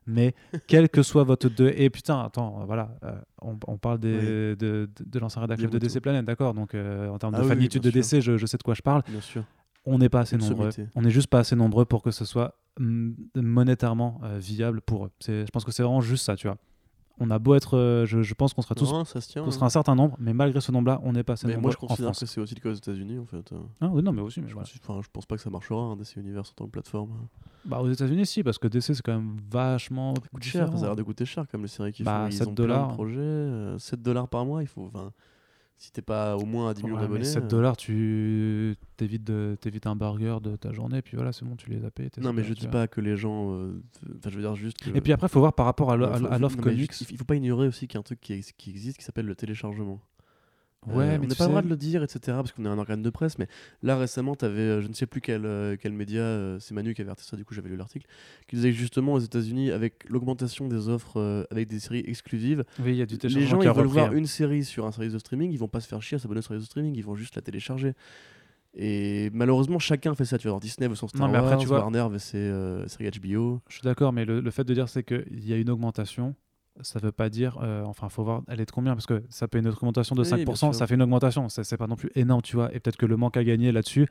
Mais 0.06 0.34
quel 0.66 0.88
que 0.88 1.02
soit 1.02 1.24
votre 1.24 1.48
deux 1.48 1.72
et 1.76 1.88
putain, 1.90 2.20
attends, 2.20 2.60
euh, 2.60 2.64
voilà, 2.64 2.96
euh, 3.04 3.12
on, 3.40 3.56
on 3.68 3.78
parle 3.78 3.98
des, 4.00 4.16
de, 4.20 4.56
de, 4.58 4.88
de 5.04 5.18
l'ancien 5.18 5.40
rédacteur 5.42 5.70
de. 5.70 5.78
DC 5.78 6.00
Planet, 6.00 6.24
d'accord. 6.24 6.54
Donc 6.54 6.74
euh, 6.74 7.08
en 7.08 7.18
termes 7.18 7.34
Ah 7.34 7.38
de 7.38 7.42
oui, 7.44 7.48
fanitude 7.50 7.82
de 7.82 7.90
DC, 7.90 8.20
je, 8.20 8.36
je 8.36 8.46
sais 8.46 8.56
de 8.56 8.62
quoi 8.62 8.74
je 8.74 8.82
parle. 8.82 9.02
Bien 9.08 9.20
sûr. 9.20 9.44
On 9.84 9.98
n'est 9.98 10.08
pas 10.08 10.20
assez 10.20 10.36
Une 10.36 10.42
nombreux. 10.42 10.70
sommité. 10.70 10.92
On 10.96 11.02
n'est 11.02 11.10
juste 11.10 11.26
pas 11.28 11.40
assez 11.40 11.56
nombreux 11.56 11.84
pour 11.84 12.02
que 12.02 12.10
ce 12.12 12.24
soit 12.24 12.56
monétairement 13.34 14.20
euh, 14.24 14.38
viable 14.38 14.80
pour 14.80 15.06
eux. 15.06 15.10
C'est- 15.20 15.46
Je 15.46 15.50
pense 15.50 15.64
que 15.64 15.72
c'est 15.72 15.82
vraiment 15.82 16.00
juste 16.00 16.24
ça, 16.24 16.36
tu 16.36 16.46
vois. 16.46 16.56
On 17.20 17.30
a 17.30 17.38
beau 17.38 17.54
être, 17.54 17.76
euh, 17.76 18.04
je, 18.06 18.22
je 18.22 18.34
pense 18.34 18.52
qu'on 18.54 18.62
sera 18.62 18.74
tous, 18.74 18.90
Non, 18.90 19.04
ça 19.04 19.20
se 19.20 19.28
tient. 19.28 19.42
qu'on 19.42 19.48
hein. 19.48 19.52
sera 19.52 19.66
un 19.66 19.70
certain 19.70 19.94
nombre, 19.94 20.16
mais 20.18 20.32
malgré 20.32 20.60
ce 20.60 20.72
nombre-là, 20.72 21.00
on 21.04 21.12
n'est 21.12 21.22
pas 21.22 21.34
assez 21.34 21.46
Mais 21.46 21.54
nombreux 21.54 21.68
moi, 21.68 21.72
je 21.80 21.86
considère 21.86 22.10
que 22.12 22.26
c'est 22.26 22.40
aussi 22.40 22.54
le 22.54 22.60
cas 22.60 22.70
aux 22.70 22.74
États-Unis, 22.74 23.18
en 23.18 23.26
fait. 23.26 23.52
Ah, 23.80 23.88
oui, 23.92 24.02
non, 24.02 24.12
mais 24.12 24.22
aussi, 24.22 24.40
mais 24.40 24.48
Je, 24.48 24.54
pense- 24.54 24.72
enfin, 24.82 25.00
je 25.02 25.08
pense 25.12 25.26
pas 25.26 25.36
que 25.36 25.42
ça 25.42 25.50
marchera, 25.50 25.78
hein, 25.80 25.96
DC 25.96 26.16
Universe 26.16 26.50
en 26.50 26.54
tant 26.54 26.64
que 26.66 26.70
plateforme. 26.70 27.10
Bah, 27.64 27.80
aux 27.80 27.90
États-Unis, 27.90 28.26
si, 28.26 28.42
parce 28.42 28.58
que 28.58 28.66
DC 28.66 28.94
c'est 28.94 29.02
quand 29.02 29.12
même 29.12 29.36
vachement 29.50 30.14
Ça 30.16 30.22
coûte 30.32 30.42
cher, 30.42 30.64
différent. 30.64 30.78
ça 30.78 30.84
a 30.84 30.88
l'air 30.88 30.96
de 30.96 31.02
coûter 31.04 31.24
cher 31.24 31.46
comme 31.48 31.62
les 31.62 31.68
séries 31.68 31.92
qui 31.92 32.02
Bah, 32.02 32.22
font. 32.24 32.26
Ils 32.28 32.32
7 32.38 32.48
ont 32.48 32.52
dollars. 32.52 32.78
plein 32.78 32.88
de 32.88 32.94
projets. 32.94 33.18
euh, 33.20 33.78
7 33.78 34.02
dollars 34.02 34.26
par 34.28 34.44
mois, 34.44 34.62
il 34.62 34.66
faut. 34.68 34.90
Enfin, 34.92 35.12
si 35.82 35.90
t'es 35.92 36.00
pas 36.02 36.36
au 36.36 36.44
moins 36.44 36.70
à 36.70 36.74
10 36.74 36.84
millions 36.84 36.94
Ouais, 36.96 37.02
d'abonnés. 37.02 37.24
7 37.24 37.44
euh, 37.44 37.46
dollars, 37.48 37.76
tu 37.76 38.76
t'évites, 38.96 39.24
de- 39.24 39.56
t'évites 39.60 39.86
un 39.86 39.96
burger 39.96 40.38
de 40.42 40.54
ta 40.56 40.72
journée, 40.72 41.02
puis 41.02 41.16
voilà, 41.16 41.32
c'est 41.32 41.44
bon, 41.44 41.56
tu 41.56 41.70
les 41.70 41.84
as 41.84 41.90
payés. 41.90 42.08
Non, 42.20 42.32
mais 42.32 42.44
je 42.44 42.54
dis 42.54 42.68
pas 42.68 42.86
que 42.88 43.00
les 43.00 43.16
gens. 43.16 43.52
euh, 43.52 43.82
Enfin, 44.18 44.30
je 44.30 44.36
veux 44.36 44.42
dire 44.42 44.54
juste. 44.54 44.78
que- 44.78 44.96
Et 44.96 45.00
puis 45.00 45.12
après, 45.12 45.26
il 45.26 45.30
faut 45.30 45.40
voir 45.40 45.52
par 45.54 45.66
rapport 45.66 45.90
à, 45.90 45.96
l'offre 45.96 46.56
comics. 46.56 46.92
Il 47.10 47.16
faut 47.18 47.24
pas 47.24 47.34
ignorer 47.36 47.66
aussi 47.66 47.88
qu'il 47.88 47.96
y 47.96 47.98
a 47.98 48.00
un 48.00 48.04
truc 48.04 48.20
qui, 48.20 48.32
ex- 48.34 48.52
qui 48.52 48.70
existe 48.70 48.98
qui 48.98 49.04
s'appelle 49.04 49.26
le 49.26 49.34
téléchargement. 49.34 50.00
Ouais, 50.88 51.04
Euh, 51.04 51.18
mais 51.20 51.26
on 51.26 51.28
n'a 51.28 51.34
pas 51.36 51.44
le 51.44 51.48
droit 51.50 51.60
sais- 51.60 51.64
de 51.66 51.70
le 51.70 51.76
dire, 51.76 52.02
etc. 52.02 52.20
Parce 52.26 52.50
qu'on 52.52 52.64
est 52.64 52.68
un 52.68 52.76
organe 52.78 53.02
de 53.02 53.10
presse. 53.10 53.38
Mais 53.38 53.46
là, 53.82 53.96
récemment, 53.96 54.34
tu 54.34 54.44
avais, 54.44 54.82
je 54.82 54.88
ne 54.88 54.92
sais 54.94 55.06
plus 55.06 55.20
quel, 55.20 55.46
euh, 55.46 55.76
quel 55.80 55.92
média, 55.92 56.20
euh, 56.22 56.58
c'est 56.58 56.74
Manu 56.74 56.92
qui 56.94 57.00
avait 57.02 57.10
averti 57.10 57.24
ça, 57.24 57.36
du 57.36 57.44
coup, 57.44 57.54
j'avais 57.54 57.68
lu 57.68 57.76
l'article, 57.76 58.06
qui 58.48 58.56
disait 58.56 58.70
que 58.72 58.76
justement 58.76 59.12
aux 59.12 59.20
États-Unis, 59.20 59.70
avec 59.70 60.04
l'augmentation 60.08 60.66
des 60.66 60.88
offres 60.88 61.20
euh, 61.20 61.44
avec 61.52 61.68
des 61.68 61.78
séries 61.78 62.02
exclusives, 62.06 62.64
Oui, 62.80 62.90
il 62.92 62.96
y 62.96 63.02
a 63.02 63.06
du 63.06 63.16
les 63.22 63.46
gens 63.46 63.58
qui 63.58 63.66
ils 63.66 63.68
veulent 63.68 63.76
repris, 63.86 63.92
voir 63.92 64.10
hein. 64.10 64.16
une 64.16 64.26
série 64.26 64.64
sur 64.64 64.84
un 64.84 64.90
service 64.90 65.12
de 65.12 65.18
streaming, 65.18 65.52
ils 65.52 65.58
vont 65.58 65.68
pas 65.68 65.80
se 65.80 65.86
faire 65.86 66.02
chier 66.02 66.16
à 66.16 66.18
s'abonner 66.18 66.40
au 66.40 66.42
service 66.42 66.64
de 66.64 66.66
streaming, 66.68 66.96
ils 66.96 67.04
vont 67.04 67.14
juste 67.14 67.36
la 67.36 67.42
télécharger. 67.42 67.92
Et 68.74 69.30
malheureusement, 69.34 69.78
chacun 69.78 70.14
fait 70.14 70.24
ça. 70.24 70.38
Tu 70.38 70.44
vois, 70.48 70.52
alors 70.52 70.60
Disney 70.60 70.88
veut 70.88 70.94
son 70.94 71.06
Star 71.06 71.20
Non, 71.20 71.28
mais 71.30 71.38
après, 71.38 71.50
Wars, 71.52 71.58
tu 71.60 71.66
vois- 71.66 71.78
Warner 71.80 72.06
veut 72.10 72.18
ses 72.18 72.38
euh, 72.38 72.88
séries 72.88 73.10
HBO. 73.20 73.60
Je 73.68 73.74
suis 73.74 73.82
d'accord, 73.84 74.12
mais 74.12 74.24
le, 74.24 74.40
le 74.40 74.50
fait 74.50 74.64
de 74.64 74.72
dire 74.74 74.88
c'est 74.88 75.02
qu'il 75.04 75.46
y 75.46 75.52
a 75.52 75.58
une 75.58 75.68
augmentation, 75.70 76.34
ça 76.80 76.98
veut 76.98 77.12
pas 77.12 77.28
dire. 77.28 77.58
euh, 77.62 77.84
enfin, 77.84 78.08
faut 78.08 78.24
voir, 78.24 78.42
elle 78.48 78.60
est 78.60 78.64
de 78.66 78.70
combien 78.70 78.94
Parce 78.94 79.06
que 79.06 79.22
ça 79.28 79.46
peut 79.48 79.58
une 79.58 79.68
augmentation 79.68 80.14
de 80.14 80.22
Oui, 80.22 80.28
bien 80.44 80.44
5%, 80.44 80.56
sûr. 80.56 80.74
ça 80.74 80.86
fait 80.86 80.94
une 80.94 81.02
augmentation. 81.02 81.48
C'est 81.48 81.76
pas 81.76 81.86
non 81.86 81.96
plus 81.96 82.10
énorme, 82.14 82.42
tu 82.42 82.56
vois. 82.56 82.74
Et 82.74 82.80
peut-être 82.80 82.96
que 82.96 83.06
le 83.06 83.16
manque 83.16 83.36
à 83.36 83.44
gagner 83.44 83.72
là-dessus, 83.72 84.08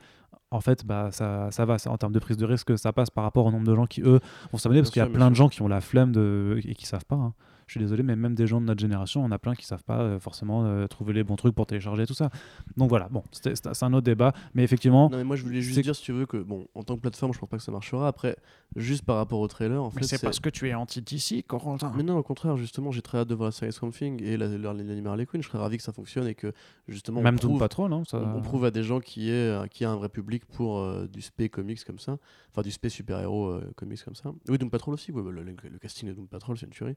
en 0.50 0.60
fait, 0.60 0.84
bah, 0.86 1.10
ça, 1.12 1.50
ça 1.50 1.64
va. 1.64 1.78
ça- 1.78 1.90
en 1.90 1.98
termes 1.98 2.12
de 2.12 2.18
prise 2.20 2.36
de 2.36 2.46
risque, 2.46 2.78
ça 2.78 2.92
passe 2.92 3.10
par 3.10 3.24
rapport 3.24 3.46
au 3.46 3.50
nombre 3.50 3.66
de 3.66 3.74
gens 3.74 3.86
qui, 3.86 4.00
eux, 4.02 4.20
vont 4.52 4.58
s'abonner. 4.58 4.80
Parce 4.80 4.90
qu'il 4.90 5.00
y 5.00 5.02
a 5.02 5.06
sûr, 5.06 5.12
plein 5.14 5.30
de 5.30 5.36
gens 5.36 5.48
qui 5.48 5.60
ont 5.62 5.68
la 5.68 5.80
flemme 5.80 6.12
de, 6.12 6.60
et 6.64 6.74
qui 6.74 6.86
savent 6.86 7.04
pas. 7.04 7.16
hein. 7.16 7.34
Je 7.72 7.78
suis 7.78 7.84
désolé, 7.86 8.02
mais 8.02 8.16
même 8.16 8.34
des 8.34 8.46
gens 8.46 8.60
de 8.60 8.66
notre 8.66 8.80
génération, 8.82 9.24
on 9.24 9.30
a 9.30 9.38
plein 9.38 9.54
qui 9.54 9.64
savent 9.64 9.82
pas 9.82 10.00
euh, 10.00 10.18
forcément 10.20 10.66
euh, 10.66 10.86
trouver 10.88 11.14
les 11.14 11.24
bons 11.24 11.36
trucs 11.36 11.54
pour 11.54 11.64
télécharger 11.66 12.04
tout 12.06 12.12
ça. 12.12 12.28
Donc 12.76 12.90
voilà, 12.90 13.08
bon, 13.08 13.22
c'est 13.32 13.82
un 13.82 13.92
autre 13.94 14.04
débat. 14.04 14.34
Mais 14.52 14.62
effectivement, 14.62 15.08
Non, 15.08 15.16
mais 15.16 15.24
moi 15.24 15.36
je 15.36 15.42
voulais 15.42 15.62
juste 15.62 15.80
dire, 15.80 15.96
si 15.96 16.02
tu 16.02 16.12
veux, 16.12 16.26
que 16.26 16.36
bon, 16.36 16.66
en 16.74 16.82
tant 16.82 16.96
que 16.96 17.00
plateforme, 17.00 17.32
je 17.32 17.38
pense 17.38 17.48
pas 17.48 17.56
que 17.56 17.62
ça 17.62 17.72
marchera. 17.72 18.06
Après, 18.08 18.36
juste 18.76 19.06
par 19.06 19.16
rapport 19.16 19.40
au 19.40 19.48
trailer, 19.48 19.82
en 19.82 19.90
Mais 19.94 20.02
fait. 20.02 20.06
c'est 20.06 20.22
parce 20.22 20.38
que 20.38 20.50
tu 20.50 20.68
es 20.68 20.74
anti-DC, 20.74 21.46
Corentin. 21.46 21.90
Mais 21.96 22.02
non, 22.02 22.18
au 22.18 22.22
contraire, 22.22 22.58
justement, 22.58 22.90
j'ai 22.90 23.00
très 23.00 23.16
hâte 23.18 23.28
de 23.28 23.34
voir 23.34 23.46
la 23.48 23.52
série 23.52 23.72
Swamp 23.72 23.90
Thing 23.92 24.22
et 24.22 24.36
la- 24.36 24.48
la- 24.48 24.74
l'anime 24.74 25.06
Harley 25.06 25.24
Quinn. 25.24 25.42
Je 25.42 25.48
serais 25.48 25.58
ravi 25.58 25.78
que 25.78 25.82
ça 25.82 25.92
fonctionne 25.94 26.26
et 26.26 26.34
que 26.34 26.52
justement. 26.88 27.20
on 27.20 27.22
même 27.22 27.38
Doom 27.38 27.52
prouve- 27.52 27.58
Patrol, 27.60 27.90
non 27.90 28.04
ça... 28.04 28.18
on, 28.18 28.38
on 28.38 28.42
prouve 28.42 28.66
à 28.66 28.70
des 28.70 28.82
gens 28.82 29.00
qui 29.00 29.30
est 29.30 29.32
euh, 29.32 29.66
qui 29.66 29.84
a 29.86 29.90
un 29.90 29.96
vrai 29.96 30.10
public 30.10 30.44
pour 30.44 30.78
euh, 30.80 31.06
du 31.06 31.22
spé 31.22 31.48
comics 31.48 31.82
comme 31.84 31.98
ça, 31.98 32.18
enfin 32.50 32.60
du 32.60 32.70
spé 32.70 32.90
super 32.90 33.18
héros 33.18 33.58
comics 33.76 34.02
comme 34.04 34.14
ça. 34.14 34.30
Oui, 34.48 34.58
Doom 34.58 34.68
Patrol 34.70 34.92
aussi. 34.94 35.10
ouais, 35.12 35.22
bah, 35.22 35.30
le, 35.30 35.42
le- 35.42 35.54
le 35.70 35.78
casting 35.78 36.08
de 36.08 36.14
Doom 36.14 36.26
Patrol, 36.28 36.58
c'est 36.58 36.66
une 36.66 36.72
tuerie. 36.72 36.96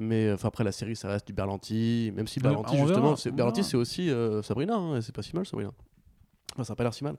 Mais 0.00 0.26
euh, 0.28 0.34
enfin 0.34 0.48
après 0.48 0.62
la 0.64 0.70
série, 0.72 0.94
ça 0.96 1.08
reste 1.08 1.26
du 1.26 1.32
Berlanti, 1.32 2.12
même 2.14 2.26
si 2.28 2.38
Ouais, 2.38 2.44
Berlanti 2.44 2.74
on 2.76 2.86
justement, 2.86 3.16
c'est- 3.16 3.30
Berlanti 3.32 3.64
c'est 3.64 3.76
aussi 3.76 4.10
euh, 4.10 4.42
Sabrina, 4.42 4.76
hein, 4.76 5.00
c'est 5.00 5.14
pas 5.14 5.22
si 5.22 5.34
mal 5.34 5.44
Sabrina. 5.44 5.72
Enfin, 6.54 6.62
ça 6.64 6.72
a 6.74 6.76
pas 6.76 6.84
l'air 6.84 6.94
si 6.94 7.02
mal. 7.04 7.16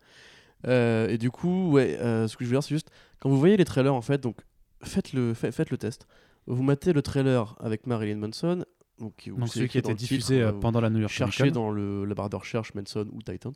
Euh, 0.68 1.07
et 1.10 1.18
du 1.18 1.30
coup, 1.31 1.72
ouais, 1.72 1.97
euh, 1.99 2.27
ce 2.27 2.38
que 2.38 2.43
je 2.45 2.49
veux 2.49 2.56
dire, 2.56 2.64
c'est 2.64 2.73
juste 2.76 2.89
quand 3.19 3.30
vous 3.30 3.38
voyez 3.39 3.57
les 3.57 3.65
trailers 3.65 3.93
en 3.93 4.01
fait, 4.01 4.22
donc 4.22 4.38
faites 4.81 5.14
le 5.14 5.34
fa- 5.34 5.51
faites 5.51 5.69
le 5.72 5.77
test. 5.77 6.07
Vous 6.47 6.64
matez 6.64 6.93
le 6.93 7.01
trailer 7.01 7.56
avec 7.60 7.85
Marilyn 7.85 8.15
Manson, 8.18 8.65
donc, 8.97 9.30
Donc 9.38 9.47
celui 9.49 9.68
qui 9.69 9.77
était 9.77 9.89
titre, 9.93 9.99
diffusé 9.99 10.49
pendant 10.60 10.81
la 10.81 10.89
New 10.89 10.99
York 10.99 11.14
Comic 11.15 11.34
cherchez 11.34 11.51
dans 11.51 11.69
le, 11.72 12.06
la 12.06 12.15
barre 12.15 12.30
de 12.30 12.35
recherche 12.38 12.73
Manson 12.73 13.06
ou 13.11 13.22
Titans. 13.22 13.53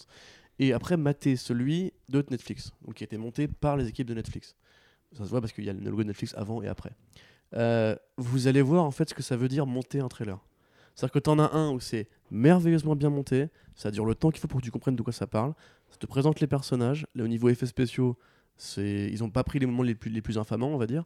Et 0.60 0.72
après, 0.74 0.96
mater 0.98 1.36
celui 1.36 1.92
de 2.10 2.24
Netflix, 2.30 2.72
donc 2.86 2.96
qui 2.96 3.04
a 3.04 3.06
été 3.06 3.18
monté 3.18 3.48
par 3.48 3.76
les 3.78 3.88
équipes 3.88 4.08
de 4.08 4.14
Netflix. 4.14 4.56
Ça 5.14 5.24
se 5.26 5.30
voit 5.30 5.42
parce 5.42 5.52
qu'il 5.54 5.64
y 5.66 5.70
a 5.70 5.74
le 5.74 5.80
logo 5.80 6.04
de 6.04 6.08
Netflix 6.08 6.34
avant 6.38 6.62
et 6.62 6.68
après. 6.68 6.92
Euh, 7.56 7.96
vous 8.18 8.48
allez 8.48 8.62
voir 8.62 8.84
en 8.84 8.92
fait 8.92 9.10
ce 9.10 9.14
que 9.14 9.24
ça 9.24 9.38
veut 9.38 9.48
dire 9.48 9.66
monter 9.66 10.00
un 10.00 10.08
trailer. 10.08 10.40
C'est-à-dire 10.96 11.14
que 11.14 11.20
tu 11.20 11.30
en 11.30 11.40
as 11.40 11.52
un 11.54 11.72
où 11.72 11.80
c'est 11.80 12.08
merveilleusement 12.32 12.96
bien 12.96 13.10
monté, 13.10 13.48
ça 13.76 13.92
dure 13.92 14.06
le 14.06 14.16
temps 14.16 14.30
qu'il 14.30 14.40
faut 14.40 14.48
pour 14.48 14.60
que 14.60 14.66
tu 14.66 14.72
comprennes 14.72 14.96
de 14.96 15.02
quoi 15.02 15.14
ça 15.14 15.28
parle, 15.28 15.54
ça 15.90 15.98
te 15.98 16.06
présente 16.06 16.40
les 16.40 16.48
personnages, 16.48 17.08
là, 17.16 17.24
au 17.24 17.28
niveau 17.28 17.50
effets 17.50 17.66
spéciaux, 17.66 18.18
ils 18.78 19.20
n'ont 19.20 19.32
pas 19.32 19.44
pris 19.44 19.60
les 19.60 19.66
moments 19.66 19.84
les 19.84 19.96
plus, 19.96 20.12
les 20.12 20.22
plus 20.22 20.38
infamants, 20.38 20.70
on 20.70 20.78
va 20.78 20.88
dire. 20.88 21.04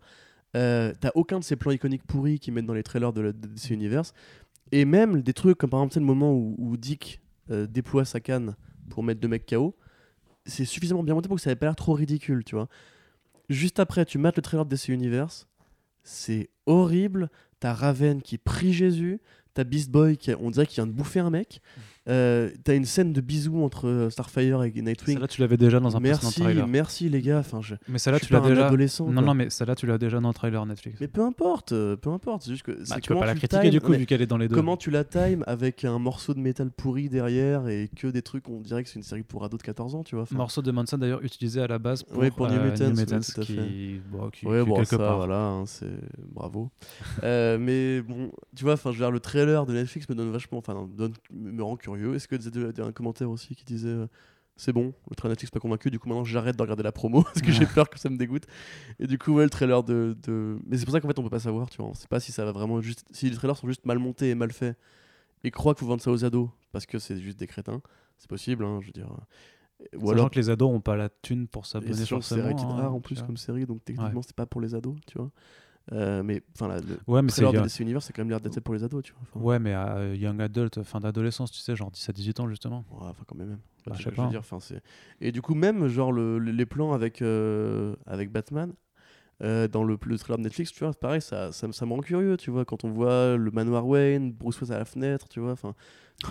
Euh, 0.55 0.93
T'as 0.99 1.11
aucun 1.15 1.39
de 1.39 1.43
ces 1.43 1.55
plans 1.55 1.71
iconiques 1.71 2.03
pourris 2.03 2.39
qu'ils 2.39 2.53
mettent 2.53 2.65
dans 2.65 2.73
les 2.73 2.83
trailers 2.83 3.13
de, 3.13 3.21
la, 3.21 3.31
de 3.31 3.47
DC 3.47 3.71
Universe. 3.71 4.13
Et 4.71 4.85
même 4.85 5.21
des 5.21 5.33
trucs 5.33 5.57
comme 5.57 5.69
par 5.69 5.81
exemple 5.81 5.99
le 5.99 6.05
moment 6.05 6.33
où, 6.33 6.55
où 6.57 6.77
Dick 6.77 7.21
euh, 7.51 7.67
déploie 7.67 8.03
sa 8.03 8.19
canne 8.19 8.55
pour 8.89 9.03
mettre 9.03 9.21
deux 9.21 9.27
mecs 9.29 9.45
KO, 9.45 9.75
c'est 10.45 10.65
suffisamment 10.65 11.03
bien 11.03 11.13
monté 11.13 11.27
pour 11.27 11.37
que 11.37 11.41
ça 11.41 11.49
n'ait 11.49 11.55
pas 11.55 11.65
l'air 11.65 11.75
trop 11.75 11.93
ridicule, 11.93 12.43
tu 12.43 12.55
vois. 12.55 12.67
Juste 13.49 13.79
après, 13.79 14.03
tu 14.05 14.17
mates 14.17 14.35
le 14.35 14.41
trailer 14.41 14.65
de 14.65 14.75
DC 14.75 14.89
Universe, 14.89 15.46
c'est 16.07 16.49
horrible. 16.65 17.29
T'as 17.59 17.73
Raven 17.73 18.21
qui 18.21 18.37
prie 18.37 18.71
Jésus, 18.71 19.19
t'as 19.53 19.63
Beast 19.63 19.89
Boy 19.89 20.15
qui, 20.15 20.31
on 20.35 20.51
dirait 20.51 20.67
qu'il 20.67 20.75
vient 20.75 20.87
de 20.87 20.95
bouffer 20.95 21.19
un 21.19 21.31
mec, 21.31 21.59
euh, 22.07 22.49
t'as 22.63 22.75
une 22.75 22.85
scène 22.85 23.11
de 23.13 23.21
bisous 23.21 23.63
entre 23.63 23.87
euh, 23.87 24.09
Starfire 24.09 24.63
et 24.63 24.71
Nightwing. 24.71 25.15
Celle-là, 25.15 25.27
tu 25.27 25.41
l'avais 25.41 25.57
déjà 25.57 25.79
dans 25.79 25.97
un 25.97 25.99
Merci, 25.99 26.21
précédent 26.21 26.45
trailer. 26.45 26.67
merci 26.67 27.09
les 27.09 27.21
gars. 27.21 27.39
Enfin, 27.39 27.61
je, 27.61 27.75
Mais 27.89 27.97
celle-là, 27.99 28.19
tu 28.19 28.31
l'as 28.33 28.39
déjà. 28.39 28.67
adolescent. 28.67 29.05
Non, 29.07 29.13
quoi. 29.13 29.21
non, 29.23 29.33
mais 29.33 29.49
celle-là, 29.49 29.75
tu 29.75 29.85
l'as 29.85 29.97
déjà 29.97 30.19
dans 30.19 30.29
le 30.29 30.33
trailer 30.33 30.65
Netflix. 30.65 30.97
Mais 31.01 31.07
peu 31.07 31.21
importe, 31.21 31.71
euh, 31.73 31.95
peu 31.95 32.09
importe. 32.11 32.47
Juste 32.47 32.63
que 32.63 32.71
Bah, 32.89 32.97
tu 33.01 33.09
peux 33.09 33.19
pas 33.19 33.25
la 33.25 33.35
critiquer 33.35 33.69
du 33.69 33.81
coup, 33.81 33.91
vu 33.93 34.05
qu'elle 34.05 34.21
est 34.21 34.27
dans 34.27 34.37
les 34.37 34.47
deux. 34.47 34.55
Comment 34.55 34.77
tu 34.77 34.89
la 34.91 35.03
times 35.03 35.43
avec 35.47 35.83
un 35.85 35.99
morceau 35.99 36.33
de 36.33 36.39
métal 36.39 36.71
pourri 36.71 37.09
derrière 37.09 37.67
et 37.67 37.89
que 37.95 38.07
des 38.07 38.21
trucs, 38.21 38.47
on 38.49 38.61
dirait 38.61 38.83
que 38.83 38.89
c'est 38.89 38.95
une 38.99 39.03
série 39.03 39.23
pour 39.23 39.43
ados 39.43 39.57
de 39.59 39.63
14 39.63 39.95
ans, 39.95 40.03
tu 40.03 40.15
vois. 40.15 40.23
enfin. 40.23 40.35
Morceau 40.35 40.61
de 40.61 40.71
Manson 40.71 40.97
d'ailleurs 40.97 41.23
utilisé 41.23 41.61
à 41.61 41.67
la 41.67 41.79
base 41.79 42.03
pour, 42.03 42.19
Ouais, 42.19 42.31
pour 42.31 42.47
New 42.47 42.61
Mutants, 42.61 42.85
ouais, 42.93 43.45
qui, 43.45 43.99
bon, 44.09 44.29
qui, 44.29 44.45
Ouais, 44.45 44.61
qui 44.63 44.69
bon, 44.69 44.75
quelque 44.75 44.85
ça, 44.89 44.97
part. 44.97 45.17
voilà, 45.17 45.39
hein, 45.47 45.65
c'est 45.65 45.87
bravo. 46.33 46.69
Euh, 47.23 47.57
mais 47.59 48.01
bon, 48.01 48.31
tu 48.55 48.63
vois, 48.63 48.73
enfin, 48.73 48.91
je 48.91 48.97
veux 48.97 49.03
dire, 49.03 49.11
le 49.11 49.19
trailer 49.19 49.65
de 49.65 49.73
Netflix 49.73 50.07
me 50.09 50.15
donne 50.15 50.31
vachement, 50.31 50.57
enfin, 50.59 50.87
me 51.33 51.63
rend 51.63 51.75
curieux. 51.75 51.96
Est-ce 52.13 52.27
que 52.27 52.35
tu 52.35 52.81
as 52.81 52.85
un 52.85 52.91
commentaire 52.91 53.29
aussi 53.29 53.55
qui 53.55 53.65
disait 53.65 53.89
euh, 53.89 54.07
c'est 54.55 54.73
bon, 54.73 54.93
le 55.09 55.15
trailer 55.15 55.33
Netflix 55.33 55.51
pas 55.51 55.59
convaincu, 55.59 55.91
du 55.91 55.99
coup 55.99 56.09
maintenant 56.09 56.23
j'arrête 56.23 56.55
de 56.55 56.61
regarder 56.61 56.83
la 56.83 56.91
promo 56.91 57.21
parce 57.23 57.41
que 57.41 57.51
j'ai 57.51 57.65
peur 57.65 57.89
que 57.89 57.99
ça 57.99 58.09
me 58.09 58.17
dégoûte. 58.17 58.45
Et 58.99 59.07
du 59.07 59.17
coup, 59.17 59.33
ouais, 59.33 59.43
le 59.43 59.49
trailer 59.49 59.83
de. 59.83 60.17
de... 60.23 60.57
Mais 60.65 60.77
c'est 60.77 60.85
pour 60.85 60.93
ça 60.93 60.99
qu'en 60.99 61.07
fait 61.07 61.19
on 61.19 61.23
peut 61.23 61.29
pas 61.29 61.39
savoir, 61.39 61.69
tu 61.69 61.77
vois. 61.77 61.87
On 61.87 61.93
sait 61.93 62.07
pas 62.07 62.19
si 62.19 62.31
ça 62.31 62.43
va 62.43 62.51
vraiment 62.51 62.81
juste. 62.81 63.05
Si 63.11 63.29
les 63.29 63.35
trailers 63.35 63.55
sont 63.55 63.67
juste 63.67 63.85
mal 63.85 63.99
montés 63.99 64.29
et 64.29 64.35
mal 64.35 64.51
faits 64.51 64.77
et 65.43 65.51
croient 65.51 65.75
qu'il 65.75 65.81
faut 65.81 65.87
vendre 65.87 66.01
ça 66.01 66.11
aux 66.11 66.25
ados 66.25 66.49
parce 66.71 66.85
que 66.85 66.97
c'est 66.99 67.19
juste 67.19 67.39
des 67.39 67.47
crétins, 67.47 67.81
c'est 68.17 68.29
possible, 68.29 68.65
hein, 68.65 68.79
je 68.81 68.87
veux 68.87 68.93
dire. 68.93 69.15
Ou 69.95 70.09
alors 70.09 70.31
que 70.31 70.39
les 70.39 70.49
ados 70.49 70.69
ont 70.69 70.81
pas 70.81 70.95
la 70.95 71.09
thune 71.09 71.47
pour 71.47 71.67
s'abonner 71.67 71.91
que 71.91 71.97
c'est 71.97 72.05
forcément. 72.07 72.43
rated 72.43 72.65
hein, 72.65 72.87
R 72.87 72.95
en 72.95 72.99
plus 72.99 73.21
comme 73.21 73.37
série, 73.37 73.65
donc 73.65 73.83
techniquement 73.85 74.21
c'est 74.23 74.35
pas 74.35 74.47
pour 74.47 74.59
les 74.61 74.73
ados, 74.73 74.95
tu 75.05 75.17
vois. 75.17 75.29
Euh, 75.93 76.21
mais 76.23 76.41
enfin, 76.53 76.67
le 76.67 76.97
Ouais, 77.07 77.21
mais 77.21 77.29
c'est 77.31 77.41
de 77.45 77.59
DC 77.61 77.79
Universe, 77.81 78.05
c'est 78.05 78.13
quand 78.13 78.21
même 78.21 78.29
l'air 78.29 78.41
d'être 78.41 78.59
pour 78.59 78.73
les 78.73 78.83
ados, 78.83 79.03
tu 79.03 79.13
vois. 79.13 79.21
Enfin, 79.23 79.39
Ouais, 79.39 79.59
mais 79.59 79.73
euh, 79.73 80.15
young 80.15 80.41
adult, 80.41 80.83
fin 80.83 80.99
d'adolescence, 80.99 81.51
tu 81.51 81.59
sais, 81.59 81.75
genre 81.75 81.91
17-18 81.91 82.39
ans 82.41 82.49
justement. 82.49 82.83
Ouais, 82.91 83.07
enfin 83.09 83.23
quand 83.25 83.35
même. 83.37 83.47
même. 83.49 83.59
Bah, 83.85 83.95
je 83.97 84.03
sais 84.03 84.11
pas. 84.11 84.23
veux 84.23 84.29
dire, 84.29 84.39
enfin, 84.41 84.59
c'est- 84.59 84.81
Et 85.21 85.31
du 85.31 85.41
coup, 85.41 85.53
même 85.55 85.87
genre 85.87 86.11
le- 86.11 86.39
le- 86.39 86.51
les 86.51 86.65
plans 86.65 86.91
avec, 86.91 87.21
euh, 87.21 87.95
avec 88.05 88.31
Batman 88.31 88.73
euh, 89.43 89.67
dans 89.67 89.83
le, 89.83 89.97
le 90.03 90.17
trailer 90.17 90.39
de 90.39 90.43
Netflix, 90.43 90.71
tu 90.73 90.83
vois, 90.83 90.93
pareil, 90.93 91.21
ça, 91.21 91.51
ça, 91.51 91.67
me- 91.67 91.71
ça 91.71 91.85
me 91.85 91.93
rend 91.93 91.99
curieux, 92.01 92.35
tu 92.37 92.49
vois, 92.51 92.65
quand 92.65 92.83
on 92.83 92.89
voit 92.89 93.37
le 93.37 93.51
manoir 93.51 93.87
Wayne, 93.87 94.31
Bruce 94.33 94.59
Wayne 94.59 94.73
à 94.73 94.79
la 94.79 94.85
fenêtre, 94.85 95.29
tu 95.29 95.39
vois, 95.39 95.51
enfin, 95.51 95.73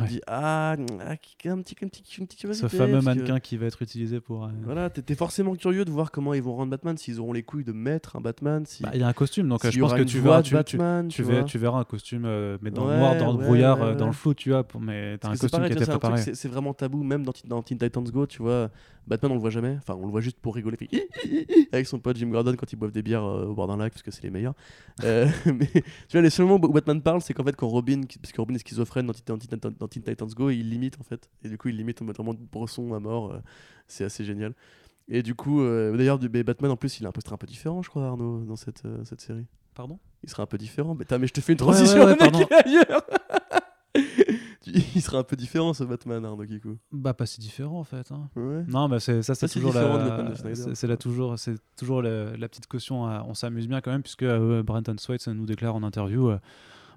Ouais. 0.01 0.21
ah, 0.27 0.75
ah, 0.77 1.11
un 1.13 1.17
petit, 1.17 1.37
un 1.49 1.63
petit, 1.63 1.77
une 2.19 2.27
petite 2.27 2.33
Ce 2.33 2.37
curiosité, 2.41 2.69
fameux 2.77 2.93
parce 2.95 3.05
que- 3.05 3.11
mannequin 3.11 3.39
qui 3.39 3.57
va 3.57 3.67
être 3.67 3.81
utilisé 3.83 4.19
pour. 4.21 4.45
euh, 4.45 4.49
Voilà, 4.65 4.91
t'es 4.91 5.15
forcément 5.15 5.55
curieux 5.55 5.85
de 5.85 5.93
voir 5.93 6.11
comment 6.11 6.35
ils 6.35 6.43
vont 6.43 6.57
rendre 6.57 6.73
Batman, 6.73 6.97
s'ils 6.99 7.21
auront 7.21 7.33
les 7.33 7.45
couilles 7.45 7.63
de 7.65 7.71
mettre 7.71 8.17
un 8.17 8.21
Batman, 8.21 8.65
si, 8.67 8.83
Bah, 8.83 8.91
il 8.95 9.01
y 9.01 9.05
a 9.05 9.07
un 9.07 9.13
costume, 9.13 9.49
donc 9.49 9.65
euh, 9.65 9.71
s'il 9.71 9.79
je 9.79 9.81
pense 9.85 9.95
que 9.95 10.03
tu 10.03 10.19
verras, 10.19 10.43
tu, 10.43 10.55
Batman, 10.55 11.07
tu 11.07 11.17
tu 11.17 11.23
verras, 11.23 11.41
vois. 11.41 11.49
tu 11.49 11.59
verras 11.59 11.79
un 11.79 11.85
costume, 11.85 12.25
euh, 12.27 12.59
mais 12.63 12.73
dans 12.73 12.85
Ouais, 12.87 12.95
le 12.95 12.99
noir, 12.99 13.17
dans 13.17 13.31
le 13.33 13.39
brouillard, 13.39 13.95
dans 13.97 14.07
le 14.07 14.13
flou, 14.13 14.35
tu 14.35 14.51
vois. 14.51 14.65
pour- 14.65 14.81
Mais 14.81 15.19
t'as 15.19 15.29
un 15.29 15.31
costume 15.37 15.51
pareil, 15.51 15.71
qui 15.71 15.77
truc, 15.77 15.89
préparé. 15.89 16.21
c'est- 16.35 16.49
vraiment 16.49 16.75
tabou, 16.75 17.05
même 17.05 17.23
dans 17.45 17.63
Teen 17.63 17.79
Titans 17.79 18.03
Go, 18.11 18.27
tu 18.27 18.43
vois. 18.43 18.71
Batman, 19.07 19.31
on 19.33 19.35
le 19.35 19.41
voit 19.41 19.51
jamais. 19.51 19.77
Enfin, 19.79 19.95
on 19.95 20.05
le 20.07 20.11
voit 20.11 20.21
juste 20.21 20.39
pour 20.41 20.55
rigoler. 20.55 20.77
fait 20.77 20.91
avec 21.73 21.87
son 21.87 21.99
pote 21.99 22.17
Jim 22.17 22.29
Gordon 22.29 22.55
quand 22.57 22.73
ils 22.73 22.77
boivent 22.77 22.93
des 22.93 23.03
bières 23.03 23.25
euh, 23.25 23.47
au 23.47 23.55
bord 23.55 23.67
d'un 23.69 23.77
lac, 23.77 23.93
parce 23.93 24.03
que 24.03 24.11
c'est 24.11 24.23
les 24.25 24.31
meilleurs. 24.31 24.55
Euh, 25.05 25.29
mais 25.47 25.67
tu 25.69 25.83
vois, 26.13 26.23
les 26.23 26.31
seuls 26.31 26.47
moments 26.47 26.65
où 26.67 26.73
Batman 26.73 27.01
parle, 27.01 27.21
c'est 27.23 27.35
qu'en 27.35 27.45
fait, 27.45 27.55
quand 27.57 27.69
Robin, 27.69 28.01
parce 28.21 28.33
que 28.33 28.41
Robin 28.41 28.55
est 28.55 28.59
schizophrène 28.59 29.07
dans, 29.07 29.13
dans 29.27 29.39
Teen- 29.39 29.75
dans 29.79 29.89
Teen 29.89 30.03
Titans 30.03 30.29
Go, 30.29 30.51
il 30.51 30.69
limite 30.69 30.99
en 31.01 31.05
fait. 31.05 31.29
Et 31.45 31.49
du 31.49 31.57
coup, 31.59 31.69
il 31.69 31.77
limite 31.77 32.03
en 32.03 32.05
mode 32.05 32.17
vraiment 32.17 32.35
de 32.35 32.41
bresson 32.51 32.93
à 32.95 33.01
mort. 33.01 33.33
euh, 33.33 33.39
c'est 33.89 34.05
assez 34.05 34.25
génial. 34.25 34.55
Et 35.09 35.23
du 35.23 35.37
coup, 35.37 35.63
d'ailleurs, 35.63 36.19
Batman 36.19 36.73
en 36.73 36.77
plus, 36.77 36.99
il 36.99 37.07
a 37.07 37.11
un 37.11 37.13
poster 37.13 37.33
un 37.33 37.37
peu 37.37 37.47
différent, 37.47 37.81
je 37.83 37.89
crois, 37.91 38.07
Arnaud, 38.07 38.41
dans 38.45 38.57
cette, 38.57 38.83
cette 39.05 39.21
série. 39.21 39.47
Pardon? 39.73 40.01
Il 40.25 40.29
sera 40.31 40.43
un 40.43 40.47
peu 40.47 40.59
différent. 40.59 40.97
Mais, 40.97 41.05
mais 41.19 41.29
je 41.29 41.33
te 41.33 41.41
fais 41.41 41.53
une 41.53 41.61
Ouais, 41.61 41.67
ouais, 41.69 41.75
transition, 41.75 42.05
ouais, 42.05 42.17
mec, 42.21 42.33
il 42.35 42.43
est 42.43 42.53
ailleurs. 42.81 43.03
Il 44.95 45.03
sera 45.03 45.19
un 45.19 45.23
peu 45.23 45.37
différent 45.37 45.73
ce 45.75 45.85
Batman, 45.85 46.25
Arnaud 46.25 46.45
Kikou. 46.47 46.77
Bah, 46.93 47.15
pas 47.15 47.27
si 47.27 47.41
différent 47.41 47.81
en 47.81 47.85
fait. 47.85 48.11
hein. 48.13 48.29
Ouais. 48.37 48.63
Non, 48.69 48.89
mais 48.89 49.01
c'est 49.01 49.23
ça, 49.23 49.35
c'est 49.35 49.41
Ça, 49.47 49.49
c'est 49.49 49.55
toujours 49.61 49.73
la, 49.75 49.81
c'est- 50.75 50.87
la 50.87 50.97
toujours, 50.97 51.39
c'est 51.39 51.55
toujours 51.77 52.03
la, 52.03 52.37
la 52.37 52.49
petite 52.49 52.67
caution. 52.67 53.07
à- 53.07 53.25
on 53.27 53.35
s'amuse 53.35 53.69
bien 53.69 53.81
quand 53.81 53.91
même 53.91 54.03
puisque 54.03 54.23
euh, 54.23 54.63
Brenton 54.63 54.97
Swaits 54.99 55.27
nous 55.29 55.47
déclare 55.47 55.75
en 55.75 55.83
interview. 55.83 56.29
euh, 56.31 56.39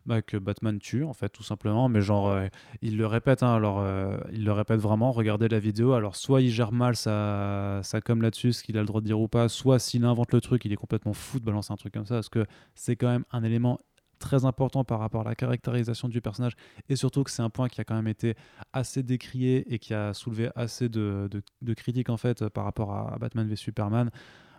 bah, 0.05 0.21
que 0.21 0.37
Batman 0.37 0.79
tue 0.79 1.03
en 1.03 1.13
fait 1.13 1.27
tout 1.29 1.43
simplement 1.43 1.89
mais 1.89 1.99
genre 2.01 2.29
euh, 2.29 2.47
il 2.81 2.97
le 2.97 3.05
répète 3.05 3.43
hein, 3.43 3.53
alors 3.53 3.79
euh, 3.81 4.17
il 4.31 4.45
le 4.45 4.51
répète 4.53 4.79
vraiment 4.79 5.11
regardez 5.11 5.49
la 5.49 5.59
vidéo 5.59 5.91
alors 5.91 6.15
soit 6.15 6.41
il 6.41 6.49
gère 6.49 6.71
mal 6.71 6.95
sa, 6.95 7.81
sa 7.83 7.99
com 7.99 8.21
là-dessus 8.21 8.53
ce 8.53 8.63
qu'il 8.63 8.77
a 8.77 8.79
le 8.79 8.87
droit 8.87 9.01
de 9.01 9.05
dire 9.05 9.19
ou 9.19 9.27
pas 9.27 9.49
soit 9.49 9.77
s'il 9.77 10.05
invente 10.05 10.31
le 10.31 10.39
truc 10.39 10.63
il 10.63 10.71
est 10.71 10.77
complètement 10.77 11.11
fou 11.13 11.39
de 11.39 11.43
balancer 11.45 11.73
un 11.73 11.75
truc 11.75 11.93
comme 11.93 12.05
ça 12.05 12.15
parce 12.15 12.29
que 12.29 12.45
c'est 12.75 12.95
quand 12.95 13.09
même 13.09 13.25
un 13.31 13.43
élément 13.43 13.77
très 14.19 14.45
important 14.45 14.83
par 14.83 14.99
rapport 14.99 15.21
à 15.21 15.29
la 15.29 15.35
caractérisation 15.35 16.07
du 16.07 16.21
personnage. 16.21 16.53
Et 16.89 16.95
surtout 16.95 17.23
que 17.23 17.31
c'est 17.31 17.41
un 17.41 17.49
point 17.49 17.69
qui 17.69 17.81
a 17.81 17.83
quand 17.83 17.95
même 17.95 18.07
été 18.07 18.35
assez 18.73 19.01
décrié 19.01 19.73
et 19.73 19.79
qui 19.79 19.93
a 19.93 20.13
soulevé 20.13 20.49
assez 20.55 20.89
de, 20.89 21.29
critiques 21.75 22.09
en 22.09 22.17
fait 22.17 22.47
par 22.49 22.65
rapport 22.65 22.93
à 22.93 23.17
Batman 23.19 23.47
v 23.47 23.55
Superman 23.55 24.11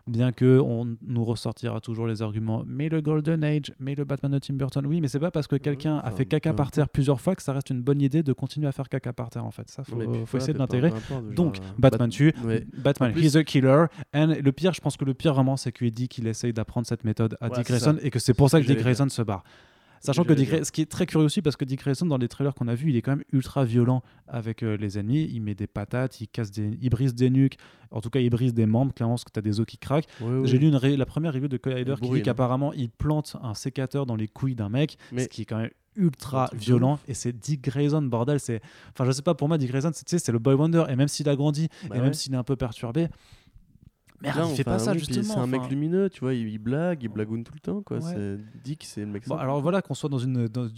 bien 0.06 0.32
que 0.32 0.58
on 0.58 0.96
nous 1.06 1.24
ressortira 1.24 1.80
toujours 1.80 2.06
les 2.06 2.22
arguments 2.22 2.64
mais 2.66 2.88
le 2.88 3.00
Golden 3.00 3.42
Age 3.44 3.72
mais 3.78 3.94
le 3.94 4.04
Batman 4.04 4.32
de 4.32 4.38
Tim 4.38 4.54
Burton. 4.54 4.84
Oui 4.86 5.00
mais 5.00 5.08
c'est 5.08 5.18
pas 5.20 5.30
parce 5.30 5.46
que 5.46 5.56
quelqu'un 5.56 5.98
a 5.98 6.10
fait 6.10 6.26
caca 6.26 6.52
par 6.52 6.70
terre 6.70 6.88
plusieurs 6.88 7.20
fois 7.20 7.34
que 7.36 7.42
ça 7.42 7.52
reste 7.52 7.70
une 7.70 7.82
bonne 7.82 8.00
idée 8.00 8.22
de 8.22 8.32
continuer 8.32 8.66
à 8.66 8.72
faire 8.72 8.88
caca 8.88 9.12
par 9.12 9.30
terre 9.30 9.44
en 9.44 9.50
fait. 9.50 9.68
Ça 9.70 9.84
faut, 9.84 9.96
puis 9.96 10.06
faut 10.06 10.12
voilà, 10.12 10.36
essayer 10.36 10.52
de 10.54 10.58
l'intégrer. 10.58 10.92
donc 11.34 11.58
euh, 11.58 11.60
Batman 11.78 12.08
Bat- 12.08 12.12
tue 12.14 12.32
ouais. 12.44 12.66
Batman 12.76 13.12
plus- 13.12 13.22
he's 13.24 13.36
a 13.36 13.44
killer. 13.44 13.86
And 14.14 14.34
le 14.42 14.52
pire 14.52 14.72
je 14.72 14.80
pense 14.80 14.96
que 14.96 15.04
le 15.04 15.14
pire 15.14 15.34
vraiment 15.34 15.56
c'est 15.56 15.72
qu'il 15.72 15.90
dit 15.92 16.08
qu'il 16.08 16.26
essaye 16.26 16.52
d'apprendre 16.52 16.86
cette 16.86 17.04
méthode 17.04 17.36
à 17.40 17.48
Ouais, 17.48 17.56
Dick 17.56 17.66
Grayson 17.66 17.96
et 18.02 18.10
que 18.10 18.18
c'est 18.18 18.34
pour 18.34 18.50
ça 18.50 18.60
que 18.60 18.66
Dick 18.66 18.78
Grayson 18.78 19.08
se 19.08 19.22
barre 19.22 19.44
Sachant 20.00 20.24
que 20.24 20.32
Dick 20.32 20.48
ce 20.64 20.72
qui 20.72 20.80
est 20.80 20.90
très 20.90 21.06
curieux 21.06 21.26
aussi, 21.26 21.42
parce 21.42 21.56
que 21.56 21.64
Dick 21.64 21.80
Grayson, 21.80 22.06
dans 22.06 22.16
les 22.16 22.28
trailers 22.28 22.54
qu'on 22.54 22.68
a 22.68 22.74
vus, 22.74 22.90
il 22.90 22.96
est 22.96 23.02
quand 23.02 23.12
même 23.12 23.24
ultra 23.32 23.64
violent 23.64 24.02
avec 24.26 24.62
euh, 24.62 24.76
les 24.76 24.98
ennemis. 24.98 25.28
Il 25.32 25.40
met 25.42 25.54
des 25.54 25.66
patates, 25.66 26.20
il, 26.20 26.28
casse 26.28 26.50
des, 26.50 26.76
il 26.80 26.88
brise 26.90 27.14
des 27.14 27.28
nuques. 27.30 27.56
En 27.90 28.00
tout 28.00 28.08
cas, 28.10 28.20
il 28.20 28.30
brise 28.30 28.54
des 28.54 28.66
membres, 28.66 28.94
clairement, 28.94 29.14
parce 29.14 29.24
que 29.24 29.30
tu 29.32 29.38
as 29.38 29.42
des 29.42 29.60
os 29.60 29.66
qui 29.66 29.78
craquent. 29.78 30.08
J'ai 30.44 30.58
lu 30.58 30.68
une 30.68 30.76
ré- 30.76 30.96
la 30.96 31.06
première 31.06 31.32
review 31.34 31.48
de 31.48 31.56
Collider 31.56 31.94
qui 31.96 32.00
dit 32.02 32.06
bourrine. 32.08 32.22
qu'apparemment, 32.22 32.72
il 32.72 32.88
plante 32.90 33.36
un 33.42 33.54
sécateur 33.54 34.06
dans 34.06 34.16
les 34.16 34.28
couilles 34.28 34.54
d'un 34.54 34.68
mec, 34.70 34.96
Mais- 35.12 35.24
ce 35.24 35.28
qui 35.28 35.42
est 35.42 35.44
quand 35.44 35.58
même 35.58 35.70
ultra 35.96 36.48
violent. 36.54 36.98
Et 37.08 37.14
c'est 37.14 37.36
Dick 37.36 37.62
Grayson, 37.64 38.00
bordel. 38.02 38.38
C'est... 38.40 38.62
Enfin, 38.92 39.04
je 39.04 39.10
sais 39.10 39.22
pas, 39.22 39.34
pour 39.34 39.48
moi, 39.48 39.58
Dick 39.58 39.68
Grayson, 39.70 39.90
c'est, 39.92 40.04
tu 40.04 40.10
sais, 40.16 40.18
c'est 40.24 40.32
le 40.32 40.38
boy 40.38 40.54
wonder. 40.54 40.84
Et 40.88 40.94
même 40.96 41.08
s'il 41.08 41.28
a 41.28 41.34
grandi, 41.36 41.68
Bah 41.82 41.96
et 41.96 41.98
ouais. 41.98 42.04
même 42.04 42.14
s'il 42.14 42.32
est 42.32 42.36
un 42.36 42.44
peu 42.44 42.54
perturbé, 42.56 43.08
merde, 44.22 44.38
Non, 44.38 44.50
il 44.50 44.56
fait 44.56 44.62
enfin, 44.62 44.72
pas 44.72 44.78
ça, 44.78 44.92
oui, 44.92 44.98
justement. 44.98 45.22
C'est 45.34 45.38
un 45.40 45.46
mec 45.46 45.68
lumineux, 45.70 46.08
tu 46.10 46.20
vois, 46.20 46.34
il, 46.34 46.48
il 46.48 46.58
blague, 46.58 47.02
il 47.02 47.08
blagoune 47.08 47.44
tout 47.44 47.52
le 47.54 47.60
temps, 47.60 47.82
quoi. 47.82 47.98
Ouais. 47.98 48.38
Dick, 48.64 48.84
c'est 48.84 49.00
le 49.00 49.06
mec. 49.06 49.26
Bon, 49.28 49.36
alors 49.36 49.60
voilà 49.60 49.82
qu'on 49.82 49.94
soit 49.94 50.08
dans 50.08 50.18
une. 50.18 50.46
dans- 50.48 50.68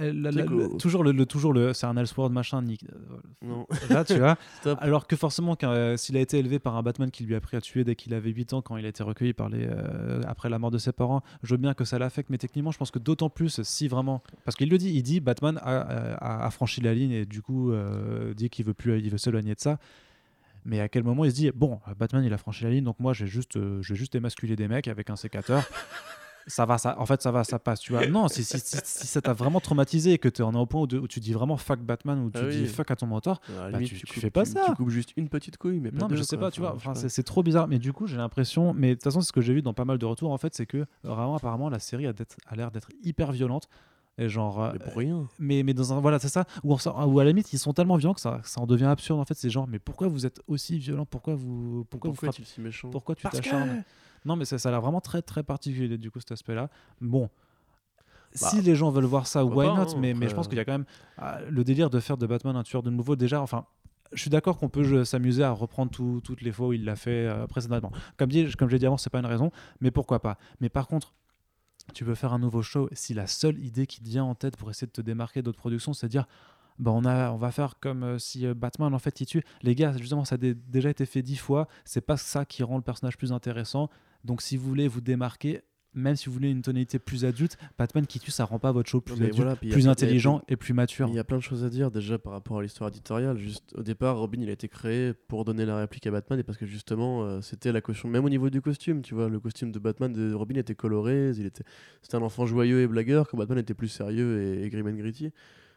euh, 0.00 0.12
la- 0.14 0.30
la- 0.30 0.44
toujours 0.78 1.02
le, 1.02 1.10
le- 1.10 1.26
toujours 1.26 1.52
le 1.52 1.72
c'est 1.72 1.84
un 1.84 1.96
Elseworld 1.96 2.32
machin 2.32 2.62
Nick 2.62 2.84
Non, 3.42 3.66
là 3.88 4.04
tu 4.04 4.16
vois 4.18 4.36
alors 4.78 5.08
que 5.08 5.16
forcément 5.16 5.56
euh, 5.64 5.96
s'il 5.96 6.16
a 6.16 6.20
été 6.20 6.38
élevé 6.38 6.60
par 6.60 6.76
un 6.76 6.82
Batman 6.84 7.10
qui 7.10 7.24
lui 7.24 7.34
a 7.34 7.38
appris 7.38 7.56
à 7.56 7.60
tuer 7.60 7.82
dès 7.82 7.96
qu'il 7.96 8.14
avait 8.14 8.30
8 8.30 8.52
ans 8.52 8.62
quand 8.62 8.76
il 8.76 8.86
a 8.86 8.88
été 8.88 9.02
recueilli 9.02 9.32
par 9.32 9.48
les 9.48 9.66
euh, 9.68 10.20
après 10.28 10.48
la 10.48 10.60
mort 10.60 10.70
de 10.70 10.78
ses 10.78 10.92
parents 10.92 11.22
je 11.42 11.54
veux 11.54 11.58
bien 11.60 11.74
que 11.74 11.84
ça 11.84 11.98
l'affecte 11.98 12.30
mais 12.30 12.38
techniquement 12.38 12.70
je 12.70 12.78
pense 12.78 12.92
que 12.92 13.00
d'autant 13.00 13.30
plus 13.30 13.62
si 13.64 13.88
vraiment 13.88 14.22
parce 14.44 14.56
qu'il 14.56 14.68
le 14.70 14.78
dit 14.78 14.90
il 14.94 15.02
dit 15.02 15.18
Batman 15.18 15.58
a, 15.60 15.80
a- 15.80 16.46
a 16.46 16.50
franchi 16.52 16.80
la 16.82 16.94
ligne 16.94 17.10
et 17.10 17.26
du 17.26 17.42
coup 17.42 17.72
euh, 17.72 18.32
dit 18.32 18.48
qu'il 18.48 18.66
veut 18.66 18.74
plus 18.74 18.96
il 19.00 19.10
veut 19.10 19.18
s'éloigner 19.18 19.56
de 19.56 19.60
ça 19.60 19.80
mais 20.64 20.80
à 20.80 20.88
quel 20.88 21.02
moment 21.04 21.24
il 21.24 21.30
se 21.30 21.36
dit 21.36 21.50
bon 21.54 21.80
Batman 21.98 22.24
il 22.24 22.32
a 22.32 22.38
franchi 22.38 22.64
la 22.64 22.70
ligne 22.70 22.84
donc 22.84 22.98
moi 23.00 23.12
je 23.12 23.24
vais 23.24 23.30
juste 23.30 23.56
euh, 23.56 23.80
je 23.82 23.92
vais 23.92 23.98
juste 23.98 24.14
émasculer 24.14 24.56
des 24.56 24.68
mecs 24.68 24.88
avec 24.88 25.10
un 25.10 25.16
sécateur 25.16 25.62
ça 26.46 26.64
va 26.64 26.78
ça 26.78 26.98
en 26.98 27.06
fait 27.06 27.20
ça 27.22 27.30
va 27.30 27.44
ça 27.44 27.58
passe 27.58 27.80
tu 27.80 27.92
vois 27.92 28.06
non 28.06 28.26
si, 28.28 28.42
si, 28.44 28.58
si, 28.58 28.76
si 28.82 29.06
ça 29.06 29.20
t'a 29.20 29.32
vraiment 29.34 29.60
traumatisé 29.60 30.12
et 30.14 30.18
que 30.18 30.28
tu 30.28 30.42
en 30.42 30.52
es 30.54 30.56
au 30.56 30.66
point 30.66 30.80
où, 30.80 30.86
de- 30.86 30.98
où 30.98 31.06
tu 31.06 31.20
dis 31.20 31.32
vraiment 31.32 31.56
fuck 31.58 31.80
Batman 31.80 32.18
ou 32.24 32.30
tu 32.30 32.38
Ah 32.40 32.46
oui. 32.46 32.62
dis 32.62 32.66
fuck 32.66 32.90
à 32.90 32.96
ton 32.96 33.06
mentor 33.06 33.40
bah, 33.48 33.70
limite, 33.70 33.88
tu- 33.90 33.96
tu 33.98 34.06
coupes- 34.06 34.20
fais 34.22 34.30
pas 34.30 34.44
ça. 34.46 34.64
Tu 34.66 34.74
coupes 34.74 34.88
juste 34.88 35.12
une 35.16 35.28
petite 35.28 35.58
couille, 35.58 35.80
mais 35.80 35.90
pas 35.92 35.98
non 36.00 36.08
mais 36.08 36.16
je 36.16 36.22
sais 36.22 36.36
quoi. 36.36 36.46
pas 36.48 36.50
tu 36.50 36.60
vois 36.60 36.74
Enfin, 36.74 36.94
c'est 36.94 37.22
trop 37.22 37.42
bizarre 37.42 37.68
mais 37.68 37.78
du 37.78 37.92
coup 37.92 38.06
j'ai 38.06 38.16
l'impression 38.16 38.72
mais 38.74 38.88
de 38.90 38.94
toute 38.94 39.04
façon 39.04 39.20
c'est 39.20 39.28
ce 39.28 39.32
que 39.32 39.42
j'ai 39.42 39.52
vu 39.54 39.62
dans 39.62 39.74
pas 39.74 39.84
mal 39.84 39.98
de 39.98 40.06
retours 40.06 40.32
en 40.32 40.38
fait 40.38 40.54
c'est 40.54 40.66
que 40.66 40.86
vraiment 41.04 41.36
apparemment 41.36 41.68
la 41.68 41.78
série 41.78 42.06
a, 42.06 42.12
l'air 42.56 42.70
d'être 42.70 42.88
hyper 43.02 43.32
violente 43.32 43.68
genre 44.28 44.62
euh, 44.62 44.70
Mais 44.72 44.78
pour 44.78 44.96
rien. 44.96 45.26
mais, 45.38 45.62
mais 45.62 45.72
dans 45.74 45.92
un 45.92 46.00
voilà 46.00 46.18
c'est 46.18 46.28
ça. 46.28 46.44
Ou, 46.64 46.74
à 46.74 47.24
la 47.24 47.30
limite 47.30 47.52
ils 47.52 47.58
sont 47.58 47.72
tellement 47.72 47.96
violents 47.96 48.14
que 48.14 48.20
ça, 48.20 48.40
ça 48.44 48.60
en 48.60 48.66
devient 48.66 48.84
absurde 48.84 49.18
en 49.20 49.24
fait. 49.24 49.34
C'est 49.34 49.50
genre 49.50 49.66
mais 49.66 49.78
pourquoi 49.78 50.08
vous 50.08 50.26
êtes 50.26 50.40
aussi 50.46 50.78
violent? 50.78 51.06
Pourquoi 51.06 51.34
vous 51.34 51.84
pourquoi, 51.90 52.10
vous 52.10 52.14
Pourquoi 52.14 52.28
frappez? 52.32 52.36
tu 52.36 52.42
es 52.42 52.44
si 52.44 52.60
méchant? 52.60 52.90
Pourquoi 52.90 53.14
tu 53.14 53.22
Parce 53.22 53.38
que- 53.40 53.42
t'acharnes? 53.44 53.82
Non 54.24 54.36
mais 54.36 54.44
ça, 54.44 54.58
ça 54.58 54.68
a 54.68 54.72
l'air 54.72 54.80
vraiment 54.82 55.00
très 55.00 55.22
très 55.22 55.42
particulier 55.42 55.96
du 55.98 56.10
coup 56.10 56.20
cet 56.20 56.32
aspect 56.32 56.54
là 56.54 56.68
bon. 57.00 57.30
Bah, 58.40 58.48
si 58.48 58.60
les 58.62 58.76
gens 58.76 58.90
veulent 58.90 59.04
voir 59.06 59.26
ça, 59.26 59.40
pourquoi 59.40 59.64
why 59.64 59.70
pas, 59.74 59.84
not? 59.84 59.90
hein, 59.90 59.98
mais, 59.98 60.14
mais 60.14 60.28
je 60.28 60.34
pense 60.34 60.46
qu'il 60.46 60.56
y 60.56 60.60
a 60.60 60.64
quand 60.64 60.72
même 60.72 60.84
ah, 61.18 61.40
le 61.48 61.64
délire 61.64 61.90
de 61.90 61.98
faire 61.98 62.16
de 62.16 62.26
Batman 62.26 62.54
un 62.54 62.62
tueur 62.62 62.82
de 62.84 62.90
nouveau. 62.90 63.16
Déjà, 63.16 63.40
enfin, 63.42 63.64
je 64.12 64.20
suis 64.20 64.30
d'accord 64.30 64.56
qu'on 64.56 64.68
peut 64.68 65.04
s'amuser 65.04 65.42
à 65.42 65.50
reprendre 65.50 65.90
tout- 65.90 66.20
toutes 66.22 66.40
les 66.42 66.52
fois 66.52 66.68
où 66.68 66.72
il 66.72 66.84
l'a 66.84 66.94
fait 66.94 67.26
euh, 67.26 67.48
précédemment. 67.48 67.90
Comme, 68.16 68.28
dit, 68.30 68.48
comme 68.56 68.68
je 68.68 68.74
l'ai 68.74 68.78
dit 68.78 68.86
avant, 68.86 68.98
c'est 68.98 69.10
pas 69.10 69.18
une 69.18 69.26
raison, 69.26 69.50
mais 69.80 69.90
pourquoi 69.90 70.20
pas? 70.20 70.38
Mais 70.60 70.68
par 70.68 70.86
contre, 70.86 71.12
tu 71.92 72.04
veux 72.04 72.14
faire 72.14 72.32
un 72.32 72.38
nouveau 72.38 72.62
show 72.62 72.88
si 72.92 73.14
la 73.14 73.26
seule 73.26 73.58
idée 73.64 73.86
qui 73.86 74.00
te 74.00 74.08
vient 74.08 74.24
en 74.24 74.34
tête 74.34 74.56
pour 74.56 74.70
essayer 74.70 74.86
de 74.86 74.92
te 74.92 75.00
démarquer 75.00 75.42
d'autres 75.42 75.58
productions, 75.58 75.92
c'est 75.92 76.06
de 76.06 76.10
dire 76.12 76.26
bah 76.78 76.92
on, 76.92 77.04
a, 77.04 77.30
on 77.30 77.36
va 77.36 77.50
faire 77.52 77.74
comme 77.78 78.02
euh, 78.02 78.18
si 78.18 78.46
euh, 78.46 78.54
Batman 78.54 78.94
en 78.94 78.98
fait 78.98 79.20
il 79.20 79.26
tue. 79.26 79.42
Les 79.62 79.74
gars, 79.74 79.92
justement, 79.98 80.24
ça 80.24 80.36
a 80.36 80.38
dé- 80.38 80.54
déjà 80.54 80.88
été 80.88 81.04
fait 81.04 81.20
dix 81.22 81.36
fois. 81.36 81.68
C'est 81.84 82.00
pas 82.00 82.16
ça 82.16 82.44
qui 82.46 82.62
rend 82.62 82.76
le 82.76 82.82
personnage 82.82 83.18
plus 83.18 83.32
intéressant. 83.32 83.90
Donc 84.24 84.40
si 84.40 84.56
vous 84.56 84.66
voulez 84.66 84.88
vous 84.88 85.00
démarquer, 85.02 85.62
même 85.94 86.14
si 86.16 86.26
vous 86.26 86.32
voulez 86.32 86.50
une 86.50 86.62
tonalité 86.62 86.98
plus 86.98 87.24
adulte, 87.24 87.58
Batman 87.78 88.06
qui 88.06 88.20
tue, 88.20 88.30
ça 88.30 88.44
rend 88.44 88.58
pas 88.58 88.70
votre 88.70 88.88
show 88.88 89.00
plus 89.00 89.14
adulte, 89.14 89.34
voilà, 89.34 89.56
plus 89.56 89.70
plein- 89.70 89.88
intelligent 89.88 90.42
et 90.48 90.56
plus 90.56 90.72
mature. 90.72 91.08
Il 91.08 91.14
y 91.14 91.18
a 91.18 91.24
plein 91.24 91.38
de 91.38 91.42
choses 91.42 91.64
à 91.64 91.68
dire 91.70 91.90
déjà 91.90 92.18
par 92.18 92.32
rapport 92.32 92.58
à 92.58 92.62
l'histoire 92.62 92.88
éditoriale. 92.90 93.36
Juste 93.38 93.74
au 93.76 93.82
départ, 93.82 94.16
Robin 94.18 94.40
il 94.40 94.48
a 94.48 94.52
été 94.52 94.68
créé 94.68 95.12
pour 95.28 95.44
donner 95.44 95.66
la 95.66 95.76
réplique 95.78 96.06
à 96.06 96.10
Batman 96.10 96.38
et 96.38 96.42
parce 96.44 96.58
que 96.58 96.66
justement 96.66 97.24
euh, 97.24 97.40
c'était 97.40 97.72
la 97.72 97.80
caution, 97.80 98.08
même 98.08 98.24
au 98.24 98.28
niveau 98.28 98.50
du 98.50 98.60
costume, 98.60 99.02
tu 99.02 99.14
vois, 99.14 99.28
le 99.28 99.40
costume 99.40 99.72
de 99.72 99.78
Batman 99.78 100.12
de 100.12 100.32
Robin 100.32 100.56
était 100.56 100.74
coloré, 100.76 101.30
il 101.36 101.46
était, 101.46 101.64
c'était 102.02 102.14
un 102.16 102.22
enfant 102.22 102.46
joyeux 102.46 102.82
et 102.82 102.86
blagueur, 102.86 103.28
quand 103.28 103.36
Batman 103.36 103.58
était 103.58 103.74
plus 103.74 103.88
sérieux 103.88 104.42
et, 104.42 104.64
et 104.64 104.70
grim 104.70 104.86
and 104.86 104.96
gritty. 104.96 105.30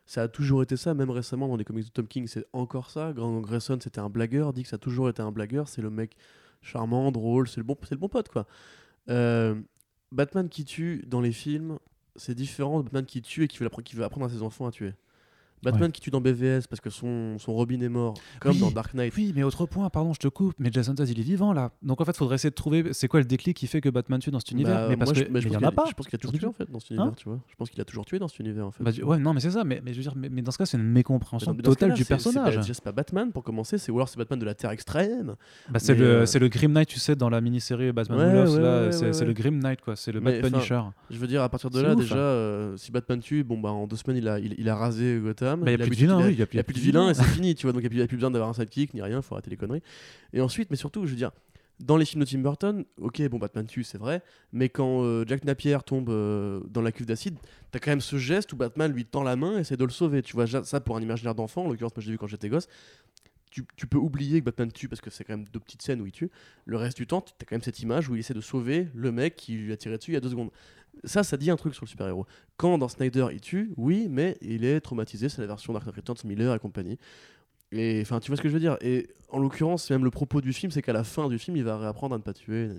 Ça 0.06 0.24
a 0.24 0.28
toujours 0.28 0.62
été 0.62 0.76
ça, 0.76 0.94
même 0.94 1.10
récemment 1.10 1.48
dans 1.48 1.56
les 1.56 1.64
comics 1.64 1.86
de 1.86 1.90
Tom 1.90 2.08
King, 2.08 2.28
c'est 2.28 2.46
encore 2.52 2.90
ça. 2.90 3.14
Grant 3.14 3.40
Grayson 3.40 3.80
c'était 3.82 4.00
un 4.02 4.10
blagueur, 4.10 4.52
dit 4.54 4.64
que 4.64 4.70
ça 4.70 4.76
a 4.76 4.80
toujours 4.80 5.10
été 5.10 5.22
un 5.22 5.32
blagueur, 5.32 5.70
c'est 5.70 5.82
le 5.82 5.90
mec 5.90 6.18
charmant, 6.62 7.12
drôle, 7.12 7.48
c'est 7.48 7.58
le 7.58 7.64
bon, 7.64 7.78
c'est 7.84 7.96
le 7.96 8.00
bon 8.00 8.10
pote 8.10 8.30
quoi. 8.30 8.46
Euh, 9.10 9.56
Batman 10.14 10.48
qui 10.48 10.64
tue 10.64 11.04
dans 11.08 11.22
les 11.22 11.32
films, 11.32 11.80
c'est 12.16 12.36
différent 12.36 12.80
de 12.80 12.84
Batman 12.84 13.06
qui 13.06 13.24
tue 13.24 13.44
et 13.44 13.48
qui 13.48 13.58
veut, 13.58 14.04
apprendre 14.04 14.28
à 14.28 14.30
ses 14.30 14.44
enfants 14.44 14.68
à 14.68 14.72
tuer. 14.72 14.94
Batman 15.64 15.92
qui 15.92 16.02
tue 16.02 16.12
dans 16.12 16.22
BVS 16.22 16.68
parce 16.70 16.82
que 16.82 16.90
son, 16.90 17.38
son 17.40 17.54
Robin 17.54 17.82
est 17.82 17.90
mort, 17.90 18.14
comme 18.40 18.52
Oui. 18.54 18.60
dans 18.60 18.72
Dark 18.72 18.94
Knight. 18.94 19.14
Oui, 19.18 19.32
mais 19.36 19.44
autre 19.44 19.66
point, 19.66 19.90
pardon, 19.90 20.14
je 20.14 20.20
te 20.20 20.28
coupe, 20.28 20.54
mais 20.60 20.70
Jason 20.72 20.94
Todd, 20.96 21.08
il 21.10 21.20
est 21.20 21.24
vivant 21.24 21.54
là. 21.54 21.72
Donc 21.82 22.02
en 22.02 22.06
fait, 22.06 22.16
faudrait 22.16 22.36
essayer 22.36 22.50
de 22.50 22.56
trouver 22.56 22.94
c'est 22.94 23.08
quoi 23.08 23.20
le 23.20 23.26
déclic 23.26 23.56
qui 23.58 23.68
fait 23.68 23.82
que 23.82 23.90
Batman 23.90 24.20
tue 24.20 24.32
dans 24.32 24.40
cet 24.40 24.52
univers. 24.52 24.76
Bah, 24.76 24.86
mais 24.90 24.98
parce 24.98 25.12
moi, 25.12 25.20
que 25.22 25.26
je, 25.28 25.32
mais 25.32 25.42
je 25.42 25.48
mais 25.48 25.54
il 25.54 25.54
pense 25.54 25.54
y 25.54 25.56
en 25.56 25.60
qu'il 25.60 25.66
a 25.68 25.72
pas. 25.84 25.86
Je 25.90 25.94
pense 25.94 26.08
qu'il 26.08 26.16
a 26.16 26.20
toujours 26.20 26.34
tué 26.40 26.48
en 26.48 26.54
fait 26.54 26.70
dans 26.72 26.80
cet 26.80 26.90
univers, 26.92 27.06
Hein 27.08 27.14
tu 27.18 27.30
vois. 27.30 27.40
Je 27.50 27.56
pense 27.56 27.70
qu'il 27.70 27.82
a 27.82 27.86
toujours 27.86 28.06
tué 28.06 28.20
dans 28.20 28.28
cet 28.28 28.40
univers 28.40 28.68
en 28.68 28.72
fait. 28.72 28.84
Bah, 28.84 28.92
ouais, 29.04 29.18
non, 29.18 29.34
mais 29.34 29.40
c'est 29.40 29.52
ça. 29.52 29.64
Mais, 29.64 29.82
mais 29.84 29.92
je 29.94 29.98
veux 29.98 30.04
dire, 30.04 30.14
mais, 30.16 30.42
dans 30.42 30.52
ce 30.52 30.58
cas, 30.58 30.66
c'est 30.66 30.78
une 30.78 30.84
mécompréhension 30.84 31.54
ce 31.56 31.62
totale 31.62 31.92
du 31.94 31.98
c'est- 31.98 32.04
c'est 32.04 32.10
pas- 32.10 32.16
personnage. 32.16 32.60
C'est 32.74 32.84
pas 32.84 32.92
Batman 32.92 33.32
pour 33.32 33.44
commencer, 33.44 33.78
c'est 33.78 33.92
ou 33.92 33.96
alors 33.96 34.10
c'est 34.10 34.18
Batman 34.18 34.40
de 34.40 34.46
la 34.46 34.54
Terre 34.56 34.72
extrême. 34.72 35.36
Bah, 35.70 35.80
c'est 35.80 35.96
le, 35.96 36.06
euh, 36.22 36.26
le 36.40 36.48
Grim 36.50 36.72
Knight, 36.74 36.88
tu 36.90 37.00
sais, 37.00 37.16
dans 37.16 37.30
la 37.30 37.40
mini-série 37.42 37.92
Batman 37.92 38.20
Ouais, 38.48 38.92
c'est 38.92 39.26
le 39.26 39.34
Grim 39.34 39.60
Knight, 39.60 39.82
quoi. 39.82 39.96
C'est 39.96 40.12
le 40.12 40.20
enfin, 40.22 40.42
Punisher. 40.50 40.82
Je 41.10 41.18
veux 41.18 41.28
dire, 41.28 41.42
à 41.42 41.50
partir 41.50 41.70
de 41.70 41.80
là, 41.82 41.96
déjà, 41.96 42.16
hein. 42.16 42.18
euh, 42.18 42.78
si 42.78 42.92
Batman 42.92 43.20
tue, 43.20 43.44
bon 43.44 43.60
bah 43.60 43.72
en 43.72 43.88
deux 43.88 43.96
semaines 43.96 44.18
il 44.18 44.28
a, 44.28 44.40
il, 44.40 44.56
il 44.58 44.70
a 45.62 45.66
rasé 45.66 45.66
Gotham. 45.66 45.66
Bah, 45.66 45.72
y 45.72 45.74
a 45.74 45.78
plus 45.78 45.90
de 45.90 45.96
vilains, 45.96 46.20
il 46.22 46.26
oui, 46.28 46.36
y 46.36 46.42
a 46.42 46.46
plus- 46.46 46.56
il 46.56 46.58
y 46.58 46.60
a 46.60 46.64
plus 46.64 46.74
de 46.74 46.80
vilains 46.80 47.10
et 47.10 47.14
c'est 47.14 47.24
fini, 47.24 47.56
tu 47.56 47.66
vois. 47.66 47.74
Donc 47.74 47.84
il 47.84 47.96
n'y 47.96 48.02
a, 48.02 48.08
plus 48.08 48.18
besoin 48.18 48.32
d'avoir 48.32 48.50
un 48.50 48.54
sidekick 48.54 48.94
ni 48.94 49.02
rien, 49.02 49.22
faut 49.22 49.36
arrêter 49.36 49.50
les 49.50 49.58
conneries. 49.58 49.84
Et 50.34 50.42
ensuite, 50.42 50.70
mais 50.72 50.78
surtout, 50.78 51.06
je 51.06 51.12
veux 51.12 51.18
dire, 51.18 51.32
dans 51.80 51.98
les 51.98 52.06
films 52.06 52.24
de 52.24 52.30
Tim 52.30 52.40
Burton, 52.40 52.86
ok, 53.02 53.28
bon, 53.30 53.40
Batman 53.40 53.66
tue, 53.66 53.84
c'est 53.84 53.98
vrai, 53.98 54.22
mais 54.52 54.70
quand 54.70 55.04
euh, 55.04 55.26
Jack 55.28 55.44
Napier 55.44 55.78
tombe 55.86 56.10
euh, 56.10 56.62
dans 56.70 56.82
la 56.82 56.92
cuve 56.92 57.06
d'acide, 57.08 57.36
t'as 57.72 57.80
quand 57.80 57.92
même 57.92 58.02
ce 58.02 58.18
geste 58.18 58.54
où 58.54 58.56
Batman 58.56 58.92
lui 58.92 59.06
tend 59.06 59.24
la 59.24 59.36
main 59.36 59.58
et 59.58 59.62
essaie 59.62 59.76
de 59.76 59.84
le 59.84 59.90
sauver. 59.92 60.22
Tu 60.22 60.34
vois, 60.34 60.46
ça 60.48 60.80
pour 60.80 60.96
un 60.98 61.02
imaginaire 61.02 61.36
d'enfant, 61.36 61.66
en 61.66 61.70
l'occurrence, 61.70 61.96
moi 61.96 62.02
je 62.02 62.08
l'ai 62.08 62.14
vu 62.14 62.18
quand 62.18 62.28
j'étais 62.28 62.48
gosse. 62.48 62.68
Tu, 63.54 63.64
tu 63.76 63.86
peux 63.86 64.00
oublier 64.00 64.40
que 64.40 64.46
Batman 64.46 64.72
tue 64.72 64.88
parce 64.90 65.00
que 65.00 65.12
c'est 65.12 65.24
quand 65.24 65.38
même 65.38 65.46
deux 65.48 65.60
petites 65.60 65.84
scènes 65.84 66.02
où 66.02 66.08
il 66.08 66.12
tue. 66.12 66.32
Le 66.66 66.76
reste 66.76 66.98
du 66.98 67.06
temps, 67.06 67.22
t'as 67.22 67.46
quand 67.46 67.54
même 67.54 67.62
cette 67.62 67.82
image 67.82 68.10
où 68.10 68.16
il 68.16 68.20
essaie 68.20 68.34
de 68.34 68.42
sauver 68.42 68.88
le 68.96 69.12
mec 69.12 69.36
qui 69.36 69.54
lui 69.54 69.72
a 69.72 69.78
tiré 69.78 69.96
dessus 69.96 70.10
il 70.10 70.16
y 70.16 70.18
a 70.18 70.22
deux 70.22 70.32
secondes. 70.32 70.50
Ça, 71.04 71.22
ça 71.24 71.38
dit 71.38 71.52
un 71.52 71.56
truc 71.56 71.76
sur 71.76 71.86
le 71.86 71.90
super-héros. 71.90 72.26
Quand 72.58 72.80
dans 72.80 72.88
Snyder 72.88 73.28
il 73.32 73.42
tue, 73.42 73.72
oui, 73.78 74.08
mais 74.10 74.40
il 74.42 74.66
est 74.66 74.82
traumatisé, 74.82 75.30
c'est 75.30 75.40
la 75.40 75.46
version 75.46 75.72
Dark 75.72 75.86
Knight 75.86 75.98
Returns, 75.98 76.18
Miller 76.26 76.56
et 76.56 76.58
compagnie. 76.58 76.98
Et 77.72 78.00
enfin, 78.02 78.20
tu 78.20 78.32
vois 78.32 78.38
ce 78.38 78.42
que 78.42 78.50
je 78.50 78.54
veux 78.56 78.60
dire? 78.60 78.76
Et 78.82 79.08
en 79.30 79.38
l'occurrence, 79.38 79.88
même 79.92 80.04
le 80.04 80.10
propos 80.10 80.42
du 80.42 80.52
film, 80.52 80.72
c'est 80.72 80.82
qu'à 80.82 80.94
la 80.94 81.04
fin 81.04 81.30
du 81.30 81.38
film, 81.38 81.56
il 81.56 81.64
va 81.64 81.78
réapprendre 81.78 82.16
à 82.16 82.18
ne 82.18 82.24
pas 82.24 82.34
tuer. 82.34 82.70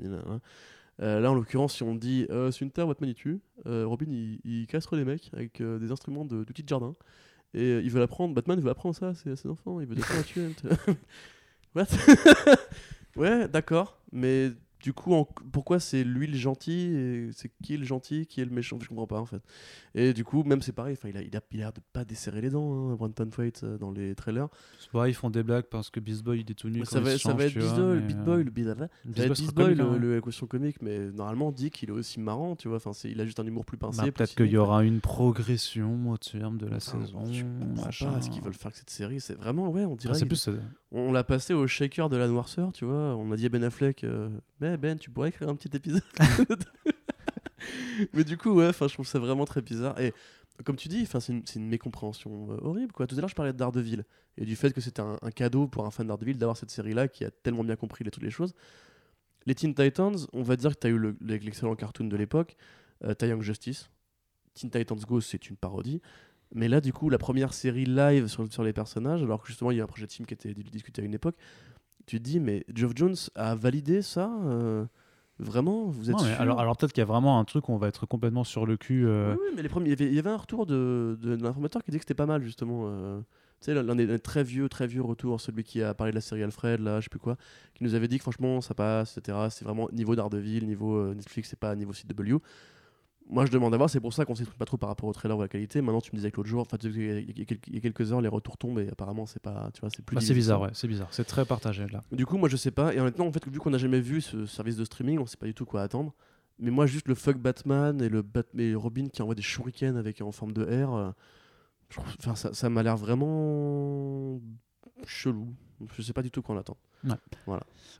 Euh, 1.03 1.21
là, 1.21 1.31
en 1.31 1.35
l'occurrence, 1.35 1.77
si 1.77 1.85
on 1.85 1.95
dit 1.95 2.27
euh, 2.31 2.51
c'est 2.51 2.65
une 2.65 2.73
terre, 2.73 2.89
Batman 2.89 3.11
il 3.11 3.15
tue, 3.15 3.39
euh, 3.67 3.87
Robin 3.87 4.07
il, 4.09 4.41
il 4.45 4.67
les 4.93 5.05
mecs 5.05 5.31
avec 5.33 5.61
euh, 5.61 5.79
des 5.79 5.93
instruments 5.93 6.25
de- 6.25 6.43
d'outils 6.43 6.65
de 6.65 6.69
jardin. 6.69 6.97
Et 7.55 7.61
euh, 7.61 7.83
il 7.83 7.91
veut 7.91 8.01
l'apprendre, 8.01 8.35
Batman 8.35 8.61
veut 8.61 8.71
apprendre 8.71 8.97
ça 8.97 9.09
à 9.09 9.15
ses, 9.15 9.47
enfants, 9.49 9.81
il 9.81 9.87
veut 9.87 9.97
apprendre 10.01 10.21
à 10.21 10.23
tuer. 10.23 10.49
What 11.75 11.87
Ouais, 13.17 13.49
d'accord, 13.49 14.01
mais 14.13 14.51
du 14.85 14.93
coup, 14.93 15.15
en- 15.15 15.25
pourquoi 15.25 15.81
c'est 15.81 16.05
lui 16.05 16.27
le 16.27 16.37
gentil 16.37 16.93
et 16.95 17.31
c'est 17.33 17.51
qui 17.63 17.79
le 17.79 17.85
gentil, 17.87 18.27
qui 18.27 18.43
est 18.43 18.45
le 18.45 18.51
méchant? 18.51 18.79
Je 18.79 18.87
comprends 18.87 19.07
pas 19.07 19.19
en 19.19 19.25
fait. 19.25 19.41
Et 19.95 20.13
du 20.13 20.25
coup, 20.25 20.43
même 20.45 20.61
c'est 20.61 20.73
pareil, 20.73 20.95
il 21.05 21.17
a 21.17 21.23
il 21.23 21.35
a 21.37 21.41
il 21.53 21.57
a 21.57 21.65
l'air 21.65 21.73
de 21.73 21.81
pas 21.95 22.05
desserrer 22.05 22.43
les 22.43 22.51
dents, 22.51 22.91
hein, 22.91 22.95
Brandon 22.95 23.31
Fight 23.31 23.63
euh, 23.65 23.79
dans 23.79 23.91
les 23.91 24.15
trailers. 24.15 24.49
Ouais, 24.93 25.11
ils 25.11 25.15
font 25.15 25.31
des 25.31 25.43
blagues 25.43 25.65
parce 25.71 25.89
que 25.89 26.01
Beast 26.01 26.23
Boy, 26.23 26.41
il 26.41 26.51
est 26.51 26.55
tout 26.55 26.69
nu. 26.69 26.85
ça 26.85 26.99
quand 26.99 26.99
il 27.01 27.05
va, 27.05 27.11
se 27.13 27.17
ça 27.19 27.31
change, 27.31 27.39
va 27.41 27.45
être 27.47 27.59
vois, 27.59 27.63
Beast 27.63 27.77
Boy, 27.81 27.95
mais, 27.97 28.07
Beat 28.07 28.19
euh, 28.19 28.25
Boy, 28.25 28.45
le 28.45 28.51
Beat 28.51 28.67
être 29.49 29.55
Boy 29.55 29.75
le, 29.75 29.85
hein, 29.85 29.93
ouais. 29.93 29.99
le- 29.99 30.15
la 30.17 30.21
question 30.21 30.47
comique, 30.47 30.83
mais 30.83 31.11
normalement, 31.13 31.51
Dick, 31.51 31.83
il 31.83 31.89
est 31.89 31.93
aussi 31.93 32.21
marrant, 32.21 32.55
tu 32.55 32.69
vois. 32.69 32.77
Enfin, 32.77 32.93
c'est- 32.93 33.11
il 33.11 33.19
a 33.21 33.25
juste 33.25 33.41
un 33.41 33.47
humour 33.47 33.65
plus 33.65 33.79
pincé. 33.79 34.03
Bah, 34.03 34.13
Peut-être 34.13 34.35
qu'il 34.35 34.47
y 34.51 34.59
aura 34.59 34.85
une 34.85 35.01
progression 35.01 36.11
au 36.11 36.17
terme 36.19 36.59
de 36.59 36.67
la 36.67 36.77
Enfin, 36.77 37.01
saison. 37.01 37.25
Je 37.33 37.43
comprends 37.43 37.87
machin. 37.87 38.13
pas 38.13 38.21
ce 38.21 38.29
qu'ils 38.31 38.43
veulent 38.43 38.53
faire 38.53 38.67
avec 38.67 38.77
cette 38.77 38.91
série. 38.91 39.21
C'est 39.21 39.35
vraiment, 39.35 39.71
ouais, 39.71 39.85
on 39.87 39.95
Ah, 39.95 39.97
dirait. 39.97 40.15
c'est 40.19 40.27
plus. 40.27 40.49
On 40.97 41.11
l'a 41.11 41.25
passé 41.25 41.55
au 41.55 41.67
shaker 41.67 42.09
de 42.09 42.17
la 42.17 42.29
noirceur, 42.29 42.73
tu 42.73 42.85
vois. 42.85 43.17
On 43.17 43.33
a 43.33 43.37
dit 43.37 43.47
à 43.47 43.49
Ben 43.49 43.65
Affleck, 43.65 44.05
euh, 44.05 44.29
mais 44.61 44.77
Ben, 44.77 44.97
tu 44.97 45.11
pourrais 45.11 45.31
écrire 45.31 45.49
un 45.49 45.57
petit 45.57 45.77
épisode. 45.77 46.03
mais 48.13 48.23
du 48.23 48.37
coup, 48.37 48.53
ouais, 48.53 48.71
je 48.73 48.93
trouve 48.95 49.07
ça 49.07 49.19
vraiment 49.19 49.45
très 49.45 49.61
bizarre. 49.61 49.99
Et 50.01 50.13
comme 50.65 50.77
tu 50.77 50.87
dis, 50.87 51.05
c'est 51.05 51.57
une, 51.57 51.69
mécompréhension 51.69 52.53
euh, 52.53 52.59
horrible, 52.63 52.93
quoi. 52.93 53.09
Tout 53.09 53.17
à 53.17 53.21
l'heure, 53.21 53.29
je 53.29 53.35
parlais 53.35 53.53
de 53.53 53.59
Daredevil 53.59 54.05
et 54.39 54.45
du 54.45 54.55
fait 54.55 54.73
que 54.73 54.81
c'était 54.81 55.01
un, 55.01 55.19
un 55.21 55.31
cadeau 55.33 55.67
pour 55.67 55.85
un 55.85 55.91
fan 55.91 56.07
de 56.07 56.09
Daredevil 56.09 56.39
d'avoir 56.39 56.57
cette 56.57 56.71
série-là 56.71 57.09
qui 57.09 57.25
a 57.25 57.31
tellement 57.33 57.65
bien 57.65 57.75
compris 57.75 58.05
les, 58.05 58.13
toutes 58.13 58.23
les 58.23 58.31
choses. 58.31 58.55
Les 59.47 59.55
Teen 59.57 59.75
Titans, 59.75 60.17
on 60.33 60.43
va 60.43 60.55
dire 60.55 60.75
que 60.75 60.81
tu 60.81 60.87
as 60.87 60.91
eu 60.91 60.99
le- 60.99 61.17
l'excellent 61.21 61.75
cartoon 61.75 62.07
de 62.07 62.17
l'époque, 62.17 62.57
euh, 63.05 63.15
Young 63.21 63.43
Justice. 63.43 63.91
Teen 64.55 64.71
Titans 64.71 65.01
Go, 65.01 65.21
c'est 65.21 65.51
une 65.51 65.57
parodie. 65.57 66.01
Mais 66.55 66.69
là, 66.69 66.81
du 66.81 66.93
coup, 66.93 67.11
la 67.11 67.19
première 67.19 67.53
série 67.53 67.85
live 67.85 68.29
sur, 68.29 68.51
sur 68.53 68.63
les 68.63 68.73
personnages, 68.73 69.23
alors 69.23 69.43
que 69.43 69.49
justement, 69.49 69.71
il 69.71 69.79
y 69.79 69.81
a 69.81 69.85
un 69.85 69.89
projet 69.89 70.07
de 70.07 70.13
film 70.13 70.27
qui 70.27 70.35
était 70.35 70.55
discuté 70.55 71.03
à 71.03 71.05
une 71.05 71.15
époque, 71.15 71.37
tu 72.07 72.19
te 72.19 72.23
dis, 72.23 72.39
mais 72.41 72.65
Geoff 72.73 72.93
Jones 72.95 73.17
a 73.35 73.55
validé 73.55 74.03
ça 74.03 74.31
euh, 74.45 74.85
Vraiment? 75.41 75.87
Vous 75.87 76.11
êtes 76.11 76.17
non, 76.17 76.23
sûr? 76.23 76.41
alors, 76.41 76.61
alors 76.61 76.77
peut-être 76.77 76.93
qu'il 76.93 77.01
y 77.01 77.03
a 77.03 77.07
vraiment 77.07 77.41
un 77.41 77.45
truc 77.45 77.69
où 77.69 77.73
on 77.73 77.77
va 77.77 77.89
être 77.89 78.07
complètement 78.07 78.45
sur 78.45 78.67
le 78.67 78.77
cul. 78.77 79.05
euh, 79.05 79.35
Oui, 79.35 79.41
oui, 79.49 79.53
mais 79.57 79.63
les 79.63 79.69
premiers, 79.69 79.87
il, 79.87 79.91
y 79.91 79.95
avait, 79.95 80.07
il 80.07 80.15
y 80.15 80.19
avait 80.21 80.31
un 80.31 80.37
retour 80.37 80.65
de, 80.65 81.19
de, 81.21 81.35
de 81.35 81.43
l'informateur 81.43 81.83
qui 81.83 81.91
disait 81.91 81.99
que 81.99 82.05
c'était 82.05 82.15
pas 82.15 82.27
mal, 82.27 82.43
justement. 82.45 82.85
euh, 82.87 83.19
tu 83.61 83.73
sais, 83.73 83.83
l'un 83.83 83.97
des 83.97 84.19
très 84.21 84.45
vieux, 84.45 84.69
très 84.69 84.87
vieux 84.87 85.03
retours, 85.03 85.41
celui 85.41 85.65
qui 85.65 85.83
a 85.83 85.93
parlé 85.93 86.13
de 86.13 86.15
la 86.15 86.21
série 86.21 86.43
Alfred, 86.45 86.81
là, 86.81 87.01
je 87.01 87.05
sais 87.05 87.09
plus 87.11 87.19
quoi, 87.19 87.37
qui 87.75 87.83
nous 87.83 87.95
avait 87.95 88.07
dit 88.07 88.19
que 88.19 88.23
franchement, 88.23 88.61
ça 88.61 88.75
passe, 88.75 89.19
etc. 89.19 89.49
C'est 89.51 89.65
vraiment 89.65 89.89
niveau 89.93 90.15
Daredevil, 90.15 90.67
niveau 90.67 90.97
euh, 90.97 91.15
Netflix, 91.15 91.49
c'est 91.49 91.59
pas 91.59 91.75
niveau 91.75 91.93
CW. 91.93 92.37
Moi, 93.31 93.47
je 93.47 93.51
demande 93.51 93.73
à 93.73 93.79
voir, 93.79 93.89
c'est 93.89 94.01
pour 94.01 94.13
ça 94.13 94.25
qu'on 94.27 94.35
s'exprime 94.35 94.59
pas 94.59 94.67
trop 94.67 94.77
par 94.77 94.91
rapport 94.91 95.09
au 95.09 95.13
trailer 95.13 95.37
ou 95.37 95.41
à 95.41 95.45
la 95.45 95.49
qualité. 95.49 95.81
Maintenant, 95.81 96.03
tu 96.03 96.11
me 96.13 96.17
disais 96.19 96.31
que 96.31 96.37
l'autre 96.37 96.49
jour, 96.49 96.61
enfin, 96.61 96.77
il 96.83 97.39
y 97.39 97.41
a- 97.43 97.45
quelques- 97.81 98.13
heures, 98.13 98.21
les 98.21 98.29
retours 98.29 98.59
tombent 98.59 98.79
et 98.81 98.89
apparemment, 98.89 99.25
c'est 99.25 99.41
pas, 99.43 99.71
tu 99.73 99.81
vois, 99.81 99.89
c'est 99.91 100.05
plus. 100.05 100.15
bah, 100.15 100.21
c'est 100.21 100.35
bizarre, 100.35 100.61
ouais, 100.61 100.69
c'est 100.75 100.87
bizarre. 100.89 101.09
C'est 101.11 101.25
très 101.25 101.45
partagé 101.47 101.87
là. 101.89 102.05
Du 102.13 102.27
coup, 102.27 102.37
moi 102.37 102.49
je 102.51 102.57
sais 102.57 102.71
pas. 102.71 102.95
Et 102.95 103.01
honnêtement, 103.01 103.27
en 103.27 103.33
fait, 103.33 103.49
vu 103.49 103.59
qu'on 103.61 103.71
n'a 103.71 103.79
jamais 103.79 104.01
vu 104.01 104.21
ce 104.21 104.45
service 104.45 104.77
de 104.77 104.85
streaming, 104.85 105.19
on 105.19 105.27
sait 105.27 105.39
pas 105.39 105.47
du 105.47 105.55
tout 105.55 105.65
quoi 105.65 105.83
attendre. 105.83 106.13
Mais 106.59 106.71
moi, 106.71 106.87
juste 106.87 107.09
le 107.09 107.15
fuck 107.15 107.39
Batman 107.39 108.01
et 108.03 108.09
le 108.09 108.23
Bat 108.23 108.43
et 108.59 108.75
Robin 108.75 109.09
qui 109.09 109.23
envoie 109.23 109.35
des 109.35 109.43
shurikens 109.43 109.97
avec 109.97 110.21
en 110.21 110.31
forme 110.31 110.53
de 110.53 110.63
R, 110.63 110.95
euh, 110.95 111.11
je 111.89 111.97
trouve- 111.97 112.15
enfin, 112.21 112.35
ça, 112.37 112.53
ça 112.53 112.69
m'a 112.71 112.83
l'air 112.83 112.97
vraiment 112.97 114.39
chelou. 115.07 115.49
Je 115.97 116.03
sais 116.03 116.13
pas 116.13 116.23
du 116.23 116.31
tout 116.31 116.43
quoi 116.43 116.55
on 116.55 116.59
attend. 116.59 116.77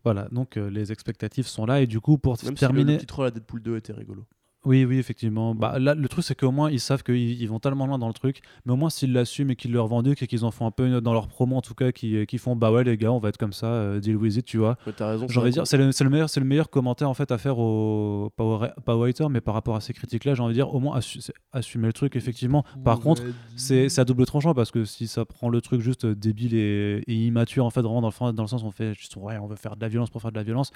Voilà, 0.05 0.29
donc 0.31 0.57
euh, 0.57 0.69
les 0.71 0.93
expectatives 0.93 1.47
sont 1.47 1.67
là 1.67 1.81
et 1.83 1.87
du 1.87 2.01
coup 2.01 2.17
pour 2.19 2.33
Même 2.35 2.39
si 2.41 2.51
le, 2.51 2.55
terminer. 2.55 2.93
le 2.93 2.99
petit 2.99 3.07
troll 3.07 3.27
à 3.27 3.31
Deadpool 3.31 3.61
2 3.63 3.77
était 3.77 3.93
rigolo. 3.93 4.25
Oui, 4.65 4.85
oui, 4.85 4.99
effectivement. 4.99 5.55
Bah, 5.55 5.79
là, 5.79 5.95
le 5.95 6.09
truc, 6.09 6.25
c'est 6.25 6.35
qu'au 6.39 6.51
moins, 6.51 6.71
ils 6.71 6.81
savent 6.81 7.03
qu'ils 7.03 7.41
ils 7.41 7.47
vont 7.49 7.59
tellement 7.59 7.87
loin 7.87 7.99
dans 7.99 8.07
le 8.09 8.15
truc. 8.15 8.41
Mais 8.65 8.73
au 8.73 8.77
moins, 8.77 8.89
s'ils 8.91 9.13
l'assument 9.13 9.51
et 9.51 9.57
qu'ils 9.57 9.73
le 9.73 9.81
revendiquent 9.81 10.23
et 10.23 10.27
qu'ils 10.27 10.45
en 10.45 10.51
font 10.51 10.67
un 10.67 10.71
peu 10.71 10.87
une- 10.87 11.01
dans 11.01 11.13
leur 11.13 11.29
promo, 11.29 11.57
en 11.57 11.61
tout 11.61 11.75
cas, 11.75 11.93
qui, 11.93 12.25
qui 12.27 12.39
font 12.39 12.57
bah 12.57 12.73
ouais, 12.73 12.83
les 12.85 12.97
gars, 12.97 13.13
on 13.13 13.19
va 13.19 13.29
être 13.29 13.37
comme 13.37 13.53
ça, 13.53 13.67
euh, 13.67 14.01
deal 14.01 14.17
with 14.17 14.37
it, 14.37 14.45
tu 14.47 14.57
vois. 14.59 14.77
Mais 14.87 14.93
t'as 14.93 15.11
raison. 15.11 15.27
J'ai 15.29 15.39
envie 15.41 15.51
de 15.51 15.55
c'est 15.55 15.77
dire, 15.77 15.91
c'est 15.93 16.05
le, 16.05 16.11
meilleur, 16.11 16.31
c'est 16.31 16.41
le 16.41 16.47
meilleur 16.47 16.71
commentaire 16.71 17.11
en 17.11 17.15
fait 17.15 17.31
à 17.31 17.39
faire 17.39 17.59
au 17.59 18.31
Power, 18.37 18.69
Power 18.85 19.11
Hater, 19.11 19.27
mais 19.31 19.41
par 19.41 19.55
rapport 19.55 19.77
à 19.77 19.81
ces 19.81 19.93
critiques-là, 19.93 20.35
j'ai 20.35 20.43
envie 20.43 20.55
de 20.55 20.59
dire, 20.59 20.75
au 20.75 20.81
moins 20.81 20.99
assu- 20.99 21.21
c'est- 21.21 21.35
assumer 21.53 21.87
le 21.89 21.93
truc, 21.93 22.17
effectivement. 22.17 22.65
Par 22.85 23.01
contre, 23.01 23.23
c'est 23.57 23.99
à 23.99 24.05
double 24.05 24.25
tranchant 24.27 24.55
parce 24.55 24.71
que 24.71 24.85
si 24.85 25.07
ça 25.09 25.25
prend 25.25 25.49
le 25.49 25.61
truc 25.61 25.81
juste 25.83 26.07
débile 26.07 26.55
et, 26.55 27.03
et 27.07 27.15
immature, 27.15 27.65
en 27.67 27.71
fait, 27.71 27.83
vraiment 27.83 28.01
dans 28.01 28.09
le, 28.09 28.33
dans 28.33 28.43
le 28.43 28.49
sens 28.49 28.63
où 28.63 28.67
on 28.67 28.71
fait 28.71 28.95
juste, 28.95 29.17
ouais, 29.17 29.37
on 29.39 29.47
veut 29.47 29.57
faire 29.57 29.77
de 29.77 29.81
la 29.83 29.89
violence 29.89 30.11
pour 30.11 30.23
faire 30.23 30.33
de 30.33 30.37
la 30.37 30.43
violence, 30.43 30.71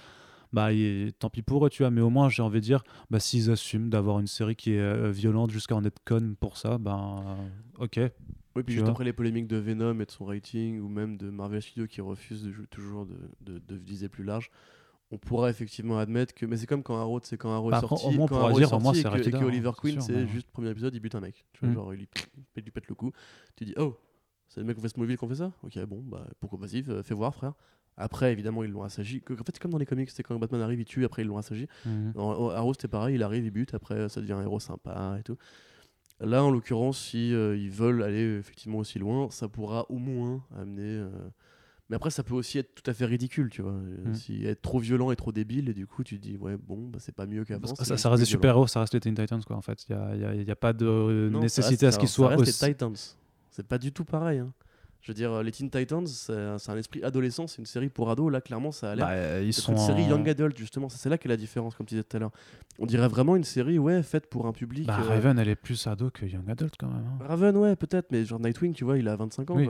bah 0.53 0.73
et 0.73 1.11
tant 1.19 1.31
pis 1.31 1.43
pour 1.43 1.66
eux, 1.66 1.70
tu 1.70 1.83
vois. 1.83 1.91
Mais 1.91 2.01
au 2.01 2.11
moins, 2.11 2.29
j'ai 2.29 2.43
envie 2.43 2.61
de 2.61 2.65
dire, 2.65 2.83
bah 3.11 3.20
s'ils 3.20 3.51
assument 3.51 3.89
d'avoir 3.91 4.19
une 4.19 4.27
série 4.27 4.57
qui 4.57 4.73
est 4.73 4.81
euh, 4.81 5.11
violente 5.11 5.51
jusqu'à 5.51 5.75
en 5.77 5.85
être 5.85 6.01
con 6.05 6.35
pour 6.39 6.57
ça, 6.57 6.79
ben 6.79 7.37
ok. 7.79 8.01
Oui, 8.57 8.62
puis 8.65 8.65
Tu 8.65 8.73
juste 8.73 8.85
vois. 8.85 8.91
après 8.93 9.05
les 9.05 9.12
polémiques 9.12 9.47
de 9.47 9.57
Venom 9.57 10.01
et 10.01 10.07
de 10.07 10.11
son 10.11 10.25
rating, 10.25 10.81
ou 10.81 10.89
même 10.89 11.16
de 11.16 11.31
Marvel 11.31 11.62
Studios 11.62 11.87
qui 11.87 12.01
refuse 12.01 12.43
de 12.43 12.51
jou- 12.51 12.66
toujours 12.66 13.07
de, 13.07 13.16
de, 13.43 13.59
de 13.59 13.77
viser 13.77 14.09
plus 14.09 14.25
large, 14.25 14.51
on 15.11 15.19
pourra 15.19 15.49
effectivement 15.49 15.99
admettre 15.99 16.35
que. 16.35 16.45
Mais 16.45 16.57
c'est 16.57 16.66
comme 16.66 16.83
quand 16.83 16.97
Arrow, 16.99 17.20
c'est 17.23 17.37
quand 17.37 17.53
Arrow 17.55 17.70
Bah, 17.70 17.77
est 17.79 17.81
sorti. 17.81 18.07
au 18.07 18.11
moins, 18.11 18.27
quand 18.27 18.41
Arrow 18.41 18.59
dire, 18.59 18.69
est 18.73 18.75
au 18.75 18.81
moins, 18.81 18.93
sorti 18.95 19.03
c'est 19.03 19.09
et 19.09 19.11
que, 19.11 19.16
et 19.16 19.20
Rakeda, 19.23 19.39
que 19.39 19.45
Oliver 19.45 19.70
Queen, 19.81 20.01
c'est 20.01 20.12
mais- 20.12 20.27
juste 20.27 20.51
premier 20.51 20.70
épisode, 20.70 20.95
il 20.95 21.01
bute 21.01 21.15
un 21.15 21.20
mec. 21.20 21.45
Tu 21.53 21.61
vois, 21.61 21.69
Mm. 21.70 21.75
genre, 21.75 21.95
il 21.95 22.01
lui, 22.01 22.09
il 22.57 22.62
lui 22.65 22.70
pète 22.73 22.89
le 22.89 22.95
cou. 22.95 23.12
Tu 23.57 23.65
dis, 23.65 23.75
oh, 23.79 23.97
c'est 24.49 24.61
le 24.61 24.66
mec 24.66 24.77
qu'on 24.77 24.83
fait 24.83 24.89
Smallville 24.89 25.16
qu'on 25.19 25.29
fait 25.29 25.37
ça? 25.37 25.53
Ok, 25.62 25.79
bon, 25.87 26.03
bah 26.05 26.27
pourquoi 26.41 26.59
vas-y, 26.59 26.83
fais 26.83 27.03
fais 27.03 27.15
voir, 27.15 27.35
frère. 27.35 27.53
Après, 27.99 28.33
évidemment, 28.33 28.65
ils 28.65 28.70
l'ont 28.70 28.83
assagi. 28.85 29.23
En 29.31 29.35
fait, 29.37 29.43
c'est 29.53 29.59
comme 29.59 29.73
dans 29.73 29.79
les 29.79 29.87
comics, 29.87 30.09
c'est 30.11 30.23
quand 30.23 30.39
Batman 30.39 30.61
arrive, 30.62 30.81
il 30.81 30.85
tue, 30.85 31.05
après 31.05 31.23
ils 31.23 31.29
l'ont 31.29 31.39
assagi. 31.39 31.66
Mhm. 31.85 32.12
Dans 32.15 32.51
Arrow, 32.51 32.73
c'était 32.73 32.89
pareil, 32.89 33.16
il 33.16 33.23
arrive, 33.23 33.45
il 33.45 33.51
bute, 33.51 33.75
après 33.75 34.09
ça 34.09 34.20
devient 34.20 34.33
un 34.35 34.43
héros 34.43 34.61
sympa 34.61 35.16
et 35.19 35.23
tout. 35.23 35.37
Là, 36.20 36.43
en 36.43 36.51
l'occurrence, 36.51 36.99
si 36.99 37.33
euh, 37.33 37.57
ils 37.57 37.70
veulent 37.70 38.03
aller 38.03 38.39
effectivement 38.39 38.79
aussi 38.79 38.99
loin, 38.99 39.29
ça 39.31 39.49
pourra 39.49 39.87
au 39.89 39.99
moins 39.99 40.43
amener 40.57 40.83
euh, 40.83 41.09
Mais 41.91 41.97
après, 41.97 42.11
ça 42.11 42.25
peut 42.25 42.35
aussi 42.35 42.59
être 42.59 42.75
tout 42.75 42.91
à 42.91 42.93
fait 42.93 43.05
ridicule, 43.05 43.51
tu 43.51 43.62
vois. 43.62 43.73
Mm. 43.73 44.15
Si 44.15 44.45
être 44.45 44.61
trop 44.61 44.81
violent 44.81 45.12
et 45.12 45.16
trop 45.16 45.31
débile, 45.31 45.69
et 45.69 45.75
du 45.75 45.87
coup, 45.87 46.03
tu 46.03 46.19
te 46.19 46.23
dis, 46.23 46.37
ouais, 46.37 46.57
bon, 46.57 46.89
bah, 46.89 46.99
c'est 47.01 47.15
pas 47.15 47.27
mieux 47.27 47.45
qu'avant. 47.45 47.73
Ça, 47.75 47.97
ça 47.97 48.11
reste 48.11 48.20
des 48.23 48.27
super-héros, 48.27 48.66
ça 48.66 48.81
reste 48.81 48.95
les 48.95 49.01
Teen 49.01 49.15
Titans, 49.15 49.43
quoi, 49.45 49.57
en 49.57 49.62
fait. 49.62 49.87
Il 49.89 50.45
n'y 50.45 50.51
a, 50.51 50.57
pas 50.57 50.73
de 50.73 51.29
Non, 51.31 51.41
nécessité 51.41 51.70
reste- 51.70 51.85
à 51.85 51.93
ce 51.93 51.99
qu'ils 52.01 52.09
soient 52.09 52.31
ça 52.31 52.37
reste 52.37 52.49
aussi. 52.49 52.65
les 52.65 52.73
Titans. 52.73 52.95
C'est 53.51 53.66
pas 53.66 53.79
du 53.79 53.93
tout 53.93 54.05
pareil. 54.05 54.41
hein. 54.41 54.53
Je 55.09 55.12
veux 55.12 55.16
dire, 55.16 55.32
euh, 55.32 55.43
les 55.43 55.52
Teen 55.52 55.70
Titans, 55.70 56.06
c'est 56.06 56.35
un 56.70 56.76
esprit 56.76 57.02
adolescent, 57.02 57.47
c'est 57.47 57.56
une 57.60 57.64
série 57.66 57.89
pour 57.89 58.10
ados. 58.10 58.30
Là, 58.30 58.43
clairement, 58.43 58.72
ça 58.72 58.90
a 58.90 58.94
l'air. 58.94 59.06
Bah, 59.06 59.12
euh, 59.14 59.43
ils 59.43 59.55
sont 59.55 59.72
une 59.72 59.78
série 59.78 60.02
Young 60.05 60.28
Adult, 60.28 60.55
justement. 60.59 60.90
C'est 60.90 61.09
là 61.09 61.16
qu'est 61.16 61.30
la 61.30 61.39
différence, 61.39 61.74
comme 61.74 61.86
tu 61.86 61.94
disais 61.94 62.05
tout 62.05 62.14
à 62.18 62.20
l'heure. 62.20 62.30
On 62.78 62.85
dirait 62.85 63.09
vraiment 63.09 63.35
une 63.35 63.43
série, 63.44 63.78
ouais, 63.78 64.02
faite 64.02 64.26
pour 64.28 64.47
un 64.47 64.52
public. 64.52 64.86
Bah, 64.86 64.98
euh, 65.01 65.09
Raven, 65.09 65.39
elle 65.39 65.48
est 65.48 65.55
plus 65.56 65.86
ado 65.86 66.10
que 66.10 66.26
Young 66.26 66.51
Adult, 66.51 66.74
quand 66.78 66.89
même. 66.89 67.06
hein. 67.06 67.24
Raven, 67.26 67.56
ouais, 67.56 67.74
peut-être, 67.74 68.12
mais 68.12 68.26
genre 68.26 68.39
Nightwing, 68.39 68.74
tu 68.74 68.85
vois, 68.85 68.98
il 68.98 69.09
a 69.09 69.16
25 69.16 69.51
ans. 69.51 69.56
Oui. 69.56 69.66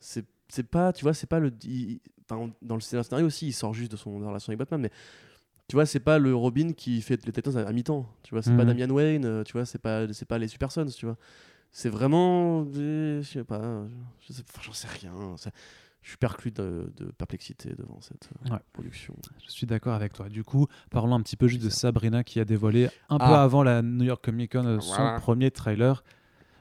C'est 0.00 0.66
pas, 0.70 0.92
tu 0.92 1.04
vois, 1.04 1.14
c'est 1.14 1.26
pas 1.26 1.40
le. 1.40 1.50
il- 1.64 2.00
enfin, 2.30 2.50
dans 2.62 2.74
le 2.74 2.80
scénario 2.80 3.26
aussi, 3.26 3.46
il 3.48 3.52
sort 3.52 3.72
juste 3.74 3.92
de 3.92 3.96
son 3.96 4.18
relation 4.18 4.50
avec 4.50 4.58
Batman, 4.58 4.80
mais 4.80 4.90
tu 5.68 5.76
vois, 5.76 5.84
c'est 5.86 6.00
pas 6.00 6.18
le 6.18 6.34
Robin 6.34 6.72
qui 6.72 7.00
fait 7.02 7.24
les 7.26 7.32
Titans 7.32 7.56
à, 7.58 7.66
à 7.66 7.72
mi-temps. 7.72 8.06
Tu 8.22 8.34
vois, 8.34 8.42
c'est 8.42 8.56
pas 8.56 8.64
Mhm. 8.64 8.68
Damian 8.76 8.90
Wayne, 8.94 9.44
tu 9.44 9.52
vois, 9.52 9.66
c'est 9.66 9.78
pas, 9.80 10.06
pas 10.28 10.38
les 10.38 10.48
Super 10.48 10.70
Sons, 10.72 10.86
tu 10.86 11.06
vois. 11.06 11.16
C'est 11.70 11.88
vraiment. 11.88 12.64
Je 12.72 13.20
sais 13.22 13.44
pas, 13.44 13.82
je 14.20 14.32
sais, 14.32 14.42
enfin, 14.48 14.62
j'en 14.64 14.72
sais 14.72 14.88
rien. 14.88 15.12
Je 16.02 16.08
suis 16.10 16.16
perclus 16.16 16.52
de, 16.52 16.90
de 16.96 17.06
perplexité 17.06 17.70
devant 17.76 18.00
cette 18.00 18.30
euh, 18.46 18.50
Ouais. 18.54 18.58
production. 18.72 19.14
Je 19.44 19.50
suis 19.50 19.66
d'accord 19.66 19.94
avec 19.94 20.12
toi. 20.14 20.28
Du 20.28 20.42
coup, 20.44 20.66
parlons 20.90 21.14
un 21.16 21.20
petit 21.22 21.36
peu 21.36 21.48
juste 21.48 21.62
de. 21.62 21.68
Sabrina 21.68 22.24
qui 22.24 22.40
a 22.40 22.44
dévoilé 22.44 22.86
un 23.10 23.18
peu 23.18 23.24
Ah. 23.26 23.42
avant 23.42 23.62
la 23.62 23.82
New 23.82 24.04
York 24.04 24.24
Comic 24.24 24.52
Con 24.52 24.64
euh, 24.64 24.80
son 24.80 25.16
premier 25.20 25.50
trailer. 25.50 26.02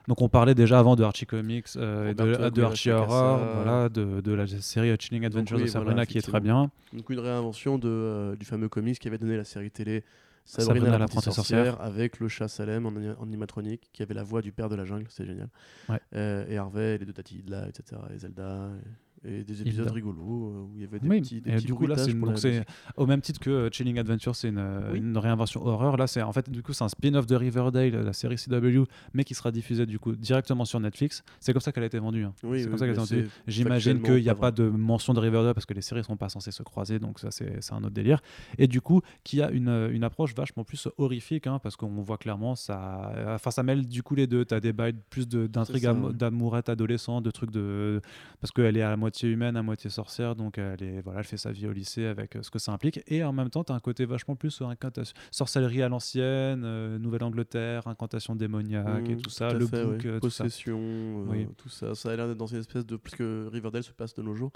Donc 0.07 0.21
on 0.21 0.29
parlait 0.29 0.55
déjà 0.55 0.79
avant 0.79 0.95
de 0.95 1.03
Archie 1.03 1.25
Comics 1.25 1.67
euh, 1.75 2.11
et 2.11 2.13
de, 2.13 2.61
Archie. 2.61 2.91
Horror, 2.91 3.39
voilà, 3.55 3.89
de, 3.89 4.21
de 4.21 4.31
la 4.31 4.47
série 4.47 4.93
Chilling 4.97 5.25
Adventures 5.25 5.57
oui, 5.57 5.63
de 5.63 5.67
Sabrina 5.67 5.93
voilà, 5.95 6.05
qui 6.05 6.17
est 6.17 6.21
très 6.21 6.39
bien. 6.39 6.71
Donc 6.93 7.09
une 7.09 7.19
réinvention 7.19 7.77
de, 7.77 7.89
euh, 7.89 8.35
du 8.37 8.45
fameux 8.45 8.69
comics 8.69 8.97
qui 8.99 9.07
avait 9.09 9.17
donné 9.17 9.35
la 9.35 9.43
série 9.43 9.69
télé 9.69 10.03
Sabrina 10.47 10.97
la 10.97 11.07
sorcière. 11.07 11.33
sorcière 11.33 11.81
avec 11.81 12.19
le 12.19 12.27
chat 12.29 12.47
Salem 12.47 12.85
en, 12.85 12.95
ani- 12.95 13.09
en 13.19 13.23
animatronique 13.23 13.89
qui 13.93 14.01
avait 14.01 14.13
la 14.13 14.23
voix 14.23 14.41
du 14.41 14.51
père 14.51 14.69
de 14.69 14.75
la 14.75 14.85
jungle, 14.85 15.05
c'est 15.09 15.25
génial. 15.25 15.49
Ouais. 15.89 15.99
Euh, 16.15 16.45
et 16.47 16.57
Harvey, 16.57 16.97
les 16.97 17.05
deux 17.05 17.13
tatis 17.13 17.37
Hilda, 17.39 17.67
etc. 17.67 18.01
Et 18.13 18.19
Zelda. 18.19 18.69
Et, 18.83 18.87
et 19.27 19.43
des 19.43 19.61
épisodes 19.61 19.89
rigolos 19.91 20.21
euh, 20.21 20.61
où 20.63 20.71
il 20.75 20.81
y 20.81 20.83
avait 20.85 20.99
des 20.99 21.07
Oui, 21.07 21.21
petits, 21.21 21.41
des 21.41 21.51
et 21.51 21.55
petits 21.55 21.65
du 21.65 21.73
coup 21.73 21.85
là 21.85 21.95
une- 22.07 22.19
donc 22.21 22.39
c'est 22.39 22.65
au 22.95 23.05
même 23.05 23.21
titre 23.21 23.39
que 23.39 23.69
Chilling 23.71 23.99
Adventure, 23.99 24.35
c'est 24.35 24.49
une, 24.49 24.57
euh, 24.57 24.91
Oui. 24.93 24.99
une 24.99 25.17
réinvention 25.17 25.65
horreur. 25.65 25.97
Là 25.97 26.07
c'est 26.07 26.21
en 26.21 26.31
fait 26.31 26.49
du 26.49 26.63
coup 26.63 26.73
c'est 26.73 26.83
un 26.83 26.89
spin-off 26.89 27.27
de 27.27 27.35
Riverdale, 27.35 27.91
la 28.03 28.13
série 28.13 28.37
CW, 28.37 28.83
mais 29.13 29.23
qui 29.23 29.33
sera 29.35 29.51
diffusée 29.51 29.85
du 29.85 29.99
coup 29.99 30.15
directement 30.15 30.65
sur 30.65 30.79
Netflix. 30.79 31.23
C'est 31.39 31.51
comme 31.53 31.61
ça 31.61 31.71
qu'elle 31.71 31.83
a 31.83 31.87
été 31.87 31.99
vendue. 31.99 32.23
hein. 32.23 32.33
Oui, 32.43 32.61
c'est 32.63 32.69
comme 32.69 32.77
ça 32.77 32.85
qu'elle 32.87 32.97
a 32.99 33.03
été 33.03 33.15
vendue. 33.15 33.29
J'imagine 33.47 34.01
qu'il 34.01 34.21
n'y 34.23 34.29
a 34.29 34.35
pas 34.35 34.51
de 34.51 34.67
mention 34.69 35.13
de 35.13 35.19
Riverdale 35.19 35.53
parce 35.53 35.65
que 35.65 35.73
les 35.73 35.81
séries 35.81 36.01
ne 36.01 36.05
sont 36.05 36.17
pas 36.17 36.29
censées 36.29 36.51
se 36.51 36.63
croiser, 36.63 36.99
donc 36.99 37.19
ça 37.19 37.29
c'est 37.31 37.73
un 37.73 37.77
autre 37.79 37.89
délire. 37.89 38.21
Et 38.57 38.67
du 38.67 38.81
coup, 38.81 39.01
qui 39.23 39.41
a 39.41 39.51
une, 39.51 39.89
une 39.91 40.03
approche 40.03 40.33
vachement 40.35 40.63
plus 40.63 40.87
horrifique, 40.97 41.47
hein, 41.47 41.59
parce 41.61 41.75
qu'on 41.75 42.01
voit 42.01 42.17
clairement 42.17 42.55
ça, 42.55 43.11
enfin 43.35 43.51
ça 43.51 43.63
mêle 43.63 43.85
du 43.87 44.03
coup 44.03 44.15
les 44.15 44.27
deux. 44.27 44.45
T'as 44.45 44.59
des 44.59 44.73
bails 44.73 44.95
plus 45.09 45.27
d'intrigues 45.27 45.87
d'amourette 46.13 46.69
adolescente, 46.69 47.23
de 47.23 47.31
trucs 47.31 47.51
de, 47.51 48.01
parce 48.39 48.51
qu'elle 48.51 48.77
est 48.77 48.81
à 48.81 48.89
la 48.89 48.97
moitié 48.97 49.16
humaine, 49.25 49.57
à 49.57 49.63
moitié 49.63 49.89
sorcière, 49.89 50.35
donc 50.35 50.59
elle 50.59 50.83
est, 50.83 51.01
voilà, 51.01 51.19
elle 51.21 51.25
fait 51.25 51.37
sa 51.37 51.51
vie 51.51 51.65
au 51.65 51.71
lycée 51.71 52.05
avec 52.05 52.35
euh, 52.35 52.43
ce 52.43 52.51
que 52.51 52.59
ça 52.59 52.71
implique. 52.71 53.01
Et 53.07 53.23
en 53.23 53.33
même 53.33 53.49
temps, 53.49 53.63
t'as 53.63 53.73
un 53.73 53.79
côté 53.79 54.05
vachement 54.05 54.35
plus 54.35 54.61
euh, 54.61 54.65
incantation, 54.65 55.15
sorcellerie 55.31 55.81
à 55.81 55.89
l'ancienne, 55.89 56.61
euh, 56.63 56.99
Nouvelle-Angleterre, 56.99 57.87
incantation 57.87 58.35
démoniaque 58.35 59.09
et 59.09 59.15
Mmh, 59.15 59.21
tout 59.21 59.29
ça, 59.31 59.53
le 59.53 59.65
fait, 59.65 59.83
book, 59.83 60.01
ouais. 60.05 60.19
tout 60.19 60.29
ça. 60.29 60.43
possession, 60.43 61.23
Oui. 61.27 61.47
tout 61.57 61.69
ça. 61.69 61.95
Ça 61.95 62.11
a 62.11 62.15
l'air 62.15 62.27
d'être 62.27 62.37
dans 62.37 62.45
une 62.47 62.59
espèce 62.59 62.85
de. 62.85 62.95
Parce 62.95 63.15
que 63.15 63.49
Riverdale 63.51 63.83
se 63.83 63.91
passe 63.91 64.13
de 64.13 64.21
nos 64.21 64.35
jours. 64.35 64.51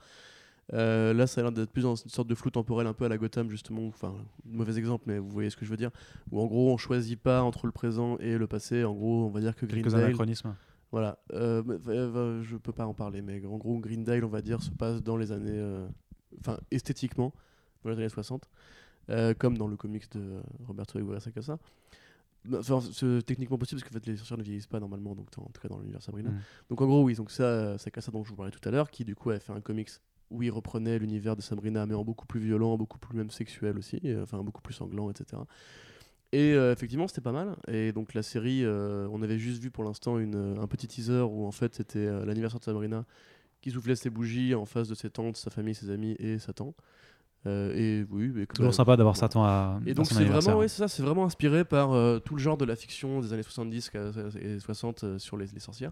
Euh, 0.73 1.13
là, 1.13 1.27
ça 1.27 1.41
a 1.41 1.43
l'air 1.45 1.51
d'être 1.51 1.71
plus 1.71 1.81
dans 1.81 1.95
une 1.95 2.09
sorte 2.09 2.27
de 2.29 2.35
flou 2.35 2.49
temporel 2.49 2.87
un 2.87 2.93
peu 2.93 3.03
à 3.05 3.09
la 3.09 3.17
Gotham, 3.17 3.49
justement. 3.49 3.87
Enfin, 3.87 4.13
mauvais 4.45 4.77
exemple, 4.77 5.03
mais 5.07 5.17
vous 5.17 5.29
voyez 5.29 5.49
ce 5.49 5.57
que 5.57 5.65
je 5.65 5.71
veux 5.71 5.75
dire. 5.77 5.89
Où 6.31 6.39
en 6.39 6.45
gros, 6.45 6.71
on 6.71 6.77
choisit 6.77 7.19
pas 7.19 7.41
entre 7.41 7.65
le 7.65 7.71
présent 7.73 8.17
et 8.19 8.37
le 8.37 8.47
passé. 8.47 8.83
En 8.85 8.93
gros, 8.93 9.25
on 9.25 9.29
va 9.29 9.41
dire 9.41 9.55
que 9.55 9.65
Quelques 9.65 9.87
Greendale. 9.87 10.05
anachronismes. 10.05 10.55
Voilà. 10.91 11.19
Euh, 11.33 11.63
euh, 11.87 12.43
je 12.43 12.57
peux 12.57 12.73
pas 12.73 12.85
en 12.85 12.93
parler, 12.93 13.21
mais 13.21 13.45
en 13.45 13.57
gros, 13.57 13.79
Greendale, 13.79 14.25
on 14.25 14.29
va 14.29 14.41
dire, 14.41 14.61
se 14.61 14.71
passe 14.71 15.01
dans 15.01 15.17
les 15.17 15.31
années. 15.31 15.51
euh, 15.53 15.87
Enfin, 16.39 16.57
esthétiquement, 16.71 17.33
dans 17.83 17.89
les 17.89 17.97
années 17.97 18.09
60. 18.09 18.47
euh, 19.09 19.33
comme 19.33 19.57
dans 19.57 19.67
le 19.67 19.75
comics 19.75 20.09
de 20.13 20.39
Roberto 20.65 20.97
Aguirre 20.97 21.21
Sacasa. 21.21 21.59
Bah, 22.45 22.59
Enfin, 22.59 22.79
c'est 22.93 23.23
techniquement 23.25 23.57
possible 23.57 23.81
parce 23.81 23.91
que 23.91 23.97
en 23.97 23.99
fait, 23.99 24.07
les 24.09 24.17
sorcières 24.17 24.37
ne 24.37 24.43
vieillissent 24.43 24.67
pas 24.67 24.79
normalement, 24.79 25.13
donc 25.15 25.27
en 25.37 25.49
tout 25.49 25.61
cas 25.61 25.67
dans 25.67 25.79
l'univers 25.79 26.01
Sabrina. 26.01 26.29
Mm. 26.29 26.39
Donc 26.69 26.81
en 26.81 26.85
gros, 26.87 27.03
oui, 27.03 27.15
donc 27.15 27.31
ça, 27.31 27.77
Sacasa 27.77 28.11
dont 28.11 28.23
je 28.23 28.29
vous 28.29 28.35
parlais 28.35 28.51
tout 28.51 28.67
à 28.67 28.71
l'heure, 28.71 28.89
qui 28.89 29.03
du 29.03 29.15
coup 29.15 29.29
a 29.31 29.39
fait 29.39 29.51
un 29.51 29.59
comics 29.61 29.89
où 30.29 30.41
il 30.41 30.49
reprenait 30.51 30.97
l'univers 30.99 31.35
de 31.35 31.41
Sabrina, 31.41 31.85
mais 31.85 31.93
en 31.95 32.05
beaucoup 32.05 32.25
plus 32.25 32.39
violent, 32.39 32.77
beaucoup 32.77 32.97
plus 32.97 33.17
même 33.17 33.29
sexuel 33.29 33.77
aussi, 33.77 33.99
enfin 34.21 34.41
beaucoup 34.41 34.61
plus 34.61 34.73
sanglant, 34.73 35.09
etc. 35.09 35.41
Et 36.33 36.53
euh, 36.53 36.71
effectivement, 36.71 37.07
c'était 37.07 37.21
pas 37.21 37.33
mal. 37.33 37.55
Et 37.67 37.91
donc 37.91 38.13
la 38.13 38.23
série, 38.23 38.63
euh, 38.63 39.07
on 39.11 39.21
avait 39.21 39.37
juste 39.37 39.61
vu 39.61 39.69
pour 39.69 39.83
l'instant 39.83 40.17
une, 40.17 40.35
euh, 40.35 40.61
un 40.61 40.67
petit 40.67 40.87
teaser 40.87 41.21
où 41.29 41.45
en 41.45 41.51
fait 41.51 41.75
c'était 41.75 41.99
euh, 41.99 42.23
l'anniversaire 42.25 42.59
de 42.59 42.63
Sabrina 42.65 43.03
qui 43.61 43.69
soufflait 43.71 43.95
ses 43.95 44.09
bougies 44.09 44.55
en 44.55 44.65
face 44.65 44.87
de 44.87 44.95
ses 44.95 45.09
tantes, 45.09 45.35
sa 45.37 45.49
famille, 45.49 45.75
ses 45.75 45.89
amis 45.89 46.15
et 46.19 46.39
Satan. 46.39 46.73
Et 47.45 48.05
oui, 48.11 48.31
mais 48.33 48.45
Toujours 48.45 48.73
sympa 48.73 48.95
d'avoir. 48.95 49.17
Satan 49.17 49.43
à. 49.43 49.79
Et 49.87 49.93
donc 49.95 50.05
c'est 50.05 50.23
vraiment, 50.25 50.59
ouais, 50.59 50.67
c'est 50.67 50.77
ça, 50.77 50.87
c'est 50.87 51.01
vraiment 51.01 51.25
inspiré 51.25 51.65
par 51.65 51.89
tout 52.21 52.35
le 52.35 52.39
genre 52.39 52.55
de 52.57 52.65
la 52.65 52.75
fiction 52.75 53.19
des 53.19 53.33
années 53.33 53.41
70 53.41 53.89
qu'à- 53.89 54.11
et 54.39 54.59
60 54.59 55.03
euh, 55.03 55.17
sur 55.19 55.37
les, 55.37 55.47
les 55.47 55.59
sorcières. 55.59 55.91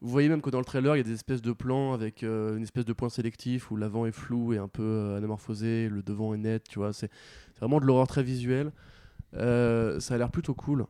Vous 0.00 0.08
voyez 0.08 0.30
même 0.30 0.40
que 0.40 0.48
dans 0.48 0.58
le 0.58 0.64
trailer, 0.64 0.96
il 0.96 1.00
y 1.00 1.02
a 1.02 1.04
des 1.04 1.12
espèces 1.12 1.42
de 1.42 1.52
plans 1.52 1.92
avec 1.92 2.22
une 2.22 2.62
espèce 2.62 2.86
de 2.86 2.94
point 2.94 3.10
sélectif 3.10 3.70
où 3.70 3.76
l'avant 3.76 4.06
est 4.06 4.12
flou 4.12 4.54
et 4.54 4.58
un 4.58 4.68
peu 4.68 5.14
anamorphosé, 5.16 5.90
le 5.90 6.02
devant 6.02 6.32
est 6.32 6.38
net, 6.38 6.64
tu 6.66 6.78
vois. 6.78 6.94
C'est 6.94 7.10
c'est 7.52 7.60
vraiment 7.60 7.80
de 7.80 7.84
l'horreur 7.84 8.06
très 8.06 8.22
visuelle. 8.22 8.72
Euh, 9.34 10.00
ça 10.00 10.14
a 10.14 10.18
l'air 10.18 10.30
plutôt 10.30 10.54
cool. 10.54 10.86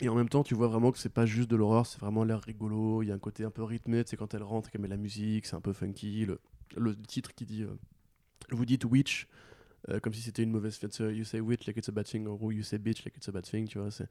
Et 0.00 0.08
en 0.08 0.14
même 0.14 0.28
temps, 0.28 0.44
tu 0.44 0.54
vois 0.54 0.68
vraiment 0.68 0.92
que 0.92 0.98
c'est 0.98 1.08
pas 1.08 1.26
juste 1.26 1.50
de 1.50 1.56
l'horreur, 1.56 1.86
c'est 1.86 1.98
vraiment 1.98 2.24
l'air 2.24 2.40
rigolo. 2.40 3.02
Il 3.02 3.08
y 3.08 3.12
a 3.12 3.14
un 3.14 3.18
côté 3.18 3.44
un 3.44 3.50
peu 3.50 3.64
rythmé, 3.64 4.02
c'est 4.06 4.16
quand 4.16 4.32
elle 4.34 4.42
rentre, 4.42 4.70
qu'elle 4.70 4.80
met 4.80 4.88
la 4.88 4.96
musique, 4.96 5.46
c'est 5.46 5.56
un 5.56 5.60
peu 5.60 5.72
funky. 5.72 6.26
Le, 6.76 6.96
titre 7.06 7.34
qui 7.34 7.46
dit, 7.46 7.62
euh, 7.64 7.74
vous 8.50 8.64
dites 8.64 8.84
witch, 8.84 9.26
euh, 9.88 9.98
comme 9.98 10.12
si 10.12 10.20
c'était 10.20 10.44
une 10.44 10.52
mauvaise 10.52 10.76
fête. 10.76 10.96
You 10.98 11.24
say 11.24 11.40
witch 11.40 11.66
like 11.66 11.76
it's 11.76 11.88
a 11.88 11.92
bad 11.92 12.06
thing, 12.06 12.28
en 12.28 12.38
you 12.50 12.62
say 12.62 12.78
bitch 12.78 13.04
like 13.04 13.16
it's 13.16 13.28
a 13.28 13.32
bad 13.32 13.44
thing, 13.44 13.66
tu 13.66 13.78
vois. 13.78 13.90
C'est 13.90 14.08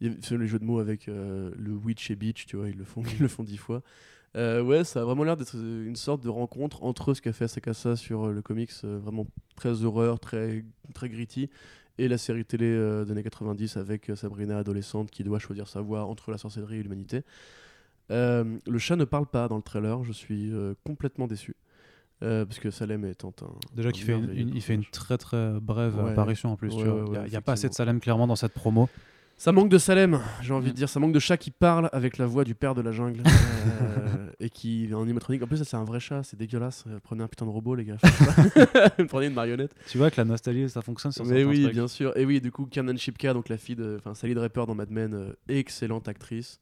les 0.00 0.46
jeux 0.46 0.58
de 0.58 0.64
mots 0.64 0.78
avec 0.78 1.06
le 1.06 1.72
witch 1.84 2.10
et 2.10 2.16
bitch, 2.16 2.46
tu 2.46 2.56
vois, 2.56 2.70
ils 2.70 2.76
le 2.76 2.84
font, 2.84 3.02
ils 3.18 3.20
le 3.20 3.28
font 3.28 3.44
dix 3.44 3.58
fois. 3.58 3.82
Ouais, 4.34 4.84
ça 4.84 5.02
a 5.02 5.04
vraiment 5.04 5.24
l'air 5.24 5.36
d'être 5.36 5.54
une 5.54 5.96
sorte 5.96 6.22
de 6.22 6.28
rencontre 6.30 6.82
entre 6.82 7.12
ce 7.12 7.20
qu'a 7.20 7.32
fait 7.32 7.48
Sakasa 7.48 7.96
sur 7.96 8.28
le 8.28 8.40
comics, 8.40 8.72
vraiment 8.82 9.26
très 9.54 9.82
horreur, 9.82 10.18
très, 10.18 10.64
très 10.94 11.10
gritty, 11.10 11.50
et 11.98 12.08
la 12.08 12.18
série 12.18 12.44
télé 12.44 12.66
euh, 12.66 13.04
des 13.04 13.12
années 13.12 13.22
90 13.22 13.76
avec 13.76 14.10
euh, 14.10 14.16
Sabrina 14.16 14.58
adolescente 14.58 15.10
qui 15.10 15.24
doit 15.24 15.38
choisir 15.38 15.68
sa 15.68 15.80
voie 15.80 16.04
entre 16.04 16.30
la 16.30 16.38
sorcellerie 16.38 16.76
et 16.78 16.82
l'humanité. 16.82 17.22
Euh, 18.10 18.58
le 18.66 18.78
chat 18.78 18.96
ne 18.96 19.04
parle 19.04 19.26
pas 19.26 19.48
dans 19.48 19.56
le 19.56 19.62
trailer, 19.62 20.04
je 20.04 20.12
suis 20.12 20.52
euh, 20.52 20.74
complètement 20.84 21.26
déçu. 21.26 21.54
Parce 22.20 22.58
que 22.58 22.70
Salem 22.70 23.04
étant 23.04 23.34
un. 23.42 23.74
Déjà 23.76 23.92
qu'il 23.92 24.02
fait 24.04 24.12
une, 24.14 24.20
merveilleux 24.20 24.48
une- 24.48 24.54
il 24.56 24.62
fait 24.62 24.72
une 24.74 24.80
personnage. 24.84 24.90
très 24.90 25.18
très 25.18 25.60
brève 25.60 25.96
Ouais. 26.02 26.10
apparition 26.12 26.50
en 26.50 26.56
plus. 26.56 26.70
Vois. 26.70 26.82
ouais, 26.82 26.88
il 27.06 27.10
n'y 27.10 27.16
a, 27.16 27.20
ouais, 27.20 27.28
il 27.28 27.36
a 27.36 27.40
pas 27.42 27.52
assez 27.52 27.68
de. 27.68 27.74
Salem 27.74 28.00
clairement 28.00 28.26
dans 28.26 28.36
cette 28.36 28.54
promo. 28.54 28.88
Ça 29.38 29.52
manque 29.52 29.68
de 29.68 29.76
Salem, 29.76 30.20
j'ai 30.40 30.54
envie 30.54 30.68
Mm. 30.68 30.72
de 30.72 30.76
dire. 30.76 30.88
Ça 30.88 30.98
manque 30.98 31.12
de 31.12 31.18
chat 31.18 31.36
qui 31.36 31.50
parle 31.50 31.90
avec 31.92 32.16
la 32.16 32.26
voix 32.26 32.42
du 32.44 32.54
père 32.54 32.74
de 32.74 32.80
la 32.80 32.90
jungle. 32.90 33.22
euh, 33.82 34.30
et 34.40 34.48
qui 34.48 34.88
en 34.94 35.02
animatronique. 35.02 35.42
En 35.42 35.46
plus, 35.46 35.58
ça, 35.58 35.64
c'est 35.64 35.76
un 35.76 35.84
vrai 35.84 36.00
chat, 36.00 36.22
c'est 36.22 36.38
dégueulasse. 36.38 36.84
Euh, 36.86 36.98
Prenez 37.02 37.22
un 37.22 37.28
putain 37.28 37.44
de 37.44 37.50
robot, 37.50 37.74
les 37.74 37.84
gars. 37.84 37.96
Prenez 39.08 39.26
une 39.26 39.34
marionnette. 39.34 39.74
Tu 39.88 39.98
vois 39.98 40.10
que 40.10 40.18
la 40.18 40.24
nostalgie 40.24 40.68
ça 40.70 40.80
fonctionne 40.80 41.12
sur 41.12 41.24
Mais 41.26 41.44
oui, 41.44 41.62
trucs. 41.64 41.74
bien 41.74 41.86
sûr. 41.88 42.16
Et 42.16 42.24
oui, 42.24 42.40
du 42.40 42.50
coup, 42.50 42.64
Kanan 42.66 42.96
Shipka, 42.96 43.34
donc 43.34 43.48
la 43.50 43.58
fille 43.58 43.76
de. 43.76 43.96
Enfin, 43.98 44.14
Sally 44.14 44.34
Draper 44.34 44.64
dans 44.66 44.74
Mad 44.74 44.90
Men, 44.90 45.12
euh, 45.14 45.32
excellente 45.48 46.08
actrice. 46.08 46.58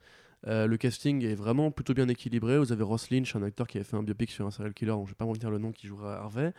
Euh, 0.46 0.66
le 0.66 0.76
casting 0.76 1.24
est 1.24 1.34
vraiment 1.36 1.70
plutôt 1.70 1.94
bien 1.94 2.08
équilibré. 2.08 2.58
Vous 2.58 2.72
avez 2.72 2.82
Ross 2.82 3.08
Lynch, 3.10 3.34
un 3.36 3.42
acteur 3.44 3.66
qui 3.68 3.78
avait 3.78 3.84
fait 3.84 3.96
un 3.96 4.02
biopic 4.02 4.30
sur 4.30 4.46
un 4.46 4.50
serial 4.50 4.74
killer, 4.74 4.90
dont 4.90 5.06
je 5.06 5.12
vais 5.12 5.16
pas 5.16 5.24
retenir 5.24 5.50
le 5.50 5.58
nom, 5.58 5.70
qui 5.72 5.86
jouera 5.86 6.16
Harvey. 6.16 6.52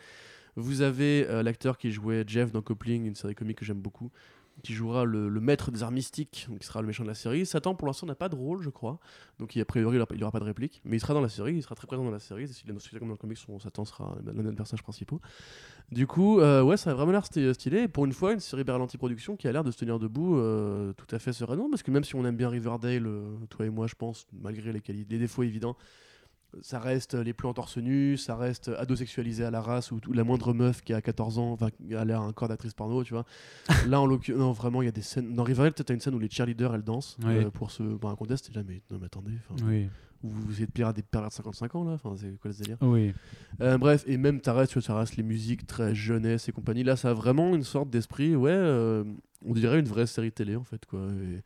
Vous 0.56 0.82
avez 0.82 1.28
euh, 1.30 1.44
l'acteur 1.44 1.78
qui 1.78 1.92
jouait 1.92 2.24
Jeff 2.26 2.52
dans 2.54 2.62
Coupling, 2.62 3.06
une 3.06 3.16
série 3.16 3.36
comique 3.36 3.58
que 3.60 3.66
j'aime 3.66 3.82
beaucoup, 3.82 4.10
qui 4.64 4.74
jouera 4.74 5.06
le, 5.06 5.30
maître 5.40 5.70
des 5.72 5.84
arts 5.84 5.92
mystiques, 5.92 6.48
qui 6.60 6.66
sera 6.66 6.82
le 6.82 6.88
méchant 6.88 7.04
de 7.04 7.08
la 7.10 7.14
série. 7.14 7.46
Satan, 7.46 7.76
pour 7.76 7.88
l'instant, 7.88 8.08
n'a 8.08 8.16
pas 8.16 8.30
de 8.30 8.36
rôle, 8.36 8.62
je 8.62 8.70
crois. 8.70 9.00
Donc, 9.40 9.56
il- 9.56 9.62
a 9.62 9.66
priori, 9.66 9.98
il 10.12 10.20
n'aura 10.20 10.32
pas 10.32 10.40
de 10.40 10.46
réplique. 10.46 10.82
Mais 10.86 10.98
il 10.98 11.00
sera 11.00 11.14
dans 11.14 11.22
la 11.22 11.30
série, 11.30 11.56
il 11.56 11.62
sera 11.64 11.76
très 11.76 11.88
présent 11.88 12.04
dans 12.04 12.12
la 12.12 12.20
série. 12.20 12.48
Si 12.48 12.64
comme 12.66 12.78
dans 13.08 13.14
le 13.14 13.18
comic, 13.18 13.38
son- 13.38 13.60
Satan 13.60 13.86
sera 13.86 14.18
l'un 14.26 14.44
des 14.44 14.56
personnages 14.56 14.84
principaux. 14.84 15.20
Du 15.92 16.08
coup, 16.08 16.40
euh, 16.40 16.64
ouais, 16.64 16.78
ça 16.78 16.92
a 16.92 16.94
vraiment 16.94 17.12
l'air 17.12 17.26
sty- 17.26 17.54
stylé. 17.54 17.88
Pour 17.88 18.06
une 18.06 18.14
fois, 18.14 18.34
une 18.34 18.40
série 18.40 18.64
Berlanti 18.64 18.98
Production 18.98 19.36
qui 19.36 19.48
a 19.48 19.52
l'air 19.52 19.64
de 19.64 19.72
se 19.72 19.78
tenir 19.78 20.00
debout 20.00 20.38
euh, 20.38 20.94
tout 20.94 21.14
à 21.16 21.20
fait 21.20 21.34
sereinement. 21.34 21.70
Parce 21.70 21.84
que 21.84 21.92
même 21.92 22.04
si 22.04 22.16
on 22.16 22.26
aime 22.26 22.38
bien 22.38 22.50
Riverdale, 22.50 23.06
euh, 23.06 23.36
toi 23.50 23.66
et 23.66 23.70
moi, 23.70 23.86
je 23.88 23.96
pense, 23.96 24.26
malgré 24.34 24.72
les, 24.72 24.82
les 24.88 25.20
défauts 25.20 25.44
évidents, 25.44 25.76
ça 26.62 26.80
reste 26.80 27.14
les 27.16 27.34
plans 27.34 27.54
torse 27.54 27.78
nu, 27.78 28.18
ça 28.18 28.36
reste 28.36 28.70
ado-sexualisé 28.78 29.44
à 29.44 29.52
la 29.52 29.62
race, 29.62 29.92
ou, 29.92 30.00
ou 30.08 30.14
la 30.14 30.24
moindre 30.24 30.54
meuf 30.54 30.82
qui 30.82 30.94
a 30.94 31.02
14 31.02 31.38
ans, 31.40 31.52
enfin, 31.52 31.70
a 31.96 32.06
l'air 32.06 32.22
un 32.22 32.34
corps 32.34 32.48
d'actrice 32.48 32.74
porno, 32.74 33.04
tu 33.04 33.14
vois. 33.14 33.26
Là, 33.88 34.00
en 34.02 34.06
l'occurrence, 34.06 34.40
non, 34.40 34.52
vraiment, 34.52 34.82
il 34.82 34.86
y 34.86 34.90
a 34.90 34.92
des 34.92 35.02
scènes. 35.02 35.34
Dans 35.34 35.44
Riverdale, 35.44 35.74
peut-être 35.74 35.92
une 35.92 36.00
scène 36.00 36.16
où 36.16 36.20
les 36.20 36.30
cheerleaders, 36.30 36.74
elles 36.76 36.84
dansent 36.84 37.18
Oui. 37.24 37.36
euh, 37.38 37.50
pour 37.52 37.72
se. 37.72 37.84
Pour 37.84 38.10
un 38.10 38.16
contest, 38.16 38.50
et 38.50 38.54
là, 38.54 38.64
mais 38.68 38.82
non, 38.92 38.98
mais 39.00 39.06
attendez, 39.06 39.32
Oui, 39.66 39.88
vous, 40.24 40.42
vous 40.42 40.62
êtes 40.64 40.72
pire 40.72 40.88
à 40.88 40.94
des 40.94 41.02
pervers 41.04 41.30
de 41.30 41.34
55 41.36 41.76
ans, 41.76 41.84
là, 41.84 41.92
enfin, 41.94 42.14
c'est 42.18 42.40
quoi 42.40 42.52
ce 42.52 42.60
délire? 42.62 42.78
Oui. 42.82 43.14
euh, 43.62 43.78
bref, 43.78 44.04
et 44.08 44.18
même 44.18 44.40
ça 44.44 44.54
reste, 44.54 44.72
tu 44.72 44.80
vois, 44.80 44.86
ça 44.86 44.98
reste 44.98 45.18
les 45.18 45.24
musiques 45.24 45.68
très 45.68 45.94
jeunesse 45.94 46.50
et 46.50 46.52
compagnie. 46.52 46.84
Là, 46.84 46.96
ça 46.96 47.12
a 47.12 47.14
vraiment 47.14 47.56
une 47.56 47.64
sorte 47.64 47.90
d'esprit, 47.90 48.36
ouais, 48.36 48.52
euh, 48.52 49.04
on 49.46 49.54
dirait 49.54 49.80
une 49.80 49.86
vraie 49.88 50.08
série 50.08 50.32
télé 50.32 50.56
en 50.56 50.64
fait, 50.64 50.86
quoi. 50.86 51.00
Et, 51.02 51.42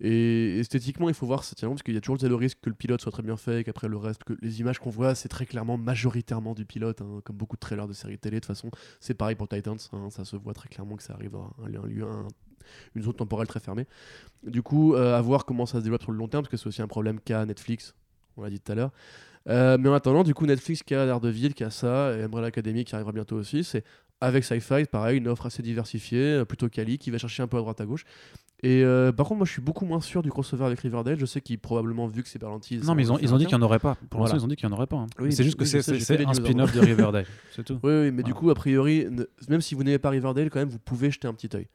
et 0.00 0.58
esthétiquement, 0.60 1.08
il 1.08 1.14
faut 1.14 1.26
voir 1.26 1.44
tient 1.44 1.68
parce 1.68 1.82
qu'il 1.82 1.94
y 1.94 1.96
a 1.96 2.00
toujours 2.00 2.16
le 2.20 2.34
risque 2.34 2.58
que 2.62 2.70
le 2.70 2.74
pilote 2.74 3.00
soit 3.00 3.12
très 3.12 3.22
bien 3.22 3.36
fait 3.36 3.60
et 3.60 3.64
qu'après 3.64 3.88
le 3.88 3.96
reste, 3.96 4.24
que 4.24 4.32
les 4.40 4.60
images 4.60 4.78
qu'on 4.78 4.90
voit, 4.90 5.14
c'est 5.14 5.28
très 5.28 5.44
clairement 5.46 5.76
majoritairement 5.76 6.54
du 6.54 6.64
pilote, 6.64 7.02
hein, 7.02 7.20
comme 7.24 7.36
beaucoup 7.36 7.56
de 7.56 7.60
trailers 7.60 7.86
de 7.86 7.92
séries 7.92 8.18
télé. 8.18 8.36
De 8.36 8.40
toute 8.40 8.46
façon, 8.46 8.70
c'est 8.98 9.14
pareil 9.14 9.36
pour 9.36 9.48
Titans, 9.48 9.76
hein, 9.92 10.08
ça 10.10 10.24
se 10.24 10.36
voit 10.36 10.54
très 10.54 10.68
clairement 10.68 10.96
que 10.96 11.02
ça 11.02 11.12
arrive 11.14 11.32
dans 11.32 11.54
un, 11.62 11.68
lieu, 11.86 12.04
un- 12.04 12.28
une 12.94 13.02
zone 13.02 13.14
temporelle 13.14 13.48
très 13.48 13.60
fermée. 13.60 13.86
Du 14.42 14.62
coup, 14.62 14.94
euh, 14.94 15.16
à 15.16 15.20
voir 15.20 15.44
comment 15.44 15.66
ça 15.66 15.78
se 15.78 15.84
développe 15.84 16.02
sur 16.02 16.12
le 16.12 16.18
long 16.18 16.28
terme, 16.28 16.44
parce 16.44 16.50
que 16.50 16.56
c'est 16.56 16.66
aussi 16.66 16.82
un 16.82 16.88
problème 16.88 17.20
qu'a 17.20 17.44
Netflix, 17.44 17.94
on 18.36 18.42
l'a 18.42 18.50
dit 18.50 18.60
tout 18.60 18.72
à 18.72 18.74
l'heure. 18.74 18.92
Euh, 19.48 19.78
mais 19.78 19.88
en 19.88 19.94
attendant, 19.94 20.22
du 20.22 20.34
coup, 20.34 20.46
Netflix 20.46 20.82
qui 20.82 20.94
a 20.94 21.04
l'air 21.04 21.20
de 21.20 21.28
ville, 21.28 21.54
qui 21.54 21.64
a 21.64 21.70
ça, 21.70 22.16
et 22.16 22.22
Umbrella 22.22 22.48
Academy 22.48 22.84
qui 22.84 22.94
arrivera 22.94 23.12
bientôt 23.12 23.36
aussi, 23.36 23.64
c'est 23.64 23.84
avec 24.22 24.44
Sci-Fi, 24.44 24.84
pareil, 24.84 25.18
une 25.18 25.28
offre 25.28 25.46
assez 25.46 25.62
diversifiée, 25.62 26.22
euh, 26.40 26.44
plutôt 26.44 26.68
quali, 26.68 26.98
qui 26.98 27.10
va 27.10 27.18
chercher 27.18 27.42
un 27.42 27.48
peu 27.48 27.56
à 27.56 27.60
droite 27.60 27.80
à 27.80 27.86
gauche. 27.86 28.04
Et 28.62 28.84
euh, 28.84 29.10
par 29.10 29.26
contre, 29.26 29.38
moi, 29.38 29.46
je 29.46 29.52
suis 29.52 29.62
beaucoup 29.62 29.86
moins 29.86 30.00
sûr 30.02 30.22
du 30.22 30.30
crossover 30.30 30.64
avec 30.66 30.80
Riverdale. 30.80 31.18
Je 31.18 31.24
sais 31.24 31.40
qu'ils 31.40 31.58
probablement 31.58 32.06
vu 32.06 32.22
que 32.22 32.28
c'est 32.28 32.38
Berlanti. 32.38 32.78
Non, 32.78 32.94
mais 32.94 33.02
ils 33.04 33.10
ont, 33.12 33.18
ils 33.18 33.32
ont 33.32 33.38
dit 33.38 33.46
qu'il 33.46 33.56
n'y 33.56 33.62
en 33.62 33.64
aurait 33.64 33.78
pas. 33.78 33.94
Pour 34.10 34.20
Voilà. 34.20 34.34
l'instant, 34.34 34.36
ils 34.36 34.44
ont 34.44 34.48
dit 34.48 34.56
qu'il 34.56 34.68
n'y 34.68 34.74
en 34.74 34.76
aurait 34.76 34.86
pas. 34.86 34.96
hein. 34.98 35.06
Oui, 35.18 35.32
c'est 35.32 35.44
juste 35.44 35.56
que 35.56 35.62
oui, 35.64 35.68
c'est 36.02 36.24
un 36.26 36.34
spin-off 36.34 36.74
de 36.74 36.80
Riverdale. 36.80 37.24
C'est 37.56 37.64
tout. 37.64 37.78
Oui, 37.82 37.92
oui, 37.92 38.10
mais 38.10 38.22
du 38.22 38.34
coup, 38.34 38.50
a 38.50 38.54
priori, 38.54 39.06
ne- 39.10 39.24
même 39.48 39.60
si 39.62 39.74
vous 39.74 39.82
n'aimez 39.82 39.98
pas 39.98 40.10
Riverdale, 40.10 40.50
quand 40.50 40.58
même, 40.58 40.68
vous 40.68 40.78
pouvez 40.78 41.10
jeter 41.10 41.26
un 41.26 41.32
petit 41.34 41.48
œil. 41.56 41.68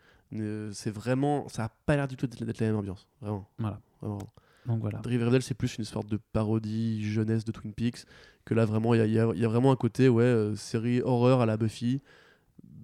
C'est 0.73 0.91
vraiment, 0.91 1.47
ça 1.49 1.65
a 1.65 1.69
pas 1.85 1.95
l'air 1.95 2.07
du 2.07 2.17
tout 2.17 2.27
d'être 2.27 2.59
la 2.59 2.67
même 2.67 2.75
ambiance, 2.75 3.07
vraiment. 3.21 3.47
Voilà. 3.57 3.79
Vraiment. 4.01 4.19
Donc 4.67 4.81
voilà. 4.81 4.99
Riverdale, 5.05 5.41
c'est 5.43 5.53
plus 5.53 5.77
une 5.77 5.83
sorte 5.85 6.07
de 6.09 6.19
parodie 6.33 7.03
jeunesse 7.03 7.45
de 7.45 7.51
Twin 7.51 7.71
Peaks. 7.73 8.05
Que 8.45 8.53
là, 8.53 8.65
vraiment, 8.65 8.93
y 8.93 8.99
y 8.99 9.01
il 9.03 9.13
y 9.13 9.45
a 9.45 9.47
vraiment 9.47 9.71
un 9.71 9.75
côté, 9.75 10.07
ouais, 10.09 10.23
euh, 10.23 10.55
série 10.55 11.01
horreur 11.01 11.41
à 11.41 11.45
la 11.47 11.57
Buffy, 11.57 12.01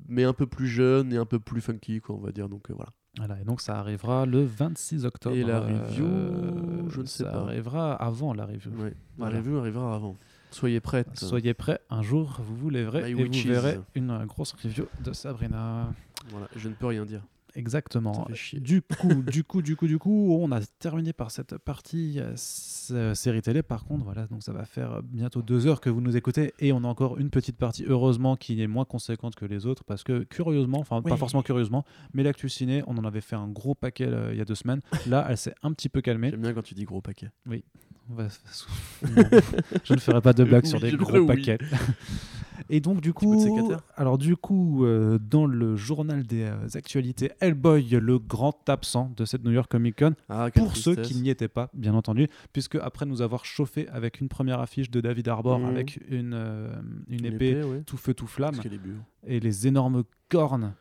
mais 0.08 0.24
un 0.24 0.34
peu 0.34 0.46
plus 0.48 0.68
jeune 0.68 1.14
et 1.14 1.18
un 1.18 1.26
peu 1.26 1.40
plus 1.40 1.62
funky, 1.62 2.00
quoi, 2.02 2.16
on 2.16 2.20
va 2.20 2.32
dire. 2.32 2.50
Donc 2.50 2.70
euh, 2.70 2.74
voilà. 2.74 2.92
Voilà, 3.18 3.40
et 3.42 3.44
donc 3.44 3.60
ça 3.60 3.78
arrivera 3.78 4.26
le 4.26 4.44
26 4.44 5.06
octobre. 5.06 5.36
Et 5.36 5.44
la 5.44 5.58
euh, 5.58 5.84
review, 5.84 6.90
je 6.90 7.02
ne 7.02 7.06
sais 7.06 7.24
ça 7.24 7.32
pas. 7.32 7.40
arrivera 7.42 7.94
avant 7.94 8.34
la 8.34 8.46
review. 8.46 8.72
Voilà. 9.18 9.34
La 9.34 9.38
review 9.40 9.58
arrivera 9.58 9.96
avant. 9.96 10.16
Soyez 10.50 10.80
prêts. 10.80 11.06
Soyez 11.14 11.54
prêts, 11.54 11.80
un 11.90 12.02
jour 12.02 12.40
vous 12.42 12.56
vous 12.56 12.70
lèverez 12.70 13.14
My 13.14 13.22
et 13.22 13.26
vous 13.26 13.50
verrez 13.50 13.80
une 13.96 14.26
grosse 14.26 14.54
review 14.54 14.86
de 15.04 15.12
Sabrina. 15.14 15.94
Voilà, 16.30 16.48
je 16.56 16.70
ne 16.70 16.74
peux 16.74 16.88
rien 16.88 17.06
dire. 17.06 17.22
Exactement. 17.56 18.28
Du 18.54 18.82
coup, 18.82 19.24
du 19.24 19.44
coup, 19.44 19.62
du 19.62 19.76
coup, 19.76 19.88
du 19.88 19.98
coup, 20.00 20.38
on 20.40 20.52
a 20.52 20.62
terminé 20.80 21.14
par 21.14 21.32
cette 21.32 21.58
partie 21.58 22.20
euh, 22.20 22.34
euh, 22.92 23.14
série 23.14 23.42
télé. 23.42 23.62
Par 23.64 23.86
contre, 23.86 24.04
voilà, 24.06 24.28
donc 24.28 24.44
ça 24.44 24.54
va 24.54 24.66
faire 24.66 25.02
bientôt 25.04 25.42
deux 25.42 25.68
heures 25.68 25.82
que 25.82 25.90
vous 25.90 26.02
nous 26.02 26.16
écoutez 26.16 26.54
et 26.60 26.72
on 26.74 26.84
a 26.84 26.88
encore 26.88 27.18
une 27.20 27.30
petite 27.30 27.58
partie, 27.58 27.84
heureusement, 27.88 28.36
qui 28.36 28.62
est 28.62 28.68
moins 28.68 28.86
conséquente 28.86 29.36
que 29.36 29.46
les 29.46 29.66
autres 29.66 29.84
parce 29.84 30.04
que 30.04 30.24
curieusement, 30.24 30.80
enfin 30.80 31.02
pas 31.02 31.12
Oui. 31.12 31.18
forcément 31.18 31.44
curieusement, 31.44 31.84
mais 32.14 32.24
l'actu 32.24 32.50
ciné, 32.50 32.84
on 32.88 32.98
en 32.98 33.04
avait 33.06 33.22
fait 33.22 33.36
un 33.36 33.48
gros 33.48 33.76
paquet 33.76 34.08
euh, 34.08 34.32
il 34.34 34.38
y 34.38 34.42
a 34.42 34.46
deux 34.46 34.56
semaines. 34.56 34.82
Là, 35.08 35.26
elle 35.30 35.38
s'est 35.38 35.56
un 35.64 35.74
petit 35.74 35.90
peu 35.90 36.02
calmée. 36.02 36.30
J'aime 36.32 36.42
bien 36.42 36.54
quand 36.54 36.64
tu 36.64 36.74
dis 36.74 36.86
gros 36.86 37.02
paquet. 37.02 37.30
On 38.10 38.16
va- 38.16 38.24
Non, 38.24 38.30
je 39.84 39.94
ne 39.94 40.00
ferai 40.00 40.22
pas 40.22 40.34
de 40.34 40.44
blagues 40.44 40.66
sur 40.66 40.78
Oui, 40.78 40.84
des 40.86 40.90
je 40.92 40.98
gros 40.98 41.18
oui. 41.20 41.28
paquets. 41.28 41.58
Et 42.74 42.80
donc 42.80 43.02
du 43.02 43.12
coup, 43.14 43.36
alors 43.98 44.18
du 44.18 44.38
coup, 44.38 44.86
euh, 44.86 45.20
dans 45.20 45.46
le 45.46 45.76
journal 45.76 46.24
des 46.24 46.44
euh, 46.44 46.56
actualités, 46.76 47.32
Hellboy, 47.42 47.90
le 47.90 48.18
grand 48.18 48.68
absent 48.70 49.12
de 49.18 49.26
cette 49.26 49.44
New 49.44 49.52
York 49.52 49.70
Comic 49.70 50.00
Con, 50.00 50.14
Ah, 50.30 50.50
pour 50.56 50.78
ceux 50.78 50.96
qui 50.96 51.16
n'y 51.16 51.30
étaient 51.30 51.50
pas, 51.50 51.70
bien 51.74 51.94
entendu, 51.94 52.30
puisque 52.54 52.76
après 52.76 53.06
nous 53.06 53.22
avoir 53.22 53.44
chauffé 53.44 53.90
avec 53.90 54.22
une 54.22 54.30
première 54.30 54.62
affiche 54.62 54.90
de 54.90 55.02
David 55.02 55.28
Arbor 55.28 55.60
Mhm. 55.60 55.66
avec 55.66 56.00
une, 56.10 56.34
euh, 56.34 56.74
une, 57.10 57.26
Une 57.26 57.34
épée, 57.34 57.62
ouais. 57.62 57.84
tout 57.86 57.98
feu 57.98 58.14
tout 58.14 58.28
flamme 58.28 58.56
et 59.28 59.40
les 59.42 59.68
énormes 59.68 60.04
cornes, 60.30 60.74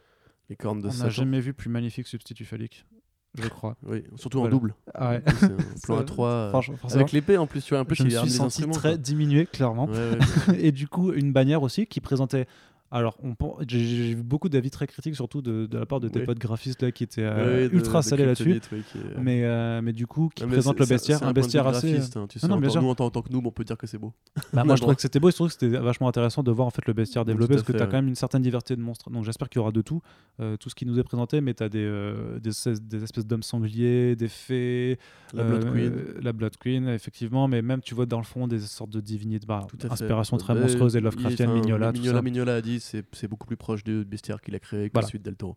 Les 0.48 0.56
cornes 0.56 0.80
de 0.80 0.88
on 0.88 0.92
n'a 0.94 1.08
jamais 1.08 1.40
vu 1.40 1.52
plus 1.54 1.70
magnifique 1.70 2.06
substitut 2.06 2.44
phallique, 2.44 2.86
je 3.34 3.48
crois. 3.48 3.76
Oui, 3.86 4.02
surtout 4.16 4.38
Voilà. 4.40 4.54
en 4.54 4.58
double. 4.58 4.74
Ah 4.94 5.10
ouais. 5.10 5.22
C'est 5.38 5.44
un 5.46 5.56
plan 5.82 5.98
à 5.98 6.04
3. 6.04 6.48
Franchement, 6.50 6.76
forcément, 6.76 7.00
avec 7.02 7.12
l'épée 7.12 7.36
en 7.36 7.46
plus, 7.46 7.62
tu 7.64 7.70
vois, 7.74 7.78
un 7.80 7.84
peu 7.84 7.94
je 7.94 8.02
me 8.04 8.10
chez 8.10 8.18
suis 8.18 8.30
senti 8.30 8.62
très 8.70 8.90
quoi. 8.90 8.96
diminué, 8.96 9.46
clairement. 9.46 9.86
Ouais, 9.86 10.10
ouais. 10.48 10.58
et 10.58 10.72
du 10.72 10.88
coup 10.88 11.12
une 11.12 11.32
bannière 11.32 11.62
aussi 11.62 11.86
qui 11.86 12.00
présentait 12.00 12.46
alors 12.92 13.16
on 13.22 13.34
j'ai 13.68 14.14
vu 14.14 14.22
beaucoup 14.22 14.48
d'avis 14.48 14.70
très 14.70 14.86
critiques 14.86 15.14
surtout 15.14 15.42
de, 15.42 15.66
de 15.66 15.78
la 15.78 15.86
part 15.86 16.00
de 16.00 16.08
tes 16.08 16.20
Oui. 16.20 16.26
potes 16.26 16.38
graphistes 16.38 16.82
là 16.82 16.90
qui 16.90 17.04
étaient 17.04 17.22
euh, 17.22 17.68
de- 17.68 17.74
ultra 17.74 18.00
de 18.00 18.04
salés 18.04 18.26
là-dessus. 18.26 18.60
oui, 18.72 18.78
est- 18.78 19.18
mais 19.20 19.44
euh, 19.44 19.80
mais 19.82 19.92
du 19.92 20.06
coup 20.06 20.28
qui 20.34 20.44
mais 20.44 20.52
présente 20.52 20.78
le 20.80 20.86
bestiaire 20.86 21.22
un 21.22 21.32
bestiaire 21.32 21.66
assez 21.66 21.96
hein, 21.98 22.26
tu 22.28 22.38
sais, 22.40 22.48
non, 22.48 22.54
en 22.56 22.60
tant- 22.60 22.80
nous 22.82 22.88
en 22.88 23.10
tant, 23.10 23.22
que 23.22 23.32
noob 23.32 23.46
on 23.46 23.52
peut 23.52 23.62
dire 23.64 23.76
que 23.78 23.86
c'est 23.86 23.98
beau. 23.98 24.12
Bah, 24.52 24.64
moi 24.64 24.74
je 24.76 24.80
trouvais 24.80 24.96
que 24.96 25.02
c'était 25.02 25.20
beau 25.20 25.28
et 25.28 25.30
je 25.30 25.36
trouvais 25.36 25.48
que 25.48 25.54
c'était 25.54 25.78
vachement 25.78 26.08
intéressant 26.08 26.42
de 26.42 26.50
voir 26.50 26.66
en 26.66 26.70
fait 26.70 26.84
le 26.86 26.92
bestiaire 26.92 27.24
développé 27.24 27.54
parce 27.54 27.66
que 27.66 27.72
tu 27.72 27.78
as 27.78 27.82
ouais. 27.82 27.86
quand 27.86 27.96
même 27.98 28.08
une 28.08 28.14
certaine 28.16 28.42
diversité 28.42 28.74
de 28.76 28.80
monstres. 28.82 29.08
Donc 29.10 29.24
j'espère 29.24 29.48
qu'il 29.48 29.60
y 29.60 29.62
aura 29.62 29.70
de 29.72 29.82
tout 29.82 30.00
euh, 30.40 30.56
tout 30.56 30.68
ce 30.68 30.74
qui 30.74 30.84
nous 30.86 30.98
est 30.98 31.04
présenté 31.04 31.40
mais 31.40 31.54
tu 31.54 31.62
as 31.62 31.68
des, 31.68 31.78
euh, 31.84 32.38
des, 32.40 32.50
espèces- 32.50 32.82
des 32.82 33.02
espèces 33.04 33.26
d'hommes 33.26 33.42
sangliers 33.44 34.16
des 34.16 34.28
fées 34.28 34.98
la 35.32 35.44
Blood 35.44 35.64
euh, 35.64 35.72
Queen. 35.72 35.94
la 36.24 36.32
Blood 36.32 36.56
Queen 36.58 36.88
effectivement 36.88 37.46
mais 37.46 37.62
même 37.62 37.82
tu 37.82 37.94
vois 37.94 38.06
dans 38.06 38.18
le 38.18 38.24
fond 38.24 38.48
des 38.48 38.58
sortes 38.60 38.90
de 38.90 39.00
divinités 39.00 39.46
bah, 39.46 39.66
inspiration 39.90 40.36
très 40.38 40.54
monstrueuse 40.54 40.96
et 40.96 41.00
Lovecraftienne 41.00 41.52
Mignola 41.52 41.92
tout 41.92 41.98
Mignola, 42.00 42.18
ça. 42.18 42.22
Mignola 42.22 42.54
a 42.56 42.60
dit 42.60 42.79
c'est 42.80 43.04
c'est 43.12 43.28
beaucoup 43.28 43.46
plus 43.46 43.56
proche 43.56 43.84
du 43.84 44.04
bestiaire 44.04 44.40
qu'il 44.40 44.54
a 44.54 44.58
créé 44.58 44.88
que 44.88 44.94
Voilà. 44.94 45.06
celui 45.06 45.18
de 45.20 45.24
Del 45.24 45.36
Toro. 45.36 45.56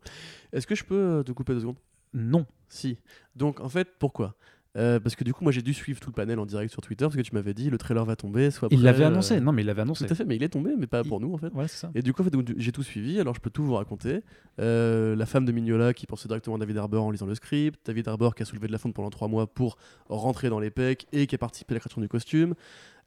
Est-ce 0.52 0.66
que 0.66 0.74
je 0.74 0.84
peux 0.84 0.94
euh, 0.94 1.22
te 1.22 1.32
couper 1.32 1.54
deux 1.54 1.60
secondes? 1.60 1.78
Non 2.12 2.46
Si. 2.68 2.98
Donc 3.34 3.60
en 3.60 3.68
fait, 3.68 3.88
pourquoi? 3.98 4.34
Euh, 4.76 4.98
Parce 4.98 5.14
que 5.14 5.22
du 5.22 5.32
coup, 5.32 5.44
moi 5.44 5.52
j'ai 5.52 5.62
dû 5.62 5.72
suivre 5.72 6.00
tout 6.00 6.10
le 6.10 6.14
panel 6.14 6.36
en 6.40 6.46
direct 6.46 6.72
sur 6.72 6.82
Twitter 6.82 7.04
parce 7.04 7.14
que 7.14 7.20
tu 7.20 7.32
m'avais 7.32 7.54
dit 7.54 7.70
le 7.70 7.78
trailer 7.78 8.04
va 8.04 8.16
tomber. 8.16 8.50
Soit 8.50 8.66
il 8.72 8.82
l'avait 8.82 9.04
euh, 9.04 9.06
annoncé 9.06 9.40
non 9.40 9.52
mais 9.52 9.62
il 9.62 9.66
l'avait 9.66 9.82
annoncé 9.82 10.04
Tout 10.04 10.12
à 10.12 10.16
fait, 10.16 10.24
mais 10.24 10.34
il 10.34 10.42
est 10.42 10.48
tombé, 10.48 10.74
mais 10.76 10.88
pas 10.88 11.02
Il- 11.04 11.08
pour 11.08 11.20
nous 11.20 11.32
en 11.32 11.38
fait. 11.38 11.52
ouais 11.54 11.68
ça 11.68 11.92
Et 11.94 12.02
du 12.02 12.12
coup, 12.12 12.22
en 12.22 12.24
fait, 12.24 12.32
j'ai 12.56 12.72
tout 12.72 12.82
suivi, 12.82 13.20
alors 13.20 13.36
je 13.36 13.40
peux 13.40 13.50
tout 13.50 13.62
vous 13.62 13.74
raconter. 13.74 14.22
Euh, 14.60 15.14
la 15.14 15.26
femme 15.26 15.44
de 15.44 15.52
Mignola 15.52 15.94
qui 15.94 16.06
pensait 16.08 16.26
directement 16.26 16.56
à 16.56 16.58
David 16.58 16.76
Arbor 16.78 17.04
en 17.04 17.12
lisant 17.12 17.26
le 17.26 17.36
script, 17.36 17.78
David 17.86 18.08
Arbor 18.08 18.34
qui 18.34 18.42
a 18.42 18.46
soulevé 18.46 18.66
de 18.66 18.72
la 18.72 18.78
fonte 18.78 18.94
pendant 18.94 19.10
trois 19.10 19.28
mois 19.28 19.46
pour 19.46 19.76
rentrer 20.08 20.48
dans 20.48 20.58
les 20.58 20.70
pecs 20.70 21.06
et 21.12 21.28
qui 21.28 21.36
a 21.36 21.38
participé 21.38 21.74
à 21.74 21.76
la 21.76 21.80
création 21.80 22.00
du 22.00 22.08
costume. 22.08 22.54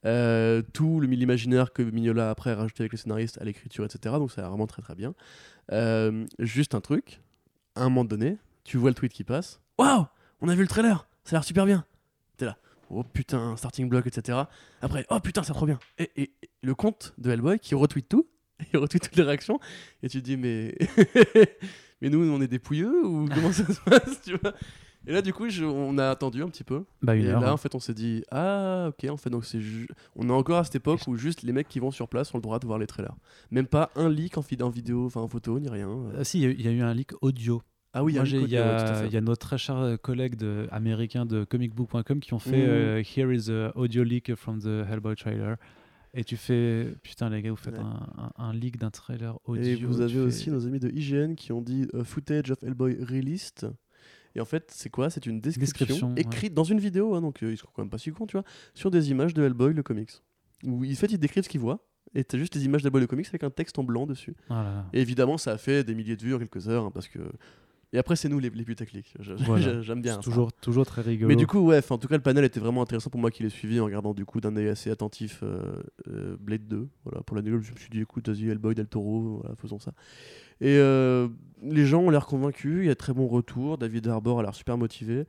Euh, 0.06 0.62
tout 0.74 1.00
le 1.00 1.08
l'imaginaire 1.08 1.74
que 1.74 1.82
Mignola 1.82 2.30
après 2.30 2.52
a 2.52 2.56
rajouté 2.56 2.84
avec 2.84 2.92
les 2.92 2.98
scénaristes 2.98 3.42
à 3.42 3.46
l'écriture, 3.46 3.86
etc. 3.86 4.16
Donc 4.18 4.32
ça 4.32 4.48
vraiment 4.48 4.68
très 4.68 4.82
très 4.82 4.96
bien. 4.96 5.14
Euh, 5.72 6.26
juste 6.40 6.76
un 6.76 6.82
truc, 6.82 7.22
à 7.76 7.82
un 7.82 7.90
moment 7.90 8.06
donné, 8.06 8.38
tu 8.64 8.78
vois 8.78 8.90
le 8.90 8.96
tweet 8.96 9.14
qui 9.14 9.24
passe. 9.24 9.60
Waouh, 9.78 10.06
on 10.42 10.50
a 10.50 10.56
vu 10.56 10.62
le 10.62 10.68
trailer, 10.68 11.08
ça 11.24 11.36
a 11.36 11.40
l'air 11.40 11.44
super 11.44 11.66
bien. 11.66 11.86
T'es 12.38 12.46
là, 12.46 12.58
oh 12.90 13.04
putain, 13.04 13.56
starting 13.58 13.90
block, 13.90 14.06
etc. 14.08 14.40
Après, 14.82 15.06
oh 15.10 15.20
putain, 15.20 15.44
c'est 15.44 15.54
trop 15.54 15.66
bien. 15.66 15.80
Et, 15.98 16.32
le 16.62 16.76
compte 16.76 17.14
de 17.18 17.32
Hellboy 17.32 17.60
qui 17.60 17.76
retweet 17.76 18.08
tout, 18.08 18.28
il 18.74 18.78
retweet 18.78 19.04
toutes 19.04 19.16
les 19.16 19.24
réactions, 19.24 19.60
et 20.04 20.10
tu 20.10 20.20
te 20.20 20.26
dis, 20.26 20.38
mais, 20.38 20.76
mais 22.02 22.10
nous, 22.10 22.24
on 22.30 22.42
est 22.42 22.48
des 22.48 22.60
pouilleux 22.60 23.06
ou 23.06 23.28
comment 23.28 23.52
ça 23.52 23.66
se 23.66 23.80
passe, 23.82 24.22
Et 25.08 25.14
là, 25.14 25.22
du 25.22 25.34
coup, 25.34 25.48
je- 25.50 25.64
on 25.64 25.98
a 25.98 26.10
attendu 26.10 26.44
un 26.44 26.50
petit 26.50 26.64
peu. 26.66 26.84
bah 27.02 27.16
une 27.16 27.26
et 27.26 27.30
heure 27.30 27.40
là, 27.42 27.50
hein. 27.50 27.54
en 27.54 27.58
fait, 27.58 27.74
on 27.76 27.80
s'est 27.80 27.94
dit, 27.94 28.24
ah, 28.30 28.90
ok, 28.90 29.10
en 29.10 29.16
fait, 29.18 29.30
donc 29.30 29.46
c'est 29.46 29.62
ju- 29.62 29.88
on 30.18 30.28
est 30.30 30.34
encore 30.34 30.58
à 30.58 30.64
cette 30.66 30.76
époque 30.76 31.00
où 31.08 31.16
juste 31.16 31.44
les 31.44 31.54
mecs 31.54 31.70
qui 31.70 31.80
vont 31.80 31.92
sur 31.92 32.08
place 32.10 32.34
ont 32.34 32.38
le 32.38 32.42
droit 32.42 32.60
de 32.60 32.66
voir 32.68 32.78
les 32.78 32.88
trailers. 32.88 33.16
Même 33.50 33.68
pas 33.68 33.90
un 33.96 34.10
leak 34.10 34.38
en, 34.38 34.42
vid- 34.42 34.62
en 34.64 34.70
vidéo, 34.70 35.06
enfin 35.06 35.22
en 35.22 35.28
photo, 35.30 35.60
ni 35.60 35.70
rien. 35.70 35.90
Ah, 36.18 36.24
si, 36.26 36.40
il 36.40 36.42
y 36.44 36.46
a 36.46 36.50
eu- 36.50 36.56
il 36.60 36.66
y, 36.66 36.68
a 36.68 36.72
eu 36.72 36.82
un 36.82 36.94
leak 36.94 37.12
audio. 37.22 37.62
Ah 37.94 38.04
oui, 38.04 38.12
il 38.12 38.16
y 38.16 38.20
a 38.20 38.22
Moi, 38.22 38.28
un 38.28 38.30
j'ai- 38.30 38.38
leak 38.40 38.48
il 38.50 38.54
y, 38.54 38.58
audio, 38.60 38.70
ouais, 38.70 38.78
tout 38.78 38.84
à 38.84 38.90
a- 38.90 38.94
fait. 38.96 39.08
il 39.08 39.14
y 39.14 39.18
a 39.18 39.22
nos 39.22 39.36
très 39.38 39.58
chers 39.58 39.78
euh, 39.78 39.96
collègues 39.98 40.36
de, 40.36 40.68
américains 40.72 41.26
de 41.26 41.46
comicbook.com 41.46 42.20
qui 42.20 42.34
ont 42.34 42.40
fait 42.40 42.58
Mhm. 42.58 42.70
euh, 42.70 43.04
Here 43.16 43.34
is 43.34 43.50
a 43.50 43.72
audio 43.78 44.04
leak 44.04 44.36
from 44.36 44.60
the 44.60 44.86
Hellboy 44.90 45.16
trailer. 45.16 45.56
Et 46.14 46.24
tu 46.24 46.36
fais, 46.36 46.96
putain 47.04 47.30
les 47.30 47.42
gars, 47.42 47.52
vous 47.52 47.56
faites 47.56 47.78
Ouais. 47.78 47.84
un, 47.84 48.32
un- 48.38 48.44
un 48.50 48.54
leak 48.54 48.78
d'un 48.78 48.90
trailer 48.90 49.40
audio. 49.46 49.64
Et 49.64 49.76
vous 49.76 49.96
tu 49.98 50.02
avez 50.02 50.14
fais- 50.14 50.20
aussi 50.20 50.50
nos 50.52 50.66
amis 50.68 50.80
de 50.80 50.90
IGN 50.90 51.36
qui 51.36 51.52
ont 51.54 51.62
dit 51.62 51.88
euh, 51.94 52.04
footage 52.04 52.52
of 52.52 52.62
Hellboy 52.64 52.98
released. 53.04 53.72
Et 54.38 54.42
en 54.42 54.46
fait, 54.46 54.72
c'est 54.72 54.92
quoi? 54.92 55.10
C'est 55.10 55.26
une 55.26 55.42
description, 55.42 55.86
Description, 55.86 56.14
ouais. 56.14 56.22
écrite 56.22 56.54
dans 56.54 56.64
une 56.64 56.80
vidéo, 56.80 57.16
hein, 57.16 57.22
donc 57.22 57.42
euh, 57.42 57.52
ils 57.52 57.58
sont 57.58 57.68
quand 57.74 57.82
même 57.82 57.90
pas 57.90 57.98
si 57.98 58.12
cons, 58.12 58.28
tu 58.28 58.38
vois, 58.38 58.46
sur 58.76 58.92
des 58.92 59.10
images 59.10 59.34
de 59.34 59.44
Hellboy 59.44 59.74
le 59.74 59.82
comics. 59.82 60.12
Où 60.64 60.86
en 60.86 60.96
fait, 60.96 61.12
ils 61.12 61.18
décrivent 61.18 61.44
ce 61.44 61.50
qu'ils 61.50 61.60
voient. 61.60 61.84
Et 62.14 62.24
t'as 62.24 62.38
juste 62.38 62.56
les 62.56 62.64
images 62.64 62.84
d'Hellboy 62.84 63.02
le 63.02 63.08
comics 63.08 63.28
avec 63.28 63.44
un 63.44 63.50
texte 63.50 63.80
en 63.80 63.84
blanc 63.84 64.06
dessus. 64.06 64.36
Voilà. 64.48 64.86
Et 64.94 65.02
évidemment, 65.02 65.40
ça 65.40 65.54
a 65.54 65.58
fait 65.58 65.84
des 65.84 65.96
milliers 65.96 66.16
de 66.16 66.22
vues 66.22 66.36
en 66.36 66.40
quelques 66.40 66.70
heures, 66.70 66.86
hein, 66.86 66.92
parce 66.94 67.08
que. 67.08 67.20
Et 67.94 67.98
après, 67.98 68.16
c'est 68.18 68.28
nous 68.28 68.40
les, 68.40 68.50
les 68.50 68.66
putaclics. 68.66 69.14
Voilà. 69.46 69.82
J'aime 69.82 70.02
bien. 70.02 70.16
Ça. 70.16 70.22
toujours, 70.22 70.52
toujours 70.52 70.86
très 70.86 71.02
rigolo. 71.02 71.30
Mais 71.30 71.36
du 71.38 71.48
coup, 71.48 71.60
ouais, 71.60 71.80
en 71.90 71.98
tout 71.98 72.08
cas, 72.10 72.18
le 72.18 72.22
panel 72.22 72.44
était 72.44 72.60
vraiment 72.60 72.82
intéressant 72.82 73.10
pour 73.10 73.20
moi 73.22 73.32
qui 73.32 73.44
l'ai 73.44 73.50
suivi 73.50 73.80
en 73.80 73.86
regardant 73.86 74.14
du 74.14 74.26
coup 74.26 74.42
d'un 74.42 74.56
œil 74.58 74.68
assez 74.68 74.92
attentif 74.92 75.40
euh, 75.44 75.82
euh, 76.10 76.36
Blade 76.40 76.68
2. 76.68 76.88
Voilà, 77.06 77.22
pour 77.24 77.36
la 77.38 77.42
nouvelle, 77.42 77.62
je 77.62 77.72
me 77.72 77.78
suis 77.78 77.90
dit, 77.90 78.02
écoute, 78.02 78.28
vas-y, 78.28 78.50
Hellboy, 78.50 78.76
Del 78.76 78.88
Toro, 78.88 79.40
voilà, 79.42 79.56
faisons 79.56 79.80
ça. 79.80 79.94
Et 80.60 80.76
euh, 80.78 81.30
les 81.64 81.86
gens 81.86 82.02
ont 82.02 82.10
l'air 82.10 82.26
convaincus, 82.26 82.80
il 82.82 82.86
y 82.88 82.90
a 82.90 82.94
de 82.94 82.98
très 83.00 83.14
bons 83.14 83.28
retours. 83.28 83.78
David 83.78 84.08
Harbour 84.08 84.40
a 84.40 84.44
l'air 84.44 84.56
super 84.56 84.78
motivé. 84.78 85.26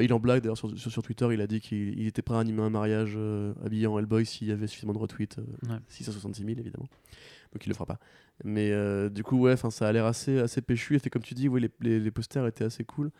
Il 0.00 0.14
en 0.14 0.18
blague 0.18 0.40
d'ailleurs 0.42 0.56
sur, 0.56 0.76
sur, 0.78 0.90
sur 0.90 1.02
Twitter, 1.02 1.28
il 1.30 1.42
a 1.42 1.46
dit 1.46 1.60
qu'il 1.60 1.98
il 2.00 2.06
était 2.06 2.22
prêt 2.22 2.36
à 2.36 2.38
animer 2.38 2.62
un 2.62 2.70
mariage 2.70 3.18
habillé 3.62 3.86
en 3.86 3.98
Hellboy 3.98 4.24
s'il 4.24 4.48
y 4.48 4.50
avait 4.50 4.66
suffisamment 4.66 4.94
de 4.94 4.98
retweets. 4.98 5.36
euh, 5.38 5.42
Ouais. 5.74 5.78
666 5.88 6.42
000 6.42 6.58
évidemment. 6.58 6.86
Donc 7.54 7.64
il 7.64 7.68
le 7.68 7.74
fera 7.74 7.86
pas. 7.86 7.98
Mais 8.44 8.70
euh, 8.72 9.08
du 9.08 9.22
coup, 9.22 9.38
ouais, 9.38 9.56
ça 9.56 9.88
a 9.88 9.92
l'air 9.92 10.04
assez, 10.06 10.38
assez 10.40 10.60
péchu. 10.60 10.96
Et 10.96 10.98
fait 10.98 11.08
comme 11.10 11.22
tu 11.22 11.34
dis, 11.34 11.48
oui, 11.48 11.60
les, 11.60 11.70
les, 11.80 12.00
les 12.00 12.10
posters 12.10 12.46
étaient 12.46 12.64
assez 12.64 12.84
cool. 12.84 13.10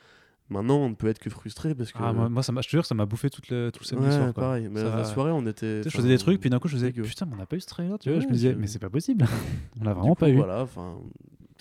Maintenant, 0.51 0.77
on 0.77 0.90
ne 0.90 0.94
peut 0.94 1.06
être 1.06 1.20
que 1.20 1.31
frustré 1.31 1.74
parce 1.74 1.90
que. 1.93 1.98
Ah, 2.02 2.12
moi, 2.12 2.43
ça 2.43 2.52
m'a- 2.52 2.61
je 2.61 2.66
te 2.66 2.73
jure, 2.73 2.85
ça 2.85 2.94
m'a 2.94 3.06
bouffé 3.06 3.31
toute 3.31 3.48
le, 3.48 3.70
tout 3.73 3.81
le 3.82 3.86
samedi 3.86 4.06
ouais, 4.06 4.12
soir. 4.12 4.35
quoi. 4.35 4.43
pareil. 4.43 4.69
Mais 4.70 4.81
Ça- 4.81 4.94
la 4.97 5.05
soirée, 5.05 5.31
on 5.31 5.47
était. 5.47 5.82
Je 5.85 5.89
faisais 5.89 6.09
des 6.09 6.19
trucs, 6.19 6.39
puis 6.40 6.51
d'un 6.51 6.59
coup, 6.59 6.69
je 6.69 6.74
faisais 6.74 6.93
putain, 6.93 7.24
mais 7.27 7.32
on 7.35 7.39
n'a 7.39 7.47
pas 7.47 7.56
eu 7.56 7.61
ce 7.61 7.66
trailer, 7.66 7.98
tu 7.98 8.11
vois. 8.11 8.19
je 8.19 8.24
Ouais, 8.24 8.31
me 8.31 8.35
disais, 8.35 8.55
mais 8.55 8.66
c'est 8.66 8.78
pas 8.78 8.90
possible. 8.90 9.24
on 9.81 9.85
l'a 9.85 9.94
vraiment 9.94 10.11
coup, 10.15 10.20
pas 10.20 10.28
eu. 10.28 10.36
Voilà, 10.36 10.62
enfin, 10.62 10.98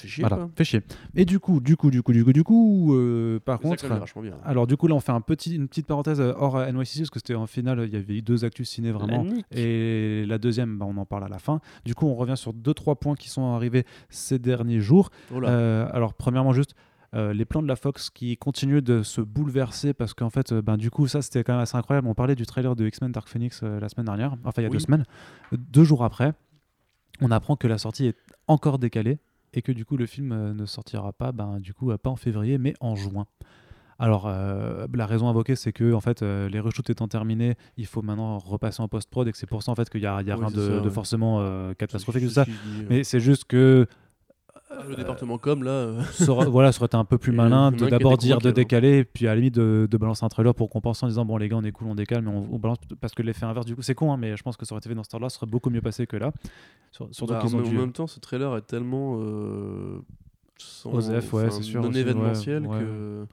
fait 0.04 0.08
chier 0.08 0.22
Voilà, 0.22 0.36
quoi. 0.38 0.50
fait 0.56 0.64
chier. 0.64 0.82
Et 1.16 1.26
du 1.26 1.40
coup, 1.40 1.60
du 1.60 1.76
coup, 1.76 1.90
du 1.92 2.02
coup, 2.04 2.12
du 2.14 2.24
coup, 2.24 2.34
du 2.34 2.44
coup, 2.44 2.96
euh, 2.96 3.40
par 3.40 3.60
contre, 3.60 3.88
bien. 4.22 4.38
alors 4.46 4.68
du 4.68 4.78
coup, 4.78 4.88
là, 4.88 4.96
on 4.96 5.00
fait 5.00 5.12
un 5.12 5.22
petit, 5.22 5.56
une 5.56 5.68
petite 5.68 5.88
parenthèse 5.88 6.20
euh, 6.22 6.34
hors 6.38 6.56
euh, 6.58 6.72
NYCC 6.72 7.00
parce 7.00 7.10
que 7.10 7.20
c'était 7.20 7.36
en 7.36 7.48
finale, 7.48 7.84
il 7.88 7.94
y 7.94 7.98
avait 7.98 8.16
eu 8.18 8.22
deux 8.22 8.46
actus 8.46 8.70
ciné 8.70 8.92
vraiment. 8.92 9.24
La. 9.24 9.60
Et 9.60 10.26
la 10.26 10.38
deuxième, 10.38 10.78
bah, 10.78 10.86
on 10.88 10.98
en 10.98 11.06
parle 11.06 11.24
à 11.24 11.30
la 11.30 11.40
fin. 11.40 11.60
Du 11.86 11.96
coup, 11.96 12.06
on 12.08 12.16
revient 12.16 12.38
sur 12.38 12.54
deux, 12.54 12.74
trois 12.74 12.96
points 12.96 13.16
qui 13.16 13.30
sont 13.30 13.54
arrivés 13.54 13.86
ces 14.10 14.40
derniers 14.40 14.80
jours. 14.82 15.10
Oh. 15.34 15.42
Euh, 15.44 15.88
alors, 15.92 16.14
premièrement, 16.14 16.54
juste 16.54 16.76
euh, 17.16 17.32
les 17.32 17.46
plans 17.46 17.62
de 17.62 17.68
la 17.68 17.76
Fox 17.76 18.10
qui 18.10 18.38
continuent 18.38 18.82
de 18.82 19.04
se 19.04 19.22
bouleverser 19.22 19.94
parce 19.94 20.16
qu'en 20.16 20.32
fait, 20.32 20.52
euh, 20.52 20.64
ben, 20.64 20.78
du 20.78 20.90
coup, 20.90 21.08
ça 21.08 21.22
c'était 21.22 21.44
quand 21.44 21.54
même 21.54 21.62
assez 21.62 21.78
incroyable. 21.78 22.08
On 22.08 22.16
parlait 22.16 22.34
du 22.36 22.46
trailer 22.48 22.76
de 22.76 22.88
X-Men 22.88 23.12
Dark 23.12 23.28
Phoenix 23.30 23.62
euh, 23.64 23.80
la 23.80 23.88
semaine 23.88 24.06
dernière, 24.08 24.34
enfin 24.44 24.62
il 24.62 24.64
y 24.64 24.66
a 24.66 24.70
Oui. 24.70 24.78
deux 24.78 24.84
semaines. 24.84 25.06
Deux 25.52 25.84
jours 25.84 26.04
après, 26.04 26.34
on 27.22 27.30
apprend 27.30 27.56
que 27.56 27.68
la 27.68 27.78
sortie 27.78 28.08
est 28.08 28.18
encore 28.48 28.80
décalée 28.80 29.20
et 29.54 29.62
que 29.62 29.72
du 29.72 29.86
coup, 29.86 29.98
le 29.98 30.06
film 30.06 30.32
euh, 30.32 30.54
ne 30.54 30.66
sortira 30.66 31.14
pas, 31.14 31.32
ben, 31.32 31.60
du 31.60 31.74
coup, 31.74 31.92
euh, 31.92 31.98
pas 31.98 32.10
en 32.10 32.16
février, 32.16 32.58
mais 32.58 32.74
en 32.80 32.96
juin. 32.96 33.26
Alors, 34.00 34.26
euh, 34.28 34.88
la 34.94 35.06
raison 35.06 35.28
invoquée, 35.30 35.56
c'est 35.56 35.72
que 35.72 35.94
en 35.94 36.02
fait, 36.02 36.24
euh, 36.24 36.50
les 36.50 36.60
reshoots 36.60 36.90
étant 36.90 37.08
terminés, 37.08 37.56
il 37.78 37.86
faut 37.86 38.02
maintenant 38.02 38.40
repasser 38.40 38.82
en 38.82 38.88
post-prod 38.88 39.28
et 39.28 39.32
que 39.32 39.38
c'est 39.38 39.48
pour 39.48 39.62
ça 39.64 39.72
en 39.72 39.76
fait 39.76 39.90
qu'il 39.90 40.02
y 40.02 40.08
a, 40.08 40.22
y 40.24 40.32
a 40.32 40.36
Oui, 40.36 40.46
rien 40.46 40.52
de, 40.52 40.62
ça, 40.62 40.80
de 40.80 40.80
ouais. 40.82 40.90
forcément 40.90 41.40
euh, 41.42 41.74
catastrophique 41.76 42.24
tout 42.24 42.30
ça. 42.30 42.46
Mais 42.90 43.04
c'est 43.04 43.20
juste 43.20 43.46
que 43.46 43.86
le 44.90 44.96
département 44.96 45.38
com 45.38 45.64
là. 45.64 45.72
euh, 45.72 46.02
ça 46.14 46.30
aurait- 46.32 46.46
voilà, 46.48 46.72
ça 46.72 46.80
aurait 46.80 46.86
été 46.88 46.98
un 46.98 47.06
peu 47.06 47.18
plus 47.18 47.32
malin 47.32 47.72
de 47.72 47.88
d'abord 47.88 48.18
dire 48.18 48.40
de 48.40 48.52
décaler, 48.52 49.04
puis 49.04 49.28
à 49.28 49.32
la 49.32 49.36
limite 49.38 49.56
de, 49.56 49.88
de 49.90 49.98
balancer 49.98 50.24
un 50.26 50.30
trailer 50.30 50.54
pour 50.54 50.70
compenser 50.70 51.06
en 51.06 51.10
disant 51.10 51.26
bon 51.26 51.38
les 51.38 51.50
gars 51.50 51.58
on 51.58 51.64
est 51.64 51.72
cool, 51.72 51.88
on 51.88 51.96
décale, 51.96 52.22
mais 52.24 52.30
on, 52.32 52.48
on 52.52 52.60
balance 52.60 52.78
parce 53.02 53.14
que 53.14 53.22
l'effet 53.24 53.46
inverse 53.46 53.66
du 53.66 53.76
coup 53.76 53.82
c'est 53.82 53.96
con, 53.96 54.12
hein, 54.14 54.18
mais 54.18 54.36
je 54.38 54.44
pense 54.44 54.58
que 54.58 54.66
ça 54.66 54.74
aurait 54.74 54.80
été 54.80 54.90
fait 54.90 54.96
dans 54.96 55.04
ce 55.04 55.10
temps-là, 55.10 55.30
ça 55.30 55.38
serait 55.40 55.48
beaucoup 55.48 55.70
mieux 55.70 55.82
passé 55.82 56.06
que 56.08 56.18
là. 56.18 56.32
Sur- 56.92 57.08
surtout 57.12 57.34
bah, 57.34 57.40
qu'ils 57.42 57.56
en, 57.56 57.60
ont 57.60 57.62
même- 57.62 57.70
dû. 57.72 57.78
en 57.78 57.82
même 57.82 57.92
temps, 57.94 58.08
ce 58.08 58.20
trailer 58.20 58.56
est 58.58 58.62
tellement. 58.62 59.18
Euh, 59.22 59.98
sans- 60.58 60.92
Osef, 60.94 61.34
ouais, 61.34 61.50
c'est 61.50 61.64
sûr 61.64 61.82
Non 61.82 61.90
aussi, 61.90 62.00
événementiel 62.00 62.68
ouais, 62.68 62.76
ouais. 62.78 62.84
que. 62.84 63.26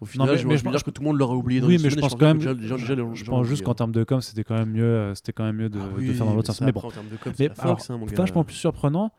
Au 0.00 0.04
final, 0.04 0.28
mais- 0.30 0.36
je, 0.36 0.46
mais 0.46 0.56
je 0.58 0.62
pense- 0.64 0.72
dire 0.72 0.84
que 0.84 0.90
tout 0.90 1.00
le 1.02 1.06
monde 1.08 1.16
l'aurait 1.18 1.36
oublié 1.36 1.60
dans 1.60 1.68
oui, 1.68 1.78
mais 1.82 1.84
je 1.88 1.94
semaine, 1.94 2.00
pense 2.02 2.14
quand 2.16 2.26
même. 2.26 2.36
déjà- 2.38 2.52
déjà- 2.54 2.76
déjà, 2.76 2.94
je 3.14 3.24
pense 3.24 3.46
juste 3.46 3.62
qu'en 3.62 3.72
termes 3.74 3.92
de 3.92 4.04
com, 4.04 4.20
c'était 4.20 4.44
quand 4.44 4.54
même 4.54 4.70
mieux, 4.72 4.82
euh, 4.84 5.14
c'était 5.14 5.32
quand 5.32 5.44
même 5.44 5.56
mieux 5.56 5.68
de, 5.70 5.78
Ah 5.80 5.88
de 5.88 5.98
oui, 5.98 6.12
faire 6.14 6.26
dans 6.26 6.34
l'autre 6.34 6.48
sens. 6.48 6.60
Mais 6.60 6.72
bon. 6.72 6.80
en 6.80 6.88
de 6.88 6.92
c'est 7.34 8.16
vachement 8.16 8.44
plus 8.44 8.56
surprenant, 8.56 9.10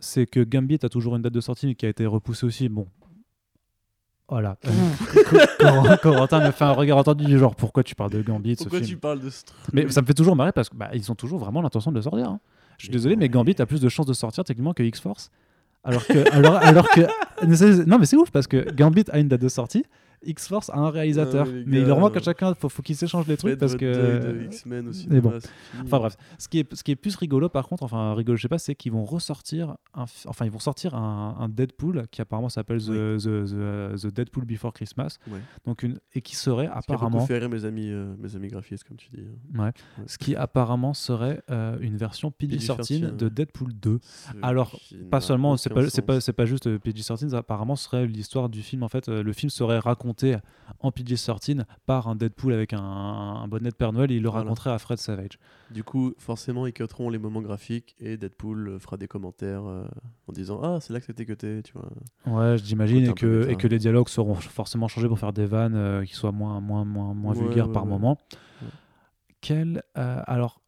c'est 0.00 0.26
que 0.26 0.40
Gambit 0.40 0.78
a 0.82 0.88
toujours 0.88 1.16
une 1.16 1.22
date 1.22 1.32
de 1.32 1.40
sortie 1.40 1.66
mais 1.66 1.74
qui 1.74 1.86
a 1.86 1.88
été 1.88 2.06
repoussée 2.06 2.46
aussi. 2.46 2.68
Bon. 2.68 2.86
Voilà. 4.28 4.56
Cor- 5.60 6.00
Corentin 6.00 6.46
me 6.46 6.50
fait 6.50 6.64
un 6.64 6.72
regard 6.72 6.98
entendu 6.98 7.24
du 7.26 7.38
genre 7.38 7.54
pourquoi 7.54 7.82
tu 7.82 7.94
parles 7.94 8.10
de 8.10 8.22
Gambit 8.22 8.56
ce 8.56 8.62
Pourquoi 8.64 8.78
film 8.78 8.90
tu 8.90 8.96
parles 8.96 9.20
de 9.20 9.28
ce 9.30 9.44
truc 9.44 9.58
Mais 9.72 9.88
ça 9.90 10.00
me 10.00 10.06
fait 10.06 10.14
toujours 10.14 10.34
marrer 10.34 10.52
parce 10.52 10.68
que 10.70 10.76
bah, 10.76 10.90
ils 10.94 11.12
ont 11.12 11.14
toujours 11.14 11.38
vraiment 11.38 11.60
l'intention 11.60 11.90
de 11.90 11.96
le 11.96 12.02
sortir. 12.02 12.28
hein. 12.28 12.40
Je 12.78 12.84
suis 12.86 12.92
désolé, 12.92 13.16
mais. 13.16 13.28
Gambit 13.28 13.54
a 13.60 13.66
plus 13.66 13.80
de 13.80 13.88
chances 13.88 14.06
de 14.06 14.12
sortir 14.14 14.42
techniquement 14.44 14.72
que 14.72 14.82
X-Force. 14.82 15.30
Alors 15.84 16.06
que, 16.06 16.28
alors, 16.32 16.56
alors 16.56 16.88
que, 16.88 17.02
non 17.86 17.98
mais 17.98 18.06
c'est 18.06 18.16
ouf 18.16 18.30
parce 18.30 18.46
que 18.46 18.72
Gambit 18.72 19.04
a 19.12 19.18
une 19.18 19.28
date 19.28 19.42
de 19.42 19.48
sortie, 19.48 19.84
X-Force 20.26 20.70
a 20.70 20.78
un 20.78 20.90
réalisateur, 20.90 21.46
mais 21.46 21.52
les 21.52 21.64
mais 21.66 21.80
il 21.80 21.92
remarque 21.92 22.14
qu'à 22.14 22.20
euh, 22.20 22.22
chacun 22.24 22.54
faut, 22.54 22.68
faut 22.68 22.82
qu'ils 22.82 22.96
s'échangent 22.96 23.26
les 23.26 23.36
trucs 23.36 23.58
parce 23.58 23.76
que. 23.76 24.32
de 24.40 24.44
X-Men 24.46 24.88
aussi. 24.88 25.06
mais 25.10 25.20
bon. 25.20 25.32
Enfin 25.82 25.98
bref, 25.98 26.16
ce 26.38 26.48
qui 26.48 26.60
est, 26.60 26.74
ce 26.74 26.82
qui 26.82 26.90
est 26.92 26.96
plus 26.96 27.16
rigolo 27.16 27.48
par 27.48 27.68
contre, 27.68 27.82
enfin 27.82 28.14
rigolo 28.14 28.36
je 28.36 28.42
sais 28.42 28.48
pas, 28.48 28.58
c'est 28.58 28.74
qu'ils 28.74 28.92
vont 28.92 29.04
ressortir, 29.04 29.76
un, 29.94 30.04
enfin 30.26 30.44
ils 30.44 30.50
vont 30.50 30.58
sortir 30.58 30.94
un, 30.94 31.36
un 31.38 31.48
Deadpool 31.48 32.06
qui 32.10 32.20
apparemment 32.22 32.48
s'appelle 32.48 32.78
the, 32.82 32.88
Oui. 32.88 33.18
the, 33.22 33.44
the- 33.44 34.02
the 34.02 34.14
Deadpool 34.14 34.44
Before 34.44 34.72
Christmas, 34.72 35.18
Ouais. 35.30 35.38
donc 35.66 35.82
une, 35.82 35.98
et 36.14 36.20
qui 36.22 36.36
serait 36.36 36.64
Ce 36.66 36.70
qui 36.70 36.74
a 36.74 36.78
apparemment, 36.78 37.18
beaucoup 37.18 37.26
fait 37.26 37.48
mes 37.48 37.64
amis, 37.64 37.90
euh, 37.90 38.14
mes 38.18 38.34
amis 38.36 38.48
graphistes, 38.48 38.84
comme 38.84 38.96
tu 38.96 39.08
dis. 39.10 39.22
ouais, 39.54 39.60
Ouais. 39.64 39.72
ce 40.06 40.18
qui 40.18 40.34
apparemment 40.36 40.94
serait 40.94 41.42
euh, 41.50 41.76
une 41.80 41.96
version 41.96 42.30
PG-13 42.30 43.16
de. 43.16 43.28
Deadpool 43.28 43.72
2. 43.74 43.98
Ce 44.02 44.30
Alors, 44.42 44.78
Pas 45.10 45.20
seulement, 45.20 45.56
c'est 45.56 45.70
pas, 45.70 45.82
pas, 46.06 46.20
pas 46.32 46.44
juste 46.46 46.66
euh, 46.68 46.78
PG-13, 46.78 47.34
apparemment 47.34 47.76
ce 47.76 47.84
serait 47.84 48.06
l'histoire 48.06 48.48
du 48.48 48.62
film. 48.62 48.82
En 48.82 48.88
fait, 48.88 49.08
le 49.08 49.32
film 49.32 49.50
serait 49.50 49.78
raconté 49.78 50.13
en 50.80 50.90
PG-13 50.90 51.64
par 51.86 52.08
un 52.08 52.14
Deadpool 52.16 52.52
avec 52.52 52.72
un, 52.72 52.78
un 52.80 53.48
bonnet 53.48 53.70
de 53.70 53.74
Père 53.74 53.92
Noël 53.92 54.10
et 54.12 54.16
il 54.16 54.22
le 54.22 54.28
Voilà. 54.28 54.44
raconterait 54.44 54.70
à 54.70 54.78
Fred 54.78 54.98
Savage. 54.98 55.38
Du 55.70 55.82
coup, 55.84 56.12
forcément, 56.18 56.66
ils 56.66 56.72
cuteront 56.72 57.10
les 57.10 57.18
moments 57.18 57.40
graphiques 57.42 57.94
et 57.98 58.16
Deadpool 58.16 58.68
euh, 58.68 58.78
fera 58.78 58.96
des 58.96 59.08
commentaires 59.08 59.64
euh, 59.66 59.86
en 60.28 60.32
disant 60.32 60.60
Ah, 60.62 60.78
c'est 60.80 60.92
là 60.92 61.00
que 61.00 61.06
c'était 61.06 61.24
cuté, 61.26 61.62
tu 61.62 61.72
vois. 61.74 61.90
Ouais, 62.26 62.56
j'imagine, 62.58 63.06
et 63.06 63.14
que, 63.14 63.48
et 63.50 63.56
que 63.56 63.66
les 63.66 63.78
dialogues 63.78 64.08
seront 64.08 64.34
forcément 64.34 64.88
changés 64.88 65.08
pour 65.08 65.18
faire 65.18 65.32
des 65.32 65.46
vannes 65.46 65.74
euh, 65.74 66.04
qui 66.04 66.14
soient 66.14 66.32
moins, 66.32 66.60
moins, 66.60 66.84
moins, 66.84 67.14
moins 67.14 67.34
Ouais, 67.34 67.40
vulgaires 67.44 67.66
ouais, 67.68 67.72
par 67.72 67.84
ouais. 67.84 67.90
moment. 67.90 68.18
Quel. 69.40 69.82
euh, 69.98 70.22
alors. 70.26 70.60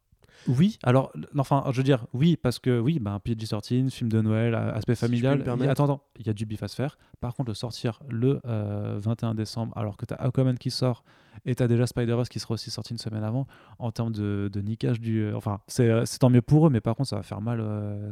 Oui, 0.47 0.77
alors, 0.83 1.11
enfin, 1.37 1.63
je 1.71 1.77
veux 1.77 1.83
dire, 1.83 2.05
oui, 2.13 2.37
parce 2.37 2.59
que 2.59 2.79
oui, 2.79 2.99
ben, 2.99 3.19
PG-13, 3.19 3.89
film 3.91 4.09
de 4.09 4.21
Noël, 4.21 4.55
aspect 4.55 4.95
Si 4.95 5.01
familial. 5.01 5.35
il 5.35 5.39
y 5.39 5.41
a- 5.41 5.45
permettre. 5.45 5.71
attends, 5.71 5.83
attends, 5.85 6.01
il 6.19 6.25
y 6.27 6.29
a 6.29 6.33
du 6.33 6.45
bif 6.45 6.63
à 6.63 6.67
se 6.67 6.75
faire. 6.75 6.97
Par 7.19 7.33
contre, 7.35 7.49
le 7.49 7.53
sortir 7.53 7.99
le 8.09 8.39
euh, 8.45 8.97
21 8.99 9.35
décembre, 9.35 9.77
alors 9.77 9.97
que 9.97 10.05
tu 10.05 10.13
as 10.13 10.17
Aquaman 10.17 10.57
qui 10.57 10.71
sort 10.71 11.03
et 11.45 11.53
tu 11.55 11.61
as 11.63 11.67
déjà 11.67 11.85
Spider-Verse 11.85 12.29
qui 12.29 12.39
sera 12.39 12.53
aussi 12.55 12.71
sorti 12.71 12.93
une 12.93 12.97
semaine 12.99 13.23
avant, 13.23 13.45
en 13.79 13.91
termes 13.91 14.11
de, 14.13 14.49
de 14.51 14.61
niquage 14.61 14.99
du. 14.99 15.19
euh, 15.23 15.35
enfin, 15.35 15.59
c'est 15.67 15.89
euh, 15.89 16.05
c'est 16.05 16.19
tant 16.19 16.29
mieux 16.29 16.41
pour 16.41 16.67
eux, 16.67 16.69
mais 16.69 16.81
par 16.81 16.95
contre, 16.95 17.09
ça 17.09 17.15
va 17.17 17.23
faire 17.23 17.41
mal. 17.41 17.59
euh, 17.61 18.11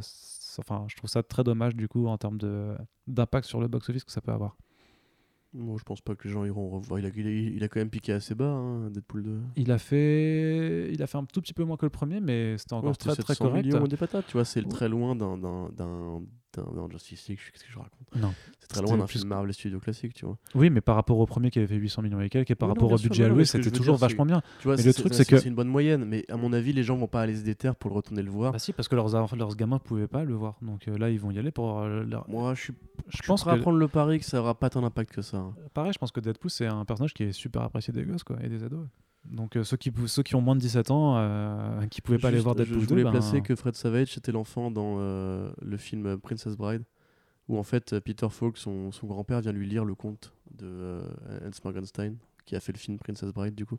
enfin, 0.58 0.84
je 0.88 0.96
trouve 0.96 1.10
ça 1.10 1.22
très 1.22 1.42
dommage, 1.44 1.74
du 1.74 1.88
coup, 1.88 2.06
en 2.06 2.18
termes 2.18 2.38
de- 2.38 2.76
d'impact 3.06 3.46
sur 3.46 3.60
le 3.60 3.68
box-office 3.68 4.04
que 4.04 4.12
ça 4.12 4.20
peut 4.20 4.32
avoir. 4.32 4.56
Moi, 5.58 5.76
je 5.78 5.84
pense 5.84 6.00
pas 6.02 6.14
que 6.14 6.28
les 6.28 6.34
gens 6.34 6.44
iront 6.44 6.68
revoir. 6.68 7.00
Il 7.00 7.06
a, 7.06 7.08
il 7.16 7.26
a, 7.26 7.30
il 7.30 7.64
a 7.64 7.68
quand 7.68 7.80
même 7.80 7.88
piqué 7.90 8.12
assez 8.12 8.34
bas, 8.34 8.44
hein, 8.50 8.90
Deadpool 8.90 9.22
2. 9.22 9.40
Il 9.56 9.70
a 9.72 9.78
fait, 9.78 10.92
il 10.92 11.02
a 11.02 11.06
fait 11.06 11.16
un 11.18 11.24
tout 11.24 11.40
petit 11.40 11.54
peu 11.54 11.64
moins 11.64 11.76
que 11.78 11.86
le 11.86 11.90
premier, 11.90 12.20
mais 12.20 12.58
c'était 12.58 12.74
encore 12.74 12.90
Ouais, 12.90 12.94
très 12.96 13.14
très 13.14 13.34
700 13.34 13.44
correct. 13.48 13.64
millions 13.64 13.86
des 13.86 13.96
patates, 13.96 14.26
tu 14.26 14.34
vois, 14.34 14.44
c'est 14.44 14.60
Ouais. 14.62 14.68
très 14.68 14.88
loin 14.88 15.16
d'un 15.16 16.22
d'un 16.62 16.88
Justice 16.90 17.28
League, 17.28 17.38
qu'est-ce 17.52 17.64
que 17.64 17.70
je 17.70 17.78
raconte 17.78 17.92
Non. 18.16 18.32
C'est 18.60 18.68
très 18.68 18.82
loin 18.82 18.96
d'un 18.96 19.06
film 19.06 19.28
Marvel 19.28 19.52
Studio 19.52 19.78
classique, 19.80 20.14
tu 20.14 20.26
vois. 20.26 20.36
Oui, 20.54 20.70
mais 20.70 20.80
par 20.80 20.94
rapport 20.96 21.18
au 21.18 21.26
premier 21.26 21.50
qui 21.50 21.58
avait 21.58 21.68
fait 21.68 21.76
800 21.76 22.02
millions 22.02 22.20
et 22.20 22.28
quelques, 22.28 22.50
et 22.50 22.54
par 22.54 22.68
Oui, 22.68 22.74
rapport 22.74 22.90
au 22.92 22.96
budget 22.96 23.24
alloué, 23.24 23.44
c'était 23.44 23.70
toujours 23.70 23.96
dire, 23.96 24.00
vachement 24.08 24.26
bien. 24.26 24.42
Tu 24.60 24.64
vois, 24.68 24.76
Mais 24.76 24.82
le 24.82 24.92
c'est- 24.92 25.00
truc, 25.00 25.14
c'est 25.14 25.24
que- 25.24 25.38
c'est 25.38 25.48
une 25.48 25.54
bonne 25.54 25.68
moyenne, 25.68 26.04
mais 26.04 26.24
à 26.30 26.36
mon 26.36 26.52
avis, 26.52 26.72
les 26.72 26.82
gens 26.82 26.96
vont 26.96 27.06
pas 27.08 27.20
aller 27.22 27.36
se 27.36 27.42
déterre 27.42 27.76
pour 27.76 27.90
le 27.90 27.96
retourner 27.96 28.22
le 28.22 28.30
voir. 28.30 28.52
Bah 28.52 28.58
si, 28.58 28.72
parce 28.72 28.88
que 28.88 28.96
leurs, 28.96 29.08
leurs 29.36 29.56
gamins 29.56 29.78
pouvaient 29.78 30.08
pas 30.08 30.24
le 30.24 30.34
voir, 30.34 30.56
donc 30.62 30.88
euh, 30.88 30.96
là 30.98 31.10
ils 31.10 31.20
vont 31.20 31.30
y 31.30 31.38
aller 31.38 31.50
pour. 31.50 31.80
euh, 31.80 32.04
leur- 32.04 32.28
Moi, 32.28 32.54
je 32.54 32.60
suis, 32.62 32.72
Je 33.08 33.18
je 33.18 33.22
pense 33.26 33.42
prêt 33.42 33.52
à 33.52 33.56
que 33.56 33.60
prendre 33.62 33.78
le 33.78 33.88
pari 33.88 34.18
que 34.18 34.24
ça 34.24 34.40
aura 34.40 34.54
pas 34.54 34.70
tant 34.70 34.80
d'impact 34.82 35.12
que 35.14 35.22
ça. 35.22 35.36
hein. 35.38 35.54
pareil, 35.74 35.92
je 35.92 35.98
pense 35.98 36.10
que 36.12 36.20
Deadpool 36.20 36.50
c'est 36.50 36.66
un 36.66 36.84
personnage 36.84 37.14
qui 37.14 37.22
est 37.24 37.32
super 37.32 37.62
apprécié 37.62 37.92
des 37.92 38.04
gosses 38.04 38.24
quoi 38.24 38.36
et 38.42 38.48
des 38.48 38.62
ados. 38.64 38.86
Donc 39.30 39.56
euh, 39.56 39.64
ceux 39.64 39.76
qui 39.76 39.92
ceux 40.06 40.22
qui 40.22 40.34
ont 40.34 40.40
moins 40.40 40.54
de 40.56 40.60
17 40.60 40.90
ans, 40.90 41.16
euh, 41.16 41.86
qui 41.86 42.00
pouvaient 42.00 42.18
pas 42.18 42.28
aller 42.28 42.36
Juste, 42.38 42.44
voir 42.44 42.56
je- 42.56 42.62
Deadpool 42.62 42.80
Je 42.80 42.86
2, 42.86 42.88
voulais 42.94 43.04
ben, 43.04 43.10
placer 43.10 43.40
que 43.42 43.54
Fred 43.56 43.74
Savage 43.74 44.14
c'était 44.14 44.32
l'enfant 44.32 44.70
dans 44.70 44.96
euh, 44.98 45.50
le 45.62 45.76
film 45.76 46.16
Princess 46.18 46.56
Bride, 46.56 46.84
où 47.48 47.58
en 47.58 47.62
fait 47.62 47.92
euh, 47.92 48.00
Peter 48.00 48.28
Falk, 48.30 48.56
son, 48.56 48.92
son 48.92 49.06
grand-père, 49.06 49.40
vient 49.40 49.52
lui 49.52 49.66
lire 49.66 49.84
le 49.84 49.94
conte 49.94 50.32
de 50.56 50.66
euh, 50.66 51.02
Hans 51.44 51.50
Morgenstein, 51.64 52.16
qui 52.44 52.56
a 52.56 52.60
fait 52.60 52.72
le 52.72 52.78
film 52.78 52.98
Princess 52.98 53.32
Bride 53.32 53.54
du 53.54 53.66
coup. 53.66 53.78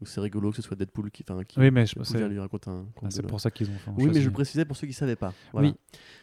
Donc 0.00 0.08
c'est 0.08 0.20
rigolo 0.20 0.50
que 0.50 0.56
ce 0.56 0.62
soit 0.62 0.76
Deadpool 0.76 1.10
qui, 1.12 1.24
enfin, 1.28 1.42
qui 1.44 1.58
Oui, 1.58 1.70
mais 1.70 1.86
je- 1.86 1.94
lui 2.26 2.38
raconter 2.40 2.68
un 2.68 2.84
ah, 3.00 3.06
c'est 3.10 3.22
pour 3.22 3.40
ça 3.40 3.50
qu'ils 3.50 3.70
ont 3.70 3.74
fait. 3.78 3.90
Oui, 3.96 4.10
mais 4.12 4.20
je 4.20 4.28
précisais 4.28 4.64
pour 4.64 4.76
ceux 4.76 4.86
qui 4.88 4.92
savaient 4.92 5.14
pas. 5.16 5.32
Voilà. 5.52 5.68
Oui. 5.68 5.74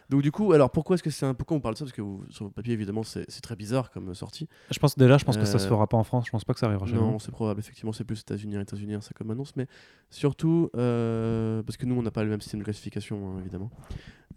Donc 0.10 0.22
du 0.22 0.32
coup, 0.32 0.52
alors 0.52 0.70
pourquoi 0.72 0.96
est-ce 0.96 1.04
que 1.04 1.10
c'est 1.10 1.26
un 1.26 1.34
pourquoi 1.34 1.56
on 1.56 1.62
parle 1.62 1.76
de 1.76 1.80
ça? 1.80 1.86
Parce 1.86 1.94
que 1.96 2.02
vous- 2.02 2.26
sur 2.30 2.44
le 2.46 2.52
papier 2.52 2.74
évidemment 2.74 3.04
c'est 3.04 3.26
très 3.42 3.56
bizarre 3.56 3.90
comme 3.92 4.14
sortie. 4.14 4.50
Je 4.70 4.78
pense 4.78 4.98
déjà, 4.98 5.18
je 5.18 5.24
pense 5.24 5.38
que 5.38 5.46
ça 5.46 5.58
se 5.58 5.66
Euh, 5.66 5.70
fera 5.70 5.88
pas 5.88 5.96
en 5.96 6.04
France. 6.04 6.26
Je 6.26 6.32
pense 6.32 6.44
pas 6.44 6.54
que 6.54 6.60
ça 6.60 6.66
arrivera 6.66 6.86
chez 6.86 6.96
Non, 6.96 7.14
nous. 7.14 7.20
c'est 7.22 7.32
probable. 7.32 7.62
Effectivement, 7.62 7.94
c'est 7.94 8.04
plus 8.04 8.20
États-Unis, 8.20 8.58
États-Unis, 8.60 8.98
ça 9.02 9.12
comme 9.16 9.32
annonce, 9.32 9.56
mais 9.56 9.68
surtout 10.10 10.70
euh, 10.76 11.64
parce 11.64 11.78
que 11.78 11.86
nous, 11.86 11.96
on 11.96 12.02
n'a 12.04 12.12
pas 12.12 12.24
le 12.26 12.30
même 12.30 12.42
système 12.42 12.60
de 12.60 12.66
classification, 12.66 13.32
hein, 13.32 13.40
évidemment. 13.40 13.72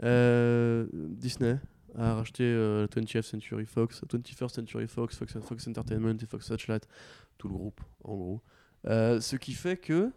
Euh, 0.04 0.86
Disney 0.92 1.58
a 1.96 2.14
racheté 2.14 2.44
euh, 2.44 2.86
20th 2.86 3.22
Century 3.22 3.66
Fox, 3.66 4.02
21st 4.08 4.54
Century 4.54 4.88
Fox, 4.88 5.16
Fox, 5.16 5.36
Fox 5.40 5.68
Entertainment 5.68 6.16
et 6.22 6.26
Fox 6.26 6.46
Searchlight, 6.46 6.86
tout 7.38 7.48
le 7.48 7.54
groupe, 7.54 7.80
en 8.04 8.14
gros. 8.16 8.40
Euh, 8.86 9.20
ce 9.20 9.36
qui 9.36 9.52
fait 9.52 9.76
que, 9.76 10.10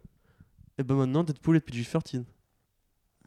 eh 0.78 0.84
ben 0.84 0.96
maintenant, 0.96 1.24
Deadpool 1.24 1.58
est 1.58 1.60
PG-13. 1.70 2.24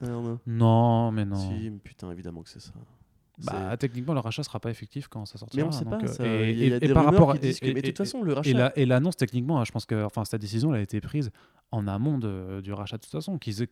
Alors, 0.02 0.22
non. 0.22 0.38
Non, 0.46 1.12
mais 1.12 1.24
non. 1.24 1.36
Si, 1.36 1.70
mais 1.70 1.78
putain, 1.78 2.10
évidemment 2.10 2.42
que 2.42 2.48
c'est 2.50 2.60
ça. 2.60 2.72
Bah, 3.44 3.74
techniquement, 3.78 4.12
le 4.12 4.20
rachat 4.20 4.42
sera 4.42 4.60
pas 4.60 4.70
effectif 4.70 5.08
quand 5.08 5.24
ça 5.24 5.38
sortira. 5.38 5.62
Mais 5.62 5.68
on 5.68 5.72
sait 5.72 5.84
donc, 5.86 6.00
pas. 6.00 6.04
euh, 6.04 6.12
ça. 6.12 6.26
et- 6.26 6.50
Il 6.52 6.58
y 6.58 6.62
a, 6.62 6.66
il 6.66 6.68
y 6.68 6.72
a 6.72 6.76
et- 6.76 6.80
des 6.80 6.90
et 6.90 6.92
par 6.92 7.06
rapport 7.06 7.32
qui 7.32 7.38
à- 7.38 7.40
disent 7.40 7.58
que- 7.60 7.66
et- 7.66 7.72
Mais 7.74 7.80
de 7.80 7.86
et- 7.88 7.92
toute 7.92 8.04
façon, 8.04 8.22
le 8.22 8.32
Et 8.32 8.34
rachat. 8.34 8.72
et 8.76 8.84
l'annonce, 8.84 9.16
techniquement, 9.16 9.60
hein, 9.60 9.64
je 9.64 9.72
pense 9.72 9.86
que 9.86 10.04
enfin, 10.04 10.26
cette 10.26 10.42
décision 10.42 10.74
elle 10.74 10.80
a 10.80 10.82
été 10.82 11.00
prise 11.00 11.30
en 11.72 11.86
amont 11.86 12.18
de- 12.18 12.60
du 12.62 12.72
rachat 12.74 12.98
de 12.98 13.02
toute 13.02 13.12
façon, 13.12 13.38
qu'ils 13.38 13.62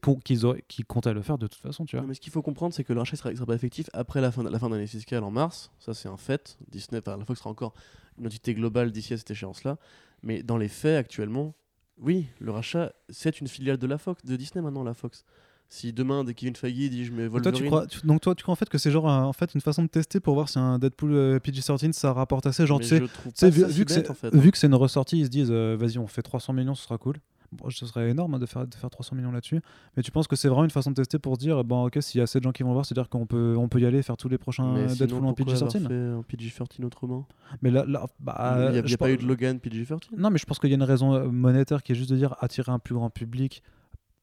auraient- 0.47 0.65
qu'ils 0.69 0.87
comptaient 0.87 1.13
le 1.13 1.21
faire 1.21 1.37
de 1.37 1.47
toute 1.47 1.61
façon, 1.61 1.85
tu 1.85 1.97
vois. 1.97 2.03
Non, 2.03 2.09
mais 2.09 2.15
ce 2.15 2.21
qu'il 2.21 2.33
faut 2.33 2.41
comprendre, 2.41 2.73
c'est 2.73 2.85
que 2.85 2.95
le 2.95 2.99
rachat 3.01 3.17
sera, 3.17 3.35
sera 3.35 3.45
pas 3.45 3.55
effectif 3.55 3.91
après 3.93 4.23
la 4.23 4.33
fin, 4.33 4.43
de- 4.43 4.49
la 4.49 4.59
fin 4.59 4.69
de 4.71 4.75
l'année 4.75 4.87
fiscale 4.87 5.23
en 5.23 5.31
mars. 5.31 5.71
Ça, 5.81 5.93
c'est 5.93 6.09
un 6.09 6.17
fait. 6.17 6.57
Disney, 6.71 7.03
enfin, 7.07 7.19
la 7.19 7.25
Fox 7.27 7.41
sera 7.41 7.51
encore 7.51 7.75
une 8.19 8.25
entité 8.27 8.55
globale 8.55 8.91
d'ici 8.91 9.13
à 9.13 9.19
cette 9.19 9.31
échéance-là. 9.31 9.77
Mais 10.23 10.43
dans 10.43 10.57
les 10.57 10.69
faits, 10.69 10.97
actuellement, 10.97 11.55
oui, 12.01 12.27
le 12.41 12.51
rachat, 12.51 12.93
c'est 13.09 13.41
une 13.41 13.49
filiale 13.49 13.77
de 13.77 13.87
la 13.87 13.99
Fox, 13.99 14.25
de 14.25 14.37
Disney 14.37 14.63
maintenant, 14.63 14.85
la 14.85 14.95
Fox. 14.95 15.25
Si 15.71 15.93
demain, 15.93 16.25
dès 16.25 16.33
Kevin 16.33 16.57
Feige 16.57 16.73
dit 16.89 17.05
je 17.05 17.13
mets 17.13 17.29
Toi, 17.29 17.41
Wolverine, 17.43 17.55
tu 17.59 17.65
crois, 17.67 17.87
tu- 17.87 18.07
donc 18.07 18.21
toi, 18.23 18.35
tu 18.35 18.43
crois 18.43 18.53
en 18.53 18.57
fait 18.57 18.69
que 18.71 18.79
c'est 18.79 18.91
genre 18.91 19.05
en 19.05 19.33
fait 19.35 19.53
une 19.55 19.61
façon 19.61 19.83
de 19.83 19.89
tester 19.89 20.19
pour 20.19 20.33
voir 20.33 20.49
si 20.49 20.59
un 20.59 20.79
Deadpool 20.79 21.13
euh, 21.13 21.39
PG-13 21.39 21.93
ça 21.93 22.13
rapporte 22.15 22.47
assez, 22.47 22.67
genre 22.67 22.81
tu 22.81 22.87
sais, 23.35 23.51
vu, 23.51 23.65
vu 23.67 23.85
que 23.85 23.93
c'est 23.93 24.09
en 24.11 24.15
fait. 24.15 24.31
c'est 24.55 24.67
une 24.67 24.75
ressortie, 24.75 25.19
ils 25.19 25.25
se 25.27 25.31
disent 25.31 25.51
euh, 25.51 25.77
vas-y 25.79 25.99
on 25.99 26.07
fait 26.07 26.23
300 26.23 26.55
millions, 26.55 26.75
ce 26.75 26.85
sera 26.85 26.97
cool. 26.97 27.17
Bon, 27.53 27.71
ce 27.71 27.87
serait 27.87 28.11
énorme 28.11 28.35
hein, 28.35 28.39
de 28.39 28.45
faire 28.45 28.67
de 28.67 28.75
faire 28.75 28.91
300 28.91 29.17
millions 29.17 29.33
là-dessus, 29.33 29.61
mais 29.97 30.03
tu 30.03 30.11
penses 30.11 30.29
que 30.29 30.37
c'est 30.37 30.49
vraiment 30.49 30.65
une 30.65 30.71
façon 30.71 30.91
de 30.91 30.97
tester 30.97 31.19
pour 31.19 31.39
dire 31.39 31.65
bon 31.65 31.87
ok 31.87 31.97
s'il 32.03 32.19
y 32.19 32.21
a 32.21 32.25
assez 32.25 32.39
de 32.41 32.45
gens 32.45 32.53
qui 32.53 32.63
vont 32.63 32.75
voir, 32.75 32.85
c'est-à-dire 32.85 33.09
qu'on 33.09 33.25
peut 33.25 33.57
on 33.57 33.69
peut 33.69 33.81
y 33.81 33.87
aller 33.87 34.03
faire 34.03 34.19
tous 34.19 34.29
les 34.29 34.37
prochains 34.37 34.75
Mais 34.75 34.87
Deadpool 34.87 35.25
en 35.25 35.33
pourquoi 35.33 35.55
avoir 35.55 35.71
PG-13 35.71 35.89
fait 35.89 35.95
un 35.95 36.23
PG-13 36.23 36.85
autrement? 36.85 37.27
Mais 37.63 37.71
là, 37.71 37.87
là 37.87 38.05
bah, 38.21 38.69
Il 38.69 38.73
n'y 38.73 38.79
a, 38.79 38.97
pas 38.99 39.07
pense- 39.07 39.09
eu 39.09 39.17
de 39.17 39.27
Logan 39.27 39.59
PG-13 39.59 39.99
Non, 40.19 40.29
mais 40.29 40.37
je 40.39 40.45
pense 40.45 40.59
qu'il 40.59 40.69
y 40.69 40.75
a 40.75 40.77
une 40.77 40.83
raison 40.83 41.15
euh, 41.15 41.29
monétaire 41.29 41.83
qui 41.83 41.93
est 41.93 41.95
juste 41.95 42.11
de 42.11 42.17
dire 42.17 42.37
attirer 42.41 42.71
un 42.71 42.79
plus 42.79 42.95
grand 42.95 43.09
public 43.09 43.63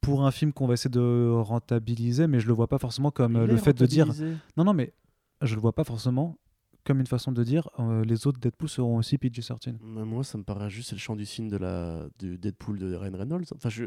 pour 0.02 0.24
un 0.24 0.30
film 0.32 0.54
qu'on 0.54 0.68
va 0.68 0.76
essayer 0.76 0.92
de 0.92 1.32
rentabiliser, 1.34 2.28
mais 2.28 2.40
je 2.40 2.48
le 2.48 2.54
vois 2.54 2.68
pas 2.68 2.78
forcément 2.78 3.10
comme 3.10 3.38
euh, 3.38 3.46
Il 3.46 3.52
le 3.52 3.58
fait 3.58 3.74
de 3.74 3.86
dire. 3.88 4.08
Non, 4.56 4.64
non, 4.64 4.74
mais 4.74 4.94
je 5.42 5.56
le 5.56 5.62
vois 5.62 5.74
pas 5.74 5.84
forcément 5.84 6.38
comme 6.86 7.00
une 7.00 7.08
façon 7.08 7.32
de 7.32 7.44
dire 7.44 7.70
euh, 7.80 8.04
les 8.06 8.28
autres 8.28 8.40
Deadpool 8.40 8.70
seront 8.70 8.98
aussi 8.98 9.18
PG-13. 9.18 9.76
Mais 9.84 10.06
Moi, 10.06 10.24
ça 10.24 10.38
me 10.38 10.44
paraît 10.44 10.70
juste, 10.70 10.90
c'est 10.90 10.96
le 10.96 11.00
chant 11.00 11.16
du 11.16 11.26
signe 11.26 11.50
de 11.50 11.58
la, 11.58 12.08
du 12.20 12.38
Deadpool 12.38 12.80
de 12.80 12.94
Ryan 12.96 13.18
Reynolds. 13.18 13.46
Enfin, 13.56 13.70
je, 13.70 13.86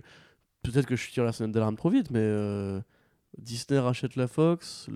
peut-être 0.62 0.86
que 0.86 0.96
je 0.96 1.10
tire 1.10 1.24
la 1.24 1.32
sonnette 1.32 1.54
d'alarme 1.54 1.76
trop 1.76 1.90
vite, 1.90 2.10
mais 2.10 2.18
euh, 2.20 2.80
Disney 3.38 3.78
rachète 3.78 4.16
la 4.16 4.26
Fox. 4.26 4.86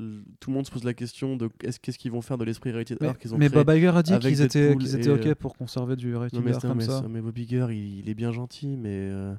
Tout 0.41 0.51
le 0.51 0.55
monde 0.55 0.67
se 0.67 0.71
pose 0.71 0.85
la 0.85 0.95
question 0.95 1.37
de 1.37 1.49
est-ce 1.63 1.79
qu'est-ce 1.79 1.99
qu'ils 1.99 2.11
vont 2.13 2.23
faire 2.23 2.39
de 2.39 2.45
l'esprit 2.45 2.73
rated 2.73 2.99
Mais, 3.01 3.09
R 3.09 3.19
qu'ils 3.19 3.35
ont 3.35 3.39
mais 3.39 3.49
créé. 3.49 3.65
Bob 3.65 3.77
Iger 3.77 3.89
a 3.89 4.03
dit 4.03 4.19
qu'ils 4.19 4.43
étaient, 4.43 4.77
qu'ils 4.77 4.97
étaient 4.97 5.11
OK 5.11 5.27
euh, 5.27 5.35
pour 5.35 5.57
conserver 5.57 5.97
du 5.97 6.17
rating 6.17 6.39
Non, 6.41 6.45
mais, 6.45 6.53
R 6.53 6.61
comme 6.61 6.79
mais, 6.79 6.85
ça. 6.85 7.05
mais 7.09 7.21
Bob 7.21 7.39
Iger, 7.39 7.67
il, 7.71 8.01
il 8.01 8.09
est 8.09 8.15
bien 8.15 8.33
gentil, 8.33 8.77
mais 8.77 9.11
euh, 9.11 9.35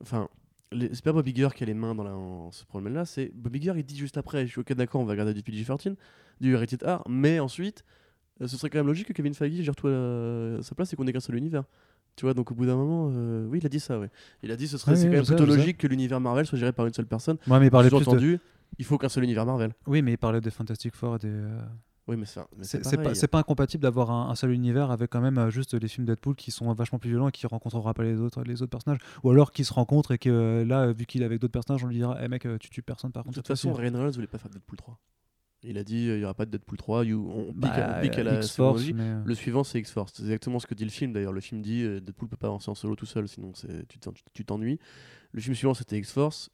enfin, 0.00 0.28
c'est 0.72 1.02
pas 1.02 1.12
Bob 1.12 1.26
Iger 1.26 1.48
qui 1.54 1.62
a 1.62 1.66
les 1.66 1.74
mains 1.74 1.94
dans 1.94 2.04
la, 2.04 2.14
en 2.14 2.50
ce 2.50 2.64
problème-là. 2.64 3.04
C'est 3.04 3.30
Bob 3.34 3.54
Iger, 3.56 3.72
il 3.76 3.84
dit 3.84 3.96
juste 3.96 4.16
après, 4.16 4.46
je 4.46 4.52
suis 4.52 4.60
ok, 4.60 4.72
d'accord, 4.74 5.00
on 5.00 5.04
va 5.04 5.12
regarder 5.12 5.34
du 5.34 5.42
PG-13, 5.42 5.96
du 6.40 6.56
rated 6.56 6.82
R, 6.82 7.02
mais 7.08 7.40
ensuite, 7.40 7.84
euh, 8.40 8.46
ce 8.46 8.56
serait 8.56 8.70
quand 8.70 8.78
même 8.78 8.86
logique 8.86 9.08
que 9.08 9.12
Kevin 9.12 9.34
Feige 9.34 9.62
gère 9.62 9.76
tout 9.76 9.88
à 9.88 10.62
sa 10.62 10.74
place 10.74 10.92
et 10.92 10.96
qu'on 10.96 11.06
ait 11.06 11.12
qu'un 11.12 11.20
seul 11.20 11.36
univers. 11.36 11.64
Tu 12.16 12.24
vois, 12.24 12.34
donc 12.34 12.50
au 12.50 12.54
bout 12.54 12.66
d'un 12.66 12.76
moment, 12.76 13.10
euh, 13.14 13.46
oui, 13.46 13.58
il 13.58 13.66
a 13.66 13.68
dit 13.68 13.80
ça, 13.80 13.98
ouais. 13.98 14.10
Il 14.42 14.50
a 14.50 14.56
dit 14.56 14.68
ce 14.68 14.78
serait 14.78 14.96
c'est 14.96 15.04
oui, 15.04 15.10
quand 15.10 15.16
même 15.16 15.26
plutôt 15.26 15.50
sais. 15.50 15.56
logique 15.58 15.78
que 15.78 15.86
l'univers 15.86 16.20
Marvel 16.20 16.46
soit 16.46 16.58
géré 16.58 16.72
par 16.72 16.86
une 16.86 16.92
seule 16.92 17.06
personne. 17.06 17.36
Ouais, 17.46 17.58
mais 17.58 17.66
il 17.66 17.70
parlait 17.70 17.88
plus 17.88 18.04
de... 18.04 18.38
il 18.78 18.84
faut 18.84 18.98
qu'un 18.98 19.08
seul 19.08 19.24
univers 19.24 19.46
Marvel. 19.46 19.72
Oui, 19.86 20.02
mais 20.02 20.12
il 20.12 20.18
parlait 20.18 20.40
des 20.40 20.50
Fantastic 20.50 20.94
Four 20.94 21.16
et 21.16 21.18
des. 21.20 21.42
Oui, 22.10 22.16
mais 22.16 22.26
c'est 22.26 23.28
pas, 23.28 23.38
incompatible 23.38 23.82
d'avoir 23.82 24.10
un, 24.10 24.30
un 24.30 24.34
seul 24.34 24.50
univers 24.50 24.90
avec 24.90 25.10
quand 25.10 25.20
même 25.20 25.38
euh, 25.38 25.50
juste 25.50 25.74
les 25.74 25.86
films 25.88 26.06
Deadpool 26.06 26.34
qui 26.34 26.50
sont 26.50 26.72
vachement 26.74 26.98
plus 26.98 27.10
violents 27.10 27.28
et 27.28 27.32
qui 27.32 27.46
rencontrera 27.46 27.94
pas 27.94 28.02
les 28.02 28.16
autres, 28.20 28.42
les 28.42 28.62
autres 28.62 28.70
personnages. 28.70 28.98
Ou 29.22 29.30
alors 29.30 29.52
qui 29.52 29.64
se 29.64 29.72
rencontrent 29.72 30.10
et 30.12 30.18
que 30.18 30.28
euh, 30.28 30.64
là, 30.64 30.92
vu 30.92 31.06
qu'il 31.06 31.22
est 31.22 31.24
avec 31.24 31.40
d'autres 31.40 31.52
personnages, 31.52 31.84
on 31.84 31.86
lui 31.86 31.96
dira 31.96 32.18
Eh 32.22 32.26
mec, 32.28 32.44
euh, 32.46 32.58
tu 32.58 32.68
tues 32.68 32.82
personne 32.82 33.12
par 33.12 33.22
De 33.22 33.28
contre. 33.28 33.36
toute 33.36 33.46
cette 33.46 33.56
façon. 33.56 33.72
Ryan 33.72 33.92
Reynolds 33.92 34.12
voulait 34.14 34.26
pas 34.26 34.38
faire 34.38 34.50
Deadpool 34.50 34.76
3. 34.76 34.98
Il 35.62 35.76
a 35.78 35.84
dit 35.84 36.06
il 36.06 36.18
y 36.18 36.24
aura 36.24 36.32
pas 36.34 36.46
de 36.46 36.50
Deadpool 36.52 36.78
3, 36.78 37.04
you- 37.04 37.30
on 37.32 37.52
pique, 37.52 37.60
Bah, 37.60 37.96
on 37.98 38.00
pique 38.02 38.18
à 38.18 38.22
la 38.24 38.40
X-Force, 38.40 38.82
mais, 38.94 39.16
Le 39.24 39.34
suivant, 39.34 39.62
c'est 39.62 39.78
X-Force. 39.78 40.14
C'est 40.16 40.22
exactement 40.22 40.58
ce 40.58 40.66
que 40.66 40.74
dit 40.74 40.84
le 40.84 40.90
film 40.90 41.12
d'ailleurs. 41.12 41.32
Le 41.34 41.40
film 41.42 41.60
dit 41.60 41.82
Deadpool 42.00 42.28
peut 42.28 42.36
pas 42.38 42.46
avancer 42.46 42.70
en 42.70 42.74
solo 42.74 42.96
tout 42.96 43.04
seul, 43.06 43.28
sinon 43.28 43.52
tu 43.88 43.98
t'en- 43.98 44.12
tu 44.32 44.44
t'ennuies. 44.44 44.78
Le 45.32 45.40
film 45.40 45.54
suivant, 45.54 45.74
c'était 45.74 45.98
X-Force. 45.98 46.50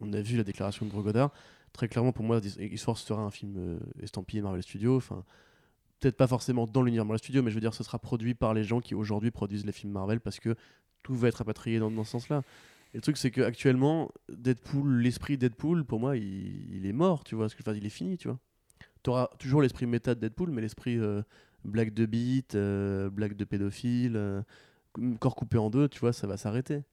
On 0.00 0.12
a 0.12 0.20
vu 0.20 0.36
la 0.36 0.44
déclaration 0.44 0.84
de 0.86 0.90
Gros 0.90 1.02
Godard. 1.02 1.32
Très 1.74 1.88
clairement, 1.88 2.12
pour 2.12 2.24
moi, 2.24 2.40
X-Force 2.58 3.02
sera 3.02 3.20
un 3.20 3.30
film 3.30 3.56
euh, 3.58 3.78
estampillé 4.00 4.40
Marvel 4.40 4.62
Studios. 4.62 4.96
Enfin, 4.96 5.24
peut-être 6.00 6.16
pas 6.16 6.28
forcément 6.28 6.66
dans 6.66 6.82
l'univers 6.82 7.04
Marvel 7.04 7.18
Studios, 7.18 7.42
mais 7.42 7.50
je 7.50 7.56
veux 7.56 7.60
dire, 7.60 7.74
ce 7.74 7.84
sera 7.84 7.98
produit 7.98 8.34
par 8.34 8.54
les 8.54 8.64
gens 8.64 8.80
qui 8.80 8.94
aujourd'hui 8.94 9.30
produisent 9.30 9.66
les 9.66 9.72
films 9.72 9.92
Marvel 9.92 10.20
parce 10.20 10.40
que 10.40 10.54
tout 11.02 11.14
va 11.14 11.28
être 11.28 11.36
rapatrié 11.36 11.80
dans, 11.80 11.90
dans 11.90 12.04
ce 12.04 12.12
sens-là. 12.12 12.42
Et 12.94 12.98
le 12.98 13.02
truc, 13.02 13.16
c'est 13.16 13.32
qu'actuellement, 13.32 14.12
Deadpool, 14.28 15.00
l'esprit 15.00 15.36
Deadpool, 15.36 15.84
pour 15.84 15.98
moi, 15.98 16.16
il, 16.16 16.76
il 16.76 16.86
est 16.86 16.92
mort, 16.92 17.24
tu 17.24 17.34
vois. 17.34 17.48
Ce 17.48 17.56
que 17.56 17.62
dire, 17.64 17.74
il 17.74 17.84
est 17.84 17.90
fini, 17.90 18.16
tu 18.16 18.28
vois. 18.28 18.38
Tu 19.02 19.10
auras 19.10 19.28
toujours 19.38 19.60
l'esprit 19.60 19.86
méta 19.86 20.14
de 20.14 20.20
Deadpool, 20.20 20.50
mais 20.50 20.62
l'esprit 20.62 20.96
euh, 20.96 21.22
blague 21.64 21.92
de 21.92 22.06
beat, 22.06 22.54
euh, 22.54 23.10
blague 23.10 23.34
de 23.34 23.44
pédophile, 23.44 24.16
euh, 24.16 24.42
corps 25.18 25.34
coupé 25.34 25.58
en 25.58 25.70
deux, 25.70 25.88
tu 25.88 25.98
vois, 25.98 26.12
ça 26.12 26.28
va 26.28 26.36
s'arrêter. 26.36 26.84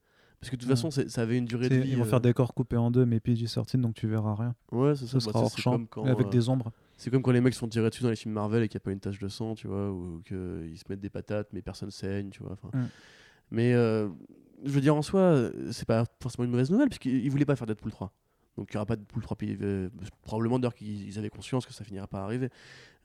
Parce 0.42 0.50
que 0.50 0.56
de 0.56 0.62
toute 0.62 0.70
façon, 0.70 0.90
c'est- 0.90 1.08
ça 1.08 1.22
avait 1.22 1.38
une 1.38 1.44
durée 1.44 1.68
de 1.68 1.76
vie. 1.76 1.90
ils 1.90 1.96
vont 1.96 2.02
euh, 2.02 2.04
faire 2.04 2.20
des 2.20 2.32
corps 2.32 2.52
coupés 2.52 2.76
en 2.76 2.90
deux, 2.90 3.06
mais 3.06 3.20
PG-13, 3.20 3.80
donc 3.80 3.94
tu 3.94 4.08
verras 4.08 4.34
rien. 4.34 4.56
Ouais, 4.72 4.96
c'est 4.96 5.06
ça. 5.06 5.20
Ce 5.20 5.26
bah, 5.26 5.32
sera 5.32 5.44
hors 5.44 5.56
champ, 5.56 5.84
quand, 5.88 6.04
avec 6.04 6.26
euh, 6.26 6.30
des 6.30 6.48
ombres. 6.48 6.72
C'est 6.96 7.10
comme 7.12 7.22
quand 7.22 7.30
les 7.30 7.40
mecs 7.40 7.54
sont 7.54 7.68
tirés 7.68 7.88
dessus 7.90 8.02
dans 8.02 8.10
les 8.10 8.16
films 8.16 8.34
Marvel 8.34 8.64
et 8.64 8.68
qu'il 8.68 8.76
n'y 8.76 8.82
a 8.82 8.84
pas 8.84 8.90
une 8.90 8.98
tache 8.98 9.20
de 9.20 9.28
sang, 9.28 9.54
tu 9.54 9.68
vois, 9.68 9.92
ou 9.92 10.20
qu'ils 10.26 10.76
se 10.76 10.82
mettent 10.88 11.00
des 11.00 11.10
patates, 11.10 11.48
mais 11.52 11.62
personne 11.62 11.92
saigne, 11.92 12.30
tu 12.30 12.42
vois. 12.42 12.56
Mm. 12.74 12.86
Mais 13.52 13.72
euh, 13.72 14.08
je 14.64 14.70
veux 14.70 14.80
dire, 14.80 14.96
en 14.96 15.02
soi, 15.02 15.20
euh, 15.20 15.70
c'est 15.70 15.86
pas 15.86 16.04
forcément 16.20 16.44
une 16.44 16.50
mauvaise 16.50 16.72
nouvelle, 16.72 16.88
puisqu'ils 16.88 17.30
voulaient 17.30 17.44
pas 17.44 17.54
faire 17.54 17.68
Deadpool 17.68 17.92
3. 17.92 18.12
Donc 18.56 18.68
il 18.70 18.76
n'y 18.76 18.78
aura 18.78 18.86
pas 18.86 18.96
de 18.96 19.02
Deadpool 19.02 19.22
3. 19.22 19.36
puis, 19.36 19.56
euh, 19.62 19.90
probablement 20.22 20.58
d'ailleurs 20.58 20.74
qu'ils 20.74 21.06
ils 21.06 21.18
avaient 21.18 21.30
conscience 21.30 21.66
que 21.66 21.72
ça 21.72 21.84
finirait 21.84 22.08
par 22.08 22.24
arriver. 22.24 22.48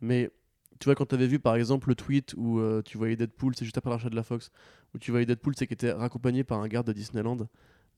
Mais 0.02 0.32
tu 0.80 0.86
vois, 0.86 0.96
quand 0.96 1.06
tu 1.08 1.16
avais 1.16 1.28
vu 1.28 1.40
par 1.40 1.56
exemple 1.56 1.90
le 1.90 1.96
tweet 1.96 2.34
où 2.38 2.60
euh, 2.60 2.82
tu 2.84 2.98
voyais 2.98 3.16
Deadpool, 3.16 3.56
c'est 3.56 3.66
juste 3.66 3.78
après 3.78 3.90
l'achat 3.90 4.10
de 4.10 4.16
la 4.16 4.24
Fox, 4.24 4.52
où 4.94 5.00
tu 5.00 5.12
voyais 5.12 5.26
Deadpool, 5.26 5.54
c'est 5.58 5.68
qui 5.68 5.74
était 5.74 5.92
raccompagné 5.92 6.44
par 6.44 6.60
un 6.62 6.68
garde 6.68 6.88
de 6.88 6.94
Disneyland. 6.94 7.48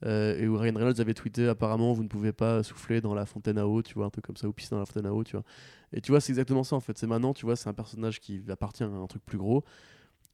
euh, 0.06 0.38
et 0.40 0.48
où 0.48 0.58
Ryan 0.58 0.76
Reynolds 0.76 1.02
avait 1.02 1.14
tweeté 1.14 1.48
apparemment 1.48 1.94
vous 1.94 2.04
ne 2.04 2.08
pouvez 2.08 2.32
pas 2.32 2.64
souffler 2.64 3.02
dans 3.02 3.14
la 3.14 3.26
fontaine 3.26 3.58
à 3.58 3.68
eau, 3.68 3.82
tu 3.82 3.94
vois, 3.96 4.06
un 4.06 4.10
truc 4.10 4.26
comme 4.26 4.38
ça, 4.38 4.48
ou 4.48 4.54
pisser 4.54 4.72
dans 4.72 4.80
la 4.80 4.86
fontaine 4.86 5.06
à 5.06 5.14
eau, 5.14 5.24
tu 5.24 5.34
vois. 5.34 5.44
Et 5.94 6.02
tu 6.02 6.12
vois, 6.12 6.22
c'est 6.22 6.32
exactement 6.32 6.64
ça 6.64 6.76
en 6.76 6.80
fait. 6.80 6.98
C'est 6.98 7.08
maintenant, 7.08 7.34
tu 7.34 7.46
vois, 7.46 7.56
c'est 7.56 7.70
un 7.70 7.74
personnage 7.74 8.20
qui 8.20 8.42
appartient 8.50 8.84
à 8.84 8.88
un 8.88 9.08
truc 9.08 9.24
plus 9.26 9.38
gros. 9.38 9.64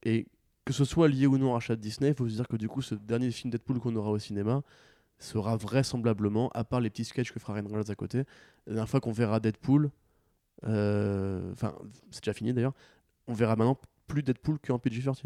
Et 0.03 0.27
que 0.65 0.73
ce 0.73 0.85
soit 0.85 1.07
lié 1.07 1.27
ou 1.27 1.37
non 1.37 1.51
au 1.51 1.53
rachat 1.53 1.75
de 1.75 1.81
Disney, 1.81 2.09
il 2.09 2.15
faut 2.15 2.27
se 2.27 2.35
dire 2.35 2.47
que 2.47 2.57
du 2.57 2.67
coup, 2.67 2.81
ce 2.81 2.95
dernier 2.95 3.31
film 3.31 3.51
Deadpool 3.51 3.79
qu'on 3.79 3.95
aura 3.95 4.11
au 4.11 4.19
cinéma 4.19 4.61
sera 5.19 5.55
vraisemblablement, 5.55 6.49
à 6.53 6.63
part 6.63 6.81
les 6.81 6.89
petits 6.89 7.05
sketchs 7.05 7.31
que 7.31 7.39
fera 7.39 7.53
Ryan 7.53 7.67
Reynolds 7.67 7.89
à 7.91 7.95
côté, 7.95 8.19
la 8.67 8.73
dernière 8.73 8.89
fois 8.89 8.99
qu'on 8.99 9.11
verra 9.13 9.39
Deadpool, 9.39 9.91
enfin, 10.63 11.75
c'est 12.11 12.23
déjà 12.23 12.33
fini 12.33 12.53
d'ailleurs, 12.53 12.73
on 13.27 13.33
verra 13.33 13.55
maintenant 13.55 13.77
plus 14.07 14.23
Deadpool 14.23 14.59
qu'en 14.59 14.77
PG-13. 14.77 15.25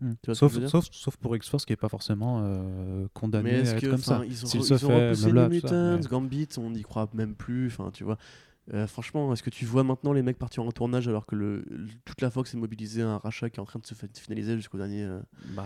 Hmm. 0.00 0.12
Tu 0.22 0.26
vois 0.26 0.34
ce 0.34 0.44
que 0.46 0.66
Sauf, 0.66 0.84
sauf, 0.84 0.88
sauf 0.92 1.16
pour 1.16 1.36
X-Force 1.36 1.64
qui 1.64 1.72
est 1.72 1.76
pas 1.76 1.88
forcément 1.88 2.40
euh, 2.42 3.06
condamné 3.14 3.52
Mais 3.52 3.68
à 3.68 3.72
être 3.72 3.80
que, 3.80 3.86
comme 3.86 3.98
ça. 3.98 4.22
ils 4.26 4.44
ont, 4.44 4.48
ils 4.52 4.72
ont 4.74 4.78
fait, 4.78 5.06
repoussé 5.08 5.26
les 5.26 5.32
tout 5.32 5.36
ça, 5.36 5.48
Mutants, 5.48 5.96
mais- 5.98 6.08
Gambit, 6.08 6.48
on 6.58 6.70
n'y 6.70 6.82
croit 6.82 7.08
même 7.14 7.34
plus, 7.34 7.68
enfin, 7.68 7.90
tu 7.92 8.02
vois. 8.04 8.18
Euh, 8.72 8.86
franchement, 8.86 9.30
est-ce 9.34 9.42
que 9.42 9.50
tu 9.50 9.66
vois 9.66 9.84
maintenant 9.84 10.14
les 10.14 10.22
mecs 10.22 10.38
partir 10.38 10.62
en 10.62 10.72
tournage 10.72 11.06
alors 11.06 11.26
que 11.26 11.34
le, 11.36 11.64
le- 11.70 11.86
toute 12.06 12.22
la 12.22 12.30
Fox 12.30 12.54
est 12.54 12.56
mobilisée 12.56 13.02
à 13.02 13.10
un 13.10 13.18
rachat 13.18 13.50
qui 13.50 13.58
est 13.58 13.62
en 13.62 13.66
train 13.66 13.78
de 13.78 13.84
se 13.86 13.94
finaliser 14.18 14.56
jusqu'au 14.56 14.78
dernier, 14.78 15.02
euh, 15.02 15.20
Bah, 15.54 15.64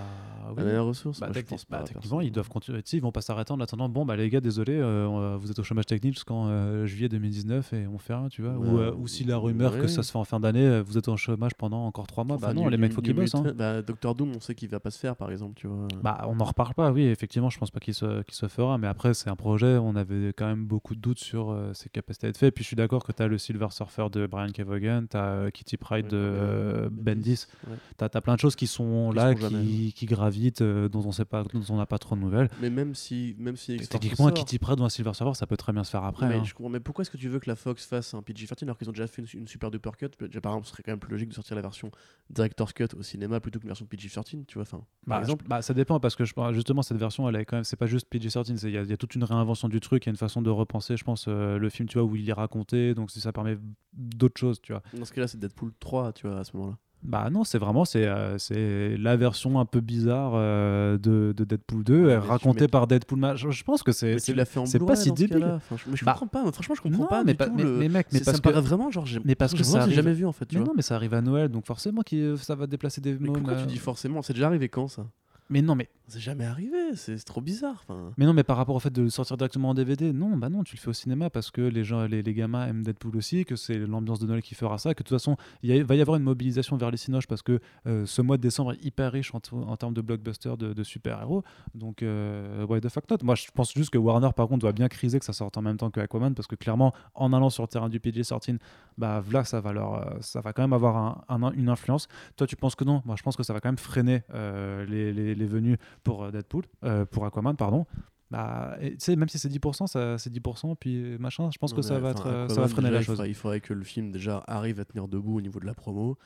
la 0.57 0.65
dernière 0.65 0.85
ressource? 0.85 1.21
Bah, 1.21 1.29
je 1.33 1.41
pense 1.43 1.65
bah, 1.67 1.79
pas, 1.79 1.85
techniquement, 1.85 2.21
ils 2.21 2.33
doivent 2.33 2.49
continuer. 2.49 2.81
Ils 2.93 3.01
vont 3.01 3.13
pas 3.13 3.21
s'arrêter 3.21 3.53
en 3.53 3.61
attendant. 3.61 3.89
Bon, 3.89 4.05
bah 4.05 4.17
les 4.17 4.29
gars, 4.29 4.41
désolé, 4.41 4.73
euh, 4.75 5.37
vous 5.41 5.49
êtes 5.49 5.59
au 5.61 5.63
chômage 5.63 5.87
technique 5.87 6.15
jusqu'en 6.15 6.87
juillet 6.87 7.09
2019 7.09 7.73
et 7.73 7.87
on 7.87 7.99
fait 7.99 8.15
rien, 8.15 8.29
tu 8.29 8.43
vois. 8.43 8.55
ou, 8.59 8.79
Bah, 8.79 8.93
ou 8.99 9.07
si 9.07 9.23
la 9.23 9.37
rumeur 9.37 9.79
que 9.79 9.87
ça 9.87 10.03
se 10.03 10.11
fait 10.11 10.19
en 10.19 10.25
fin 10.25 10.41
d'année, 10.41 10.81
vous 10.81 10.99
êtes 10.99 11.07
en 11.09 11.17
chômage 11.17 11.55
pendant 11.55 11.87
encore 11.87 12.09
trois 12.09 12.25
mois. 12.25 12.35
Enfin, 12.35 12.49
bah 12.49 12.55
non, 12.55 12.65
New- 12.65 12.71
les 12.71 12.79
mecs, 12.79 12.93
faut 12.93 13.01
qu'ils 13.01 13.15
bossent. 13.15 13.33
hein. 13.37 13.45
Bah, 13.57 13.81
Doctor 13.83 14.17
Doom, 14.17 14.33
on 14.35 14.41
sait 14.41 14.57
qu'il 14.57 14.69
va 14.71 14.81
pas 14.81 14.91
se 14.91 14.99
faire, 14.99 15.15
par 15.15 15.31
exemple, 15.31 15.55
tu 15.55 15.69
vois. 15.69 15.87
Bah, 16.03 16.25
on 16.29 16.35
n'en 16.35 16.45
reparle 16.47 16.75
pas, 16.75 16.91
oui, 16.91 17.03
effectivement, 17.05 17.49
je 17.49 17.59
pense 17.61 17.71
pas 17.71 17.79
qu'il 17.79 17.95
se, 17.95 18.25
se 18.29 18.49
fera, 18.49 18.77
mais 18.77 18.89
après, 18.89 19.15
c'est 19.15 19.31
un 19.31 19.37
projet, 19.37 19.77
on 19.77 19.95
avait 19.95 20.33
quand 20.37 20.47
même 20.47 20.65
beaucoup 20.67 20.97
de 20.97 21.01
doutes 21.01 21.21
sur 21.21 21.57
ses 21.75 21.89
capacités 21.91 22.27
à 22.27 22.31
être 22.31 22.39
fait. 22.39 22.51
Puis 22.51 22.65
je 22.65 22.67
suis 22.69 22.77
d'accord 22.77 22.88
que 22.89 23.13
tu 23.13 23.23
as 23.23 23.27
le 23.29 23.37
Silver 23.39 23.69
Surfer 23.71 24.07
de 24.11 24.27
Brian 24.27 24.51
Kevogan, 24.51 25.07
tu 25.09 25.17
as 25.17 25.51
Kitty 25.53 25.77
Pryde 25.77 26.07
Ouais, 26.07 26.11
de 26.13 26.17
euh, 26.17 26.89
Bendis, 26.91 27.47
ouais. 27.69 27.77
tu 27.99 28.05
as, 28.05 28.21
plein 28.21 28.35
de 28.35 28.41
choses 28.41 28.57
qui 28.57 28.67
sont 28.67 29.11
Qui 29.11 29.17
là, 29.17 29.35
qui, 29.35 29.93
qui 29.95 30.07
gravitent, 30.07 30.63
euh, 30.63 30.89
dont 30.89 31.03
on 31.05 31.13
sait 31.13 31.25
pas, 31.25 31.43
dont 31.45 31.63
on 31.69 31.77
n'a 31.77 31.87
pas 31.87 31.99
trop 31.99 32.17
de 32.17 32.21
nouvelles. 32.21 32.49
Mais 32.61 32.71
même 32.71 32.95
si, 32.95 33.35
même 33.39 33.57
si 33.57 33.77
techniquement, 33.77 34.31
Kitty 34.31 34.59
Pryde 34.59 34.81
ou 34.81 34.85
un 34.85 34.89
Silver 34.89 35.13
Surfer, 35.15 35.35
ça 35.35 35.47
peut 35.47 35.57
très 35.57 35.73
bien 35.73 35.85
se 35.85 35.91
faire 35.91 36.05
après. 36.05 36.29
mais, 36.29 36.37
hein. 36.37 36.45
je 36.45 36.55
comprends, 36.55 36.71
mais 36.71 36.81
pourquoi 36.81 37.03
est-ce 37.03 37.11
que 37.11 37.17
tu 37.19 37.29
veux 37.29 37.39
que 37.39 37.51
la 37.51 37.57
Fox 37.57 37.85
fasse 37.87 38.15
un 38.15 38.23
PG-13 38.23 38.63
alors 38.65 38.79
qu'ils 38.79 38.89
ont 38.89 38.93
déjà 38.93 39.07
fait 39.07 39.21
une, 39.23 39.41
une 39.43 39.49
super 39.49 39.71
duper 39.71 39.91
cut? 39.99 40.09
Déjà, 40.21 40.41
Par 40.41 40.53
exemple, 40.53 40.67
ce 40.67 40.73
serait 40.73 40.83
quand 40.83 40.93
même 40.93 40.99
plus 41.01 41.11
logique 41.13 41.29
de 41.29 41.35
sortir 41.35 41.57
la 41.57 41.63
version 41.63 41.91
Director's 42.31 42.73
Cut 42.73 42.89
au 42.97 43.03
cinéma 43.03 43.41
plutôt 43.41 43.59
qu'une 43.59 43.69
version 43.69 43.87
PG-13, 43.87 44.45
tu 44.47 44.55
vois. 44.55 44.63
Enfin, 44.63 44.79
Bah, 45.07 45.17
par 45.17 45.21
exemple, 45.21 45.45
je- 45.45 45.49
bah, 45.49 45.63
ça 45.63 45.75
dépend 45.75 45.99
parce 46.01 46.15
que 46.17 46.25
je, 46.25 46.33
justement 46.53 46.83
cette 46.83 46.97
version 46.99 47.29
elle 47.29 47.37
est 47.37 47.45
quand 47.45 47.57
même 47.57 47.65
c'est 47.65 47.77
pas 47.77 47.87
juste 47.87 48.07
PG-13 48.09 48.57
c'est- 48.57 48.69
il 48.69 48.75
y, 48.75 48.79
a- 48.79 48.83
il 48.83 48.89
y 48.91 48.93
a 48.93 48.97
toute 48.97 49.15
une 49.15 49.25
réinvention 49.25 49.69
du 49.69 49.81
truc 49.81 50.05
il 50.05 50.09
y 50.09 50.11
a 50.11 50.13
une 50.13 50.17
façon 50.17 50.43
de 50.43 50.51
repenser 50.51 50.97
je 50.97 51.05
pense 51.05 51.27
euh, 51.29 51.59
le 51.59 51.69
film 51.71 51.89
tu 51.89 51.99
vois 51.99 52.07
où 52.07 52.17
il 52.17 52.29
est 52.29 52.33
raconté 52.33 52.77
donc 52.95 53.11
si 53.11 53.21
ça 53.21 53.33
permet 53.33 53.57
d'autres 53.93 54.39
choses 54.39 54.61
tu 54.61 54.73
vois 54.73 54.83
dans 54.93 55.05
ce 55.05 55.13
cas-là, 55.13 55.29
c'est 55.29 55.39
Deadpool 55.39 55.73
3, 55.81 56.13
tu 56.13 56.27
vois, 56.27 56.39
à 56.41 56.45
ce 56.45 56.57
moment-là. 56.57 56.77
Bah 57.01 57.31
non, 57.31 57.45
c'est 57.45 57.59
vraiment 57.59 57.85
c'est 57.85 58.07
euh, 58.09 58.39
c'est 58.39 58.97
la 58.97 59.17
version 59.17 59.61
un 59.61 59.65
peu 59.65 59.81
bizarre 59.81 60.33
euh, 60.35 60.99
de, 60.99 61.33
de 61.37 61.45
Deadpool 61.45 61.85
2, 61.85 62.07
mais 62.07 62.13
euh, 62.15 62.19
racontée 62.21 62.63
mets- 62.65 62.69
par 62.69 62.89
Deadpool. 62.89 63.19
ma- 63.21 63.37
Je, 63.37 63.51
je 63.51 63.63
pense 63.63 63.85
que 63.85 63.93
c'est 63.93 64.19
c'est 64.19 64.35
pas 64.35 64.97
si 64.97 65.13
débile. 65.13 65.45
Enfin, 65.45 65.77
je, 65.77 65.89
mais 65.91 65.97
je 65.97 66.05
Bah, 66.05 66.13
comprends 66.19 66.27
pas. 66.45 66.51
Franchement, 66.53 66.75
je 66.75 66.81
comprends 66.83 67.03
non, 67.05 67.09
pas 67.09 67.23
mais, 67.23 67.35
pas- 67.35 67.49
mais, 67.55 67.63
le- 67.63 67.79
mais 67.79 67.89
mec, 67.89 68.09
mais 68.11 68.19
c'est- 68.19 68.25
ça 68.25 68.33
parce 68.33 68.39
me 68.39 68.43
que 68.43 68.49
paraît 68.49 68.61
vraiment 68.67 68.91
genre 68.91 69.05
mais 69.25 69.37
parce 69.37 69.53
que 69.53 69.59
j'ai 69.59 69.65
ça 69.65 69.83
arrive- 69.83 69.95
jamais 69.95 70.13
vu 70.13 70.27
en 70.27 70.33
fait. 70.33 70.47
Tu 70.47 70.57
mais 70.57 70.61
vois. 70.63 70.69
non, 70.71 70.75
mais 70.75 70.83
ça 70.83 70.97
arrive 70.97 71.15
à 71.15 71.21
Noël, 71.21 71.49
donc 71.51 71.67
forcément 71.67 72.03
qui 72.03 72.37
ça 72.37 72.57
va 72.57 72.67
déplacer 72.67 73.01
des 73.01 73.13
Mais 73.13 73.29
mômes. 73.29 73.33
pourquoi 73.45 73.55
tu 73.55 73.67
dis 73.69 73.79
forcément? 73.79 74.21
C'est 74.23 74.33
déjà 74.33 74.49
arrivé 74.49 74.69
quand 74.69 74.89
ça? 74.89 75.07
Mais 75.51 75.63
non, 75.63 75.75
mais 75.75 75.89
C'est 76.09 76.21
jamais 76.21 76.45
arrivé. 76.47 76.77
C'est 76.95 77.17
trop 77.25 77.41
bizarre. 77.43 77.85
Mais 78.17 78.25
non, 78.25 78.33
mais 78.33 78.43
par 78.45 78.57
rapport 78.57 78.75
au 78.75 78.81
fait 78.81 78.91
de 78.91 79.03
le 79.03 79.11
sortir 79.11 79.37
directement 79.37 79.71
en 79.71 79.75
DVD, 79.75 80.13
non, 80.15 80.37
bah 80.39 80.49
non, 80.49 80.63
tu 80.65 80.75
le 80.75 80.81
fais 80.81 80.89
au 80.89 80.93
cinéma 80.95 81.29
parce 81.29 81.51
que 81.51 81.61
les 81.61 81.85
gens, 81.85 82.07
les, 82.07 82.23
les 82.23 82.35
gamins 82.35 82.67
aiment 82.67 82.83
Deadpool 82.83 83.15
aussi, 83.17 83.45
que 83.45 83.57
c'est 83.57 83.79
l'ambiance 83.79 84.19
de 84.19 84.27
Noël 84.27 84.41
qui 84.43 84.55
fera 84.55 84.79
ça, 84.79 84.95
que 84.95 85.03
de 85.03 85.09
toute 85.09 85.17
façon, 85.19 85.37
il 85.63 85.85
va 85.85 85.95
y 85.95 86.01
avoir 86.01 86.17
une 86.17 86.23
mobilisation 86.23 86.77
vers 86.79 86.91
les 86.91 86.97
cinoches 86.97 87.27
parce 87.27 87.43
que 87.43 87.61
euh, 87.87 88.07
ce 88.07 88.23
mois 88.23 88.37
de 88.39 88.43
décembre 88.43 88.73
est 88.73 88.83
hyper 88.85 89.13
riche 89.13 89.33
en, 89.35 89.77
termes 89.77 89.93
de 89.95 90.01
blockbusters 90.01 90.57
de, 90.57 90.73
de 90.73 90.83
super-héros. 90.83 91.43
Donc, 91.75 92.03
euh, 92.03 92.65
why 92.67 92.81
the 92.81 92.89
fuck 92.89 93.05
not? 93.11 93.19
Moi, 93.23 93.35
je 93.35 93.47
pense 93.55 93.73
juste 93.75 93.91
que 93.91 93.99
Warner, 93.99 94.31
par 94.35 94.49
contre, 94.49 94.61
doit 94.61 94.73
bien 94.73 94.89
criser 94.89 95.19
que 95.19 95.25
ça 95.27 95.35
sorte 95.35 95.57
en 95.59 95.63
même 95.63 95.77
temps 95.77 95.91
que 95.91 96.01
Aquaman 96.01 96.35
parce 96.35 96.47
que 96.49 96.57
clairement, 96.57 96.95
en 97.15 97.33
allant 97.35 97.51
sur 97.51 97.63
le 97.65 97.69
terrain 97.69 97.89
du 97.91 98.01
PG-13, 98.01 98.59
bah 98.97 99.23
là, 99.31 99.45
ça 99.45 99.61
va, 99.61 99.73
leur, 99.75 99.95
euh, 99.95 100.17
ça 100.23 100.41
va 100.41 100.53
quand 100.55 100.63
même 100.63 100.73
avoir 100.73 100.97
un- 100.97 101.25
un- 101.43 101.53
une 101.53 101.69
influence. 101.69 102.09
Toi, 102.37 102.47
tu 102.47 102.57
penses 102.57 102.75
que 102.75 102.85
non? 102.85 103.03
Moi, 103.05 103.17
je 103.17 103.23
pense 103.23 103.37
que 103.37 103.43
ça 103.43 103.53
va 103.53 103.61
quand 103.61 103.69
même 103.69 103.79
freiner 103.79 104.23
euh, 104.35 104.87
les, 104.87 105.13
les, 105.13 105.35
les 105.39 105.47
venues 105.47 105.77
pour 106.05 106.25
euh, 106.25 106.31
Deadpool, 106.31 106.65
euh, 106.85 107.05
pour 107.07 107.25
Aquaman, 107.25 107.57
pardon. 107.57 107.87
Bah, 108.31 108.77
et 108.81 108.97
même 109.17 109.29
si 109.31 109.39
c'est 109.39 109.49
10%, 109.49 109.87
ça, 109.87 110.19
c'est 110.19 110.31
10%, 110.31 110.75
puis 110.77 111.17
machin, 111.19 111.51
je 111.51 111.57
pense 111.59 111.71
Non, 111.71 111.77
que 111.77 111.83
ça 111.83 111.99
va, 111.99 112.11
être, 112.11 112.27
euh, 112.27 112.49
ça 112.49 112.61
va 112.61 112.69
freiner 112.69 112.89
déjà, 112.89 112.95
la 112.97 113.01
il 113.01 113.05
chose. 113.07 113.17
faudrait- 113.17 113.31
Il 113.31 113.35
faudrait 113.35 113.61
que 113.61 113.73
le 113.73 113.85
film 113.85 114.11
déjà 114.13 114.45
arrive 114.47 114.81
à 114.81 114.85
tenir 114.85 115.09
debout 115.09 115.39
au 115.39 115.41
niveau 115.41 115.61
de 115.61 115.67
la 115.67 115.73
promo. 115.75 116.19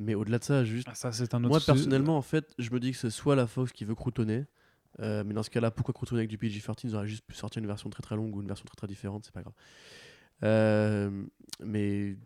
Mais 0.00 0.14
au-delà 0.14 0.38
de 0.38 0.44
ça, 0.44 0.64
juste. 0.64 0.88
Ah, 0.90 0.94
ça, 0.94 1.12
c'est 1.12 1.34
un 1.34 1.38
autre 1.44 1.48
Moi, 1.50 1.60
personnellement, 1.64 2.16
en 2.16 2.22
fait, 2.22 2.52
je 2.58 2.70
me 2.70 2.80
dis 2.80 2.92
que 2.92 2.96
c'est 2.96 3.10
soit 3.10 3.36
la 3.36 3.46
Fox 3.46 3.72
qui 3.72 3.84
veut 3.84 3.94
croutonner. 3.94 4.46
euh, 5.00 5.22
mais 5.26 5.34
dans 5.34 5.42
ce 5.42 5.50
cas-là, 5.50 5.70
pourquoi 5.70 5.92
croutonner 5.92 6.20
avec 6.20 6.30
du 6.30 6.38
PG-13 6.38 6.84
Ils 6.84 6.94
auraient 6.96 7.06
juste 7.08 7.24
pu 7.26 7.34
sortir 7.34 7.60
une 7.60 7.66
version 7.66 7.90
très 7.90 8.02
très 8.02 8.14
longue 8.16 8.34
ou 8.36 8.40
une 8.40 8.46
version 8.48 8.64
très 8.64 8.76
très 8.76 8.86
différente, 8.86 9.24
c'est 9.24 9.34
pas 9.34 9.42
grave. 9.42 9.52
Euh, 10.44 11.24
mais 11.62 12.16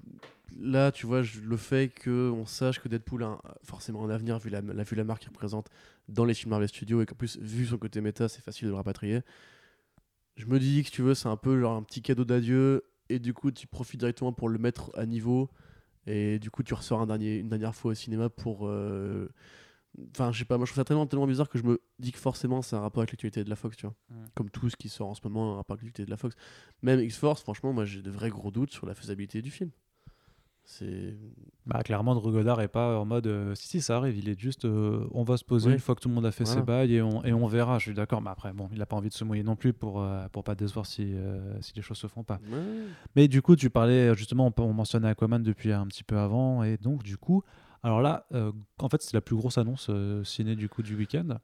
là, 0.58 0.92
tu 0.92 1.06
vois, 1.06 1.22
le 1.22 1.56
fait 1.56 1.92
qu'on 2.02 2.46
sache 2.46 2.80
que 2.80 2.88
Deadpool 2.88 3.22
a 3.22 3.40
forcément 3.62 4.04
un 4.04 4.10
avenir, 4.10 4.38
vu 4.38 4.50
la, 4.50 4.62
marque 5.04 5.22
qu'il 5.22 5.30
représente 5.30 5.68
dans 6.08 6.24
les 6.24 6.34
films 6.34 6.50
Marvel 6.50 6.68
Studios, 6.68 7.02
et 7.02 7.06
qu'en 7.06 7.14
plus, 7.14 7.38
vu 7.38 7.66
son 7.66 7.78
côté 7.78 8.00
méta, 8.00 8.28
c'est 8.28 8.42
facile 8.42 8.66
de 8.66 8.70
le 8.70 8.76
rapatrier. 8.76 9.20
Je 10.36 10.46
me 10.46 10.58
dis 10.58 10.82
que 10.84 10.90
tu 10.90 11.02
veux, 11.02 11.14
c'est 11.14 11.28
un 11.28 11.36
peu 11.36 11.60
genre 11.60 11.76
un 11.76 11.82
petit 11.82 12.02
cadeau 12.02 12.24
d'adieu, 12.24 12.84
et 13.08 13.18
du 13.18 13.34
coup, 13.34 13.50
tu 13.50 13.66
profites 13.66 14.00
directement 14.00 14.32
pour 14.32 14.48
le 14.48 14.58
mettre 14.58 14.90
à 14.96 15.06
niveau, 15.06 15.50
et 16.06 16.38
du 16.38 16.50
coup, 16.50 16.62
tu 16.62 16.74
ressors 16.74 17.02
une 17.02 17.48
dernière 17.48 17.74
fois 17.74 17.92
au 17.92 17.94
cinéma 17.94 18.28
pour. 18.28 18.66
euh, 18.66 19.28
Enfin, 20.14 20.30
je 20.32 20.38
sais 20.38 20.44
pas, 20.44 20.58
moi 20.58 20.66
je 20.66 20.70
trouve 20.72 20.80
ça 20.80 20.84
tellement, 20.84 21.06
tellement 21.06 21.26
bizarre 21.26 21.48
que 21.48 21.58
je 21.58 21.64
me 21.64 21.80
dis 21.98 22.12
que 22.12 22.18
forcément 22.18 22.62
c'est 22.62 22.76
un 22.76 22.80
rapport 22.80 23.00
avec 23.00 23.10
l'actualité 23.12 23.42
de 23.42 23.50
la 23.50 23.56
Fox, 23.56 23.76
tu 23.76 23.86
vois. 23.86 23.94
Mm. 24.10 24.14
Comme 24.34 24.50
tout 24.50 24.68
ce 24.70 24.76
qui 24.76 24.88
sort 24.88 25.08
en 25.08 25.14
ce 25.14 25.20
moment, 25.24 25.54
un 25.54 25.56
rapport 25.56 25.74
avec 25.74 25.84
l'actualité 25.84 26.04
de 26.06 26.10
la 26.10 26.16
Fox. 26.16 26.36
Même 26.82 27.00
X-Force, 27.00 27.42
franchement, 27.42 27.72
moi 27.72 27.84
j'ai 27.84 28.02
de 28.02 28.10
vrais 28.10 28.30
gros 28.30 28.50
doutes 28.50 28.70
sur 28.70 28.86
la 28.86 28.94
faisabilité 28.94 29.42
du 29.42 29.50
film. 29.50 29.70
C'est. 30.70 31.16
Bah, 31.64 31.82
clairement, 31.82 32.14
Drew 32.14 32.30
Goddard 32.30 32.60
est 32.60 32.68
pas 32.68 32.98
en 33.00 33.06
mode 33.06 33.26
euh, 33.26 33.54
si, 33.54 33.68
si, 33.68 33.80
ça 33.80 33.96
arrive. 33.96 34.18
Il 34.18 34.28
est 34.28 34.38
juste 34.38 34.66
euh, 34.66 35.06
on 35.12 35.22
va 35.22 35.38
se 35.38 35.44
poser 35.44 35.68
Ouais. 35.68 35.72
une 35.72 35.78
fois 35.80 35.94
que 35.94 36.00
tout 36.00 36.10
le 36.10 36.14
monde 36.14 36.26
a 36.26 36.30
fait 36.30 36.44
ses 36.44 36.60
bails 36.60 36.94
et 36.94 37.00
on, 37.00 37.24
et 37.24 37.32
on 37.32 37.46
verra. 37.46 37.78
Je 37.78 37.84
suis 37.84 37.94
d'accord, 37.94 38.20
mais 38.20 38.28
après, 38.28 38.52
bon, 38.52 38.68
il 38.74 38.82
a 38.82 38.84
pas 38.84 38.94
envie 38.94 39.08
de 39.08 39.14
se 39.14 39.24
mouiller 39.24 39.42
non 39.42 39.56
plus 39.56 39.72
pour, 39.72 40.02
euh, 40.02 40.28
pour 40.28 40.44
pas 40.44 40.54
décevoir 40.54 40.84
si, 40.84 41.14
euh, 41.14 41.58
si 41.62 41.72
les 41.74 41.80
choses 41.80 41.96
se 41.96 42.06
font 42.06 42.22
pas. 42.22 42.38
Ouais. 42.52 42.58
Mais 43.16 43.28
du 43.28 43.40
coup, 43.40 43.56
tu 43.56 43.70
parlais 43.70 44.14
justement, 44.14 44.52
on, 44.54 44.62
on 44.62 44.74
mentionnait 44.74 45.08
Aquaman 45.08 45.42
depuis 45.42 45.72
un 45.72 45.86
petit 45.86 46.04
peu 46.04 46.18
avant, 46.18 46.62
et 46.62 46.76
donc 46.76 47.02
du 47.02 47.16
coup, 47.16 47.42
alors 47.82 48.00
là, 48.02 48.26
euh, 48.34 48.52
en 48.78 48.88
fait, 48.88 49.02
c'est 49.02 49.14
la 49.14 49.20
plus 49.20 49.36
grosse 49.36 49.58
annonce 49.58 49.86
euh, 49.90 50.24
ciné 50.24 50.56
du 50.56 50.68
coup 50.68 50.82
du 50.82 50.94
week-end. 50.96 51.38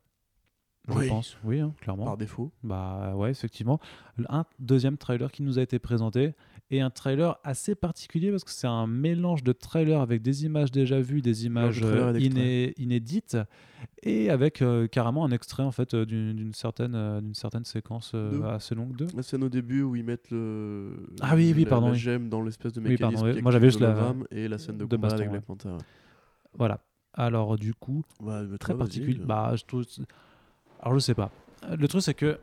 Je 0.87 0.93
Oui. 0.99 1.09
pense, 1.09 1.39
oui, 1.45 1.61
hein, 1.61 1.73
clairement. 1.81 2.05
Par 2.05 2.19
défaut. 2.19 2.53
Bah 2.63 3.15
ouais, 3.17 3.31
effectivement. 3.31 3.81
Un 4.29 4.45
deuxième 4.59 4.99
trailer 4.99 5.33
qui 5.33 5.43
nous 5.43 5.59
a 5.59 5.63
été 5.63 5.79
présenté 5.79 6.35
et 6.71 6.83
un 6.83 6.91
trailer 6.91 7.39
assez 7.43 7.75
particulier 7.75 8.31
parce 8.31 8.45
que 8.45 8.51
c'est 8.51 8.67
un 8.67 8.87
mélange 8.87 9.43
de 9.43 9.53
trailer 9.53 9.99
avec 10.03 10.21
des 10.21 10.45
images 10.45 10.71
déjà 10.71 11.01
vues, 11.01 11.23
des 11.23 11.47
images 11.47 11.81
euh, 11.83 12.13
iné- 12.19 12.75
inédites 12.77 13.39
et 14.03 14.29
avec 14.29 14.61
euh, 14.61 14.87
carrément 14.87 15.25
un 15.25 15.31
extrait 15.31 15.63
en 15.63 15.73
fait 15.73 15.95
d'une 15.95 16.53
certaine, 16.53 16.95
euh, 16.95 17.23
d'une 17.23 17.35
certaine 17.35 17.65
séquence 17.65 18.15
assez 18.47 18.75
longue 18.75 18.95
de. 18.95 19.07
La 19.17 19.23
scène 19.23 19.43
au 19.45 19.49
début 19.49 19.81
où 19.81 19.97
ils 19.97 20.05
mettent 20.05 20.31
le. 20.31 21.07
Ah 21.23 21.35
oui, 21.35 21.55
oui, 21.57 21.65
la- 21.65 21.71
pardon, 21.71 21.87
La 21.87 21.93
oui. 21.95 21.99
gemme 21.99 22.29
dans 22.29 22.43
l'espèce 22.43 22.75
de 22.75 22.81
Oui, 22.83 22.91
mécanisme. 22.91 23.15
pardon, 23.15 23.29
oui. 23.31 23.37
qui 23.39 23.43
Moi, 23.43 23.53
j'avais 23.53 23.69
juste 23.69 23.81
la- 23.81 24.15
Et 24.33 24.49
la 24.49 24.59
scène 24.59 24.77
de, 24.77 24.85
de 24.85 24.97
combat 24.97 25.09
baston, 25.09 25.21
avec 25.21 25.33
ouais. 25.33 25.41
Panther. 25.41 25.71
Voilà. 26.59 26.81
Alors 27.13 27.57
du 27.57 27.75
coup, 27.75 28.03
très 28.59 28.73
particulier. 28.79 29.19
Bah, 29.25 29.53
je 29.57 29.65
trouve. 29.65 29.85
Alors, 30.81 30.95
je 30.95 30.99
sais 31.01 31.15
pas. 31.15 31.31
Le 31.79 31.87
truc, 31.89 32.03
c'est 32.03 32.15
que 32.15 32.39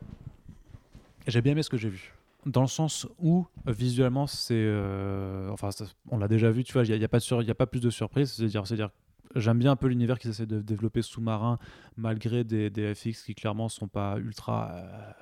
j'ai 1.26 1.40
bien 1.42 1.52
aimé 1.52 1.62
ce 1.62 1.70
que 1.70 1.76
j'ai 1.76 1.88
vu. 1.88 2.12
Dans 2.46 2.62
le 2.62 2.66
sens 2.66 3.06
où, 3.20 3.46
euh, 3.68 3.72
visuellement, 3.72 4.26
c'est. 4.26 4.54
euh, 4.54 5.48
Enfin, 5.50 5.70
ça- 5.70 5.84
on 6.10 6.18
l'a 6.18 6.26
déjà 6.28 6.50
vu, 6.50 6.64
tu 6.64 6.72
vois, 6.72 6.84
il 6.84 6.98
n'y 6.98 7.04
a, 7.04 7.08
pas 7.08 7.18
de 7.18 7.22
sur- 7.22 7.40
il 7.42 7.46
y 7.46 7.50
a 7.50 7.54
pas 7.54 7.66
plus 7.66 7.80
de 7.80 7.90
surprise. 7.90 8.32
C'est-à-dire, 8.32 8.66
c'est-à-dire 8.66 8.90
j'aime 9.36 9.58
bien 9.58 9.70
un 9.72 9.76
peu 9.76 9.86
l'univers 9.86 10.18
qu'ils 10.18 10.30
essaient 10.30 10.46
de 10.46 10.60
développer 10.60 11.02
sous-marin, 11.02 11.58
malgré 11.96 12.42
des, 12.44 12.68
des 12.68 12.94
FX 12.94 13.22
qui, 13.24 13.34
clairement, 13.34 13.68
sont 13.68 13.88
pas 13.88 14.16
ultra. 14.18 14.72
euh, 14.72 15.12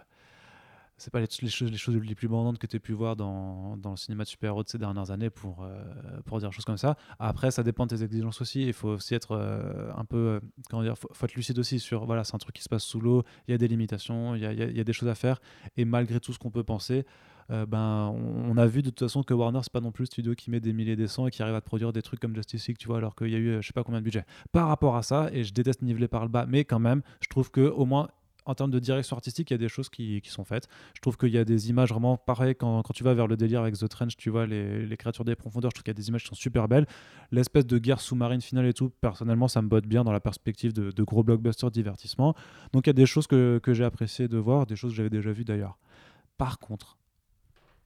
c'est 1.01 1.11
pas 1.11 1.21
les, 1.21 1.29
les 1.41 1.49
choses, 1.49 1.71
les 1.71 1.79
choses 1.79 1.97
les 1.97 2.15
plus 2.15 2.29
bandantes 2.29 2.59
que 2.59 2.67
tu 2.67 2.77
as 2.77 2.79
pu 2.79 2.93
voir 2.93 3.17
dans, 3.17 3.79
dans 3.79 3.93
le 3.93 3.97
cinéma 3.97 4.25
de 4.25 4.29
super-héros 4.29 4.63
de 4.63 4.69
ces 4.69 4.77
dernières 4.77 5.11
années 5.11 5.31
pour, 5.31 5.63
euh, 5.63 5.83
pour 6.27 6.39
dire 6.39 6.51
des 6.51 6.55
choses 6.55 6.67
comme 6.67 6.77
ça. 6.77 6.97
Après, 7.19 7.51
ça 7.51 7.63
dépend 7.63 7.87
de 7.87 7.97
tes 7.97 8.05
exigences 8.05 8.41
aussi. 8.43 8.67
Il 8.67 8.75
faut 8.75 8.91
aussi 8.91 9.15
être 9.15 9.33
euh, 9.33 9.91
un 9.97 10.05
peu, 10.05 10.17
euh, 10.17 10.41
comment 10.69 10.83
dire, 10.83 10.99
faut, 10.99 11.09
faut 11.13 11.25
être 11.25 11.35
lucide 11.35 11.59
aussi 11.59 11.81
sur, 11.81 12.05
voilà, 12.05 12.23
c'est 12.23 12.35
un 12.35 12.39
truc 12.39 12.55
qui 12.55 12.63
se 12.63 12.69
passe 12.69 12.85
sous 12.85 13.01
l'eau, 13.01 13.23
il 13.49 13.53
y 13.53 13.55
a 13.55 13.59
des 13.59 13.69
limitations, 13.69 14.35
il 14.35 14.43
y 14.43 14.47
a, 14.47 14.53
y 14.53 14.77
y 14.77 14.81
a 14.81 14.85
des 14.85 14.93
choses 14.93 15.09
à 15.09 15.15
faire. 15.15 15.41
Et 15.79 15.87
malgré 15.87 16.21
tout 16.21 16.35
ce 16.35 16.39
qu'on 16.39 16.51
peut 16.51 16.65
penser, 16.65 17.07
ben, 17.49 18.15
on, 18.15 18.57
a 18.59 18.67
vu 18.69 18.81
de 18.81 18.91
toute 18.91 19.01
façon 19.01 19.25
que 19.25 19.35
Warner, 19.35 19.59
c'est 19.65 19.73
pas 19.73 19.81
non 19.81 19.91
plus 19.91 20.03
le 20.03 20.07
studio 20.07 20.35
qui 20.37 20.53
met 20.53 20.61
des 20.61 20.73
milliers 20.73 20.95
des 20.95 21.09
cents 21.09 21.27
et 21.27 21.33
qui 21.33 21.43
arrive 21.43 21.57
à 21.57 21.61
produire 21.61 21.93
des 21.93 22.01
trucs 22.01 22.21
comme 22.21 22.33
Justice 22.33 22.69
League, 22.69 22.79
tu 22.79 22.87
vois, 22.87 22.99
alors 22.99 23.17
qu'il 23.17 23.27
y 23.27 23.35
a 23.35 23.39
eu, 23.39 23.61
je 23.61 23.67
sais 23.67 23.73
pas 23.73 23.83
combien 23.83 23.99
de 23.99 24.05
budget. 24.05 24.25
Par 24.53 24.69
rapport 24.69 24.95
à 24.95 25.03
ça, 25.03 25.31
et 25.33 25.43
je 25.43 25.53
déteste 25.53 25.83
niveler 25.83 26.07
par 26.07 26.23
le 26.23 26.29
bas, 26.29 26.47
mais 26.47 26.65
quand 26.65 26.79
même, 26.79 27.03
je 27.21 27.29
trouve 27.29 27.51
que 27.51 27.63
au 27.63 27.87
moins 27.87 28.09
en 28.51 28.55
termes 28.55 28.71
de 28.71 28.79
direction 28.79 29.17
artistique, 29.17 29.51
il 29.51 29.55
y 29.55 29.57
a 29.57 29.59
des 29.59 29.69
choses 29.69 29.89
qui, 29.89 30.21
qui 30.21 30.31
sont 30.31 30.45
faites. 30.45 30.69
Je 30.95 31.01
trouve 31.01 31.17
qu'il 31.17 31.31
y 31.31 31.39
a 31.39 31.45
des 31.45 31.71
images 31.71 31.91
vraiment 31.91 32.17
pareilles 32.17 32.55
quand, 32.55 32.83
quand 32.83 32.93
tu 32.93 33.05
vas 33.05 33.15
vers 33.15 33.27
le 33.27 33.37
délire 33.37 33.61
avec 33.61 33.77
The 33.77 33.89
Trench, 33.89 34.17
tu 34.17 34.31
vois 34.31 34.47
les, 34.47 34.85
les 34.85 34.97
créatures 34.97 35.25
des 35.25 35.37
profondeurs, 35.37 35.71
je 35.71 35.77
trouve 35.77 35.85
qu'il 35.85 35.95
y 35.95 35.97
a 35.97 36.01
des 36.01 36.09
images 36.09 36.23
qui 36.23 36.29
sont 36.29 36.35
super 36.35 36.69
belles. 36.69 36.87
L'espèce 37.31 37.67
de 37.67 37.79
guerre 37.79 38.01
sous-marine 38.01 38.41
finale 38.41 38.67
et 38.67 38.75
tout, 38.75 38.91
personnellement, 39.01 39.49
ça 39.49 39.63
me 39.63 39.69
botte 39.69 39.87
bien 39.87 40.05
dans 40.05 40.13
la 40.13 40.21
perspective 40.21 40.73
de, 40.73 40.91
de 40.91 41.03
gros 41.03 41.23
blockbusters 41.23 41.71
divertissement. 41.71 42.35
Donc 42.73 42.87
il 42.87 42.91
y 42.91 42.91
a 42.91 42.95
des 42.95 43.07
choses 43.07 43.27
que, 43.27 43.61
que 43.63 43.73
j'ai 43.73 43.85
apprécié 43.85 44.29
de 44.29 44.39
voir, 44.39 44.67
des 44.67 44.77
choses 44.77 44.91
que 44.93 44.97
j'avais 44.97 45.11
déjà 45.11 45.33
vues 45.33 45.45
d'ailleurs. 45.45 45.79
Par 46.37 46.59
contre, 46.59 46.97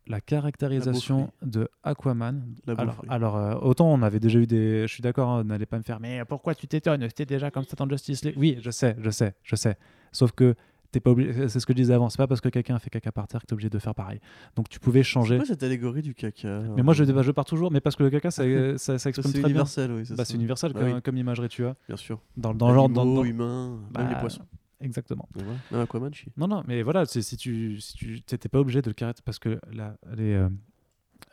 la 0.07 0.21
caractérisation 0.21 1.33
de 1.43 1.69
Aquaman. 1.83 2.55
La 2.67 2.75
alors, 2.75 2.87
beaufrie. 2.95 3.09
alors 3.11 3.37
euh, 3.37 3.55
autant 3.55 3.93
on 3.93 4.03
avait 4.03 4.21
déjà 4.21 4.39
eu 4.39 4.47
des. 4.47 4.83
Je 4.87 4.93
suis 4.93 5.03
d'accord, 5.03 5.31
hein, 5.31 5.45
n'allez 5.45 5.67
pas 5.67 5.79
me 5.79 5.83
faire. 5.83 5.99
Mais 6.01 6.23
pourquoi 6.27 6.55
tu 6.55 6.67
t'étonnes? 6.67 7.03
C'était 7.09 7.27
déjà 7.27 7.51
comme 7.51 7.65
ça 7.65 7.75
dans 7.77 7.89
Justice 7.89 8.23
League. 8.25 8.35
Oui, 8.37 8.59
je 8.61 8.71
sais, 8.71 8.97
je 9.01 9.11
sais, 9.11 9.35
je 9.43 9.57
sais. 9.57 9.77
Sauf 10.15 10.33
que 10.33 10.55
t'es 10.93 11.01
pas 11.01 11.11
obligé. 11.11 11.49
C'est 11.49 11.61
ce 11.61 11.67
que 11.67 11.73
je 11.73 11.77
disais 11.77 11.93
avant. 11.93 12.09
C'est 12.09 12.17
pas 12.17 12.27
parce 12.27 12.41
que 12.41 12.49
quelqu'un 12.49 12.77
a 12.77 12.79
fait 12.79 12.89
caca 12.89 13.13
par 13.13 13.27
terre 13.27 13.41
que 13.43 13.47
t'es 13.47 13.53
obligé 13.53 13.69
de 13.69 13.79
faire 13.79 13.95
pareil. 13.95 14.21
Donc 14.57 14.69
tu 14.71 14.79
pouvais 14.81 15.01
C'est 15.01 15.05
changer. 15.11 15.37
quoi 15.37 15.45
cette 15.45 15.63
allégorie 15.63 16.01
du 16.03 16.15
caca 16.15 16.61
Mais 16.77 16.83
moi 16.83 16.95
je, 16.95 17.05
je 17.05 17.31
pars 17.33 17.45
toujours. 17.45 17.71
Mais 17.73 17.81
parce 17.81 17.97
que 17.97 18.03
le 18.05 18.11
caca, 18.11 18.31
ça, 18.31 18.45
ça, 18.79 18.99
ça 18.99 19.09
exprime 19.11 19.27
C'est 19.31 19.33
très 19.33 19.41
bien. 19.41 19.49
universel, 19.51 19.91
oui. 19.93 20.05
Bah, 20.17 20.25
c'est 20.25 20.35
universel 20.35 20.73
Bah 20.73 20.81
comme, 20.81 20.93
oui. 20.95 21.03
comme 21.03 21.17
imagerie, 21.19 21.49
tu 21.49 21.63
vois. 21.63 21.77
Bien 21.89 21.97
sûr. 21.97 22.21
Dans, 22.37 22.55
dans 22.55 22.69
le 22.69 22.75
genre. 22.75 22.89
Dans, 22.89 23.03
Animaux, 23.03 23.17
dans- 23.17 23.25
humains, 23.25 23.81
même 23.99 24.09
les 24.09 24.15
bah, 24.15 24.21
poissons. 24.21 24.47
Exactement. 24.81 25.29
Aquaman, 25.73 26.13
je 26.15 26.19
suis. 26.21 26.33
Non, 26.37 26.47
non, 26.47 26.63
mais 26.69 26.83
voilà, 26.83 27.07
c'est- 27.07 27.23
si 27.23 27.37
tu 27.37 27.81
si 27.81 27.95
tu 27.95 28.23
t'étais 28.23 28.49
pas 28.49 28.61
obligé 28.61 28.81
de 28.83 28.89
le 28.91 28.95
caractériser 28.95 29.23
parce 29.25 29.39
que 29.39 29.59
là, 29.73 29.97
les, 30.17 30.35
euh, 30.35 30.49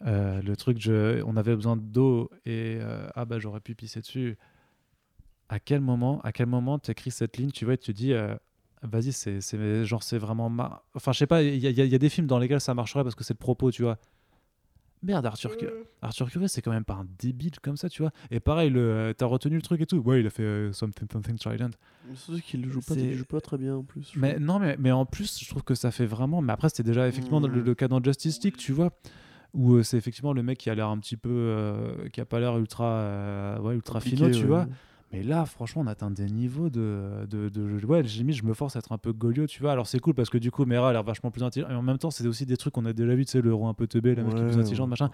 euh, 0.07 0.41
le 0.41 0.55
truc, 0.55 0.79
je, 0.79 1.21
on 1.23 1.35
avait 1.37 1.55
besoin 1.55 1.75
d'eau 1.75 2.29
et 2.45 2.77
euh, 2.79 3.07
ah 3.13 3.25
bah 3.25 3.39
j'aurais 3.39 3.59
pu 3.59 3.75
pisser 3.75 3.99
dessus. 3.99 4.37
À 5.49 5.59
quel 5.59 5.81
moment, 5.81 6.21
à 6.21 6.31
quel 6.31 6.45
moment 6.47 6.79
t'écris 6.79 7.11
cette 7.11 7.35
ligne, 7.37 7.51
tu 7.51 7.65
vois, 7.65 7.73
et 7.73 7.77
tu 7.77 7.91
te 7.91 7.97
dis, 7.97 8.13
euh, 8.13 8.35
vas-y, 8.83 9.11
c'est 9.13 9.41
c'est- 9.41 9.85
genre 9.85 10.03
c'est 10.03 10.17
vraiment 10.17 10.49
ma... 10.49 10.83
Enfin, 10.95 11.11
je 11.11 11.19
sais 11.19 11.27
pas, 11.27 11.43
il 11.43 11.55
y, 11.55 11.67
y 11.67 11.71
y 11.89 11.95
a 11.95 11.97
des 11.97 12.09
films 12.09 12.27
dans 12.27 12.39
lesquels 12.39 12.61
ça 12.61 12.73
marcherait 12.73 13.03
parce 13.03 13.15
que 13.15 13.23
c'est 13.23 13.33
le 13.33 13.39
propos, 13.39 13.71
tu 13.71 13.83
vois. 13.83 13.97
Merde, 15.03 15.25
Arthur, 15.25 15.57
Cu- 15.57 15.65
Arthur 16.03 16.29
Curry, 16.29 16.47
c'est 16.47 16.61
quand 16.61 16.69
même 16.71 16.83
pas 16.85 16.93
un 16.93 17.07
débile 17.17 17.59
comme 17.59 17.75
ça, 17.75 17.89
tu 17.89 18.03
vois. 18.03 18.11
Et 18.29 18.39
pareil, 18.39 18.69
le, 18.69 18.79
euh, 18.81 19.13
t'as 19.13 19.25
retenu 19.25 19.55
le 19.55 19.61
truc 19.63 19.81
et 19.81 19.87
tout. 19.87 19.97
Ouais, 19.97 20.19
il 20.19 20.27
a 20.27 20.29
fait 20.29 20.43
euh, 20.43 20.71
Something 20.73 21.07
Something 21.11 21.37
Trident. 21.39 21.71
Mais 22.07 22.13
C'est 22.15 22.39
qu'il 22.41 22.69
joue 22.69 22.81
pas, 22.81 22.93
il 22.93 23.15
joue 23.15 23.25
pas 23.25 23.41
très 23.41 23.57
bien 23.57 23.77
en 23.77 23.83
plus. 23.83 24.11
Mais 24.15 24.37
non, 24.37 24.59
mais, 24.59 24.75
mais 24.77 24.91
en 24.91 25.07
plus, 25.07 25.39
je 25.43 25.49
trouve 25.49 25.63
que 25.63 25.73
ça 25.73 25.89
fait 25.89 26.05
vraiment. 26.05 26.41
Mais 26.43 26.53
après, 26.53 26.69
c'était 26.69 26.83
déjà 26.83 27.07
effectivement 27.07 27.39
le, 27.39 27.47
Mm. 27.61 27.65
le 27.65 27.73
cas 27.75 27.87
dans 27.87 27.99
Justice 28.03 28.43
League, 28.43 28.57
tu 28.57 28.73
vois, 28.73 28.91
où 29.55 29.73
euh, 29.73 29.81
c'est 29.81 29.97
effectivement 29.97 30.33
le 30.33 30.43
mec 30.43 30.59
qui 30.59 30.69
a 30.69 30.75
l'air 30.75 30.87
un 30.89 30.99
petit 30.99 31.17
peu. 31.17 31.29
euh, 31.31 32.07
qui 32.09 32.21
a 32.21 32.25
pas 32.25 32.39
l'air 32.39 32.55
ultra. 32.59 32.85
euh, 32.85 33.59
ouais, 33.59 33.73
ultra 33.73 34.01
finot, 34.01 34.29
tu 34.29 34.41
ouais. 34.41 34.45
vois. 34.45 34.67
Mais 35.11 35.23
là, 35.23 35.45
franchement, 35.45 35.81
on 35.81 35.87
atteint 35.87 36.11
des 36.11 36.27
niveaux 36.27 36.69
de. 36.69 37.27
de, 37.29 37.49
de 37.49 37.85
ouais, 37.85 38.01
limite, 38.01 38.35
je 38.35 38.43
me 38.43 38.53
force 38.53 38.75
à 38.75 38.79
être 38.79 38.91
un 38.91 38.97
peu 38.97 39.11
goliot, 39.11 39.45
tu 39.47 39.61
vois. 39.61 39.71
Alors, 39.73 39.87
c'est 39.87 39.99
cool 39.99 40.13
parce 40.13 40.29
que 40.29 40.37
du 40.37 40.51
coup, 40.51 40.65
Mera 40.65 40.89
a 40.89 40.93
l'air 40.93 41.03
vachement 41.03 41.31
plus 41.31 41.43
intelligent. 41.43 41.69
Et 41.69 41.75
en 41.75 41.81
même 41.81 41.97
temps, 41.97 42.11
c'est 42.11 42.25
aussi 42.27 42.45
des 42.45 42.57
trucs 42.57 42.73
qu'on 42.73 42.85
a 42.85 42.93
déjà 42.93 43.13
vu, 43.13 43.25
tu 43.25 43.31
sais, 43.31 43.41
le 43.41 43.53
roi 43.53 43.69
un 43.69 43.73
peu 43.73 43.87
teubé, 43.87 44.15
la 44.15 44.23
meuf 44.23 44.35
qui 44.35 44.41
est 44.41 44.45
plus 44.47 44.57
intelligente, 44.57 44.89
machin. 44.89 45.09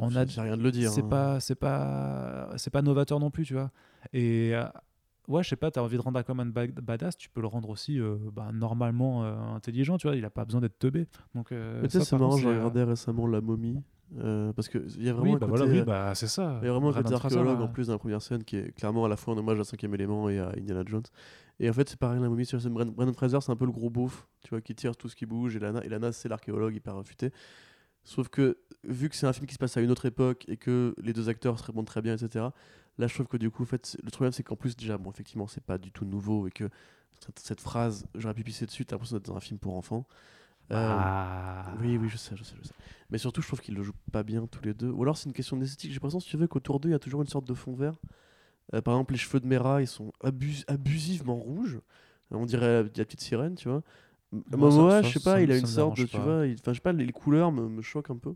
On 0.00 0.14
a- 0.16 0.24
rien 0.24 0.56
de 0.56 0.62
le 0.62 0.72
dire. 0.72 0.90
c'est 0.90 1.02
hein. 1.02 1.08
pas 1.08 1.40
c'est 1.40 1.54
pas 1.54 2.48
c'est 2.56 2.70
pas 2.70 2.82
novateur 2.82 3.20
non 3.20 3.30
plus 3.30 3.44
tu 3.44 3.54
vois 3.54 3.70
et 4.12 4.50
euh, 4.52 4.64
ouais 5.28 5.44
je 5.44 5.48
sais 5.48 5.56
pas 5.56 5.70
t'as 5.70 5.80
envie 5.80 5.96
de 5.96 6.02
rendre 6.02 6.18
Aquaman 6.18 6.50
ba- 6.50 6.66
badass 6.66 7.16
tu 7.16 7.30
peux 7.30 7.40
le 7.40 7.46
rendre 7.46 7.70
aussi 7.70 8.00
euh, 8.00 8.16
bah, 8.32 8.50
normalement 8.52 9.24
euh, 9.24 9.36
intelligent 9.54 9.96
tu 9.96 10.08
vois 10.08 10.16
il 10.16 10.24
a 10.24 10.30
pas 10.30 10.44
besoin 10.44 10.60
d'être 10.60 10.78
teubé 10.78 11.06
donc 11.36 11.52
Mais 11.52 11.86
tu 11.86 11.98
sais, 11.98 12.04
c'est 12.04 12.18
marrant, 12.18 12.36
j'ai 12.36 12.48
regardé 12.48 12.82
récemment 12.82 13.28
La 13.28 13.40
Momie. 13.40 13.80
Euh, 14.18 14.52
parce 14.52 14.68
qu'il 14.68 15.02
y 15.02 15.08
a 15.08 15.12
vraiment 15.12 15.32
oui 15.32 15.36
un 15.36 15.38
bah 15.38 15.46
côté, 15.46 15.58
voilà 15.58 15.72
oui 15.72 15.80
euh, 15.80 15.84
bah 15.84 16.14
c'est 16.14 16.28
ça 16.28 16.58
Il 16.62 16.66
y 16.66 16.68
a 16.68 16.72
vraiment 16.72 16.90
un 16.90 17.02
côté 17.02 17.14
archéologue 17.14 17.60
en 17.60 17.68
plus 17.68 17.88
dans 17.88 17.94
la 17.94 17.98
première 17.98 18.22
scène 18.22 18.44
qui 18.44 18.56
est 18.56 18.72
clairement 18.72 19.04
à 19.04 19.08
la 19.08 19.16
fois 19.16 19.34
un 19.34 19.38
hommage 19.38 19.58
à 19.58 19.64
5 19.64 19.82
élément 19.84 20.28
et 20.28 20.38
à 20.38 20.50
Indiana 20.56 20.84
Jones. 20.86 21.02
Et 21.58 21.68
en 21.68 21.72
fait, 21.72 21.88
c'est 21.88 21.98
pareil, 21.98 22.20
la 22.20 22.28
momie, 22.28 22.46
c'est 22.46 22.56
Brandon 22.68 22.92
Brandon 22.92 23.12
Fraser, 23.14 23.38
c'est 23.40 23.50
un 23.50 23.56
peu 23.56 23.64
le 23.64 23.72
gros 23.72 23.90
beauf, 23.90 24.28
tu 24.42 24.50
vois, 24.50 24.60
qui 24.60 24.74
tire 24.74 24.96
tout 24.96 25.08
ce 25.08 25.16
qui 25.16 25.26
bouge. 25.26 25.56
Et 25.56 25.58
Lana, 25.58 25.84
et 25.84 25.88
Lana 25.88 26.12
c'est 26.12 26.28
l'archéologue 26.28 26.74
hyper 26.74 26.96
réfuté. 26.96 27.32
Sauf 28.04 28.28
que, 28.28 28.58
vu 28.84 29.08
que 29.08 29.16
c'est 29.16 29.26
un 29.26 29.32
film 29.32 29.46
qui 29.46 29.54
se 29.54 29.58
passe 29.58 29.76
à 29.76 29.80
une 29.80 29.90
autre 29.90 30.06
époque 30.06 30.44
et 30.48 30.56
que 30.56 30.94
les 31.02 31.12
deux 31.12 31.28
acteurs 31.28 31.58
se 31.58 31.64
répondent 31.64 31.86
très 31.86 32.02
bien, 32.02 32.14
etc., 32.14 32.46
là, 32.98 33.06
je 33.08 33.14
trouve 33.14 33.26
que 33.26 33.36
du 33.36 33.50
coup, 33.50 33.64
en 33.64 33.66
fait, 33.66 33.96
le 34.02 34.10
problème, 34.10 34.32
c'est 34.32 34.44
qu'en 34.44 34.54
plus, 34.54 34.76
déjà, 34.76 34.96
bon, 34.96 35.10
effectivement, 35.10 35.48
c'est 35.48 35.64
pas 35.64 35.78
du 35.78 35.90
tout 35.90 36.04
nouveau 36.04 36.46
et 36.46 36.50
que 36.50 36.68
cette, 37.18 37.40
cette 37.40 37.60
phrase, 37.60 38.06
j'aurais 38.14 38.34
pu 38.34 38.44
pisser 38.44 38.66
dessus, 38.66 38.86
t'as 38.86 38.94
l'impression 38.94 39.16
d'être 39.16 39.26
dans 39.26 39.36
un 39.36 39.40
film 39.40 39.58
pour 39.58 39.76
enfants. 39.76 40.06
Ah. 40.70 41.74
oui, 41.80 41.96
oui, 41.96 42.08
je 42.08 42.16
sais, 42.16 42.36
je 42.36 42.42
sais, 42.44 42.54
je 42.60 42.66
sais. 42.66 42.74
Mais 43.10 43.18
surtout, 43.18 43.40
je 43.42 43.46
trouve 43.46 43.60
qu'ils 43.60 43.74
le 43.74 43.82
jouent 43.82 43.92
pas 44.12 44.22
bien 44.22 44.46
tous 44.46 44.62
les 44.64 44.74
deux. 44.74 44.90
Ou 44.90 45.02
alors, 45.02 45.16
c'est 45.16 45.26
une 45.28 45.32
question 45.32 45.56
d'esthétique. 45.56 45.90
J'ai 45.90 45.96
l'impression, 45.96 46.20
si 46.20 46.28
tu 46.28 46.36
veux, 46.36 46.48
qu'autour 46.48 46.80
d'eux, 46.80 46.88
il 46.88 46.92
y 46.92 46.94
a 46.96 46.98
toujours 46.98 47.22
une 47.22 47.28
sorte 47.28 47.46
de 47.46 47.54
fond 47.54 47.74
vert. 47.74 47.94
Euh, 48.74 48.80
par 48.82 48.94
exemple, 48.94 49.12
les 49.12 49.18
cheveux 49.18 49.40
de 49.40 49.46
Mera, 49.46 49.80
ils 49.82 49.86
sont 49.86 50.12
abus- 50.24 50.64
abusivement 50.68 51.36
rouges. 51.36 51.76
Euh, 52.32 52.36
On 52.36 52.46
dirait 52.46 52.66
la, 52.66 52.82
la 52.82 52.88
petite 53.04 53.20
sirène, 53.20 53.54
tu 53.54 53.68
vois. 53.68 53.82
Moi, 54.32 54.70
ça- 54.70 54.78
Momoa, 54.78 55.02
je 55.02 55.12
sais 55.12 55.20
pas, 55.20 55.40
il 55.40 55.52
a 55.52 55.56
une 55.56 55.66
sorte 55.66 55.96
de, 55.96 56.04
tu 56.06 56.20
vois, 56.20 56.46
il- 56.46 56.54
enfin, 56.60 56.72
je 56.72 56.78
sais 56.78 56.82
pas, 56.82 56.92
les, 56.92 57.06
les 57.06 57.12
couleurs 57.12 57.52
me, 57.52 57.68
me 57.68 57.82
choquent 57.82 58.10
un 58.10 58.16
peu. 58.18 58.34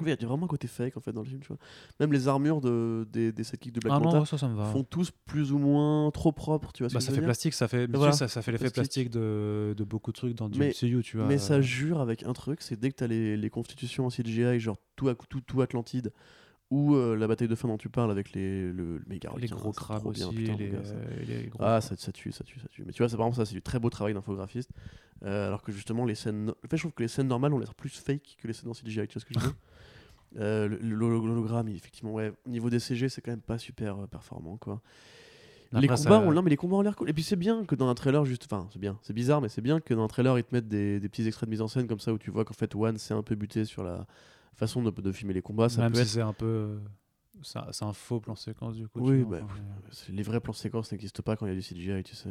Oui, 0.00 0.06
il 0.10 0.20
y 0.20 0.24
a 0.24 0.28
vraiment 0.28 0.44
un 0.46 0.48
côté 0.48 0.66
fake 0.68 0.96
en 0.96 1.00
fait 1.00 1.12
dans 1.12 1.22
le 1.22 1.28
film, 1.28 1.40
tu 1.40 1.48
vois. 1.48 1.58
Même 2.00 2.12
les 2.12 2.26
armures 2.28 2.60
de, 2.60 3.06
des, 3.12 3.30
des 3.32 3.44
sidekicks 3.44 3.72
de 3.72 3.80
Black 3.80 3.92
ah 3.94 4.00
Manta 4.00 4.18
non 4.18 4.24
ça 4.24 4.36
ça 4.38 4.48
me 4.48 4.54
va 4.56 4.64
font 4.72 4.82
tous 4.82 5.10
plus 5.24 5.52
ou 5.52 5.58
moins 5.58 6.10
trop 6.10 6.32
propres, 6.32 6.72
tu 6.72 6.82
vois. 6.82 6.92
bah, 6.92 7.00
ça 7.00 7.12
fait 7.12 7.22
plastique 7.22 7.54
ça 7.54 7.68
fait 7.68 7.88
Voilà. 7.94 8.12
ça, 8.12 8.26
ça 8.28 8.42
fait 8.42 8.50
l'effet 8.52 8.70
Plastique. 8.70 9.10
plastique 9.10 9.10
de, 9.10 9.74
de 9.76 9.84
beaucoup 9.84 10.10
de 10.10 10.16
trucs 10.16 10.34
dans 10.34 10.48
du 10.48 10.58
Mais- 10.58 10.70
MCU 10.70 11.02
tu 11.02 11.16
vois 11.18 11.26
Mais 11.26 11.38
ça 11.38 11.60
jure 11.60 12.00
avec 12.00 12.22
un 12.24 12.32
truc, 12.32 12.60
c'est 12.60 12.78
dès 12.78 12.90
que 12.90 12.96
t'as 12.96 13.06
les, 13.06 13.36
les 13.36 13.50
constitutions 13.50 14.06
en 14.06 14.10
CGI, 14.10 14.58
genre 14.58 14.78
tout, 14.96 15.12
tout, 15.28 15.40
tout 15.40 15.62
Atlantide, 15.62 16.12
ou 16.70 16.94
euh, 16.96 17.14
la 17.14 17.28
bataille 17.28 17.46
de 17.46 17.54
fin 17.54 17.68
dont 17.68 17.76
tu 17.78 17.88
parles 17.88 18.10
avec 18.10 18.32
les, 18.32 18.72
le, 18.72 18.98
le 18.98 19.02
méga 19.06 19.30
les 19.38 19.46
gros 19.46 19.70
crabes 19.72 20.06
aussi 20.06 20.20
bien, 20.34 20.56
putain, 20.56 20.56
les, 20.56 20.70
mon 20.70 20.76
gars, 20.78 20.84
ça. 20.84 20.94
euh, 20.94 21.24
les 21.24 21.46
gros 21.46 21.62
Ah, 21.62 21.80
ça, 21.80 21.94
ça 21.96 22.10
tue, 22.10 22.32
ça 22.32 22.42
tue, 22.42 22.58
ça 22.58 22.66
tue. 22.68 22.82
Mais 22.84 22.92
tu 22.92 23.02
vois, 23.02 23.08
c'est 23.08 23.16
par 23.16 23.26
exemple 23.26 23.44
ça, 23.44 23.48
c'est 23.48 23.54
du 23.54 23.62
très 23.62 23.78
beau 23.78 23.90
travail 23.90 24.14
d'infographiste. 24.14 24.70
Euh, 25.24 25.46
alors 25.46 25.62
que 25.62 25.72
justement, 25.72 26.04
les 26.04 26.14
scènes. 26.16 26.50
En 26.50 26.68
fait, 26.68 26.76
je 26.76 26.82
trouve 26.82 26.92
que 26.92 27.02
les 27.02 27.08
scènes 27.08 27.28
normales 27.28 27.52
ont 27.54 27.58
l'air 27.58 27.74
plus 27.74 27.90
fake 27.96 28.36
que 28.40 28.46
les 28.48 28.52
scènes 28.54 28.68
en 28.70 28.74
CGI, 28.74 29.06
tu 29.06 29.14
vois 29.14 29.20
ce 29.20 29.24
que 29.24 29.34
je 29.34 29.38
veux 29.40 29.46
dire? 29.46 29.54
Euh, 30.36 30.68
L'hologramme, 30.80 31.68
effectivement, 31.68 32.12
ouais, 32.12 32.32
au 32.46 32.48
niveau 32.50 32.70
des 32.70 32.78
CG, 32.80 33.08
c'est 33.08 33.20
quand 33.20 33.30
même 33.32 33.40
pas 33.40 33.58
super 33.58 33.98
euh, 34.02 34.06
performant, 34.06 34.56
quoi. 34.56 34.80
les 35.80 35.88
combats, 35.88 36.18
ça- 36.18 36.20
ont- 36.20 36.32
non, 36.32 36.42
mais 36.42 36.50
les 36.50 36.56
combats 36.56 36.76
ont 36.76 36.82
l'air 36.82 36.96
cool. 36.96 37.08
Et 37.10 37.12
puis 37.12 37.22
c'est 37.22 37.36
bien 37.36 37.64
que 37.64 37.74
dans 37.74 37.88
un 37.88 37.94
trailer, 37.94 38.24
juste, 38.24 38.44
enfin, 38.50 38.68
c'est 38.72 38.78
bien, 38.78 38.98
c'est 39.02 39.12
bizarre, 39.12 39.40
mais 39.40 39.48
c'est 39.48 39.60
bien 39.62 39.80
que 39.80 39.92
dans 39.94 40.04
un 40.04 40.08
trailer, 40.08 40.38
ils 40.38 40.44
te 40.44 40.54
mettent 40.54 40.68
des, 40.68 41.00
des 41.00 41.08
petits 41.08 41.26
extraits 41.26 41.48
de 41.48 41.50
mise 41.50 41.60
en 41.62 41.68
scène 41.68 41.86
comme 41.86 41.98
ça 42.00 42.12
où 42.12 42.18
tu 42.18 42.30
vois 42.30 42.44
qu'en 42.44 42.54
fait, 42.54 42.74
One 42.74 42.96
s'est 42.98 43.14
un 43.14 43.22
peu 43.22 43.34
buté 43.34 43.64
sur 43.64 43.82
la 43.84 44.06
façon 44.54 44.82
de, 44.82 44.90
de 44.90 45.12
filmer 45.12 45.34
les 45.34 45.42
combats. 45.42 45.68
Ça 45.68 45.82
même 45.82 45.90
peut 45.92 45.98
si 45.98 46.02
être 46.02 46.08
c'est 46.10 46.20
un 46.20 46.32
peu 46.32 46.46
euh, 46.46 46.78
c'est 47.42 47.84
un- 47.84 47.92
faux 47.92 48.20
plan 48.20 48.36
séquence 48.36 48.76
du 48.76 48.86
coup 48.88 49.00
Oui, 49.00 49.22
vois, 49.22 49.40
bah, 49.40 49.46
les 50.08 50.22
vrais 50.22 50.40
plans 50.40 50.52
séquences 50.52 50.92
n'existent 50.92 51.22
pas 51.24 51.34
quand 51.36 51.46
il 51.46 51.48
y 51.48 51.52
a 51.52 51.56
du 51.56 51.62
CGI, 51.62 52.02
tu 52.04 52.14
sais. 52.14 52.30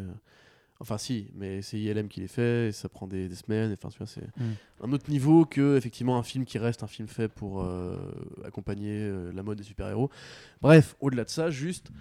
Enfin, 0.79 0.97
si, 0.97 1.29
mais 1.35 1.61
c'est 1.61 1.79
ILM 1.79 2.07
qui 2.09 2.19
les 2.19 2.27
fait, 2.27 2.67
et 2.67 2.71
ça 2.73 2.89
prend 2.89 3.07
des, 3.07 3.29
des 3.29 3.35
semaines. 3.35 3.75
Enfin, 3.81 4.05
c'est 4.05 4.21
Mm. 4.37 4.51
un 4.83 4.91
autre 4.91 5.09
niveau 5.09 5.45
que 5.45 5.77
effectivement 5.77 6.17
un 6.17 6.23
film 6.23 6.43
qui 6.45 6.57
reste 6.57 6.83
un 6.83 6.87
film 6.87 7.07
fait 7.07 7.29
pour 7.29 7.61
euh, 7.63 7.95
accompagner 8.43 8.97
euh, 8.99 9.31
la 9.31 9.43
mode 9.43 9.57
des 9.59 9.63
super-héros. 9.63 10.09
Bref, 10.61 10.95
au-delà 10.99 11.23
de 11.23 11.29
ça, 11.29 11.49
juste, 11.49 11.91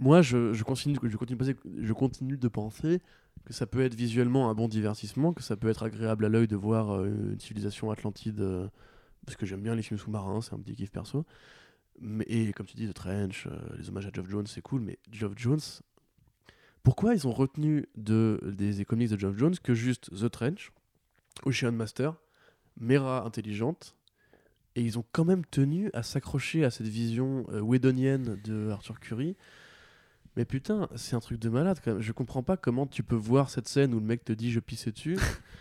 moi, 0.00 0.20
je, 0.20 0.52
je 0.52 0.62
continue, 0.64 0.98
je 1.02 1.16
continue, 1.16 1.38
de 1.38 1.44
penser- 1.44 1.56
je 1.80 1.92
continue 1.92 2.36
de 2.36 2.48
penser 2.48 3.00
que 3.44 3.52
ça 3.52 3.66
peut 3.66 3.80
être 3.82 3.94
visuellement 3.94 4.50
un 4.50 4.54
bon 4.54 4.68
divertissement, 4.68 5.32
que 5.32 5.42
ça 5.42 5.56
peut 5.56 5.68
être 5.68 5.82
agréable 5.82 6.24
à 6.24 6.28
l'œil 6.28 6.48
de 6.48 6.56
voir 6.56 6.90
euh, 6.90 7.06
une 7.32 7.40
civilisation 7.40 7.90
atlantide, 7.90 8.42
parce 9.24 9.36
que 9.36 9.46
j'aime 9.46 9.62
bien 9.62 9.74
les 9.74 9.82
films 9.82 9.98
sous-marins, 9.98 10.40
c'est 10.42 10.52
un 10.54 10.58
petit 10.58 10.74
kiff 10.74 10.90
perso. 10.90 11.24
Mais, 12.00 12.24
et 12.28 12.52
comme 12.52 12.66
tu 12.66 12.76
dis, 12.76 12.88
The 12.88 12.94
Trench, 12.94 13.46
les 13.78 13.88
hommages 13.88 14.06
à 14.06 14.10
Geoff 14.12 14.28
Jones, 14.28 14.46
c'est 14.46 14.60
cool, 14.62 14.80
mais 14.82 14.98
Geoff 15.10 15.32
Jones, 15.36 15.60
pourquoi 16.82 17.14
ils 17.14 17.26
ont 17.26 17.32
retenu 17.32 17.86
de, 17.96 18.40
des 18.56 18.84
comics 18.84 19.10
de 19.10 19.18
Geoff 19.18 19.36
Jones 19.36 19.54
que 19.62 19.74
juste 19.74 20.10
The 20.18 20.30
Trench, 20.30 20.72
Ocean 21.44 21.72
Master, 21.72 22.14
Mera 22.80 23.24
intelligente, 23.24 23.94
et 24.74 24.82
ils 24.82 24.98
ont 24.98 25.04
quand 25.12 25.24
même 25.24 25.44
tenu 25.44 25.90
à 25.92 26.02
s'accrocher 26.02 26.64
à 26.64 26.70
cette 26.70 26.88
vision 26.88 27.46
euh, 27.52 27.60
Whedonienne 27.60 28.40
de 28.44 28.70
Arthur 28.70 28.98
Curry. 29.00 29.36
Mais 30.34 30.46
putain, 30.46 30.88
c'est 30.96 31.14
un 31.14 31.20
truc 31.20 31.38
de 31.38 31.50
malade 31.50 31.78
quand 31.84 31.92
même. 31.92 32.00
Je 32.00 32.10
comprends 32.12 32.42
pas 32.42 32.56
comment 32.56 32.86
tu 32.86 33.02
peux 33.02 33.14
voir 33.16 33.50
cette 33.50 33.68
scène 33.68 33.92
où 33.92 34.00
le 34.00 34.06
mec 34.06 34.24
te 34.24 34.32
dit 34.32 34.50
je 34.50 34.60
pissais 34.60 34.90
dessus, 34.90 35.18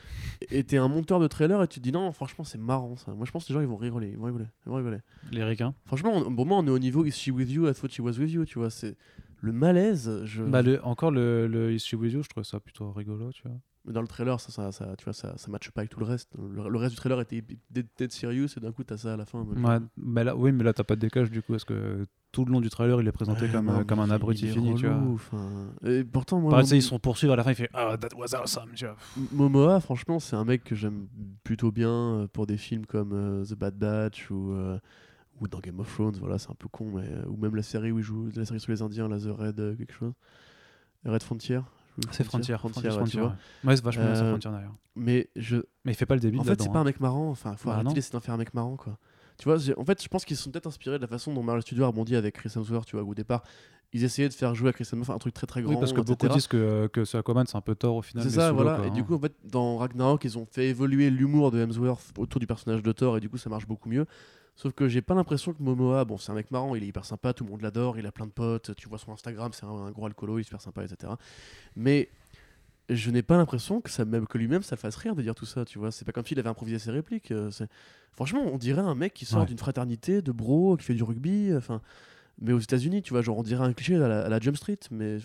et 0.50 0.64
t'es 0.64 0.78
un 0.78 0.88
monteur 0.88 1.20
de 1.20 1.28
trailer 1.28 1.62
et 1.62 1.68
tu 1.68 1.80
te 1.80 1.84
dis 1.84 1.92
non, 1.92 2.10
franchement, 2.14 2.46
c'est 2.46 2.58
marrant 2.58 2.96
ça. 2.96 3.14
Moi 3.14 3.26
je 3.26 3.32
pense 3.32 3.44
que 3.44 3.50
les 3.50 3.56
gens 3.56 3.62
ils 3.62 3.68
vont 3.68 3.76
rigoler, 3.76 4.12
ils 4.12 4.18
vont 4.18 4.26
rigoler, 4.28 4.46
ils 4.66 4.70
vont 4.70 4.76
rigoler. 4.78 5.00
les 5.32 5.44
ricains 5.44 5.76
Franchement, 5.86 6.14
on- 6.16 6.34
pour 6.34 6.46
moi, 6.46 6.58
on 6.60 6.66
est 6.68 6.70
au 6.72 6.80
niveau 6.80 7.04
Is 7.06 7.12
she 7.12 7.28
with 7.30 7.52
you? 7.52 7.68
I 7.70 7.74
thought 7.74 7.92
she 7.92 8.00
was 8.00 8.18
with 8.18 8.32
you. 8.32 8.46
Tu 8.46 8.60
vois, 8.60 8.70
c'est 8.70 8.96
le 9.42 9.52
malaise. 9.52 10.22
Je... 10.26 10.44
Bah, 10.44 10.62
le, 10.62 10.84
encore 10.86 11.12
le, 11.12 11.48
le 11.48 11.74
Issue 11.74 11.96
With 11.96 12.14
You, 12.14 12.24
je 12.24 12.30
trouvais 12.30 12.44
ça 12.46 12.60
plutôt 12.60 12.92
rigolo, 12.92 13.32
tu 13.32 13.42
vois. 13.44 13.58
Mais 13.86 13.94
Dans 13.94 14.02
le 14.02 14.08
trailer, 14.08 14.40
ça, 14.40 14.52
ça, 14.52 14.72
ça, 14.72 14.96
tu 14.96 15.04
vois, 15.06 15.14
ça, 15.14 15.36
ça 15.38 15.50
matche 15.50 15.72
pas 15.72 15.82
avec 15.82 15.90
tout 15.90 16.00
le 16.00 16.06
reste. 16.06 16.30
Le, 16.38 16.70
le 16.70 16.78
reste 16.78 16.92
du 16.92 16.98
trailer 16.98 17.20
était 17.22 17.44
dead, 17.72 18.12
serious 18.12 18.46
et 18.56 18.60
d'un 18.60 18.72
coup, 18.72 18.84
t'as 18.84 18.98
ça 18.98 19.14
à 19.16 19.18
la 19.18 19.26
fin. 19.26 19.42
Ouais, 19.44 19.78
mais 19.98 20.24
là, 20.24 20.36
oui, 20.36 20.52
mais 20.52 20.64
là, 20.64 20.72
t'as 20.74 20.84
pas 20.84 20.96
de 20.96 21.02
décage 21.02 21.32
du 21.32 21.42
coup, 21.42 21.54
parce 21.54 21.66
que 21.66 22.06
tout 22.32 22.46
le 22.46 22.52
long 22.52 22.62
du 22.62 22.70
trailer, 22.70 23.02
il 23.02 23.08
est 23.08 23.12
présenté 23.12 23.46
Ouais, 23.48 23.52
comme, 23.52 23.66
non, 23.66 23.80
euh, 23.80 23.84
comme 23.84 24.00
un 24.00 24.12
abruti 24.12 24.48
fini, 24.48 24.76
tu 24.76 24.86
vois. 24.86 24.98
relou. 24.98 25.20
Et 25.84 26.04
pourtant, 26.04 26.40
moi, 26.40 26.52
Pareil, 26.52 26.68
ils 26.74 26.82
sont 26.84 27.00
poursuivre 27.00 27.34
à 27.34 27.36
la 27.36 27.44
fin, 27.44 27.50
il 27.52 27.56
fait 27.56 27.70
Ah, 27.74 27.98
that 28.00 28.10
was 28.16 28.36
awesome, 28.36 28.70
tu 28.76 28.86
vois. 28.86 28.96
Momoa, 29.32 29.80
franchement, 29.80 30.20
c'est 30.20 30.36
un 30.36 30.46
mec 30.46 30.64
que 30.64 30.76
j'aime 30.76 31.08
plutôt 31.44 31.72
bien 31.72 31.90
euh, 31.90 32.28
pour 32.28 32.46
des 32.46 32.58
films 32.58 32.86
comme 32.86 33.14
euh, 33.14 33.44
The 33.44 33.56
Bad 33.56 33.76
Batch 33.80 34.30
ou, 34.30 34.52
euh, 34.54 34.78
ou 35.40 35.48
dans 35.48 35.60
Game 35.60 35.80
of 35.80 35.94
Thrones. 35.94 36.16
Voilà, 36.20 36.38
c'est 36.38 36.52
un 36.52 36.56
peu 36.56 36.68
con, 36.68 36.92
mais 36.96 37.08
euh, 37.08 37.26
ou 37.28 37.38
même 37.38 37.56
la 37.56 37.64
série 37.64 37.92
où 37.92 38.00
il 38.00 38.04
joue, 38.04 38.30
la 38.36 38.46
série 38.46 38.60
sur 38.60 38.72
les 38.72 38.82
Indiens, 38.82 39.08
là, 39.08 39.20
The 39.20 39.30
Red 39.30 39.60
euh, 39.60 39.76
quelque 39.76 39.94
chose, 39.94 40.14
Red 41.06 41.24
Frontier. 41.24 41.62
C'est 42.12 42.24
Frontier, 42.24 42.58
Frontier, 42.58 42.90
Frontier, 42.90 42.92
Frontier, 42.92 43.22
ouais. 43.22 43.28
Ouais, 43.66 43.76
c'est 43.76 43.84
vachement 43.84 44.06
bien, 44.06 44.16
Euh, 44.16 44.30
Frontier 44.30 44.52
d'ailleurs. 44.52 44.76
Mais 44.96 45.30
je, 45.36 45.58
Mais 45.84 45.92
il 45.92 45.96
fait 45.96 46.06
pas 46.06 46.16
le 46.16 46.22
débit 46.22 46.40
En 46.40 46.44
fait, 46.44 46.62
c'est 46.62 46.72
pas 46.72 46.80
hein. 46.80 46.82
un 46.82 46.86
mec 46.86 47.00
marrant. 47.00 47.30
Enfin, 47.30 47.56
faut 47.58 47.70
Bah 47.70 47.76
arrêter 47.76 47.94
d'essayer 47.94 48.14
d'en 48.14 48.20
faire 48.20 48.34
un 48.34 48.38
mec 48.38 48.54
marrant, 48.54 48.78
quoi. 48.78 48.98
Tu 49.38 49.46
vois, 49.46 49.58
en 49.78 49.86
fait, 49.86 50.02
je 50.02 50.08
pense 50.08 50.24
qu'ils 50.24 50.38
sont 50.38 50.52
peut-être 50.52 50.68
inspirés 50.68 50.98
de 50.98 51.02
la 51.02 51.08
façon 51.08 51.34
dont 51.34 51.42
Marvel 51.42 51.64
Studios 51.64 51.84
a 51.84 51.88
rebondi 51.88 52.16
avec 52.16 52.36
Chris 52.36 52.52
Hemsworth, 52.56 52.86
tu 52.86 52.96
vois, 52.96 53.04
où 53.04 53.12
au 53.12 53.16
départ, 53.16 53.44
ils 53.92 54.04
essayaient 54.04 54.30
de 54.30 54.34
faire 54.34 54.54
jouer 54.54 54.70
à 54.70 54.74
Chris 54.74 54.88
Hemsworth 54.92 55.16
un 55.16 55.20
truc 55.20 55.34
très 55.34 55.48
très 55.48 55.62
grand. 55.62 55.74
Oui, 55.74 55.80
parce 55.80 55.94
que 55.94 56.02
beaucoup 56.02 56.26
etc.. 56.28 56.34
disent 56.34 56.48
que, 56.48 56.88
que 56.88 57.06
ce 57.06 57.18
Aquaman, 57.18 57.46
c'est 57.48 57.58
un 57.58 57.62
peu 57.62 57.76
tort 57.76 57.96
au 57.96 58.02
final. 58.02 58.24
C'est 58.24 58.36
ça, 58.36 58.52
voilà. 58.52 58.76
quoi, 58.76 58.86
et 58.86 58.90
hein. 58.90 58.94
du 58.94 59.04
coup, 59.04 59.16
en 59.16 59.20
fait, 59.20 59.34
dans 59.44 59.78
Ragnarok, 59.78 60.24
ils 60.24 60.38
ont 60.38 60.46
fait 60.46 60.68
évoluer 60.68 61.10
l'humour 61.10 61.52
de 61.52 61.60
Hemsworth 61.60 62.14
autour 62.18 62.40
du 62.40 62.48
personnage 62.48 62.84
de 62.84 62.92
Thor, 62.92 63.18
et 63.18 63.20
du 63.20 63.30
coup, 63.30 63.38
ça 63.38 63.50
marche 63.50 63.68
beaucoup 63.68 63.90
mieux. 63.90 64.06
Sauf 64.56 64.74
que 64.74 64.88
j'ai 64.88 65.02
pas 65.02 65.16
l'impression 65.16 65.54
que 65.54 65.64
Momoa, 65.64 66.06
bon, 66.06 66.18
c'est 66.18 66.32
un 66.32 66.36
mec 66.36 66.52
marrant, 66.52 66.76
il 66.76 66.84
est 66.84 66.88
hyper 66.88 67.06
sympa, 67.06 67.34
tout 67.34 67.44
le 67.46 67.50
monde 67.52 67.62
l'adore, 67.62 67.98
il 67.98 68.06
a 68.06 68.12
plein 68.12 68.28
de 68.28 68.32
potes, 68.32 68.76
tu 68.76 68.88
vois 68.90 68.98
son 69.00 69.12
Instagram, 69.14 69.52
c'est 69.54 69.66
un, 69.66 69.70
un 69.70 69.92
gros 69.92 70.06
alcoolo, 70.06 70.38
il 70.38 70.42
est 70.42 70.44
super 70.44 70.62
sympa, 70.62 70.84
etc. 70.84 71.14
Mais 71.76 72.10
je 72.90 73.10
n'ai 73.10 73.24
pas 73.24 73.38
l'impression 73.38 73.80
que 73.82 73.90
ça 73.90 74.04
même 74.06 74.28
que 74.28 74.38
lui-même 74.38 74.62
ça 74.64 74.76
le 74.76 74.80
fasse 74.82 74.98
rire 74.98 75.16
de 75.16 75.22
dire 75.22 75.34
tout 75.34 75.46
ça, 75.46 75.64
tu 75.66 75.80
vois. 75.80 75.92
C'est 75.92 76.04
pas 76.06 76.12
comme 76.12 76.26
s'il 76.26 76.38
avait 76.40 76.50
improvisé 76.50 76.78
ses 76.80 76.92
répliques. 76.92 77.32
euh, 77.32 77.50
c'est- 77.50 77.70
Franchement, 78.14 78.42
on 78.46 78.58
dirait 78.58 78.82
un 78.82 78.94
mec 78.96 79.14
qui 79.14 79.26
sort 79.26 79.40
Ouais. 79.40 79.46
d'une 79.46 79.58
fraternité 79.58 80.22
de 80.22 80.32
bro, 80.34 80.76
qui 80.78 80.84
fait 80.86 80.94
du 80.96 81.04
rugby, 81.04 81.52
enfin. 81.56 81.82
Mais 82.42 82.52
aux 82.54 82.60
États-Unis, 82.60 83.02
tu 83.02 83.12
vois, 83.14 83.22
genre 83.22 83.38
on 83.38 83.44
dirait 83.44 83.64
un 83.64 83.72
cliché 83.74 83.96
à 83.96 84.08
la, 84.10 84.26
à 84.26 84.30
la 84.30 84.40
Jump 84.40 84.58
Street, 84.58 84.80
mais 84.92 85.18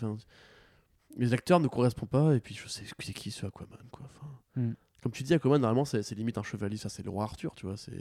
les 1.16 1.32
acteurs 1.32 1.60
ne 1.60 1.66
correspondent 1.68 2.08
pas, 2.10 2.34
et 2.34 2.40
puis 2.40 2.54
je 2.54 2.68
sais 2.68 2.84
c'est 3.00 3.12
qui 3.12 3.30
ce 3.30 3.44
Aquaman, 3.46 3.78
quoi. 3.90 4.06
Enfin, 4.14 4.26
Hmm. 4.56 4.72
Comme 5.06 5.12
tu 5.12 5.22
dis, 5.22 5.34
Aquaman, 5.34 5.60
normalement, 5.60 5.84
c'est 5.84 6.10
limite 6.16 6.36
un 6.36 6.42
chevalier, 6.42 6.76
ça 6.76 6.88
c'est 6.88 7.04
le 7.04 7.10
roi 7.10 7.22
Arthur, 7.22 7.52
tu 7.54 7.64
vois. 7.64 7.76
C'est 7.76 7.92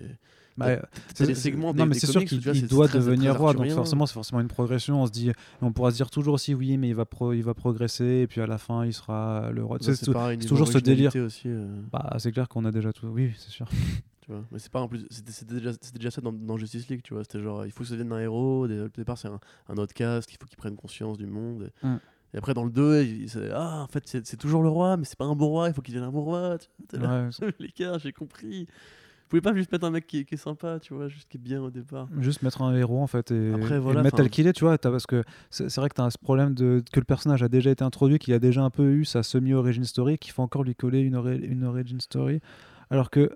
Bah, 0.57 0.77
des 1.19 1.35
segments 1.35 1.67
Non, 1.71 1.83
des- 1.83 1.89
mais 1.89 1.93
c'est 1.99 2.07
sûr 2.07 2.25
qu'il 2.25 2.39
doit 2.67 2.87
très- 2.87 2.97
devenir 2.97 3.33
très 3.33 3.37
roi, 3.39 3.53
donc 3.53 3.69
forcément, 3.69 4.07
c'est 4.07 4.13
forcément 4.15 4.41
une 4.41 4.47
progression. 4.47 5.03
On 5.03 5.05
se 5.05 5.11
dit, 5.11 5.31
on 5.61 5.71
pourra 5.71 5.91
se 5.91 5.97
dire 5.97 6.09
toujours 6.09 6.33
aussi, 6.33 6.55
oui, 6.55 6.77
mais 6.77 6.87
il 6.89 6.95
va, 6.95 7.05
pro- 7.05 7.33
il 7.33 7.43
va 7.43 7.53
progresser, 7.53 8.21
et 8.23 8.27
puis 8.27 8.41
à 8.41 8.47
la 8.47 8.57
fin, 8.57 8.85
il 8.87 8.93
sera 8.93 9.51
le 9.51 9.63
roi. 9.63 9.77
Bah, 9.77 9.93
c'est 9.93 10.03
toujours 10.47 10.67
ce 10.67 10.79
délire. 10.79 11.11
aussi. 11.17 11.43
euh, 11.47 11.67
Bah, 11.91 12.15
c'est 12.17 12.31
clair 12.31 12.49
qu'on 12.49 12.65
a 12.65 12.71
déjà 12.71 12.91
tout. 12.91 13.05
Oui, 13.05 13.33
c'est 13.37 13.51
sûr. 13.51 13.67
tu 14.21 14.31
vois. 14.31 14.43
Mais 14.51 14.57
c'est 14.57 14.71
pas 14.71 14.81
en 14.81 14.87
plus, 14.87 15.05
c'était 15.11 15.45
déjà, 15.45 16.09
ça 16.09 16.21
dans, 16.21 16.33
dans 16.33 16.57
Justice 16.57 16.87
League, 16.89 17.01
tu 17.03 17.13
vois. 17.13 17.23
C'était 17.23 17.39
genre, 17.41 17.67
il 17.67 17.71
faut 17.71 17.83
que 17.83 17.89
ça 17.89 17.93
devienne 17.95 18.13
un 18.13 18.19
héros. 18.19 18.67
Dès 18.67 18.77
le 18.77 18.89
départ, 18.89 19.19
c'est 19.19 19.27
un, 19.27 19.39
un 19.69 19.77
outcast, 19.77 20.31
il 20.33 20.37
faut 20.41 20.47
qu'il 20.47 20.57
prenne 20.57 20.75
conscience 20.75 21.19
du 21.19 21.27
monde. 21.27 21.69
Et, 21.83 21.85
Mm. 21.87 21.99
Et 22.35 22.37
après, 22.37 22.53
dans 22.53 22.65
le 22.65 22.69
2, 22.69 23.01
il, 23.03 23.29
c'est, 23.29 23.49
ah, 23.53 23.83
en 23.83 23.87
fait, 23.87 24.03
c'est 24.05 24.37
toujours 24.37 24.61
le 24.61 24.67
roi, 24.69 24.97
mais 24.97 25.05
c'est 25.05 25.17
pas 25.17 25.25
un 25.25 25.35
bon 25.35 25.47
roi, 25.47 25.69
il 25.69 25.73
faut 25.73 25.81
qu'il 25.81 25.93
devienne 25.93 26.09
un 26.09 26.11
bon 26.11 26.23
roi. 26.23 26.57
Ouais, 26.93 27.29
Les 27.59 27.69
gars, 27.77 27.97
j'ai 27.97 28.11
compris. 28.11 28.65
Vous 28.65 29.29
pouvez 29.29 29.41
pas 29.41 29.55
juste 29.55 29.71
mettre 29.71 29.85
un 29.85 29.89
mec 29.89 30.05
qui, 30.05 30.23
qui 30.25 30.35
est 30.35 30.37
sympa, 30.37 30.79
tu 30.79 30.93
vois, 30.93 31.07
juste 31.07 31.27
qui 31.29 31.37
est 31.37 31.39
bien 31.39 31.59
au 31.61 31.71
départ. 31.71 32.07
Juste 32.19 32.43
mettre 32.43 32.61
un 32.61 32.75
héros 32.75 33.01
en 33.01 33.07
fait 33.07 33.31
et, 33.31 33.53
Après, 33.53 33.79
voilà, 33.79 34.03
mettre 34.03 34.17
tel 34.17 34.29
qu'il 34.29 34.45
est, 34.45 34.53
tu 34.53 34.65
vois, 34.65 34.77
t'as- 34.77 34.91
parce 34.91 35.07
que 35.07 35.23
c'est 35.49 35.73
vrai 35.77 35.89
que 35.89 35.95
tu 35.95 36.01
as 36.01 36.11
ce 36.11 36.17
problème 36.19 36.53
de 36.53 36.83
que 36.91 36.99
le 36.99 37.05
personnage 37.05 37.41
a 37.41 37.47
déjà 37.47 37.71
été 37.71 37.83
introduit, 37.83 38.19
qu'il 38.19 38.33
a 38.35 38.39
déjà 38.39 38.61
un 38.63 38.69
peu 38.69 38.91
eu 38.91 39.03
sa 39.05 39.23
semi-origin 39.23 39.83
story, 39.83 40.19
qu'il 40.19 40.31
faut 40.31 40.43
encore 40.43 40.63
lui 40.63 40.75
coller 40.75 40.99
une, 40.99 41.15
ori- 41.15 41.39
une 41.43 41.63
origin 41.63 41.99
story, 41.99 42.39
alors 42.91 43.09
que 43.09 43.31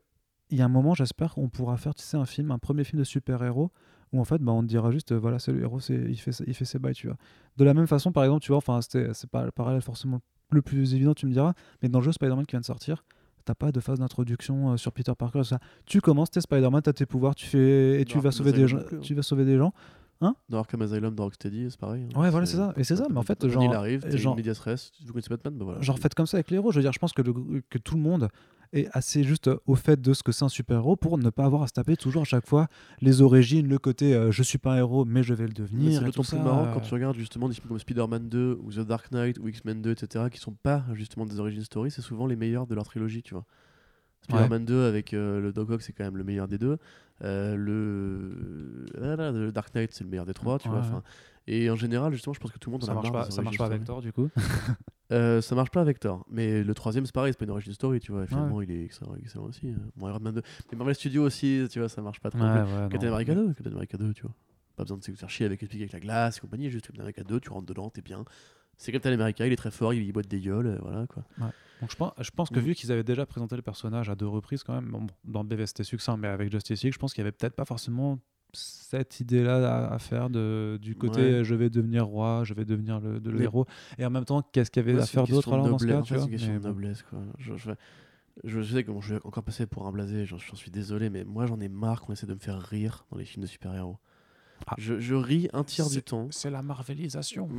il 0.52 0.58
y 0.58 0.62
a 0.62 0.66
un 0.66 0.70
moment, 0.70 0.94
j'espère 0.94 1.34
qu'on 1.34 1.48
pourra 1.50 1.78
faire, 1.78 1.96
tu 1.96 2.04
sais, 2.04 2.18
un 2.18 2.26
film, 2.26 2.52
un 2.52 2.60
premier 2.60 2.84
film 2.84 3.00
de 3.00 3.04
super-héros 3.04 3.72
où 4.12 4.20
en 4.20 4.24
fait, 4.26 4.40
bah, 4.42 4.52
on 4.52 4.62
te 4.62 4.68
dira 4.68 4.92
juste, 4.92 5.14
voilà, 5.14 5.40
c'est 5.40 5.52
le 5.52 5.62
héros, 5.62 5.80
c'est, 5.80 5.94
il, 5.96 6.16
fait, 6.18 6.32
il 6.48 6.54
fait 6.54 6.66
ses 6.66 6.80
bails, 6.80 6.94
tu 6.96 7.08
vois. 7.08 7.18
De 7.58 7.64
la 7.64 7.74
même 7.74 7.88
façon, 7.88 8.12
par 8.12 8.24
exemple, 8.24 8.42
tu 8.42 8.50
vois, 8.52 8.58
enfin, 8.58 8.80
c'est 8.82 9.30
pas 9.30 9.46
le 9.46 9.52
parallèle 9.52 9.82
forcément 9.82 10.20
le 10.52 10.62
plus 10.62 10.94
évident, 10.96 11.14
tu 11.14 11.26
me 11.28 11.32
diras, 11.32 11.54
mais 11.84 11.90
dans 11.90 12.00
le 12.00 12.06
jeu 12.06 12.12
Spider-Man 12.12 12.46
qui 12.46 12.52
vient 12.54 12.60
de 12.62 12.66
sortir, 12.66 13.04
t'as 13.46 13.54
pas 13.56 13.72
de 13.72 13.80
phase 13.80 14.00
d'introduction 14.00 14.72
euh, 14.74 14.78
sur 14.78 14.92
Peter 14.92 15.12
Parker, 15.18 15.44
ça. 15.44 15.60
Tu 15.86 16.02
commences, 16.02 16.32
t'es 16.32 16.42
Spider-Man, 16.42 16.82
t'as 16.82 16.94
tes 16.94 17.06
pouvoirs, 17.06 17.36
tu 17.36 17.46
fais, 17.46 18.02
et 18.02 18.06
tu 18.06 18.20
vas 18.20 18.32
sauver 18.32 18.52
des 18.52 18.68
gens, 18.68 18.78
hein. 18.80 18.98
tu 19.02 19.14
vas 19.14 19.22
sauver 19.22 19.46
des 19.46 19.58
gens. 19.58 19.74
Dans 20.50 20.58
Arkham 20.58 20.82
Asylum, 20.82 21.16
dans 21.16 21.24
Rocksteady, 21.24 21.68
c'est 21.72 21.80
pareil. 21.80 22.06
hein. 22.14 22.20
Ouais, 22.20 22.30
voilà, 22.30 22.46
c'est 22.46 22.58
ça. 22.58 22.74
Et 22.76 22.84
c'est 22.84 22.98
ça, 22.98 23.06
mais 23.10 23.18
en 23.18 23.24
fait, 23.24 23.48
genre- 23.48 23.64
il 23.64 23.72
arrive, 23.74 24.02
genre- 24.10 24.18
genre... 24.20 24.36
medias 24.36 24.60
res, 24.66 24.92
vous 25.06 25.14
connaissez 25.14 25.30
Batman, 25.30 25.54
bah 25.58 25.64
voilà. 25.64 25.82
Genre 25.82 25.98
faites 25.98 26.14
comme 26.14 26.26
ça 26.26 26.36
avec 26.36 26.50
les 26.50 26.56
héros. 26.58 26.72
Je 26.74 26.78
veux 26.80 26.82
dire, 26.82 26.92
je 26.92 27.00
pense 27.00 27.14
que, 27.14 27.22
le- 27.22 27.62
que 27.70 27.78
tout 27.78 27.96
le 27.96 28.02
monde 28.02 28.28
est 28.74 28.88
assez 28.94 29.24
juste 29.24 29.50
au 29.66 29.76
fait 29.76 30.00
de 30.00 30.14
ce 30.14 30.24
que 30.24 30.32
c'est 30.32 30.46
un 30.46 30.50
super-héros 30.50 30.96
pour 30.96 31.18
ne 31.18 31.30
pas 31.30 31.46
avoir 31.46 31.64
à 31.64 31.68
se 31.68 31.74
taper 31.74 31.98
toujours 31.98 32.22
à 32.22 32.26
chaque 32.26 32.46
fois 32.48 32.68
les 33.02 33.22
origines, 33.22 33.68
le 33.68 33.80
côté 33.80 34.14
euh, 34.14 34.32
je 34.32 34.44
suis 34.44 34.58
pas 34.58 34.74
un 34.74 34.78
héros 34.78 35.06
mais 35.06 35.24
je 35.24 35.34
vais 35.34 35.48
le 35.48 35.54
devenir. 35.54 35.94
c'est 35.94 36.02
et 36.02 36.06
d'autant 36.06 36.24
plus 36.24 36.38
marrant 36.38 36.66
euh. 36.66 36.74
quand 36.74 36.82
tu 36.82 36.94
regardes 36.94 37.18
justement 37.18 37.48
des 37.48 37.56
films 37.56 37.68
comme 37.68 37.80
Spider-Man 37.80 38.30
2 38.30 38.60
ou 38.62 38.72
The 38.72 38.80
Dark 38.80 39.12
Knight 39.12 39.40
ou 39.40 39.48
X-Men 39.48 39.82
2, 39.82 39.92
etc., 39.92 40.26
qui 40.32 40.40
sont 40.40 40.54
pas 40.54 40.84
justement 40.94 41.26
des 41.26 41.40
origin 41.40 41.64
story, 41.64 41.92
c'est 41.92 42.02
souvent 42.02 42.28
les 42.28 42.36
meilleurs 42.36 42.68
de 42.68 42.76
leur 42.76 42.86
trilogie, 42.86 43.24
tu 43.24 43.34
vois. 43.34 43.46
Spider-Man 44.22 44.66
2 44.66 44.86
avec 44.86 45.14
euh, 45.14 45.40
le 45.40 45.54
Doc 45.54 45.70
Ock, 45.70 45.82
c'est 45.82 45.94
quand 45.94 46.04
même 46.04 46.18
le 46.18 46.24
meilleur 46.24 46.48
des 46.48 46.58
deux. 46.58 46.78
Euh, 47.24 47.56
le... 47.56 48.86
ah 49.02 49.16
là, 49.16 49.32
le 49.32 49.52
Dark 49.52 49.74
Knight, 49.74 49.92
c'est 49.94 50.04
le 50.04 50.10
meilleur 50.10 50.26
des 50.26 50.34
trois, 50.34 50.60
tu 50.60 50.70
Ouais, 50.70 50.76
vois. 50.82 51.04
Ouais. 51.50 51.56
Et 51.56 51.70
en 51.70 51.76
général, 51.76 52.14
justement, 52.14 52.34
je 52.34 52.40
pense 52.40 52.52
que 52.52 52.60
tout 52.60 52.70
le 52.70 52.74
monde 52.74 52.84
en 52.84 52.88
Ça 52.88 52.92
a 52.92 52.96
marche 52.96 53.12
marre 53.12 53.26
pas, 53.26 53.32
ça 53.32 53.42
marche 53.42 53.58
pas 53.58 53.66
avec. 53.66 53.84
Thor 53.84 54.02
du 54.02 54.14
coup. 54.14 54.30
Euh, 55.12 55.42
ça 55.42 55.56
marche 55.56 55.72
pas 55.72 55.82
avec 55.82 56.00
Thor. 56.00 56.24
Mais 56.30 56.64
le 56.64 56.74
troisième, 56.76 57.04
c'est 57.08 57.12
pareil, 57.16 57.34
c'est 57.34 57.40
pas 57.40 57.46
une 57.46 57.50
origin 57.50 57.74
story, 57.74 58.00
tu 58.00 58.12
vois. 58.12 58.26
et 58.26 58.28
Finalement, 58.28 58.62
il 58.62 58.70
est 58.70 58.84
excellent, 58.86 59.16
excellent 59.16 59.46
aussi. 59.46 59.70
euh. 59.70 59.76
Bon, 59.96 60.08
Iron 60.08 60.20
Man 60.20 60.36
2. 60.36 60.44
Mais 60.72 60.78
Marvel 60.78 60.94
Studios 60.94 61.24
aussi, 61.24 61.66
tu 61.72 61.80
vois, 61.80 61.90
ça 61.90 62.00
marche 62.04 62.20
pas 62.20 62.30
trop. 62.30 62.38
plus. 62.40 62.90
Captain 62.92 63.08
America 63.08 63.34
2, 63.34 63.54
Captain 63.56 63.72
America 63.72 63.98
2, 63.98 64.14
tu 64.14 64.22
vois. 64.22 64.36
Pas 64.76 64.84
besoin 64.84 64.98
de 65.00 65.04
se 65.04 65.12
faire 65.14 65.30
chier 65.32 65.48
avec 65.48 65.64
expliquer 65.64 65.86
avec 65.86 65.94
la 65.94 66.00
glace 66.00 66.38
et 66.38 66.42
compagnie, 66.42 66.70
juste 66.70 66.86
Captain 66.86 67.02
America 67.02 67.24
2, 67.24 67.40
tu 67.40 67.50
rentres 67.50 67.66
dedans, 67.66 67.90
t'es 67.90 68.04
bien. 68.04 68.24
C'est 68.78 68.92
Captain 68.92 69.12
America, 69.12 69.48
il 69.48 69.52
est 69.52 69.56
très 69.56 69.72
fort, 69.72 69.96
il, 69.96 70.12
boite 70.14 70.28
des 70.28 70.42
gueules, 70.42 70.68
euh, 70.68 70.78
voilà 70.84 71.08
quoi. 71.08 71.24
Donc 71.82 71.90
je 71.90 71.96
pense, 71.96 72.14
je 72.20 72.30
pense 72.30 72.50
que 72.52 72.60
Mm. 72.60 72.64
vu 72.64 72.76
qu'ils 72.76 72.92
avaient 72.92 73.04
déjà 73.04 73.26
présenté 73.26 73.56
le 73.56 73.64
personnage 73.64 74.12
à 74.12 74.16
deux 74.16 74.28
reprises 74.28 74.62
quand 74.62 74.76
même, 74.76 74.92
bon, 74.92 75.08
dans 75.26 75.44
BV 75.44 75.66
c'était 75.66 75.84
succinct, 75.84 76.18
mais 76.18 76.28
avec 76.28 76.52
Justice 76.52 76.84
League, 76.84 76.94
je 76.94 77.00
pense 77.00 77.16
qu'il 77.16 77.22
y 77.22 77.26
avait 77.26 77.32
peut-être 77.32 77.56
pas 77.56 77.66
forcément 77.66 78.20
cette 78.54 79.20
idée-là 79.20 79.88
à, 79.90 79.94
à 79.94 80.00
faire 80.00 80.30
de, 80.30 80.78
du 80.82 80.96
côté 80.96 81.22
Ouais. 81.22 81.44
je 81.44 81.54
vais 81.56 81.70
devenir 81.70 82.06
roi, 82.08 82.42
je 82.44 82.54
vais 82.54 82.66
devenir 82.66 83.00
le, 83.00 83.20
de 83.20 83.30
le 83.30 83.38
Mais- 83.40 83.44
héros, 83.46 83.66
et 83.98 84.06
en 84.06 84.10
même 84.10 84.26
temps 84.26 84.42
qu'est-ce 84.42 84.72
qu'il 84.72 84.82
y 84.82 84.86
avait 84.90 84.96
Ouais, 84.98 85.04
à 85.04 85.06
faire 85.06 85.28
d'autre 85.28 85.54
alors 85.54 85.68
dans 85.70 85.78
ce 85.78 85.86
cas 85.86 86.00
en 86.00 86.04
fait, 86.04 86.20
C'est 86.20 86.26
une 86.46 86.54
Mais 86.54 86.60
de 86.60 86.64
noblesse 86.68 87.04
quoi. 87.04 87.20
Je, 87.38 87.56
je, 87.56 87.72
je 88.44 88.62
sais 88.62 88.84
que 88.84 88.92
bon, 88.92 89.02
je 89.02 89.16
vais 89.16 89.22
encore 89.24 89.44
passer 89.44 89.66
pour 89.68 89.86
un 89.86 89.92
blasé, 89.92 90.26
j'en 90.26 90.38
j'en 90.38 90.56
suis 90.56 90.72
désolé, 90.72 91.10
mais 91.10 91.24
moi 91.26 91.46
j'en 91.46 91.60
ai 91.60 91.68
marre 91.70 92.02
qu'on 92.02 92.14
essaie 92.14 92.26
de 92.28 92.34
me 92.34 92.40
faire 92.40 92.60
rire 92.60 93.06
dans 93.12 93.18
les 93.18 93.26
films 93.26 93.44
de 93.44 93.48
super-héros. 93.48 93.98
Ah. 94.68 94.76
Je, 94.78 95.00
je 95.00 95.16
ris 95.16 95.48
un 95.54 95.64
tiers 95.64 95.90
du 95.90 96.02
temps. 96.02 96.28
C'est 96.32 96.50
la 96.50 96.62
marvelisation. 96.62 97.50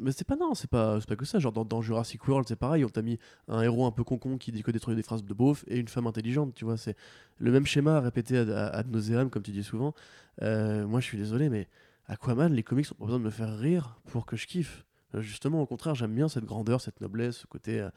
Mais 0.00 0.12
c'est 0.12 0.26
pas 0.26 0.36
non, 0.36 0.54
c'est 0.54 0.70
pas, 0.70 0.98
pas 1.00 1.16
que 1.16 1.24
ça. 1.24 1.38
Genre 1.38 1.52
dans, 1.52 1.64
dans 1.64 1.80
Jurassic 1.80 2.26
World, 2.26 2.46
c'est 2.48 2.56
pareil. 2.56 2.84
On 2.84 2.88
t'a 2.88 3.02
mis 3.02 3.18
un 3.48 3.62
héros 3.62 3.86
un 3.86 3.92
peu 3.92 4.04
concon 4.04 4.38
qui 4.38 4.50
dit 4.52 4.62
que 4.62 4.70
trucs, 4.72 4.96
des 4.96 5.02
phrases 5.02 5.24
de 5.24 5.34
beauf 5.34 5.64
et 5.68 5.78
une 5.78 5.88
femme 5.88 6.06
intelligente. 6.06 6.54
Tu 6.54 6.64
vois, 6.64 6.76
c'est 6.76 6.96
le 7.38 7.52
même 7.52 7.66
schéma 7.66 8.00
répété 8.00 8.38
ad, 8.38 8.50
ad 8.50 8.90
nauseam, 8.90 9.30
comme 9.30 9.42
tu 9.42 9.52
dis 9.52 9.62
souvent. 9.64 9.94
Euh, 10.42 10.86
moi, 10.86 11.00
je 11.00 11.06
suis 11.06 11.18
désolé, 11.18 11.48
mais 11.48 11.68
Aquaman, 12.06 12.52
les 12.52 12.62
comics 12.62 12.86
ont 12.92 12.94
pas 12.96 13.04
besoin 13.04 13.20
de 13.20 13.24
me 13.24 13.30
faire 13.30 13.56
rire 13.56 14.00
pour 14.06 14.26
que 14.26 14.36
je 14.36 14.46
kiffe. 14.46 14.84
Justement, 15.20 15.62
au 15.62 15.66
contraire, 15.66 15.94
j'aime 15.94 16.14
bien 16.14 16.28
cette 16.28 16.44
grandeur, 16.44 16.80
cette 16.80 17.00
noblesse, 17.00 17.36
ce 17.38 17.46
côté 17.46 17.80
euh, 17.80 17.88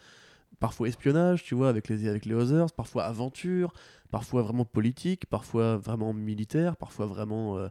parfois 0.60 0.88
espionnage, 0.88 1.44
tu 1.44 1.56
vois, 1.56 1.70
avec 1.70 1.88
les 1.88 2.08
avec 2.08 2.26
les 2.26 2.36
Others, 2.36 2.72
parfois 2.74 3.06
aventure, 3.06 3.74
parfois 4.12 4.44
vraiment 4.44 4.66
politique, 4.66 5.26
parfois 5.26 5.78
vraiment 5.78 6.14
militaire, 6.14 6.78
parfois 6.78 7.08
vraiment 7.08 7.58
euh, 7.58 7.70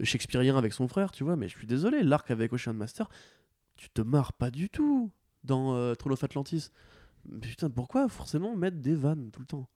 shakespearien 0.00 0.56
avec 0.56 0.72
son 0.72 0.86
frère, 0.86 1.10
tu 1.10 1.24
vois. 1.24 1.36
Mais 1.36 1.48
je 1.48 1.56
suis 1.56 1.66
désolé, 1.66 2.02
l'arc 2.02 2.30
avec 2.30 2.52
Ocean 2.52 2.74
Master 2.74 3.08
tu 3.76 3.90
te 3.90 4.02
marres 4.02 4.32
pas 4.32 4.50
du 4.50 4.68
tout 4.68 5.10
dans 5.42 5.74
euh, 5.74 5.94
Throne 5.94 6.12
of 6.12 6.24
Atlantis. 6.24 6.70
Mais 7.26 7.40
putain, 7.40 7.70
pourquoi 7.70 8.08
forcément 8.08 8.56
mettre 8.56 8.78
des 8.78 8.94
vannes 8.94 9.30
tout 9.30 9.40
le 9.40 9.46
temps? 9.46 9.68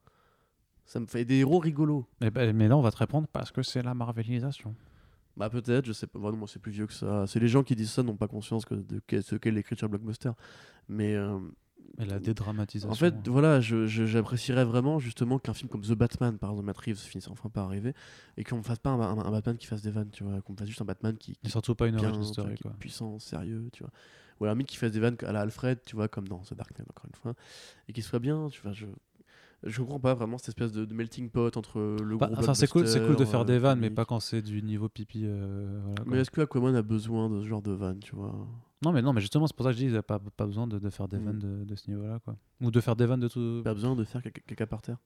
Ça 0.85 1.01
me 1.01 1.07
fait 1.07 1.25
des 1.25 1.36
héros 1.36 1.59
rigolos. 1.59 2.07
Eh 2.20 2.31
ben, 2.31 2.55
mais 2.57 2.68
là 2.68 2.77
on 2.77 2.81
va 2.81 2.91
te 2.91 2.97
répondre 2.97 3.28
parce 3.28 3.52
que 3.52 3.62
c'est 3.62 3.83
la 3.83 3.94
marvelisation. 3.94 4.75
Bah 5.36 5.51
peut-être, 5.51 5.86
je 5.86 5.93
sais 5.93 6.07
pas. 6.07 6.18
Vraiment, 6.18 6.39
moi 6.39 6.49
c'est 6.49 6.59
plus 6.59 6.73
vieux 6.73 6.86
que 6.86 6.93
ça. 6.93 7.27
C'est 7.27 7.39
les 7.39 7.49
gens 7.49 7.62
qui 7.62 7.77
disent 7.77 7.93
ça 7.93 8.02
n'ont 8.02 8.17
pas 8.17 8.27
conscience 8.27 8.65
que, 8.65 8.75
de 8.75 9.01
ce 9.20 9.36
qu'est 9.36 9.51
l'écriture 9.51 9.89
blockbuster. 9.89 10.33
Mais 10.89 11.15
euh, 11.15 11.39
Et 12.01 12.05
la 12.07 12.18
dédramatisation. 12.20 12.91
en 12.91 12.94
fait, 12.94 13.15
voilà, 13.28 13.60
j'apprécierais 13.60 14.65
vraiment 14.65 14.99
justement 14.99 15.39
qu'un 15.39 15.55
film 15.55 15.68
comme 15.68 15.83
The 15.83 15.93
Batman, 15.93 16.39
par 16.39 16.51
exemple, 16.51 16.67
Matt 16.67 16.78
Reeves 16.78 16.97
finisse 16.99 17.28
enfin 17.28 17.49
par 17.49 17.65
arriver 17.67 17.93
et 18.36 18.44
qu'on 18.44 18.59
me 18.59 18.62
fasse 18.62 18.78
pas 18.78 18.91
un, 18.91 19.01
un- 19.01 19.25
un 19.25 19.31
Batman 19.31 19.57
qui 19.57 19.67
fasse 19.67 19.83
des 19.83 19.91
vannes, 19.91 20.10
tu 20.10 20.23
vois, 20.25 20.41
qu'on 20.43 20.55
fasse 20.57 20.68
juste 20.68 20.81
un 20.83 20.85
Batman 20.85 21.17
qui, 21.17 21.36
qui 21.36 21.51
surtout 21.51 21.75
pas 21.75 21.89
une 21.89 21.97
bien, 21.97 22.09
origin 22.09 22.25
story 22.25 22.57
quoi. 22.59 22.73
puissant, 22.78 23.18
sérieux, 23.18 23.68
tu 23.73 23.83
vois. 23.83 23.91
Ou 24.41 24.44
alors 24.44 24.55
limite 24.55 24.68
qui 24.68 24.77
fasse 24.77 24.93
des 24.93 25.01
vannes 25.01 25.17
à 25.27 25.33
la 25.33 25.41
Alfred, 25.41 25.81
tu 25.85 25.97
vois, 25.97 26.07
comme 26.09 26.28
dans 26.28 26.39
The 26.39 26.55
Dark 26.55 26.70
Knight, 26.78 26.89
encore 26.89 27.07
une 27.09 27.17
fois, 27.17 27.35
et 27.89 27.93
qui 27.93 28.02
soit 28.02 28.20
bien, 28.20 28.49
tu 28.51 28.62
vois, 28.62 28.73
je... 28.73 28.86
Je 29.65 29.81
comprends 29.83 29.99
pas 29.99 30.15
vraiment 30.15 30.39
cette 30.39 30.51
espèce 30.51 30.70
de, 30.70 30.85
de 30.85 30.94
melting 30.94 31.31
pot 31.31 31.57
entre 31.57 31.81
le 31.81 32.17
Bah, 32.17 32.27
gros 32.28 32.39
enfin 32.39 32.55
c'est 32.55 32.68
cool, 32.68 32.86
c'est 32.86 33.05
cool 33.05 33.17
de 33.17 33.25
faire 33.25 33.41
euh, 33.41 33.44
des 33.44 33.59
vannes, 33.59 33.81
mais 33.81 33.91
pas 33.91 34.05
quand 34.05 34.20
c'est 34.20 34.41
du 34.41 34.62
niveau 34.62 34.89
pipi. 34.89 35.23
euh, 35.25 35.81
voilà. 35.85 36.05
Mais 36.07 36.18
est-ce 36.20 36.31
que 36.31 36.41
Aquaman 36.43 36.77
a 36.77 36.83
besoin 36.83 37.28
de 37.28 37.41
ce 37.43 37.47
genre 37.49 37.60
de 37.60 37.73
vannes, 37.73 37.99
tu 37.99 38.15
vois? 38.15 38.47
Non, 38.84 38.92
mais 38.92 39.02
non, 39.02 39.12
mais 39.12 39.20
justement, 39.20 39.47
c'est 39.47 39.57
pour 39.57 39.65
ça 39.65 39.70
que 39.70 39.76
je 39.76 39.78
dis, 39.82 39.86
il 39.86 39.92
n'y 39.92 39.97
a 39.98 40.02
pas, 40.02 40.18
pas 40.20 40.47
besoin 40.47 40.66
de, 40.66 40.78
de 40.78 40.90
faire 40.90 41.08
des 41.08 41.18
Mm. 41.18 41.24
vannes 41.24 41.39
de, 41.39 41.65
de 41.65 41.74
ce 41.74 41.90
niveau-là, 41.90 42.20
quoi. 42.24 42.36
Ou 42.60 42.70
de 42.70 42.81
faire 42.81 42.94
des 42.97 43.07
vannes 43.07 43.20
de 43.20 43.28
tout. 43.28 43.60
Pas 43.65 43.74
besoin 43.74 43.97
de 43.97 44.05
faire 44.05 44.23
caca, 44.23 44.66
par 44.66 44.82
terre 44.82 44.98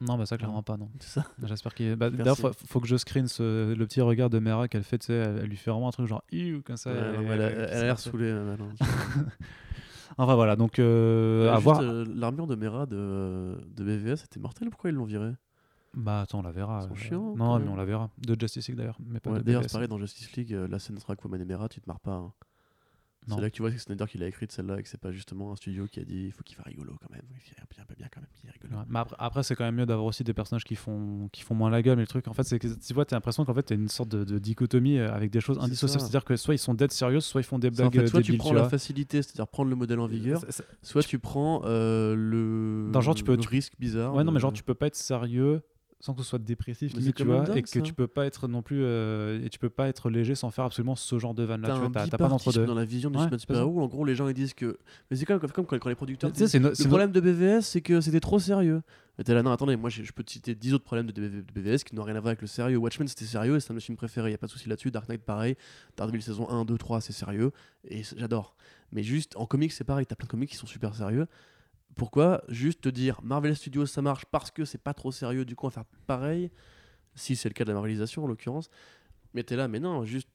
Non, 0.00 0.16
bah 0.16 0.26
ça, 0.26 0.38
clairement 0.38 0.62
pas, 0.62 0.76
non. 0.76 0.88
C'est 1.00 1.20
ça 1.20 1.26
J'espère 1.42 1.74
qu'il. 1.74 1.96
Bah. 1.96 2.08
D'ailleurs, 2.10 2.36
faut, 2.38 2.52
faut 2.52 2.80
que 2.80 2.86
je 2.86 2.96
screen 2.96 3.26
ce- 3.26 3.74
le 3.74 3.86
petit 3.86 4.00
regard 4.00 4.30
de 4.30 4.38
Mera 4.38 4.68
qu'elle 4.68 4.84
fait, 4.84 4.98
tu 4.98 5.06
sais, 5.06 5.12
elle, 5.14 5.38
elle 5.42 5.48
lui 5.48 5.56
fait 5.56 5.70
vraiment 5.72 5.88
un 5.88 5.90
truc 5.90 6.06
genre, 6.06 6.22
comme 6.64 6.76
ça. 6.76 6.92
Ouais, 6.92 7.16
non, 7.16 7.32
elle, 7.32 7.42
a- 7.42 7.50
et- 7.50 7.54
elle 7.54 7.78
a 7.78 7.82
l'air 7.84 7.98
saoulée. 7.98 8.26
euh, 8.30 8.44
maintenant. 8.56 8.68
Enfin 10.16 10.34
voilà, 10.34 10.56
donc 10.56 10.78
euh, 10.78 11.46
Euh, 11.48 11.52
à 11.54 11.58
voir. 11.58 11.80
euh, 11.80 12.04
L'armure 12.14 12.46
de 12.46 12.54
Mera 12.56 12.86
de, 12.86 13.56
de 13.76 13.84
BVS 13.84 14.24
était 14.24 14.40
mortelle, 14.40 14.70
pourquoi 14.70 14.90
ils 14.90 14.96
l'ont 14.96 15.04
virée? 15.04 15.32
Bah 15.94 16.22
attends, 16.22 16.40
on 16.40 16.42
la 16.42 16.50
verra. 16.50 16.84
Euh, 16.84 16.94
chiants, 16.94 17.34
quand 17.36 17.36
Non, 17.36 17.58
mais 17.58 17.68
on 17.68 17.76
la 17.76 17.84
verra. 17.84 18.10
De 18.18 18.34
Justice 18.38 18.66
League 18.68 18.76
d'ailleurs, 18.78 18.98
mais 19.06 19.20
pas 19.20 19.30
Ouais, 19.30 19.42
D'ailleurs, 19.42 19.62
c'est 19.62 19.72
pareil 19.72 19.86
dans 19.88 19.98
Justice 19.98 20.32
League, 20.32 20.52
euh, 20.54 20.66
la 20.66 20.78
scène 20.78 20.96
entre 20.96 21.10
Aquaman 21.10 21.40
et 21.40 21.44
Mera, 21.44 21.68
tu 21.68 21.80
te 21.80 21.88
marres 21.88 22.00
pas. 22.00 22.12
hein. 22.14 22.32
C'est 23.36 23.40
là 23.40 23.50
que 23.50 23.54
tu 23.56 23.62
vois 23.62 23.70
que 23.70 23.76
c'est 23.76 23.82
Snyder 23.84 24.04
qui 24.08 24.18
l'a 24.18 24.26
écrite 24.26 24.50
celle-là 24.52 24.78
et 24.78 24.82
que 24.82 24.88
c'est 24.88 25.00
pas 25.00 25.12
justement 25.12 25.52
un 25.52 25.56
studio 25.56 25.86
qui 25.86 26.00
a 26.00 26.04
dit 26.04 26.24
il 26.26 26.32
faut 26.32 26.42
qu'il 26.42 26.56
fasse 26.56 26.66
rigolo 26.66 26.96
quand 27.00 27.10
même. 27.10 27.22
Il 27.34 27.40
fait 27.40 27.54
bien, 27.56 27.84
bien, 27.86 27.94
bien 27.98 28.08
quand 28.12 28.20
même, 28.20 28.28
qu'il 28.40 28.48
est 28.48 28.52
rigolo. 28.52 28.76
Ouais, 28.80 28.84
mais 28.88 28.98
après, 28.98 29.16
après, 29.18 29.42
c'est 29.42 29.54
quand 29.54 29.64
même 29.64 29.74
mieux 29.76 29.86
d'avoir 29.86 30.06
aussi 30.06 30.24
des 30.24 30.34
personnages 30.34 30.64
qui 30.64 30.74
font, 30.76 31.28
qui 31.32 31.42
font 31.42 31.54
moins 31.54 31.70
la 31.70 31.82
gueule. 31.82 31.96
Mais 31.96 32.02
le 32.02 32.06
truc, 32.08 32.26
en 32.28 32.32
fait, 32.32 32.42
c'est 32.44 32.58
que 32.58 32.68
tu 32.68 32.94
vois, 32.94 33.04
tu 33.04 33.14
as 33.14 33.16
l'impression 33.16 33.44
qu'en 33.44 33.54
fait, 33.54 33.62
tu 33.64 33.74
une 33.74 33.88
sorte 33.88 34.08
de, 34.08 34.24
de 34.24 34.38
dichotomie 34.38 34.98
euh, 34.98 35.12
avec 35.12 35.30
des 35.30 35.40
choses 35.40 35.58
indissociables. 35.58 36.00
C'est-à-dire 36.00 36.24
que 36.24 36.36
soit 36.36 36.54
ils 36.54 36.58
sont 36.58 36.74
dead 36.74 36.90
sérieux, 36.92 37.20
soit 37.20 37.40
ils 37.40 37.44
font 37.44 37.58
des 37.58 37.68
C'est 37.72 37.82
en 37.82 37.88
blagues 37.90 38.02
fait, 38.04 38.08
soit 38.08 38.22
tu 38.22 38.36
prends 38.36 38.50
tu 38.50 38.54
la 38.56 38.68
facilité, 38.68 39.22
c'est-à-dire 39.22 39.48
prendre 39.48 39.70
le 39.70 39.76
modèle 39.76 40.00
en 40.00 40.06
vigueur, 40.06 40.40
C'est- 40.40 40.52
c'est- 40.52 40.64
soit 40.82 41.02
tu 41.02 41.18
prends 41.18 41.62
euh, 41.64 42.14
le, 42.16 42.90
Dans 42.92 43.00
genre, 43.00 43.14
tu 43.14 43.24
peux- 43.24 43.32
le 43.32 43.38
tu- 43.38 43.48
risque 43.48 43.74
bizarre. 43.78 44.14
Ouais, 44.14 44.24
non, 44.24 44.32
mais 44.32 44.40
genre, 44.40 44.52
tu 44.52 44.62
peux 44.62 44.74
pas 44.74 44.86
être 44.86 44.96
sérieux 44.96 45.62
sans 46.00 46.14
que 46.14 46.22
ce 46.22 46.28
soit 46.28 46.38
dépressif, 46.38 46.92
limite, 46.94 47.16
tu 47.16 47.24
vois, 47.24 47.38
Van 47.38 47.42
Damme, 47.44 47.58
et 47.58 47.62
que 47.62 47.68
ça. 47.68 47.80
tu 47.80 47.92
peux 47.92 48.06
pas 48.06 48.24
être 48.26 48.46
non 48.46 48.62
plus. 48.62 48.82
euh, 48.84 49.44
et 49.44 49.48
tu 49.50 49.58
peux 49.58 49.68
pas 49.68 49.88
être 49.88 50.10
léger 50.10 50.34
sans 50.36 50.50
faire 50.50 50.64
absolument 50.64 50.94
ce 50.94 51.18
genre 51.18 51.34
de 51.34 51.42
vanne 51.42 51.62
là. 51.62 51.68
Tu 51.68 51.74
t'as 51.74 51.88
pas 51.90 52.04
bipartisme 52.04 52.28
d'entre-deux. 52.28 52.66
dans 52.66 52.74
la 52.74 52.84
vision 52.84 53.10
du 53.10 53.16
Ouais, 53.16 53.24
cinéma 53.24 53.38
super-héros. 53.38 53.80
En 53.82 53.86
gros, 53.88 54.04
les 54.04 54.14
gens 54.14 54.28
ils 54.28 54.34
disent 54.34 54.54
que. 54.54 54.78
Mais 55.10 55.16
c'est 55.16 55.24
comme, 55.24 55.40
comme 55.40 55.66
quand, 55.66 55.86
les 55.88 55.94
producteurs. 55.96 56.30
C'est 56.34 56.58
no- 56.60 56.70
Le 56.70 56.86
problème 56.86 57.10
de 57.10 57.20
BVS, 57.20 57.62
c'est 57.62 57.80
que 57.80 58.00
c'était 58.00 58.20
trop 58.20 58.38
sérieux. 58.38 58.82
Et 59.20 59.24
t'es 59.24 59.34
là, 59.34 59.42
non, 59.42 59.50
attendez, 59.50 59.74
moi 59.74 59.90
je 59.90 60.12
peux 60.12 60.22
te 60.22 60.30
citer 60.30 60.54
10 60.54 60.74
autres 60.74 60.84
problèmes 60.84 61.06
de, 61.10 61.12
BV 61.12 61.42
de 61.42 61.52
BVS 61.52 61.82
qui 61.82 61.96
n'ont 61.96 62.04
rien 62.04 62.14
à 62.14 62.20
voir 62.20 62.28
avec 62.28 62.40
le 62.40 62.46
sérieux. 62.46 62.76
Watchmen 62.76 63.08
c'était 63.08 63.24
sérieux 63.24 63.56
et 63.56 63.60
c'est 63.60 63.72
un 63.72 63.74
de 63.74 63.78
mes 63.78 63.80
films 63.80 63.96
préférés, 63.96 64.30
y 64.30 64.34
a 64.34 64.38
pas 64.38 64.46
de 64.46 64.52
souci 64.52 64.68
là-dessus. 64.68 64.92
Dark 64.92 65.08
Knight 65.08 65.22
pareil, 65.22 65.56
Daredevil 65.96 66.22
saison 66.22 66.48
1, 66.48 66.64
2, 66.64 66.78
3, 66.78 67.00
c'est 67.00 67.12
sérieux 67.12 67.50
et 67.88 68.02
j'adore. 68.16 68.54
Mais 68.92 69.02
juste 69.02 69.36
en 69.36 69.44
comics, 69.46 69.72
c'est 69.72 69.82
pareil, 69.82 70.06
t'as 70.06 70.14
plein 70.14 70.26
de 70.26 70.30
comics 70.30 70.48
qui 70.48 70.54
sont 70.56 70.68
super 70.68 70.94
sérieux. 70.94 71.26
Pourquoi 71.98 72.42
juste 72.48 72.80
te 72.80 72.88
dire 72.88 73.20
Marvel 73.22 73.54
Studios 73.54 73.84
ça 73.86 74.00
marche 74.00 74.24
parce 74.26 74.50
que 74.50 74.64
c'est 74.64 74.78
pas 74.82 74.94
trop 74.94 75.12
sérieux, 75.12 75.44
du 75.44 75.54
coup 75.56 75.66
on 75.66 75.68
va 75.68 75.74
faire 75.74 75.84
pareil, 76.06 76.50
si 77.14 77.36
c'est 77.36 77.48
le 77.50 77.54
cas 77.54 77.64
de 77.64 77.68
la 77.70 77.74
marvelisation 77.74 78.24
en 78.24 78.26
l'occurrence. 78.26 78.70
Mais 79.34 79.42
t'es 79.42 79.56
là, 79.56 79.68
mais 79.68 79.80
non, 79.80 80.04
juste 80.06 80.28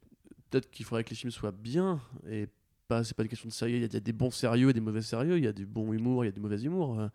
peut-être 0.50 0.70
qu'il 0.70 0.84
faudrait 0.86 1.02
que 1.04 1.10
les 1.10 1.16
films 1.16 1.32
soient 1.32 1.50
bien 1.52 2.00
et 2.28 2.48
pas, 2.86 3.02
c'est 3.02 3.14
pas 3.16 3.22
une 3.24 3.28
question 3.30 3.48
de 3.48 3.52
sérieux. 3.52 3.76
Il 3.78 3.80
y, 3.80 3.84
a- 3.84 3.88
il 3.88 3.94
y 3.94 3.96
a 3.96 4.00
des 4.00 4.12
bons 4.12 4.30
sérieux 4.30 4.68
et 4.68 4.72
des 4.74 4.80
mauvais 4.80 5.00
sérieux, 5.02 5.38
il 5.38 5.44
y 5.44 5.48
a 5.48 5.52
du 5.52 5.64
bon 5.66 5.92
humour, 5.92 6.22
il 6.24 6.28
y 6.28 6.28
a 6.28 6.32
du 6.32 6.40
mauvais 6.40 6.60
humour. 6.62 7.00
Euh, 7.00 7.08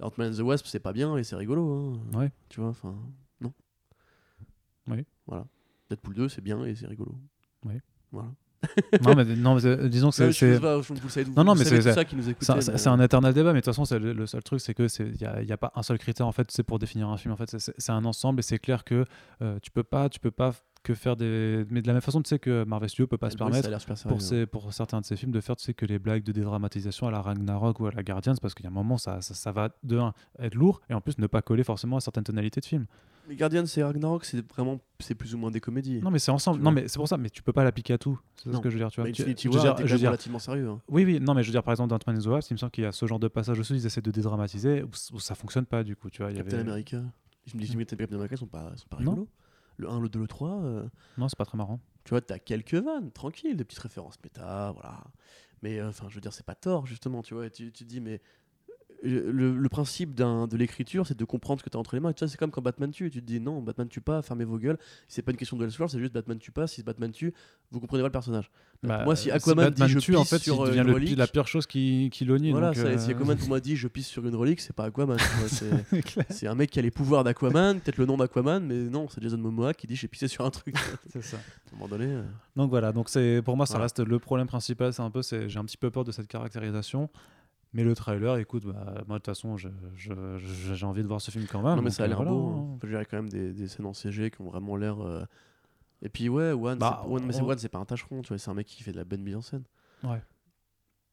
Ant-Man 0.00 0.32
and 0.32 0.36
the 0.36 0.40
Wasp, 0.40 0.66
c'est 0.66 0.80
pas 0.80 0.92
bien 0.92 1.16
et 1.16 1.22
c'est 1.22 1.36
rigolo. 1.36 1.72
hein. 2.12 2.18
Ouais. 2.18 2.32
Tu 2.48 2.60
vois, 2.60 2.70
enfin, 2.70 2.96
non. 3.40 3.52
Oui. 4.88 5.06
Voilà. 5.26 5.46
Deadpool 5.88 6.14
2, 6.14 6.28
c'est 6.28 6.40
bien 6.42 6.64
et 6.64 6.74
c'est 6.74 6.86
rigolo. 6.88 7.14
Oui. 7.64 7.74
Voilà. 8.10 8.30
Non, 9.02 9.14
mais, 9.14 9.24
non, 9.36 9.54
mais, 9.54 9.64
euh, 9.66 9.88
disons 9.88 10.10
que 10.10 10.16
Non, 10.26 10.32
c'est. 10.32 10.52
Non, 11.36 11.44
non, 11.44 11.54
mais 11.54 11.64
c'est- 11.64 11.92
ça 11.94 12.04
qui 12.04 12.16
nous 12.16 12.28
écoutez. 12.28 12.46
C'est 12.46 12.52
un- 12.88 12.92
un 12.92 13.00
éternel 13.00 13.34
débat, 13.34 13.52
mais 13.52 13.60
de 13.60 13.64
toute 13.64 13.74
façon, 13.74 13.98
le, 13.98 14.12
le 14.12 14.26
seul 14.26 14.42
truc, 14.42 14.60
c'est 14.60 14.74
que 14.74 14.86
il 15.00 15.46
n'y 15.46 15.52
a, 15.52 15.56
pas 15.56 15.72
un 15.74 15.82
seul 15.82 15.98
critère 15.98 16.26
en 16.26 16.32
fait, 16.32 16.50
c'est 16.50 16.62
pour 16.62 16.78
définir 16.78 17.08
un 17.08 17.16
film. 17.16 17.32
En 17.32 17.36
fait, 17.36 17.54
c'est- 17.58 17.90
un 17.90 18.04
ensemble 18.04 18.40
et 18.40 18.42
c'est 18.42 18.58
clair 18.58 18.84
que 18.84 19.04
euh, 19.42 19.58
tu 19.62 19.70
peux 19.70 19.82
pas, 19.84 20.08
tu 20.08 20.18
peux 20.20 20.30
pas 20.30 20.52
que 20.82 20.92
faire 20.94 21.16
des. 21.16 21.64
Mais 21.70 21.80
de 21.80 21.86
la 21.86 21.94
même 21.94 22.02
façon, 22.02 22.20
tu 22.20 22.28
sais 22.28 22.38
que 22.38 22.64
Marvel 22.64 22.88
Studios 22.90 23.06
peut 23.06 23.16
pas 23.16 23.30
se 23.30 23.36
Hellboy, 23.36 23.52
ça 23.52 23.58
a 23.58 23.62
permettre 23.62 23.70
pour, 24.46 24.72
certains 24.72 25.00
de 25.00 25.06
ses 25.06 25.16
films 25.16 25.32
de 25.32 25.40
faire 25.40 25.56
tu 25.56 25.64
sais, 25.64 25.72
que 25.74 25.86
les 25.86 25.98
blagues 25.98 26.22
de 26.24 26.32
dédramatisation 26.32 27.06
à 27.08 27.10
la 27.10 27.22
Ragnarok 27.22 27.80
ou 27.80 27.86
à 27.86 27.90
la 27.92 28.02
Guardians, 28.02 28.34
parce 28.40 28.52
qu'il 28.54 28.64
y 28.64 28.66
a 28.66 28.70
un 28.70 28.74
moment, 28.74 28.98
ça, 28.98 29.20
ça, 29.22 29.32
ça 29.34 29.50
va 29.52 29.70
de 29.82 29.98
un 29.98 30.12
être 30.40 30.54
lourd 30.54 30.82
et 30.90 30.94
en 30.94 31.00
plus 31.00 31.16
ne 31.18 31.26
pas 31.26 31.40
coller 31.40 31.64
forcément 31.64 31.96
à 31.96 32.00
certaines 32.00 32.24
tonalités 32.24 32.60
de 32.60 32.66
films. 32.66 32.86
Mais 33.28 33.36
Guardians 33.36 33.64
et 33.64 33.82
Ragnarok, 33.82 34.24
c'est 34.24 34.46
vraiment, 34.52 34.80
c'est 35.00 35.14
plus 35.14 35.34
ou 35.34 35.38
moins 35.38 35.50
des 35.50 35.60
comédies. 35.60 36.00
Non, 36.02 36.10
mais 36.10 36.18
c'est 36.18 36.30
ensemble. 36.30 36.58
Non, 36.58 36.64
vois. 36.72 36.82
mais 36.82 36.88
c'est 36.88 36.98
pour 36.98 37.08
ça. 37.08 37.16
Mais 37.16 37.30
tu 37.30 37.42
peux 37.42 37.52
pas 37.52 37.64
l'appliquer 37.64 37.94
à 37.94 37.98
tout. 37.98 38.18
C'est 38.36 38.52
ce 38.52 38.58
que 38.58 38.68
je 38.68 38.74
veux 38.74 38.80
dire. 38.80 38.90
Tu 38.90 38.96
vois. 39.00 39.04
Mais 39.08 39.12
Tu- 39.12 39.22
Infinity 39.22 39.48
je 39.50 39.52
veux 39.56 39.60
dire- 39.60 39.74
dire- 39.74 40.08
relativement 40.08 40.38
sérieux. 40.38 40.68
hein. 40.68 40.80
Oui, 40.88 41.04
oui, 41.04 41.20
non, 41.20 41.32
mais 41.34 41.42
je 41.42 41.48
veux 41.48 41.52
dire, 41.52 41.62
par 41.62 41.72
exemple, 41.72 41.88
dans 41.90 41.96
Ant-Man 41.96 42.16
and 42.18 42.22
the 42.22 42.26
Wasp, 42.26 42.50
il 42.50 42.54
me 42.54 42.58
semble 42.58 42.72
qu'il 42.72 42.84
y 42.84 42.86
a 42.86 42.92
ce 42.92 43.06
genre 43.06 43.18
de 43.18 43.28
passage 43.28 43.58
aussi, 43.58 43.74
ils 43.74 43.86
essaient 43.86 44.02
de 44.02 44.10
dédramatiser, 44.10 44.82
où, 44.82 44.88
où 45.14 45.20
ça 45.20 45.34
fonctionne 45.34 45.64
pas, 45.66 45.82
du 45.84 45.96
coup, 45.96 46.10
tu 46.10 46.22
vois. 46.22 46.30
il 46.30 46.34
y 46.34 46.36
Captain 46.38 46.58
avait- 46.58 46.68
America. 46.70 47.02
Je 47.46 47.56
me 47.56 47.62
dis, 47.62 47.76
mais 47.76 47.84
Captain 47.86 48.14
America, 48.14 48.34
ils 48.34 48.38
sont 48.38 48.46
pas, 48.46 48.72
sont 48.76 48.88
pas 48.88 48.96
rigolos. 48.98 49.28
Le 49.76 49.88
1, 49.90 50.00
le 50.00 50.08
2, 50.08 50.20
le 50.20 50.26
3. 50.28 50.50
euh, 50.62 50.84
Non, 51.18 51.28
c'est 51.28 51.36
pas 51.38 51.44
très 51.46 51.56
marrant. 51.58 51.80
tu 52.04 52.10
vois, 52.10 52.20
t'as 52.20 52.38
quelques 52.38 52.74
vannes, 52.74 53.10
tranquille, 53.10 53.56
des 53.56 53.64
petites 53.64 53.80
références 53.80 54.16
méta, 54.22 54.70
voilà. 54.72 55.02
Mais 55.62 55.80
euh, 55.80 55.88
enfin, 55.88 56.06
je 56.10 56.14
veux 56.14 56.20
dire, 56.20 56.32
c'est 56.32 56.44
pas 56.46 56.54
tort, 56.54 56.84
justement, 56.86 57.22
tu 57.22 57.32
vois. 57.34 57.48
Tu, 57.50 57.72
tu 57.72 57.84
te 57.84 57.88
dis, 57.88 58.00
mais 58.00 58.20
le, 59.04 59.56
le 59.56 59.68
principe 59.68 60.14
de 60.14 60.56
l'écriture, 60.56 61.06
c'est 61.06 61.16
de 61.16 61.24
comprendre 61.24 61.60
ce 61.60 61.64
que 61.64 61.70
tu 61.70 61.76
as 61.76 61.80
entre 61.80 61.94
les 61.94 62.00
mains. 62.00 62.10
Et 62.10 62.14
vois, 62.18 62.26
c'est 62.28 62.36
comme 62.38 62.50
quand 62.50 62.62
Batman 62.62 62.90
tue. 62.90 63.10
Tu 63.10 63.20
te 63.20 63.26
dis, 63.26 63.40
non, 63.40 63.60
Batman 63.62 63.86
tue 63.88 64.00
pas, 64.00 64.22
fermez 64.22 64.44
vos 64.44 64.58
gueules. 64.58 64.78
C'est 65.08 65.22
pas 65.22 65.30
une 65.32 65.36
question 65.36 65.56
de 65.56 65.64
Elseworld, 65.64 65.92
c'est 65.92 65.98
juste 66.00 66.12
Batman 66.12 66.38
tue 66.38 66.50
pas. 66.52 66.66
Si 66.66 66.82
Batman 66.82 67.12
tue, 67.12 67.32
vous 67.70 67.80
comprenez 67.80 68.02
pas 68.02 68.08
le 68.08 68.12
personnage. 68.12 68.50
Donc, 68.82 68.88
Bah, 68.90 69.04
moi, 69.04 69.16
si 69.16 69.30
Aquaman 69.30 69.66
Batman 69.66 69.86
dit 69.88 69.92
je 69.94 69.98
tue, 69.98 70.16
en 70.16 70.22
pisse 70.22 70.30
fait, 70.30 70.38
sur 70.38 70.62
euh, 70.62 70.72
une 70.74 70.82
le 70.82 70.92
relique, 70.94 71.16
la 71.16 71.26
pire 71.26 71.46
chose 71.46 71.66
qui, 71.66 72.10
qui 72.12 72.24
l'onie. 72.24 72.50
voilà, 72.50 72.68
donc, 72.68 72.76
ça, 72.76 72.86
euh, 72.86 72.98
si 72.98 73.10
Aquaman 73.12 73.36
pour 73.38 73.48
moi 73.48 73.60
dit 73.60 73.76
je 73.76 73.88
pisse 73.88 74.06
sur 74.08 74.26
une 74.26 74.34
relique, 74.34 74.60
c'est 74.60 74.74
pas 74.74 74.84
Aquaman. 74.84 75.18
c'est- 76.30 76.46
un 76.46 76.54
mec 76.54 76.70
qui 76.70 76.78
a 76.78 76.82
les 76.82 76.90
pouvoirs 76.90 77.24
d'Aquaman, 77.24 77.80
peut-être 77.80 77.96
le 77.98 78.06
nom 78.06 78.16
d'Aquaman, 78.16 78.64
mais 78.64 78.74
non, 78.74 79.08
c'est 79.08 79.22
Jason 79.22 79.38
Momoa 79.38 79.72
qui 79.74 79.86
dit 79.86 79.96
j'ai 79.96 80.08
pissé 80.08 80.28
sur 80.28 80.44
un 80.44 80.50
truc. 80.50 80.76
C'est 81.10 81.22
ça. 81.22 81.36
à 81.36 81.40
un 81.40 81.78
moment 81.78 81.88
donné. 81.88 82.06
euh, 82.06 82.22
Donc 82.56 82.70
voilà, 82.70 82.92
donc 82.92 83.08
c'est 83.08 83.40
pour 83.44 83.56
moi 83.56 83.66
ça 83.66 83.74
Voilà. 83.74 83.84
reste 83.84 84.00
le 84.00 84.18
problème 84.18 84.46
principal, 84.46 84.92
c'est 84.92 85.02
un 85.02 85.10
peu 85.10 85.22
c'est 85.22 85.48
j'ai 85.48 85.58
un 85.58 85.64
petit 85.64 85.76
peu 85.76 85.90
peur 85.90 86.04
de 86.04 86.12
cette 86.12 86.26
caractérisation. 86.28 87.08
Mais 87.74 87.82
le 87.84 87.94
trailer, 87.94 88.36
écoute, 88.38 88.64
bah, 88.64 89.02
moi 89.08 89.18
de 89.18 89.22
toute 89.22 89.26
façon, 89.26 89.56
j'ai 89.56 90.84
envie 90.84 91.02
de 91.02 91.08
voir 91.08 91.20
ce 91.20 91.30
film 91.30 91.44
quand 91.50 91.60
même. 91.62 91.76
non, 91.76 91.82
mais 91.82 91.90
ça 91.90 92.04
a 92.04 92.06
l'air 92.06 92.16
voilà, 92.18 92.30
beau. 92.30 92.48
hein. 92.48 92.68
Enfin, 92.76 92.78
je 92.86 92.88
dirais 92.88 93.04
quand 93.04 93.16
même 93.16 93.28
des, 93.28 93.52
des 93.52 93.68
scènes 93.68 93.86
en 93.86 93.92
CG 93.92 94.30
qui 94.30 94.40
ont 94.40 94.48
vraiment 94.48 94.76
l'air. 94.76 95.00
euh, 95.04 95.24
Et 96.02 96.08
puis, 96.08 96.28
ouais, 96.28 96.52
One, 96.52 96.78
Bah, 96.78 97.00
c'est- 97.04 97.10
One, 97.10 97.24
mais 97.26 97.32
c'est 97.32 97.42
on- 97.42 97.48
One, 97.48 97.58
c'est 97.58 97.68
pas 97.68 97.78
un 97.78 97.84
tâcheron, 97.84 98.22
tu 98.22 98.28
vois, 98.28 98.38
c'est 98.38 98.50
un 98.50 98.54
mec 98.54 98.66
qui 98.66 98.82
fait 98.82 98.92
de 98.92 98.96
la 98.98 99.04
bonne 99.04 99.22
mise 99.22 99.36
en 99.36 99.42
scène. 99.42 99.64
Ouais. 100.04 100.22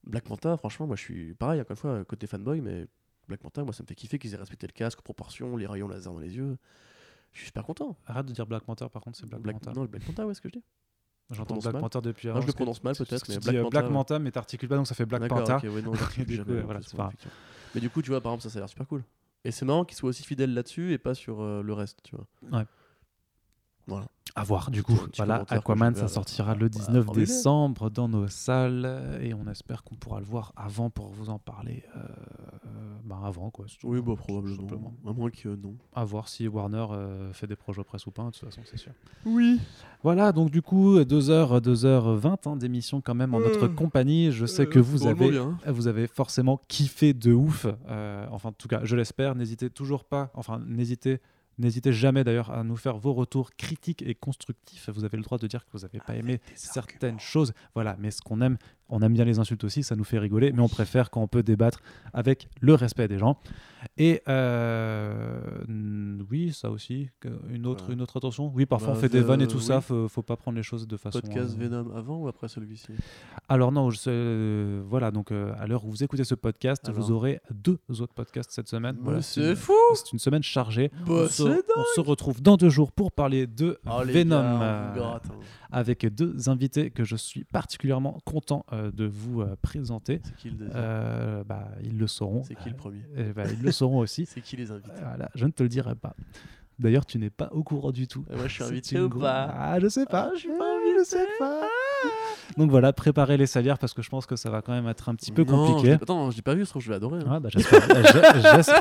Black 0.04 0.28
Manta, 0.28 0.56
franchement, 0.56 0.86
moi 0.86 0.96
je 0.96 1.02
suis 1.02 1.34
pareil, 1.34 1.60
encore 1.60 1.72
une 1.72 1.76
fois, 1.76 2.04
côté 2.04 2.26
fanboy, 2.26 2.60
mais 2.60 2.86
Black 3.28 3.42
Manta, 3.44 3.62
moi 3.64 3.72
ça 3.72 3.82
me 3.82 3.86
fait 3.88 3.94
kiffer 3.94 4.18
qu'ils 4.18 4.34
aient 4.34 4.36
respecté 4.36 4.66
le 4.66 4.72
casque, 4.72 5.00
proportions, 5.00 5.56
les 5.56 5.66
rayons 5.66 5.86
laser 5.88 6.12
dans 6.12 6.18
les 6.18 6.36
yeux. 6.36 6.58
Je 7.32 7.38
suis 7.38 7.46
super 7.46 7.64
content. 7.64 7.96
Arrête 8.06 8.26
de 8.26 8.32
dire 8.32 8.46
Black 8.46 8.64
Panther, 8.64 8.86
par 8.92 9.00
contre, 9.02 9.16
c'est 9.18 9.26
Black, 9.26 9.40
Black, 9.40 9.54
Manta. 9.54 9.72
non, 9.72 9.82
le 9.82 9.88
Black 9.88 10.06
Manta, 10.06 10.26
ouais, 10.26 10.34
ce 10.34 10.40
que 10.40 10.48
je 10.48 10.54
dis. 10.58 10.64
J'entends 11.30 11.56
Black. 11.56 11.78
Panther 11.78 12.00
depuis 12.02 12.28
avant. 12.28 12.40
je 12.40 12.46
le 12.46 12.52
prononce 12.52 12.82
mal 12.84 12.94
peut-être, 12.94 13.26
mais 13.28 13.38
Black 13.38 13.56
euh. 13.56 13.68
Black 13.70 13.90
Manta, 13.90 14.18
mais 14.18 14.30
t'articules 14.30 14.68
pas, 14.68 14.76
donc 14.76 14.86
ça 14.86 14.94
fait 14.94 15.06
Black 15.06 15.28
Panther. 15.28 15.58
Mais 17.74 17.80
du 17.80 17.88
coup, 17.88 18.02
tu 18.02 18.10
vois, 18.10 18.20
par 18.20 18.32
exemple, 18.32 18.42
ça, 18.42 18.50
ça 18.50 18.58
a 18.58 18.60
l'air 18.60 18.68
super 18.68 18.86
cool. 18.86 19.02
Et 19.44 19.50
c'est 19.50 19.64
marrant 19.64 19.84
qu'il 19.84 19.96
soit 19.96 20.10
aussi 20.10 20.22
fidèle 20.24 20.54
là-dessus 20.54 20.92
et 20.92 20.98
pas 20.98 21.14
sur 21.14 21.40
euh, 21.40 21.62
le 21.62 21.72
reste, 21.72 22.00
tu 22.04 22.14
vois. 22.14 22.26
Ouais. 22.58 22.66
Voilà. 23.86 24.06
À 24.34 24.44
voir, 24.44 24.70
du 24.70 24.82
coup. 24.82 24.98
Voilà, 25.18 25.44
Aquaman, 25.50 25.94
ça 25.94 26.08
sortira 26.08 26.54
le 26.54 26.68
Bah, 26.70 26.78
19 26.78 27.04
formidable. 27.04 27.18
décembre 27.18 27.90
dans 27.90 28.08
nos 28.08 28.28
salles 28.28 29.18
et 29.20 29.34
on 29.34 29.46
espère 29.46 29.84
qu'on 29.84 29.94
pourra 29.96 30.20
le 30.20 30.24
voir 30.24 30.54
avant 30.56 30.88
pour 30.88 31.08
vous 31.08 31.28
en 31.28 31.38
parler. 31.38 31.84
euh, 31.94 31.98
euh, 32.00 32.94
bah, 33.04 33.18
avant, 33.24 33.50
quoi. 33.50 33.66
Oui, 33.84 33.98
hein, 33.98 34.02
bah 34.06 34.14
probablement. 34.16 34.94
À 35.06 35.12
moins 35.12 35.28
que 35.30 35.48
non. 35.50 35.74
À 35.94 36.04
voir 36.06 36.28
si 36.28 36.48
Warner 36.48 36.86
euh, 36.92 37.32
fait 37.34 37.46
des 37.46 37.56
projets 37.56 37.84
presse 37.84 38.06
ou 38.06 38.10
pas, 38.10 38.22
de 38.24 38.30
toute 38.30 38.44
façon, 38.48 38.62
c'est 38.64 38.78
sûr. 38.78 38.92
Oui. 39.26 39.60
Voilà, 40.02 40.32
donc 40.32 40.50
du 40.50 40.62
coup, 40.62 40.98
2h, 41.00 41.60
2h20 41.60 42.48
hein, 42.48 42.56
d'émission 42.56 43.02
quand 43.02 43.14
même 43.14 43.34
en 43.34 43.40
notre 43.40 43.64
Euh, 43.66 43.68
compagnie. 43.68 44.32
Je 44.32 44.46
sais 44.46 44.66
que 44.66 44.78
vous 44.78 45.06
avez, 45.06 45.30
bien. 45.30 45.58
vous 45.66 45.88
avez 45.88 46.06
forcément 46.06 46.58
kiffé 46.68 47.12
de 47.12 47.34
ouf. 47.34 47.66
Euh, 47.88 48.26
enfin, 48.30 48.48
en 48.48 48.52
tout 48.52 48.68
cas, 48.68 48.80
je 48.84 48.96
l'espère. 48.96 49.34
N'hésitez 49.34 49.68
toujours 49.68 50.04
pas, 50.04 50.30
enfin, 50.34 50.58
n'hésitez. 50.66 51.20
N'hésitez 51.58 51.92
jamais 51.92 52.24
d'ailleurs 52.24 52.50
à 52.50 52.64
nous 52.64 52.76
faire 52.76 52.96
vos 52.96 53.12
retours 53.12 53.50
critiques 53.56 54.02
et 54.02 54.14
constructifs. 54.14 54.88
Vous 54.90 55.04
avez 55.04 55.16
le 55.16 55.22
droit 55.22 55.38
de 55.38 55.46
dire 55.46 55.64
que 55.64 55.70
vous 55.72 55.80
n'avez 55.80 56.00
pas 56.00 56.16
aimé 56.16 56.40
certaines 56.54 57.20
choses. 57.20 57.52
Voilà, 57.74 57.96
mais 57.98 58.10
ce 58.10 58.20
qu'on 58.20 58.40
aime, 58.40 58.56
on 58.92 59.00
aime 59.02 59.14
bien 59.14 59.24
les 59.24 59.38
insultes 59.38 59.64
aussi, 59.64 59.82
ça 59.82 59.96
nous 59.96 60.04
fait 60.04 60.18
rigoler, 60.18 60.52
mais 60.52 60.60
on 60.60 60.68
préfère 60.68 61.10
quand 61.10 61.20
on 61.22 61.26
peut 61.28 61.42
débattre 61.42 61.80
avec 62.12 62.48
le 62.60 62.74
respect 62.74 63.08
des 63.08 63.18
gens. 63.18 63.38
Et 63.98 64.22
euh, 64.28 65.40
oui, 66.30 66.52
ça 66.52 66.70
aussi, 66.70 67.08
une 67.50 67.66
autre, 67.66 67.88
Ouais. 67.88 67.94
une 67.94 68.00
autre 68.02 68.16
attention. 68.16 68.52
Oui, 68.54 68.66
parfois 68.66 68.88
Bah, 68.92 68.94
on 68.96 69.00
fait 69.00 69.08
des 69.08 69.18
euh, 69.20 69.24
vannes 69.24 69.40
et 69.42 69.46
tout 69.48 69.60
ça, 69.60 69.78
oui. 69.78 69.82
faut, 69.82 70.08
faut 70.08 70.22
pas 70.22 70.36
prendre 70.36 70.56
les 70.56 70.62
choses 70.62 70.86
de 70.86 70.96
façon. 70.96 71.20
Podcast 71.20 71.56
euh, 71.58 71.64
Venom 71.68 71.94
avant 71.96 72.18
ou 72.18 72.28
après 72.28 72.48
celui-ci? 72.48 72.92
Alors 73.48 73.72
non, 73.72 73.90
je 73.90 73.98
sais- 73.98 74.10
euh, 74.12 74.82
voilà, 74.86 75.10
donc 75.10 75.32
euh, 75.32 75.52
à 75.58 75.66
l'heure 75.66 75.84
où 75.84 75.90
vous 75.90 76.04
écoutez 76.04 76.24
ce 76.24 76.34
podcast, 76.34 76.88
Alors. 76.88 77.00
vous 77.00 77.10
aurez 77.10 77.40
deux 77.52 77.78
autres 78.00 78.14
podcasts 78.14 78.50
cette 78.52 78.68
semaine. 78.68 78.96
Voilà, 79.00 79.22
c'est 79.22 79.56
fou 79.56 79.72
C'est 79.94 80.12
une 80.12 80.18
semaine 80.18 80.42
chargée. 80.42 80.90
Bah, 81.06 81.12
on, 81.24 81.26
se, 81.26 81.42
c'est 81.42 81.64
on 81.76 81.84
se 81.96 82.00
retrouve 82.00 82.40
dans 82.42 82.56
deux 82.56 82.70
jours 82.70 82.92
pour 82.92 83.10
parler 83.12 83.46
de 83.46 83.78
Oh, 83.86 84.02
Venom 84.04 84.36
gars, 84.36 84.62
euh, 84.62 85.00
hein. 85.00 85.20
avec 85.70 86.06
deux 86.06 86.48
invités 86.48 86.90
que 86.90 87.04
je 87.04 87.16
suis 87.16 87.44
particulièrement 87.44 88.18
content 88.24 88.64
euh, 88.72 88.81
de 88.90 89.04
vous 89.04 89.42
euh, 89.42 89.54
présenter. 89.62 90.20
C'est 90.24 90.34
qui 90.36 90.50
le 90.50 90.56
deuxième 90.56 90.76
Euh, 90.76 91.44
bah, 91.44 91.68
ils 91.82 91.96
le 91.98 92.06
sauront. 92.06 92.42
C'est 92.42 92.54
qui 92.56 92.68
le 92.70 92.76
premier 92.76 93.02
Euh, 93.16 93.32
bah, 93.32 93.44
Ils 93.52 93.62
le 93.62 93.70
sauront 93.72 93.98
aussi. 93.98 94.26
C'est 94.28 94.40
qui 94.40 94.56
les 94.56 94.70
invités 94.70 94.90
Voilà, 95.00 95.28
je 95.34 95.46
ne 95.46 95.50
te 95.52 95.62
le 95.62 95.68
dirai 95.68 95.94
pas. 95.94 96.14
D'ailleurs, 96.78 97.06
tu 97.06 97.18
n'es 97.18 97.30
pas 97.30 97.48
au 97.52 97.62
courant 97.62 97.92
du 97.92 98.08
tout. 98.08 98.24
Moi, 98.34 98.48
je 98.48 98.54
suis 98.54 98.64
invité 98.64 98.98
ou 98.98 99.08
gro- 99.08 99.20
pas 99.20 99.44
Ah, 99.56 99.78
je 99.78 99.88
sais 99.88 100.06
pas. 100.06 100.30
Ah, 100.30 100.34
je 100.34 100.40
suis 100.40 100.48
pas 100.48 100.64
Euh, 100.74 100.98
je 100.98 101.04
sais 101.04 101.26
pas. 101.38 101.62
Donc 102.58 102.70
voilà, 102.70 102.92
préparez 102.92 103.38
les 103.38 103.46
salières 103.46 103.78
parce 103.78 103.94
que 103.94 104.02
je 104.02 104.10
pense 104.10 104.26
que 104.26 104.36
ça 104.36 104.50
va 104.50 104.60
quand 104.60 104.72
même 104.72 104.86
être 104.86 105.08
un 105.08 105.14
petit 105.14 105.32
peu 105.32 105.42
Non, 105.44 105.66
compliqué. 105.66 105.92
Attends, 105.94 106.30
je 106.30 106.36
l'ai 106.36 106.42
pas 106.42 106.54
vu, 106.54 106.64
je 106.64 106.68
trouve 106.70 106.80
que 106.82 106.84
je 106.86 106.90
vais 106.90 106.96
adorer. 106.96 107.20
hein. 107.20 107.26
Ah, 107.30 107.40
bah, 107.40 107.48
J'espère 107.50 107.80
j'es- 108.62 108.72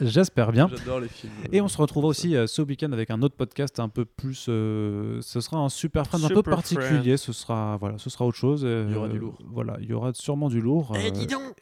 j'espère 0.02 0.52
bien. 0.52 0.68
J'adore 0.68 1.00
les 1.00 1.08
films. 1.08 1.32
Et 1.50 1.60
on 1.62 1.68
se 1.68 1.78
retrouvera 1.78 2.10
aussi 2.10 2.36
euh, 2.36 2.46
ce 2.46 2.60
week-end 2.60 2.92
avec 2.92 3.10
un 3.10 3.22
autre 3.22 3.36
podcast 3.36 3.80
un 3.80 3.88
peu 3.88 4.04
plus. 4.04 4.46
euh, 4.50 5.18
ce 5.22 5.40
sera 5.40 5.58
un 5.58 5.70
super 5.70 6.06
friend 6.06 6.24
un 6.26 6.28
peu 6.28 6.42
particulier. 6.42 7.16
Ce 7.16 7.32
sera 7.32 7.78
voilà, 7.78 7.96
ce 7.96 8.10
sera 8.10 8.26
autre 8.26 8.36
chose. 8.36 8.62
euh, 8.64 8.84
Il 8.88 8.94
y 8.94 8.96
aura 8.98 9.08
du 9.08 9.18
lourd. 9.18 9.38
Voilà, 9.46 9.76
il 9.80 9.88
y 9.88 9.92
aura 9.94 10.12
sûrement 10.12 10.48
du 10.50 10.60
lourd. 10.60 10.92
Eh, 10.96 11.06
euh, 11.06 11.10
dis 11.10 11.26
donc 11.26 11.54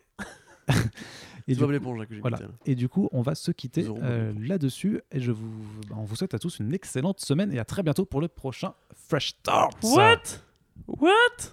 et 1.49 1.55
du 1.55 1.73
l'éponge 1.73 1.99
là, 1.99 2.07
que 2.07 2.15
j'ai 2.15 2.21
Voilà. 2.21 2.39
là. 2.39 2.47
Et 2.67 2.75
du 2.75 2.89
coup, 2.89 3.09
on 3.13 3.23
va 3.23 3.35
se 3.37 3.51
quitter 3.53 3.87
euh, 4.03 4.33
là-dessus. 4.41 5.01
Et 5.13 5.21
je 5.21 5.31
vous, 5.31 5.47
bah, 5.89 5.97
on 5.99 6.05
vous 6.05 6.17
souhaite 6.17 6.35
à 6.35 6.39
tous 6.41 6.59
une 6.59 6.73
excellente 6.75 7.21
semaine 7.21 7.53
et 7.53 7.59
à 7.61 7.65
très 7.65 7.83
bientôt 7.85 8.05
pour 8.07 8.21
le 8.21 8.27
prochain 8.29 8.75
Fresh 9.09 9.31
Start. 9.41 9.77
What? 9.85 10.17
What 10.87 11.51